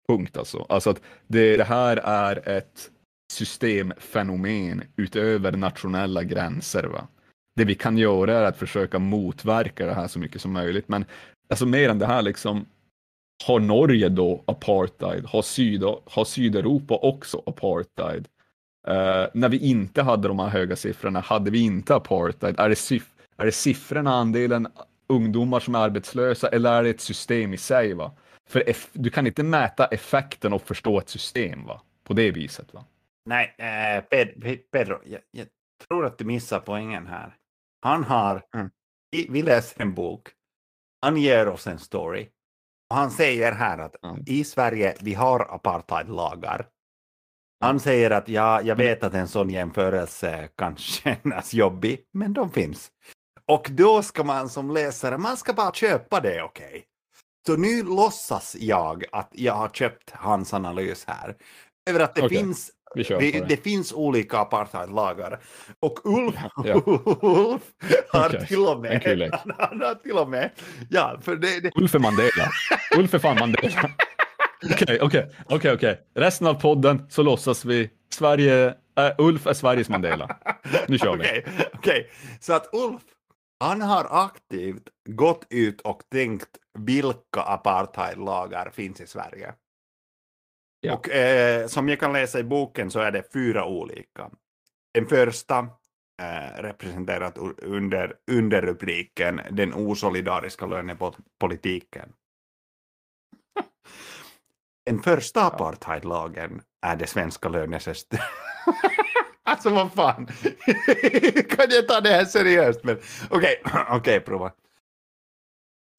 Punkt 0.08 0.38
alltså. 0.38 0.66
Alltså 0.70 0.90
att 0.90 1.02
det, 1.28 1.58
det 1.58 1.64
här 1.64 1.98
är 1.98 2.50
ett 2.50 2.92
systemfenomen 3.32 4.84
utöver 4.96 5.52
nationella 5.52 6.24
gränser. 6.24 6.84
Va? 6.84 7.08
Det 7.60 7.66
vi 7.66 7.76
kan 7.76 7.98
göra 7.98 8.38
är 8.38 8.44
att 8.44 8.58
försöka 8.58 9.00
motverka 9.00 9.86
det 9.86 9.94
här 9.94 10.08
så 10.08 10.20
mycket 10.20 10.42
som 10.42 10.52
möjligt. 10.52 10.88
Men 10.88 11.06
alltså 11.50 11.66
mer 11.66 11.90
än 11.90 12.00
det 12.00 12.06
här, 12.06 12.22
liksom, 12.22 12.66
har 13.46 13.60
Norge 13.60 14.10
då 14.10 14.44
apartheid? 14.46 15.26
Har, 15.26 15.42
Syd 15.42 15.84
har 16.06 16.26
Sydeuropa 16.26 16.96
också 16.96 17.44
apartheid? 17.46 18.28
Uh, 18.88 19.28
när 19.34 19.50
vi 19.50 19.58
inte 19.58 20.02
hade 20.02 20.28
de 20.28 20.40
här 20.40 20.48
höga 20.48 20.76
siffrorna, 20.76 21.20
hade 21.20 21.52
vi 21.52 21.60
inte 21.60 21.96
apartheid? 21.96 22.60
Är 22.60 22.70
det, 22.70 22.76
siff 22.76 23.10
är 23.38 23.46
det 23.46 23.52
siffrorna, 23.52 24.14
andelen 24.14 24.68
ungdomar 25.08 25.60
som 25.60 25.76
är 25.76 25.80
arbetslösa, 25.80 26.48
eller 26.48 26.74
är 26.74 26.84
det 26.84 26.90
ett 26.90 27.02
system 27.02 27.54
i 27.54 27.58
sig? 27.58 27.94
Va? 27.94 28.12
För 28.50 28.64
du 28.94 29.10
kan 29.10 29.28
inte 29.28 29.44
mäta 29.44 29.86
effekten 29.86 30.54
och 30.54 30.62
förstå 30.62 31.00
ett 31.00 31.10
system 31.10 31.66
va? 31.66 31.82
på 32.04 32.14
det 32.14 32.32
viset. 32.32 32.74
Va? 32.74 32.86
Nej, 33.26 33.56
eh, 33.58 34.04
Pedro, 34.72 35.00
jag, 35.06 35.22
jag 35.32 35.48
tror 35.88 36.06
att 36.06 36.18
du 36.18 36.26
missar 36.26 36.60
poängen 36.60 37.08
här. 37.08 37.36
Han 37.82 38.04
har, 38.04 38.44
Mm. 38.56 38.70
vi, 39.12 39.42
läser 39.42 39.82
en 39.82 39.94
bok, 39.94 40.30
han 41.02 41.18
ger 41.18 41.48
oss 41.48 41.68
en 41.68 41.80
story. 41.80 42.30
Och 42.90 42.96
han 42.96 43.12
säger 43.12 43.52
här 43.52 43.78
att 43.78 44.04
Mm. 44.04 44.24
i 44.28 44.44
Sverige, 44.44 44.96
vi 45.02 45.14
har 45.14 45.56
apartheidlagar. 45.56 46.68
Han 47.62 47.80
säger 47.80 48.12
att 48.12 48.30
ja, 48.30 48.62
jag 48.62 48.76
vet 48.76 49.04
att 49.04 49.14
en 49.14 49.28
sån 49.28 49.50
jämförelse 49.50 50.50
kan 50.58 50.78
kännas 50.78 51.54
jobbig, 51.54 52.06
men 52.14 52.34
de 52.34 52.52
finns. 52.52 52.92
Och 53.46 53.68
då 53.72 54.02
ska 54.02 54.24
man 54.24 54.50
som 54.50 54.72
läsare, 54.72 55.18
man 55.18 55.38
ska 55.38 55.54
bara 55.54 55.74
köpa 55.74 56.20
det, 56.20 56.44
okej? 56.44 56.86
Så 57.48 57.58
nu 57.58 57.84
låtsas 57.84 58.56
jag 58.60 59.06
att 59.12 59.30
jag 59.32 59.54
har 59.54 59.70
köpt 59.70 60.10
hans 60.12 60.54
analys 60.54 61.06
här. 61.08 61.38
Över 61.90 62.00
att 62.00 62.16
det 62.16 62.22
Okej, 62.26 62.38
finns 62.38 62.72
Vi 62.96 63.04
kör 63.04 63.20
det, 63.20 63.46
det. 63.50 63.58
finns 63.64 63.94
olika 63.94 64.38
apartheidlagar. 64.38 65.40
Och 65.80 66.00
Ulf, 66.04 66.36
Ja. 66.64 66.82
Ulf 67.22 67.62
har 68.10 68.28
Okej, 68.28 68.48
till 68.48 68.60
och 68.60 68.80
med... 68.80 68.92
en 68.92 69.00
kul. 69.00 69.30
Han, 69.32 69.54
han 69.70 69.82
har 69.82 69.96
till 69.96 70.18
och 70.18 70.30
med... 70.30 70.50
Ja, 70.90 71.20
för 71.22 71.36
det... 71.36 71.60
det 71.60 71.72
Ulf 71.76 71.96
är 71.96 72.00
Mandela. 72.00 72.50
Ulf 72.98 73.14
är 73.14 73.20
fan 73.20 73.36
Mandela. 73.40 73.90
Okej, 74.74 75.00
okej, 75.02 75.30
okej, 75.50 75.74
okej. 75.74 76.00
Resten 76.16 76.48
av 76.48 76.54
podden 76.54 77.06
så 77.10 77.24
låtsas 77.24 77.66
vi 77.66 77.90
Sverige, 78.14 78.68
äh, 79.00 79.12
Ulf 79.18 79.48
är 79.48 79.54
Sveriges 79.54 79.90
Mandela. 79.90 80.38
Nu 80.88 80.98
kör 80.98 81.18
vi. 81.18 81.24
Okej, 81.24 81.46
okej. 81.74 82.10
Så 82.40 82.54
att 82.54 82.70
Ulf, 82.74 83.02
han 83.60 83.82
har 83.82 84.08
aktivt 84.26 84.84
gått 85.10 85.46
ut 85.50 85.82
och 85.82 86.02
tänkt 86.12 86.50
vilka 86.80 87.42
apartheidlagar 87.42 88.70
finns 88.74 89.02
i 89.02 89.08
Sverige. 89.08 89.54
Ja. 90.82 90.94
Och 90.94 91.10
eh, 91.10 91.68
som 91.68 91.90
jag 91.90 92.00
kan 92.00 92.14
läsa 92.14 92.40
i 92.40 92.44
boken 92.44 92.92
så 92.92 93.00
är 93.00 93.12
det 93.12 93.34
fyra 93.34 93.66
olika. 93.66 94.30
Den 94.94 95.08
första 95.08 95.60
eh, 96.22 96.62
representerat 96.62 97.38
under, 97.58 98.16
under 98.32 98.62
rubriken 98.62 99.42
Den 99.52 99.74
osolidariska 99.74 100.66
lönepolitiken. 100.66 102.14
Den 104.86 105.02
första 105.02 105.46
apartheidlagen 105.46 106.62
är 106.82 106.96
det 106.96 107.08
svenska 107.08 107.50
lönesystemet. 107.50 108.26
alltså 109.44 109.70
vad 109.70 109.94
fan. 109.94 110.26
kan 111.50 111.68
jag 111.70 111.88
ta 111.88 112.02
det 112.02 112.10
här 112.10 112.26
seriöst? 112.26 112.84
Men 112.84 113.00
okej, 113.30 113.62
okej, 113.90 114.20
prova. 114.20 114.52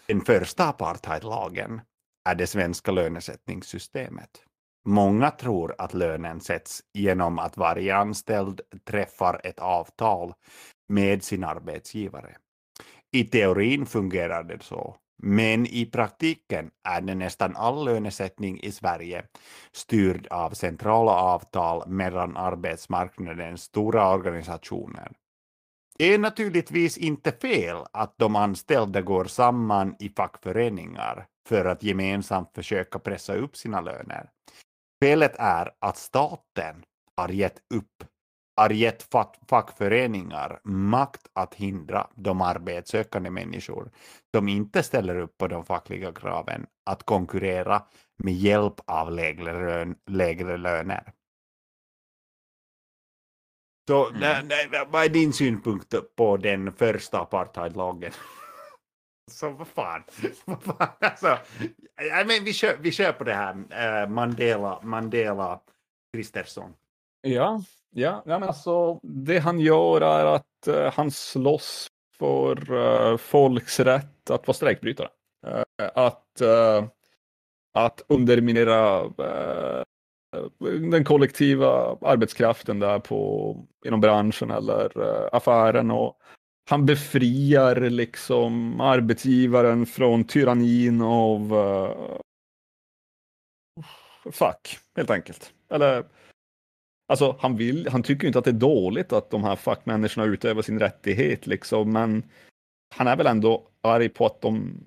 Den 0.07 0.21
första 0.21 0.69
apartheidlagen 0.69 1.81
är 2.25 2.35
det 2.35 2.47
svenska 2.47 2.91
lönesättningssystemet. 2.91 4.45
Många 4.85 5.31
tror 5.31 5.75
att 5.79 5.95
lönen 5.95 6.41
sätts 6.41 6.83
genom 6.95 7.39
att 7.39 7.57
varje 7.57 7.97
anställd 7.97 8.61
träffar 8.85 9.41
ett 9.45 9.59
avtal 9.59 10.35
med 10.89 11.23
sin 11.23 11.45
arbetsgivare. 11.45 12.37
I 13.13 13.25
teorin 13.25 13.87
fungerar 13.87 14.43
det 14.43 14.63
så, 14.63 14.97
men 15.23 15.67
i 15.67 15.87
praktiken 15.87 16.71
är 16.89 17.01
det 17.01 17.15
nästan 17.15 17.57
all 17.57 17.85
lönesättning 17.85 18.61
i 18.61 18.73
Sverige 18.73 19.25
styrd 19.73 20.27
av 20.31 20.51
centrala 20.51 21.13
avtal 21.13 21.89
mellan 21.89 22.37
arbetsmarknadens 22.37 23.63
stora 23.63 24.15
organisationer. 24.15 25.13
Det 25.99 26.15
är 26.15 26.19
naturligtvis 26.19 26.99
inte 26.99 27.33
fel 27.33 27.77
att 27.93 28.15
de 28.19 28.37
anställda 28.37 29.01
går 29.01 29.25
samman 29.25 29.97
i 29.99 30.09
fackföreningar 30.09 31.27
för 31.49 31.65
att 31.65 31.83
gemensamt 31.83 32.51
försöka 32.55 32.99
pressa 32.99 33.35
upp 33.35 33.57
sina 33.57 33.81
löner. 33.81 34.31
Felet 35.05 35.37
är 35.39 35.71
att 35.79 35.97
staten 35.97 36.85
har 37.17 37.29
gett 37.29 37.59
upp 37.75 38.05
har 38.57 38.71
gett 38.71 39.03
fack- 39.13 39.39
fackföreningar 39.49 40.61
makt 40.65 41.27
att 41.33 41.55
hindra 41.55 42.07
de 42.15 42.41
arbetssökande 42.41 43.31
människor 43.31 43.91
som 44.35 44.49
inte 44.49 44.83
ställer 44.83 45.17
upp 45.17 45.39
på 45.39 45.49
de 45.49 45.65
fackliga 45.65 46.13
kraven 46.13 46.67
att 46.91 47.03
konkurrera 47.03 47.83
med 48.25 48.35
hjälp 48.35 48.75
av 48.87 49.11
lägre, 49.13 49.53
lön, 49.53 49.97
lägre 50.07 50.57
löner. 50.57 51.13
Så 53.89 54.09
Mm. 54.11 54.49
vad 54.91 55.05
är 55.05 55.09
din 55.09 55.33
synpunkt 55.33 55.95
på 56.17 56.37
den 56.37 56.73
första 56.73 57.21
apartheidlagen? 57.21 58.13
Så 59.31 59.51
vad 59.51 59.69
fan. 59.69 60.03
Vad 60.45 60.63
fan 60.63 60.89
alltså, 61.01 61.39
I 62.01 62.25
mean, 62.27 62.45
vi, 62.45 62.53
kör, 62.53 62.77
vi 62.81 62.93
kör 62.93 63.13
på 63.13 63.25
det 63.25 63.35
här. 63.35 63.55
Eh, 63.71 64.09
Mandela, 64.09 64.81
Mandela 64.83 65.61
Kristersson. 66.13 66.75
Ja, 67.21 67.63
ja, 67.91 68.23
ja 68.27 68.39
men 68.39 68.49
alltså 68.49 69.01
det 69.03 69.39
han 69.39 69.61
gör 69.61 70.01
är 70.01 70.25
att 70.25 70.69
uh, 70.69 70.93
han 70.93 71.11
slåss 71.11 71.87
för 72.19 72.73
uh, 72.73 73.17
folks 73.17 73.81
rätt 73.81 74.31
att 74.31 74.47
vara 74.47 74.55
strejkbrytare. 74.55 75.09
Att, 75.95 76.43
att 77.75 78.03
underminera 78.09 79.09
den 80.91 81.05
kollektiva 81.05 81.97
arbetskraften 82.01 82.79
där 82.79 82.99
på, 82.99 83.57
inom 83.87 84.01
branschen 84.01 84.51
eller 84.51 84.91
affären. 85.37 85.91
Och 85.91 86.21
han 86.71 86.87
befriar 86.87 87.77
liksom 87.91 88.81
arbetsgivaren 88.81 89.87
från 89.87 90.25
tyrannin 90.25 91.01
av 91.03 91.53
eh, 91.53 92.19
fack, 94.33 94.79
helt 94.97 95.11
enkelt. 95.11 95.53
Eller 95.71 96.05
Alltså 97.09 97.37
han, 97.41 97.57
vill, 97.57 97.89
han 97.89 98.03
tycker 98.03 98.27
inte 98.27 98.39
att 98.39 98.45
det 98.45 98.51
är 98.51 98.53
dåligt 98.53 99.13
att 99.13 99.31
de 99.31 99.45
här 99.45 99.57
fackmänniskorna 99.57 100.27
utövar 100.27 100.63
sin 100.63 100.79
rättighet 100.79 101.47
liksom, 101.47 101.93
men 101.93 102.23
han 102.95 103.07
är 103.07 103.17
väl 103.17 103.27
ändå 103.27 103.69
arg 103.83 104.09
på 104.09 104.27
att 104.27 104.41
de 104.41 104.81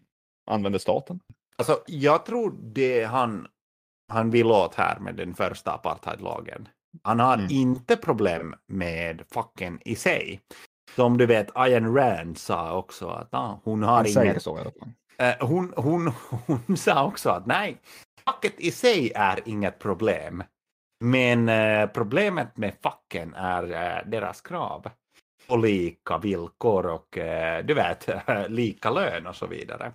använder 0.51 0.80
staten. 0.80 1.19
Alltså, 1.55 1.84
jag 1.88 2.26
tror 2.26 2.55
det 2.61 3.03
han, 3.03 3.47
han 4.11 4.31
vill 4.31 4.45
åt 4.47 4.76
här 4.76 4.99
med 4.99 5.15
den 5.15 5.34
första 5.34 5.72
apartheidlagen. 5.72 6.68
Han 7.01 7.19
har 7.19 7.34
Mm. 7.38 7.47
inte 7.51 7.97
problem 7.97 8.55
med 8.68 9.23
facken 9.31 9.80
i 9.85 9.95
sig. 9.95 10.41
Som 10.95 11.17
du 11.17 11.25
vet, 11.25 11.47
Ayn 11.55 11.95
Rand 11.95 12.37
sa 12.37 12.77
också 12.77 13.07
att 13.09 13.27
ah, 13.31 13.59
hon 13.63 13.83
har 13.83 13.95
Han 13.95 14.07
inget... 14.07 14.43
så. 14.43 14.57
Eh, 15.17 15.33
hon, 15.47 15.73
hon, 15.75 16.11
hon 16.67 16.77
sa 16.77 17.05
också 17.05 17.29
att 17.29 17.45
nej, 17.45 17.77
facket 18.25 18.59
i 18.59 18.71
sig 18.71 19.11
är 19.15 19.39
inget 19.45 19.79
problem. 19.79 20.43
Men 21.03 21.49
eh, 21.49 21.87
problemet 21.87 22.57
med 22.57 22.73
facken 22.83 23.33
är 23.33 23.63
eh, 23.63 24.09
deras 24.09 24.41
krav 24.41 24.89
på 25.47 25.55
lika 25.57 26.17
villkor 26.17 26.85
och 26.85 27.17
eh, 27.17 27.65
du 27.65 27.73
vet, 27.73 28.09
lika 28.47 28.89
lön 28.89 29.27
och 29.27 29.35
så 29.35 29.47
vidare. 29.47 29.91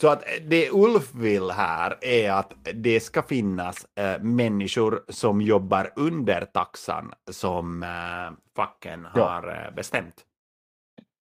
Så 0.00 0.08
att 0.08 0.24
det 0.42 0.70
Ulf 0.70 1.14
vill 1.14 1.50
här 1.50 2.04
är 2.04 2.30
att 2.32 2.52
det 2.74 3.00
ska 3.00 3.22
finnas 3.22 3.86
eh, 3.98 4.22
människor 4.22 5.04
som 5.08 5.40
jobbar 5.40 5.92
under 5.96 6.44
taxan 6.44 7.12
som 7.30 7.82
eh, 7.82 8.38
facken 8.56 9.06
Ja. 9.14 9.28
har 9.28 9.48
eh, 9.48 9.74
bestämt. 9.74 10.14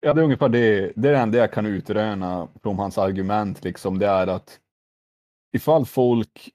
Ja, 0.02 0.14
det 0.14 0.22
är 0.22 0.24
ungefär 0.26 0.50
det. 0.50 0.94
Det 0.96 1.10
är 1.10 1.14
det 1.14 1.18
enda 1.20 1.38
jag 1.38 1.54
kan 1.54 1.66
utröna 1.66 2.48
från 2.64 2.80
hans 2.80 2.98
argument, 2.98 3.64
liksom. 3.64 4.00
Det 4.00 4.08
är 4.08 4.28
att 4.28 4.60
ifall 5.58 5.86
folk 5.86 6.50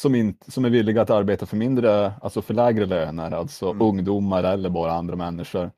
som, 0.00 0.14
inte, 0.14 0.50
som 0.50 0.64
är 0.64 0.70
villiga 0.70 1.02
att 1.02 1.10
arbeta 1.10 1.46
för 1.46 1.56
mindre, 1.56 2.12
alltså 2.22 2.42
för 2.42 2.54
lägre 2.54 2.86
löner, 2.86 3.30
alltså 3.30 3.70
Mm. 3.70 3.82
ungdomar 3.82 4.44
eller 4.44 4.70
bara 4.70 4.92
andra 4.92 5.16
människor, 5.16 5.70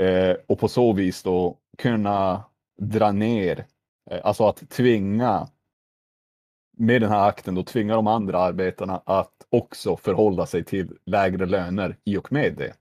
eh, 0.00 0.36
och 0.48 0.58
på 0.58 0.68
så 0.68 0.92
vis 0.92 1.22
då 1.22 1.58
kunna 1.78 2.44
dra 2.80 3.12
ner, 3.12 3.66
eh, 4.10 4.20
alltså 4.24 4.46
att 4.48 4.70
tvinga 4.70 5.48
med 6.76 7.00
den 7.02 7.10
här 7.10 7.28
akten 7.28 7.54
då 7.54 7.62
tvinga 7.62 7.94
de 7.96 8.06
andra 8.06 8.38
arbetarna 8.38 9.02
att 9.06 9.46
också 9.50 9.96
förhålla 9.96 10.46
sig 10.46 10.64
till 10.64 10.98
lägre 11.06 11.46
löner 11.46 11.96
i 12.04 12.16
och 12.16 12.32
med 12.32 12.54
det. 12.56 12.74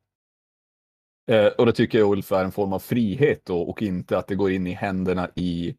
Eh, 1.27 1.47
och 1.47 1.65
det 1.65 1.71
tycker 1.73 1.97
jag 1.99 2.11
Ulf 2.11 2.31
är 2.31 2.43
en 2.43 2.51
form 2.51 2.73
av 2.73 2.79
frihet 2.79 3.45
då 3.45 3.61
och 3.61 3.81
inte 3.81 4.17
att 4.17 4.27
det 4.27 4.35
går 4.35 4.51
in 4.51 4.67
i 4.67 4.71
händerna 4.71 5.29
i 5.35 5.75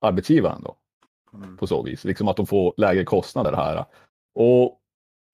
arbetsgivaren 0.00 0.62
då 0.62 0.76
Mm. 1.34 1.56
på 1.56 1.66
så 1.66 1.82
vis. 1.82 2.04
Liksom 2.04 2.28
att 2.28 2.36
de 2.36 2.46
får 2.46 2.74
lägre 2.76 3.04
kostnader 3.04 3.52
här. 3.52 3.84
Och 4.34 4.78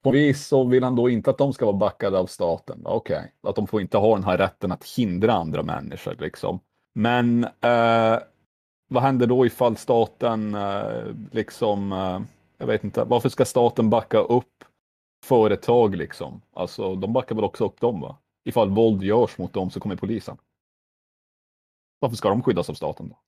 på 0.05 0.11
vis 0.11 0.47
så 0.47 0.65
vill 0.65 0.83
han 0.85 0.97
då 0.97 1.11
inte 1.11 1.31
att 1.31 1.39
de 1.39 1.53
ska 1.53 1.65
vara 1.67 1.77
backade 1.77 2.19
av 2.19 2.27
staten. 2.27 2.83
Okej, 2.85 3.33
att 3.43 3.57
de 3.57 3.67
får 3.67 3.81
inte 3.81 3.99
ha 3.99 4.15
den 4.15 4.25
här 4.25 4.39
rätten 4.39 4.73
att 4.73 4.85
hindra 4.85 5.33
andra 5.33 5.63
människor 5.63 6.17
liksom. 6.19 6.61
Men 6.95 7.45
eh, 7.45 8.19
vad 8.89 9.03
händer 9.03 9.27
då 9.27 9.47
ifall 9.47 9.77
staten 9.77 10.55
eh, 10.55 11.05
liksom, 11.33 11.93
eh, 11.93 12.21
jag 12.59 12.67
vet 12.67 12.85
inte, 12.85 13.05
varför 13.05 13.29
ska 13.29 13.45
staten 13.45 13.91
backa 13.91 14.19
upp 14.19 14.65
företag 15.25 15.97
liksom? 15.97 16.43
Alltså 16.53 16.95
de 16.95 17.13
backar 17.13 17.35
väl 17.35 17.45
också 17.45 17.65
upp 17.67 17.81
dem 17.81 18.01
va? 18.01 18.17
Ifall 18.45 18.71
våld 18.71 19.03
görs 19.03 19.39
mot 19.39 19.53
dem 19.53 19.71
så 19.71 19.81
kommer 19.81 19.97
polisen. 19.97 20.37
Varför 21.99 22.17
ska 22.17 22.29
de 22.29 22.43
skyddas 22.43 22.71
av 22.71 22.75
staten 22.75 23.09
då? 23.09 23.19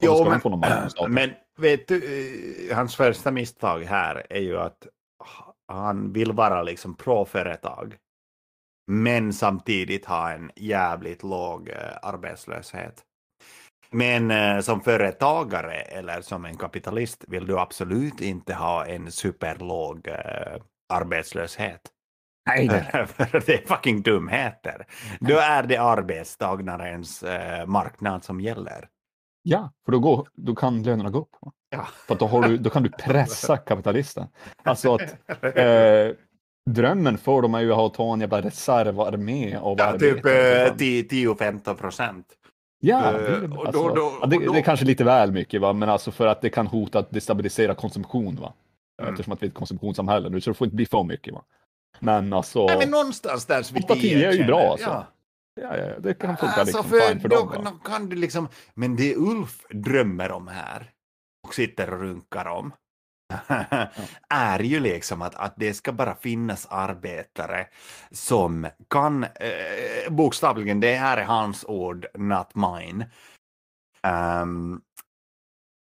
Varför 0.00 0.12
Jo, 0.12 0.14
ska 0.14 0.24
de 0.24 0.30
men, 0.30 0.40
få 0.40 0.48
någon 0.48 0.60
makt 0.60 0.84
av 0.84 0.88
staten? 0.88 1.14
men 1.14 1.30
vet 1.56 1.88
du, 1.88 1.96
eh, 2.70 2.76
hans 2.76 2.96
första 2.96 3.30
misstag 3.30 3.80
här 3.82 4.26
är 4.30 4.40
ju 4.40 4.58
att 4.58 4.86
han 5.68 6.12
vill 6.12 6.32
vara 6.32 6.62
liksom 6.62 6.94
pro-företag. 6.94 7.96
Men 8.90 9.32
samtidigt 9.32 10.04
ha 10.06 10.30
en 10.32 10.50
jävligt 10.56 11.22
låg 11.22 11.68
eh, 11.68 11.96
arbetslöshet. 12.02 13.04
Men 13.90 14.30
eh, 14.30 14.60
som 14.60 14.80
företagare 14.80 15.74
eller 15.74 16.20
som 16.20 16.44
en 16.44 16.56
kapitalist 16.56 17.24
vill 17.28 17.46
du 17.46 17.58
absolut 17.58 18.20
inte 18.20 18.54
ha 18.54 18.86
en 18.86 19.12
superlåg 19.12 20.08
eh, 20.08 20.62
arbetslöshet. 20.88 21.80
Nej, 22.48 23.06
För 23.06 23.42
det 23.46 23.54
är 23.54 23.66
fucking 23.66 24.02
dumheter. 24.02 24.86
Då 25.20 25.36
är 25.38 25.62
det 25.62 25.76
arbetstagarens 25.76 27.22
eh, 27.22 27.66
marknad 27.66 28.24
som 28.24 28.40
gäller. 28.40 28.88
Ja, 29.42 29.70
för 29.84 29.92
då, 29.92 29.98
går, 29.98 30.28
då 30.34 30.54
kan 30.54 30.82
lönerna 30.82 31.10
gå 31.10 31.18
upp. 31.18 31.30
Ja. 31.70 31.88
För 32.06 32.14
då, 32.14 32.26
har 32.26 32.42
du, 32.42 32.56
då 32.56 32.70
kan 32.70 32.82
du 32.82 32.90
pressa 32.90 33.56
kapitalisten. 33.66 34.26
Alltså 34.62 34.94
att 34.94 35.00
eh, 35.56 36.16
drömmen 36.70 37.18
för 37.18 37.42
dem 37.42 37.54
är 37.54 37.60
ju 37.60 37.72
att 37.72 37.96
ha 37.96 38.12
en 38.12 38.20
jävla 38.20 38.40
reservarmé 38.42 39.56
av 39.56 39.76
Ja, 39.78 39.98
typ 39.98 40.24
eh, 40.26 40.30
10-15 40.30 41.74
procent. 41.74 42.26
Ja, 42.80 43.06
eh, 43.06 43.12
det, 43.12 43.28
är- 43.28 43.66
alltså, 43.66 43.88
då- 43.88 43.94
då- 44.20 44.26
det, 44.26 44.38
det 44.52 44.58
är 44.58 44.62
kanske 44.62 44.86
lite 44.86 45.04
väl 45.04 45.32
mycket, 45.32 45.60
va? 45.60 45.72
men 45.72 45.88
alltså 45.88 46.10
för 46.10 46.26
att 46.26 46.40
det 46.40 46.50
kan 46.50 46.66
hota 46.66 46.98
att 46.98 47.10
destabilisera 47.10 47.74
konsumtion. 47.74 48.36
Va? 48.36 48.52
Mm. 49.02 49.12
Eftersom 49.12 49.32
att 49.32 49.42
vi 49.42 49.46
är 49.46 49.50
ett 49.50 49.54
konsumtionssamhälle 49.56 50.28
nu, 50.28 50.40
så 50.40 50.50
det 50.50 50.54
får 50.54 50.64
inte 50.66 50.76
bli 50.76 50.86
för 50.86 51.04
mycket. 51.04 51.34
Va? 51.34 51.42
Men 52.00 52.32
alltså, 52.32 52.66
Nej, 52.66 52.78
men 52.78 52.90
någonstans 52.90 53.46
där 53.46 53.74
vid 53.74 53.84
8-10 53.84 54.26
är 54.26 54.32
ju 54.32 54.44
bra, 54.44 54.70
alltså. 54.70 54.88
Ja. 54.88 55.06
ja, 55.60 55.76
ja, 55.76 55.98
det 55.98 56.14
kan 56.14 56.36
funka 56.36 56.54
Alltså 56.54 56.82
liksom, 56.82 56.84
för, 56.84 57.18
för 57.18 57.28
dem. 57.28 57.64
Då 57.64 57.90
kan 57.90 58.08
du 58.08 58.16
liksom, 58.16 58.48
men 58.74 58.96
det 58.96 59.16
Ulf 59.16 59.64
drömmer 59.70 60.32
om 60.32 60.48
här 60.48 60.90
och 61.46 61.54
sitter 61.54 61.94
och 61.94 62.00
runkar 62.00 62.46
om 62.46 62.72
är 64.28 64.58
ju 64.58 64.80
liksom 64.80 65.22
att, 65.22 65.34
att 65.34 65.54
det 65.56 65.74
ska 65.74 65.92
bara 65.92 66.14
finnas 66.14 66.66
arbetare 66.70 67.66
som 68.10 68.68
kan, 68.90 69.24
eh, 69.24 70.10
bokstavligen, 70.10 70.80
det 70.80 70.94
här 70.94 71.16
är 71.16 71.24
hans 71.24 71.64
ord, 71.64 72.06
not 72.14 72.54
mine. 72.54 73.04
Ehm, 74.02 74.80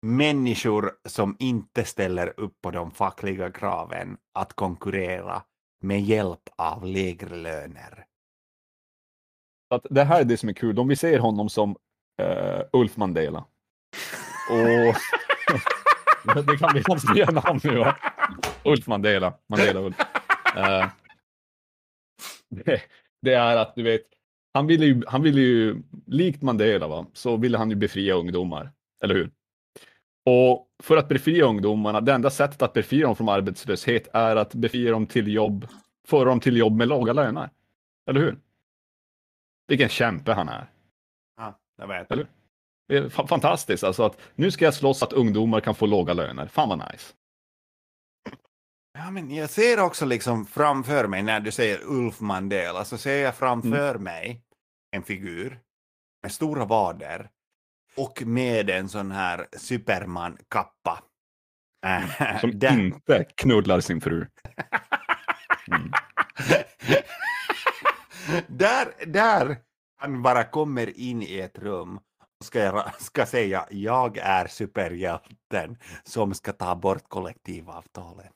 människor 0.06 0.92
som 1.06 1.36
inte 1.40 1.86
ställer 1.86 2.40
upp 2.40 2.62
på 2.62 2.72
de 2.72 2.92
fackliga 2.92 3.52
kraven 3.52 4.18
att 4.34 4.54
konkurrera 4.54 5.44
med 5.80 6.02
hjälp 6.02 6.50
av 6.56 6.86
lägre 6.86 7.36
löner. 7.36 8.06
Att 9.70 9.86
det 9.90 10.04
här 10.04 10.20
är 10.20 10.24
det 10.24 10.38
som 10.38 10.50
är 10.50 10.54
kul. 10.54 10.76
De 10.76 10.88
vi 10.88 10.96
ser 10.96 11.20
honom 11.20 11.50
som 11.50 11.76
uh, 12.22 12.62
Ulf 12.74 12.98
Mandela. 12.98 13.46
Och 14.50 14.96
det 16.46 16.58
kan 16.58 16.72
bli 16.72 16.84
hans 16.88 17.10
nya 17.16 17.32
namn 17.32 17.60
nu 17.64 17.78
va? 17.78 17.98
Ulf 18.64 18.88
Mandela. 18.88 19.34
Mandela 19.48 19.80
Ulf. 19.80 20.00
Uh, 20.58 20.88
det, 22.50 22.82
det 23.22 23.34
är 23.34 23.58
att 23.58 23.76
du 23.76 23.84
vet, 23.84 24.02
han 24.54 24.68
ville 24.68 24.86
ju, 24.86 25.04
han 25.08 25.22
ville 25.22 25.42
ju, 25.42 25.84
likt 26.06 26.42
Mandela 26.42 26.88
va, 26.88 27.06
så 27.14 27.38
ville 27.38 27.58
han 27.58 27.70
ju 27.70 27.76
befria 27.76 28.14
ungdomar. 28.14 28.72
Eller 29.04 29.16
hur? 29.16 29.32
Och 30.30 30.68
för 30.84 30.98
att 30.98 31.08
befria 31.10 31.46
ungdomarna, 31.46 32.02
det 32.02 32.14
enda 32.14 32.30
sättet 32.30 32.62
att 32.62 32.74
befria 32.74 33.06
dem 33.08 33.16
från 33.16 33.30
arbetslöshet 33.30 34.08
är 34.14 34.36
att 34.36 34.54
befria 34.56 34.92
dem 34.92 35.06
till 35.08 35.28
jobb, 35.34 35.68
föra 36.08 36.30
dem 36.30 36.40
till 36.40 36.58
jobb 36.58 36.74
med 36.78 36.88
låga 36.88 37.14
löner. 37.14 37.50
Eller 38.10 38.20
hur? 38.20 38.40
Vilken 39.68 39.90
kämpe 39.90 40.34
han 40.34 40.50
är. 40.50 40.68
Ja, 41.38 41.60
jag 41.78 41.88
vet. 41.88 42.12
Eller? 42.12 42.28
Det 42.88 42.98
är 42.98 43.10
fa- 43.10 43.28
fantastiskt 43.28 43.84
alltså 43.84 44.04
att 44.04 44.20
nu 44.36 44.52
ska 44.52 44.66
jag 44.66 44.74
slåss 44.74 45.04
att 45.04 45.14
ungdomar 45.14 45.60
kan 45.60 45.76
få 45.76 45.86
låga 45.86 46.14
löner. 46.14 46.48
Fan 46.48 46.70
vad 46.70 46.78
nice. 46.92 47.14
Ja, 48.98 49.12
men 49.12 49.32
jag 49.36 49.50
ser 49.50 49.80
också 49.80 50.06
liksom 50.06 50.46
framför 50.46 51.08
mig, 51.08 51.24
när 51.24 51.40
du 51.40 51.52
säger 51.52 51.80
Ulf 51.84 52.20
Mandela, 52.20 52.86
så 52.86 52.98
ser 52.98 53.24
jag 53.24 53.36
framför 53.36 53.90
Mm. 53.90 54.04
mig 54.04 54.42
en 54.92 55.04
figur 55.04 55.60
med 56.24 56.32
stora 56.32 56.66
vader 56.66 57.30
och 57.98 58.22
med 58.26 58.70
en 58.70 58.90
sån 58.90 59.12
här 59.12 59.48
Superman-kappa. 59.58 61.04
Äh, 61.86 62.40
Som 62.40 62.60
där- 62.60 62.80
inte 62.80 63.26
knullar 63.36 63.80
sin 63.80 64.02
fru. 64.02 64.28
Mm. 65.72 65.92
där, 68.48 68.88
där 69.06 69.58
han 69.98 70.22
bara 70.22 70.44
kommer 70.44 71.00
in 71.00 71.22
i 71.22 71.40
ett 71.40 71.60
rum 71.60 71.98
och 72.40 72.46
ska, 72.46 72.84
ska 73.00 73.26
säga 73.26 73.68
jag 73.72 74.18
är 74.18 74.48
superhjälten 74.48 75.78
som 76.04 76.34
ska 76.34 76.54
ta 76.54 76.76
bort 76.76 77.10
kollektivavtalen. 77.10 78.28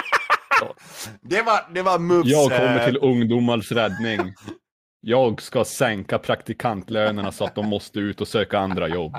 det 1.20 1.42
var, 1.42 1.74
det 1.74 1.82
var 1.82 1.98
Mufs... 1.98 2.28
Jag 2.28 2.50
kommer 2.50 2.78
eh, 2.78 2.84
till 2.84 2.98
ungdomars 3.02 3.72
räddning. 3.72 4.18
Jag 5.00 5.42
ska 5.42 5.64
sänka 5.64 6.18
praktikantlönerna 6.18 7.32
så 7.32 7.44
att 7.44 7.54
de 7.54 7.66
måste 7.66 7.98
ut 7.98 8.20
och 8.20 8.28
söka 8.28 8.58
andra 8.58 8.88
jobb. 8.88 9.16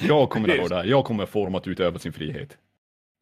Jag 0.00 0.30
kommer 0.30 0.62
att 0.62 0.68
där. 0.68 0.84
Jag 0.84 1.04
kommer 1.04 1.26
få 1.26 1.44
dem 1.44 1.54
att 1.54 1.66
utöva 1.66 1.98
sin 1.98 2.12
frihet. 2.12 2.56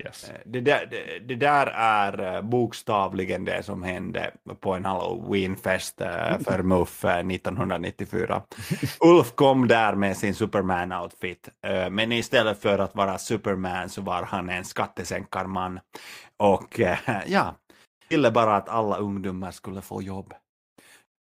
Yes. 0.05 0.33
Det 0.45 0.61
där, 0.61 0.87
det, 0.91 1.19
det 1.19 1.35
där 1.35 1.67
är 1.75 2.35
eh, 2.35 2.43
bokstavligen 2.43 3.45
det 3.45 3.63
som 3.63 3.83
hände 3.83 4.31
på 4.61 4.75
en 4.75 4.85
halloweenfest 4.85 6.01
eh, 6.01 6.39
för 6.39 6.63
MUF 6.63 7.05
eh, 7.05 7.19
1994. 7.19 8.43
Ulf 9.01 9.35
kom 9.35 9.69
där 9.69 9.95
med 9.95 10.17
sin 10.17 10.35
Superman-outfit, 10.35 11.49
eh, 11.67 11.91
men 11.91 12.13
istället 12.13 12.61
för 12.61 12.79
att 12.79 12.95
vara 12.95 13.19
Superman 13.19 13.89
så 13.89 14.03
var 14.03 14.23
han 14.23 14.49
en 14.51 14.65
skattesänkarman. 14.65 15.81
Och 16.37 16.81
eh, 16.81 16.99
ja, 17.27 17.55
ville 18.09 18.31
bara 18.31 18.57
att 18.57 18.69
alla 18.69 18.97
ungdomar 18.97 19.51
skulle 19.51 19.83
få 19.83 20.03
jobb. 20.03 20.35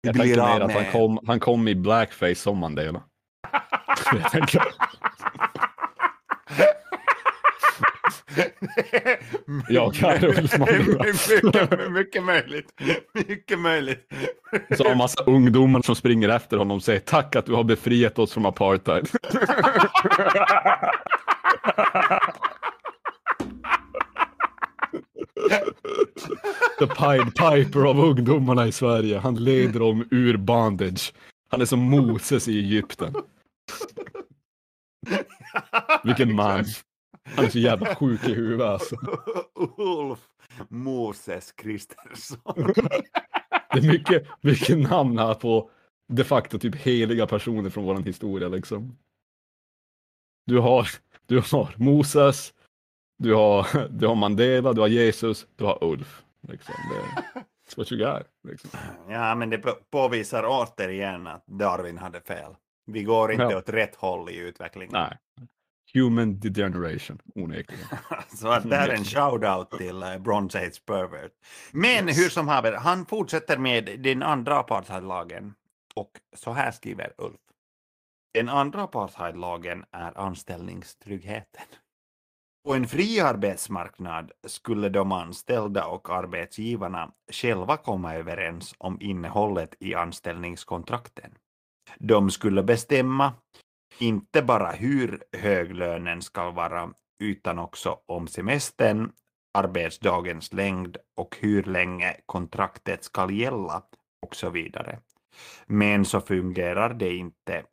Jag 0.01 0.19
av 0.19 0.25
mer 0.25 0.61
att 0.61 0.71
han 0.71 0.85
kom, 0.91 1.19
han 1.27 1.39
kom 1.39 1.67
i 1.67 1.75
blackface 1.75 2.35
som 2.35 2.57
Mandela. 2.57 3.01
Mandela. 10.59 11.03
mycket, 11.03 11.91
mycket 11.91 12.23
möjligt. 12.23 12.73
Mycket 13.13 13.59
möjligt. 13.59 14.13
så 14.77 14.87
har 14.87 14.95
massa 14.95 15.23
ungdomar 15.23 15.81
som 15.81 15.95
springer 15.95 16.29
efter 16.29 16.57
honom 16.57 16.77
och 16.77 16.83
säger 16.83 16.99
tack 16.99 17.35
att 17.35 17.45
du 17.45 17.53
har 17.53 17.63
befriat 17.63 18.19
oss 18.19 18.33
från 18.33 18.45
apartheid. 18.45 19.07
The 26.79 26.87
Pied 26.87 27.35
Piper 27.35 27.85
av 27.85 27.99
ungdomarna 27.99 28.67
i 28.67 28.71
Sverige. 28.71 29.19
Han 29.19 29.35
leder 29.35 29.79
dem 29.79 30.07
ur 30.11 30.37
bondage. 30.37 31.13
Han 31.49 31.61
är 31.61 31.65
som 31.65 31.79
Moses 31.79 32.47
i 32.47 32.59
Egypten. 32.59 33.13
Vilken 36.03 36.35
man. 36.35 36.65
Han 37.35 37.45
är 37.45 37.49
så 37.49 37.59
jävla 37.59 37.95
sjuk 37.95 38.27
i 38.27 38.33
huvudet 38.33 38.67
alltså. 38.67 38.95
Ulf 39.77 40.19
Moses 40.67 41.51
Kristersson. 41.51 42.73
Det 43.73 43.79
är 43.79 43.91
mycket, 43.91 44.27
mycket 44.41 44.77
namn 44.77 45.17
här 45.17 45.33
på 45.33 45.69
de 46.07 46.23
facto 46.23 46.59
typ 46.59 46.75
heliga 46.75 47.27
personer 47.27 47.69
från 47.69 47.83
våran 47.83 48.03
historia 48.03 48.47
liksom. 48.47 48.97
Du 50.45 50.59
har, 50.59 50.87
du 51.25 51.37
har 51.51 51.73
Moses, 51.77 52.53
du 53.19 53.33
har, 53.33 53.87
du 53.89 54.07
har 54.07 54.15
Mandela, 54.15 54.73
du 54.73 54.81
har 54.81 54.87
Jesus, 54.87 55.47
du 55.55 55.63
har 55.65 55.83
Ulf. 55.83 56.23
Liksom. 56.47 56.75
Det 56.91 56.95
är 57.39 57.43
what 57.77 57.91
you 57.91 58.05
got. 58.13 58.27
Liksom. 58.43 58.69
Ja, 59.09 59.35
men 59.35 59.49
det 59.49 59.57
på- 59.57 59.77
påvisar 59.91 60.43
återigen 60.47 61.27
att 61.27 61.43
Darwin 61.47 61.97
hade 61.97 62.21
fel. 62.21 62.55
Vi 62.85 63.03
går 63.03 63.31
inte 63.31 63.43
Ja. 63.43 63.57
åt 63.57 63.69
rätt 63.69 63.95
håll 63.95 64.29
i 64.29 64.37
utvecklingen. 64.37 64.93
Nej. 64.93 65.17
Human 65.93 66.39
degeneration, 66.39 67.19
onekligen. 67.35 67.85
Så 68.35 68.47
att 68.47 68.69
det 68.69 68.75
här 68.75 68.89
är 68.89 68.93
en 68.93 69.03
shout-out 69.03 69.77
till 69.77 70.03
uh, 70.03 70.17
Bronze 70.17 70.59
Age 70.59 70.85
Pervert. 70.85 71.31
Men 71.71 72.07
hur 72.07 72.29
som 72.29 72.47
haver, 72.47 72.73
han 72.73 73.05
fortsätter 73.05 73.57
med 73.57 73.99
den 73.99 74.23
andra 74.23 74.59
apartheidlagen. 74.59 75.53
Och 75.95 76.11
så 76.35 76.51
här 76.53 76.71
skriver 76.71 77.13
Ulf. 77.17 77.39
Den 78.33 78.49
andra 78.49 78.81
apartheidlagen 78.83 79.85
är 79.91 80.17
anställningstryggheten. 80.19 81.65
På 82.63 82.73
en 82.73 82.87
fri 82.87 83.19
arbetsmarknad 83.19 84.31
skulle 84.47 84.89
de 84.89 85.11
anställda 85.11 85.85
och 85.85 86.09
arbetsgivarna 86.09 87.11
själva 87.31 87.77
komma 87.77 88.15
överens 88.15 88.75
om 88.77 89.01
innehållet 89.01 89.75
i 89.79 89.95
anställningskontrakten. 89.95 91.31
De 91.97 92.31
skulle 92.31 92.63
bestämma 92.63 93.33
inte 93.99 94.41
bara 94.41 94.71
hur 94.71 95.23
hög 95.37 95.75
lönen 95.75 96.21
ska 96.21 96.51
vara 96.51 96.93
utan 97.23 97.59
också 97.59 97.99
om 98.05 98.27
semestern, 98.27 99.11
arbetsdagens 99.53 100.53
längd 100.53 100.97
och 101.15 101.37
hur 101.39 101.63
länge 101.63 102.15
kontraktet 102.25 103.03
ska 103.03 103.31
gälla 103.31 103.83
och 104.21 104.35
så 104.35 104.49
vidare. 104.49 104.99
Men 105.65 106.05
så 106.05 106.21
fungerar 106.21 106.93
det 106.93 107.15
inte 107.15 107.63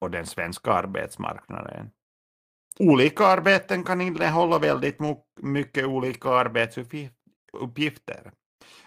på 0.00 0.08
den 0.08 0.26
svenska 0.26 0.72
arbetsmarknaden. 0.72 1.90
Olika 2.78 3.26
arbeten 3.26 3.84
kan 3.84 4.00
innehålla 4.00 4.58
väldigt 4.58 4.98
mycket 5.40 5.86
olika 5.86 6.30
arbetsuppgifter. 6.30 8.32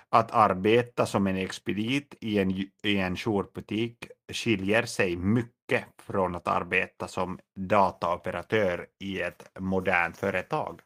Att 0.10 0.32
arbeta 0.32 1.06
som 1.06 1.28
en 1.28 1.38
expedit 1.38 2.16
i 2.22 2.40
en, 2.40 2.52
i 2.84 2.98
en 2.98 3.16
jourbutik 3.16 4.08
skiljer 4.34 4.86
sig 4.86 5.16
mycket 5.16 5.86
från 6.02 6.36
att 6.36 6.48
arbeta 6.48 7.08
som 7.08 7.40
dataoperatör 7.60 8.88
i 9.00 9.22
ett 9.22 9.52
modernt 9.60 10.18
företag. 10.18 10.82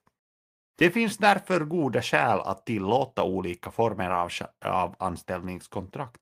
Det 0.77 0.89
finns 0.89 1.17
därför 1.17 1.59
goda 1.59 2.01
skäl 2.01 2.39
att 2.39 2.65
tillåta 2.65 3.23
olika 3.23 3.71
former 3.71 4.09
av, 4.09 4.29
av 4.65 4.95
anställningskontrakt. 4.99 6.21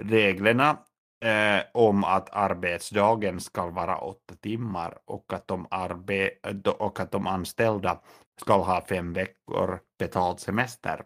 Reglerna 0.00 0.78
eh, 1.22 1.62
om 1.72 2.04
att 2.04 2.30
arbetsdagen 2.32 3.40
ska 3.40 3.66
vara 3.66 3.96
åtta 3.96 4.34
timmar 4.42 4.98
och 5.04 5.32
att, 5.32 5.48
de 5.48 5.66
arbe 5.70 6.30
och 6.78 7.00
att 7.00 7.10
de 7.10 7.26
anställda 7.26 8.00
ska 8.40 8.56
ha 8.56 8.84
fem 8.88 9.12
veckor 9.12 9.78
betald 9.98 10.40
semester 10.40 11.02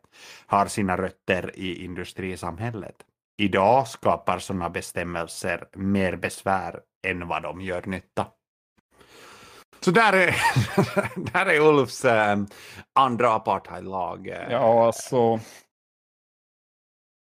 har 0.46 0.66
sina 0.66 0.96
rötter 0.96 1.50
i 1.54 1.84
industrisamhället. 1.84 2.96
Idag 3.38 3.88
skapar 3.88 4.38
sådana 4.38 4.70
bestämmelser 4.70 5.68
mer 5.72 6.16
besvär 6.16 6.80
än 7.06 7.28
vad 7.28 7.42
de 7.42 7.60
gör 7.60 7.82
nytta. 7.86 8.26
Så 9.80 9.90
där 9.90 10.12
är, 10.12 10.36
där 11.32 11.46
är 11.46 11.60
Ulfs 11.60 12.04
eh, 12.04 12.38
andra 12.92 13.34
apartheidlag. 13.34 14.28
Eh, 14.28 14.50
ja, 14.50 14.86
alltså. 14.86 15.40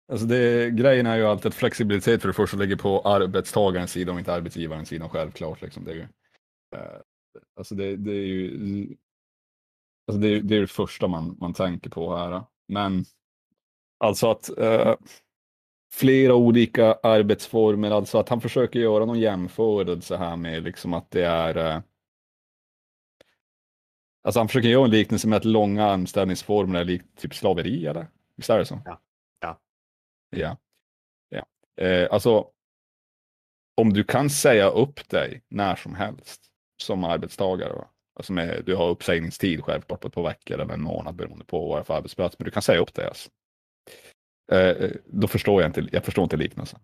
Alltså 0.09 0.25
det, 0.25 0.71
grejen 0.71 1.05
är 1.05 1.17
ju 1.17 1.25
alltid 1.25 1.45
att 1.45 1.55
flexibilitet 1.55 2.21
för 2.21 2.27
det 2.27 2.33
första 2.33 2.57
ligger 2.57 2.75
på 2.75 3.01
arbetstagarens 3.01 3.91
sida 3.91 4.11
och 4.11 4.19
inte 4.19 4.33
arbetsgivarens 4.33 4.89
sida, 4.89 5.09
självklart. 5.09 5.61
Liksom. 5.61 5.85
Det 5.85 5.91
är 5.91 5.95
ju, 5.95 6.07
eh, 6.75 7.01
alltså 7.55 7.75
det, 7.75 7.95
det 7.95 8.11
är 8.11 8.25
ju 8.25 8.95
alltså 10.07 10.21
det, 10.21 10.27
är, 10.27 10.41
det 10.41 10.55
är 10.55 10.61
det 10.61 10.67
första 10.67 11.07
man, 11.07 11.37
man 11.39 11.53
tänker 11.53 11.89
på 11.89 12.15
här. 12.15 12.43
Men 12.67 13.05
alltså 13.97 14.31
att 14.31 14.57
eh, 14.57 14.95
flera 15.93 16.35
olika 16.35 16.93
arbetsformer, 16.93 17.91
alltså 17.91 18.17
att 18.17 18.29
han 18.29 18.41
försöker 18.41 18.79
göra 18.79 19.05
någon 19.05 19.19
jämförelse 19.19 20.17
här 20.17 20.35
med 20.35 20.63
liksom 20.63 20.93
att 20.93 21.11
det 21.11 21.25
är 21.25 21.57
eh, 21.57 21.81
Alltså 24.21 24.39
han 24.39 24.47
försöker 24.47 24.69
göra 24.69 24.85
en 24.85 24.91
liknelse 24.91 25.27
med 25.27 25.37
att 25.37 25.45
långa 25.45 25.91
anställningsformer 25.91 26.79
är 26.79 26.85
likt 26.85 27.21
typ 27.21 27.35
slaveri 27.35 27.85
eller? 27.85 28.07
Visst 28.35 28.49
är 28.49 28.57
det 28.59 28.65
så? 28.65 28.79
Ja. 28.85 28.99
Ja. 30.29 30.57
ja. 31.29 31.45
Eh, 31.85 32.07
alltså, 32.11 32.47
om 33.77 33.93
du 33.93 34.03
kan 34.03 34.29
säga 34.29 34.69
upp 34.69 35.09
dig 35.09 35.41
när 35.49 35.75
som 35.75 35.95
helst 35.95 36.41
som 36.81 37.03
arbetstagare, 37.03 37.73
va? 37.73 37.87
Alltså 38.15 38.33
med, 38.33 38.63
du 38.65 38.75
har 38.75 38.89
uppsägningstid 38.89 39.63
självklart 39.63 39.99
på 39.99 40.07
ett 40.07 40.13
par 40.13 40.23
veckor 40.23 40.59
eller 40.59 40.73
en 40.73 40.81
månad 40.81 41.15
beroende 41.15 41.45
på 41.45 41.67
vad 41.67 41.77
det 41.77 41.81
är 41.81 41.83
för 41.83 41.93
arbetsplats, 41.93 42.39
men 42.39 42.45
du 42.45 42.51
kan 42.51 42.61
säga 42.61 42.79
upp 42.79 42.93
dig. 42.93 43.07
Alltså. 43.07 43.29
Eh, 44.51 44.91
då 45.05 45.27
förstår 45.27 45.61
jag 45.61 45.69
inte, 45.69 45.87
jag 45.91 46.05
förstår 46.05 46.23
inte 46.23 46.37
liknelsen. 46.37 46.79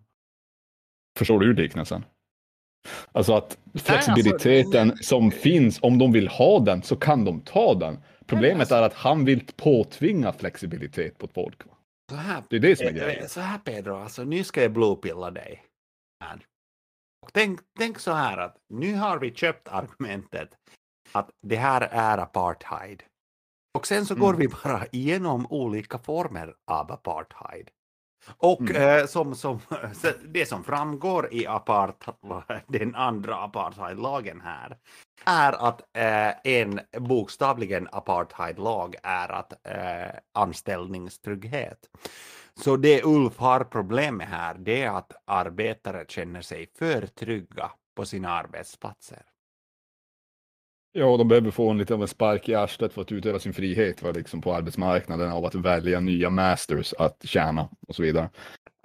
Förstår 1.18 1.40
du 1.40 1.54
liknelsen? 1.54 2.04
Alltså 3.12 3.34
att 3.34 3.58
flexibiliteten 3.74 4.96
som 4.96 5.30
finns, 5.30 5.78
om 5.82 5.98
de 5.98 6.12
vill 6.12 6.28
ha 6.28 6.60
den 6.60 6.82
så 6.82 6.96
kan 6.96 7.24
de 7.24 7.40
ta 7.40 7.74
den. 7.74 7.98
Problemet 8.26 8.60
alltså- 8.60 8.74
är 8.74 8.82
att 8.82 8.94
han 8.94 9.24
vill 9.24 9.46
påtvinga 9.56 10.32
flexibilitet 10.32 11.18
på 11.18 11.28
folk. 11.28 11.66
Va? 11.66 11.75
Så 12.10 12.16
här, 12.16 12.42
Det 12.50 12.56
är 12.56 12.60
det 12.60 12.76
som 12.76 12.86
är 12.86 12.90
grejen. 12.92 13.28
Så 13.28 13.40
här 13.40 13.58
Pedro, 13.58 13.94
alltså 13.96 14.24
nu 14.24 14.44
ska 14.44 14.62
jag 14.62 14.72
bluepilla 14.72 15.30
dig. 15.30 15.64
Här. 16.24 16.46
Och 17.22 17.32
tänk, 17.32 17.60
tänk 17.78 17.98
så 17.98 18.12
här 18.12 18.38
att 18.38 18.56
nu 18.68 18.94
har 18.94 19.18
vi 19.18 19.34
köpt 19.34 19.68
argumentet 19.68 20.48
att 21.12 21.30
det 21.42 21.56
här 21.56 21.80
är 21.80 22.18
apartheid. 22.18 23.02
Och 23.78 23.86
sen 23.86 24.06
så 24.06 24.14
går 24.14 24.28
Mm. 24.34 24.40
vi 24.40 24.48
bara 24.48 24.86
igenom 24.92 25.46
olika 25.50 25.98
former 25.98 26.54
av 26.70 26.92
apartheid. 26.92 27.70
Och 28.38 28.60
Mm. 28.60 29.00
eh, 29.00 29.06
som, 29.06 29.34
som, 29.34 29.60
det 30.24 30.46
som 30.46 30.64
framgår 30.64 31.28
i 31.34 31.46
apart, 31.46 32.04
den 32.66 32.94
andra 32.94 33.36
apartheidlagen 33.36 34.40
här 34.40 34.76
är 35.24 35.52
att 35.68 35.80
eh, 35.96 36.52
en 36.52 36.80
bokstavligen 36.98 37.88
apartheidlag 37.92 38.94
är 39.02 39.32
att 39.32 39.52
eh, 39.66 40.18
anställningstrygghet. 40.32 41.78
Så 42.60 42.76
det 42.76 43.04
Ulf 43.04 43.38
har 43.38 43.64
problem 43.64 44.16
med 44.16 44.28
här 44.28 44.54
det 44.58 44.82
är 44.82 44.90
att 44.90 45.12
arbetare 45.24 46.04
känner 46.08 46.40
sig 46.42 46.66
för 46.78 47.06
trygga 47.06 47.70
på 47.96 48.06
sina 48.06 48.30
arbetsplatser. 48.30 49.22
Ja, 50.98 51.16
de 51.16 51.28
behöver 51.28 51.50
få 51.50 51.70
en 51.70 51.78
lite 51.78 51.94
av 51.94 52.02
en 52.02 52.08
spark 52.08 52.48
i 52.48 52.54
arslet 52.54 52.92
för 52.92 53.02
att 53.02 53.12
utöva 53.12 53.38
sin 53.38 53.52
frihet 53.52 54.02
va, 54.02 54.10
liksom 54.10 54.40
på 54.40 54.54
arbetsmarknaden 54.54 55.30
av 55.30 55.44
att 55.44 55.54
välja 55.54 56.00
nya 56.00 56.30
masters 56.30 56.94
att 56.98 57.24
tjäna 57.24 57.68
och 57.88 57.94
så 57.94 58.02
vidare. 58.02 58.30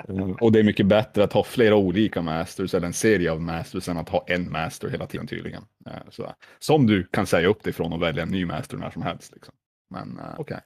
Mm, 0.07 0.31
Och 0.33 0.51
det 0.51 0.59
är 0.59 0.63
mycket 0.63 0.85
bättre 0.85 1.23
att 1.23 1.33
ha 1.33 1.43
flera 1.43 1.75
olika 1.75 2.21
masters 2.21 2.73
eller 2.73 2.87
en 2.87 2.93
serie 2.93 3.31
av 3.31 3.41
masters 3.41 3.89
än 3.89 3.97
att 3.97 4.09
ha 4.09 4.25
en 4.27 4.51
master 4.51 4.89
hela 4.89 5.07
tiden 5.07 5.27
tydligen. 5.27 5.63
Eh, 5.85 5.91
Så, 6.09 6.33
som 6.59 6.87
du 6.87 7.03
kan 7.03 7.25
säga 7.25 7.47
upp 7.47 7.63
dig 7.63 7.73
från 7.73 7.93
och 7.93 8.01
välja 8.01 8.23
en 8.23 8.29
ny 8.29 8.45
master 8.45 8.77
när 8.77 8.89
som 8.89 9.01
helst. 9.01 9.33
Liksom. 9.33 9.53
Men 9.89 10.19
eh, 10.19 10.25
okej. 10.37 10.59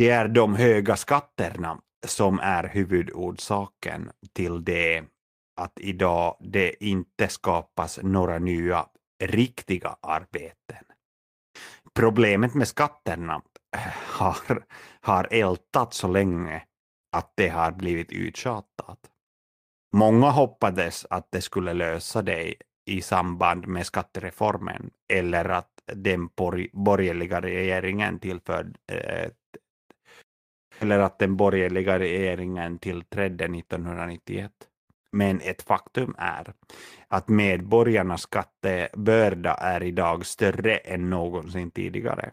Det 0.00 0.10
är 0.10 0.28
de 0.28 0.54
höga 0.54 0.96
skatterna 0.96 1.80
som 2.06 2.40
är 2.42 2.68
huvudorsaken 2.68 4.10
till 4.32 4.64
det 4.64 5.04
att 5.60 5.72
idag 5.80 6.36
det 6.40 6.84
inte 6.84 7.28
skapas 7.28 7.98
några 8.02 8.38
nya 8.38 8.86
riktiga 9.22 9.96
arbeten. 10.00 10.84
Problemet 11.94 12.54
med 12.54 12.68
skatterna 12.68 13.42
har, 14.18 14.64
har 15.00 15.28
ältat 15.30 15.94
så 15.94 16.08
länge 16.08 16.62
att 17.16 17.32
det 17.36 17.48
har 17.48 17.72
blivit 17.72 18.12
uttjatat. 18.12 18.98
Många 19.96 20.30
hoppades 20.30 21.06
att 21.10 21.28
det 21.32 21.42
skulle 21.42 21.72
lösa 21.72 22.22
det 22.22 22.54
i 22.86 23.02
samband 23.02 23.66
med 23.66 23.86
skattereformen 23.86 24.90
eller 25.12 25.48
att 25.48 25.72
den 25.94 26.28
borgerliga 26.72 27.40
regeringen 27.40 28.18
tillförde 28.18 28.72
eh, 28.92 29.30
eller 30.80 30.98
att 30.98 31.18
den 31.18 31.36
borgerliga 31.36 31.98
regeringen 31.98 32.78
tillträdde 32.78 33.44
1991. 33.44 34.52
Men 35.12 35.40
ett 35.40 35.62
faktum 35.62 36.14
är 36.18 36.52
att 37.08 37.28
medborgarnas 37.28 38.22
skattebörda 38.22 39.54
är 39.54 39.82
idag 39.82 40.26
större 40.26 40.76
än 40.76 41.10
någonsin 41.10 41.70
tidigare. 41.70 42.30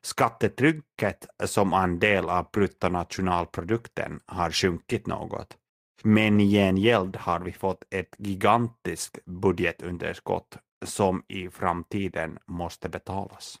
Skattetrycket 0.00 1.26
som 1.44 1.72
andel 1.72 2.28
av 2.28 2.48
bruttonationalprodukten 2.52 4.20
har 4.26 4.50
sjunkit 4.50 5.06
något. 5.06 5.56
Men 6.02 6.40
i 6.40 6.50
gengäld 6.50 7.16
har 7.16 7.40
vi 7.40 7.52
fått 7.52 7.84
ett 7.90 8.14
gigantiskt 8.18 9.18
budgetunderskott 9.24 10.58
som 10.84 11.22
i 11.28 11.48
framtiden 11.48 12.38
måste 12.46 12.88
betalas. 12.88 13.58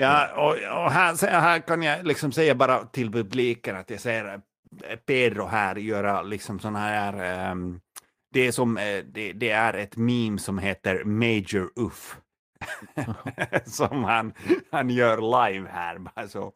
Ja, 0.00 0.28
och, 0.36 0.84
och 0.84 0.90
här, 0.90 1.26
här 1.26 1.58
kan 1.58 1.82
jag 1.82 2.06
liksom 2.06 2.32
säga 2.32 2.54
bara 2.54 2.84
till 2.84 3.12
publiken 3.12 3.76
att 3.76 3.90
jag 3.90 4.00
ser 4.00 4.34
eh, 4.84 4.96
Pedro 4.96 5.46
här 5.46 5.76
göra 5.76 6.22
liksom 6.22 6.58
sådana 6.60 6.78
här 6.78 7.12
ehm, 7.12 7.80
det 8.32 8.46
är 8.46 8.52
som 8.52 8.76
eh, 8.76 9.04
det, 9.04 9.32
det 9.32 9.50
är 9.50 9.74
ett 9.74 9.96
meme 9.96 10.38
som 10.38 10.58
heter 10.58 11.04
Major 11.04 11.70
Uff. 11.76 12.16
som 13.64 14.04
han, 14.04 14.32
han 14.70 14.90
gör 14.90 15.16
live 15.50 15.68
här. 15.68 15.98
Bara 15.98 16.28
så. 16.28 16.52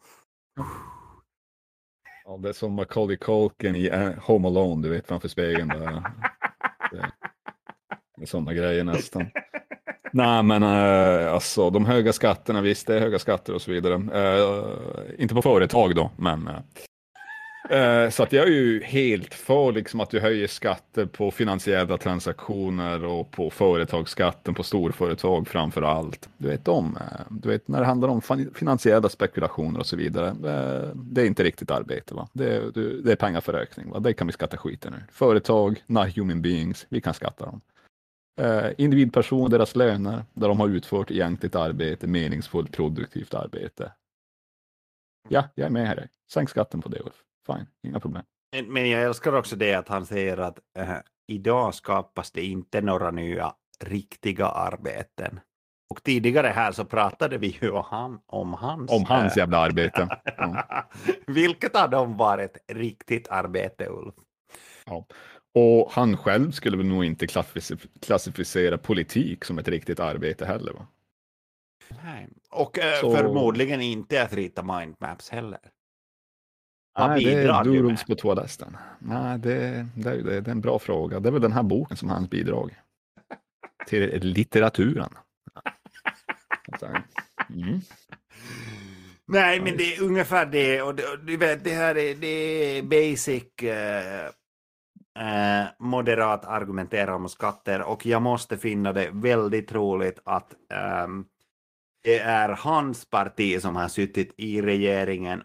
Ja, 2.25 2.37
det 2.37 2.49
är 2.49 2.53
som 2.53 2.73
Macaulay 2.73 3.17
Culkin 3.17 3.77
i 3.77 3.87
eh, 3.87 4.13
Home 4.23 4.49
Alone, 4.49 4.83
du 4.83 4.89
vet 4.89 5.07
framför 5.07 5.29
spegeln. 5.29 5.69
Bara. 5.69 6.13
Det, 6.91 6.97
det 8.17 8.23
är 8.23 8.27
sådana 8.27 8.53
grejer 8.53 8.85
nästan. 8.85 9.31
Nej, 10.17 10.43
men 10.43 10.63
eh, 10.63 11.33
alltså 11.33 11.71
de 11.71 11.85
höga 11.87 12.13
skatterna, 12.13 12.61
visst 12.61 12.87
det 12.87 12.97
är 12.97 13.01
höga 13.01 13.19
skatter 13.19 13.55
och 13.55 13.63
så 13.63 13.71
vidare. 13.71 13.95
Eh, 13.95 15.23
inte 15.23 15.35
på 15.35 15.43
företag 15.43 15.95
då, 15.95 16.11
men 16.17 16.49
eh, 17.69 18.05
eh, 18.05 18.11
så 18.11 18.23
att 18.23 18.33
jag 18.33 18.45
är 18.47 18.51
ju 18.51 18.83
helt 18.83 19.35
för 19.35 19.73
liksom 19.73 20.01
att 20.01 20.11
du 20.11 20.21
höjer 20.21 20.47
skatter 20.47 21.07
på 21.07 21.31
finansiella 21.31 21.99
transaktioner 21.99 23.05
och 23.05 23.31
på 23.31 23.51
företagsskatten 23.51 24.55
på 24.55 24.63
storföretag 24.63 25.49
framför 25.49 25.83
allt. 25.83 26.29
Du 26.39 26.49
vet 26.49 26.69
om, 26.69 26.97
eh, 26.97 27.21
du 27.31 27.49
vet 27.49 27.69
när 27.69 27.81
det 27.81 27.87
handlar 27.87 28.09
om 28.09 28.21
finansiella 28.55 29.09
spekulationer 29.09 29.81
och 29.81 29.87
så 29.87 29.97
vidare. 29.97 30.29
Eh, 30.29 30.89
det 30.95 31.23
är 31.23 31.27
inte 31.27 31.45
riktigt 31.45 31.71
arbete, 31.71 32.15
va? 32.15 32.29
Det, 32.33 32.57
är- 32.57 32.71
du- 32.75 33.01
det 33.03 33.13
är 33.13 33.17
pengar 33.17 33.41
för 33.41 33.55
ökning, 33.55 33.91
va? 33.91 33.99
Det 34.01 34.13
kan 34.15 34.27
vi 34.27 34.33
skatta 34.33 34.57
skiten 34.57 34.95
ur. 34.95 35.05
Företag, 35.13 35.83
not 35.87 36.17
human 36.17 36.43
beings, 36.43 36.87
vi 36.89 37.01
kan 37.01 37.15
skatta 37.15 37.45
dem. 37.47 37.61
Eh, 38.41 38.71
individpersoner, 38.79 39.49
deras 39.49 39.77
löner, 39.77 40.25
där 40.33 40.49
de 40.49 40.61
har 40.61 40.69
utfört 40.69 41.11
egentligt 41.11 41.55
arbete, 41.55 42.07
meningsfullt, 42.07 42.73
produktivt 42.73 43.35
arbete. 43.35 43.93
Ja, 45.29 45.45
jag 45.55 45.67
är 45.67 45.71
med 45.71 45.87
här. 45.87 46.09
Sänk 46.33 46.51
skatten 46.51 46.81
på 46.83 46.89
det, 46.89 47.01
Ulf. 47.01 47.15
Fine, 47.47 47.67
inga 47.83 48.01
problem. 48.01 48.23
Men- 48.53 48.73
Men 48.73 48.91
jag 48.91 49.03
älskar 49.03 49.33
också 49.33 49.57
det 49.57 49.75
att 49.75 49.89
han 49.89 50.07
säger 50.07 50.37
att 50.39 50.59
eh, 50.79 50.97
idag 51.27 51.75
skapas 51.75 52.31
det 52.31 52.45
inte 52.45 52.81
några 52.81 53.11
nya 53.11 53.55
riktiga 53.81 54.47
arbeten. 54.47 55.41
Och 55.91 56.03
tidigare 56.03 56.47
här 56.47 56.73
så 56.73 56.85
pratade 56.85 57.39
vi 57.39 57.59
ju 57.63 57.71
om, 57.71 57.85
han, 57.91 58.21
om 58.27 58.53
hans... 58.55 58.93
Om 58.93 59.05
hans 59.05 59.33
eh, 59.37 59.39
jävla 59.41 59.59
arbete. 59.59 60.09
Ja. 60.37 60.85
Vilket 61.27 61.77
av 61.77 61.91
dem 61.91 62.17
var 62.17 62.39
ett 62.39 62.57
riktigt 62.73 63.29
arbete, 63.29 63.87
Ulf? 63.89 64.15
Och 65.55 65.93
han 65.93 66.17
själv 66.17 66.51
skulle 66.51 66.77
väl 66.77 66.87
nog 66.87 67.05
inte 67.05 67.27
klassific- 67.27 67.89
klassificera 68.01 68.79
politik 68.79 69.45
som 69.45 69.59
ett 69.59 69.69
riktigt 69.69 70.01
arbete 70.01 70.47
heller. 70.47 70.73
Va? 70.73 70.87
Nej. 72.05 72.29
Och 72.51 72.79
eh, 72.79 73.01
Så- 73.01 73.17
förmodligen 73.17 73.81
inte 73.81 74.23
att 74.23 74.33
rita 74.33 74.63
mindmaps 74.63 75.31
heller. 75.31 75.59
Vad 76.99 77.11
Nej, 77.11 77.25
det 77.25 77.33
är 77.35 77.63
du 77.65 77.71
med? 77.71 77.83
doodles 77.83 78.05
på 78.05 78.15
toaletten. 78.15 78.77
Nej, 78.99 79.39
det, 79.39 79.87
det, 79.97 80.11
är, 80.11 80.17
det, 80.23 80.35
är 80.37 80.49
en 80.49 80.61
bra 80.61 80.79
fråga. 80.79 81.21
Det 81.21 81.29
är 81.29 81.33
väl 81.33 81.43
den 81.43 81.53
här 81.53 81.63
boken 81.63 81.97
som 81.97 82.09
hans 82.09 82.31
bidrag. 82.31 82.75
Till 83.87 84.21
litteraturen. 84.27 85.15
Mm. 87.51 87.81
Nej, 89.27 89.61
men 89.61 89.77
det 89.77 89.95
är 89.95 90.03
ungefär 90.03 90.47
det. 90.47 90.83
Och, 90.83 90.95
det- 90.95 91.07
och 91.13 91.19
du 91.25 91.37
vet, 91.37 91.65
det 91.65 91.71
här 91.75 91.99
är, 91.99 92.15
det 92.15 92.27
är 92.79 92.83
basic 92.83 93.45
eh, 93.63 94.31
eh, 95.19 95.67
moderat 95.79 96.45
argumentera 96.45 97.15
om 97.15 97.29
skatter 97.29 97.83
och 97.83 98.07
jag 98.07 98.23
måste 98.23 98.59
finna 98.59 98.93
det 98.93 99.11
väldigt 99.13 99.73
roligt 99.73 100.19
att 100.25 100.55
ehm, 100.73 101.25
det 102.05 102.19
är 102.19 102.49
hans 102.49 103.05
parti 103.11 103.61
som 103.61 103.77
har 103.77 103.89
suttit 103.89 104.35
i 104.37 104.63
regeringen 104.63 105.43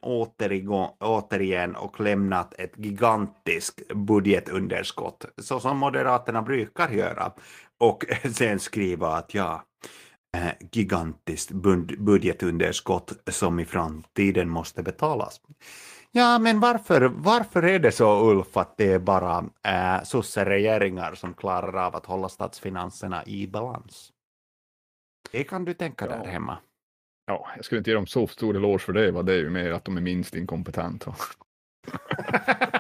återigen 1.00 1.76
och 1.76 2.00
lämnat 2.00 2.54
ett 2.58 2.74
gigantiskt 2.78 3.94
budgetunderskott, 3.94 5.26
så 5.38 5.60
som 5.60 5.78
Moderaterna 5.78 6.42
brukar 6.42 6.90
göra. 6.90 7.32
Och 7.78 8.06
sen 8.34 8.60
skriva 8.60 9.08
att 9.16 9.34
ja, 9.34 9.64
eh, 10.38 10.68
gigantiskt 10.72 11.52
budgetunderskott 11.98 13.14
som 13.28 13.60
i 13.60 13.66
framtiden 13.66 14.50
måste 14.50 14.84
betalas. 14.84 15.42
Ja, 16.12 16.40
men 16.40 16.60
varför, 16.60 17.02
varför 17.02 17.64
är 17.64 17.80
det 17.80 17.92
så, 17.92 18.32
Ulf, 18.32 18.58
att 18.58 18.78
det 18.78 18.94
är 18.94 19.00
bara 19.00 19.46
eh, 19.68 20.04
sosseregeringar 20.04 21.16
som 21.16 21.34
klarar 21.34 21.86
av 21.88 21.96
att 21.96 22.06
hålla 22.06 22.30
statsfinanserna 22.30 23.26
i 23.26 23.48
balans? 23.48 24.10
Det 25.32 25.44
kan 25.44 25.66
du 25.66 25.74
tänka 25.74 26.06
Ja. 26.06 26.12
där 26.18 26.26
hemma. 26.26 26.58
Ja, 27.26 27.50
jag 27.56 27.66
skulle 27.66 27.80
inte 27.80 27.90
ge 27.90 27.96
dem 27.96 28.08
så 28.08 28.28
stor 28.28 28.56
eloge 28.56 28.80
för 28.80 28.94
det. 28.94 29.12
Va? 29.12 29.22
Det 29.24 29.34
är 29.34 29.38
ju 29.38 29.50
mer 29.50 29.72
att 29.72 29.86
de 29.86 29.98
är 29.98 30.02
minst 30.02 30.36
inkompetenta. 30.36 31.16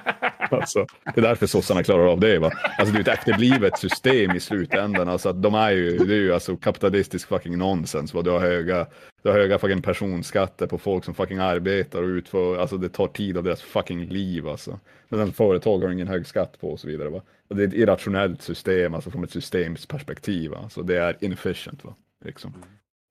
alltså, 0.58 0.86
det 1.03 1.18
är 1.18 1.22
därför 1.22 1.48
sossarna 1.48 1.84
klarar 1.84 2.08
av 2.08 2.19
det. 2.19 2.40
Va? 2.40 2.52
Alltså, 2.78 2.94
det 2.94 3.00
är 3.00 3.02
ett 3.02 3.19
efterblivet 3.19 3.80
system 3.80 4.36
i 4.36 4.40
slutändan. 4.40 5.10
Alltså, 5.10 5.30
att 5.30 5.42
de 5.42 5.56
är 5.56 5.72
ju, 5.72 5.98
det 5.98 6.14
är 6.14 6.18
ju 6.18 6.34
alltså 6.34 6.58
kapitalistisk 6.58 7.28
fucking 7.28 7.58
nonsens. 7.58 8.14
Va? 8.14 8.22
Du, 8.22 8.30
har 8.30 8.40
höga, 8.40 8.88
du 9.24 9.30
har 9.30 9.38
höga 9.38 9.60
fucking 9.60 9.82
personskatter 9.82 10.68
på 10.68 10.78
folk 10.78 11.06
som 11.06 11.14
fucking 11.14 11.38
arbetar 11.38 12.03
och 12.03 12.08
utför. 12.08 12.58
Alltså, 12.58 12.78
det 12.78 12.90
tar 12.90 13.08
tid 13.08 13.38
av 13.38 13.44
deras 13.44 13.61
fucking 13.61 14.06
liv. 14.06 14.48
Alltså. 14.48 14.80
Men 15.10 15.34
företag 15.34 15.80
har 15.80 15.92
ingen 15.92 16.08
hög 16.08 16.28
skatt 16.28 16.61
på 16.61 16.72
och 16.72 16.80
så 16.80 16.88
vidare. 16.88 17.10
Va? 17.10 17.22
Och 17.50 17.56
det 17.56 17.64
är 17.64 17.68
ett 17.68 17.74
irrationellt 17.74 18.42
system, 18.42 18.94
alltså 18.94 19.11
från 19.11 19.24
ett 19.24 19.32
systemsperspektiv. 19.32 20.53
Alltså, 20.53 20.82
det 20.82 20.98
är 20.98 21.18
inefficient. 21.19 21.84
Va? 21.84 21.95
Liksom. 22.26 22.53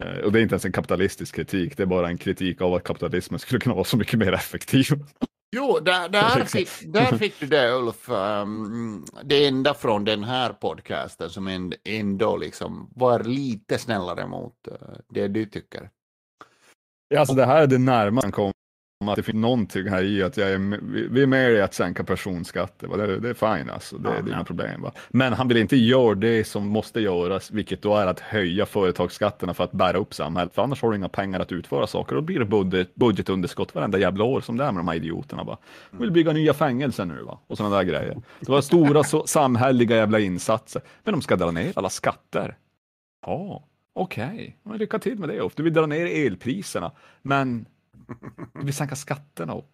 Eh, 0.04 0.18
och 0.18 0.32
det 0.32 0.40
är 0.40 0.42
inte 0.42 0.52
ens 0.52 0.64
en 0.64 0.72
kapitalistisk 0.72 1.34
kritik, 1.34 1.76
det 1.76 1.82
är 1.82 1.86
bara 1.86 2.08
en 2.08 2.18
kritik 2.18 2.60
av 2.60 2.74
att 2.74 2.84
kapitalismen 2.84 3.38
skulle 3.38 3.60
kunna 3.60 3.74
vara 3.74 3.84
så 3.84 3.96
mycket 3.96 4.18
mer 4.18 4.32
effektiv. 4.32 4.84
Jo, 5.56 5.78
där, 5.80 6.08
där, 6.08 6.44
fick, 6.44 6.68
där 6.92 7.18
fick 7.18 7.40
du 7.40 7.46
det 7.46 7.72
Ulf. 7.72 8.08
Um, 8.08 9.04
det 9.24 9.46
enda 9.46 9.74
från 9.74 10.04
den 10.04 10.24
här 10.24 10.52
podcasten 10.52 11.30
som 11.30 11.48
änd- 11.48 11.74
ändå 11.84 12.36
liksom 12.36 12.90
var 12.96 13.20
lite 13.24 13.78
snällare 13.78 14.26
mot 14.26 14.68
eh, 14.68 14.74
det 15.08 15.28
du 15.28 15.46
tycker. 15.46 15.90
Ja, 17.08 17.20
alltså 17.20 17.34
det 17.34 17.44
här 17.44 17.62
är 17.62 17.66
det 17.66 17.78
närmaste 17.78 18.26
man 18.26 18.32
kommer 18.32 18.52
att 19.06 19.16
det 19.16 19.22
finns 19.22 19.36
någonting 19.36 19.88
här 19.88 20.02
i 20.02 20.22
att 20.22 20.36
jag 20.36 20.50
är, 20.50 20.58
med- 20.58 20.80
vi 21.10 21.22
är 21.22 21.26
med 21.26 21.52
i 21.52 21.60
att 21.60 21.74
sänka 21.74 22.04
personskatter. 22.04 22.86
va? 22.86 22.96
Det, 22.96 23.20
det 23.20 23.28
är 23.28 23.34
fine 23.34 23.70
alltså, 23.70 23.98
det, 23.98 24.08
Ja, 24.08 24.22
det 24.22 24.30
är 24.30 24.34
inga 24.34 24.44
problem. 24.44 24.82
Va? 24.82 24.92
Men 25.08 25.32
han 25.32 25.48
vill 25.48 25.56
inte 25.56 25.76
göra 25.76 26.14
det 26.14 26.44
som 26.44 26.68
måste 26.68 27.00
göras, 27.00 27.50
vilket 27.50 27.82
då 27.82 27.96
är 27.96 28.06
att 28.06 28.20
höja 28.20 28.66
företagsskatterna 28.66 29.54
för 29.54 29.64
att 29.64 29.72
bära 29.72 29.98
upp 29.98 30.14
samhället. 30.14 30.54
För 30.54 30.62
annars 30.62 30.82
har 30.82 30.90
du 30.90 30.96
inga 30.96 31.08
pengar 31.08 31.40
att 31.40 31.52
utföra 31.52 31.86
saker 31.86 32.16
och 32.16 32.22
då 32.22 32.26
blir 32.26 32.38
det 32.38 32.44
budget, 32.44 32.94
budgetunderskott 32.94 33.74
varenda 33.74 33.98
jävla 33.98 34.24
år 34.24 34.40
som 34.40 34.56
det 34.56 34.64
är 34.64 34.72
med 34.72 34.80
de 34.80 34.88
här 34.88 34.96
idioterna. 34.96 35.44
Va? 35.44 35.58
De 35.90 36.00
vill 36.00 36.10
bygga 36.10 36.32
nya 36.32 36.54
fängelser 36.54 37.04
nu 37.04 37.22
va? 37.22 37.38
och 37.46 37.56
sådana 37.56 37.76
där 37.76 37.82
grejer. 37.82 38.22
Det 38.40 38.52
var 38.52 38.60
stora 38.60 39.04
så, 39.04 39.26
samhälleliga 39.26 39.96
jävla 39.96 40.18
insatser. 40.18 40.82
Men 41.04 41.12
de 41.12 41.22
ska 41.22 41.36
dra 41.36 41.50
ner 41.50 41.72
alla 41.76 41.90
skatter. 41.90 42.56
Ja, 43.26 43.64
okej. 43.92 44.56
Okay. 44.64 44.78
Lycka 44.78 44.98
till 44.98 45.18
med 45.18 45.28
det. 45.28 45.50
Du 45.54 45.62
vill 45.62 45.72
dra 45.72 45.86
ner 45.86 46.26
elpriserna, 46.26 46.92
men 47.22 47.66
du 48.54 48.64
vill 48.64 48.74
sänka 48.74 48.96
skatterna. 48.96 49.52
Och 49.54 49.70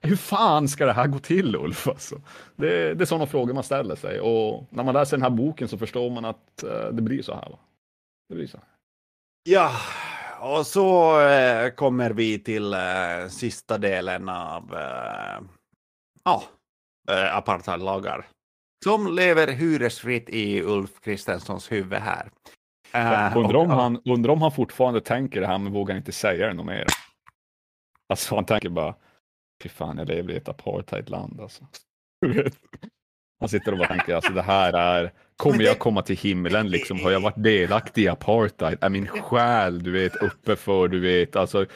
Hur 0.00 0.16
fan 0.16 0.68
ska 0.68 0.86
det 0.86 0.92
här 0.92 1.06
gå 1.06 1.18
till 1.18 1.56
Ulf? 1.56 1.88
Alltså? 1.88 2.20
Det, 2.56 2.94
det 2.94 3.04
är 3.04 3.06
sådana 3.06 3.26
frågor 3.26 3.54
man 3.54 3.64
ställer 3.64 3.96
sig 3.96 4.20
och 4.20 4.66
när 4.70 4.84
man 4.84 4.94
läser 4.94 5.16
den 5.16 5.22
här 5.22 5.30
boken 5.30 5.68
så 5.68 5.78
förstår 5.78 6.10
man 6.10 6.24
att 6.24 6.62
eh, 6.62 6.88
det 6.92 7.02
blir 7.02 7.22
så 7.22 7.34
här. 7.34 7.48
Va? 7.50 7.58
Det 8.28 8.34
blir 8.34 8.46
så 8.46 8.56
här. 8.56 8.66
Ja, 9.48 9.70
och 10.40 10.66
så 10.66 11.20
eh, 11.20 11.70
kommer 11.70 12.10
vi 12.10 12.38
till 12.38 12.74
eh, 12.74 13.28
sista 13.28 13.78
delen 13.78 14.28
av 14.28 14.74
eh, 14.74 15.40
ja, 16.24 16.42
eh, 17.10 17.36
apartheidlagar. 17.36 18.26
Som 18.84 19.14
lever 19.14 19.52
hyresfritt 19.52 20.28
i 20.28 20.62
Ulf 20.62 21.00
Kristenssons 21.00 21.72
huvud 21.72 21.98
här. 21.98 22.30
Eh, 22.92 23.36
Undrar 23.36 23.56
om, 23.58 23.70
och- 23.70 23.76
han, 23.76 24.00
undrar 24.04 24.32
om 24.32 24.42
han 24.42 24.52
fortfarande 24.52 25.00
tänker 25.00 25.40
det 25.40 25.46
här 25.46 25.58
men 25.58 25.72
vågar 25.72 25.96
inte 25.96 26.12
säga 26.12 26.46
det 26.46 26.54
något 26.54 26.66
mer. 26.66 26.86
Alltså 28.08 28.34
han 28.34 28.44
tänker 28.44 28.68
bara, 28.68 28.94
fy 29.62 29.68
fan 29.68 29.98
jag 29.98 30.08
lever 30.08 30.32
i 30.32 30.36
ett 30.36 30.48
apartheidland 30.48 31.40
alltså. 31.40 31.66
Han 33.40 33.48
sitter 33.48 33.72
och 33.72 33.78
bara 33.78 33.88
tänker, 33.88 34.14
alltså 34.14 34.32
det 34.32 34.42
här 34.42 34.72
är, 34.72 35.12
kommer 35.36 35.64
jag 35.64 35.78
komma 35.78 36.02
till 36.02 36.16
himlen 36.16 36.68
liksom? 36.68 37.00
Har 37.00 37.10
jag 37.10 37.20
varit 37.20 37.42
delaktig 37.42 38.02
i 38.02 38.08
apartheid? 38.08 38.78
Är 38.80 38.88
min 38.88 39.06
själ, 39.22 39.82
du 39.82 39.90
vet, 39.90 40.16
uppe 40.16 40.56
för, 40.56 40.88
du 40.88 41.00
vet, 41.00 41.36
alltså 41.36 41.66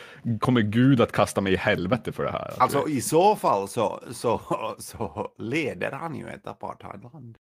kommer 0.41 0.60
Gud 0.60 1.00
att 1.00 1.12
kasta 1.12 1.41
mig 1.41 1.52
i 1.52 1.57
helvete 1.57 2.12
för 2.12 2.25
det 2.25 2.31
här? 2.31 2.55
Alltså 2.59 2.89
i 2.89 3.00
så 3.00 3.36
fall 3.36 3.68
så, 3.68 4.02
så, 4.12 4.41
så 4.78 5.33
leder 5.39 5.92
han 5.92 6.15
ju 6.15 6.28
ett 6.28 6.47
apartheidland. 6.47 7.39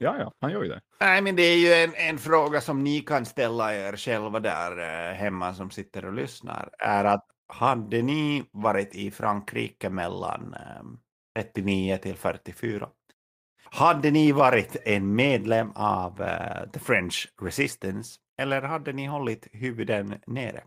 Ja, 0.00 0.16
ja, 0.18 0.32
han 0.40 0.50
gör 0.52 0.62
ju 0.62 0.68
det. 0.68 0.80
Nej, 1.00 1.22
men 1.22 1.36
det 1.36 1.42
är 1.42 1.56
ju 1.56 1.72
en, 1.72 1.94
en 1.94 2.18
fråga 2.18 2.60
som 2.60 2.84
ni 2.84 3.00
kan 3.00 3.24
ställa 3.24 3.74
er 3.74 3.96
själva 3.96 4.40
där 4.40 4.78
eh, 4.78 5.14
hemma 5.14 5.54
som 5.54 5.70
sitter 5.70 6.04
och 6.04 6.12
lyssnar. 6.12 6.68
Är 6.78 7.04
att 7.04 7.26
hade 7.46 8.02
ni 8.02 8.44
varit 8.50 8.94
i 8.94 9.10
Frankrike 9.10 9.90
mellan 9.90 10.54
ehm, 10.54 10.98
39 11.36 11.98
till 12.02 12.16
44? 12.16 12.88
Hade 13.64 14.10
ni 14.10 14.32
varit 14.32 14.76
en 14.84 15.14
medlem 15.14 15.70
av 15.74 16.22
eh, 16.22 16.70
The 16.70 16.78
French 16.78 17.32
Resistance 17.42 18.18
eller 18.38 18.62
hade 18.62 18.92
ni 18.92 19.06
hållit 19.06 19.48
huvuden 19.52 20.14
nere? 20.26 20.64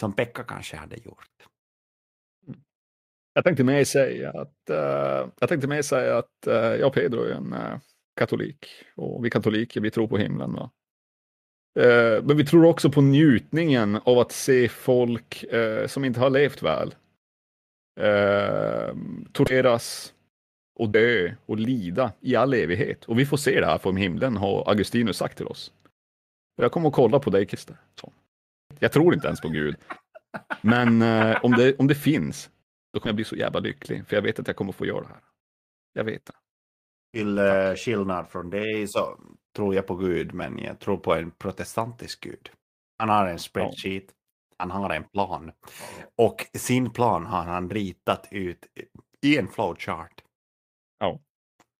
Som 0.00 0.12
Pekka 0.12 0.44
kanske 0.44 0.76
hade 0.76 0.96
gjort. 0.96 1.26
Jag 3.32 3.44
tänkte 3.44 3.64
mer 3.64 3.84
säga 3.84 4.30
att, 4.30 4.70
uh, 4.70 5.30
jag 5.40 5.48
tänkte 5.48 5.68
mig 5.68 5.82
säga 5.82 6.18
att 6.18 6.46
uh, 6.46 6.54
jag 6.54 6.86
och 6.86 6.94
Pedro 6.94 7.22
är 7.22 7.30
en 7.30 7.52
uh, 7.52 7.78
katolik 8.16 8.66
och 8.96 9.24
vi 9.24 9.30
katoliker, 9.30 9.80
vi 9.80 9.90
tror 9.90 10.08
på 10.08 10.18
himlen. 10.18 10.52
Va? 10.52 10.70
Eh, 11.78 12.22
men 12.24 12.36
vi 12.36 12.44
tror 12.44 12.64
också 12.64 12.90
på 12.90 13.00
njutningen 13.00 14.00
av 14.04 14.18
att 14.18 14.32
se 14.32 14.68
folk 14.68 15.42
eh, 15.42 15.86
som 15.86 16.04
inte 16.04 16.20
har 16.20 16.30
levt 16.30 16.62
väl 16.62 16.94
eh, 18.00 18.94
torteras 19.32 20.14
och 20.78 20.88
dö 20.88 21.34
och 21.46 21.58
lida 21.58 22.12
i 22.20 22.36
all 22.36 22.54
evighet. 22.54 23.04
Och 23.04 23.18
vi 23.18 23.26
får 23.26 23.36
se 23.36 23.60
det 23.60 23.66
här 23.66 23.78
från 23.78 23.96
himlen, 23.96 24.36
har 24.36 24.68
Augustinus 24.70 25.16
sagt 25.16 25.36
till 25.36 25.46
oss. 25.46 25.72
Jag 26.56 26.72
kommer 26.72 26.88
att 26.88 26.94
kolla 26.94 27.18
på 27.18 27.30
dig, 27.30 27.46
Christer. 27.46 27.76
Så. 28.00 28.12
Jag 28.78 28.92
tror 28.92 29.14
inte 29.14 29.26
ens 29.26 29.40
på 29.40 29.48
Gud. 29.48 29.76
Men 30.60 31.02
eh, 31.02 31.44
om, 31.44 31.52
det, 31.52 31.76
om 31.78 31.86
det 31.86 31.94
finns, 31.94 32.50
då 32.92 33.00
kommer 33.00 33.08
jag 33.08 33.16
bli 33.16 33.24
så 33.24 33.36
jävla 33.36 33.60
lycklig. 33.60 34.06
För 34.06 34.16
jag 34.16 34.22
vet 34.22 34.38
att 34.38 34.46
jag 34.46 34.56
kommer 34.56 34.72
få 34.72 34.86
göra 34.86 35.00
det 35.00 35.08
här. 35.08 35.20
Jag 35.92 36.04
vet 36.04 36.26
det. 36.26 36.32
Till 37.12 37.38
uh, 37.38 37.74
skillnad 37.74 38.28
från 38.28 38.50
dig 38.50 38.88
så 38.88 39.20
tror 39.56 39.74
jag 39.74 39.86
på 39.86 39.94
Gud, 39.94 40.34
men 40.34 40.58
jag 40.58 40.78
tror 40.78 40.96
på 40.96 41.14
en 41.14 41.30
protestantisk 41.30 42.20
Gud. 42.20 42.50
Han 42.98 43.08
har 43.08 43.26
en 43.26 43.38
spreadsheet, 43.38 44.04
han 44.58 44.70
har 44.70 44.90
en 44.90 45.04
plan. 45.04 45.52
Och 46.16 46.46
sin 46.54 46.90
plan 46.90 47.26
har 47.26 47.44
han 47.44 47.70
ritat 47.70 48.28
ut 48.30 48.66
i 49.22 49.38
en 49.38 49.48
flowchart. 49.48 50.22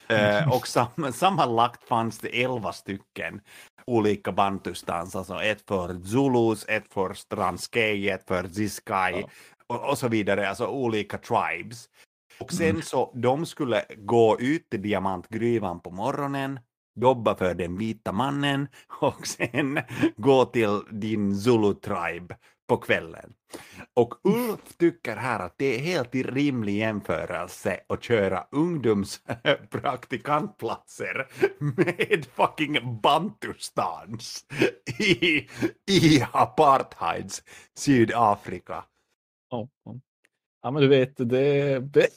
Eh, 0.08 0.52
och 0.52 0.68
sam, 0.68 0.88
sammanlagt 1.12 1.88
fanns 1.88 2.18
det 2.18 2.42
elva 2.42 2.72
stycken 2.72 3.40
olika 3.86 4.32
bantustans, 4.32 5.16
alltså 5.16 5.42
ett 5.42 5.62
för 5.68 6.00
Zulus, 6.04 6.64
ett 6.68 6.92
för 6.92 7.16
Transkei, 7.34 8.10
ett 8.10 8.26
för 8.26 8.48
Ziskai 8.48 9.20
Ja. 9.20 9.28
och, 9.66 9.90
och 9.90 9.98
så 9.98 10.08
vidare, 10.08 10.48
alltså 10.48 10.66
olika 10.66 11.18
tribes. 11.18 11.88
Och 12.40 12.52
sen 12.52 12.82
så, 12.82 13.12
de 13.14 13.46
skulle 13.46 13.84
gå 13.96 14.40
ut 14.40 14.70
till 14.70 14.82
diamantgruvan 14.82 15.80
på 15.80 15.90
morgonen, 15.90 16.60
jobba 17.00 17.34
för 17.36 17.54
den 17.54 17.78
vita 17.78 18.12
mannen 18.12 18.68
och 19.00 19.26
sen 19.26 19.80
gå 20.16 20.44
till 20.44 20.80
din 20.90 21.32
Zulu-tribe 21.34 22.34
på 22.66 22.76
kvällen. 22.76 23.32
Och 23.94 24.14
Ulf 24.22 24.76
tycker 24.78 25.16
här 25.16 25.40
att 25.40 25.54
det 25.58 25.74
är 25.74 25.78
helt 25.78 26.14
i 26.14 26.22
rimlig 26.22 26.78
jämförelse 26.78 27.80
att 27.88 28.02
köra 28.02 28.46
ungdomspraktikantplatser 28.50 31.26
med 31.58 32.26
fucking 32.34 33.00
bantustans 33.02 34.44
i, 34.98 35.48
i 35.90 36.22
apartheids 36.32 37.42
Sydafrika. 37.74 38.84
Ja, 39.50 39.68
oh. 39.84 39.96
ja, 40.62 40.70
men 40.70 40.82
du 40.82 40.88
vet, 40.88 41.16
det, 41.16 41.80
det, 41.80 42.08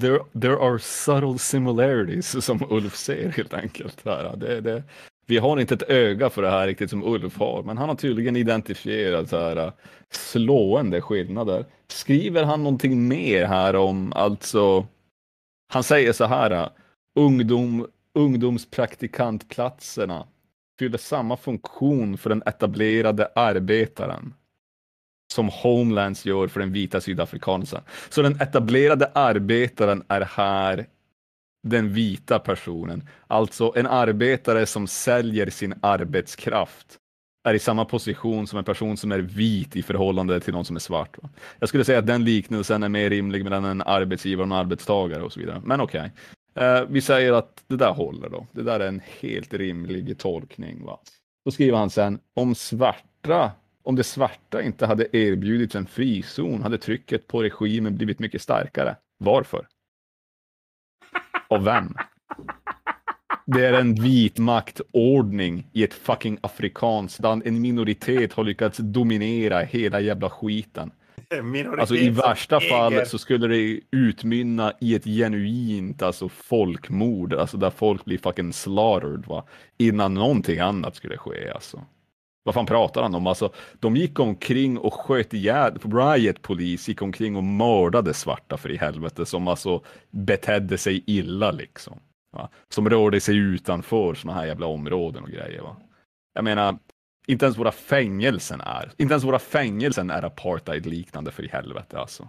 there, 0.00 0.24
there 0.40 0.58
are 0.58 0.78
subtle 0.78 1.38
similarities 1.38 2.44
som 2.44 2.66
Ulf 2.70 2.96
ser 2.96 3.28
helt 3.28 3.54
enkelt. 3.54 4.04
Här. 4.04 4.36
Det, 4.36 4.60
det, 4.60 4.82
vi 5.26 5.38
har 5.38 5.60
inte 5.60 5.74
ett 5.74 5.90
öga 5.90 6.30
för 6.30 6.42
det 6.42 6.50
här 6.50 6.66
riktigt 6.66 6.90
som 6.90 7.04
Ulf 7.04 7.38
har, 7.38 7.62
men 7.62 7.78
han 7.78 7.88
har 7.88 7.96
tydligen 7.96 8.36
identifierat 8.36 9.28
så 9.28 9.38
här, 9.38 9.56
äh, 9.56 9.72
slående 10.10 11.00
skillnader. 11.00 11.64
Skriver 11.88 12.44
han 12.44 12.62
någonting 12.62 13.08
mer 13.08 13.44
här 13.44 13.76
om, 13.76 14.12
alltså, 14.12 14.86
han 15.72 15.82
säger 15.82 16.12
så 16.12 16.24
här, 16.24 16.50
äh, 16.50 16.68
ungdom, 17.14 17.86
ungdomspraktikantplatserna 18.14 20.26
fyller 20.78 20.98
samma 20.98 21.36
funktion 21.36 22.18
för 22.18 22.30
den 22.30 22.42
etablerade 22.46 23.28
arbetaren 23.34 24.34
som 25.32 25.48
Homelands 25.48 26.26
gör 26.26 26.48
för 26.48 26.60
den 26.60 26.72
vita 26.72 27.00
sydafrikansen. 27.00 27.80
Så 28.08 28.22
den 28.22 28.40
etablerade 28.40 29.10
arbetaren 29.14 30.02
är 30.08 30.20
här 30.20 30.86
den 31.62 31.92
vita 31.92 32.38
personen. 32.38 33.08
Alltså 33.26 33.72
en 33.76 33.86
arbetare 33.86 34.66
som 34.66 34.86
säljer 34.86 35.50
sin 35.50 35.74
arbetskraft 35.82 36.98
är 37.44 37.54
i 37.54 37.58
samma 37.58 37.84
position 37.84 38.46
som 38.46 38.58
en 38.58 38.64
person 38.64 38.96
som 38.96 39.12
är 39.12 39.18
vit 39.18 39.76
i 39.76 39.82
förhållande 39.82 40.40
till 40.40 40.52
någon 40.52 40.64
som 40.64 40.76
är 40.76 40.80
svart. 40.80 41.22
Va? 41.22 41.28
Jag 41.58 41.68
skulle 41.68 41.84
säga 41.84 41.98
att 41.98 42.06
den 42.06 42.24
liknelsen 42.24 42.82
är 42.82 42.88
mer 42.88 43.10
rimlig 43.10 43.44
mellan 43.44 43.64
en 43.64 43.82
arbetsgivare 43.82 44.42
och 44.42 44.46
en 44.46 44.60
arbetstagare 44.60 45.22
och 45.22 45.32
så 45.32 45.40
vidare. 45.40 45.62
Men 45.64 45.80
okej, 45.80 46.12
eh, 46.54 46.82
vi 46.88 47.00
säger 47.00 47.32
att 47.32 47.64
det 47.66 47.76
där 47.76 47.92
håller 47.92 48.28
då. 48.28 48.46
Det 48.52 48.62
där 48.62 48.80
är 48.80 48.88
en 48.88 49.02
helt 49.20 49.54
rimlig 49.54 50.18
tolkning. 50.18 50.84
Va? 50.84 51.00
Då 51.44 51.50
skriver 51.50 51.78
han 51.78 51.90
sen, 51.90 52.18
om 52.34 52.54
svarta, 52.54 53.52
om 53.82 53.96
de 53.96 54.04
svarta 54.04 54.62
inte 54.62 54.86
hade 54.86 55.16
erbjudits 55.16 55.74
en 55.74 55.86
frizon 55.86 56.62
hade 56.62 56.78
trycket 56.78 57.26
på 57.26 57.42
regimen 57.42 57.96
blivit 57.96 58.18
mycket 58.18 58.42
starkare. 58.42 58.96
Varför? 59.18 59.66
Och 61.52 61.66
vem? 61.66 61.94
Det 63.46 63.66
är 63.66 63.72
en 63.72 63.94
vit 63.94 64.38
maktordning 64.38 65.66
i 65.72 65.84
ett 65.84 65.94
fucking 65.94 66.38
afrikanskt 66.40 67.20
land. 67.20 67.42
En 67.46 67.60
minoritet 67.60 68.32
har 68.32 68.44
lyckats 68.44 68.78
dominera 68.78 69.60
hela 69.60 70.00
jävla 70.00 70.30
skiten. 70.30 70.90
Alltså 71.78 71.94
i 71.94 72.10
värsta 72.10 72.60
fall 72.60 73.06
så 73.06 73.18
skulle 73.18 73.48
det 73.48 73.80
utmynna 73.90 74.72
i 74.80 74.94
ett 74.94 75.04
genuint 75.04 76.02
alltså 76.02 76.28
folkmord, 76.28 77.34
alltså 77.34 77.56
där 77.56 77.70
folk 77.70 78.04
blir 78.04 78.18
fucking 78.18 78.52
slaughtered 78.52 79.26
va, 79.26 79.44
innan 79.78 80.14
någonting 80.14 80.58
annat 80.58 80.96
skulle 80.96 81.16
ske 81.16 81.50
alltså. 81.50 81.84
Vad 82.44 82.54
fan 82.54 82.66
pratar 82.66 83.02
han 83.02 83.14
om? 83.14 83.26
Alltså, 83.26 83.52
de 83.80 83.96
gick 83.96 84.18
omkring 84.18 84.78
och 84.78 84.94
sköt 84.94 85.34
ihjäl, 85.34 85.78
riot 85.78 86.42
polis 86.42 86.88
gick 86.88 87.02
omkring 87.02 87.36
och 87.36 87.44
mördade 87.44 88.14
svarta 88.14 88.56
för 88.56 88.70
i 88.70 88.76
helvete 88.76 89.26
som 89.26 89.48
alltså 89.48 89.84
betedde 90.10 90.78
sig 90.78 91.04
illa 91.06 91.50
liksom. 91.50 91.98
Va? 92.32 92.48
Som 92.68 92.90
rörde 92.90 93.20
sig 93.20 93.36
utanför 93.36 94.14
sådana 94.14 94.40
här 94.40 94.46
jävla 94.46 94.66
områden 94.66 95.22
och 95.22 95.30
grejer. 95.30 95.62
Va? 95.62 95.76
Jag 96.34 96.44
menar, 96.44 96.78
inte 97.26 97.44
ens 97.44 97.58
våra 97.58 97.72
fängelsen 97.72 98.60
är, 98.60 98.92
inte 98.96 99.12
ens 99.12 99.24
våra 99.24 99.38
fängelsen 99.38 100.10
är 100.10 100.22
apartheid-liknande 100.22 101.30
för 101.30 101.44
i 101.44 101.48
helvete 101.48 101.98
alltså. 101.98 102.28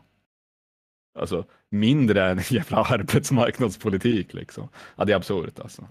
Alltså 1.19 1.45
mindre 1.69 2.29
än 2.29 2.41
jävla 2.49 2.77
arbetsmarknadspolitik 2.83 4.33
liksom. 4.33 4.69
Ja, 4.95 5.05
det 5.05 5.11
är 5.11 5.17
absurt 5.17 5.59
alltså. 5.59 5.87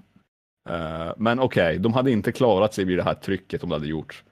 Eh, 0.70 1.12
men 1.16 1.40
okej, 1.40 1.78
de 1.78 1.92
hade 1.92 2.10
inte 2.10 2.32
klarat 2.32 2.74
sig 2.74 2.84
vid 2.84 2.98
det 2.98 3.02
här 3.02 3.14
trycket 3.14 3.62
om 3.62 3.68
det 3.68 3.74
hade 3.74 3.86
gjorts. 3.86 4.24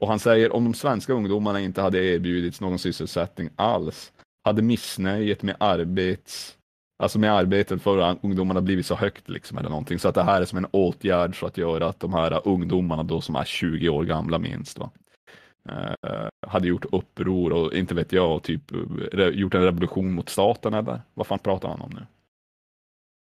Och 0.00 0.08
han 0.08 0.18
säger 0.18 0.52
om 0.52 0.64
de 0.64 0.74
svenska 0.74 1.12
ungdomarna 1.12 1.60
inte 1.60 1.82
hade 1.82 2.04
erbjudits 2.04 2.60
någon 2.60 2.78
sysselsättning 2.78 3.50
alls 3.56 4.12
hade 4.44 4.62
missnöjet 4.62 5.42
med 5.42 5.56
arbets 5.60 6.56
Alltså 6.98 7.18
med 7.18 7.32
arbetet 7.32 7.82
för 7.82 8.18
ungdomarna 8.22 8.60
blivit 8.60 8.86
så 8.86 8.94
högt 8.94 9.28
liksom 9.28 9.58
eller 9.58 9.68
någonting 9.68 9.98
så 9.98 10.08
att 10.08 10.14
det 10.14 10.22
här 10.22 10.40
är 10.40 10.44
som 10.44 10.58
en 10.58 10.66
åtgärd 10.70 11.34
för 11.34 11.46
att 11.46 11.58
göra 11.58 11.88
att 11.88 12.00
de 12.00 12.12
här 12.12 12.48
ungdomarna 12.48 13.02
då 13.02 13.20
som 13.20 13.36
är 13.36 13.44
20 13.44 13.88
år 13.88 14.04
gamla 14.04 14.38
minst 14.38 14.78
va. 14.78 14.90
Eh, 15.68 16.28
hade 16.46 16.68
gjort 16.68 16.84
uppror 16.92 17.52
och 17.52 17.74
inte 17.74 17.94
vet 17.94 18.12
jag, 18.12 18.42
typ 18.42 18.62
re, 19.12 19.30
gjort 19.30 19.54
en 19.54 19.62
revolution 19.62 20.12
mot 20.12 20.28
staten 20.28 20.74
eller? 20.74 21.00
Vad 21.14 21.26
fan 21.26 21.38
pratar 21.38 21.68
han 21.68 21.80
om 21.80 21.90
nu? 21.90 22.06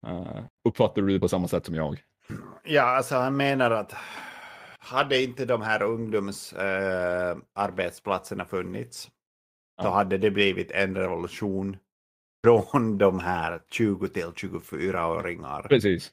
Uh, 0.07 0.39
uppfattar 0.69 1.01
du 1.01 1.13
det 1.13 1.19
på 1.19 1.27
samma 1.27 1.47
sätt 1.47 1.65
som 1.65 1.75
jag? 1.75 2.03
Ja, 2.63 2.81
alltså 2.83 3.15
han 3.15 3.37
menar 3.37 3.71
att 3.71 3.93
hade 4.79 5.23
inte 5.23 5.45
de 5.45 5.61
här 5.61 5.81
ungdomsarbetsplatserna 5.83 8.43
eh, 8.43 8.47
funnits, 8.49 9.09
då 9.81 9.87
Ja. 9.87 9.93
hade 9.93 10.17
det 10.17 10.31
blivit 10.31 10.71
en 10.71 10.95
revolution 10.95 11.77
från 12.43 12.97
de 12.97 13.19
här 13.19 13.61
20 13.71 14.07
till 14.07 14.23
24-åringar. 14.23 15.61
Precis. 15.61 16.11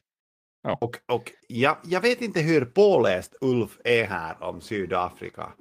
Och, 0.81 0.97
och 1.11 1.31
jag, 1.47 1.77
jag 1.83 2.01
vet 2.01 2.21
inte 2.21 2.39
hur 2.39 2.65
påläst 2.65 3.35
Ulf 3.41 3.79
är 3.83 4.05
här 4.05 4.43
om 4.43 4.61
Sydafrika. 4.61 5.53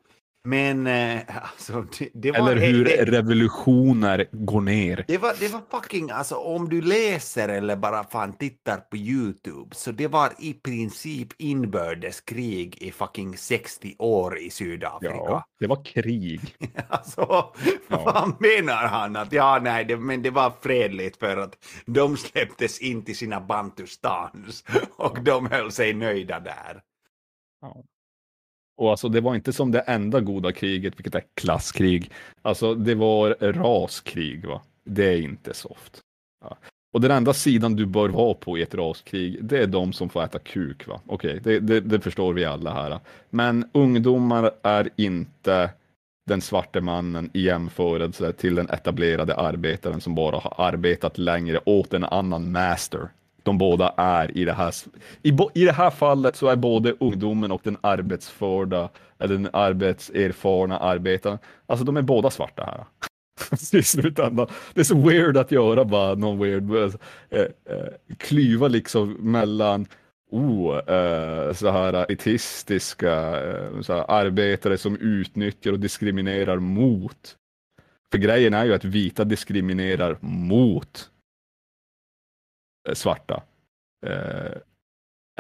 Men 0.47 0.87
eh, 0.87 1.21
alltså, 1.43 1.87
det, 1.99 2.09
det 2.15 2.31
var... 2.31 2.39
Eller 2.39 2.57
hur 2.67 2.85
det, 2.85 3.05
revolutioner 3.05 4.27
går 4.33 4.61
ner. 4.61 5.05
det, 5.09 5.19
var, 5.19 5.35
det 5.41 5.49
var 5.49 5.63
fucking, 5.71 6.11
alltså 6.11 6.35
om 6.35 6.69
du 6.69 6.81
läser 6.81 7.49
eller 7.49 7.77
bara 7.77 8.05
fan 8.05 8.33
tittar 8.33 8.77
på 8.77 8.97
YouTube, 8.97 9.75
så 9.75 9.93
det 9.93 10.09
var 10.09 10.33
i 10.39 10.53
princip 10.53 11.29
inbördeskrig 11.39 12.83
i 12.83 12.93
fucking 12.93 13.37
60 13.37 13.95
år 13.99 14.39
i 14.39 14.51
Sydafrika. 14.51 15.15
Ja, 15.15 15.45
det 15.61 15.67
var 15.67 15.85
krig. 15.85 16.41
Alltså, 16.89 17.21
Ja. 17.21 17.55
vad 17.89 18.41
menar 18.41 18.87
han? 18.87 19.17
Att 19.17 19.33
ja, 19.33 19.61
nej, 19.63 19.85
det, 19.85 19.97
men 19.97 20.23
det 20.23 20.31
var 20.31 20.53
fredligt 20.61 21.17
för 21.19 21.37
att 21.37 21.59
de 21.87 22.17
släpptes 22.17 22.81
in 22.81 23.05
till 23.05 23.17
sina 23.17 23.41
bantustans 23.41 24.65
och 24.97 25.23
de 25.23 25.47
höll 25.47 25.73
sig 25.73 25.95
nöjda 25.95 26.41
där. 26.41 26.83
Och 28.77 28.91
alltså 28.91 29.09
det 29.09 29.21
var 29.21 29.35
inte 29.35 29.53
som 29.53 29.71
det 29.71 29.81
enda 29.81 30.21
goda 30.21 30.53
kriget, 30.53 30.99
vilket 30.99 31.15
är 31.15 31.25
klasskrig. 31.35 32.11
Alltså 32.43 32.75
det 32.75 32.95
var 32.95 33.37
raskrig, 33.41 34.47
va. 34.47 34.63
Det 34.85 35.07
är 35.07 35.21
inte 35.21 35.55
soft. 35.55 36.01
Ja. 36.45 36.57
Och 36.95 37.01
den 37.01 37.11
enda 37.11 37.33
sidan 37.33 37.77
du 37.77 37.87
bör 37.87 38.09
vara 38.09 38.35
på 38.35 38.59
i 38.59 38.63
ett 38.63 38.75
raskrig, 38.75 39.45
det 39.45 39.59
är 39.59 39.67
de 39.67 39.93
som 39.93 40.09
får 40.09 40.25
äta 40.25 40.39
kuk, 40.39 40.87
va. 40.87 41.01
Okej, 41.07 41.41
det, 41.45 41.61
det, 41.61 41.81
det 41.81 42.01
förstår 42.01 42.33
vi 42.33 42.45
alla 42.45 42.73
här. 42.73 43.01
Men 43.31 43.71
ungdomar 43.73 44.51
är 44.63 44.91
inte 44.97 45.71
den 46.27 46.41
svarte 46.41 46.81
mannen 46.81 47.31
i 47.33 47.41
jämförelse 47.41 48.33
till 48.33 48.55
den 48.55 48.69
etablerade 48.71 49.37
arbetaren 49.37 50.01
som 50.01 50.15
bara 50.15 50.39
har 50.39 50.55
arbetat 50.69 51.19
längre 51.19 51.61
åt 51.65 51.95
en 51.95 52.05
annan 52.05 52.53
master. 52.53 53.09
De 53.45 53.59
båda 53.59 53.95
är 53.97 54.39
i 54.39 54.45
det 54.45 54.53
här, 54.53 54.75
i, 55.23 55.33
bo- 55.33 55.51
i 55.55 55.65
det 55.65 55.73
här 55.73 55.91
fallet 55.91 56.37
så 56.37 56.49
är 56.49 56.57
både 56.57 56.93
ungdomen 57.01 57.53
och 57.53 57.61
den 57.65 57.77
arbetsförda 57.81 58.89
eller 59.19 59.35
den 59.35 59.49
arbetserfarna 59.53 60.79
arbetaren, 60.79 61.39
alltså 61.67 61.85
de 61.85 61.97
är 61.97 62.03
båda 62.03 62.31
svarta 62.31 62.65
här. 62.65 62.85
I 63.79 63.83
slutändan. 63.83 64.47
Det 64.75 64.81
är 64.81 64.85
så 64.85 64.99
weird 65.09 65.37
att 65.37 65.53
göra 65.53 65.85
bara 65.85 66.15
någon 66.15 66.39
weird, 66.39 66.71
eh, 67.31 67.41
eh, 67.41 67.47
klyva 68.19 68.69
liksom 68.69 69.13
mellan 69.13 69.87
oh, 70.31 70.77
eh, 70.77 71.53
så 71.53 71.71
här 71.71 71.93
elitistiska 71.93 73.43
eh, 73.43 73.81
så 73.81 73.93
här, 73.93 74.05
arbetare 74.09 74.79
som 74.79 74.97
utnyttjar 74.97 75.73
och 75.73 75.81
diskriminerar 75.81 76.59
mot. 76.59 77.37
För 78.13 78.19
grejen 78.19 78.55
är 78.55 78.65
ju 78.65 78.75
att 78.75 78.85
vita 78.85 79.25
diskriminerar 79.25 80.17
mot 80.21 81.11
Eh, 82.89 82.95
svarta. 82.95 83.43
Eh, 84.07 84.57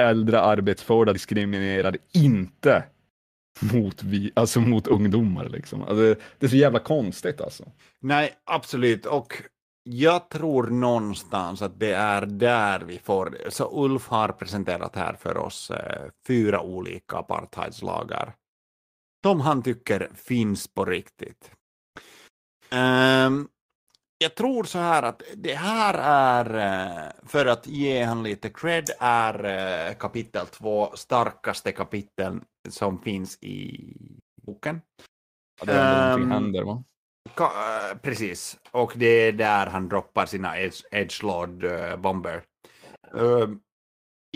äldre 0.00 0.40
arbetsförda 0.40 1.12
diskriminerar 1.12 1.97
inte 2.12 2.84
mot, 3.73 4.02
vi, 4.02 4.32
alltså 4.34 4.60
mot 4.60 4.86
ungdomar. 4.86 5.48
Liksom. 5.48 5.82
Alltså, 5.82 6.14
det 6.39 6.47
är 6.47 6.48
så 6.48 6.56
jävla 6.56 6.78
konstigt 6.78 7.40
alltså. 7.40 7.64
Nej, 8.00 8.34
absolut. 8.44 9.06
Och 9.06 9.42
jag 9.82 10.28
tror 10.28 10.66
någonstans 10.66 11.62
att 11.62 11.81
det 11.81 11.92
är 11.92 12.26
där 12.26 12.81
vi 12.81 12.98
får 12.98 13.31
det. 13.31 13.50
Så 13.50 13.84
Ulf 13.84 14.08
har 14.08 14.28
presenterat 14.28 14.97
här 14.97 15.14
för 15.14 15.36
oss 15.36 15.70
eh, 15.70 16.10
fyra 16.26 16.60
olika 16.60 17.16
apartheidslagar. 17.16 18.34
Som 19.24 19.40
han 19.40 19.62
tycker 19.62 20.10
finns 20.14 20.68
på 20.68 20.84
riktigt. 20.84 21.50
Um, 22.73 23.48
jag 24.18 24.34
tror 24.34 24.65
så 24.65 24.78
här 24.78 25.02
att 25.02 25.23
det 25.36 25.55
här 25.55 25.94
är, 25.99 26.55
eh, 27.07 27.12
för 27.26 27.47
att 27.47 27.67
ge 27.67 28.02
han 28.05 28.23
lite 28.23 28.51
cred, 28.51 28.91
är 29.01 29.44
eh, 29.44 29.94
kapitel 29.94 30.47
två 30.47 30.97
starkaste 30.97 31.73
kapiteln 31.73 32.44
som 32.68 33.02
finns 33.02 33.39
i 33.43 33.81
boken. 34.43 34.81
Ja, 35.60 35.65
det 35.67 35.73
är 35.73 35.94
någonting 35.94 36.25
Ehm, 36.25 36.31
händer 36.31 36.62
va? 36.62 36.84
Ka- 37.34 37.91
eh, 37.91 37.99
precis, 37.99 38.59
och 38.70 38.93
det 38.97 39.07
är 39.07 39.33
där 39.33 39.67
han 39.67 39.89
droppar 39.89 40.26
sina 40.26 40.59
edge, 40.59 40.84
edgelord 40.91 41.65
uh, 41.65 41.97
bomber. 41.97 42.44
Eh, 43.15 43.49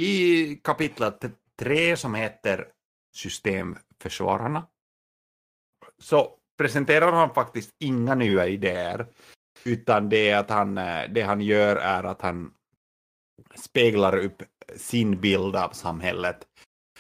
I 0.00 0.55
kapitlet 0.65 1.24
tre 1.58 1.97
som 1.97 2.15
heter 2.15 2.73
Systemförsvararna 3.16 4.66
så 5.98 6.39
presenterar 6.58 7.12
han 7.12 7.34
faktiskt 7.34 7.70
inga 7.78 8.15
nya 8.15 8.47
idéer 8.47 9.07
utan 9.64 10.08
det, 10.08 10.32
att 10.32 10.50
han, 10.50 10.78
eh, 10.78 11.02
det 11.10 11.22
han 11.22 11.40
gör 11.40 11.76
är 11.76 12.04
att 12.04 12.22
han 12.22 12.50
speglar 13.54 14.16
upp 14.16 14.42
sin 14.76 15.20
bild 15.20 15.56
av 15.56 15.70
samhället 15.70 16.46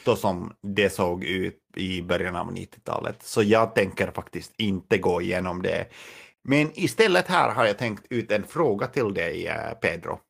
så 0.04 0.16
som 0.16 0.54
det 0.62 0.90
såg 0.90 1.24
ut 1.24 1.60
i 1.76 2.02
början 2.02 2.36
av 2.36 2.52
90-talet. 2.52 3.22
Så 3.22 3.42
jag 3.42 3.74
tänker 3.74 4.10
faktiskt 4.10 4.54
inte 4.58 4.98
gå 4.98 5.22
igenom 5.22 5.62
det. 5.62 5.86
Men 6.48 6.70
istället 6.74 7.28
här 7.28 7.54
har 7.54 7.66
jag 7.66 7.78
tänkt 7.78 8.06
ut 8.10 8.32
en 8.32 8.44
fråga 8.44 8.86
till 8.86 9.14
dig, 9.14 9.46
eh, 9.46 9.74
Pedro. 9.80 10.20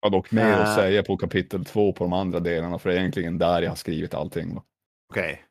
Jag 0.00 0.12
dock 0.12 0.32
Eh. 0.32 0.60
att 0.60 0.74
säga 0.74 1.02
på 1.02 1.16
kapitel 1.16 1.64
två 1.64 1.92
på 1.92 2.04
de 2.04 2.12
andra 2.12 2.40
delarna, 2.40 2.78
för 2.78 2.88
det 2.90 2.94
är 2.96 2.98
egentligen 2.98 3.38
där 3.38 3.62
jag 3.62 3.70
har 3.70 3.76
skrivit 3.76 4.14
allting. 4.14 4.60
Okej. 5.10 5.44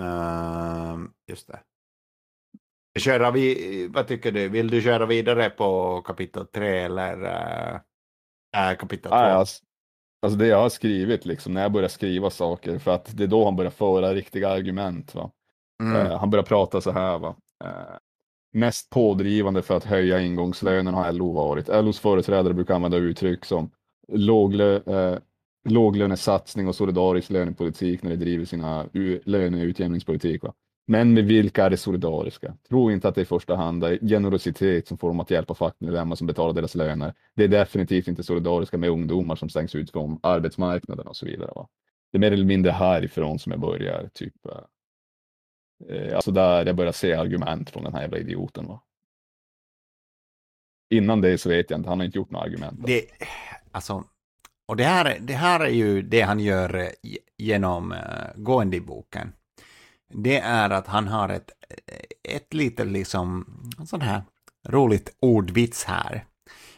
Ehm, 0.00 1.10
just 1.30 1.48
det. 1.48 1.60
Köra 2.98 3.30
vi, 3.30 3.88
vad 3.90 4.06
tycker 4.06 4.32
du? 4.32 4.48
Vill 4.48 4.70
du 4.70 4.82
köra 4.82 5.06
vidare 5.06 5.50
på 5.50 6.00
kapitel 6.02 6.46
3 6.46 6.78
eller 6.78 7.24
äh, 8.56 8.76
kapitel 8.78 9.10
2? 9.10 9.16
Nej, 9.16 9.32
alltså, 9.32 9.64
alltså 10.22 10.38
det 10.38 10.46
jag 10.46 10.62
har 10.62 10.68
skrivit, 10.68 11.26
liksom, 11.26 11.54
när 11.54 11.62
jag 11.62 11.72
börjar 11.72 11.88
skriva 11.88 12.30
saker, 12.30 12.78
för 12.78 12.90
att 12.90 13.16
det 13.16 13.22
är 13.22 13.28
då 13.28 13.44
han 13.44 13.56
börjar 13.56 13.70
föra 13.70 14.14
riktiga 14.14 14.48
argument. 14.48 15.14
Va? 15.14 15.30
Eh, 15.82 16.18
han 16.18 16.30
börjar 16.30 16.44
prata 16.44 16.80
så 16.80 16.90
här 16.90 17.18
va. 17.18 17.36
Eh, 17.64 17.96
mest 18.52 18.90
pådrivande 18.90 19.62
för 19.62 19.76
att 19.76 19.84
höja 19.84 20.20
ingångslönen 20.20 20.94
har 20.94 21.12
LO 21.12 21.32
varit. 21.32 21.68
LOs 21.68 22.00
företrädare 22.00 22.54
brukar 22.54 22.74
använda 22.74 22.96
uttryck 22.96 23.44
som 23.44 23.70
låglö, 24.12 24.76
eh, 24.76 25.18
låglönesatsning 25.68 26.68
och 26.68 26.74
solidarisk 26.74 27.30
lönepolitik 27.30 28.02
när 28.02 28.10
de 28.10 28.16
driver 28.16 28.44
sina 28.44 28.86
löneutjämningspolitik. 29.24 30.42
Va? 30.42 30.54
Men 30.90 31.14
med 31.14 31.24
vilka 31.24 31.64
är 31.64 31.70
det 31.70 31.76
solidariska? 31.76 32.54
Tro 32.68 32.90
inte 32.90 33.08
att 33.08 33.14
det 33.14 33.20
i 33.20 33.24
första 33.24 33.56
hand 33.56 33.84
är 33.84 33.98
generositet 33.98 34.88
som 34.88 34.98
får 34.98 35.08
dem 35.08 35.20
att 35.20 35.30
hjälpa 35.30 35.54
fackmedlemmar 35.54 36.16
som 36.16 36.26
betalar 36.26 36.52
deras 36.52 36.74
löner. 36.74 37.14
Det 37.34 37.44
är 37.44 37.48
definitivt 37.48 38.08
inte 38.08 38.22
solidariska 38.22 38.78
med 38.78 38.90
ungdomar 38.90 39.36
som 39.36 39.48
stängs 39.48 39.74
ut 39.74 39.90
från 39.90 40.20
arbetsmarknaden 40.22 41.06
och 41.06 41.16
så 41.16 41.26
vidare. 41.26 41.50
Va? 41.54 41.68
Det 42.12 42.18
är 42.18 42.20
mer 42.20 42.32
eller 42.32 42.44
mindre 42.44 42.72
härifrån 42.72 43.38
som 43.38 43.52
jag 43.52 43.60
börjar, 43.60 44.10
typ. 44.14 44.34
Eh, 44.46 45.96
eh, 45.96 46.16
alltså 46.16 46.30
där 46.30 46.66
jag 46.66 46.76
börjar 46.76 46.92
se 46.92 47.14
argument 47.14 47.70
från 47.70 47.84
den 47.84 47.94
här 47.94 48.02
jävla 48.02 48.18
idioten. 48.18 48.66
Va? 48.66 48.82
Innan 50.90 51.20
det 51.20 51.38
så 51.38 51.48
vet 51.48 51.70
jag 51.70 51.80
inte, 51.80 51.88
han 51.88 51.98
har 51.98 52.06
inte 52.06 52.18
gjort 52.18 52.30
några 52.30 52.44
argument. 52.44 52.86
Det, 52.86 53.04
alltså, 53.72 54.04
och 54.66 54.76
det 54.76 54.84
här, 54.84 55.18
det 55.20 55.34
här 55.34 55.60
är 55.60 55.70
ju 55.70 56.02
det 56.02 56.20
han 56.20 56.40
gör 56.40 56.74
eh, 56.74 56.88
genom 57.36 57.92
eh, 57.92 57.98
gående 58.36 58.76
i 58.76 58.80
boken. 58.80 59.32
Det 60.14 60.38
är 60.38 60.70
att 60.70 60.86
han 60.86 61.08
har 61.08 61.28
ett, 61.28 61.50
ett 62.28 62.54
lite 62.54 62.84
liksom, 62.84 63.46
sån 63.86 64.00
här 64.00 64.22
roligt 64.68 65.16
ordvits 65.20 65.84
här 65.84 66.24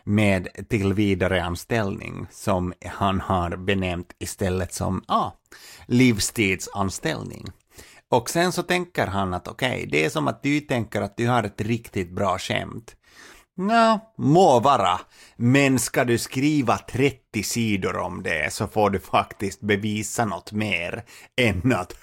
med 0.05 0.49
tillvidareanställning 0.69 2.27
som 2.31 2.73
han 2.85 3.21
har 3.21 3.57
benämnt 3.57 4.17
istället 4.19 4.75
som 4.75 5.05
ah, 5.09 5.31
livstidsanställning. 5.87 7.47
Och 8.09 8.31
sen 8.31 8.53
så 8.53 8.63
tänker 8.63 9.07
han 9.07 9.35
att 9.35 9.49
okej, 9.49 9.89
det 9.93 10.05
är 10.05 10.11
som 10.11 10.29
att 10.29 10.43
du 10.43 10.61
tänker 10.61 11.03
att 11.03 11.17
du 11.17 11.29
har 11.29 11.43
ett 11.43 11.61
riktigt 11.61 12.11
bra 12.11 12.39
skämt. 12.39 12.97
Nå, 13.61 14.01
må 14.19 14.61
vara. 14.61 15.01
Men 15.37 15.79
ska 15.79 16.05
du 16.05 16.19
skriva 16.19 16.79
30 16.79 17.43
sidor 17.43 17.97
om 17.97 18.23
det 18.23 18.53
så 18.53 18.67
får 18.67 18.91
du 18.91 19.01
faktiskt 19.01 19.61
bevisa 19.61 20.25
något 20.25 20.53
mer 20.53 21.03
än 21.41 21.73
att 21.73 21.95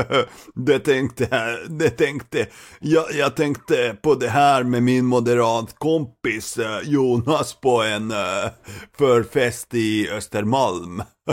det 0.54 0.78
tänkte, 0.78 1.58
det 1.68 1.90
tänkte, 1.90 2.46
jag, 2.80 3.04
jag 3.12 3.36
tänkte 3.36 3.96
på 4.02 4.14
det 4.14 4.28
här 4.28 4.62
med 4.62 4.82
min 4.82 5.04
moderat 5.04 5.78
kompis 5.78 6.58
eh, 6.58 6.80
Jonas 6.84 7.54
på 7.54 7.82
en 7.82 8.10
eh, 8.10 8.50
förfest 8.98 9.74
i 9.74 10.10
Östermalm. 10.10 11.02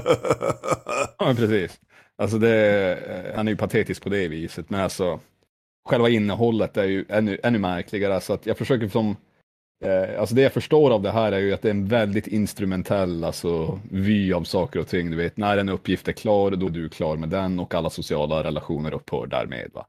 Ja, 1.17 1.33
precis. 1.35 1.71
Alltså 2.17 2.37
det, 2.37 2.55
eh, 2.93 3.35
han 3.35 3.47
är 3.47 3.51
ju 3.51 3.57
patetisk 3.57 4.03
på 4.03 4.09
det 4.09 4.27
viset, 4.27 4.69
men 4.69 4.81
alltså 4.81 5.19
själva 5.89 6.09
innehållet 6.09 6.77
är 6.77 6.83
ju 6.83 7.05
ännu, 7.09 7.39
ännu 7.43 7.59
märkligare. 7.59 8.15
Alltså 8.15 8.33
att 8.33 8.45
jag 8.45 8.57
försöker 8.57 8.87
som, 8.87 9.15
eh, 9.83 10.19
alltså 10.19 10.35
det 10.35 10.41
jag 10.41 10.53
förstår 10.53 10.91
av 10.91 11.01
det 11.01 11.11
här 11.11 11.31
är 11.31 11.39
ju 11.39 11.53
att 11.53 11.61
det 11.61 11.67
är 11.67 11.71
en 11.73 11.87
väldigt 11.87 12.27
instrumentell 12.27 13.23
alltså, 13.23 13.79
vy 13.91 14.33
av 14.33 14.43
saker 14.43 14.79
och 14.79 14.87
ting. 14.87 15.11
Du 15.11 15.17
vet, 15.17 15.37
när 15.37 15.57
en 15.57 15.69
uppgift 15.69 16.07
är 16.07 16.11
klar, 16.11 16.51
då 16.51 16.65
är 16.65 16.69
du 16.69 16.89
klar 16.89 17.17
med 17.17 17.29
den 17.29 17.59
och 17.59 17.73
alla 17.73 17.89
sociala 17.89 18.43
relationer 18.43 18.93
upphör 18.93 19.27
därmed. 19.27 19.71
Va? 19.73 19.85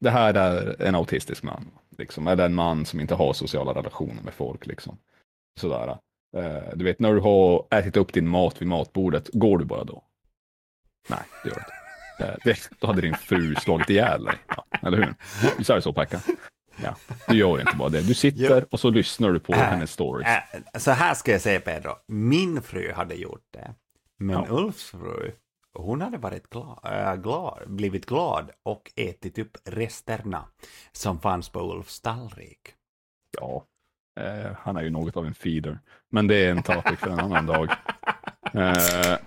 Det 0.00 0.10
här 0.10 0.34
är 0.34 0.82
en 0.82 0.94
autistisk 0.94 1.42
man, 1.42 1.70
liksom, 1.98 2.26
eller 2.26 2.46
en 2.46 2.54
man 2.54 2.86
som 2.86 3.00
inte 3.00 3.14
har 3.14 3.32
sociala 3.32 3.72
relationer 3.74 4.22
med 4.22 4.34
folk. 4.34 4.66
Liksom. 4.66 4.98
Sådär. 5.60 5.98
Eh, 6.36 6.74
du 6.74 6.84
vet, 6.84 6.98
när 7.00 7.14
du 7.14 7.20
har 7.20 7.66
ätit 7.70 7.96
upp 7.96 8.12
din 8.12 8.28
mat 8.28 8.62
vid 8.62 8.68
matbordet, 8.68 9.28
går 9.32 9.58
du 9.58 9.64
bara 9.64 9.84
då? 9.84 10.02
Nej, 11.08 11.18
det 11.44 11.48
gör 11.48 11.56
du 11.56 11.60
inte. 11.60 12.32
Eh, 12.32 12.38
Det, 12.44 12.70
då 12.80 12.86
hade 12.86 13.00
din 13.00 13.14
fru 13.14 13.54
slagit 13.54 13.90
ihjäl 13.90 14.24
dig. 14.24 14.34
Ja, 14.56 14.64
eller 14.82 14.96
hur? 14.98 15.14
Visst 15.58 15.70
är 15.70 15.74
det 15.74 15.82
så, 15.82 15.92
Pekka? 15.92 16.20
Ja, 16.82 16.96
du 17.28 17.36
gör 17.36 17.60
inte 17.60 17.76
bara 17.76 17.88
det. 17.88 18.02
Du 18.02 18.14
sitter 18.14 18.66
och 18.70 18.80
så 18.80 18.90
lyssnar 18.90 19.32
du 19.32 19.40
på 19.40 19.52
hennes 19.54 19.92
stories. 19.92 20.28
Äh, 20.28 20.78
så 20.78 20.90
här 20.90 21.14
ska 21.14 21.32
jag 21.32 21.40
säga 21.40 21.60
Pedro, 21.60 21.92
min 22.06 22.62
fru 22.62 22.92
hade 22.92 23.14
gjort 23.14 23.44
det. 23.50 23.74
Men 24.18 24.36
Ja. 24.36 24.46
Ulfs 24.50 24.90
fru, 24.90 25.32
hon 25.74 26.00
hade 26.00 26.18
varit 26.18 26.50
glad, 26.50 26.78
äh, 26.84 27.14
glad, 27.14 27.58
blivit 27.66 28.06
glad 28.06 28.50
och 28.62 28.92
ätit 28.96 29.38
upp 29.38 29.56
resterna 29.64 30.44
som 30.92 31.20
fanns 31.20 31.48
på 31.48 31.60
Ulfs 31.76 32.00
tallrik. 32.00 32.60
Ja, 33.40 33.64
eh, 34.20 34.52
han 34.58 34.76
är 34.76 34.82
ju 34.82 34.90
något 34.90 35.16
av 35.16 35.26
en 35.26 35.34
feeder. 35.34 35.78
Men 36.10 36.26
det 36.26 36.36
är 36.36 36.50
en 36.50 36.62
topic 36.62 36.98
för 36.98 37.10
en 37.10 37.20
annan 37.20 37.46
dag. 37.46 37.70
Eh, 38.54 39.18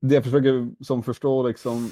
det 0.00 0.14
jag 0.14 0.24
försöker 0.24 0.84
som 0.84 1.02
förstå 1.02 1.48
liksom, 1.48 1.90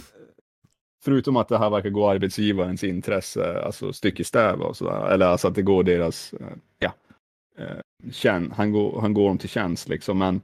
förutom 1.05 1.37
att 1.37 1.49
det 1.49 1.59
här 1.59 1.71
verkar 1.71 1.91
gå 1.91 2.11
arbetsgivarens 2.11 2.85
intresse, 2.85 3.63
alltså 3.63 3.93
stick 3.93 4.21
i 4.21 4.25
stäv 4.25 4.61
och 4.61 4.77
sådär, 4.77 5.11
eller 5.11 5.27
alltså 5.27 5.49
att 5.49 5.55
det 5.55 5.63
går 5.63 5.83
deras, 5.83 6.33
eh, 6.33 6.47
ja, 6.79 6.93
eh, 7.59 8.41
han, 8.53 8.73
går, 8.73 9.01
han 9.01 9.15
går 9.15 9.29
dem 9.29 9.39
till 9.39 9.49
tjänst 9.49 9.89
liksom, 9.89 10.19
men 10.19 10.41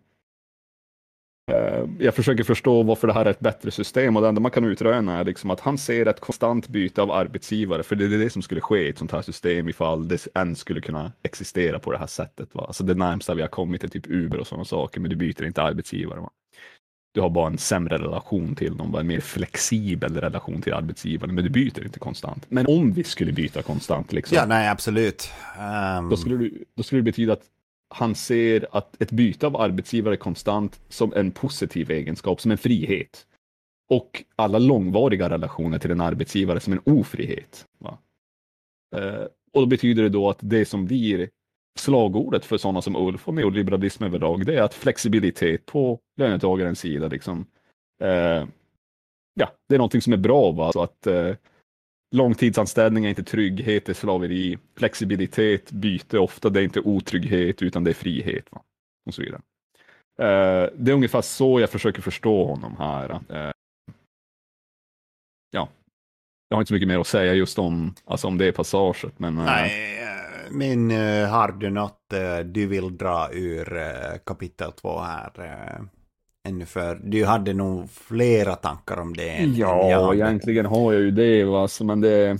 eh, 1.52 1.84
jag 1.98 2.14
försöker 2.14 2.44
förstå 2.44 2.82
varför 2.82 3.06
det 3.06 3.12
här 3.12 3.26
är 3.26 3.30
ett 3.30 3.40
bättre 3.40 3.70
system 3.70 4.16
och 4.16 4.22
det 4.22 4.28
enda 4.28 4.40
man 4.40 4.50
kan 4.50 4.64
utröna 4.64 5.18
är 5.18 5.24
liksom 5.24 5.50
att 5.50 5.60
han 5.60 5.78
ser 5.78 6.06
ett 6.06 6.20
konstant 6.20 6.68
byte 6.68 7.02
av 7.02 7.10
arbetsgivare, 7.10 7.82
för 7.82 7.96
det 7.96 8.04
är 8.04 8.18
det 8.18 8.30
som 8.30 8.42
skulle 8.42 8.60
ske 8.60 8.86
i 8.86 8.88
ett 8.88 8.98
sånt 8.98 9.12
här 9.12 9.22
system 9.22 9.68
ifall 9.68 10.08
det 10.08 10.26
ens 10.34 10.58
skulle 10.58 10.80
kunna 10.80 11.12
existera 11.22 11.78
på 11.78 11.92
det 11.92 11.98
här 11.98 12.06
sättet. 12.06 12.54
Va? 12.54 12.64
Alltså 12.66 12.84
det 12.84 12.94
närmsta 12.94 13.34
vi 13.34 13.42
har 13.42 13.48
kommit 13.48 13.84
är 13.84 13.88
typ 13.88 14.06
Uber 14.06 14.40
och 14.40 14.46
sådana 14.46 14.64
saker, 14.64 15.00
men 15.00 15.10
du 15.10 15.16
byter 15.16 15.44
inte 15.44 15.62
arbetsgivare. 15.62 16.20
Va? 16.20 16.30
Du 17.18 17.22
har 17.22 17.30
bara 17.30 17.46
en 17.46 17.58
sämre 17.58 17.98
relation 17.98 18.54
till 18.54 18.76
dem, 18.76 18.94
en 18.94 19.06
mer 19.06 19.20
flexibel 19.20 20.14
relation 20.14 20.62
till 20.62 20.72
arbetsgivaren, 20.72 21.34
men 21.34 21.44
du 21.44 21.50
byter 21.50 21.84
inte 21.84 21.98
konstant. 21.98 22.46
Men 22.48 22.66
om 22.66 22.92
vi 22.92 23.04
skulle 23.04 23.32
byta 23.32 23.62
konstant, 23.62 24.12
liksom, 24.12 24.36
Ja, 24.36 24.46
nej, 24.46 24.68
absolut. 24.68 25.30
Ehm, 25.58 26.08
då, 26.08 26.16
skulle 26.16 26.36
det, 26.36 26.50
då 26.74 26.82
skulle 26.82 26.98
det 26.98 27.04
betyda 27.04 27.32
att 27.32 27.42
han 27.88 28.14
ser 28.14 28.66
att 28.72 29.02
ett 29.02 29.10
byte 29.10 29.46
av 29.46 29.56
arbetsgivare 29.56 30.16
konstant 30.16 30.80
som 30.88 31.12
en 31.16 31.30
positiv 31.30 31.90
egenskap, 31.90 32.40
som 32.40 32.50
en 32.50 32.58
frihet. 32.58 33.26
Och 33.90 34.24
alla 34.36 34.58
långvariga 34.58 35.30
relationer 35.30 35.78
till 35.78 35.90
en 35.90 36.00
arbetsgivare 36.00 36.60
som 36.60 36.72
en 36.72 36.80
ofrihet. 36.84 37.66
Va? 37.78 37.98
Eh, 38.96 39.24
och 39.52 39.60
då 39.60 39.66
betyder 39.66 40.02
det 40.02 40.08
då 40.08 40.30
att 40.30 40.38
det 40.40 40.64
som 40.64 40.86
blir 40.86 41.28
slagordet 41.78 42.44
för 42.44 42.56
sådana 42.56 42.82
som 42.82 42.96
Ulf 42.96 43.28
och 43.28 43.34
neoliberalism 43.34 44.04
överlag, 44.04 44.46
det 44.46 44.54
är 44.58 44.62
att 44.62 44.74
flexibilitet 44.74 45.66
på 45.66 45.98
löntagarens 46.16 46.80
sida, 46.80 47.08
liksom, 47.08 47.46
eh, 48.02 48.46
ja, 49.34 49.50
det 49.68 49.74
är 49.74 49.78
någonting 49.78 50.02
som 50.02 50.12
är 50.12 50.16
bra. 50.16 50.52
Va? 50.52 50.72
Så 50.72 50.82
att 50.82 51.06
eh, 51.06 51.34
långtidsanställning 52.14 53.04
är 53.04 53.08
inte 53.08 53.22
trygghet, 53.22 53.86
det 53.86 53.92
är 53.92 53.94
slaveri. 53.94 54.58
Flexibilitet, 54.76 55.72
byte, 55.72 56.18
ofta 56.18 56.50
det 56.50 56.60
är 56.60 56.64
inte 56.64 56.80
otrygghet 56.80 57.62
utan 57.62 57.84
det 57.84 57.90
är 57.90 57.94
frihet. 57.94 58.44
Va? 58.50 58.62
Och 59.06 59.14
så 59.14 59.22
vidare. 59.22 59.40
Eh, 60.18 60.70
det 60.76 60.90
är 60.90 60.94
ungefär 60.94 61.22
så 61.22 61.60
jag 61.60 61.70
försöker 61.70 62.02
förstå 62.02 62.44
honom 62.44 62.76
här. 62.78 63.10
Eh, 63.10 63.52
ja, 65.50 65.68
jag 66.48 66.56
har 66.56 66.62
inte 66.62 66.68
så 66.68 66.74
mycket 66.74 66.88
mer 66.88 66.98
att 66.98 67.06
säga 67.06 67.34
just 67.34 67.58
om, 67.58 67.94
alltså 68.04 68.26
om 68.26 68.38
det 68.38 68.52
passaget. 68.52 69.18
Men, 69.18 69.38
eh, 69.38 69.44
Nej, 69.44 69.98
eh, 70.48 70.54
men 70.56 70.90
eh, 70.90 71.28
har 71.28 71.52
du 71.52 71.70
något 71.70 72.12
eh, 72.12 72.38
du 72.38 72.66
vill 72.66 72.96
dra 72.96 73.28
ur 73.32 73.76
eh, 73.76 74.18
kapitel 74.26 74.72
två 74.72 74.98
här? 75.00 75.32
eh, 75.38 75.84
Ännu 76.48 76.66
för 76.66 76.94
du 77.04 77.24
hade 77.24 77.52
nog 77.54 77.90
flera 77.90 78.54
tankar 78.54 78.96
om 79.00 79.14
det. 79.16 79.28
än- 79.30 79.54
Ja, 79.54 79.90
jag 79.90 80.02
hade. 80.04 80.16
egentligen 80.16 80.66
har 80.66 80.92
jag 80.92 81.02
ju 81.02 81.10
det? 81.10 81.42
Alltså, 81.44 81.84
men 81.84 82.00
det... 82.00 82.38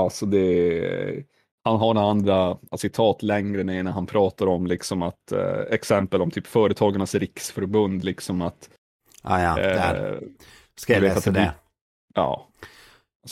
Alltså 0.00 0.26
det... 0.26 1.24
Han 1.64 1.76
har 1.76 1.94
några 1.94 2.10
andra 2.10 2.58
citat 2.76 3.22
längre 3.22 3.64
ner 3.64 3.82
när 3.82 3.90
han 3.92 4.06
pratar 4.06 4.46
om 4.46 4.66
liksom 4.66 5.02
att 5.02 5.32
exempel 5.70 6.22
om 6.22 6.30
typ 6.30 6.46
Företagarnas 6.46 7.14
riksförbund, 7.14 8.04
liksom 8.04 8.42
att... 8.42 8.70
Ah, 9.22 9.40
ja, 9.40 9.54
där. 9.56 10.20
Ska 10.76 10.92
jag 10.92 11.02
jag 11.02 11.08
läsa 11.14 11.30
det? 11.30 11.54
ja. 12.14 12.48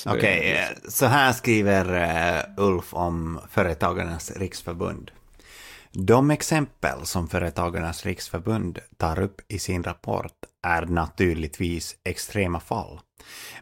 Okej, 0.07 0.53
eh, 0.53 0.91
så 0.91 1.07
här 1.07 1.33
skriver 1.33 1.95
eh, 1.95 2.65
Ulf 2.65 2.95
om 2.95 3.41
Företagarnas 3.51 4.31
riksförbund. 4.31 5.11
De 5.93 6.31
exempel 6.31 7.07
som 7.07 7.29
Företagarnas 7.29 8.07
riksförbund 8.07 8.79
tar 8.97 9.21
upp 9.21 9.41
i 9.49 9.59
sin 9.59 9.83
rapport 9.83 10.33
är 10.67 10.87
naturligtvis 10.87 11.97
extrema 12.05 12.61
fall. 12.61 13.01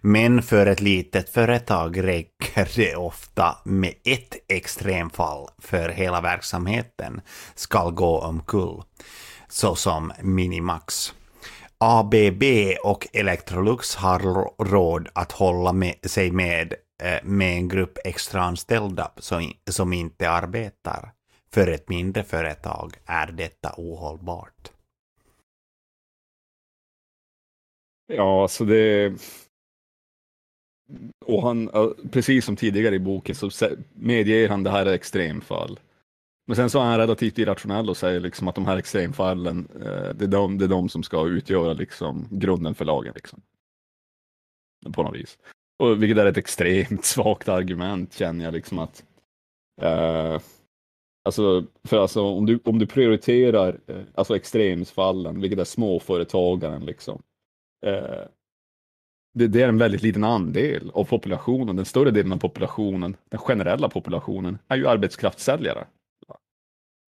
Men 0.01 0.43
för 0.43 0.67
ett 0.67 0.81
litet 0.81 1.29
företag 1.29 2.05
räcker 2.05 2.69
det 2.77 2.97
ofta 2.97 3.59
med 3.65 3.95
ett 4.05 4.37
extremfall 4.49 5.49
för 5.59 5.89
hela 5.89 6.21
verksamheten 6.21 7.21
ska 7.55 7.91
gå 7.91 8.21
omkull, 8.21 8.83
såsom 9.49 10.13
Minimax. 10.23 11.15
ABB 11.79 12.43
och 12.85 13.09
Electrolux 13.13 13.95
har 13.95 14.19
råd 14.65 15.09
att 15.13 15.33
hålla 15.33 15.73
med, 15.73 15.95
sig 16.03 16.31
med, 16.31 16.75
eh, 17.03 17.25
med 17.25 17.57
en 17.57 17.69
grupp 17.69 17.99
extraanställda 18.05 19.13
som, 19.17 19.53
som 19.71 19.93
inte 19.93 20.31
arbetar. 20.31 21.13
För 21.53 21.69
ett 21.69 21.89
mindre 21.89 22.23
företag 22.23 22.93
är 23.07 23.27
detta 23.33 23.75
ohållbart. 23.77 24.71
Ja, 28.07 28.49
så 28.49 28.65
det... 28.65 29.13
och 31.27 31.43
han, 31.43 31.69
eh, 31.69 31.89
precis 32.13 32.45
som 32.45 32.57
tidigare 32.57 32.95
i 32.95 32.99
boken, 32.99 33.35
så 33.35 33.51
medger 33.95 34.49
han 34.49 34.63
det 34.63 34.71
här 34.71 34.87
är 34.87 34.93
extremfall. 34.93 35.79
Men 36.47 36.57
sen 36.57 36.71
så 36.71 36.79
är 36.79 36.85
han 36.85 36.99
relativt 36.99 37.39
irrationell 37.39 37.91
och 37.91 37.97
säger 37.97 38.21
liksom 38.21 38.49
att 38.49 38.55
de 38.55 38.67
här 38.67 38.77
extremfallen, 38.77 39.69
eh, 39.75 40.15
det, 40.15 40.25
är 40.25 40.29
de, 40.29 40.59
det 40.59 40.65
är 40.65 40.69
de 40.69 40.89
som 40.89 41.03
ska 41.03 41.27
utgöra 41.27 41.73
liksom 41.73 42.29
grunden 42.31 42.75
för 42.75 42.85
lagen. 42.85 43.13
Liksom. 43.15 43.43
På 44.93 45.03
något 45.03 45.17
vis. 45.17 45.39
Och 45.79 46.03
vilket 46.03 46.19
är 46.19 46.27
ett 46.27 46.37
extremt 46.37 47.05
svagt 47.05 47.49
argument 47.49 48.15
känner 48.15 48.45
jag 48.45 48.55
liksom 48.55 48.79
att 48.79 49.05
eh, 49.83 50.39
Alltså, 51.25 51.65
för 51.85 51.99
alltså 51.99 52.23
om 52.23 52.47
du, 52.47 52.61
om 52.65 52.79
du 52.79 52.87
prioriterar 52.87 53.81
eh, 53.87 54.03
alltså 54.15 54.37
extremfallen, 54.37 55.41
vilket 55.41 55.59
är 55.59 55.65
småföretagaren 55.65 56.85
liksom. 56.85 57.23
Eh, 57.87 58.25
det, 59.35 59.47
det 59.47 59.63
är 59.63 59.69
en 59.69 59.79
väldigt 59.79 60.03
liten 60.03 60.25
andel 60.25 60.91
av 60.95 61.05
populationen. 61.05 61.77
Den 61.77 61.85
större 61.85 62.11
delen 62.11 62.33
av 62.33 62.39
populationen, 62.39 63.17
den 63.29 63.39
generella 63.41 63.89
populationen, 63.89 64.59
är 64.69 64.77
ju 64.77 64.89
arbetskraftssäljare. 64.89 65.87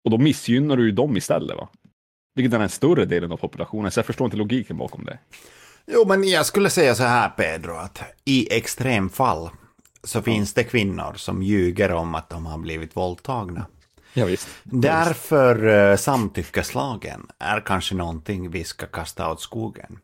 Och 0.06 0.10
då 0.10 0.18
missgynnar 0.18 0.76
du 0.76 0.84
ju 0.84 0.92
dem 0.92 1.16
istället. 1.16 1.56
va? 1.56 1.68
Vilket 2.34 2.54
är 2.54 2.58
den 2.58 2.68
större 2.68 3.04
delen 3.04 3.32
av 3.32 3.36
populationen, 3.36 3.90
så 3.90 3.98
jag 3.98 4.06
förstår 4.06 4.24
inte 4.24 4.36
logiken 4.36 4.76
bakom 4.76 5.04
det. 5.04 5.18
Jo, 5.86 6.04
men 6.06 6.28
jag 6.28 6.46
skulle 6.46 6.70
säga 6.70 6.94
så 6.94 7.02
här 7.02 7.28
Pedro, 7.28 7.74
att 7.76 8.02
i 8.24 8.54
extremfall 8.54 9.50
så 10.04 10.22
finns 10.22 10.54
det 10.54 10.64
kvinnor 10.64 11.14
som 11.16 11.42
ljuger 11.42 11.92
om 11.92 12.14
att 12.14 12.30
de 12.30 12.46
har 12.46 12.58
blivit 12.58 12.96
våldtagna. 12.96 13.66
Ja, 14.14 14.24
visst. 14.24 14.48
Därför 14.62 15.66
uh, 15.66 15.96
samtyckeslagen 15.96 17.26
är 17.38 17.60
kanske 17.60 17.94
någonting 17.94 18.50
vi 18.50 18.64
ska 18.64 18.86
kasta 18.86 19.30
åt 19.30 19.40
skogen. 19.40 19.98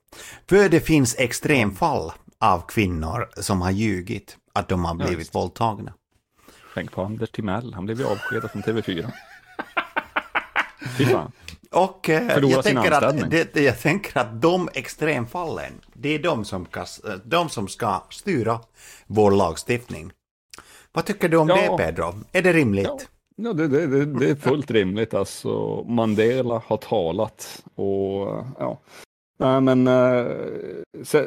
För 0.48 0.68
det 0.68 0.80
finns 0.80 1.16
extremfall 1.18 2.12
av 2.38 2.66
kvinnor 2.68 3.28
som 3.36 3.62
har 3.62 3.70
ljugit 3.70 4.36
att 4.52 4.68
de 4.68 4.84
har 4.84 4.94
blivit 4.94 5.18
visst. 5.18 5.34
våldtagna. 5.34 5.92
Tänk 6.74 6.92
på 6.92 7.02
Anders 7.02 7.30
Timell, 7.30 7.74
han 7.74 7.84
blev 7.84 7.98
ju 7.98 8.06
avskedad 8.06 8.50
från 8.50 8.62
TV4. 8.62 9.12
Fy 10.98 11.04
fan. 11.06 11.32
Och 11.70 12.08
eh, 12.08 12.38
jag, 12.38 12.64
tänker 12.64 12.90
att, 12.90 13.30
det, 13.30 13.56
jag 13.56 13.80
tänker 13.80 14.18
att 14.20 14.42
de 14.42 14.68
extremfallen, 14.74 15.72
det 15.94 16.08
är 16.14 16.18
de 16.18 16.44
som, 16.44 16.64
kas, 16.64 16.98
eh, 16.98 17.14
de 17.24 17.48
som 17.48 17.68
ska 17.68 18.02
styra 18.10 18.60
vår 19.06 19.30
lagstiftning. 19.30 20.12
Vad 20.92 21.04
tycker 21.04 21.28
du 21.28 21.36
om 21.36 21.48
Ja. 21.48 21.56
det 21.56 21.84
Pedro? 21.84 22.14
Är 22.32 22.42
det 22.42 22.52
rimligt? 22.52 22.86
Ja, 22.86 22.98
ja 23.36 23.52
det, 23.52 23.68
det, 23.68 23.86
det, 23.86 24.04
det 24.04 24.30
är 24.30 24.34
fullt 24.34 24.70
rimligt. 24.70 25.14
Alltså, 25.14 25.84
Mandela 25.88 26.62
har 26.66 26.76
talat 26.76 27.62
och 27.74 28.44
ja. 28.58 28.80
Nej, 29.38 29.60
men 29.60 29.86
eh, 29.86 30.26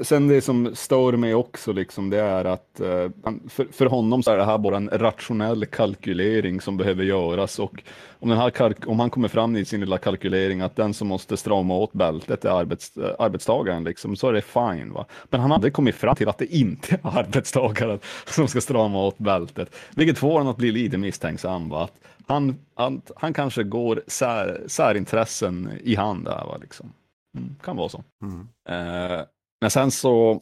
sen, 0.03 0.27
det 0.27 0.41
som 0.41 0.75
stör 0.75 1.11
mig 1.11 1.35
också, 1.35 1.73
liksom, 1.73 2.09
det 2.09 2.19
är 2.19 2.45
att 2.45 2.79
eh, 2.79 3.09
för, 3.49 3.67
för 3.71 3.85
honom 3.85 4.23
så 4.23 4.31
är 4.31 4.37
det 4.37 4.45
här 4.45 4.57
bara 4.57 4.77
en 4.77 4.89
rationell 4.93 5.65
kalkylering 5.65 6.61
som 6.61 6.77
behöver 6.77 7.03
göras 7.03 7.59
och 7.59 7.83
om, 8.19 8.29
den 8.29 8.37
här 8.37 8.49
kalk- 8.49 8.87
om 8.87 8.99
han 8.99 9.09
kommer 9.09 9.27
fram 9.27 9.55
i 9.55 9.65
sin 9.65 9.79
lilla 9.79 9.97
kalkylering 9.97 10.61
att 10.61 10.75
den 10.75 10.93
som 10.93 11.07
måste 11.07 11.37
strama 11.37 11.75
åt 11.77 11.93
bältet 11.93 12.45
är 12.45 12.49
arbets, 12.49 12.97
arbetstagaren, 13.19 13.83
liksom, 13.83 14.15
så 14.15 14.27
är 14.29 14.33
det 14.33 14.41
fine. 14.41 14.93
Va? 14.93 15.05
Men 15.29 15.39
han 15.41 15.51
hade 15.51 15.71
kommit 15.71 15.95
fram 15.95 16.15
till 16.15 16.29
att 16.29 16.37
det 16.37 16.55
inte 16.55 16.95
är 17.03 17.19
arbetstagaren 17.19 17.99
som 18.25 18.47
ska 18.47 18.61
strama 18.61 18.99
åt 19.05 19.17
bältet, 19.17 19.75
vilket 19.95 20.17
får 20.17 20.31
honom 20.31 20.47
att 20.47 20.57
bli 20.57 20.71
lite 20.71 20.97
misstänksam. 20.97 21.69
Va? 21.69 21.83
Att 21.83 21.93
han, 22.27 22.55
han, 22.75 23.01
han 23.15 23.33
kanske 23.33 23.63
går 23.63 24.01
sär, 24.07 24.63
särintressen 24.67 25.69
i 25.83 25.95
hand 25.95 26.25
där. 26.25 26.45
Va? 26.45 26.57
Liksom. 26.61 26.93
Mm, 27.35 27.55
kan 27.63 27.77
vara 27.77 27.89
så. 27.89 28.03
Mm. 28.23 28.39
Eh, 28.69 29.25
men 29.61 29.71
sen 29.71 29.91
så, 29.91 30.41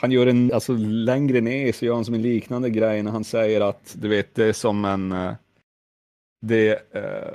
han 0.00 0.10
gör 0.12 0.26
en, 0.26 0.52
alltså 0.52 0.72
längre 0.76 1.40
ner 1.40 1.72
så 1.72 1.84
gör 1.84 1.94
han 1.94 2.04
som 2.04 2.14
en 2.14 2.22
liknande 2.22 2.70
grej 2.70 3.02
när 3.02 3.10
han 3.10 3.24
säger 3.24 3.60
att, 3.60 3.96
du 3.98 4.08
vet, 4.08 4.34
det 4.34 4.44
är 4.44 4.52
som 4.52 4.84
en, 4.84 5.12
eh, 5.12 5.34
det, 6.46 6.94
eh, 6.94 7.34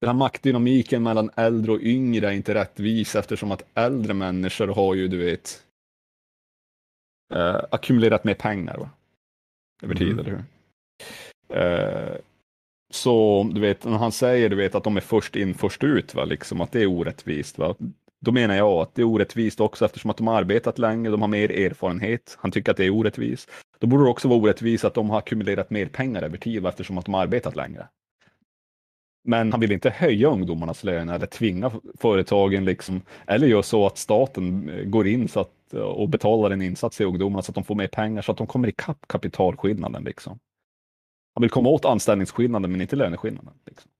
den 0.00 0.08
här 0.08 0.14
maktdynamiken 0.14 1.02
mellan 1.02 1.30
äldre 1.36 1.72
och 1.72 1.80
yngre 1.80 2.26
är 2.28 2.32
inte 2.32 2.54
rättvis 2.54 3.16
eftersom 3.16 3.52
att 3.52 3.62
äldre 3.74 4.14
människor 4.14 4.68
har 4.68 4.94
ju, 4.94 5.08
du 5.08 5.16
vet, 5.18 5.64
eh, 7.34 7.60
ackumulerat 7.70 8.24
mer 8.24 8.34
pengar 8.34 8.76
va? 8.78 8.90
över 9.82 9.94
tid, 9.94 10.12
Mm. 10.12 10.18
eller 10.18 10.30
hur? 10.30 10.44
Eh, 11.56 12.16
så 12.90 13.46
du 13.54 13.60
vet, 13.60 13.84
när 13.84 13.98
han 13.98 14.12
säger 14.12 14.48
du 14.48 14.56
vet, 14.56 14.74
att 14.74 14.84
de 14.84 14.96
är 14.96 15.00
först 15.00 15.36
in, 15.36 15.54
först 15.54 15.84
ut, 15.84 16.14
va? 16.14 16.24
Liksom, 16.24 16.60
att 16.60 16.72
det 16.72 16.82
är 16.82 16.86
orättvist. 16.86 17.58
Va? 17.58 17.74
Då 18.20 18.32
menar 18.32 18.54
jag 18.54 18.72
att 18.72 18.94
det 18.94 19.02
är 19.02 19.06
orättvist 19.06 19.60
också 19.60 19.84
eftersom 19.84 20.10
att 20.10 20.16
de 20.16 20.26
har 20.26 20.34
arbetat 20.34 20.78
länge, 20.78 21.10
de 21.10 21.20
har 21.20 21.28
mer 21.28 21.50
erfarenhet. 21.50 22.36
Han 22.40 22.50
tycker 22.50 22.70
att 22.70 22.76
det 22.76 22.84
är 22.84 22.90
orättvist. 22.90 23.50
Då 23.78 23.86
borde 23.86 24.04
det 24.04 24.10
också 24.10 24.28
vara 24.28 24.38
orättvist 24.38 24.84
att 24.84 24.94
de 24.94 25.10
har 25.10 25.18
ackumulerat 25.18 25.70
mer 25.70 25.86
pengar 25.86 26.22
över 26.22 26.38
tid 26.38 26.62
va? 26.62 26.68
eftersom 26.68 26.98
att 26.98 27.04
de 27.04 27.14
har 27.14 27.22
arbetat 27.22 27.56
längre. 27.56 27.88
Men 29.24 29.52
han 29.52 29.60
vill 29.60 29.72
inte 29.72 29.90
höja 29.90 30.28
ungdomarnas 30.28 30.84
löner 30.84 31.14
eller 31.14 31.26
tvinga 31.26 31.70
företagen, 31.98 32.64
liksom, 32.64 33.02
eller 33.26 33.46
göra 33.46 33.62
så 33.62 33.86
att 33.86 33.98
staten 33.98 34.68
eh, 34.68 34.84
går 34.84 35.06
in 35.06 35.28
så 35.28 35.40
att, 35.40 35.74
eh, 35.74 35.80
och 35.80 36.08
betalar 36.08 36.50
en 36.50 36.62
insats 36.62 36.96
till 36.96 37.06
ungdomarna 37.06 37.42
så 37.42 37.50
att 37.50 37.54
de 37.54 37.64
får 37.64 37.74
mer 37.74 37.86
pengar 37.88 38.22
så 38.22 38.32
att 38.32 38.38
de 38.38 38.46
kommer 38.46 38.68
ikapp 38.68 38.98
kapitalskillnaden. 39.06 40.04
Liksom. 40.04 40.38
Han 41.38 41.42
vill 41.42 41.50
komma 41.50 41.68
åt 41.68 41.84
anställningsskillnaden 41.84 42.72
men 42.72 42.80
inte 42.80 42.96
löneskillnaden. 42.96 43.54
Liksom. 43.66 43.90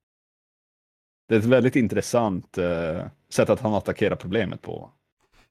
Det 1.28 1.34
är 1.34 1.38
ett 1.38 1.44
väldigt 1.44 1.76
intressant 1.76 2.58
eh, 2.58 3.06
sätt 3.32 3.50
att 3.50 3.60
han 3.60 3.74
attackerar 3.74 4.16
problemet 4.16 4.62
på. 4.62 4.90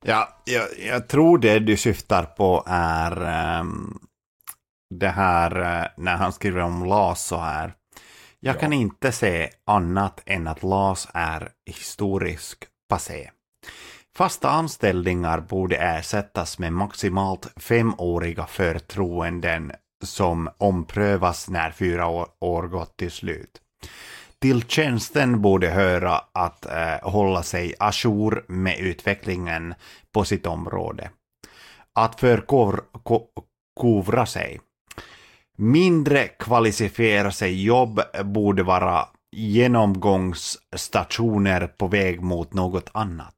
Ja, 0.05 0.41
jag, 0.45 0.67
jag 0.87 1.07
tror 1.07 1.37
det 1.37 1.59
du 1.59 1.77
syftar 1.77 2.23
på 2.23 2.63
är 2.67 3.21
ehm, 3.25 3.99
det 4.95 5.07
här 5.07 5.81
eh, 5.81 5.87
när 5.97 6.15
han 6.15 6.33
skriver 6.33 6.61
om 6.61 6.85
LAS 6.85 7.25
så 7.27 7.37
här. 7.37 7.73
Jag 8.39 8.55
Ja. 8.55 8.59
kan 8.59 8.73
inte 8.73 9.11
se 9.11 9.49
annat 9.65 10.21
än 10.25 10.47
att 10.47 10.63
LAS 10.63 11.07
är 11.13 11.49
historisk 11.65 12.63
passé. 12.89 13.29
Fasta 14.15 14.49
anställningar 14.49 15.39
borde 15.39 15.75
ersättas 15.77 16.59
med 16.59 16.73
maximalt 16.73 17.47
femåriga 17.55 18.45
förtroenden 18.45 19.71
som 20.03 20.49
omprövas 20.57 21.49
när 21.49 21.71
fyra 21.71 22.07
år, 22.07 22.27
år 22.39 22.67
gått 22.67 22.97
till 22.97 23.11
slut. 23.11 23.61
Till 24.39 24.63
tjänsten 24.63 25.41
borde 25.41 25.69
höra 25.69 26.21
att 26.31 26.65
eh, 26.65 26.95
hålla 27.01 27.43
sig 27.43 27.73
ajour 27.79 28.45
med 28.47 28.79
utvecklingen 28.79 29.73
på 30.13 30.23
sitt 30.23 30.45
område. 30.45 31.09
Att 31.93 32.19
förkovra 32.19 34.25
sig. 34.25 34.59
Mindre 35.57 36.27
kvalificera 36.27 37.31
sig 37.31 37.63
jobb 37.63 38.01
borde 38.23 38.63
vara 38.63 39.07
genomgångsstationer 39.31 41.67
på 41.67 41.87
väg 41.87 42.21
mot 42.21 42.53
något 42.53 42.89
annat. 42.91 43.35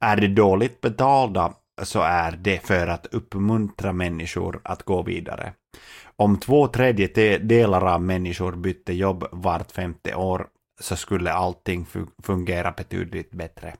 Är 0.00 0.16
det 0.16 0.28
dåligt 0.28 0.80
betalda 0.80 1.52
så 1.82 2.00
är 2.00 2.32
det 2.32 2.66
för 2.66 2.86
att 2.86 3.06
uppmuntra 3.06 3.92
människor 3.92 4.60
att 4.64 4.82
gå 4.82 5.02
vidare. 5.02 5.52
Om 6.16 6.40
två 6.40 6.68
tredjedelar 6.68 7.94
av 7.94 8.02
människor 8.02 8.52
bytte 8.52 8.92
jobb 8.92 9.24
vart 9.32 9.72
femte 9.72 10.14
år 10.14 10.46
så 10.80 10.96
skulle 10.96 11.32
allting 11.32 11.86
fungera 12.22 12.72
betydligt 12.72 13.30
bättre. 13.30 13.74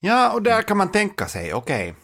Ja, 0.00 0.32
och 0.32 0.42
där 0.42 0.62
kan 0.62 0.76
man 0.76 0.92
tänka 0.92 1.26
sig, 1.26 1.54
okej. 1.54 1.94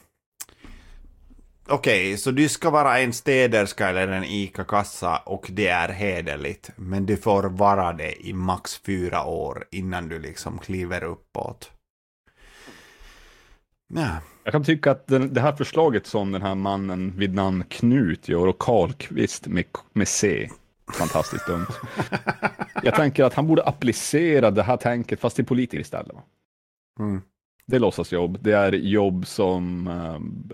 Okej, 1.71 2.17
så 2.17 2.31
du 2.31 2.49
ska 2.49 2.71
vara 2.71 2.99
en 2.99 3.13
städerska 3.13 3.89
eller 3.89 4.09
en 4.09 4.25
ICA-kassa 4.25 5.17
och 5.17 5.47
det 5.51 5.69
är 5.69 5.89
hederligt. 5.89 6.71
Men 6.77 7.07
du 7.07 7.17
får 7.17 7.43
vara 7.43 7.93
det 7.93 8.27
i 8.27 8.33
max 8.33 8.79
fyra 8.79 9.25
år 9.25 9.65
innan 9.71 10.09
du 10.09 10.19
liksom 10.19 10.59
kliver 10.59 11.05
uppåt. 11.05 11.78
Ja, 13.95 14.21
Jag 14.45 14.53
kan 14.53 14.65
tycka 14.65 14.91
att 14.91 15.07
den, 15.07 15.35
det 15.35 15.41
här 15.41 15.53
förslaget 15.53 16.07
som 16.07 16.33
den 16.33 16.43
här 16.43 16.55
mannen 16.55 17.13
vid 17.17 17.35
namn 17.35 17.65
Knut 17.69 18.29
gör 18.29 18.47
och 18.47 18.59
Karlqvist 18.59 19.47
med, 19.47 19.65
med 19.93 20.09
C, 20.09 20.49
fantastiskt 20.99 21.47
dumt. 21.47 21.67
Jag 22.83 22.95
tänker 22.95 23.25
att 23.25 23.35
han 23.35 23.47
borde 23.47 23.63
applicera 23.63 24.51
det 24.51 24.63
här 24.63 24.77
tänket 24.77 25.21
fast 25.21 25.37
till 25.37 25.45
politiker 25.45 25.81
istället. 25.81 26.15
Va? 26.15 26.23
mm. 27.01 27.23
Det 27.67 27.77
är 27.77 27.81
låtsasjobb, 27.81 28.39
det 28.41 28.53
är 28.53 28.73
jobb 28.73 29.27
som 29.27 29.87
ehm, 29.89 30.53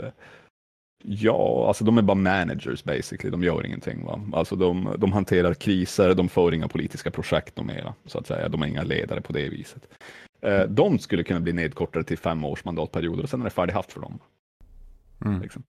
Ja, 1.07 1.65
alltså 1.69 1.85
de 1.85 1.99
är 1.99 2.03
bara 2.03 2.15
managers 2.15 2.85
basically, 2.85 3.31
de 3.31 3.43
gör 3.43 3.67
ingenting. 3.67 4.05
Va? 4.05 4.21
Alltså 4.33 4.57
de, 4.57 4.95
de 4.99 5.13
hanterar 5.13 5.55
kriser, 5.55 6.15
de 6.15 6.29
för 6.29 6.55
inga 6.55 6.69
politiska 6.69 7.11
projekt 7.11 7.59
och 7.59 7.67
mera, 7.67 7.95
så 8.07 8.19
att 8.19 8.27
säga. 8.27 8.49
De 8.49 8.63
är 8.63 8.67
inga 8.67 8.83
ledare 8.83 9.21
på 9.21 9.33
det 9.33 9.49
viset. 9.49 9.89
Eh, 10.45 10.63
de 10.69 10.99
skulle 10.99 11.23
kunna 11.25 11.41
bli 11.41 11.53
nedkortade 11.53 12.05
till 12.05 12.19
fem 12.19 12.45
års 12.45 12.65
mandatperioder 12.65 13.23
och 13.23 13.29
sen 13.29 13.41
är 13.41 13.45
det 13.45 13.51
färdighaft 13.51 13.93
för 13.93 14.01
dem. 14.01 14.19
Mm. 15.25 15.41
Liksom. 15.43 15.63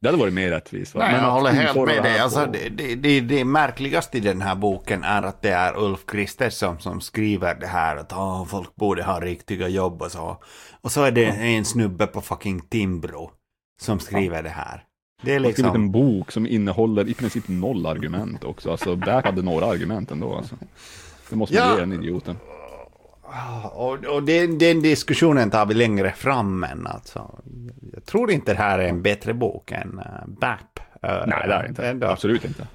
Det 0.00 0.08
hade 0.08 0.18
varit 0.18 0.34
mer 0.34 0.50
rättvist. 0.50 0.94
Va? 0.94 1.00
Nej, 1.04 1.14
jag 1.14 1.24
att 1.24 1.32
håller 1.32 1.50
helt 1.50 1.76
med 1.86 2.02
dig. 2.02 2.18
Alltså, 2.18 2.46
det, 2.52 2.68
det, 2.68 2.94
det, 2.94 3.20
det 3.20 3.44
märkligaste 3.44 4.18
i 4.18 4.20
den 4.20 4.40
här 4.42 4.54
boken 4.54 5.04
är 5.04 5.22
att 5.22 5.42
det 5.42 5.50
är 5.50 5.78
Ulf 5.78 6.06
Kristersson 6.06 6.80
som 6.80 7.00
skriver 7.00 7.54
det 7.54 7.66
här 7.66 7.96
att 7.96 8.12
"Åh, 8.12 8.44
folk 8.44 8.74
borde 8.76 9.02
ha 9.02 9.20
riktiga 9.20 9.68
jobb 9.68 10.02
och 10.02 10.10
så. 10.12 10.42
Och 10.80 10.92
så 10.92 11.02
är 11.02 11.10
det 11.10 11.24
en 11.26 11.64
snubbe 11.64 12.06
på 12.06 12.20
fucking 12.20 12.60
Timbro 12.60 13.30
som 13.80 13.98
skriver 14.00 14.42
det 14.42 14.48
här. 14.48 14.84
Det 15.22 15.34
är 15.34 15.40
Han 15.40 15.52
skrivit 15.52 15.58
en 15.58 15.64
liksom... 15.82 15.92
bok 15.92 16.32
som 16.32 16.46
innehåller 16.46 17.08
i 17.08 17.14
princip 17.14 17.48
noll 17.48 17.86
argument 17.86 18.44
också. 18.44 18.70
Alltså 18.70 18.96
Back 18.96 19.24
hade 19.24 19.42
några 19.42 19.66
argument 19.66 20.10
ändå 20.10 20.34
alltså. 20.34 20.56
Det 21.30 21.36
måste 21.36 21.54
man 21.60 21.68
Ja. 21.68 21.74
ge 21.74 21.80
den 21.80 21.92
idioten. 21.92 22.36
Och, 23.72 24.04
och 24.04 24.22
den, 24.22 24.58
den 24.58 24.82
diskussionen 24.82 25.50
tar 25.50 25.66
vi 25.66 25.74
längre 25.74 26.12
fram, 26.12 26.60
men 26.60 26.86
alltså... 26.86 27.38
Jag 27.92 28.04
tror 28.04 28.30
inte 28.30 28.52
det 28.52 28.58
här 28.58 28.78
är 28.78 28.88
en 28.88 29.02
bättre 29.02 29.34
bok 29.34 29.72
än 29.72 29.98
uh, 29.98 30.26
BAP. 30.26 30.80
Uh, 31.04 31.24
Nej, 31.26 31.48
det 31.48 31.54
är 31.54 31.68
inte. 31.68 31.88
Ändå, 31.88 32.06
Absolut 32.06 32.44
inte. 32.44 32.66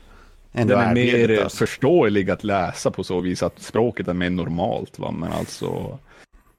ändå 0.51 0.75
Den 0.75 0.87
är 0.87 0.93
mer 0.93 1.49
förståelig 1.49 2.31
att 2.31 2.43
läsa 2.43 2.91
på 2.91 3.03
så 3.03 3.19
vis 3.19 3.43
att 3.43 3.61
språket 3.61 4.07
är 4.07 4.13
mer 4.13 4.29
normalt. 4.29 4.99
Va? 4.99 5.11
Men 5.11 5.31
alltså 5.31 5.99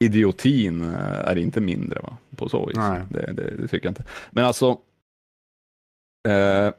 idiotin 0.02 0.82
eh, 0.82 1.28
är 1.28 1.38
inte 1.38 1.60
mindre 1.60 2.00
va? 2.00 2.16
på 2.36 2.48
så 2.48 2.66
vis. 2.66 2.76
Det, 3.08 3.32
det, 3.32 3.56
det 3.56 3.68
tycker 3.68 3.86
jag 3.86 3.90
inte. 3.90 4.04
Men 4.30 4.44
alltså 4.44 4.78
eh, 6.28 6.70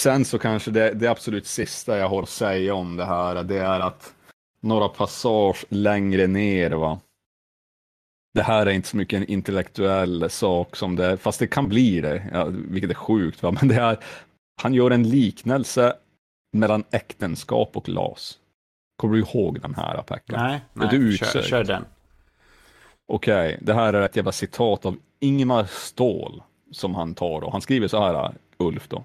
sen 0.00 0.24
så 0.24 0.38
kanske 0.38 0.70
det, 0.70 0.90
det 0.90 1.06
absolut 1.06 1.46
sista 1.46 1.98
jag 1.98 2.08
har 2.08 2.22
att 2.22 2.28
säga 2.28 2.74
om 2.74 2.96
det 2.96 3.04
här 3.04 3.42
det 3.42 3.58
är 3.58 3.80
att 3.80 4.13
några 4.64 4.88
passage 4.88 5.64
längre 5.68 6.26
ner 6.26 6.70
va. 6.70 7.00
Det 8.34 8.42
här 8.42 8.66
är 8.66 8.70
inte 8.70 8.88
så 8.88 8.96
mycket 8.96 9.16
en 9.16 9.26
intellektuell 9.30 10.30
sak 10.30 10.76
som 10.76 10.96
det, 10.96 11.16
fast 11.16 11.38
det 11.38 11.46
kan 11.46 11.68
bli 11.68 12.00
det, 12.00 12.28
ja, 12.32 12.44
vilket 12.50 12.90
är 12.90 12.94
sjukt 12.94 13.42
va, 13.42 13.50
men 13.60 13.68
det 13.68 13.74
är 13.74 13.98
han 14.62 14.74
gör 14.74 14.90
en 14.90 15.08
liknelse 15.08 15.96
mellan 16.52 16.84
äktenskap 16.90 17.76
och 17.76 17.88
LAS. 17.88 18.38
Kommer 18.96 19.14
du 19.14 19.20
ihåg 19.20 19.60
den 19.60 19.74
här, 19.74 20.02
Pekka? 20.02 20.36
Nej, 20.42 20.60
Är 20.86 20.90
du 20.90 21.08
nej 21.08 21.18
kör, 21.18 21.42
kör 21.42 21.64
den. 21.64 21.84
Okej, 23.06 23.58
det 23.62 23.74
här 23.74 23.92
är 23.92 24.02
ett 24.02 24.16
jävla 24.16 24.32
citat 24.32 24.86
av 24.86 24.96
Ingemar 25.20 25.64
Ståhl 25.64 26.42
som 26.72 26.94
han 26.94 27.14
tar 27.14 27.44
och 27.44 27.52
han 27.52 27.60
skriver 27.60 27.88
så 27.88 28.00
här, 28.00 28.34
Ulf 28.58 28.88
då. 28.88 29.04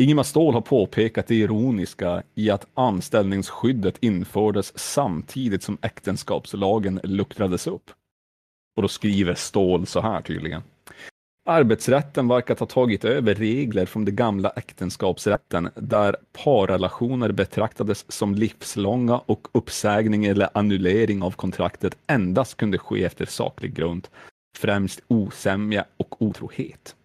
Ingemar 0.00 0.22
Ståhl 0.22 0.54
har 0.54 0.60
påpekat 0.60 1.26
det 1.26 1.34
ironiska 1.34 2.22
i 2.34 2.50
att 2.50 2.66
anställningsskyddet 2.74 3.98
infördes 4.00 4.78
samtidigt 4.78 5.62
som 5.62 5.78
äktenskapslagen 5.82 7.00
luckrades 7.02 7.66
upp. 7.66 7.90
Och 8.76 8.82
då 8.82 8.88
skriver 8.88 9.34
Ståhl 9.34 9.86
så 9.86 10.00
här 10.00 10.22
tydligen. 10.22 10.62
Arbetsrätten 11.48 12.28
verkar 12.28 12.56
ha 12.56 12.66
tagit 12.66 13.04
över 13.04 13.34
regler 13.34 13.86
från 13.86 14.04
den 14.04 14.16
gamla 14.16 14.50
äktenskapsrätten 14.50 15.70
där 15.74 16.16
parrelationer 16.44 17.32
betraktades 17.32 18.12
som 18.12 18.34
livslånga 18.34 19.18
och 19.18 19.48
uppsägning 19.52 20.24
eller 20.24 20.48
annullering 20.54 21.22
av 21.22 21.30
kontraktet 21.30 21.98
endast 22.06 22.56
kunde 22.56 22.78
ske 22.78 23.04
efter 23.04 23.26
saklig 23.26 23.74
grund, 23.74 24.08
främst 24.58 25.00
osämja 25.08 25.84
och 25.96 26.22
otrohet. 26.22 26.96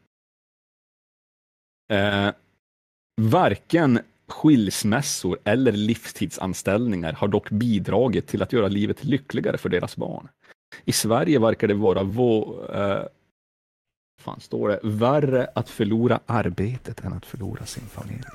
Eh, 1.91 2.29
varken 3.15 3.99
skilsmässor 4.27 5.39
eller 5.43 5.71
livstidsanställningar 5.71 7.13
har 7.13 7.27
dock 7.27 7.49
bidragit 7.49 8.27
till 8.27 8.41
att 8.41 8.53
göra 8.53 8.67
livet 8.67 9.03
lyckligare 9.03 9.57
för 9.57 9.69
deras 9.69 9.95
barn. 9.95 10.27
I 10.85 10.91
Sverige 10.91 11.39
verkar 11.39 11.67
det 11.67 11.73
vara 11.73 12.03
vå, 12.03 12.65
eh, 12.73 13.03
fan 14.21 14.39
står 14.39 14.69
det, 14.69 14.79
värre 14.83 15.47
att 15.55 15.69
förlora 15.69 16.19
arbetet 16.25 16.99
än 16.99 17.13
att 17.13 17.25
förlora 17.25 17.65
sin 17.65 17.87
familj. 17.87 18.23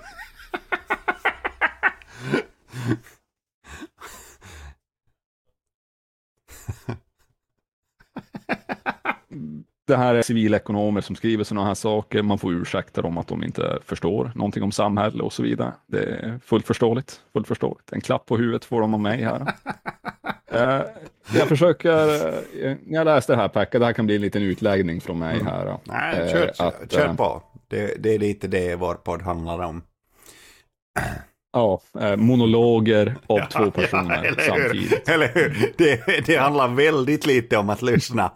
Det 9.88 9.96
här 9.96 10.14
är 10.14 10.22
civilekonomer 10.22 11.00
som 11.00 11.16
skriver 11.16 11.44
sådana 11.44 11.66
här 11.66 11.74
saker. 11.74 12.22
Man 12.22 12.38
får 12.38 12.52
ursäkta 12.52 13.02
dem 13.02 13.18
att 13.18 13.28
de 13.28 13.44
inte 13.44 13.78
förstår 13.84 14.32
någonting 14.34 14.62
om 14.62 14.72
samhälle 14.72 15.22
och 15.22 15.32
så 15.32 15.42
vidare. 15.42 15.72
Det 15.86 15.98
är 16.02 16.40
fullt 16.44 16.66
förståeligt. 16.66 17.20
Fullt 17.32 17.48
förståeligt. 17.48 17.92
En 17.92 18.00
klapp 18.00 18.26
på 18.26 18.36
huvudet 18.36 18.64
får 18.64 18.80
de 18.80 18.94
av 18.94 19.00
mig 19.00 19.22
här. 19.22 19.52
Eh, 20.50 20.80
jag 21.34 21.48
försöker, 21.48 22.26
eh, 22.66 22.76
jag 22.86 23.04
läste 23.04 23.32
det 23.32 23.36
här 23.36 23.48
Pekka, 23.48 23.78
det 23.78 23.84
här 23.84 23.92
kan 23.92 24.06
bli 24.06 24.14
en 24.14 24.20
liten 24.20 24.42
utläggning 24.42 25.00
från 25.00 25.18
mig 25.18 25.44
här. 25.44 25.64
då. 25.66 25.80
Nej, 25.84 26.20
Eh, 26.20 26.32
kör, 26.32 26.52
att, 26.58 26.92
kör 26.92 27.14
på. 27.14 27.42
Det, 27.68 28.02
det 28.02 28.14
är 28.14 28.18
lite 28.18 28.48
det 28.48 28.76
vår 28.76 28.94
podd 28.94 29.22
handlar 29.22 29.58
om. 29.58 29.82
Ja, 31.52 31.80
eh, 32.00 32.16
monologer 32.16 33.16
av 33.26 33.40
två 33.48 33.70
personer 33.70 34.14
ja, 34.16 34.24
eller 34.24 34.42
samtidigt. 34.42 35.08
Eller 35.08 35.28
hur? 35.34 35.72
Det, 35.76 36.26
det 36.26 36.36
handlar 36.36 36.68
väldigt 36.68 37.26
lite 37.26 37.56
om 37.56 37.70
att 37.70 37.82
lyssna 37.82 38.32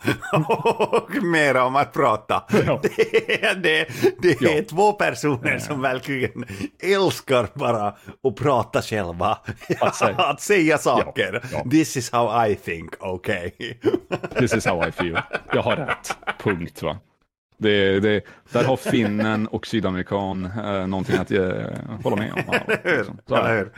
och 0.49 1.23
mer 1.23 1.57
om 1.57 1.77
att 1.77 1.93
prata. 1.93 2.45
Ja. 2.67 2.81
Det, 2.83 3.45
är- 3.45 3.55
det, 3.55 3.89
det 4.23 4.29
är 4.43 4.57
Ja. 4.57 4.63
två 4.71 4.93
personer 4.93 5.59
som 5.59 5.83
verkligen 5.83 6.45
älskar 6.83 7.47
bara 7.55 7.87
att 7.89 8.37
prata 8.37 8.83
själva. 8.83 9.39
Att 9.81 9.97
säga. 9.97 10.15
att 10.17 10.41
säga 10.41 10.79
saker. 10.79 11.43
This 11.71 11.97
is 11.97 12.13
how 12.13 12.47
I 12.47 12.55
think, 12.55 13.03
okay. 13.05 13.51
This 14.39 14.55
is 14.55 14.67
how 14.67 14.89
I 14.89 14.93
feel. 14.93 15.21
Jag 15.53 15.63
har 15.63 15.77
rätt. 15.77 16.17
Punkt 16.43 16.83
va. 16.83 16.97
Det, 17.63 18.01
det, 18.01 18.25
där 18.53 18.65
har 18.65 18.77
finnen 18.77 19.47
och 19.47 19.67
sydamerikan 19.67 20.45
eh, 20.45 20.87
någonting 20.87 21.17
att 21.17 21.31
eh, 21.31 21.51
hålla 22.03 22.17
med 22.17 22.33
om. 22.33 22.43
Ja, 22.69 22.77
liksom. 22.85 23.19
Så. 23.29 23.37
Eller 23.37 23.57
hur? 23.57 23.73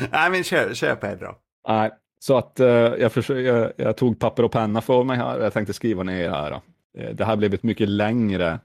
Nej 0.10 0.30
men 0.30 0.44
kör, 0.44 0.74
kör 0.74 0.94
Pedro. 0.94 1.34
Nej, 1.68 1.90
så 2.18 2.36
att 2.38 2.60
eh, 2.60 2.66
jag, 2.68 3.12
försöker, 3.12 3.42
jag, 3.42 3.72
jag 3.76 3.96
tog 3.96 4.18
papper 4.18 4.42
och 4.44 4.52
penna 4.52 4.80
för 4.80 5.04
mig 5.04 5.16
här. 5.16 5.40
Jag 5.40 5.52
tänkte 5.52 5.72
skriva 5.72 6.02
ner 6.02 6.30
här. 6.30 6.50
Då. 6.50 6.62
Eh, 7.02 7.14
det 7.14 7.24
här 7.24 7.36
blev 7.36 7.54
ett 7.54 7.62
mycket 7.62 7.88
längre, 7.88 8.58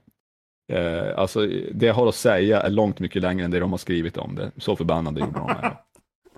eh, 0.72 1.18
alltså 1.18 1.46
det 1.74 1.86
jag 1.86 1.94
har 1.94 2.08
att 2.08 2.14
säga 2.14 2.60
är 2.60 2.70
långt 2.70 3.00
mycket 3.00 3.22
längre 3.22 3.44
än 3.44 3.50
det 3.50 3.60
de 3.60 3.70
har 3.70 3.78
skrivit 3.78 4.16
om 4.16 4.34
det. 4.34 4.50
Så 4.56 4.76
förbannade 4.76 5.20
gjorde 5.20 5.32
de 5.38 5.48
här. 5.48 5.76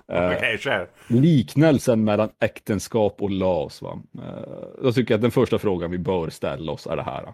Eh, 0.15 0.35
Okej, 0.37 0.57
kör. 0.57 0.89
liknelsen 1.07 2.03
mellan 2.03 2.29
äktenskap 2.39 3.21
och 3.21 3.29
LAS. 3.31 3.81
Va? 3.81 3.99
Eh, 4.17 4.83
Då 4.83 4.91
tycker 4.93 5.13
jag 5.13 5.17
att 5.17 5.21
den 5.21 5.31
första 5.31 5.59
frågan 5.59 5.91
vi 5.91 5.97
bör 5.97 6.29
ställa 6.29 6.71
oss 6.71 6.87
är 6.87 6.95
det 6.95 7.03
här. 7.03 7.33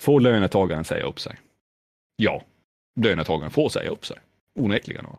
Får 0.00 0.20
löntagaren 0.20 0.84
säga 0.84 1.04
upp 1.06 1.20
sig? 1.20 1.36
Ja, 2.16 2.42
löntagaren 3.00 3.50
får 3.50 3.68
säga 3.68 3.90
upp 3.90 4.06
sig. 4.06 4.16
Onekligen. 4.58 5.04
Va? 5.04 5.18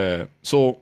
Eh, 0.00 0.26
Så 0.42 0.76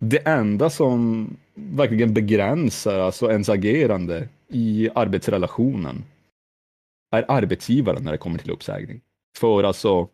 det 0.00 0.26
enda 0.28 0.70
som 0.70 1.28
verkligen 1.54 2.14
begränsar 2.14 2.98
alltså 2.98 3.30
ens 3.30 3.48
agerande 3.48 4.28
i 4.48 4.90
arbetsrelationen 4.94 6.04
är 7.16 7.24
arbetsgivaren 7.28 8.04
när 8.04 8.12
det 8.12 8.18
kommer 8.18 8.38
till 8.38 8.50
uppsägning. 8.50 9.00
För 9.38 9.62
alltså, 9.64 10.08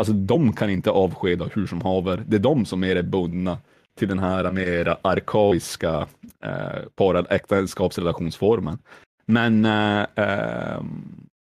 alltså 0.00 0.12
de 0.12 0.52
kan 0.52 0.70
inte 0.70 0.90
avskeda 0.90 1.44
hur 1.44 1.66
som 1.66 1.80
haver. 1.80 2.24
Det 2.26 2.36
är 2.36 2.40
de 2.40 2.64
som 2.64 2.80
mer 2.80 2.96
är 2.96 3.02
bundna 3.02 3.58
till 3.94 4.08
den 4.08 4.18
här 4.18 4.52
mer 4.52 4.96
arkaiska 5.02 6.08
eh, 6.44 6.82
para- 6.94 7.26
äktenskapsrelationsformen. 7.30 8.78
Men 9.26 9.64
eh, 9.64 10.06
eh, 10.14 10.82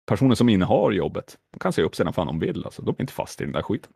personer 0.06 0.34
som 0.34 0.48
innehar 0.48 0.90
jobbet, 0.90 1.38
de 1.52 1.58
kan 1.58 1.72
säga 1.72 1.86
upp 1.86 1.96
sig 1.96 2.04
när 2.04 2.12
fan 2.12 2.26
de 2.26 2.38
vill. 2.38 2.64
Alltså. 2.64 2.82
De 2.82 2.94
är 2.98 3.00
inte 3.00 3.12
fast 3.12 3.40
i 3.40 3.44
den 3.44 3.52
där 3.52 3.62
skiten. 3.62 3.92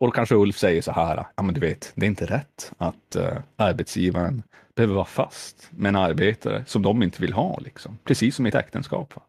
Och 0.00 0.06
då 0.06 0.10
kanske 0.10 0.34
Ulf 0.34 0.58
säger 0.58 0.82
så 0.82 0.92
här, 0.92 1.26
ja 1.36 1.42
men 1.42 1.54
du 1.54 1.60
vet, 1.60 1.92
det 1.94 2.06
är 2.06 2.10
inte 2.10 2.26
rätt 2.26 2.72
att 2.78 3.16
eh, 3.16 3.38
arbetsgivaren 3.56 4.42
behöver 4.76 4.94
vara 4.94 5.04
fast 5.04 5.68
med 5.70 5.88
en 5.88 5.96
arbetare 5.96 6.64
som 6.66 6.82
de 6.82 7.02
inte 7.02 7.20
vill 7.20 7.32
ha, 7.32 7.58
liksom. 7.58 7.98
precis 8.04 8.36
som 8.36 8.46
i 8.46 8.48
ett 8.48 8.54
äktenskap. 8.54 9.16
Va? 9.16 9.22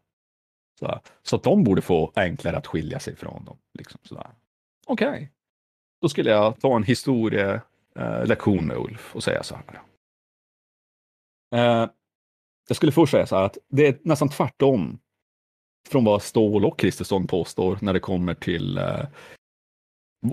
Så, 0.78 1.00
så 1.22 1.36
att 1.36 1.42
de 1.42 1.64
borde 1.64 1.82
få 1.82 2.12
enklare 2.14 2.56
att 2.56 2.66
skilja 2.66 3.00
sig 3.00 3.16
från 3.16 3.44
dem. 3.44 3.56
Liksom, 3.78 4.00
Okej, 4.10 4.26
Okej, 4.86 5.30
då 6.00 6.08
skulle 6.08 6.30
jag 6.30 6.60
ta 6.60 6.76
en 6.76 6.82
historielektion 6.82 8.58
eh, 8.58 8.64
med 8.64 8.76
Ulf 8.76 9.16
och 9.16 9.24
säga 9.24 9.42
så 9.42 9.54
här. 9.54 9.80
Eh, 11.54 11.90
jag 12.68 12.76
skulle 12.76 12.92
först 12.92 13.10
säga 13.10 13.26
så 13.26 13.36
här 13.36 13.42
att 13.42 13.58
det 13.68 13.86
är 13.86 13.98
nästan 14.02 14.28
tvärtom 14.28 14.98
från 15.88 16.04
vad 16.04 16.22
Ståhl 16.22 16.64
och 16.64 16.78
Kristersson 16.78 17.26
påstår 17.26 17.78
när 17.80 17.92
det 17.92 18.00
kommer 18.00 18.34
till 18.34 18.78
eh, 18.78 19.04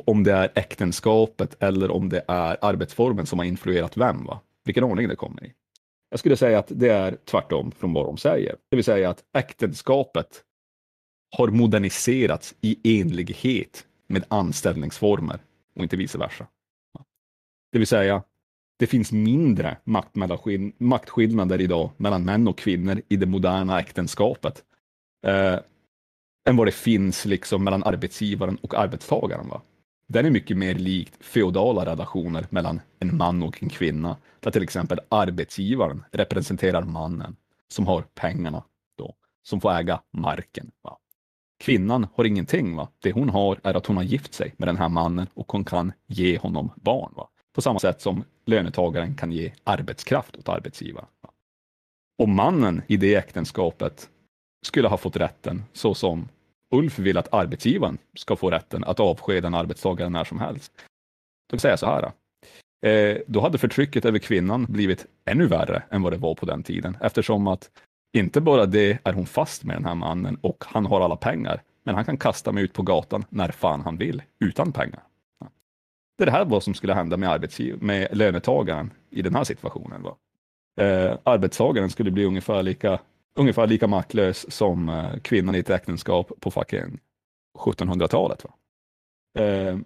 om 0.05 0.23
det 0.23 0.33
är 0.33 0.51
äktenskapet 0.55 1.63
eller 1.63 1.91
om 1.91 2.09
det 2.09 2.25
är 2.27 2.57
arbetsformen 2.61 3.25
som 3.25 3.39
har 3.39 3.45
influerat 3.45 3.97
vem, 3.97 4.25
va? 4.25 4.41
vilken 4.63 4.83
ordning 4.83 5.07
det 5.07 5.15
kommer 5.15 5.45
i. 5.45 5.53
Jag 6.11 6.19
skulle 6.19 6.37
säga 6.37 6.59
att 6.59 6.71
det 6.75 6.89
är 6.89 7.17
tvärtom 7.25 7.71
från 7.71 7.93
vad 7.93 8.05
de 8.05 8.17
säger. 8.17 8.55
Det 8.69 8.75
vill 8.75 8.85
säga 8.85 9.09
att 9.09 9.23
äktenskapet 9.33 10.43
har 11.37 11.47
moderniserats 11.47 12.55
i 12.61 13.01
enlighet 13.01 13.85
med 14.07 14.25
anställningsformer 14.27 15.39
och 15.75 15.83
inte 15.83 15.97
vice 15.97 16.17
versa. 16.17 16.47
Det 17.71 17.77
vill 17.77 17.87
säga, 17.87 18.23
det 18.79 18.87
finns 18.87 19.11
mindre 19.11 19.77
maktskillnader 20.77 21.61
idag 21.61 21.89
mellan 21.97 22.25
män 22.25 22.47
och 22.47 22.57
kvinnor 22.57 23.01
i 23.09 23.15
det 23.15 23.25
moderna 23.25 23.79
äktenskapet 23.79 24.63
eh, 25.27 25.59
än 26.49 26.55
vad 26.55 26.67
det 26.67 26.71
finns 26.71 27.25
liksom 27.25 27.63
mellan 27.63 27.83
arbetsgivaren 27.83 28.57
och 28.61 28.75
arbetstagaren. 28.75 29.47
Va? 29.47 29.61
Den 30.11 30.25
är 30.25 30.29
mycket 30.29 30.57
mer 30.57 30.75
likt 30.75 31.25
feodala 31.25 31.85
relationer 31.85 32.47
mellan 32.49 32.81
en 32.99 33.17
man 33.17 33.43
och 33.43 33.63
en 33.63 33.69
kvinna, 33.69 34.17
där 34.39 34.51
till 34.51 34.63
exempel 34.63 34.99
arbetsgivaren 35.09 36.03
representerar 36.11 36.83
mannen 36.83 37.35
som 37.67 37.87
har 37.87 38.01
pengarna 38.01 38.63
då, 38.97 39.13
som 39.43 39.61
får 39.61 39.71
äga 39.71 40.01
marken. 40.13 40.71
Va? 40.81 40.97
Kvinnan 41.59 42.07
har 42.15 42.25
ingenting. 42.25 42.75
Va? 42.75 42.87
Det 43.01 43.11
hon 43.11 43.29
har 43.29 43.59
är 43.63 43.73
att 43.73 43.85
hon 43.85 43.97
har 43.97 44.03
gift 44.03 44.33
sig 44.33 44.53
med 44.57 44.67
den 44.67 44.77
här 44.77 44.89
mannen 44.89 45.27
och 45.33 45.51
hon 45.51 45.63
kan 45.63 45.93
ge 46.07 46.37
honom 46.37 46.71
barn. 46.75 47.13
Va? 47.15 47.29
På 47.55 47.61
samma 47.61 47.79
sätt 47.79 48.01
som 48.01 48.23
lönetagaren 48.45 49.15
kan 49.15 49.31
ge 49.31 49.53
arbetskraft 49.63 50.37
åt 50.37 50.49
arbetsgivaren. 50.49 51.07
Va? 51.21 51.29
Och 52.17 52.29
mannen 52.29 52.81
i 52.87 52.97
det 52.97 53.15
äktenskapet 53.15 54.09
skulle 54.65 54.87
ha 54.87 54.97
fått 54.97 55.15
rätten 55.15 55.63
så 55.73 55.93
som 55.93 56.27
Ulf 56.71 56.99
vill 56.99 57.17
att 57.17 57.33
arbetsgivaren 57.33 57.97
ska 58.15 58.35
få 58.35 58.49
rätten 58.49 58.83
att 58.83 58.99
avskeda 58.99 59.47
en 59.47 59.55
arbetstagare 59.55 60.09
när 60.09 60.23
som 60.23 60.39
helst. 60.39 60.71
Då 61.51 61.57
säger 61.57 61.73
jag 61.73 61.79
så 61.79 61.85
här. 61.85 62.11
Eh, 62.85 63.17
då 63.27 63.41
hade 63.41 63.57
förtrycket 63.57 64.05
över 64.05 64.19
kvinnan 64.19 64.65
blivit 64.69 65.05
ännu 65.25 65.47
värre 65.47 65.83
än 65.89 66.01
vad 66.01 66.13
det 66.13 66.17
var 66.17 66.35
på 66.35 66.45
den 66.45 66.63
tiden, 66.63 66.97
eftersom 67.01 67.47
att 67.47 67.69
inte 68.13 68.41
bara 68.41 68.65
det 68.65 68.99
är 69.03 69.13
hon 69.13 69.25
fast 69.25 69.63
med 69.63 69.75
den 69.75 69.85
här 69.85 69.95
mannen 69.95 70.37
och 70.41 70.63
han 70.67 70.85
har 70.85 71.01
alla 71.01 71.15
pengar, 71.15 71.61
men 71.83 71.95
han 71.95 72.05
kan 72.05 72.17
kasta 72.17 72.51
mig 72.51 72.63
ut 72.63 72.73
på 72.73 72.83
gatan 72.83 73.25
när 73.29 73.51
fan 73.51 73.81
han 73.81 73.97
vill, 73.97 74.21
utan 74.39 74.71
pengar. 74.71 75.03
Det 76.17 76.23
är 76.23 76.25
det 76.25 76.31
här 76.31 76.45
vad 76.45 76.63
som 76.63 76.73
skulle 76.73 76.93
hända 76.93 77.17
med, 77.17 77.29
arbetsgiv- 77.29 77.81
med 77.81 78.07
lönetagaren 78.11 78.91
i 79.09 79.21
den 79.21 79.35
här 79.35 79.43
situationen. 79.43 80.03
Va? 80.03 80.15
Eh, 80.83 81.17
arbetstagaren 81.23 81.89
skulle 81.89 82.11
bli 82.11 82.25
ungefär 82.25 82.63
lika, 82.63 82.99
ungefär 83.35 83.67
lika 83.67 83.87
maktlös 83.87 84.51
som 84.51 84.89
eh, 84.89 85.19
kvinnan 85.21 85.55
i 85.55 85.59
ett 85.59 85.69
äktenskap 85.69 86.31
på 86.39 86.51
fucking 86.51 86.99
1700-talet. 87.59 88.43
Va? 88.43 88.53
Eh, 89.43 89.77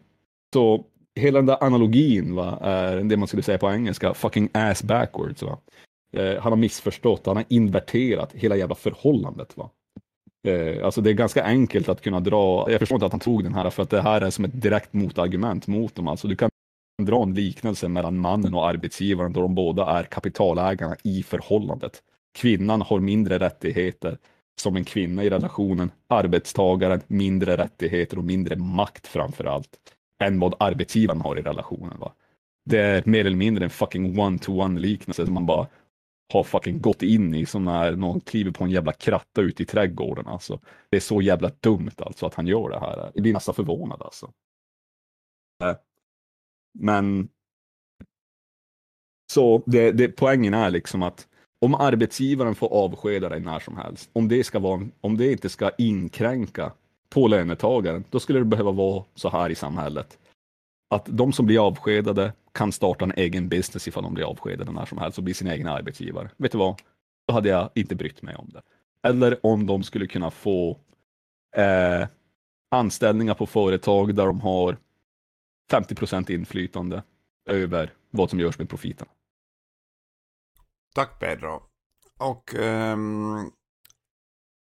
så 0.54 0.86
hela 1.16 1.40
den 1.40 1.46
där 1.46 1.64
analogin 1.64 2.36
va, 2.36 2.60
är 2.62 2.96
det 2.96 3.18
man 3.18 3.28
skulle 3.28 3.44
säga 3.44 3.58
på 3.58 3.72
engelska, 3.72 4.14
fucking 4.14 4.50
ass 4.54 4.84
backwards. 4.84 5.44
Va? 5.44 5.58
Eh, 6.14 6.42
han 6.42 6.52
har 6.52 6.58
missförstått, 6.58 7.26
han 7.26 7.36
har 7.36 7.46
inverterat 7.50 8.34
hela 8.34 8.56
jävla 8.56 8.76
förhållandet. 8.76 9.58
Va? 9.58 9.70
Eh, 10.48 10.86
alltså 10.86 11.02
det 11.02 11.10
är 11.10 11.14
ganska 11.14 11.44
enkelt 11.44 11.90
att 11.90 12.02
kunna 12.02 12.20
dra, 12.20 12.72
jag 12.72 12.80
förstår 12.80 12.96
inte 12.96 13.06
att 13.06 13.12
han 13.12 13.20
tog 13.20 13.44
den 13.44 13.54
här, 13.54 13.70
för 13.70 13.84
att 13.84 13.90
det 13.90 14.02
här 14.02 14.22
är 14.22 14.30
som 14.30 14.46
ett 14.46 14.62
direkt 14.62 14.94
motargument 14.94 15.68
mot 15.68 15.96
dem. 15.96 16.08
Alltså 16.08 16.28
du 16.28 16.36
kan 16.36 16.50
dra 17.04 17.24
en 17.24 17.34
liknelse 17.34 17.88
mellan 17.88 18.18
mannen 18.18 18.54
och 18.54 18.68
arbetsgivaren 18.68 19.34
då 19.34 19.42
de 19.42 19.56
båda 19.56 19.86
är 19.86 20.04
kapitalägarna 20.04 20.96
i 21.04 21.24
förhållandet. 21.24 22.02
Kvinnan 22.36 22.82
har 22.82 23.00
mindre 23.00 23.40
rättigheter 23.40 24.18
som 24.62 24.76
en 24.76 24.86
kvinna 24.86 25.24
i 25.24 25.30
relationen, 25.30 25.92
arbetstagaren 26.08 27.02
mindre 27.08 27.58
rättigheter 27.58 28.18
och 28.18 28.24
mindre 28.24 28.56
makt 28.56 29.08
framför 29.08 29.46
allt 29.46 29.78
än 30.24 30.40
vad 30.40 30.56
arbetsgivaren 30.60 31.22
har 31.22 31.40
i 31.40 31.42
relationen. 31.42 32.00
Va? 32.00 32.14
Det 32.66 32.80
är 32.80 33.04
mer 33.06 33.26
eller 33.26 33.38
mindre 33.38 33.64
en 33.64 33.70
fucking 33.70 34.20
one-to-one 34.20 34.80
liknelse 34.80 35.26
som 35.26 35.34
man 35.34 35.46
bara 35.46 35.68
har 36.34 36.44
fucking 36.44 36.82
gått 36.82 37.02
in 37.02 37.34
i 37.36 37.46
som 37.46 37.66
när 37.66 37.96
någon 37.96 38.22
kliver 38.22 38.52
på 38.52 38.64
en 38.64 38.72
jävla 38.72 38.94
kratta 38.94 39.42
ute 39.42 39.64
i 39.64 39.66
trädgården. 39.66 40.28
Alltså. 40.28 40.60
Det 40.90 40.98
är 40.98 41.02
så 41.02 41.22
jävla 41.22 41.52
dumt 41.60 41.92
alltså 41.98 42.26
att 42.26 42.34
han 42.34 42.48
gör 42.48 42.70
det 42.70 42.80
här. 42.80 43.12
Jag 43.14 43.24
blir 43.24 43.34
nästan 43.34 43.56
förvånad 43.56 44.02
alltså. 44.02 44.32
Äh, 45.64 45.76
men 46.80 47.30
så 49.34 49.64
det, 49.66 49.92
det, 49.92 50.08
poängen 50.08 50.54
är 50.54 50.70
liksom 50.70 51.04
att 51.04 51.28
om 51.66 51.76
arbetsgivaren 51.76 52.56
får 52.56 52.74
avskeda 52.74 53.30
dig 53.30 53.40
när 53.40 53.60
som 53.60 53.78
helst, 53.78 54.10
om 54.14 54.28
det, 54.28 54.44
ska 54.44 54.60
vara, 54.60 54.88
om 55.02 55.18
det 55.18 55.32
inte 55.32 55.50
ska 55.50 55.72
inkränka 55.78 56.72
på 57.10 57.28
lönetagaren, 57.28 58.04
då 58.10 58.20
skulle 58.20 58.40
det 58.40 58.46
behöva 58.46 58.72
vara 58.72 59.04
så 59.16 59.30
här 59.30 59.50
i 59.50 59.56
samhället. 59.56 60.18
Att 60.90 61.06
de 61.06 61.34
som 61.34 61.46
blir 61.46 61.68
avskedade 61.68 62.34
kan 62.52 62.72
starta 62.72 63.06
en 63.06 63.14
egen 63.16 63.50
business 63.50 63.88
ifall 63.88 64.04
de 64.04 64.14
blir 64.14 64.26
avskedade 64.26 64.72
när 64.72 64.86
som 64.86 64.98
helst 64.98 65.18
och 65.18 65.24
bli 65.24 65.34
sin 65.34 65.48
egen 65.48 65.68
arbetsgivare. 65.68 66.30
Vet 66.38 66.52
du 66.52 66.58
vad? 66.58 66.76
Då 67.28 67.34
hade 67.34 67.50
jag 67.50 67.70
inte 67.76 67.96
brytt 67.96 68.22
mig 68.22 68.36
om 68.36 68.50
det. 68.54 68.62
Eller 69.08 69.46
om 69.46 69.66
de 69.66 69.84
skulle 69.84 70.08
kunna 70.08 70.32
få 70.32 70.78
eh, 71.56 72.08
anställningar 72.72 73.34
på 73.34 73.46
företag 73.46 74.16
där 74.16 74.26
de 74.26 74.42
har 74.42 74.78
50% 75.72 76.32
inflytande 76.32 77.04
över 77.50 77.94
vad 78.10 78.30
som 78.30 78.40
görs 78.40 78.60
med 78.60 78.70
profiten. 78.70 79.08
Tack 80.96 81.20
Pedro. 81.20 81.64
Och 82.20 82.54
um, 82.54 83.52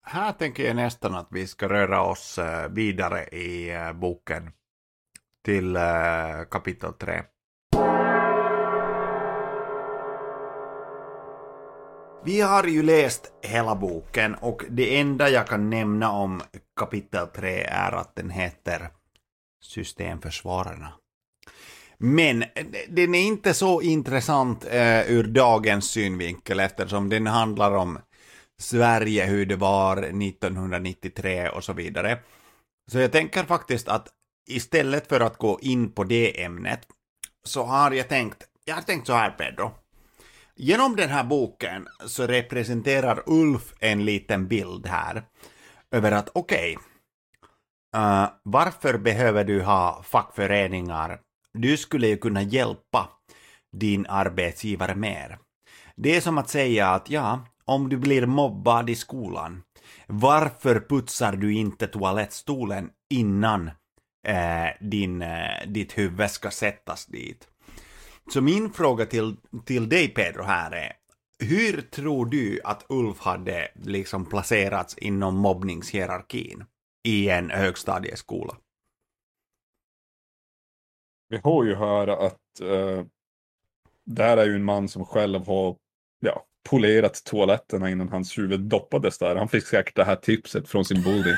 här 0.06 0.32
tänker 0.32 0.64
jag 0.66 0.76
nästan 0.76 1.14
att 1.14 1.28
vi 1.30 1.46
ska 1.46 1.68
röra 1.68 2.02
oss 2.02 2.38
eh, 2.38 2.68
vidare 2.68 3.24
i 3.24 3.70
eh, 3.70 3.92
boken 3.92 4.50
till 5.44 5.76
uh, 5.76 6.44
kapitel 6.50 6.92
3. 6.92 7.22
Vi 12.24 12.40
har 12.40 12.64
ju 12.64 12.82
läst 12.82 13.32
hela 13.42 13.74
boken 13.74 14.34
och 14.34 14.64
det 14.70 15.00
enda 15.00 15.28
jag 15.28 15.46
kan 15.46 15.70
nämna 15.70 16.10
om 16.10 16.42
kapitel 16.76 17.26
3 17.26 17.62
är 17.62 17.92
att 17.92 18.14
den 18.14 18.30
heter 18.30 18.90
Systemförsvararna. 19.60 20.92
Men 22.04 22.44
den 22.88 23.14
är 23.14 23.22
inte 23.22 23.54
så 23.54 23.82
intressant 23.82 24.64
eh, 24.64 25.10
ur 25.10 25.24
dagens 25.24 25.90
synvinkel 25.90 26.60
eftersom 26.60 27.08
den 27.08 27.26
handlar 27.26 27.72
om 27.72 27.98
Sverige, 28.60 29.26
hur 29.26 29.46
det 29.46 29.56
var 29.56 29.96
1993 29.96 31.48
och 31.48 31.64
så 31.64 31.72
vidare. 31.72 32.18
Så 32.90 32.98
jag 32.98 33.12
tänker 33.12 33.44
faktiskt 33.44 33.88
att 33.88 34.08
istället 34.50 35.08
för 35.08 35.20
att 35.20 35.36
gå 35.36 35.58
in 35.62 35.92
på 35.92 36.04
det 36.04 36.42
ämnet 36.42 36.80
så 37.44 37.64
har 37.64 37.90
jag 37.90 38.08
tänkt, 38.08 38.44
jag 38.64 38.74
har 38.74 38.82
tänkt 38.82 39.06
så 39.06 39.12
här 39.12 39.30
Pedro. 39.30 39.70
Genom 40.56 40.96
den 40.96 41.08
här 41.08 41.24
boken 41.24 41.88
så 42.06 42.26
representerar 42.26 43.22
Ulf 43.26 43.74
en 43.80 44.04
liten 44.04 44.48
bild 44.48 44.86
här 44.86 45.22
över 45.90 46.12
att 46.12 46.28
okej, 46.32 46.78
eh, 47.96 48.28
varför 48.42 48.98
behöver 48.98 49.44
du 49.44 49.62
ha 49.62 50.02
fackföreningar? 50.02 51.20
Du 51.54 51.76
skulle 51.76 52.06
ju 52.06 52.16
kunna 52.16 52.42
hjälpa 52.42 53.08
din 53.72 54.06
arbetsgivare 54.08 54.94
mer. 54.94 55.38
Det 55.96 56.16
är 56.16 56.20
som 56.20 56.38
att 56.38 56.50
säga 56.50 56.88
att 56.88 57.10
ja, 57.10 57.46
om 57.64 57.88
du 57.88 57.96
blir 57.96 58.26
mobbad 58.26 58.90
i 58.90 58.94
skolan, 58.94 59.62
varför 60.06 60.86
putsar 60.88 61.32
du 61.32 61.54
inte 61.54 61.86
toalettstolen 61.86 62.90
innan 63.10 63.70
eh, 64.26 64.68
din, 64.80 65.22
eh, 65.22 65.68
ditt 65.68 65.98
huvud 65.98 66.30
ska 66.30 66.50
sättas 66.50 67.06
dit? 67.06 67.48
Så 68.32 68.40
min 68.40 68.72
fråga 68.72 69.06
till, 69.06 69.36
till 69.64 69.88
dig 69.88 70.08
Pedro 70.08 70.42
här 70.42 70.70
är, 70.70 70.92
hur 71.38 71.80
tror 71.80 72.26
du 72.26 72.60
att 72.64 72.86
Ulf 72.88 73.18
hade 73.18 73.68
liksom 73.74 74.26
placerats 74.26 74.98
inom 74.98 75.36
mobbningshierarkin 75.36 76.64
i 77.08 77.28
en 77.28 77.50
högstadieskola? 77.50 78.56
Vi 81.32 81.40
har 81.44 81.64
ju 81.64 81.74
höra 81.74 82.16
att 82.16 82.60
eh, 82.60 83.04
där 84.06 84.36
är 84.36 84.44
ju 84.44 84.54
en 84.54 84.64
man 84.64 84.88
som 84.88 85.04
själv 85.04 85.46
har 85.46 85.76
ja, 86.20 86.44
polerat 86.70 87.24
toaletterna 87.24 87.90
innan 87.90 88.08
hans 88.08 88.38
huvud 88.38 88.60
doppades 88.60 89.18
där. 89.18 89.36
Han 89.36 89.48
fick 89.48 89.66
säkert 89.66 89.96
det 89.96 90.04
här 90.04 90.16
tipset 90.16 90.68
från 90.68 90.84
sin 90.84 91.02
bully 91.02 91.34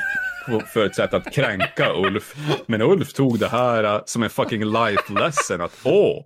för 0.73 0.85
ett 0.85 0.95
sätt 0.95 1.13
att 1.13 1.33
kränka 1.33 1.93
Ulf. 1.93 2.35
Men 2.65 2.81
Ulf 2.81 3.13
tog 3.13 3.39
det 3.39 3.47
här 3.47 3.83
eh, 3.83 4.01
som 4.05 4.23
en 4.23 4.29
fucking 4.29 4.65
life 4.65 5.13
lesson 5.13 5.61
att 5.61 5.79
åh, 5.83 6.23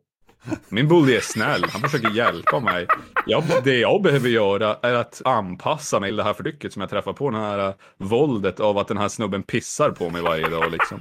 min 0.70 0.88
bully 0.88 1.16
är 1.16 1.22
snäll, 1.22 1.64
han 1.70 1.82
försöker 1.82 2.18
hjälpa 2.18 2.60
mig. 2.60 2.88
Jag, 3.26 3.44
det 3.64 3.78
jag 3.78 4.02
behöver 4.02 4.30
göra 4.30 4.78
är 4.82 4.94
att 4.94 5.22
anpassa 5.26 6.00
mig 6.00 6.10
till 6.10 6.18
det 6.18 6.24
här 6.24 6.34
förtrycket 6.34 6.74
som 6.74 6.80
jag 6.80 6.90
träffar 6.90 7.14
på, 7.14 7.30
det 7.30 7.38
här 7.38 7.68
eh, 7.68 7.74
våldet 7.98 8.60
av 8.60 8.78
att 8.78 8.88
den 8.88 8.98
här 8.98 9.10
snubben 9.10 9.44
pissar 9.44 9.90
på 9.90 10.10
mig 10.10 10.22
varje 10.22 10.50
dag 10.50 10.72
liksom. 10.72 11.00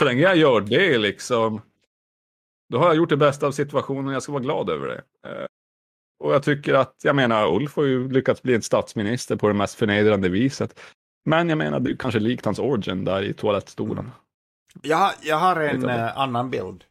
Så 0.00 0.04
länge 0.04 0.20
jag 0.22 0.36
gör 0.36 0.60
det 0.60 0.98
liksom, 0.98 1.62
då 2.72 2.78
har 2.78 2.86
jag 2.86 2.96
gjort 2.96 3.08
det 3.08 3.16
bästa 3.16 3.46
av 3.46 3.52
situationen 3.52 4.06
och 4.06 4.12
jag 4.12 4.22
ska 4.22 4.32
vara 4.32 4.42
glad 4.42 4.70
över 4.70 4.86
det. 4.88 5.28
Eh, 5.28 5.46
Och 6.24 6.34
jag 6.34 6.42
tycker 6.42 6.74
att, 6.74 6.94
jag 7.02 7.16
menar, 7.16 7.54
Ulf 7.56 7.76
har 7.76 7.84
ju 7.84 8.08
lyckats 8.08 8.42
bli 8.42 8.54
en 8.54 8.62
statsminister 8.62 9.36
på 9.36 9.48
det 9.48 9.54
mest 9.54 9.74
förnedrande 9.74 10.28
viset. 10.28 10.80
Men 11.24 11.48
jag 11.48 11.58
menar, 11.58 11.80
det 11.80 11.90
är 11.90 11.96
kanske 11.96 12.20
likt 12.20 12.44
hans 12.44 12.58
origin 12.58 13.04
där 13.04 13.22
i 13.22 13.32
toalettstolen. 13.34 14.10
Jag, 14.82 15.12
jag 15.22 15.36
har 15.36 15.56
en 15.56 15.88
eh, 15.88 16.18
annan 16.18 16.50
bild 16.50 16.84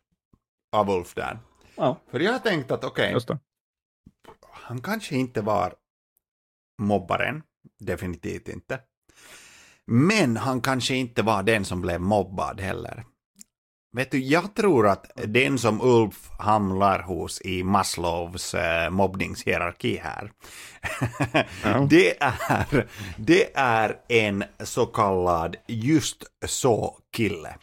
av 0.72 0.90
Ulf 0.90 1.16
där. 1.16 1.40
Ja, 1.76 1.98
För 2.12 2.20
jag 2.20 2.32
har 2.32 2.40
tänkt 2.40 2.72
att 2.72 2.84
okej, 2.84 3.18
det. 3.28 3.40
han 4.52 4.82
kanske 4.82 5.16
inte 5.16 5.42
var 5.42 5.74
mobbaren, 6.82 7.44
definitivt 7.80 8.48
inte. 8.50 8.80
Men 9.92 10.38
han 10.38 10.62
kanske 10.62 10.96
inte 10.96 11.22
var 11.22 11.44
den 11.44 11.66
som 11.66 11.82
blev 11.82 12.02
mobbad 12.02 12.62
heller. 12.62 13.04
Vet 13.92 14.12
du, 14.12 14.20
jag 14.20 14.56
tror 14.56 14.88
att 14.88 15.12
den 15.16 15.58
som 15.58 15.82
Ulf 15.82 16.30
hamnar 16.40 17.00
hos 17.00 17.42
i 17.42 17.64
Maslows 17.64 18.54
eh, 18.54 18.90
mobbningshierarki 18.90 19.98
här, 20.04 20.32
Ja. 21.64 21.88
det, 21.90 22.24
är, 22.24 22.88
det 23.18 23.58
är 23.58 23.96
en 24.08 24.44
så 24.64 24.86
kallad 24.86 25.56
just 25.68 26.24
så-kille. 26.46 27.56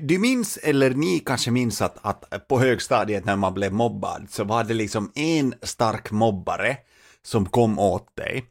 Du 0.00 0.18
minns, 0.18 0.56
eller 0.56 0.90
ni 0.90 1.18
kanske 1.18 1.50
minns 1.50 1.82
att, 1.82 1.98
att 2.00 2.48
på 2.48 2.60
högstadiet 2.60 3.24
när 3.24 3.36
man 3.36 3.54
blev 3.54 3.72
mobbad 3.72 4.26
så 4.30 4.44
var 4.44 4.64
det 4.64 4.74
liksom 4.74 5.12
en 5.14 5.54
stark 5.62 6.10
mobbare 6.10 6.76
som 7.22 7.46
kom 7.46 7.78
åt 7.78 8.16
dig. 8.16 8.44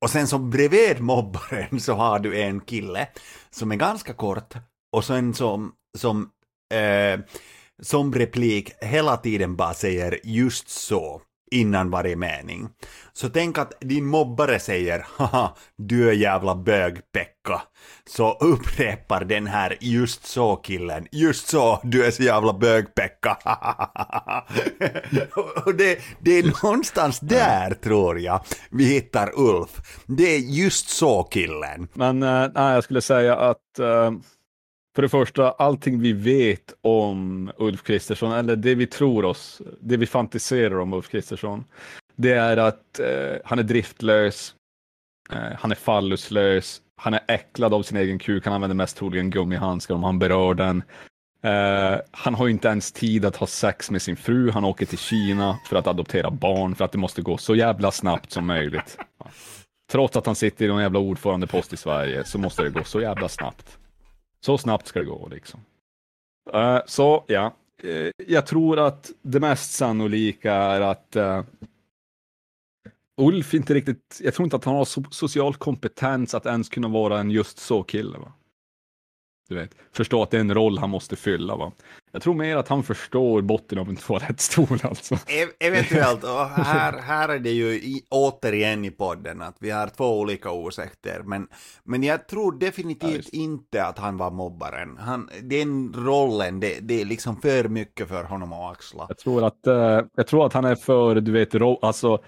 Och 0.00 0.10
sen 0.10 0.28
så 0.28 0.38
bredvid 0.38 1.00
mobbaren 1.00 1.80
så 1.80 1.94
har 1.94 2.18
du 2.18 2.40
en 2.40 2.60
kille 2.60 3.08
som 3.50 3.72
är 3.72 3.76
ganska 3.76 4.14
kort 4.14 4.54
och 4.92 5.04
sen 5.04 5.34
som, 5.34 5.72
som 5.98 6.30
eh, 6.74 7.20
som 7.82 8.14
replik 8.14 8.72
hela 8.80 9.16
tiden 9.16 9.56
bara 9.56 9.74
säger 9.74 10.20
just 10.24 10.68
så 10.68 11.22
innan 11.50 11.90
varje 11.90 12.16
mening. 12.16 12.68
Så 13.12 13.28
tänk 13.28 13.58
att 13.58 13.72
din 13.80 14.06
mobbare 14.06 14.58
säger 14.58 15.06
haha, 15.16 15.56
du 15.76 16.08
är 16.08 16.12
jävla 16.12 16.54
bög-Pekka. 16.54 17.62
Så 18.06 18.32
upprepar 18.32 19.24
den 19.24 19.46
här 19.46 19.76
just 19.80 20.26
så-killen, 20.26 21.06
just 21.12 21.48
så, 21.48 21.80
du 21.82 22.04
är 22.04 22.10
så 22.10 22.22
jävla 22.22 22.52
bög-Pekka. 22.52 23.36
Och 25.64 25.74
det, 25.74 25.98
det 26.20 26.38
är 26.38 26.64
någonstans 26.64 27.20
där, 27.20 27.74
tror 27.74 28.20
jag, 28.20 28.40
vi 28.70 28.84
hittar 28.84 29.32
Ulf. 29.40 29.70
Det 30.06 30.34
är 30.34 30.38
just 30.38 30.88
så-killen. 30.88 31.88
Men 31.92 32.22
eh, 32.22 32.48
nej, 32.54 32.74
jag 32.74 32.84
skulle 32.84 33.02
säga 33.02 33.36
att 33.36 33.78
eh, 33.78 34.10
för 34.94 35.02
det 35.02 35.08
första, 35.08 35.50
allting 35.50 36.00
vi 36.00 36.12
vet 36.12 36.74
om 36.80 37.50
Ulf 37.56 37.82
Kristersson, 37.82 38.32
eller 38.32 38.56
det 38.56 38.74
vi 38.74 38.86
tror 38.86 39.24
oss, 39.24 39.62
det 39.80 39.96
vi 39.96 40.06
fantiserar 40.06 40.78
om 40.78 40.92
Ulf 40.92 41.08
Kristersson, 41.08 41.64
det 42.16 42.32
är 42.32 42.56
att 42.56 42.98
eh, 42.98 43.36
han 43.44 43.58
är 43.58 43.62
driftlös, 43.62 44.54
eh, 45.32 45.58
han 45.58 45.70
är 45.70 45.74
falluslös, 45.74 46.82
han 46.96 47.14
är 47.14 47.20
äcklad 47.28 47.74
av 47.74 47.82
sin 47.82 47.96
egen 47.96 48.18
kuk, 48.18 48.44
han 48.44 48.54
använder 48.54 48.74
mest 48.74 48.96
troligen 48.96 49.30
gummihandskar 49.30 49.94
om 49.94 50.04
han 50.04 50.18
berör 50.18 50.54
den. 50.54 50.82
Eh, 51.42 52.00
han 52.10 52.34
har 52.34 52.48
inte 52.48 52.68
ens 52.68 52.92
tid 52.92 53.24
att 53.24 53.36
ha 53.36 53.46
sex 53.46 53.90
med 53.90 54.02
sin 54.02 54.16
fru, 54.16 54.50
han 54.50 54.64
åker 54.64 54.86
till 54.86 54.98
Kina 54.98 55.58
för 55.66 55.76
att 55.76 55.86
adoptera 55.86 56.30
barn, 56.30 56.74
för 56.74 56.84
att 56.84 56.92
det 56.92 56.98
måste 56.98 57.22
gå 57.22 57.38
så 57.38 57.54
jävla 57.54 57.90
snabbt 57.90 58.32
som 58.32 58.46
möjligt. 58.46 58.98
Trots 59.92 60.16
att 60.16 60.26
han 60.26 60.34
sitter 60.34 60.64
i 60.64 60.68
någon 60.68 60.82
jävla 60.82 60.98
ordförandepost 60.98 61.72
i 61.72 61.76
Sverige 61.76 62.24
så 62.24 62.38
måste 62.38 62.62
det 62.62 62.70
gå 62.70 62.84
så 62.84 63.00
jävla 63.00 63.28
snabbt. 63.28 63.79
Så 64.40 64.58
snabbt 64.58 64.86
ska 64.86 64.98
det 64.98 65.04
gå 65.04 65.28
liksom. 65.28 65.60
Uh, 66.54 66.78
så 66.86 67.24
ja, 67.26 67.52
uh, 67.84 68.10
jag 68.26 68.46
tror 68.46 68.78
att 68.78 69.10
det 69.22 69.40
mest 69.40 69.72
sannolika 69.72 70.54
är 70.54 70.80
att 70.80 71.16
uh, 71.16 71.42
Ulf 73.20 73.54
inte 73.54 73.74
riktigt, 73.74 74.20
jag 74.22 74.34
tror 74.34 74.44
inte 74.44 74.56
att 74.56 74.64
han 74.64 74.74
har 74.74 74.84
so 74.84 75.04
social 75.10 75.54
kompetens 75.54 76.34
att 76.34 76.46
ens 76.46 76.68
kunna 76.68 76.88
vara 76.88 77.20
en 77.20 77.30
just 77.30 77.58
så 77.58 77.82
kille. 77.82 78.18
Va? 78.18 78.32
Du 79.50 79.56
vet, 79.56 79.70
förstå 79.92 80.22
att 80.22 80.30
det 80.30 80.36
är 80.36 80.40
en 80.40 80.54
roll 80.54 80.78
han 80.78 80.90
måste 80.90 81.16
fylla. 81.16 81.56
Va? 81.56 81.72
Jag 82.12 82.22
tror 82.22 82.34
mer 82.34 82.56
att 82.56 82.68
han 82.68 82.82
förstår 82.82 83.42
botten 83.42 83.78
av 83.78 83.88
en 83.88 83.96
toalettstol 83.96 84.78
alltså. 84.82 85.14
Ev- 85.14 85.52
Eventuellt, 85.60 86.24
och 86.24 86.46
här, 86.46 86.98
här 87.00 87.28
är 87.28 87.38
det 87.38 87.50
ju 87.50 87.66
i, 87.72 88.02
återigen 88.10 88.84
i 88.84 88.90
podden 88.90 89.42
att 89.42 89.56
vi 89.60 89.70
har 89.70 89.86
två 89.88 90.20
olika 90.20 90.50
åsikter, 90.50 91.22
men, 91.24 91.48
men 91.84 92.02
jag 92.02 92.28
tror 92.28 92.54
Ja, 92.54 92.66
definitivt 92.66 93.18
visst. 93.18 93.34
inte 93.34 93.84
att 93.84 93.98
han 93.98 94.16
var 94.16 94.30
mobbaren. 94.30 94.96
Han, 95.00 95.30
den 95.42 95.92
rollen, 95.96 96.60
det, 96.60 96.78
det 96.80 97.00
är 97.00 97.04
liksom 97.04 97.40
för 97.40 97.68
mycket 97.68 98.08
för 98.08 98.24
honom 98.24 98.52
att 98.52 98.72
axla. 98.72 99.04
Jag 99.08 99.18
tror 99.18 99.44
att, 99.44 99.66
eh, 99.66 100.00
jag 100.16 100.26
tror 100.26 100.46
att 100.46 100.52
han 100.52 100.64
är 100.64 100.74
för, 100.74 101.14
du 101.14 101.32
vet, 101.32 101.54
ro- 101.54 101.78
alltså, 101.82 102.18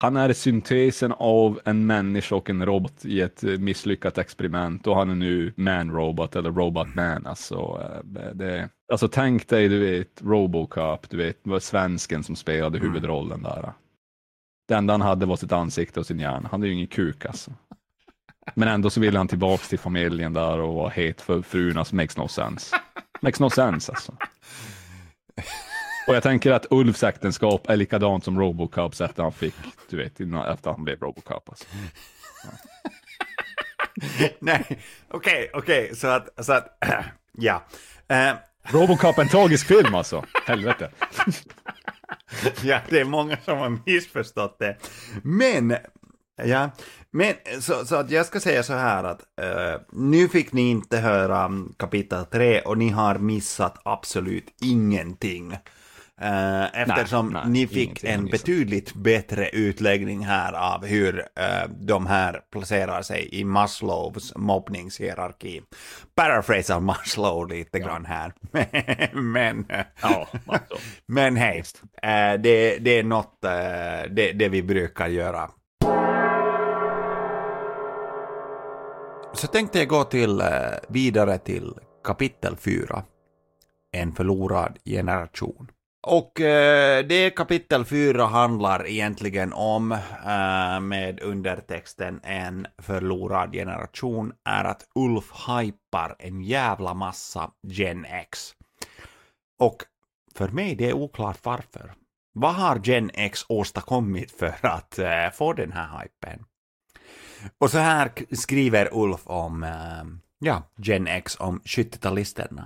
han 0.00 0.16
är 0.16 0.32
syntesen 0.32 1.12
av 1.18 1.60
en 1.64 1.86
människa 1.86 2.34
och 2.34 2.50
en 2.50 2.66
robot 2.66 3.04
i 3.04 3.20
ett 3.20 3.42
misslyckat 3.42 4.18
experiment 4.18 4.86
och 4.86 4.96
han 4.96 5.10
är 5.10 5.14
nu 5.14 5.52
man-robot 5.56 6.36
eller 6.36 6.52
robot-man. 6.52 7.26
Alltså, 7.26 7.80
eh, 8.16 8.30
det- 8.34 8.68
alltså 8.92 9.08
tänk 9.08 9.48
dig, 9.48 9.68
du 9.68 9.78
vet, 9.78 10.22
Robocop, 10.22 11.10
du 11.10 11.16
vet, 11.16 11.44
det 11.44 11.50
var 11.50 11.60
svensken 11.60 12.22
som 12.24 12.36
spelade 12.36 12.78
Mm. 12.78 12.88
huvudrollen 12.90 13.42
där. 13.42 13.72
Det 14.68 14.74
enda 14.74 14.94
han 14.94 15.00
hade 15.00 15.26
var 15.26 15.36
sitt 15.36 15.52
ansikte 15.52 16.00
och 16.00 16.06
sin 16.06 16.18
hjärna. 16.20 16.36
Han 16.50 16.60
hade 16.60 16.66
ju 16.66 16.72
ingen 16.74 16.86
kuk 16.86 17.24
alltså. 17.26 17.50
Men 18.54 18.68
ändå 18.68 18.90
så 18.90 19.00
ville 19.00 19.18
han 19.18 19.28
tillbaks 19.28 19.68
till 19.68 19.78
familjen 19.78 20.32
där 20.32 20.58
och 20.60 20.74
var 20.74 20.90
het 20.90 21.20
för 21.20 21.42
frun, 21.42 21.78
alltså 21.78 21.94
makes 21.96 22.16
no 22.16 22.28
sense. 22.28 22.76
Makes 23.20 23.40
no 23.40 23.50
sense 23.50 23.92
alltså. 23.92 24.12
Och 26.08 26.14
jag 26.14 26.22
tänker 26.22 26.52
att 26.52 26.66
Ulfs 26.70 27.02
äktenskap 27.02 27.70
är 27.70 27.76
likadant 27.76 28.24
som 28.24 28.40
Robocops 28.40 29.00
efter 29.00 29.22
han 29.22 29.32
fick, 29.32 29.54
du 29.90 29.96
vet, 29.96 30.20
innan, 30.20 30.52
efter 30.52 30.70
han 30.70 30.84
blev 30.84 31.00
Robocop. 31.00 31.48
Alltså. 31.48 31.64
Nej, 34.38 34.78
okej, 35.08 35.50
okej, 35.54 35.96
så 35.96 36.06
att, 36.06 36.44
så 36.44 36.52
att, 36.52 36.78
ja. 37.32 37.62
Eh, 38.08 38.32
Robocop 38.72 39.18
är 39.18 39.22
en 39.22 39.28
tragisk 39.28 39.66
film 39.66 39.94
alltså, 39.94 40.24
helvete. 40.46 40.90
Ja, 42.62 42.80
det 42.88 43.00
är 43.00 43.04
många 43.04 43.36
som 43.44 43.58
har 43.58 43.78
missförstått 43.86 44.58
det. 44.58 44.76
Men, 45.22 45.76
ja, 46.44 46.70
men 47.10 47.34
så, 47.60 47.86
så 47.86 47.96
att 47.96 48.10
jag 48.10 48.26
ska 48.26 48.40
säga 48.40 48.62
så 48.62 48.72
här 48.72 49.04
att 49.04 49.20
eh, 49.40 49.80
nu 49.92 50.28
fick 50.28 50.52
ni 50.52 50.70
inte 50.70 50.98
höra 50.98 51.50
kapitel 51.76 52.24
3 52.24 52.60
och 52.60 52.78
ni 52.78 52.88
har 52.88 53.18
missat 53.18 53.78
absolut 53.84 54.46
ingenting. 54.60 55.56
Eh, 56.20 56.80
eftersom 56.80 57.28
nej, 57.28 57.42
ni 57.46 57.66
fick 57.66 58.04
en 58.04 58.26
betydligt 58.26 58.94
bättre 58.94 59.48
utläggning 59.48 60.26
här 60.26 60.52
av 60.52 60.86
hur 60.86 61.18
eh, 61.18 61.70
de 61.80 62.06
här 62.06 62.40
placerar 62.52 63.02
sig 63.02 63.28
i 63.32 63.44
Maslows 63.44 64.32
mobbningshierarki. 64.36 65.62
Paraphrasar 66.14 66.80
Maslow 66.80 67.48
lite 67.48 67.78
grann 67.78 68.04
här. 68.04 68.32
men, 69.12 69.66
Ja, 70.02 70.28
alltså. 70.46 70.76
men 71.06 71.36
hej, 71.36 71.62
eh, 72.02 72.40
det, 72.40 72.78
det 72.78 72.98
är 72.98 73.02
något 73.02 73.38
det, 74.10 74.32
det 74.34 74.48
vi 74.48 74.62
brukar 74.62 75.08
göra. 75.08 75.50
Så 79.34 79.46
tänkte 79.46 79.78
jag 79.78 79.88
gå 79.88 80.04
till, 80.04 80.42
vidare 80.88 81.38
till 81.38 81.74
kapitel 82.04 82.56
4. 82.56 83.02
En 83.92 84.12
förlorad 84.12 84.78
generation. 84.84 85.70
Och 86.06 86.40
eh, 86.40 87.06
det 87.06 87.30
kapitel 87.30 87.84
4 87.84 88.26
handlar 88.26 88.86
egentligen 88.86 89.52
om, 89.52 89.92
eh, 89.92 90.80
med 90.80 91.20
undertexten 91.22 92.20
en 92.22 92.66
förlorad 92.78 93.52
generation, 93.52 94.32
är 94.44 94.64
att 94.64 94.86
Ulf 94.94 95.32
hypar 95.48 96.16
en 96.18 96.42
jävla 96.42 96.94
massa 96.94 97.50
Gen 97.62 98.04
X. 98.04 98.54
Och 99.58 99.84
för 100.34 100.48
mig 100.48 100.74
det 100.74 100.88
är 100.88 100.92
oklart 100.92 101.38
varför. 101.42 101.94
Vad 102.32 102.54
har 102.54 102.80
Gen 102.84 103.10
X 103.14 103.44
åstadkommit 103.48 104.30
för 104.30 104.66
att 104.66 104.98
eh, 104.98 105.30
få 105.32 105.52
den 105.52 105.72
här 105.72 106.02
hypen? 106.02 106.44
Och 107.58 107.70
så 107.70 107.78
här 107.78 108.12
skriver 108.36 108.88
Ulf 108.92 109.26
om 109.26 109.62
eh, 109.62 110.04
ja, 110.38 110.62
Gen 110.76 111.06
X, 111.06 111.36
om 111.40 111.60
70-talisterna. 111.60 112.64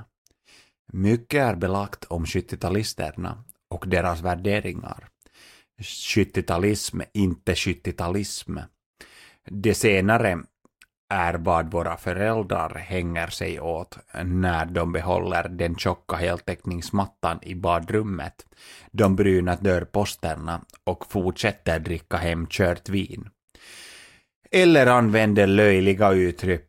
Mycket 0.95 1.43
är 1.43 1.55
belagt 1.55 2.05
om 2.05 2.25
70-talisterna 2.25 3.43
och 3.71 3.85
deras 3.89 4.21
värderingar. 4.21 5.09
70-talism, 5.81 7.01
inte 7.13 7.55
70-talism. 7.55 8.59
Det 9.45 9.75
senare 9.75 10.39
är 11.09 11.35
vad 11.35 11.73
våra 11.73 11.97
föräldrar 11.97 12.75
hänger 12.75 13.27
sig 13.27 13.61
åt 13.61 13.99
när 14.25 14.67
de 14.67 14.93
behåller 14.93 15.49
den 15.49 15.77
tjocka 15.77 16.17
heltäckningsmattan 16.17 17.39
i 17.43 17.55
badrummet, 17.55 18.47
de 18.91 19.17
bruna 19.17 19.57
dörrposterna 19.57 20.65
och 20.85 21.07
fortsätter 21.07 21.81
dricka 21.81 22.17
hemkört 22.17 22.89
vin. 22.89 23.31
Eller 24.55 24.87
använder 24.87 25.47
löjliga 25.47 26.13
uttryck, 26.13 26.69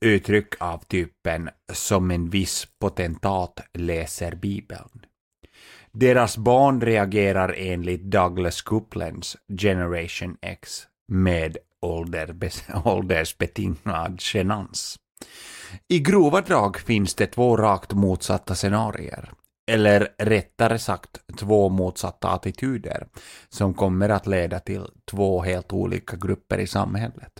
uttryck 0.00 0.54
av 0.60 0.78
typen 0.78 1.50
som 1.72 2.10
en 2.10 2.30
viss 2.30 2.66
potentat 2.80 3.60
läser 3.72 4.34
Bibeln. 4.34 5.06
Deras 5.92 6.36
barn 6.36 6.80
reagerar 6.80 7.54
enligt 7.58 8.02
Douglas 8.02 8.62
Couplands 8.62 9.36
Generation 9.60 10.36
X 10.42 10.82
med 11.08 11.56
åldersbetingad 12.84 14.20
genans. 14.20 14.96
I 15.88 15.98
grova 15.98 16.40
drag 16.40 16.78
finns 16.78 17.14
det 17.14 17.26
två 17.26 17.56
rakt 17.56 17.92
motsatta 17.92 18.54
scenarier, 18.54 19.32
eller 19.66 20.14
rättare 20.18 20.78
sagt 20.78 21.20
två 21.38 21.68
motsatta 21.68 22.28
attityder, 22.28 23.06
som 23.48 23.74
kommer 23.74 24.08
att 24.08 24.26
leda 24.26 24.60
till 24.60 24.86
två 25.04 25.42
helt 25.42 25.72
olika 25.72 26.16
grupper 26.16 26.58
i 26.58 26.66
samhället. 26.66 27.32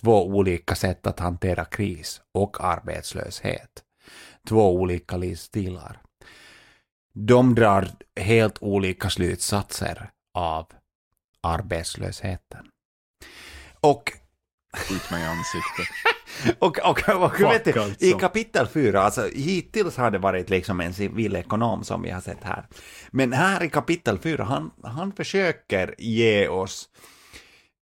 Två 0.00 0.26
olika 0.26 0.74
sätt 0.74 1.06
att 1.06 1.20
hantera 1.20 1.64
kris 1.64 2.22
och 2.32 2.64
arbetslöshet. 2.64 3.84
Två 4.48 4.74
olika 4.74 5.16
livsstilar. 5.16 6.00
De 7.12 7.54
drar 7.54 7.88
helt 8.20 8.58
olika 8.60 9.10
slutsatser 9.10 10.10
av 10.34 10.66
arbetslösheten. 11.42 12.66
Och 13.80 14.12
Skjut 14.76 15.10
mig 15.10 15.22
i 15.22 15.26
ansiktet. 15.26 15.86
och, 16.58 16.78
och, 16.78 17.08
och 17.08 17.40
vet 17.40 17.64
du, 17.64 17.80
alltså. 17.80 18.04
i 18.04 18.12
kapitel 18.12 18.66
4, 18.66 19.02
alltså 19.02 19.28
hittills 19.28 19.96
har 19.96 20.10
det 20.10 20.18
varit 20.18 20.50
liksom 20.50 20.80
en 20.80 20.94
civilekonom 20.94 21.84
som 21.84 22.02
vi 22.02 22.10
har 22.10 22.20
sett 22.20 22.44
här. 22.44 22.66
Men 23.10 23.32
här 23.32 23.62
i 23.62 23.70
kapitel 23.70 24.18
4, 24.18 24.44
han, 24.44 24.70
han 24.82 25.12
försöker 25.12 25.94
ge 25.98 26.48
oss 26.48 26.88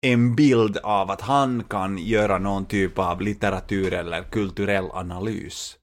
en 0.01 0.35
bild 0.35 0.77
av 0.77 1.11
att 1.11 1.21
han 1.21 1.63
kan 1.63 1.97
göra 1.97 2.37
någon 2.37 2.65
typ 2.65 2.99
av 2.99 3.21
litteratur 3.21 3.93
eller 3.93 4.23
kulturell 4.23 4.91
analys. 4.91 5.77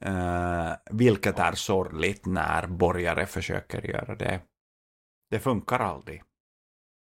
Eh, 0.00 0.72
vilket 0.90 1.38
är 1.38 1.52
sorgligt 1.52 2.26
när 2.26 2.66
borgare 2.66 3.26
försöker 3.26 3.82
göra 3.82 4.14
det. 4.14 4.40
Det 5.30 5.38
funkar 5.38 5.78
aldrig. 5.78 6.22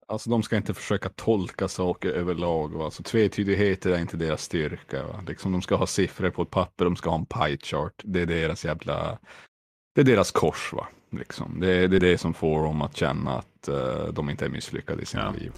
Alltså 0.09 0.29
de 0.29 0.43
ska 0.43 0.57
inte 0.57 0.73
försöka 0.73 1.09
tolka 1.09 1.67
saker 1.67 2.09
överlag. 2.09 2.73
Va? 2.73 2.85
Alltså, 2.85 3.03
tvetydigheter 3.03 3.91
är 3.91 3.99
inte 3.99 4.17
deras 4.17 4.43
styrka. 4.43 5.03
Va? 5.03 5.23
Liksom, 5.27 5.51
de 5.51 5.61
ska 5.61 5.75
ha 5.75 5.87
siffror 5.87 6.29
på 6.29 6.41
ett 6.41 6.49
papper, 6.49 6.85
de 6.85 6.95
ska 6.95 7.09
ha 7.09 7.17
en 7.17 7.25
pie 7.25 7.57
chart. 7.57 7.93
Det 8.03 8.21
är 8.21 8.25
deras 8.25 8.65
jävla... 8.65 9.17
Det 9.95 10.01
är 10.01 10.05
deras 10.05 10.31
kors. 10.31 10.73
Va? 10.73 10.87
Liksom. 11.11 11.59
Det, 11.59 11.71
är, 11.71 11.87
det 11.87 11.95
är 11.95 11.99
det 11.99 12.17
som 12.17 12.33
får 12.33 12.63
dem 12.63 12.81
att 12.81 12.97
känna 12.97 13.37
att 13.37 13.67
eh, 13.67 14.07
de 14.07 14.29
inte 14.29 14.45
är 14.45 14.49
misslyckade 14.49 15.01
i 15.01 15.05
sina 15.05 15.23
Ja. 15.23 15.39
liv. 15.39 15.51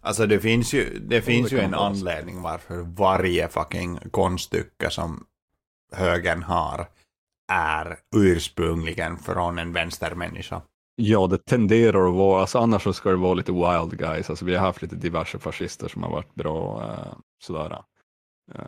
Alltså 0.00 0.26
det 0.26 0.40
finns 0.40 0.72
ju, 0.72 0.98
det 0.98 1.22
finns 1.22 1.50
det 1.50 1.56
ju 1.56 1.62
en 1.62 1.74
anledning 1.74 2.42
varför 2.42 2.76
varje 2.76 3.48
fucking 3.48 3.98
konststycke 4.10 4.90
som 4.90 5.26
högern 5.92 6.42
har 6.42 6.88
är 7.52 7.98
ursprungligen 8.16 9.18
från 9.18 9.58
en 9.58 9.72
vänstermänniska. 9.72 10.62
Ja, 11.02 11.26
det 11.26 11.38
tenderar 11.38 12.08
att 12.08 12.14
vara, 12.14 12.40
alltså 12.40 12.58
annars 12.58 12.82
så 12.82 12.92
ska 12.92 13.10
det 13.10 13.16
vara 13.16 13.34
lite 13.34 13.52
wild 13.52 13.98
guys. 13.98 14.30
Alltså 14.30 14.44
vi 14.44 14.54
har 14.54 14.66
haft 14.66 14.82
lite 14.82 14.96
diverse 14.96 15.38
fascister 15.38 15.88
som 15.88 16.02
har 16.02 16.10
varit 16.10 16.34
bra 16.34 16.82
eh, 16.82 17.12
sådär. 17.42 17.82
Eh, 18.54 18.62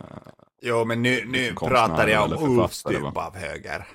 Jo, 0.62 0.84
men 0.84 1.02
nu, 1.02 1.24
nu 1.26 1.54
pratar 1.54 2.08
jag 2.08 2.32
om 2.32 2.68
typ 2.88 3.00
va? 3.02 3.26
av 3.26 3.36
höger. 3.36 3.86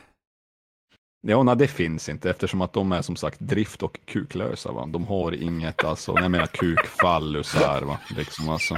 Ja, 1.30 1.44
nej, 1.44 1.56
det 1.56 1.68
finns 1.68 2.10
inte 2.10 2.30
eftersom 2.30 2.62
att 2.62 2.74
de 2.74 2.92
är 2.92 3.02
som 3.02 3.16
sagt 3.16 3.40
drift 3.40 3.84
och 3.84 4.00
kuklösa. 4.06 4.72
Va? 4.72 4.86
De 4.86 5.08
har 5.08 5.32
inget, 5.32 5.84
alltså, 5.84 6.14
jag 6.16 6.32
menar 6.32 6.46
kukfallusar. 6.46 7.82
Va? 7.82 8.00
Liksom, 8.18 8.50
alltså. 8.50 8.76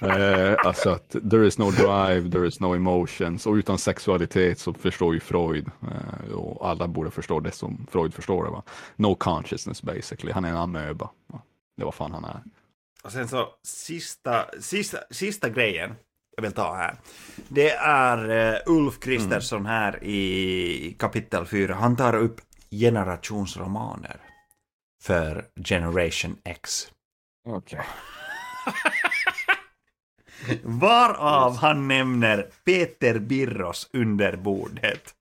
Eh, 0.00 0.56
alltså 0.66 0.90
att 0.90 1.10
there 1.30 1.46
is 1.46 1.58
no 1.58 1.70
drive, 1.70 2.30
there 2.30 2.48
is 2.48 2.60
no 2.60 2.74
emotions 2.74 3.46
och 3.46 3.54
utan 3.54 3.78
sexualitet 3.78 4.58
så 4.58 4.72
förstår 4.74 5.14
ju 5.14 5.20
Freud 5.20 5.70
eh, 5.82 6.32
och 6.32 6.68
alla 6.68 6.88
borde 6.88 7.10
förstå 7.10 7.40
det 7.40 7.52
som 7.52 7.86
Freud 7.90 8.14
förstår 8.14 8.44
det. 8.44 8.50
Va? 8.50 8.62
No 8.96 9.14
consciousness 9.14 9.82
basically, 9.82 10.32
han 10.32 10.44
är 10.44 10.48
en 10.48 10.56
amöba. 10.56 11.10
Va? 11.26 11.42
Det 11.76 11.84
var 11.84 11.92
fan 11.92 12.12
han 12.12 12.24
är. 12.24 12.42
Och 13.04 13.12
sen 13.12 13.28
så 13.28 13.48
sista, 13.62 14.46
sista, 14.60 14.98
sista 15.10 15.48
grejen 15.48 15.94
jag 16.36 16.42
vill 16.42 16.52
ta 16.52 16.74
här. 16.74 16.96
Det 17.48 17.70
är 17.70 18.52
eh, 18.54 18.60
Ulf 18.66 19.00
Kristersson 19.00 19.66
här 19.66 20.04
i 20.04 20.96
kapitel 20.98 21.46
4. 21.46 21.74
Han 21.74 21.96
tar 21.96 22.16
upp 22.16 22.40
generationsromaner 22.70 24.16
för 25.02 25.44
Generation 25.64 26.36
X. 26.44 26.92
Okej. 27.48 27.80
Varav 30.62 31.56
han 31.56 31.88
nämner 31.88 32.46
Peter 32.64 33.18
Birros 33.18 33.90
under 33.92 34.36
bordet. 34.36 35.14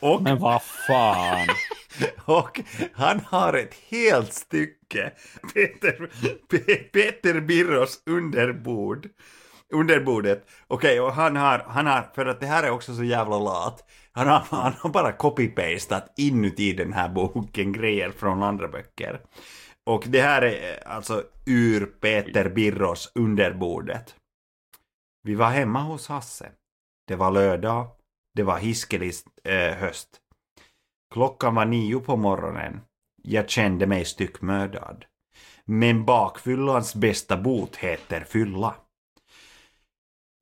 Och, 0.00 0.22
Men 0.22 0.38
vad 0.38 0.62
fan. 0.62 1.46
och 2.24 2.60
han 2.92 3.20
har 3.20 3.52
ett 3.52 3.74
helt 3.88 4.32
stycke 4.32 5.12
Peter, 5.54 6.10
Pe, 6.50 6.74
Peter 6.74 7.40
Birros 7.40 8.02
underbord. 8.06 9.08
Under 9.74 10.00
bordet! 10.00 10.46
Okej, 10.66 11.00
och 11.00 11.12
han 11.12 11.36
har, 11.36 11.58
han 11.58 11.86
har, 11.86 12.10
för 12.14 12.26
att 12.26 12.40
det 12.40 12.46
här 12.46 12.62
är 12.62 12.70
också 12.70 12.94
så 12.94 13.04
jävla 13.04 13.38
lat, 13.38 13.84
han 14.12 14.28
har, 14.28 14.38
han 14.50 14.72
har 14.72 14.90
bara 14.90 15.12
copy-pastat 15.12 16.12
inuti 16.16 16.72
den 16.72 16.92
här 16.92 17.08
boken 17.08 17.72
grejer 17.72 18.10
från 18.10 18.42
andra 18.42 18.68
böcker. 18.68 19.20
Och 19.86 20.04
det 20.06 20.20
här 20.20 20.42
är 20.42 20.72
eh, 20.72 20.96
alltså 20.96 21.24
ur 21.46 21.86
Peter 21.86 22.48
Birros 22.48 23.12
underbordet. 23.14 24.14
Vi 25.22 25.34
var 25.34 25.50
hemma 25.50 25.80
hos 25.80 26.08
Hasse. 26.08 26.50
Det 27.08 27.16
var 27.16 27.30
lördag. 27.30 27.88
Det 28.34 28.42
var 28.42 28.58
hiskelig 28.58 29.12
eh, 29.44 29.74
höst. 29.74 30.08
Klockan 31.14 31.54
var 31.54 31.64
nio 31.64 32.00
på 32.00 32.16
morgonen. 32.16 32.80
Jag 33.22 33.50
kände 33.50 33.86
mig 33.86 34.04
styckmördad. 34.04 35.04
Men 35.64 36.04
bakfyllans 36.04 36.94
bästa 36.94 37.36
bot 37.36 37.76
heter 37.76 38.24
fylla. 38.24 38.74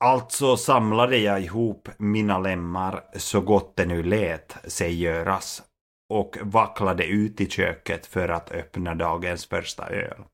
Alltså 0.01 0.57
samlade 0.57 1.19
jag 1.19 1.43
ihop 1.43 1.89
mina 1.99 2.39
lemmar 2.39 3.05
så 3.17 3.41
gott 3.41 3.77
det 3.77 3.87
nu 3.87 4.03
lät 4.03 4.57
sig 4.65 5.03
göras 5.03 5.63
och 6.09 6.37
vacklade 6.43 7.05
ut 7.05 7.41
i 7.41 7.51
köket 7.51 8.07
för 8.07 8.29
att 8.29 8.53
öppna 8.53 8.95
dagens 8.95 9.47
första 9.47 9.87
öl. 9.87 10.25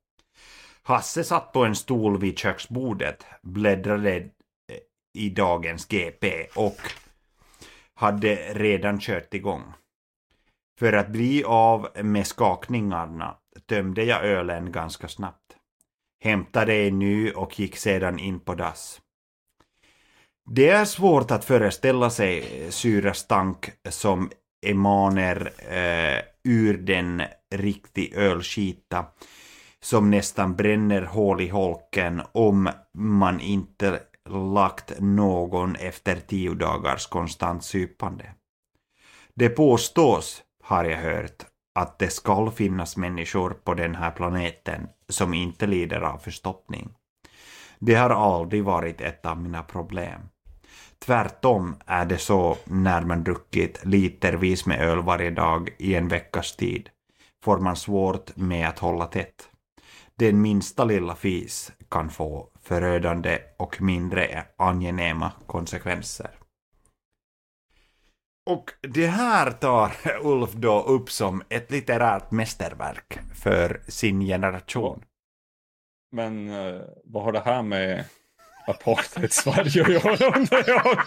Hasse 0.82 1.24
satt 1.24 1.52
på 1.52 1.64
en 1.64 1.76
stol 1.76 2.18
vid 2.18 2.38
köksbordet, 2.38 3.26
bläddrade 3.42 4.16
eh, 4.16 4.24
i 5.18 5.30
dagens 5.30 5.86
GP 5.88 6.46
och 6.54 6.78
hade 7.94 8.34
redan 8.54 9.00
kört 9.00 9.34
igång. 9.34 9.62
För 10.78 10.92
att 10.92 11.08
bli 11.08 11.44
av 11.44 11.88
med 12.02 12.26
skakningarna 12.26 13.36
tömde 13.66 14.04
jag 14.04 14.24
ölen 14.24 14.72
ganska 14.72 15.08
snabbt. 15.08 15.56
Hämtade 16.24 16.74
en 16.74 16.98
ny 16.98 17.30
och 17.30 17.60
gick 17.60 17.76
sedan 17.76 18.18
in 18.18 18.40
på 18.40 18.54
dass. 18.54 19.00
Det 20.52 20.68
är 20.68 20.84
svårt 20.84 21.30
att 21.30 21.44
föreställa 21.44 22.10
sig 22.10 22.66
syrastank 22.70 23.70
som 23.88 24.30
emaner 24.66 25.52
eh, 25.68 26.22
ur 26.44 26.78
den 26.78 27.22
riktig 27.54 28.14
ölskita 28.14 29.06
som 29.80 30.10
nästan 30.10 30.56
bränner 30.56 31.02
hål 31.02 31.40
i 31.40 31.48
holken 31.48 32.22
om 32.32 32.70
man 32.94 33.40
inte 33.40 34.00
lagt 34.54 35.00
någon 35.00 35.76
efter 35.76 36.20
tio 36.20 36.54
dagars 36.54 37.06
konstant 37.06 37.64
supande. 37.64 38.34
Det 39.34 39.48
påstås, 39.48 40.42
har 40.64 40.84
jag 40.84 40.98
hört, 40.98 41.46
att 41.74 41.98
det 41.98 42.10
skall 42.10 42.50
finnas 42.50 42.96
människor 42.96 43.50
på 43.50 43.74
den 43.74 43.94
här 43.94 44.10
planeten 44.10 44.88
som 45.08 45.34
inte 45.34 45.66
lider 45.66 46.00
av 46.00 46.18
förstoppning. 46.18 46.90
Det 47.78 47.94
har 47.94 48.10
aldrig 48.10 48.64
varit 48.64 49.00
ett 49.00 49.26
av 49.26 49.42
mina 49.42 49.62
problem. 49.62 50.20
Tvärtom 51.04 51.76
är 51.86 52.04
det 52.04 52.18
så 52.18 52.56
när 52.64 53.00
man 53.00 53.24
druckit 53.24 53.84
litervis 53.84 54.66
med 54.66 54.80
öl 54.80 55.02
varje 55.02 55.30
dag 55.30 55.70
i 55.78 55.94
en 55.94 56.08
veckas 56.08 56.56
tid 56.56 56.90
får 57.44 57.58
man 57.58 57.76
svårt 57.76 58.36
med 58.36 58.68
att 58.68 58.78
hålla 58.78 59.06
tätt. 59.06 59.48
Den 60.14 60.42
minsta 60.42 60.84
lilla 60.84 61.14
fis 61.14 61.72
kan 61.88 62.10
få 62.10 62.48
förödande 62.62 63.38
och 63.58 63.82
mindre 63.82 64.44
angenäma 64.56 65.32
konsekvenser. 65.46 66.30
Och 68.50 68.70
det 68.80 69.06
här 69.06 69.50
tar 69.50 69.92
Ulf 70.22 70.52
då 70.52 70.82
upp 70.82 71.10
som 71.10 71.42
ett 71.48 71.70
litterärt 71.70 72.30
mästerverk 72.30 73.18
för 73.34 73.82
sin 73.88 74.20
generation. 74.20 75.04
Men 76.12 76.50
eh, 76.50 76.80
vad 77.04 77.24
har 77.24 77.32
det 77.32 77.40
här 77.40 77.62
med 77.62 78.04
apartheid-Sverige 78.70 79.82
och 79.82 79.90
jag 79.90 80.36
undrar 80.36 80.64
jag? 80.66 80.98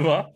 Va? 0.00 0.26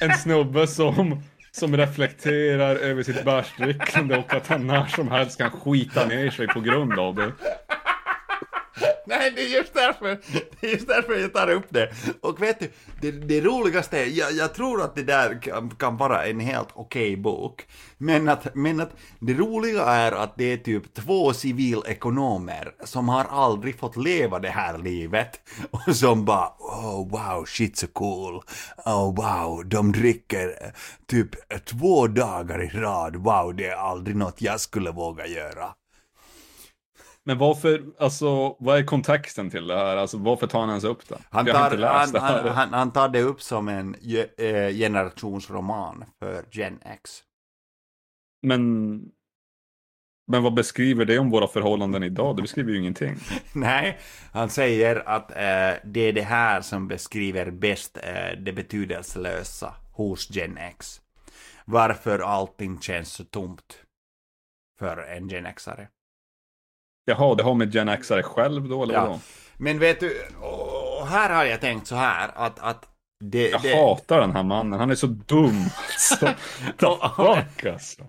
En 0.00 0.14
snubbe 0.14 0.66
som, 0.66 1.22
som 1.52 1.76
reflekterar 1.76 2.76
över 2.76 3.02
sitt 3.02 3.24
bärsdrickande 3.24 4.16
och 4.16 4.34
att 4.34 4.46
han 4.46 4.66
när 4.66 4.86
som 4.86 5.10
helst 5.10 5.38
kan 5.38 5.50
skita 5.50 6.06
ner 6.06 6.30
sig 6.30 6.46
på 6.46 6.60
grund 6.60 6.98
av 6.98 7.14
det. 7.14 7.32
Nej, 9.06 9.32
det 9.36 9.42
är 9.42 9.48
just 9.58 9.74
därför, 9.74 10.18
det 10.60 10.66
är 10.66 10.70
just 10.70 10.88
därför 10.88 11.14
jag 11.14 11.32
tar 11.32 11.50
upp 11.50 11.66
det. 11.68 11.92
Och 12.20 12.42
vet 12.42 12.60
du, 12.60 12.70
det, 13.00 13.10
det 13.10 13.40
roligaste 13.40 13.98
är, 13.98 14.06
jag, 14.06 14.32
jag 14.32 14.54
tror 14.54 14.82
att 14.82 14.94
det 14.94 15.02
där 15.02 15.42
kan, 15.42 15.70
kan 15.70 15.96
vara 15.96 16.26
en 16.26 16.40
helt 16.40 16.68
okej 16.74 17.16
bok. 17.16 17.66
Men 17.98 18.28
att, 18.28 18.54
men 18.54 18.80
att 18.80 18.90
det 19.18 19.34
roliga 19.34 19.82
är 19.84 20.12
att 20.12 20.36
det 20.36 20.52
är 20.52 20.56
typ 20.56 20.94
två 20.94 21.32
civilekonomer 21.32 22.74
som 22.84 23.08
har 23.08 23.24
aldrig 23.24 23.78
fått 23.78 23.96
leva 23.96 24.38
det 24.38 24.48
här 24.48 24.78
livet. 24.78 25.40
Och 25.70 25.96
som 25.96 26.24
bara, 26.24 26.52
oh 26.58 27.08
wow, 27.08 27.44
shit 27.44 27.76
så 27.76 27.86
cool. 27.86 28.42
Oh 28.84 29.14
wow, 29.14 29.68
de 29.68 29.92
dricker 29.92 30.72
typ 31.06 31.30
två 31.64 32.06
dagar 32.06 32.62
i 32.62 32.68
rad. 32.68 33.16
Wow, 33.16 33.54
det 33.54 33.66
är 33.66 33.76
aldrig 33.76 34.16
något 34.16 34.42
jag 34.42 34.60
skulle 34.60 34.90
våga 34.90 35.26
göra. 35.26 35.74
Men 37.26 37.38
varför, 37.38 37.84
alltså 37.98 38.56
vad 38.58 38.78
är 38.78 38.84
kontexten 38.84 39.50
till 39.50 39.66
det 39.66 39.76
här? 39.76 39.96
Alltså 39.96 40.18
varför 40.18 40.46
tar 40.46 40.60
han 40.60 40.68
ens 40.68 40.84
upp 40.84 41.08
det? 41.08 41.18
Han 41.30 41.46
tar, 41.46 41.78
han, 41.78 42.14
han, 42.14 42.48
han, 42.48 42.72
han 42.72 42.92
tar 42.92 43.08
det 43.08 43.22
upp 43.22 43.42
som 43.42 43.68
en 43.68 43.94
eh, 43.94 44.68
generationsroman 44.74 46.04
för 46.18 46.44
Gen 46.50 46.78
X. 46.84 47.22
Men, 48.42 48.94
men 50.26 50.42
vad 50.42 50.54
beskriver 50.54 51.04
det 51.04 51.18
om 51.18 51.30
våra 51.30 51.48
förhållanden 51.48 52.02
idag? 52.02 52.36
Det 52.36 52.42
beskriver 52.42 52.72
ju 52.72 52.78
ingenting. 52.78 53.16
Nej, 53.52 53.98
han 54.32 54.50
säger 54.50 55.08
att 55.08 55.30
eh, 55.30 55.80
det 55.84 56.00
är 56.00 56.12
det 56.12 56.22
här 56.22 56.60
som 56.60 56.88
beskriver 56.88 57.50
bäst 57.50 57.96
eh, 58.02 58.38
det 58.38 58.52
betydelselösa 58.52 59.74
hos 59.92 60.30
Gen 60.30 60.58
X. 60.58 61.00
Varför 61.64 62.18
allting 62.18 62.80
känns 62.80 63.12
så 63.12 63.24
tomt. 63.24 63.78
för 64.78 64.96
en 64.96 65.28
Gen 65.28 65.54
Xare. 65.54 65.88
Jaha, 67.04 67.34
det 67.34 67.42
har 67.42 67.54
med 67.54 67.74
Gen 67.74 67.96
Xare 68.02 68.22
själv 68.22 68.68
då, 68.68 68.82
eller 68.82 68.94
Ja. 68.94 69.00
vadå? 69.06 69.20
Men 69.56 69.78
vet 69.78 70.00
du, 70.00 70.22
här 71.08 71.30
har 71.34 71.44
jag 71.44 71.60
tänkt 71.60 71.86
så 71.86 71.94
här 71.94 72.30
att, 72.34 72.58
att 72.58 72.88
det, 73.24 73.48
Jag 73.48 73.62
det, 73.62 73.74
hatar 73.76 74.20
den 74.20 74.32
här 74.32 74.42
mannen, 74.42 74.80
han 74.80 74.90
är 74.90 74.94
så 74.94 75.06
dum 75.06 75.64
alltså. 75.92 76.26
Fuck 77.16 77.66
alltså. 77.66 78.02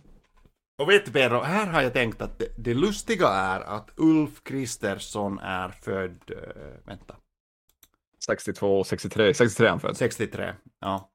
Och 0.82 0.90
vet 0.90 1.06
du 1.06 1.11
Pedro, 1.11 1.41
här 1.41 1.67
har 1.67 1.82
jag 1.82 1.93
tänkt 1.93 2.22
att 2.22 2.40
det, 2.40 2.48
det 2.57 2.74
lustiga 2.74 3.27
är 3.27 3.59
att 3.61 3.90
Ulf 3.95 4.43
Kristersson 4.43 5.40
är 5.40 5.69
född, 5.69 6.32
eh, 6.32 6.88
vänta, 6.88 7.15
62, 8.25 8.83
63, 8.83 9.33
63 9.33 9.65
är 9.65 9.69
han 9.69 9.80
född. 9.80 9.98
63. 9.98 10.53
Ja. 10.82 11.09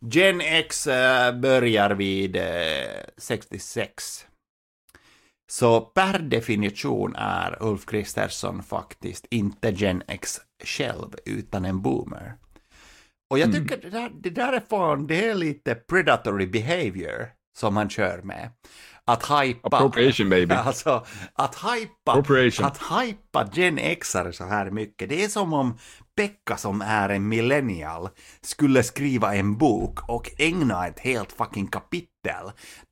Gen 0.00 0.40
X 0.40 0.86
eh, 0.86 1.34
börjar 1.34 1.90
vid 1.90 2.36
eh, 2.36 2.42
66. 3.18 4.26
Så 5.50 5.80
per 5.80 6.18
definition 6.18 7.16
är 7.16 7.62
Ulf 7.62 7.86
Kristersson 7.86 8.62
faktiskt 8.62 9.26
inte 9.30 9.70
Gen 9.70 10.02
X 10.08 10.40
själv, 10.64 11.14
utan 11.24 11.64
en 11.64 11.82
boomer. 11.82 12.34
Och 13.30 13.38
jag 13.38 13.52
tycker 13.52 13.76
det, 13.82 13.90
där, 13.90 14.10
det 14.22 14.30
där 14.30 14.52
är 14.52 14.62
fan, 14.70 15.06
det 15.06 15.28
är 15.28 15.34
lite 15.34 15.74
predatory 15.74 16.46
behavior 16.46 17.28
som 17.58 17.76
han 17.76 17.90
kör 17.90 18.22
med. 18.22 18.50
Att 19.04 19.22
hypa... 19.22 19.76
Appropriation 19.76 20.30
baby. 20.30 20.54
Alltså, 20.58 21.06
att 21.32 21.54
hypa, 21.54 22.24
att 22.66 22.78
hypa 22.78 23.48
Gen 23.52 23.96
Xare 24.00 24.32
så 24.32 24.44
här 24.44 24.70
mycket, 24.70 25.08
det 25.08 25.24
är 25.24 25.28
som 25.28 25.52
om 25.52 25.78
Pekka 26.16 26.56
som 26.56 26.82
är 26.82 27.08
en 27.08 27.28
millennial 27.28 28.08
skulle 28.40 28.82
skriva 28.82 29.34
en 29.34 29.56
bok 29.56 30.08
och 30.08 30.30
ägna 30.38 30.86
ett 30.86 30.98
helt 30.98 31.32
fucking 31.32 31.66
kapitel 31.66 32.09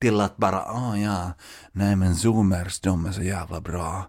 till 0.00 0.20
att 0.20 0.36
bara, 0.36 0.62
ah 0.62 0.96
ja, 0.96 1.32
nej 1.72 1.96
men 1.96 2.16
zoomers, 2.16 2.80
de 2.80 3.06
är 3.06 3.12
så 3.12 3.22
jävla 3.22 3.60
bra. 3.60 4.06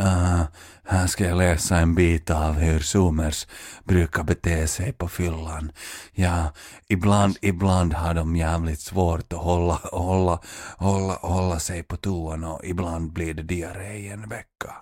Uh, 0.00 0.42
här 0.84 1.06
ska 1.06 1.24
jag 1.24 1.38
läsa 1.38 1.76
en 1.76 1.94
bit 1.94 2.30
av 2.30 2.54
hur 2.54 2.80
zoomers 2.80 3.46
brukar 3.84 4.22
bete 4.22 4.68
sig 4.68 4.92
på 4.92 5.08
fyllan. 5.08 5.72
Ja, 6.12 6.52
ibland, 6.88 7.36
ibland 7.42 7.92
har 7.92 8.14
de 8.14 8.36
jävligt 8.36 8.80
svårt 8.80 9.32
att 9.32 9.38
hålla, 9.38 9.80
hålla, 9.82 10.40
hålla, 10.76 11.14
hålla 11.14 11.58
sig 11.58 11.82
på 11.82 11.96
toan 11.96 12.44
och 12.44 12.64
ibland 12.64 13.12
blir 13.12 13.34
det 13.34 13.42
diarré 13.42 13.92
i 13.92 14.08
en 14.08 14.28
vecka. 14.28 14.72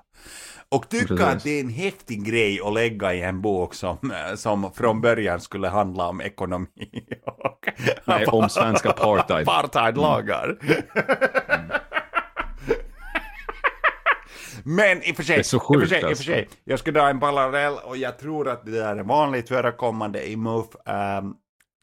Och 0.75 0.89
tycka 0.89 1.27
att 1.27 1.45
det 1.45 1.51
är 1.51 1.61
en 1.61 1.69
häftig 1.69 2.25
grej 2.25 2.61
att 2.65 2.75
lägga 2.75 3.15
i 3.15 3.23
en 3.23 3.41
bok 3.41 3.75
som, 3.75 4.13
som 4.37 4.73
från 4.73 5.01
början 5.01 5.41
skulle 5.41 5.69
handla 5.69 6.09
om 6.09 6.21
ekonomi 6.21 7.05
och 7.27 7.69
Nej, 8.05 8.27
om 8.27 8.49
svenska 8.49 8.91
apartheid. 8.91 9.49
apartheidlagar. 9.49 10.59
Men 14.65 15.03
i 15.03 15.13
och 15.13 15.17
för 15.17 15.23
sig, 15.23 15.37
Det 15.37 15.41
är 15.41 15.43
så 15.43 15.57
i 15.57 15.61
och 15.61 15.67
för 15.67 15.75
sjukt, 15.75 15.89
sig, 15.89 15.99
i 15.99 16.01
för 16.01 16.09
alltså. 16.09 16.25
sig, 16.25 16.49
jag 16.65 16.79
ska 16.79 16.91
dra 16.91 17.09
en 17.09 17.21
parallell 17.21 17.75
och 17.85 17.97
jag 17.97 18.19
tror 18.19 18.49
att 18.49 18.65
det 18.65 18.71
där 18.71 18.97
är 18.97 19.03
vanligt 19.03 19.49
förekommande 19.49 20.29
i 20.31 20.37
MUF. 20.37 20.67
Um, 21.21 21.35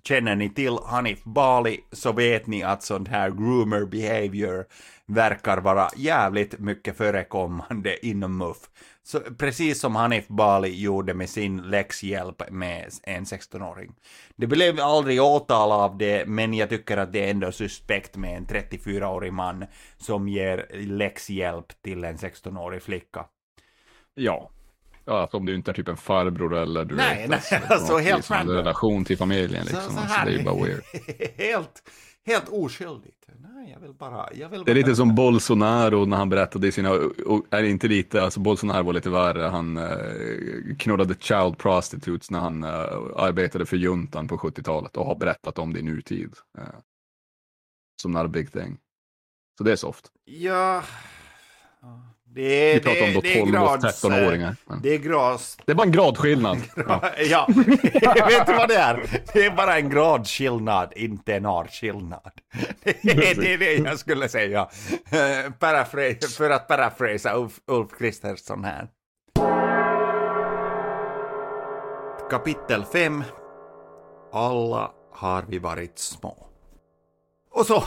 känner 0.03 0.35
ni 0.35 0.49
till 0.49 0.77
Hanif 0.85 1.23
Bali 1.23 1.79
så 1.91 2.11
vet 2.11 2.47
ni 2.47 2.63
att 2.63 2.83
sånt 2.83 3.07
här 3.07 3.29
groomer 3.29 3.85
behavior 3.85 4.65
verkar 5.07 5.57
vara 5.57 5.87
jävligt 5.95 6.59
mycket 6.59 6.97
förekommande 6.97 8.05
inom 8.05 8.37
MUF. 8.37 8.57
Så 9.03 9.19
precis 9.19 9.79
som 9.79 9.95
Hanif 9.95 10.27
Bali 10.27 10.81
gjorde 10.81 11.13
med 11.13 11.29
sin 11.29 11.57
läxhjälp 11.61 12.49
med 12.51 12.89
en 13.03 13.23
16-åring. 13.23 13.95
Det 14.35 14.47
blev 14.47 14.79
aldrig 14.79 15.21
åtal 15.21 15.71
av 15.71 15.97
det, 15.97 16.27
men 16.27 16.53
jag 16.53 16.69
tycker 16.69 16.97
att 16.97 17.13
det 17.13 17.25
är 17.25 17.31
ändå 17.31 17.51
suspekt 17.51 18.15
med 18.17 18.37
en 18.37 18.45
34-årig 18.45 19.33
man 19.33 19.65
som 19.97 20.27
ger 20.27 20.65
läxhjälp 20.73 21.81
till 21.81 22.03
en 22.03 22.17
16-årig 22.17 22.81
flicka. 22.81 23.25
Ja. 24.15 24.51
Ja, 25.05 25.19
alltså 25.21 25.37
om 25.37 25.45
du 25.45 25.55
inte 25.55 25.71
är 25.71 25.73
typ 25.73 25.87
en 25.87 25.97
farbror 25.97 26.55
eller 26.55 26.85
du 26.85 26.95
Nej, 26.95 27.27
vet, 27.27 27.29
nej, 27.51 27.61
alltså 27.69 27.93
något 27.93 28.01
helt 28.03 28.31
random. 28.31 28.55
relation 28.55 29.05
till 29.05 29.17
familjen 29.17 29.65
Så- 29.65 29.73
liksom. 29.75 29.93
så 29.93 29.99
alltså, 29.99 30.15
här- 30.15 30.25
det 30.25 30.31
är 30.31 30.37
ju 30.37 30.43
bara 30.43 30.63
weird. 30.65 30.81
helt, 31.37 31.83
helt 32.27 32.49
oskyldigt. 32.49 33.27
Nej, 33.39 33.71
jag 33.71 33.79
vill 33.79 33.93
bara... 33.93 34.33
Jag 34.33 34.49
vill 34.49 34.63
Det 34.63 34.71
är 34.71 34.75
bara... 34.75 34.79
lite 34.79 34.95
som 34.95 35.15
Bolsonaro 35.15 36.05
när 36.05 36.17
han 36.17 36.29
berättade 36.29 36.67
i 36.67 36.71
sina, 36.71 36.89
är 37.49 37.63
inte 37.63 37.87
lite, 37.87 38.23
alltså 38.23 38.39
Bolsonaro 38.39 38.83
var 38.83 38.93
lite 38.93 39.09
värre, 39.09 39.43
han 39.43 39.77
eh, 39.77 40.75
knullade 40.79 41.15
child 41.19 41.57
prostitutes 41.57 42.31
när 42.31 42.39
han 42.39 42.63
eh, 42.63 42.69
arbetade 43.15 43.65
för 43.65 43.77
juntan 43.77 44.27
på 44.27 44.37
70-talet 44.37 44.97
och 44.97 45.05
har 45.05 45.15
berättat 45.15 45.59
om 45.59 45.73
det 45.73 45.79
i 45.79 45.83
nutid. 45.83 46.33
Eh, 46.57 46.63
som 48.01 48.11
not 48.11 48.25
a 48.25 48.27
big 48.27 48.51
thing. 48.51 48.77
Så 49.57 49.63
det 49.63 49.71
är 49.71 49.75
soft. 49.75 50.11
Ja... 50.25 50.83
Det 52.37 52.71
är, 52.71 52.73
Vi 52.73 52.79
pratar 52.79 53.03
om 53.07 53.13
då 53.13 53.21
det 53.21 53.33
är 53.33 53.39
12 53.39 53.55
och 53.55 53.81
grads, 53.81 54.03
13-åringar. 54.03 54.55
Men 54.65 54.81
Det 54.81 54.93
är 54.93 54.97
grads... 54.97 55.57
Det 55.65 55.71
är 55.71 55.75
bara 55.75 55.83
en 55.83 55.91
gradskillnad. 55.91 56.57
Ja. 56.75 57.01
Ja, 57.29 57.47
vet 58.27 58.47
du 58.47 58.53
vad 58.53 58.67
det 58.67 58.75
är? 58.75 59.09
Det 59.33 59.45
är 59.45 59.51
bara 59.51 59.77
en 59.77 59.89
gradskillnad, 59.89 60.93
inte 60.95 61.35
en 61.35 61.45
artskillnad. 61.45 62.31
Det 62.83 63.29
är 63.29 63.35
det, 63.35 63.53
är 63.53 63.57
det 63.57 63.73
jag 63.73 63.99
skulle 63.99 64.29
säga. 64.29 64.67
Eh, 65.11 65.51
för 66.37 66.49
att 66.49 66.67
paraphrasa 66.67 67.35
Ulf, 67.37 67.53
Ulf 67.67 67.89
Kristersson 67.97 68.63
här. 68.63 68.87
Kapitel 72.29 72.85
5. 72.93 73.23
Alla 74.33 74.91
har 75.13 75.45
vi 75.47 75.59
varit 75.59 75.99
små. 75.99 76.47
Och 77.51 77.65
så, 77.65 77.83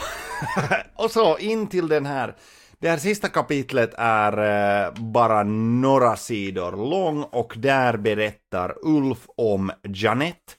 och 0.96 1.10
så 1.10 1.38
in 1.38 1.66
till 1.66 1.88
den 1.88 2.06
här. 2.06 2.36
Det 2.82 2.88
här 2.88 2.96
sista 2.96 3.28
kapitlet 3.28 3.94
är 3.98 4.38
eh, 4.86 4.92
bara 4.94 5.42
några 5.42 6.16
sidor 6.16 6.90
lång 6.90 7.22
och 7.22 7.54
där 7.56 7.96
berättar 7.96 8.74
Ulf 8.82 9.18
om 9.36 9.72
Janet 9.82 10.56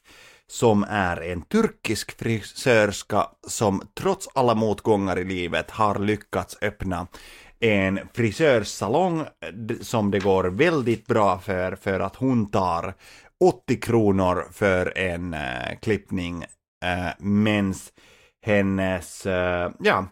som 0.48 0.85
är 0.90 1.22
en 1.22 1.41
turkisk 1.41 2.19
frisörska 2.19 3.27
som 3.48 3.82
trots 4.00 4.30
alla 4.33 4.56
motgångar 4.56 5.19
i 5.19 5.24
livet 5.24 5.72
har 5.72 6.00
lyckats 6.00 6.58
öppna 6.61 7.08
en 7.59 8.00
frisörsalong 8.14 9.25
som 9.82 10.11
det 10.11 10.19
går 10.19 10.43
väldigt 10.43 11.08
bra 11.08 11.40
för, 11.40 11.75
för 11.75 12.00
att 12.00 12.16
hon 12.16 12.51
tar 12.51 12.93
80 13.40 13.80
kronor 13.80 14.48
för 14.51 14.98
en 14.98 15.33
äh, 15.33 15.80
klippning 15.82 16.43
äh, 16.85 17.09
mens 17.19 17.91
hennes 18.45 19.25
äh, 19.25 19.72
ja, 19.80 20.08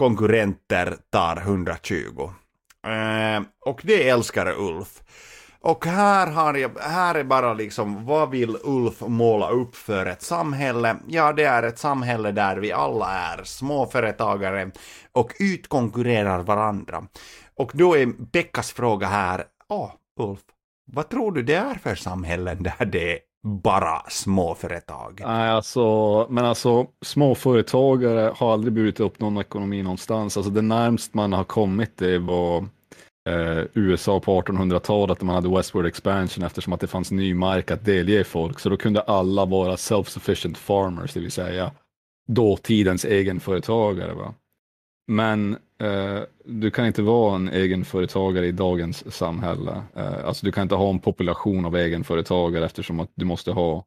konkurrenter 0.00 0.96
tar 1.10 1.36
120. 1.36 2.30
Eh, 2.86 3.42
och 3.66 3.80
det 3.84 4.08
älskar 4.08 4.60
Ulf. 4.60 5.02
Och 5.60 5.86
här, 5.86 6.26
har 6.26 6.54
jag, 6.54 6.70
här 6.80 7.14
är 7.14 7.24
bara 7.24 7.54
liksom, 7.54 8.06
vad 8.06 8.30
vill 8.30 8.56
Ulf 8.64 9.00
måla 9.00 9.50
upp 9.50 9.76
för 9.76 10.06
ett 10.06 10.22
samhälle? 10.22 10.96
Ja, 11.06 11.32
det 11.32 11.44
är 11.44 11.62
ett 11.62 11.78
samhälle 11.78 12.32
där 12.32 12.56
vi 12.56 12.72
alla 12.72 13.12
är 13.12 13.44
småföretagare 13.44 14.70
och 15.12 15.32
utkonkurrerar 15.38 16.42
varandra. 16.42 17.04
Och 17.54 17.70
då 17.74 17.96
är 17.96 18.06
Pekkas 18.32 18.72
fråga 18.72 19.06
här, 19.06 19.44
ja, 19.68 19.94
Ulf, 20.20 20.40
vad 20.92 21.08
tror 21.08 21.32
du 21.32 21.42
det 21.42 21.54
är 21.54 21.74
för 21.74 21.94
samhällen 21.94 22.62
där 22.62 22.84
det 22.84 23.18
bara 23.42 24.02
småföretag? 24.08 25.20
Nej, 25.26 25.50
alltså, 25.50 26.26
men 26.30 26.44
alltså 26.44 26.86
småföretagare 27.04 28.32
har 28.36 28.52
aldrig 28.52 28.72
burit 28.72 29.00
upp 29.00 29.20
någon 29.20 29.38
ekonomi 29.38 29.82
någonstans. 29.82 30.36
Alltså 30.36 30.52
det 30.52 30.62
närmst 30.62 31.14
man 31.14 31.32
har 31.32 31.44
kommit 31.44 31.96
det 31.96 32.18
var 32.18 32.58
eh, 33.28 33.64
USA 33.74 34.20
på 34.20 34.40
1800-talet 34.40 35.20
när 35.20 35.26
man 35.26 35.34
hade 35.34 35.56
westward 35.56 35.86
expansion 35.86 36.44
eftersom 36.44 36.72
att 36.72 36.80
det 36.80 36.86
fanns 36.86 37.10
ny 37.10 37.34
mark 37.34 37.70
att 37.70 37.84
delge 37.84 38.24
folk. 38.24 38.60
Så 38.60 38.68
då 38.68 38.76
kunde 38.76 39.00
alla 39.00 39.44
vara 39.44 39.76
self-sufficient 39.76 40.56
farmers, 40.56 41.12
det 41.12 41.20
vill 41.20 41.30
säga 41.30 41.70
dåtidens 42.28 43.04
egenföretagare. 43.04 44.14
Va? 44.14 44.34
Men 45.10 45.56
eh, 45.82 46.20
du 46.44 46.70
kan 46.70 46.86
inte 46.86 47.02
vara 47.02 47.34
en 47.36 47.48
egenföretagare 47.48 48.46
i 48.46 48.52
dagens 48.52 49.14
samhälle. 49.16 49.82
Eh, 49.96 50.24
alltså 50.24 50.46
du 50.46 50.52
kan 50.52 50.62
inte 50.62 50.74
ha 50.74 50.90
en 50.90 50.98
population 50.98 51.64
av 51.64 51.76
egenföretagare 51.76 52.64
eftersom 52.64 53.00
att 53.00 53.10
du 53.14 53.24
måste 53.24 53.52
ha 53.52 53.84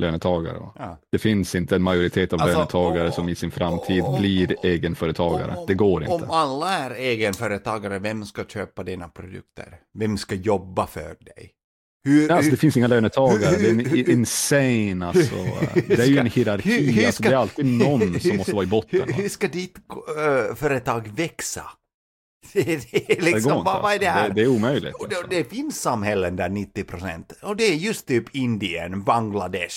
lönetagare. 0.00 0.56
Ja. 0.78 0.96
Det 1.12 1.18
finns 1.18 1.54
inte 1.54 1.76
en 1.76 1.82
majoritet 1.82 2.32
av 2.32 2.40
Alltså, 2.40 2.56
lönetagare 2.58 3.08
och- 3.08 3.14
som 3.14 3.28
i 3.28 3.34
sin 3.34 3.50
framtid 3.50 4.02
och- 4.04 4.18
blir 4.20 4.66
egenföretagare. 4.66 5.56
Det 5.66 5.74
går 5.74 6.02
inte. 6.02 6.14
Om 6.14 6.30
alla 6.30 6.70
är 6.78 6.90
egenföretagare, 6.90 7.98
vem 7.98 8.24
ska 8.24 8.44
köpa 8.44 8.82
dina 8.82 9.08
produkter? 9.08 9.80
Vem 9.98 10.18
ska 10.18 10.34
jobba 10.34 10.86
för 10.86 11.16
dig? 11.20 11.50
Hur, 12.04 12.32
Alltså, 12.32 12.50
det 12.50 12.56
finns 12.56 12.76
inga 12.76 12.86
lönetagare, 12.86 13.56
det 13.56 14.00
är 14.00 14.10
insane 14.10 15.06
alltså. 15.06 15.34
Det 15.86 15.98
är 15.98 16.04
ju 16.06 16.18
en 16.18 16.26
hierarki, 16.26 16.70
hur- 16.70 16.92
hur 16.92 17.06
alltså, 17.06 17.22
det 17.22 17.28
är 17.28 17.34
alltid 17.36 17.66
någon 17.66 18.20
som 18.20 18.36
måste 18.36 18.52
vara 18.54 18.64
i 18.64 18.66
botten. 18.66 19.02
Hur, 19.06 19.12
hur 19.12 19.28
ska 19.28 19.48
ditt 19.48 19.76
äh, 19.78 20.54
företag 20.54 21.08
växa? 21.16 21.64
Det, 22.52 22.62
det 22.92 23.12
är 23.12 23.16
Det 23.16 23.20
liksom, 23.20 23.50
går 23.52 23.58
inte, 23.60 23.70
vad, 23.82 23.94
är 23.94 23.98
det 23.98 24.06
alltså. 24.06 24.22
här? 24.22 24.28
Det, 24.28 24.34
det 24.34 24.42
är 24.42 24.48
omöjligt. 24.48 24.94
Och 24.94 25.08
det, 25.08 25.16
Alltså. 25.16 25.30
det 25.30 25.44
finns 25.44 25.80
samhällen 25.80 26.36
där 26.36 26.48
90 26.48 26.84
procent, 26.84 27.32
och 27.42 27.56
det 27.56 27.64
är 27.64 27.74
just 27.74 28.06
typ 28.06 28.34
Indien, 28.34 29.02
Bangladesh. 29.04 29.76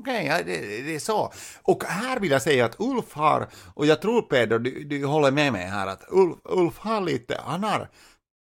Okej, 0.00 0.26
ja, 0.26 0.36
det, 0.46 0.82
det 0.82 0.94
är 0.94 0.98
så. 0.98 1.32
Och 1.62 1.84
här 1.84 2.20
vill 2.20 2.30
jag 2.30 2.42
säga 2.42 2.64
att 2.64 2.76
Ulf 2.78 3.12
har, 3.12 3.48
och 3.74 3.86
jag 3.86 4.02
tror 4.02 4.22
Pedro, 4.22 4.58
du, 4.58 4.84
du 4.84 5.04
håller 5.04 5.30
med 5.30 5.52
mig 5.52 5.66
här, 5.66 5.86
att 5.86 6.02
Ulf, 6.10 6.36
Ulf 6.44 6.78
har 6.78 7.00
lite, 7.00 7.40
han 7.44 7.64
har 7.64 7.88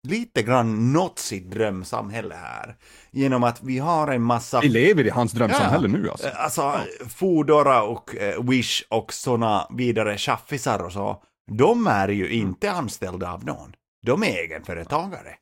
lite 0.08 0.42
grann 0.42 0.92
nått 0.92 1.18
sitt 1.18 1.50
drömsamhälle 1.50 2.34
här. 2.34 2.76
Genom 3.14 3.44
att 3.44 3.62
vi 3.62 3.78
har 3.78 4.08
en 4.08 4.22
massa... 4.22 4.60
Vi 4.60 4.68
lever 4.68 5.06
i 5.06 5.10
hans 5.10 5.32
drömsamhälle 5.32 5.88
nu 5.88 6.10
alltså. 6.10 6.28
Alltså, 6.28 6.80
Foodora 7.08 7.82
och 7.82 8.16
eh, 8.16 8.42
Wish 8.42 8.82
och 8.88 9.12
såna 9.12 9.66
vidare 9.70 10.18
chaffisar 10.18 10.84
och 10.84 10.92
så, 10.92 11.22
de 11.50 11.86
är 11.86 12.08
ju 12.08 12.28
inte 12.32 12.70
anställda 12.70 13.32
av 13.32 13.44
någon. 13.44 13.72
De 14.06 14.22
är 14.22 14.26
egenföretagare. 14.26 15.34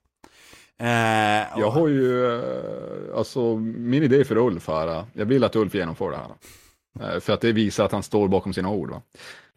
Eh, 0.80 1.58
Jag 1.60 1.70
har 1.70 1.88
ju, 1.88 2.38
eh, 2.38 3.16
alltså 3.16 3.56
min 3.56 4.02
idé 4.02 4.24
för 4.24 4.36
Ulf 4.36 4.68
här, 4.68 5.04
jag 5.12 5.26
vill 5.26 5.44
att 5.44 5.56
Ulf 5.56 5.74
genomför 5.74 6.10
det 6.10 6.16
här. 6.16 7.20
För 7.20 7.32
att 7.32 7.40
det 7.40 7.52
visar 7.52 7.84
att 7.84 7.92
han 7.92 8.02
står 8.02 8.28
bakom 8.28 8.52
sina 8.52 8.68
ord. 8.70 8.90
Va? 8.90 9.02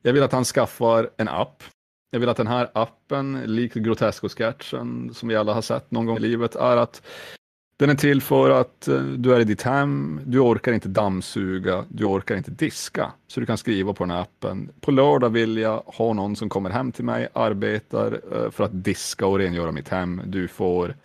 Jag 0.02 0.14
vill 0.14 0.24
att 0.24 0.32
han 0.32 0.44
skaffar 0.45 1.10
en 1.18 1.27
app. 1.27 1.64
Jag 2.11 2.19
vill 2.19 2.30
att 2.30 2.38
den 2.38 2.48
här 2.48 2.72
appen, 2.74 3.42
likt 3.45 3.76
Grotesco-sketchen 3.76 5.14
som 5.14 5.30
vi 5.30 5.35
alla 5.35 5.53
har 5.53 5.61
sett 5.61 5.92
någon 5.92 6.06
gång 6.06 6.18
i 6.18 6.19
livet, 6.19 6.56
är 6.56 6.77
att 6.77 7.02
den 7.78 7.90
är 7.90 7.95
till 7.95 8.22
för 8.22 8.50
att 8.50 8.88
eh, 8.88 9.02
du 9.02 9.36
är 9.36 9.40
i 9.40 9.44
ditt 9.44 9.62
hem, 9.62 10.22
du 10.26 10.40
orkar 10.40 10.74
inte 10.74 10.90
dammsuga, 10.90 11.86
du 11.90 12.06
orkar 12.06 12.36
inte 12.36 12.52
diska. 12.52 13.12
Så 13.28 13.40
du 13.40 13.45
kan 13.45 13.58
skriva 13.58 13.94
på 13.94 14.04
den 14.04 14.12
här 14.12 14.22
appen. 14.22 14.70
På 14.82 14.92
lördag 14.92 15.30
vill 15.30 15.58
jag 15.58 15.84
ha 15.86 16.14
någon 16.14 16.36
som 16.36 16.50
kommer 16.50 16.70
hem 16.70 16.92
till 16.92 17.06
mig, 17.06 17.28
arbetar 17.34 18.22
eh, 18.32 18.52
för 18.52 18.64
att 18.64 18.84
diska 18.84 19.28
och 19.28 19.40
rengöra 19.40 19.72
mitt 19.72 19.90
hem. 19.90 20.22
Du 20.26 20.48
får 20.48 20.95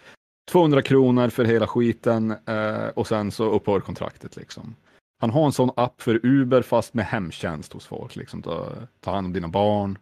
200 0.50 0.82
kronor 0.82 1.28
för 1.28 1.44
hela 1.44 1.66
skiten 1.66 2.30
eh, 2.46 2.88
och 2.94 3.06
sen 3.06 3.32
så 3.32 3.44
upphör 3.50 3.80
kontraktet 3.80 4.36
liksom. 4.36 4.74
Han 5.20 5.30
har 5.30 5.46
en 5.46 5.52
sån 5.52 5.70
app 5.76 6.02
för 6.02 6.26
Uber 6.26 6.62
fast 6.62 6.94
med 6.94 7.04
hemtjänst 7.04 7.72
hos 7.72 7.86
folk. 7.86 8.16
Liksom, 8.16 8.42
ta, 8.42 8.68
ta 9.00 9.10
hand 9.10 9.26
om 9.26 9.32
dina 9.32 9.48
barn, 9.48 9.98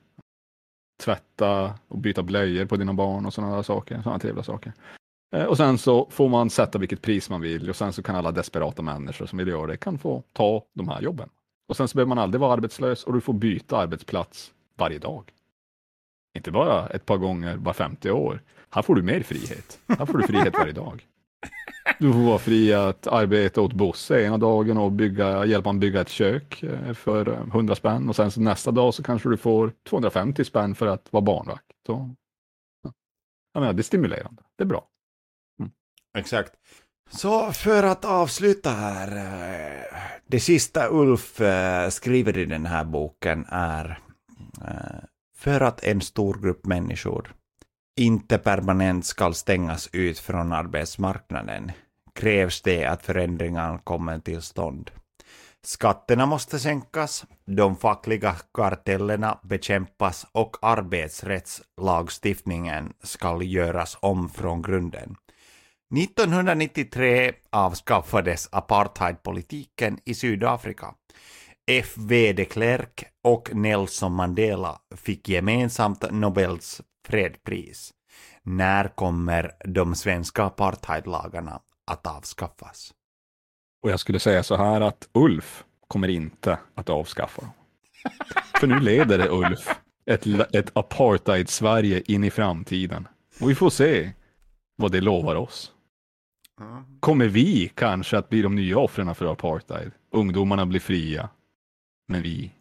tvätta 1.02 1.74
och 1.88 1.98
byta 1.98 2.22
blöjor 2.22 2.64
på 2.64 2.76
dina 2.76 2.94
barn 2.94 3.26
och 3.26 3.34
sådana 3.34 3.56
där 3.56 3.62
saker. 3.62 4.02
Sådana 4.02 4.18
trevliga 4.18 4.44
saker. 4.44 4.72
Eh, 5.36 5.44
och 5.44 5.56
sen 5.56 5.78
så 5.78 6.08
får 6.10 6.28
man 6.28 6.50
sätta 6.50 6.78
vilket 6.78 7.02
pris 7.02 7.30
man 7.30 7.40
vill 7.40 7.70
och 7.70 7.76
sen 7.76 7.92
så 7.92 8.02
kan 8.02 8.16
alla 8.16 8.32
desperata 8.32 8.82
människor 8.82 9.26
som 9.26 9.38
vill 9.38 9.48
göra 9.48 9.66
det 9.66 9.76
kan 9.76 9.98
få 9.98 10.22
ta 10.32 10.64
de 10.74 10.88
här 10.88 11.02
jobben. 11.02 11.28
Och 11.68 11.76
sen 11.76 11.88
så 11.88 11.96
behöver 11.96 12.08
man 12.08 12.18
aldrig 12.18 12.40
vara 12.40 12.52
arbetslös 12.52 13.04
och 13.04 13.12
du 13.12 13.20
får 13.20 13.32
byta 13.32 13.76
arbetsplats 13.76 14.52
varje 14.76 14.98
dag. 14.98 15.32
Inte 16.36 16.50
bara 16.50 16.88
ett 16.88 17.06
par 17.06 17.16
gånger 17.16 17.56
var 17.56 17.72
50 17.72 18.10
år. 18.10 18.42
Här 18.70 18.82
får 18.82 18.94
du 18.94 19.02
mer 19.02 19.22
frihet. 19.22 19.80
Här 19.88 20.06
får 20.06 20.18
du 20.18 20.26
frihet 20.26 20.54
varje 20.58 20.72
dag. 20.72 21.06
Du 21.98 22.12
får 22.12 22.20
vara 22.20 22.38
fri 22.38 22.74
att 22.74 23.06
arbeta 23.06 23.60
åt 23.60 23.72
Bosse 23.72 24.24
ena 24.24 24.38
dagen 24.38 24.78
och 24.78 24.92
bygga, 24.92 25.44
hjälpa 25.46 25.68
honom 25.68 25.80
bygga 25.80 26.00
ett 26.00 26.08
kök 26.08 26.62
eh, 26.62 26.92
för 26.92 27.28
eh, 27.28 27.40
100 27.40 27.74
spänn 27.74 28.08
och 28.08 28.16
sen 28.16 28.30
så 28.30 28.40
nästa 28.40 28.70
dag 28.70 28.94
så 28.94 29.02
kanske 29.02 29.28
du 29.28 29.36
får 29.36 29.72
250 29.88 30.44
spänn 30.44 30.74
för 30.74 30.86
att 30.86 31.12
vara 31.12 31.22
barnvakt. 31.22 31.64
Så, 31.86 32.14
ja. 32.82 32.92
Jag 33.52 33.60
menar, 33.60 33.72
det 33.72 33.80
är 33.80 33.82
stimulerande. 33.82 34.42
Det 34.56 34.64
är 34.64 34.66
bra. 34.66 34.86
Exakt. 36.16 36.52
Så 37.10 37.52
för 37.52 37.82
att 37.82 38.04
avsluta 38.04 38.70
här, 38.70 39.16
eh, 39.16 39.82
det 40.26 40.40
sista 40.40 40.88
Ulf 40.90 41.40
eh, 41.40 41.88
skriver 41.88 42.38
i 42.38 42.44
den 42.44 42.66
här 42.66 42.84
boken 42.84 43.46
är 43.48 43.98
eh, 44.60 45.00
för 45.36 45.60
att 45.60 45.84
en 45.84 46.00
stor 46.00 46.38
grupp 46.42 46.66
människor 46.66 47.34
inte 47.96 48.38
permanent 48.38 49.06
ska 49.06 49.32
stängas 49.32 49.88
ut 49.92 50.18
från 50.18 50.52
arbetsmarknaden 50.52 51.72
krävs 52.14 52.62
det 52.62 52.84
att 52.84 53.02
förändringar 53.02 53.78
kommer 53.78 54.18
till 54.18 54.42
stånd. 54.42 54.90
Skatterna 55.62 56.26
måste 56.26 56.58
sänkas, 56.58 57.24
de 57.44 57.76
fackliga 57.76 58.36
kartellerna 58.54 59.38
bekämpas 59.42 60.26
och 60.32 60.56
arbetsrättslagstiftningen 60.62 62.92
ska 63.02 63.42
göras 63.42 63.98
om 64.00 64.28
från 64.28 64.62
grunden. 64.62 65.16
1993 65.96 67.32
avskaffades 67.50 68.48
apartheidpolitiken 68.52 69.98
i 70.04 70.14
Sydafrika. 70.14 70.94
F.V. 71.70 72.32
de 72.32 72.44
Klerk 72.44 73.04
och 73.24 73.50
Nelson 73.54 74.12
Mandela 74.12 74.80
fick 74.96 75.28
gemensamt 75.28 76.10
Nobels 76.10 76.80
fredspris. 77.06 77.90
När 78.42 78.88
kommer 78.88 79.52
de 79.64 79.94
svenska 79.94 80.44
apartheidlagarna 80.44 81.60
att 81.90 82.06
avskaffas? 82.06 82.92
Och 83.82 83.90
jag 83.90 84.00
skulle 84.00 84.20
säga 84.20 84.42
så 84.42 84.56
här 84.56 84.80
att 84.80 85.08
Ulf 85.12 85.64
kommer 85.88 86.08
inte 86.08 86.58
att 86.74 86.90
avskaffa 86.90 87.42
dem. 87.42 87.50
För 88.60 88.66
nu 88.66 88.80
leder 88.80 89.18
det 89.18 89.28
Ulf 89.28 89.68
ett, 90.06 90.26
ett 90.54 90.76
apartheid-Sverige 90.76 92.02
in 92.06 92.24
i 92.24 92.30
framtiden. 92.30 93.08
Och 93.40 93.50
vi 93.50 93.54
får 93.54 93.70
se 93.70 94.12
vad 94.76 94.92
det 94.92 95.00
lovar 95.00 95.34
oss. 95.34 95.72
Kommer 97.00 97.26
vi 97.28 97.72
kanske 97.74 98.18
att 98.18 98.28
bli 98.28 98.42
de 98.42 98.54
nya 98.54 98.78
offren 98.78 99.14
för 99.14 99.32
apartheid? 99.32 99.92
Ungdomarna 100.12 100.66
blir 100.66 100.80
fria, 100.80 101.28
men 102.08 102.22
vi, 102.22 102.52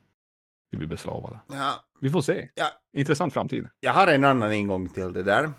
vi 0.72 0.78
blir 0.78 0.88
beslavade. 0.88 1.40
Ja, 1.48 1.74
Vi 2.02 2.10
får 2.10 2.22
se. 2.22 2.50
ja, 2.56 2.66
Intressant 2.98 3.34
framtid. 3.34 3.68
Jag 3.80 3.94
har 3.94 4.08
en 4.08 4.24
annan 4.24 4.54
ingång 4.54 4.90
till 4.90 5.14
det 5.14 5.24
där. 5.24 5.52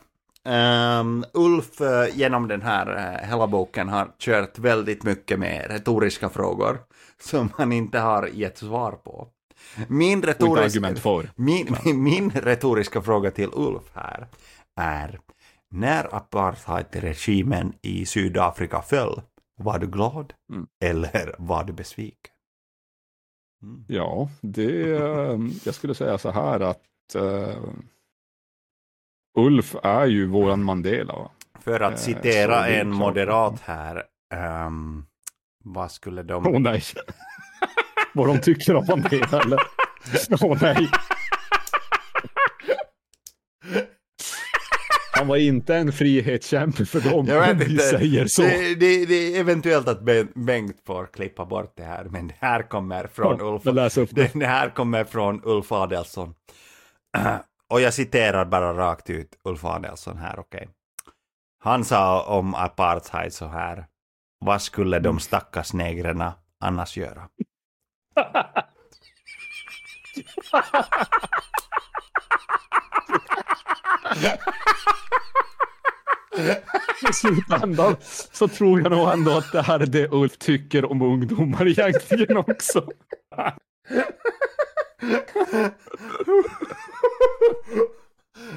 Ehm, 0.44 1.24
Ulf 1.32 1.80
eh, 1.80 2.16
genom 2.16 2.48
den 2.48 2.62
här 2.62 2.90
uh, 2.90 3.28
hela 3.28 3.46
boken 3.46 3.88
har 3.88 4.10
kört 4.18 4.58
väldigt 4.58 5.02
mycket 5.02 5.38
med 5.38 5.66
retoriska 5.70 6.28
frågor 6.28 6.78
som 7.22 7.50
han 7.56 7.72
inte 7.72 7.98
har 7.98 8.26
gett 8.26 8.58
svar 8.58 8.92
på. 8.92 9.28
Min, 9.88 10.22
retoriska, 10.22 10.94
min, 11.36 11.76
min, 11.84 12.02
min 12.02 12.30
retoriska 12.30 13.02
fråga 13.02 13.30
till 13.30 13.48
Ulf 13.52 13.82
här 13.94 14.26
är 14.76 15.20
när 15.70 16.14
apartheidregimen 16.14 17.72
i 17.82 18.06
Sydafrika 18.06 18.82
föll, 18.82 19.22
var 19.56 19.78
du 19.78 19.86
glad 19.86 20.32
Mm. 20.52 20.66
eller 20.84 21.34
var 21.38 21.64
du 21.64 21.72
besviken? 21.72 22.32
Ja, 23.86 24.28
det, 24.40 24.92
eh, 24.92 25.38
jag 25.64 25.74
skulle 25.74 25.94
säga 25.94 26.18
så 26.18 26.30
här 26.30 26.60
att 26.60 27.14
eh, 27.14 27.64
Ulf 29.38 29.74
är 29.82 30.06
ju 30.06 30.26
våran 30.26 30.64
Mandela. 30.64 31.30
För 31.60 31.80
att 31.80 31.92
Eh, 31.92 31.98
citera 31.98 32.68
är 32.68 32.80
en 32.80 32.86
klart. 32.92 32.98
moderat 33.00 33.60
här, 33.60 34.02
ehm, 34.34 35.04
vad 35.64 35.90
skulle 35.92 36.22
de... 36.22 36.46
Åh 36.46 36.60
nej. 36.60 36.82
Vad 38.14 38.26
de 38.28 38.40
tycker 38.40 38.74
om 38.76 38.84
Mandela 38.88 39.40
eller? 39.42 39.58
Åh 40.42 40.58
nej. 40.62 40.88
Han 45.28 45.30
var 45.30 45.36
inte 45.36 45.76
en 45.76 45.92
frihetskämpe 45.92 46.84
för 46.84 47.00
dem, 47.00 47.26
Jag 47.26 47.54
vet 47.54 47.68
inte. 47.68 47.82
säger 47.82 48.26
så. 48.26 48.42
Det, 48.42 48.74
det, 48.74 49.06
det 49.06 49.14
är 49.36 49.40
eventuellt 49.40 49.88
att 49.88 50.00
Ben- 50.00 50.32
Bengt 50.34 50.76
får 50.86 51.06
klippa 51.06 51.44
bort 51.44 51.72
det 51.76 51.82
här, 51.82 52.04
men 52.04 52.28
det 52.28 52.34
här 52.40 52.62
kommer 52.62 53.06
från 53.06 53.38
Ja, 53.38 53.44
Ulf. 53.44 53.62
det. 54.10 54.30
Det, 54.38 54.46
här 54.46 54.70
kommer 54.70 55.04
från 55.04 55.40
Ulf 55.44 55.72
Adelsson. 55.72 56.34
Och 57.70 57.80
jag 57.80 57.94
citerar 57.94 58.44
bara 58.44 58.74
rakt 58.74 59.10
ut 59.10 59.38
Ulf 59.44 59.64
Adelsson 59.64 60.16
här, 60.16 60.38
okej. 60.38 60.68
Han 61.64 61.84
sa 61.84 62.22
om 62.22 62.54
apartheid 62.54 63.32
så 63.32 63.46
här. 63.46 63.86
Vad 64.44 64.62
skulle 64.62 64.98
de 64.98 65.20
stackars 65.20 65.72
negrerna 65.72 66.34
annars 66.60 66.96
göra? 66.96 67.28
I 77.10 77.12
slutändan 77.12 77.96
så 78.32 78.48
tror 78.48 78.80
jag 78.80 78.90
nog 78.90 79.12
ändå 79.12 79.30
att 79.30 79.52
det 79.52 79.62
här 79.62 79.80
är 79.80 79.86
det 79.86 80.12
Ulf 80.12 80.38
tycker 80.38 80.90
om 80.90 81.02
ungdomar 81.02 81.66
egentligen 81.66 82.36
också. 82.36 82.90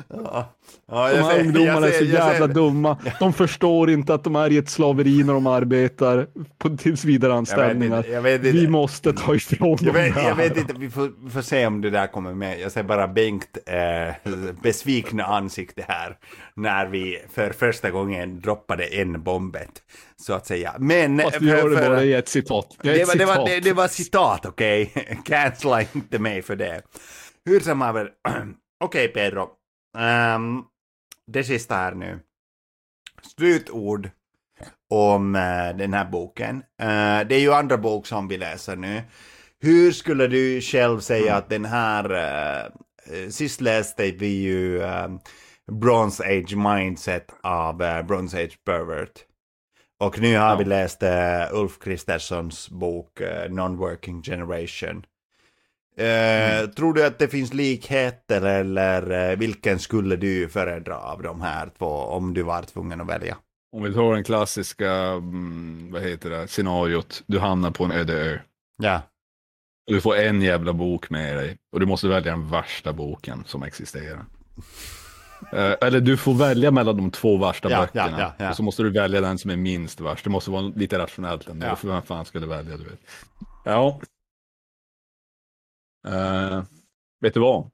Ja, 0.09 0.53
ja 0.91 1.09
De 1.09 1.17
här 1.17 1.31
ser- 1.31 1.39
ungdomarna 1.39 1.71
jag 1.71 1.83
är 1.87 1.91
så 1.91 1.97
ser- 1.99 2.05
ser- 2.05 2.13
jävla 2.13 2.47
dumma. 2.47 2.97
De 3.19 3.33
förstår 3.33 3.89
inte 3.89 4.13
att 4.13 4.23
de 4.23 4.35
är 4.35 4.51
i 4.51 4.57
ett 4.57 4.69
slaveri 4.69 5.23
när 5.23 5.33
de 5.33 5.47
arbetar 5.47 6.27
på 6.57 6.77
tillsvidareanställningar. 6.77 7.95
Jag 7.95 8.01
vet 8.01 8.05
inte, 8.05 8.11
jag 8.13 8.21
vet 8.21 8.45
inte. 8.45 8.57
Vi 8.57 8.67
måste 8.67 9.13
ta 9.13 9.35
ifrån 9.35 9.69
Jag 9.69 9.77
dem 9.85 9.93
vet, 9.93 10.15
det 10.15 10.21
här. 10.21 10.29
jag 10.29 10.35
vet 10.35 10.57
inte, 10.57 10.73
vi 10.77 10.89
får, 10.89 11.11
vi 11.23 11.29
får 11.29 11.41
se 11.41 11.65
om 11.67 11.81
det 11.81 11.89
där 11.89 12.07
kommer 12.07 12.33
med. 12.33 12.59
Jag 12.59 12.71
ser 12.71 12.83
bara 12.83 13.07
Bengt 13.07 13.57
eh, 13.65 14.31
besvikna 14.63 15.23
ansikte 15.25 15.85
här 15.87 16.17
när 16.55 16.85
vi 16.87 17.17
för 17.33 17.49
första 17.51 17.89
gången 17.89 18.39
droppade 18.41 18.83
en 18.83 19.23
bombet, 19.23 19.71
så 20.21 20.33
att 20.33 20.47
säga. 20.47 20.73
Men... 20.79 21.19
Fast 21.19 21.41
vi 21.41 21.47
gör 21.49 21.69
det 21.69 21.75
bara 21.75 22.03
i 22.03 22.13
ett 22.13 22.27
citat. 22.29 22.77
Det, 22.81 22.93
det 22.93 23.05
var, 23.07 23.15
det, 23.15 23.25
var, 23.25 23.33
citat. 23.33 23.45
det, 23.47 23.59
det 23.59 23.73
var 23.73 23.87
citat, 23.87 24.45
okej? 24.45 24.93
Cancella 25.25 25.81
inte 25.93 26.19
mig 26.19 26.41
för 26.41 26.55
det. 26.55 26.81
Hur 27.45 27.59
som 27.59 27.81
haver, 27.81 28.09
okej 28.83 29.07
Pedro. 29.07 29.47
Ehm, 29.97 30.63
det 31.27 31.43
sista 31.43 31.75
här 31.75 31.91
nu. 31.95 32.19
Slutord 33.35 34.09
om 34.89 35.35
eh, 35.35 35.77
den 35.77 35.93
här 35.93 36.05
boken. 36.05 36.57
Eh, 36.81 37.27
det 37.27 37.35
är 37.35 37.39
ju 37.39 37.53
andra 37.53 37.77
bok 37.77 38.07
som 38.07 38.27
vi 38.27 38.37
läser 38.37 38.75
nu. 38.75 39.01
Hur 39.59 39.91
skulle 39.91 40.27
du 40.27 40.61
själv 40.61 40.99
säga 40.99 41.35
att 41.35 41.49
den 41.49 41.65
här, 41.65 42.09
eh, 42.11 43.29
sist 43.29 43.61
läste 43.61 44.11
vi 44.11 44.27
ju 44.41 44.81
eh, 44.81 45.07
Bronze 45.71 46.23
Age 46.23 46.55
Mindset 46.55 47.25
av 47.43 47.81
eh, 47.83 48.01
Bronze 48.05 48.37
Age 48.43 48.63
Pervert. 48.65 49.25
Och 49.99 50.19
nu 50.19 50.37
har 50.37 50.49
Ja. 50.49 50.55
vi 50.55 50.65
läst 50.65 51.03
Ulf 51.51 51.79
Kristerssons 51.79 52.69
bok 52.69 53.19
Non-Working 53.49 54.23
Generation. 54.23 55.05
Eh, 55.97 56.69
Tror 56.69 56.93
du 56.93 57.05
att 57.05 57.19
det 57.19 57.27
finns 57.27 57.53
likheter 57.53 58.41
eller 58.41 59.31
eh, 59.31 59.37
vilken 59.37 59.79
skulle 59.79 60.15
du 60.15 60.49
föredra 60.49 60.97
av 60.97 61.21
de 61.21 61.41
här 61.41 61.69
två 61.77 61.85
om 61.85 62.33
du 62.33 62.43
var 62.43 62.61
tvungen 62.63 63.01
att 63.01 63.07
välja? 63.07 63.37
Om 63.75 63.83
vi 63.83 63.93
tar 63.93 64.13
den 64.13 64.23
klassiska, 64.23 64.91
mm, 64.93 65.89
vad 65.91 66.01
heter 66.01 66.29
det, 66.29 66.47
scenariot, 66.47 67.23
du 67.27 67.39
hamnar 67.39 67.71
på 67.71 67.83
en 67.83 67.91
öde 67.91 68.13
ö. 68.13 68.37
Ja. 68.83 69.01
Du 69.87 70.01
får 70.01 70.15
en 70.15 70.41
jävla 70.41 70.73
bok 70.73 71.09
med 71.09 71.37
dig 71.37 71.57
och 71.73 71.79
du 71.79 71.85
måste 71.85 72.07
välja 72.07 72.31
den 72.31 72.49
värsta 72.49 72.93
boken 72.93 73.43
som 73.47 73.63
existerar. 73.63 74.25
Eh, 75.53 75.73
eller 75.81 75.99
du 76.01 76.17
får 76.17 76.33
välja 76.33 76.71
mellan 76.71 76.97
de 76.97 77.11
två 77.11 77.37
värsta 77.37 77.69
Ja, 77.71 77.77
ja, 77.77 77.81
böckerna. 78.03 78.19
ja, 78.19 78.33
ja. 78.37 78.49
Och 78.49 78.55
så 78.55 78.63
måste 78.63 78.83
du 78.83 78.89
välja 78.89 79.21
den 79.21 79.37
som 79.37 79.51
är 79.51 79.55
minst 79.55 79.99
värst. 79.99 80.23
Det 80.23 80.29
måste 80.29 80.51
vara 80.51 80.61
lite 80.61 80.99
rationellt 80.99 81.49
ändå. 81.49 81.65
Ja. 81.67 81.75
För 81.75 81.87
vem 81.87 82.01
fan 82.01 82.25
ska 82.25 82.39
du 82.39 82.47
välja, 82.47 82.77
du 82.77 82.83
vet. 82.83 82.99
Ja. 83.65 83.99
Eh, 86.07 86.63
vet 87.19 87.33
du 87.33 87.39
vad? 87.39 87.71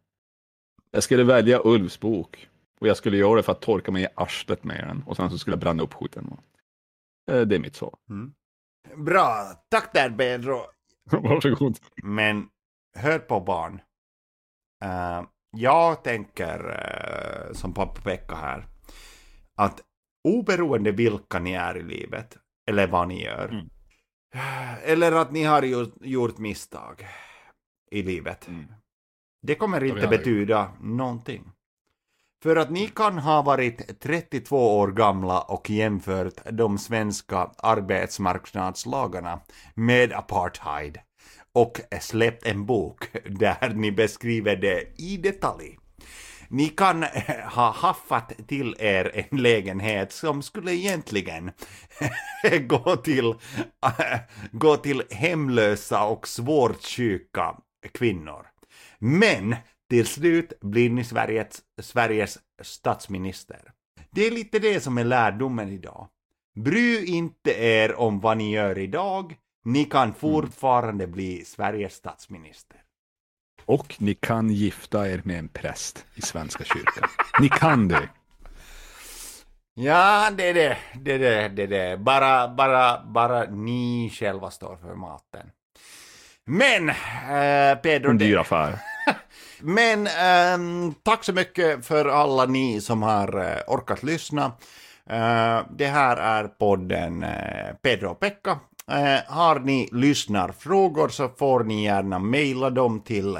Jag 0.91 1.03
skulle 1.03 1.23
välja 1.23 1.61
Ulfs 1.63 1.99
bok. 1.99 2.49
Och 2.79 2.87
jag 2.87 2.97
skulle 2.97 3.17
göra 3.17 3.35
det 3.35 3.43
för 3.43 3.51
att 3.51 3.61
torka 3.61 3.91
mig 3.91 4.03
i 4.03 4.07
arslet 4.15 4.63
med 4.63 4.87
den. 4.87 5.03
Och 5.03 5.15
sen 5.15 5.29
så 5.29 5.37
skulle 5.37 5.53
jag 5.53 5.59
bränna 5.59 5.83
upp 5.83 5.93
skiten. 5.93 6.37
Eh, 7.31 7.41
det 7.41 7.55
är 7.55 7.59
mitt 7.59 7.75
svar. 7.75 7.95
Bra, 8.95 9.53
tack 9.69 9.93
där 9.93 10.09
Pedro. 10.09 10.61
Varsågod. 11.11 11.77
Men 12.03 12.49
hör 12.97 13.19
på 13.19 13.39
barn. 13.39 13.81
Eh, 14.83 15.23
jag 15.51 16.03
tänker 16.03 17.51
som 17.53 17.73
pappa 17.73 18.01
Pekka 18.01 18.35
här. 18.35 18.65
Att 19.55 19.81
oberoende 20.23 20.91
vilka 20.91 21.39
ni 21.39 21.53
är 21.53 21.77
i 21.77 21.83
livet. 21.83 22.37
Eller 22.69 22.87
vad 22.87 23.07
ni 23.07 23.23
gör. 23.23 23.47
Mm. 23.49 23.69
Eller 24.83 25.11
att 25.11 25.31
ni 25.31 25.43
har 25.43 25.63
gjort 26.05 26.37
misstag 26.37 27.05
i 27.91 28.03
livet. 28.03 28.47
Mm. 28.47 28.65
Det 29.41 29.55
kommer 29.55 29.83
inte 29.83 30.01
det. 30.01 30.07
betyda 30.07 30.71
någonting. 30.81 31.51
För 32.43 32.55
att 32.55 32.71
ni 32.71 32.87
kan 32.87 33.17
ha 33.17 33.41
varit 33.41 33.99
32 33.99 34.77
år 34.77 34.87
gamla 34.87 35.41
och 35.41 35.69
jämfört 35.69 36.33
de 36.51 36.77
svenska 36.77 37.51
arbetsmarknadslagarna 37.57 39.39
med 39.73 40.13
apartheid 40.13 40.99
och 41.53 41.81
släppt 42.01 42.45
en 42.45 42.65
bok 42.65 43.03
där 43.25 43.73
ni 43.73 43.91
beskriver 43.91 44.55
det 44.55 45.01
i 45.01 45.17
detalj. 45.17 45.77
Ni 46.49 46.69
kan 46.69 47.03
eh, 47.03 47.09
ha 47.55 47.71
haffat 47.71 48.33
till 48.47 48.75
er 48.79 49.25
en 49.31 49.41
lägenhet 49.41 50.11
som 50.11 50.41
skulle 50.41 50.71
egentligen 50.71 51.51
gå 52.67 52.95
till, 52.95 53.33
gå 54.51 54.77
till 54.77 55.03
hemlösa 55.09 56.03
och 56.03 56.27
svårt 56.27 56.83
sjuka 56.83 57.55
kvinnor. 57.93 58.47
Men 58.99 59.55
till 59.89 60.07
slut 60.07 60.53
blir 60.61 60.89
ni 60.89 61.03
Sveriges, 61.03 61.61
Sveriges 61.81 62.39
statsminister. 62.61 63.71
Det 64.09 64.27
är 64.27 64.31
lite 64.31 64.59
det 64.59 64.81
som 64.81 64.97
är 64.97 65.03
lärdomen 65.03 65.69
idag. 65.69 66.07
Bry 66.55 67.05
inte 67.05 67.51
er 67.51 67.95
om 67.95 68.19
vad 68.19 68.37
ni 68.37 68.51
gör 68.51 68.77
idag. 68.77 69.35
Ni 69.65 69.85
kan 69.85 70.13
fortfarande 70.13 71.07
bli 71.07 71.45
Sveriges 71.45 71.93
statsminister. 71.93 72.83
Och 73.65 73.95
ni 73.99 74.13
kan 74.13 74.49
gifta 74.49 75.09
er 75.09 75.21
med 75.23 75.39
en 75.39 75.47
präst 75.47 76.05
i 76.15 76.21
Svenska 76.21 76.63
kyrkan. 76.63 77.09
Ni 77.41 77.49
kan 77.49 77.87
det. 77.87 78.09
Ja, 79.73 80.31
det 80.37 80.49
är 80.49 80.53
det. 80.53 80.77
Det 80.95 81.11
är 81.11 81.19
det. 81.19 81.49
det, 81.49 81.63
är 81.63 81.67
det. 81.67 81.97
Bara, 81.97 82.47
bara, 82.47 83.03
bara 83.03 83.43
ni 83.43 84.09
själva 84.13 84.51
står 84.51 84.75
för 84.75 84.95
maten. 84.95 85.51
Men, 86.49 86.89
eh, 86.89 87.77
Pedro... 87.81 88.09
En 88.09 88.17
dyr 88.17 88.37
affär. 88.37 88.79
Men 89.61 90.07
ehm, 90.07 90.93
tack 91.03 91.23
så 91.23 91.33
mycket 91.33 91.85
för 91.85 92.05
alla 92.05 92.45
ni 92.45 92.81
som 92.81 93.03
har 93.03 93.39
eh, 93.39 93.57
orkat 93.67 94.03
lyssna. 94.03 94.45
Eh, 95.09 95.61
det 95.77 95.87
här 95.87 96.17
är 96.17 96.47
podden 96.47 97.23
eh, 97.23 97.75
Pedro 97.81 98.09
och 98.09 98.19
Pekka. 98.19 98.59
Eh, 98.91 99.19
har 99.27 99.59
ni 99.59 99.89
lyssnarfrågor 99.91 101.09
så 101.09 101.29
får 101.29 101.63
ni 101.63 101.83
gärna 101.83 102.19
mejla 102.19 102.69
dem 102.69 102.99
till 102.99 103.39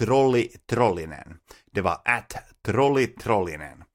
trollitrollinen. 0.00 1.38
Det 1.72 1.80
var 1.80 2.00
att 2.04 2.36
trollitrollinen. 2.66 3.85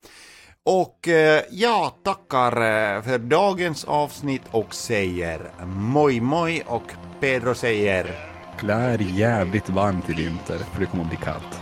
Och 0.66 1.08
eh, 1.08 1.44
jag 1.52 1.92
tackar 2.04 2.52
eh, 2.52 3.02
för 3.02 3.18
dagens 3.18 3.84
avsnitt 3.84 4.42
och 4.52 4.74
säger 4.76 5.52
moj 5.66 6.20
moj 6.22 6.64
och 6.68 6.84
Pedro 7.20 7.56
säger 7.56 8.16
Klär 8.60 9.00
jävligt 9.00 9.70
varmt 9.70 10.10
i 10.10 10.14
vinter, 10.14 10.58
för 10.74 10.80
det 10.80 10.86
kommer 10.86 11.04
att 11.04 11.10
bli 11.10 11.18
kallt. 11.18 11.60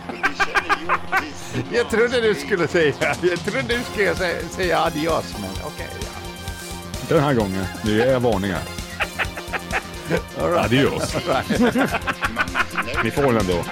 Jag 1.72 1.90
trodde 1.90 2.20
du 2.20 2.34
skulle 2.34 2.68
säga, 2.68 2.94
jag 3.22 3.38
trodde 3.38 3.62
du 3.76 3.80
skulle 3.92 4.14
säga, 4.14 4.48
säga 4.48 4.78
adios 4.78 5.34
men 5.40 5.50
okej. 5.66 5.88
ja. 6.00 6.06
Den 7.08 7.22
här 7.22 7.34
gången, 7.34 7.64
nu 7.84 7.96
ger 7.96 8.06
jag 8.06 8.20
varningar. 8.20 8.62
Adios. 10.38 11.16
Ni 13.04 13.10
får 13.10 13.22
den 13.22 13.46
world. 13.46 13.68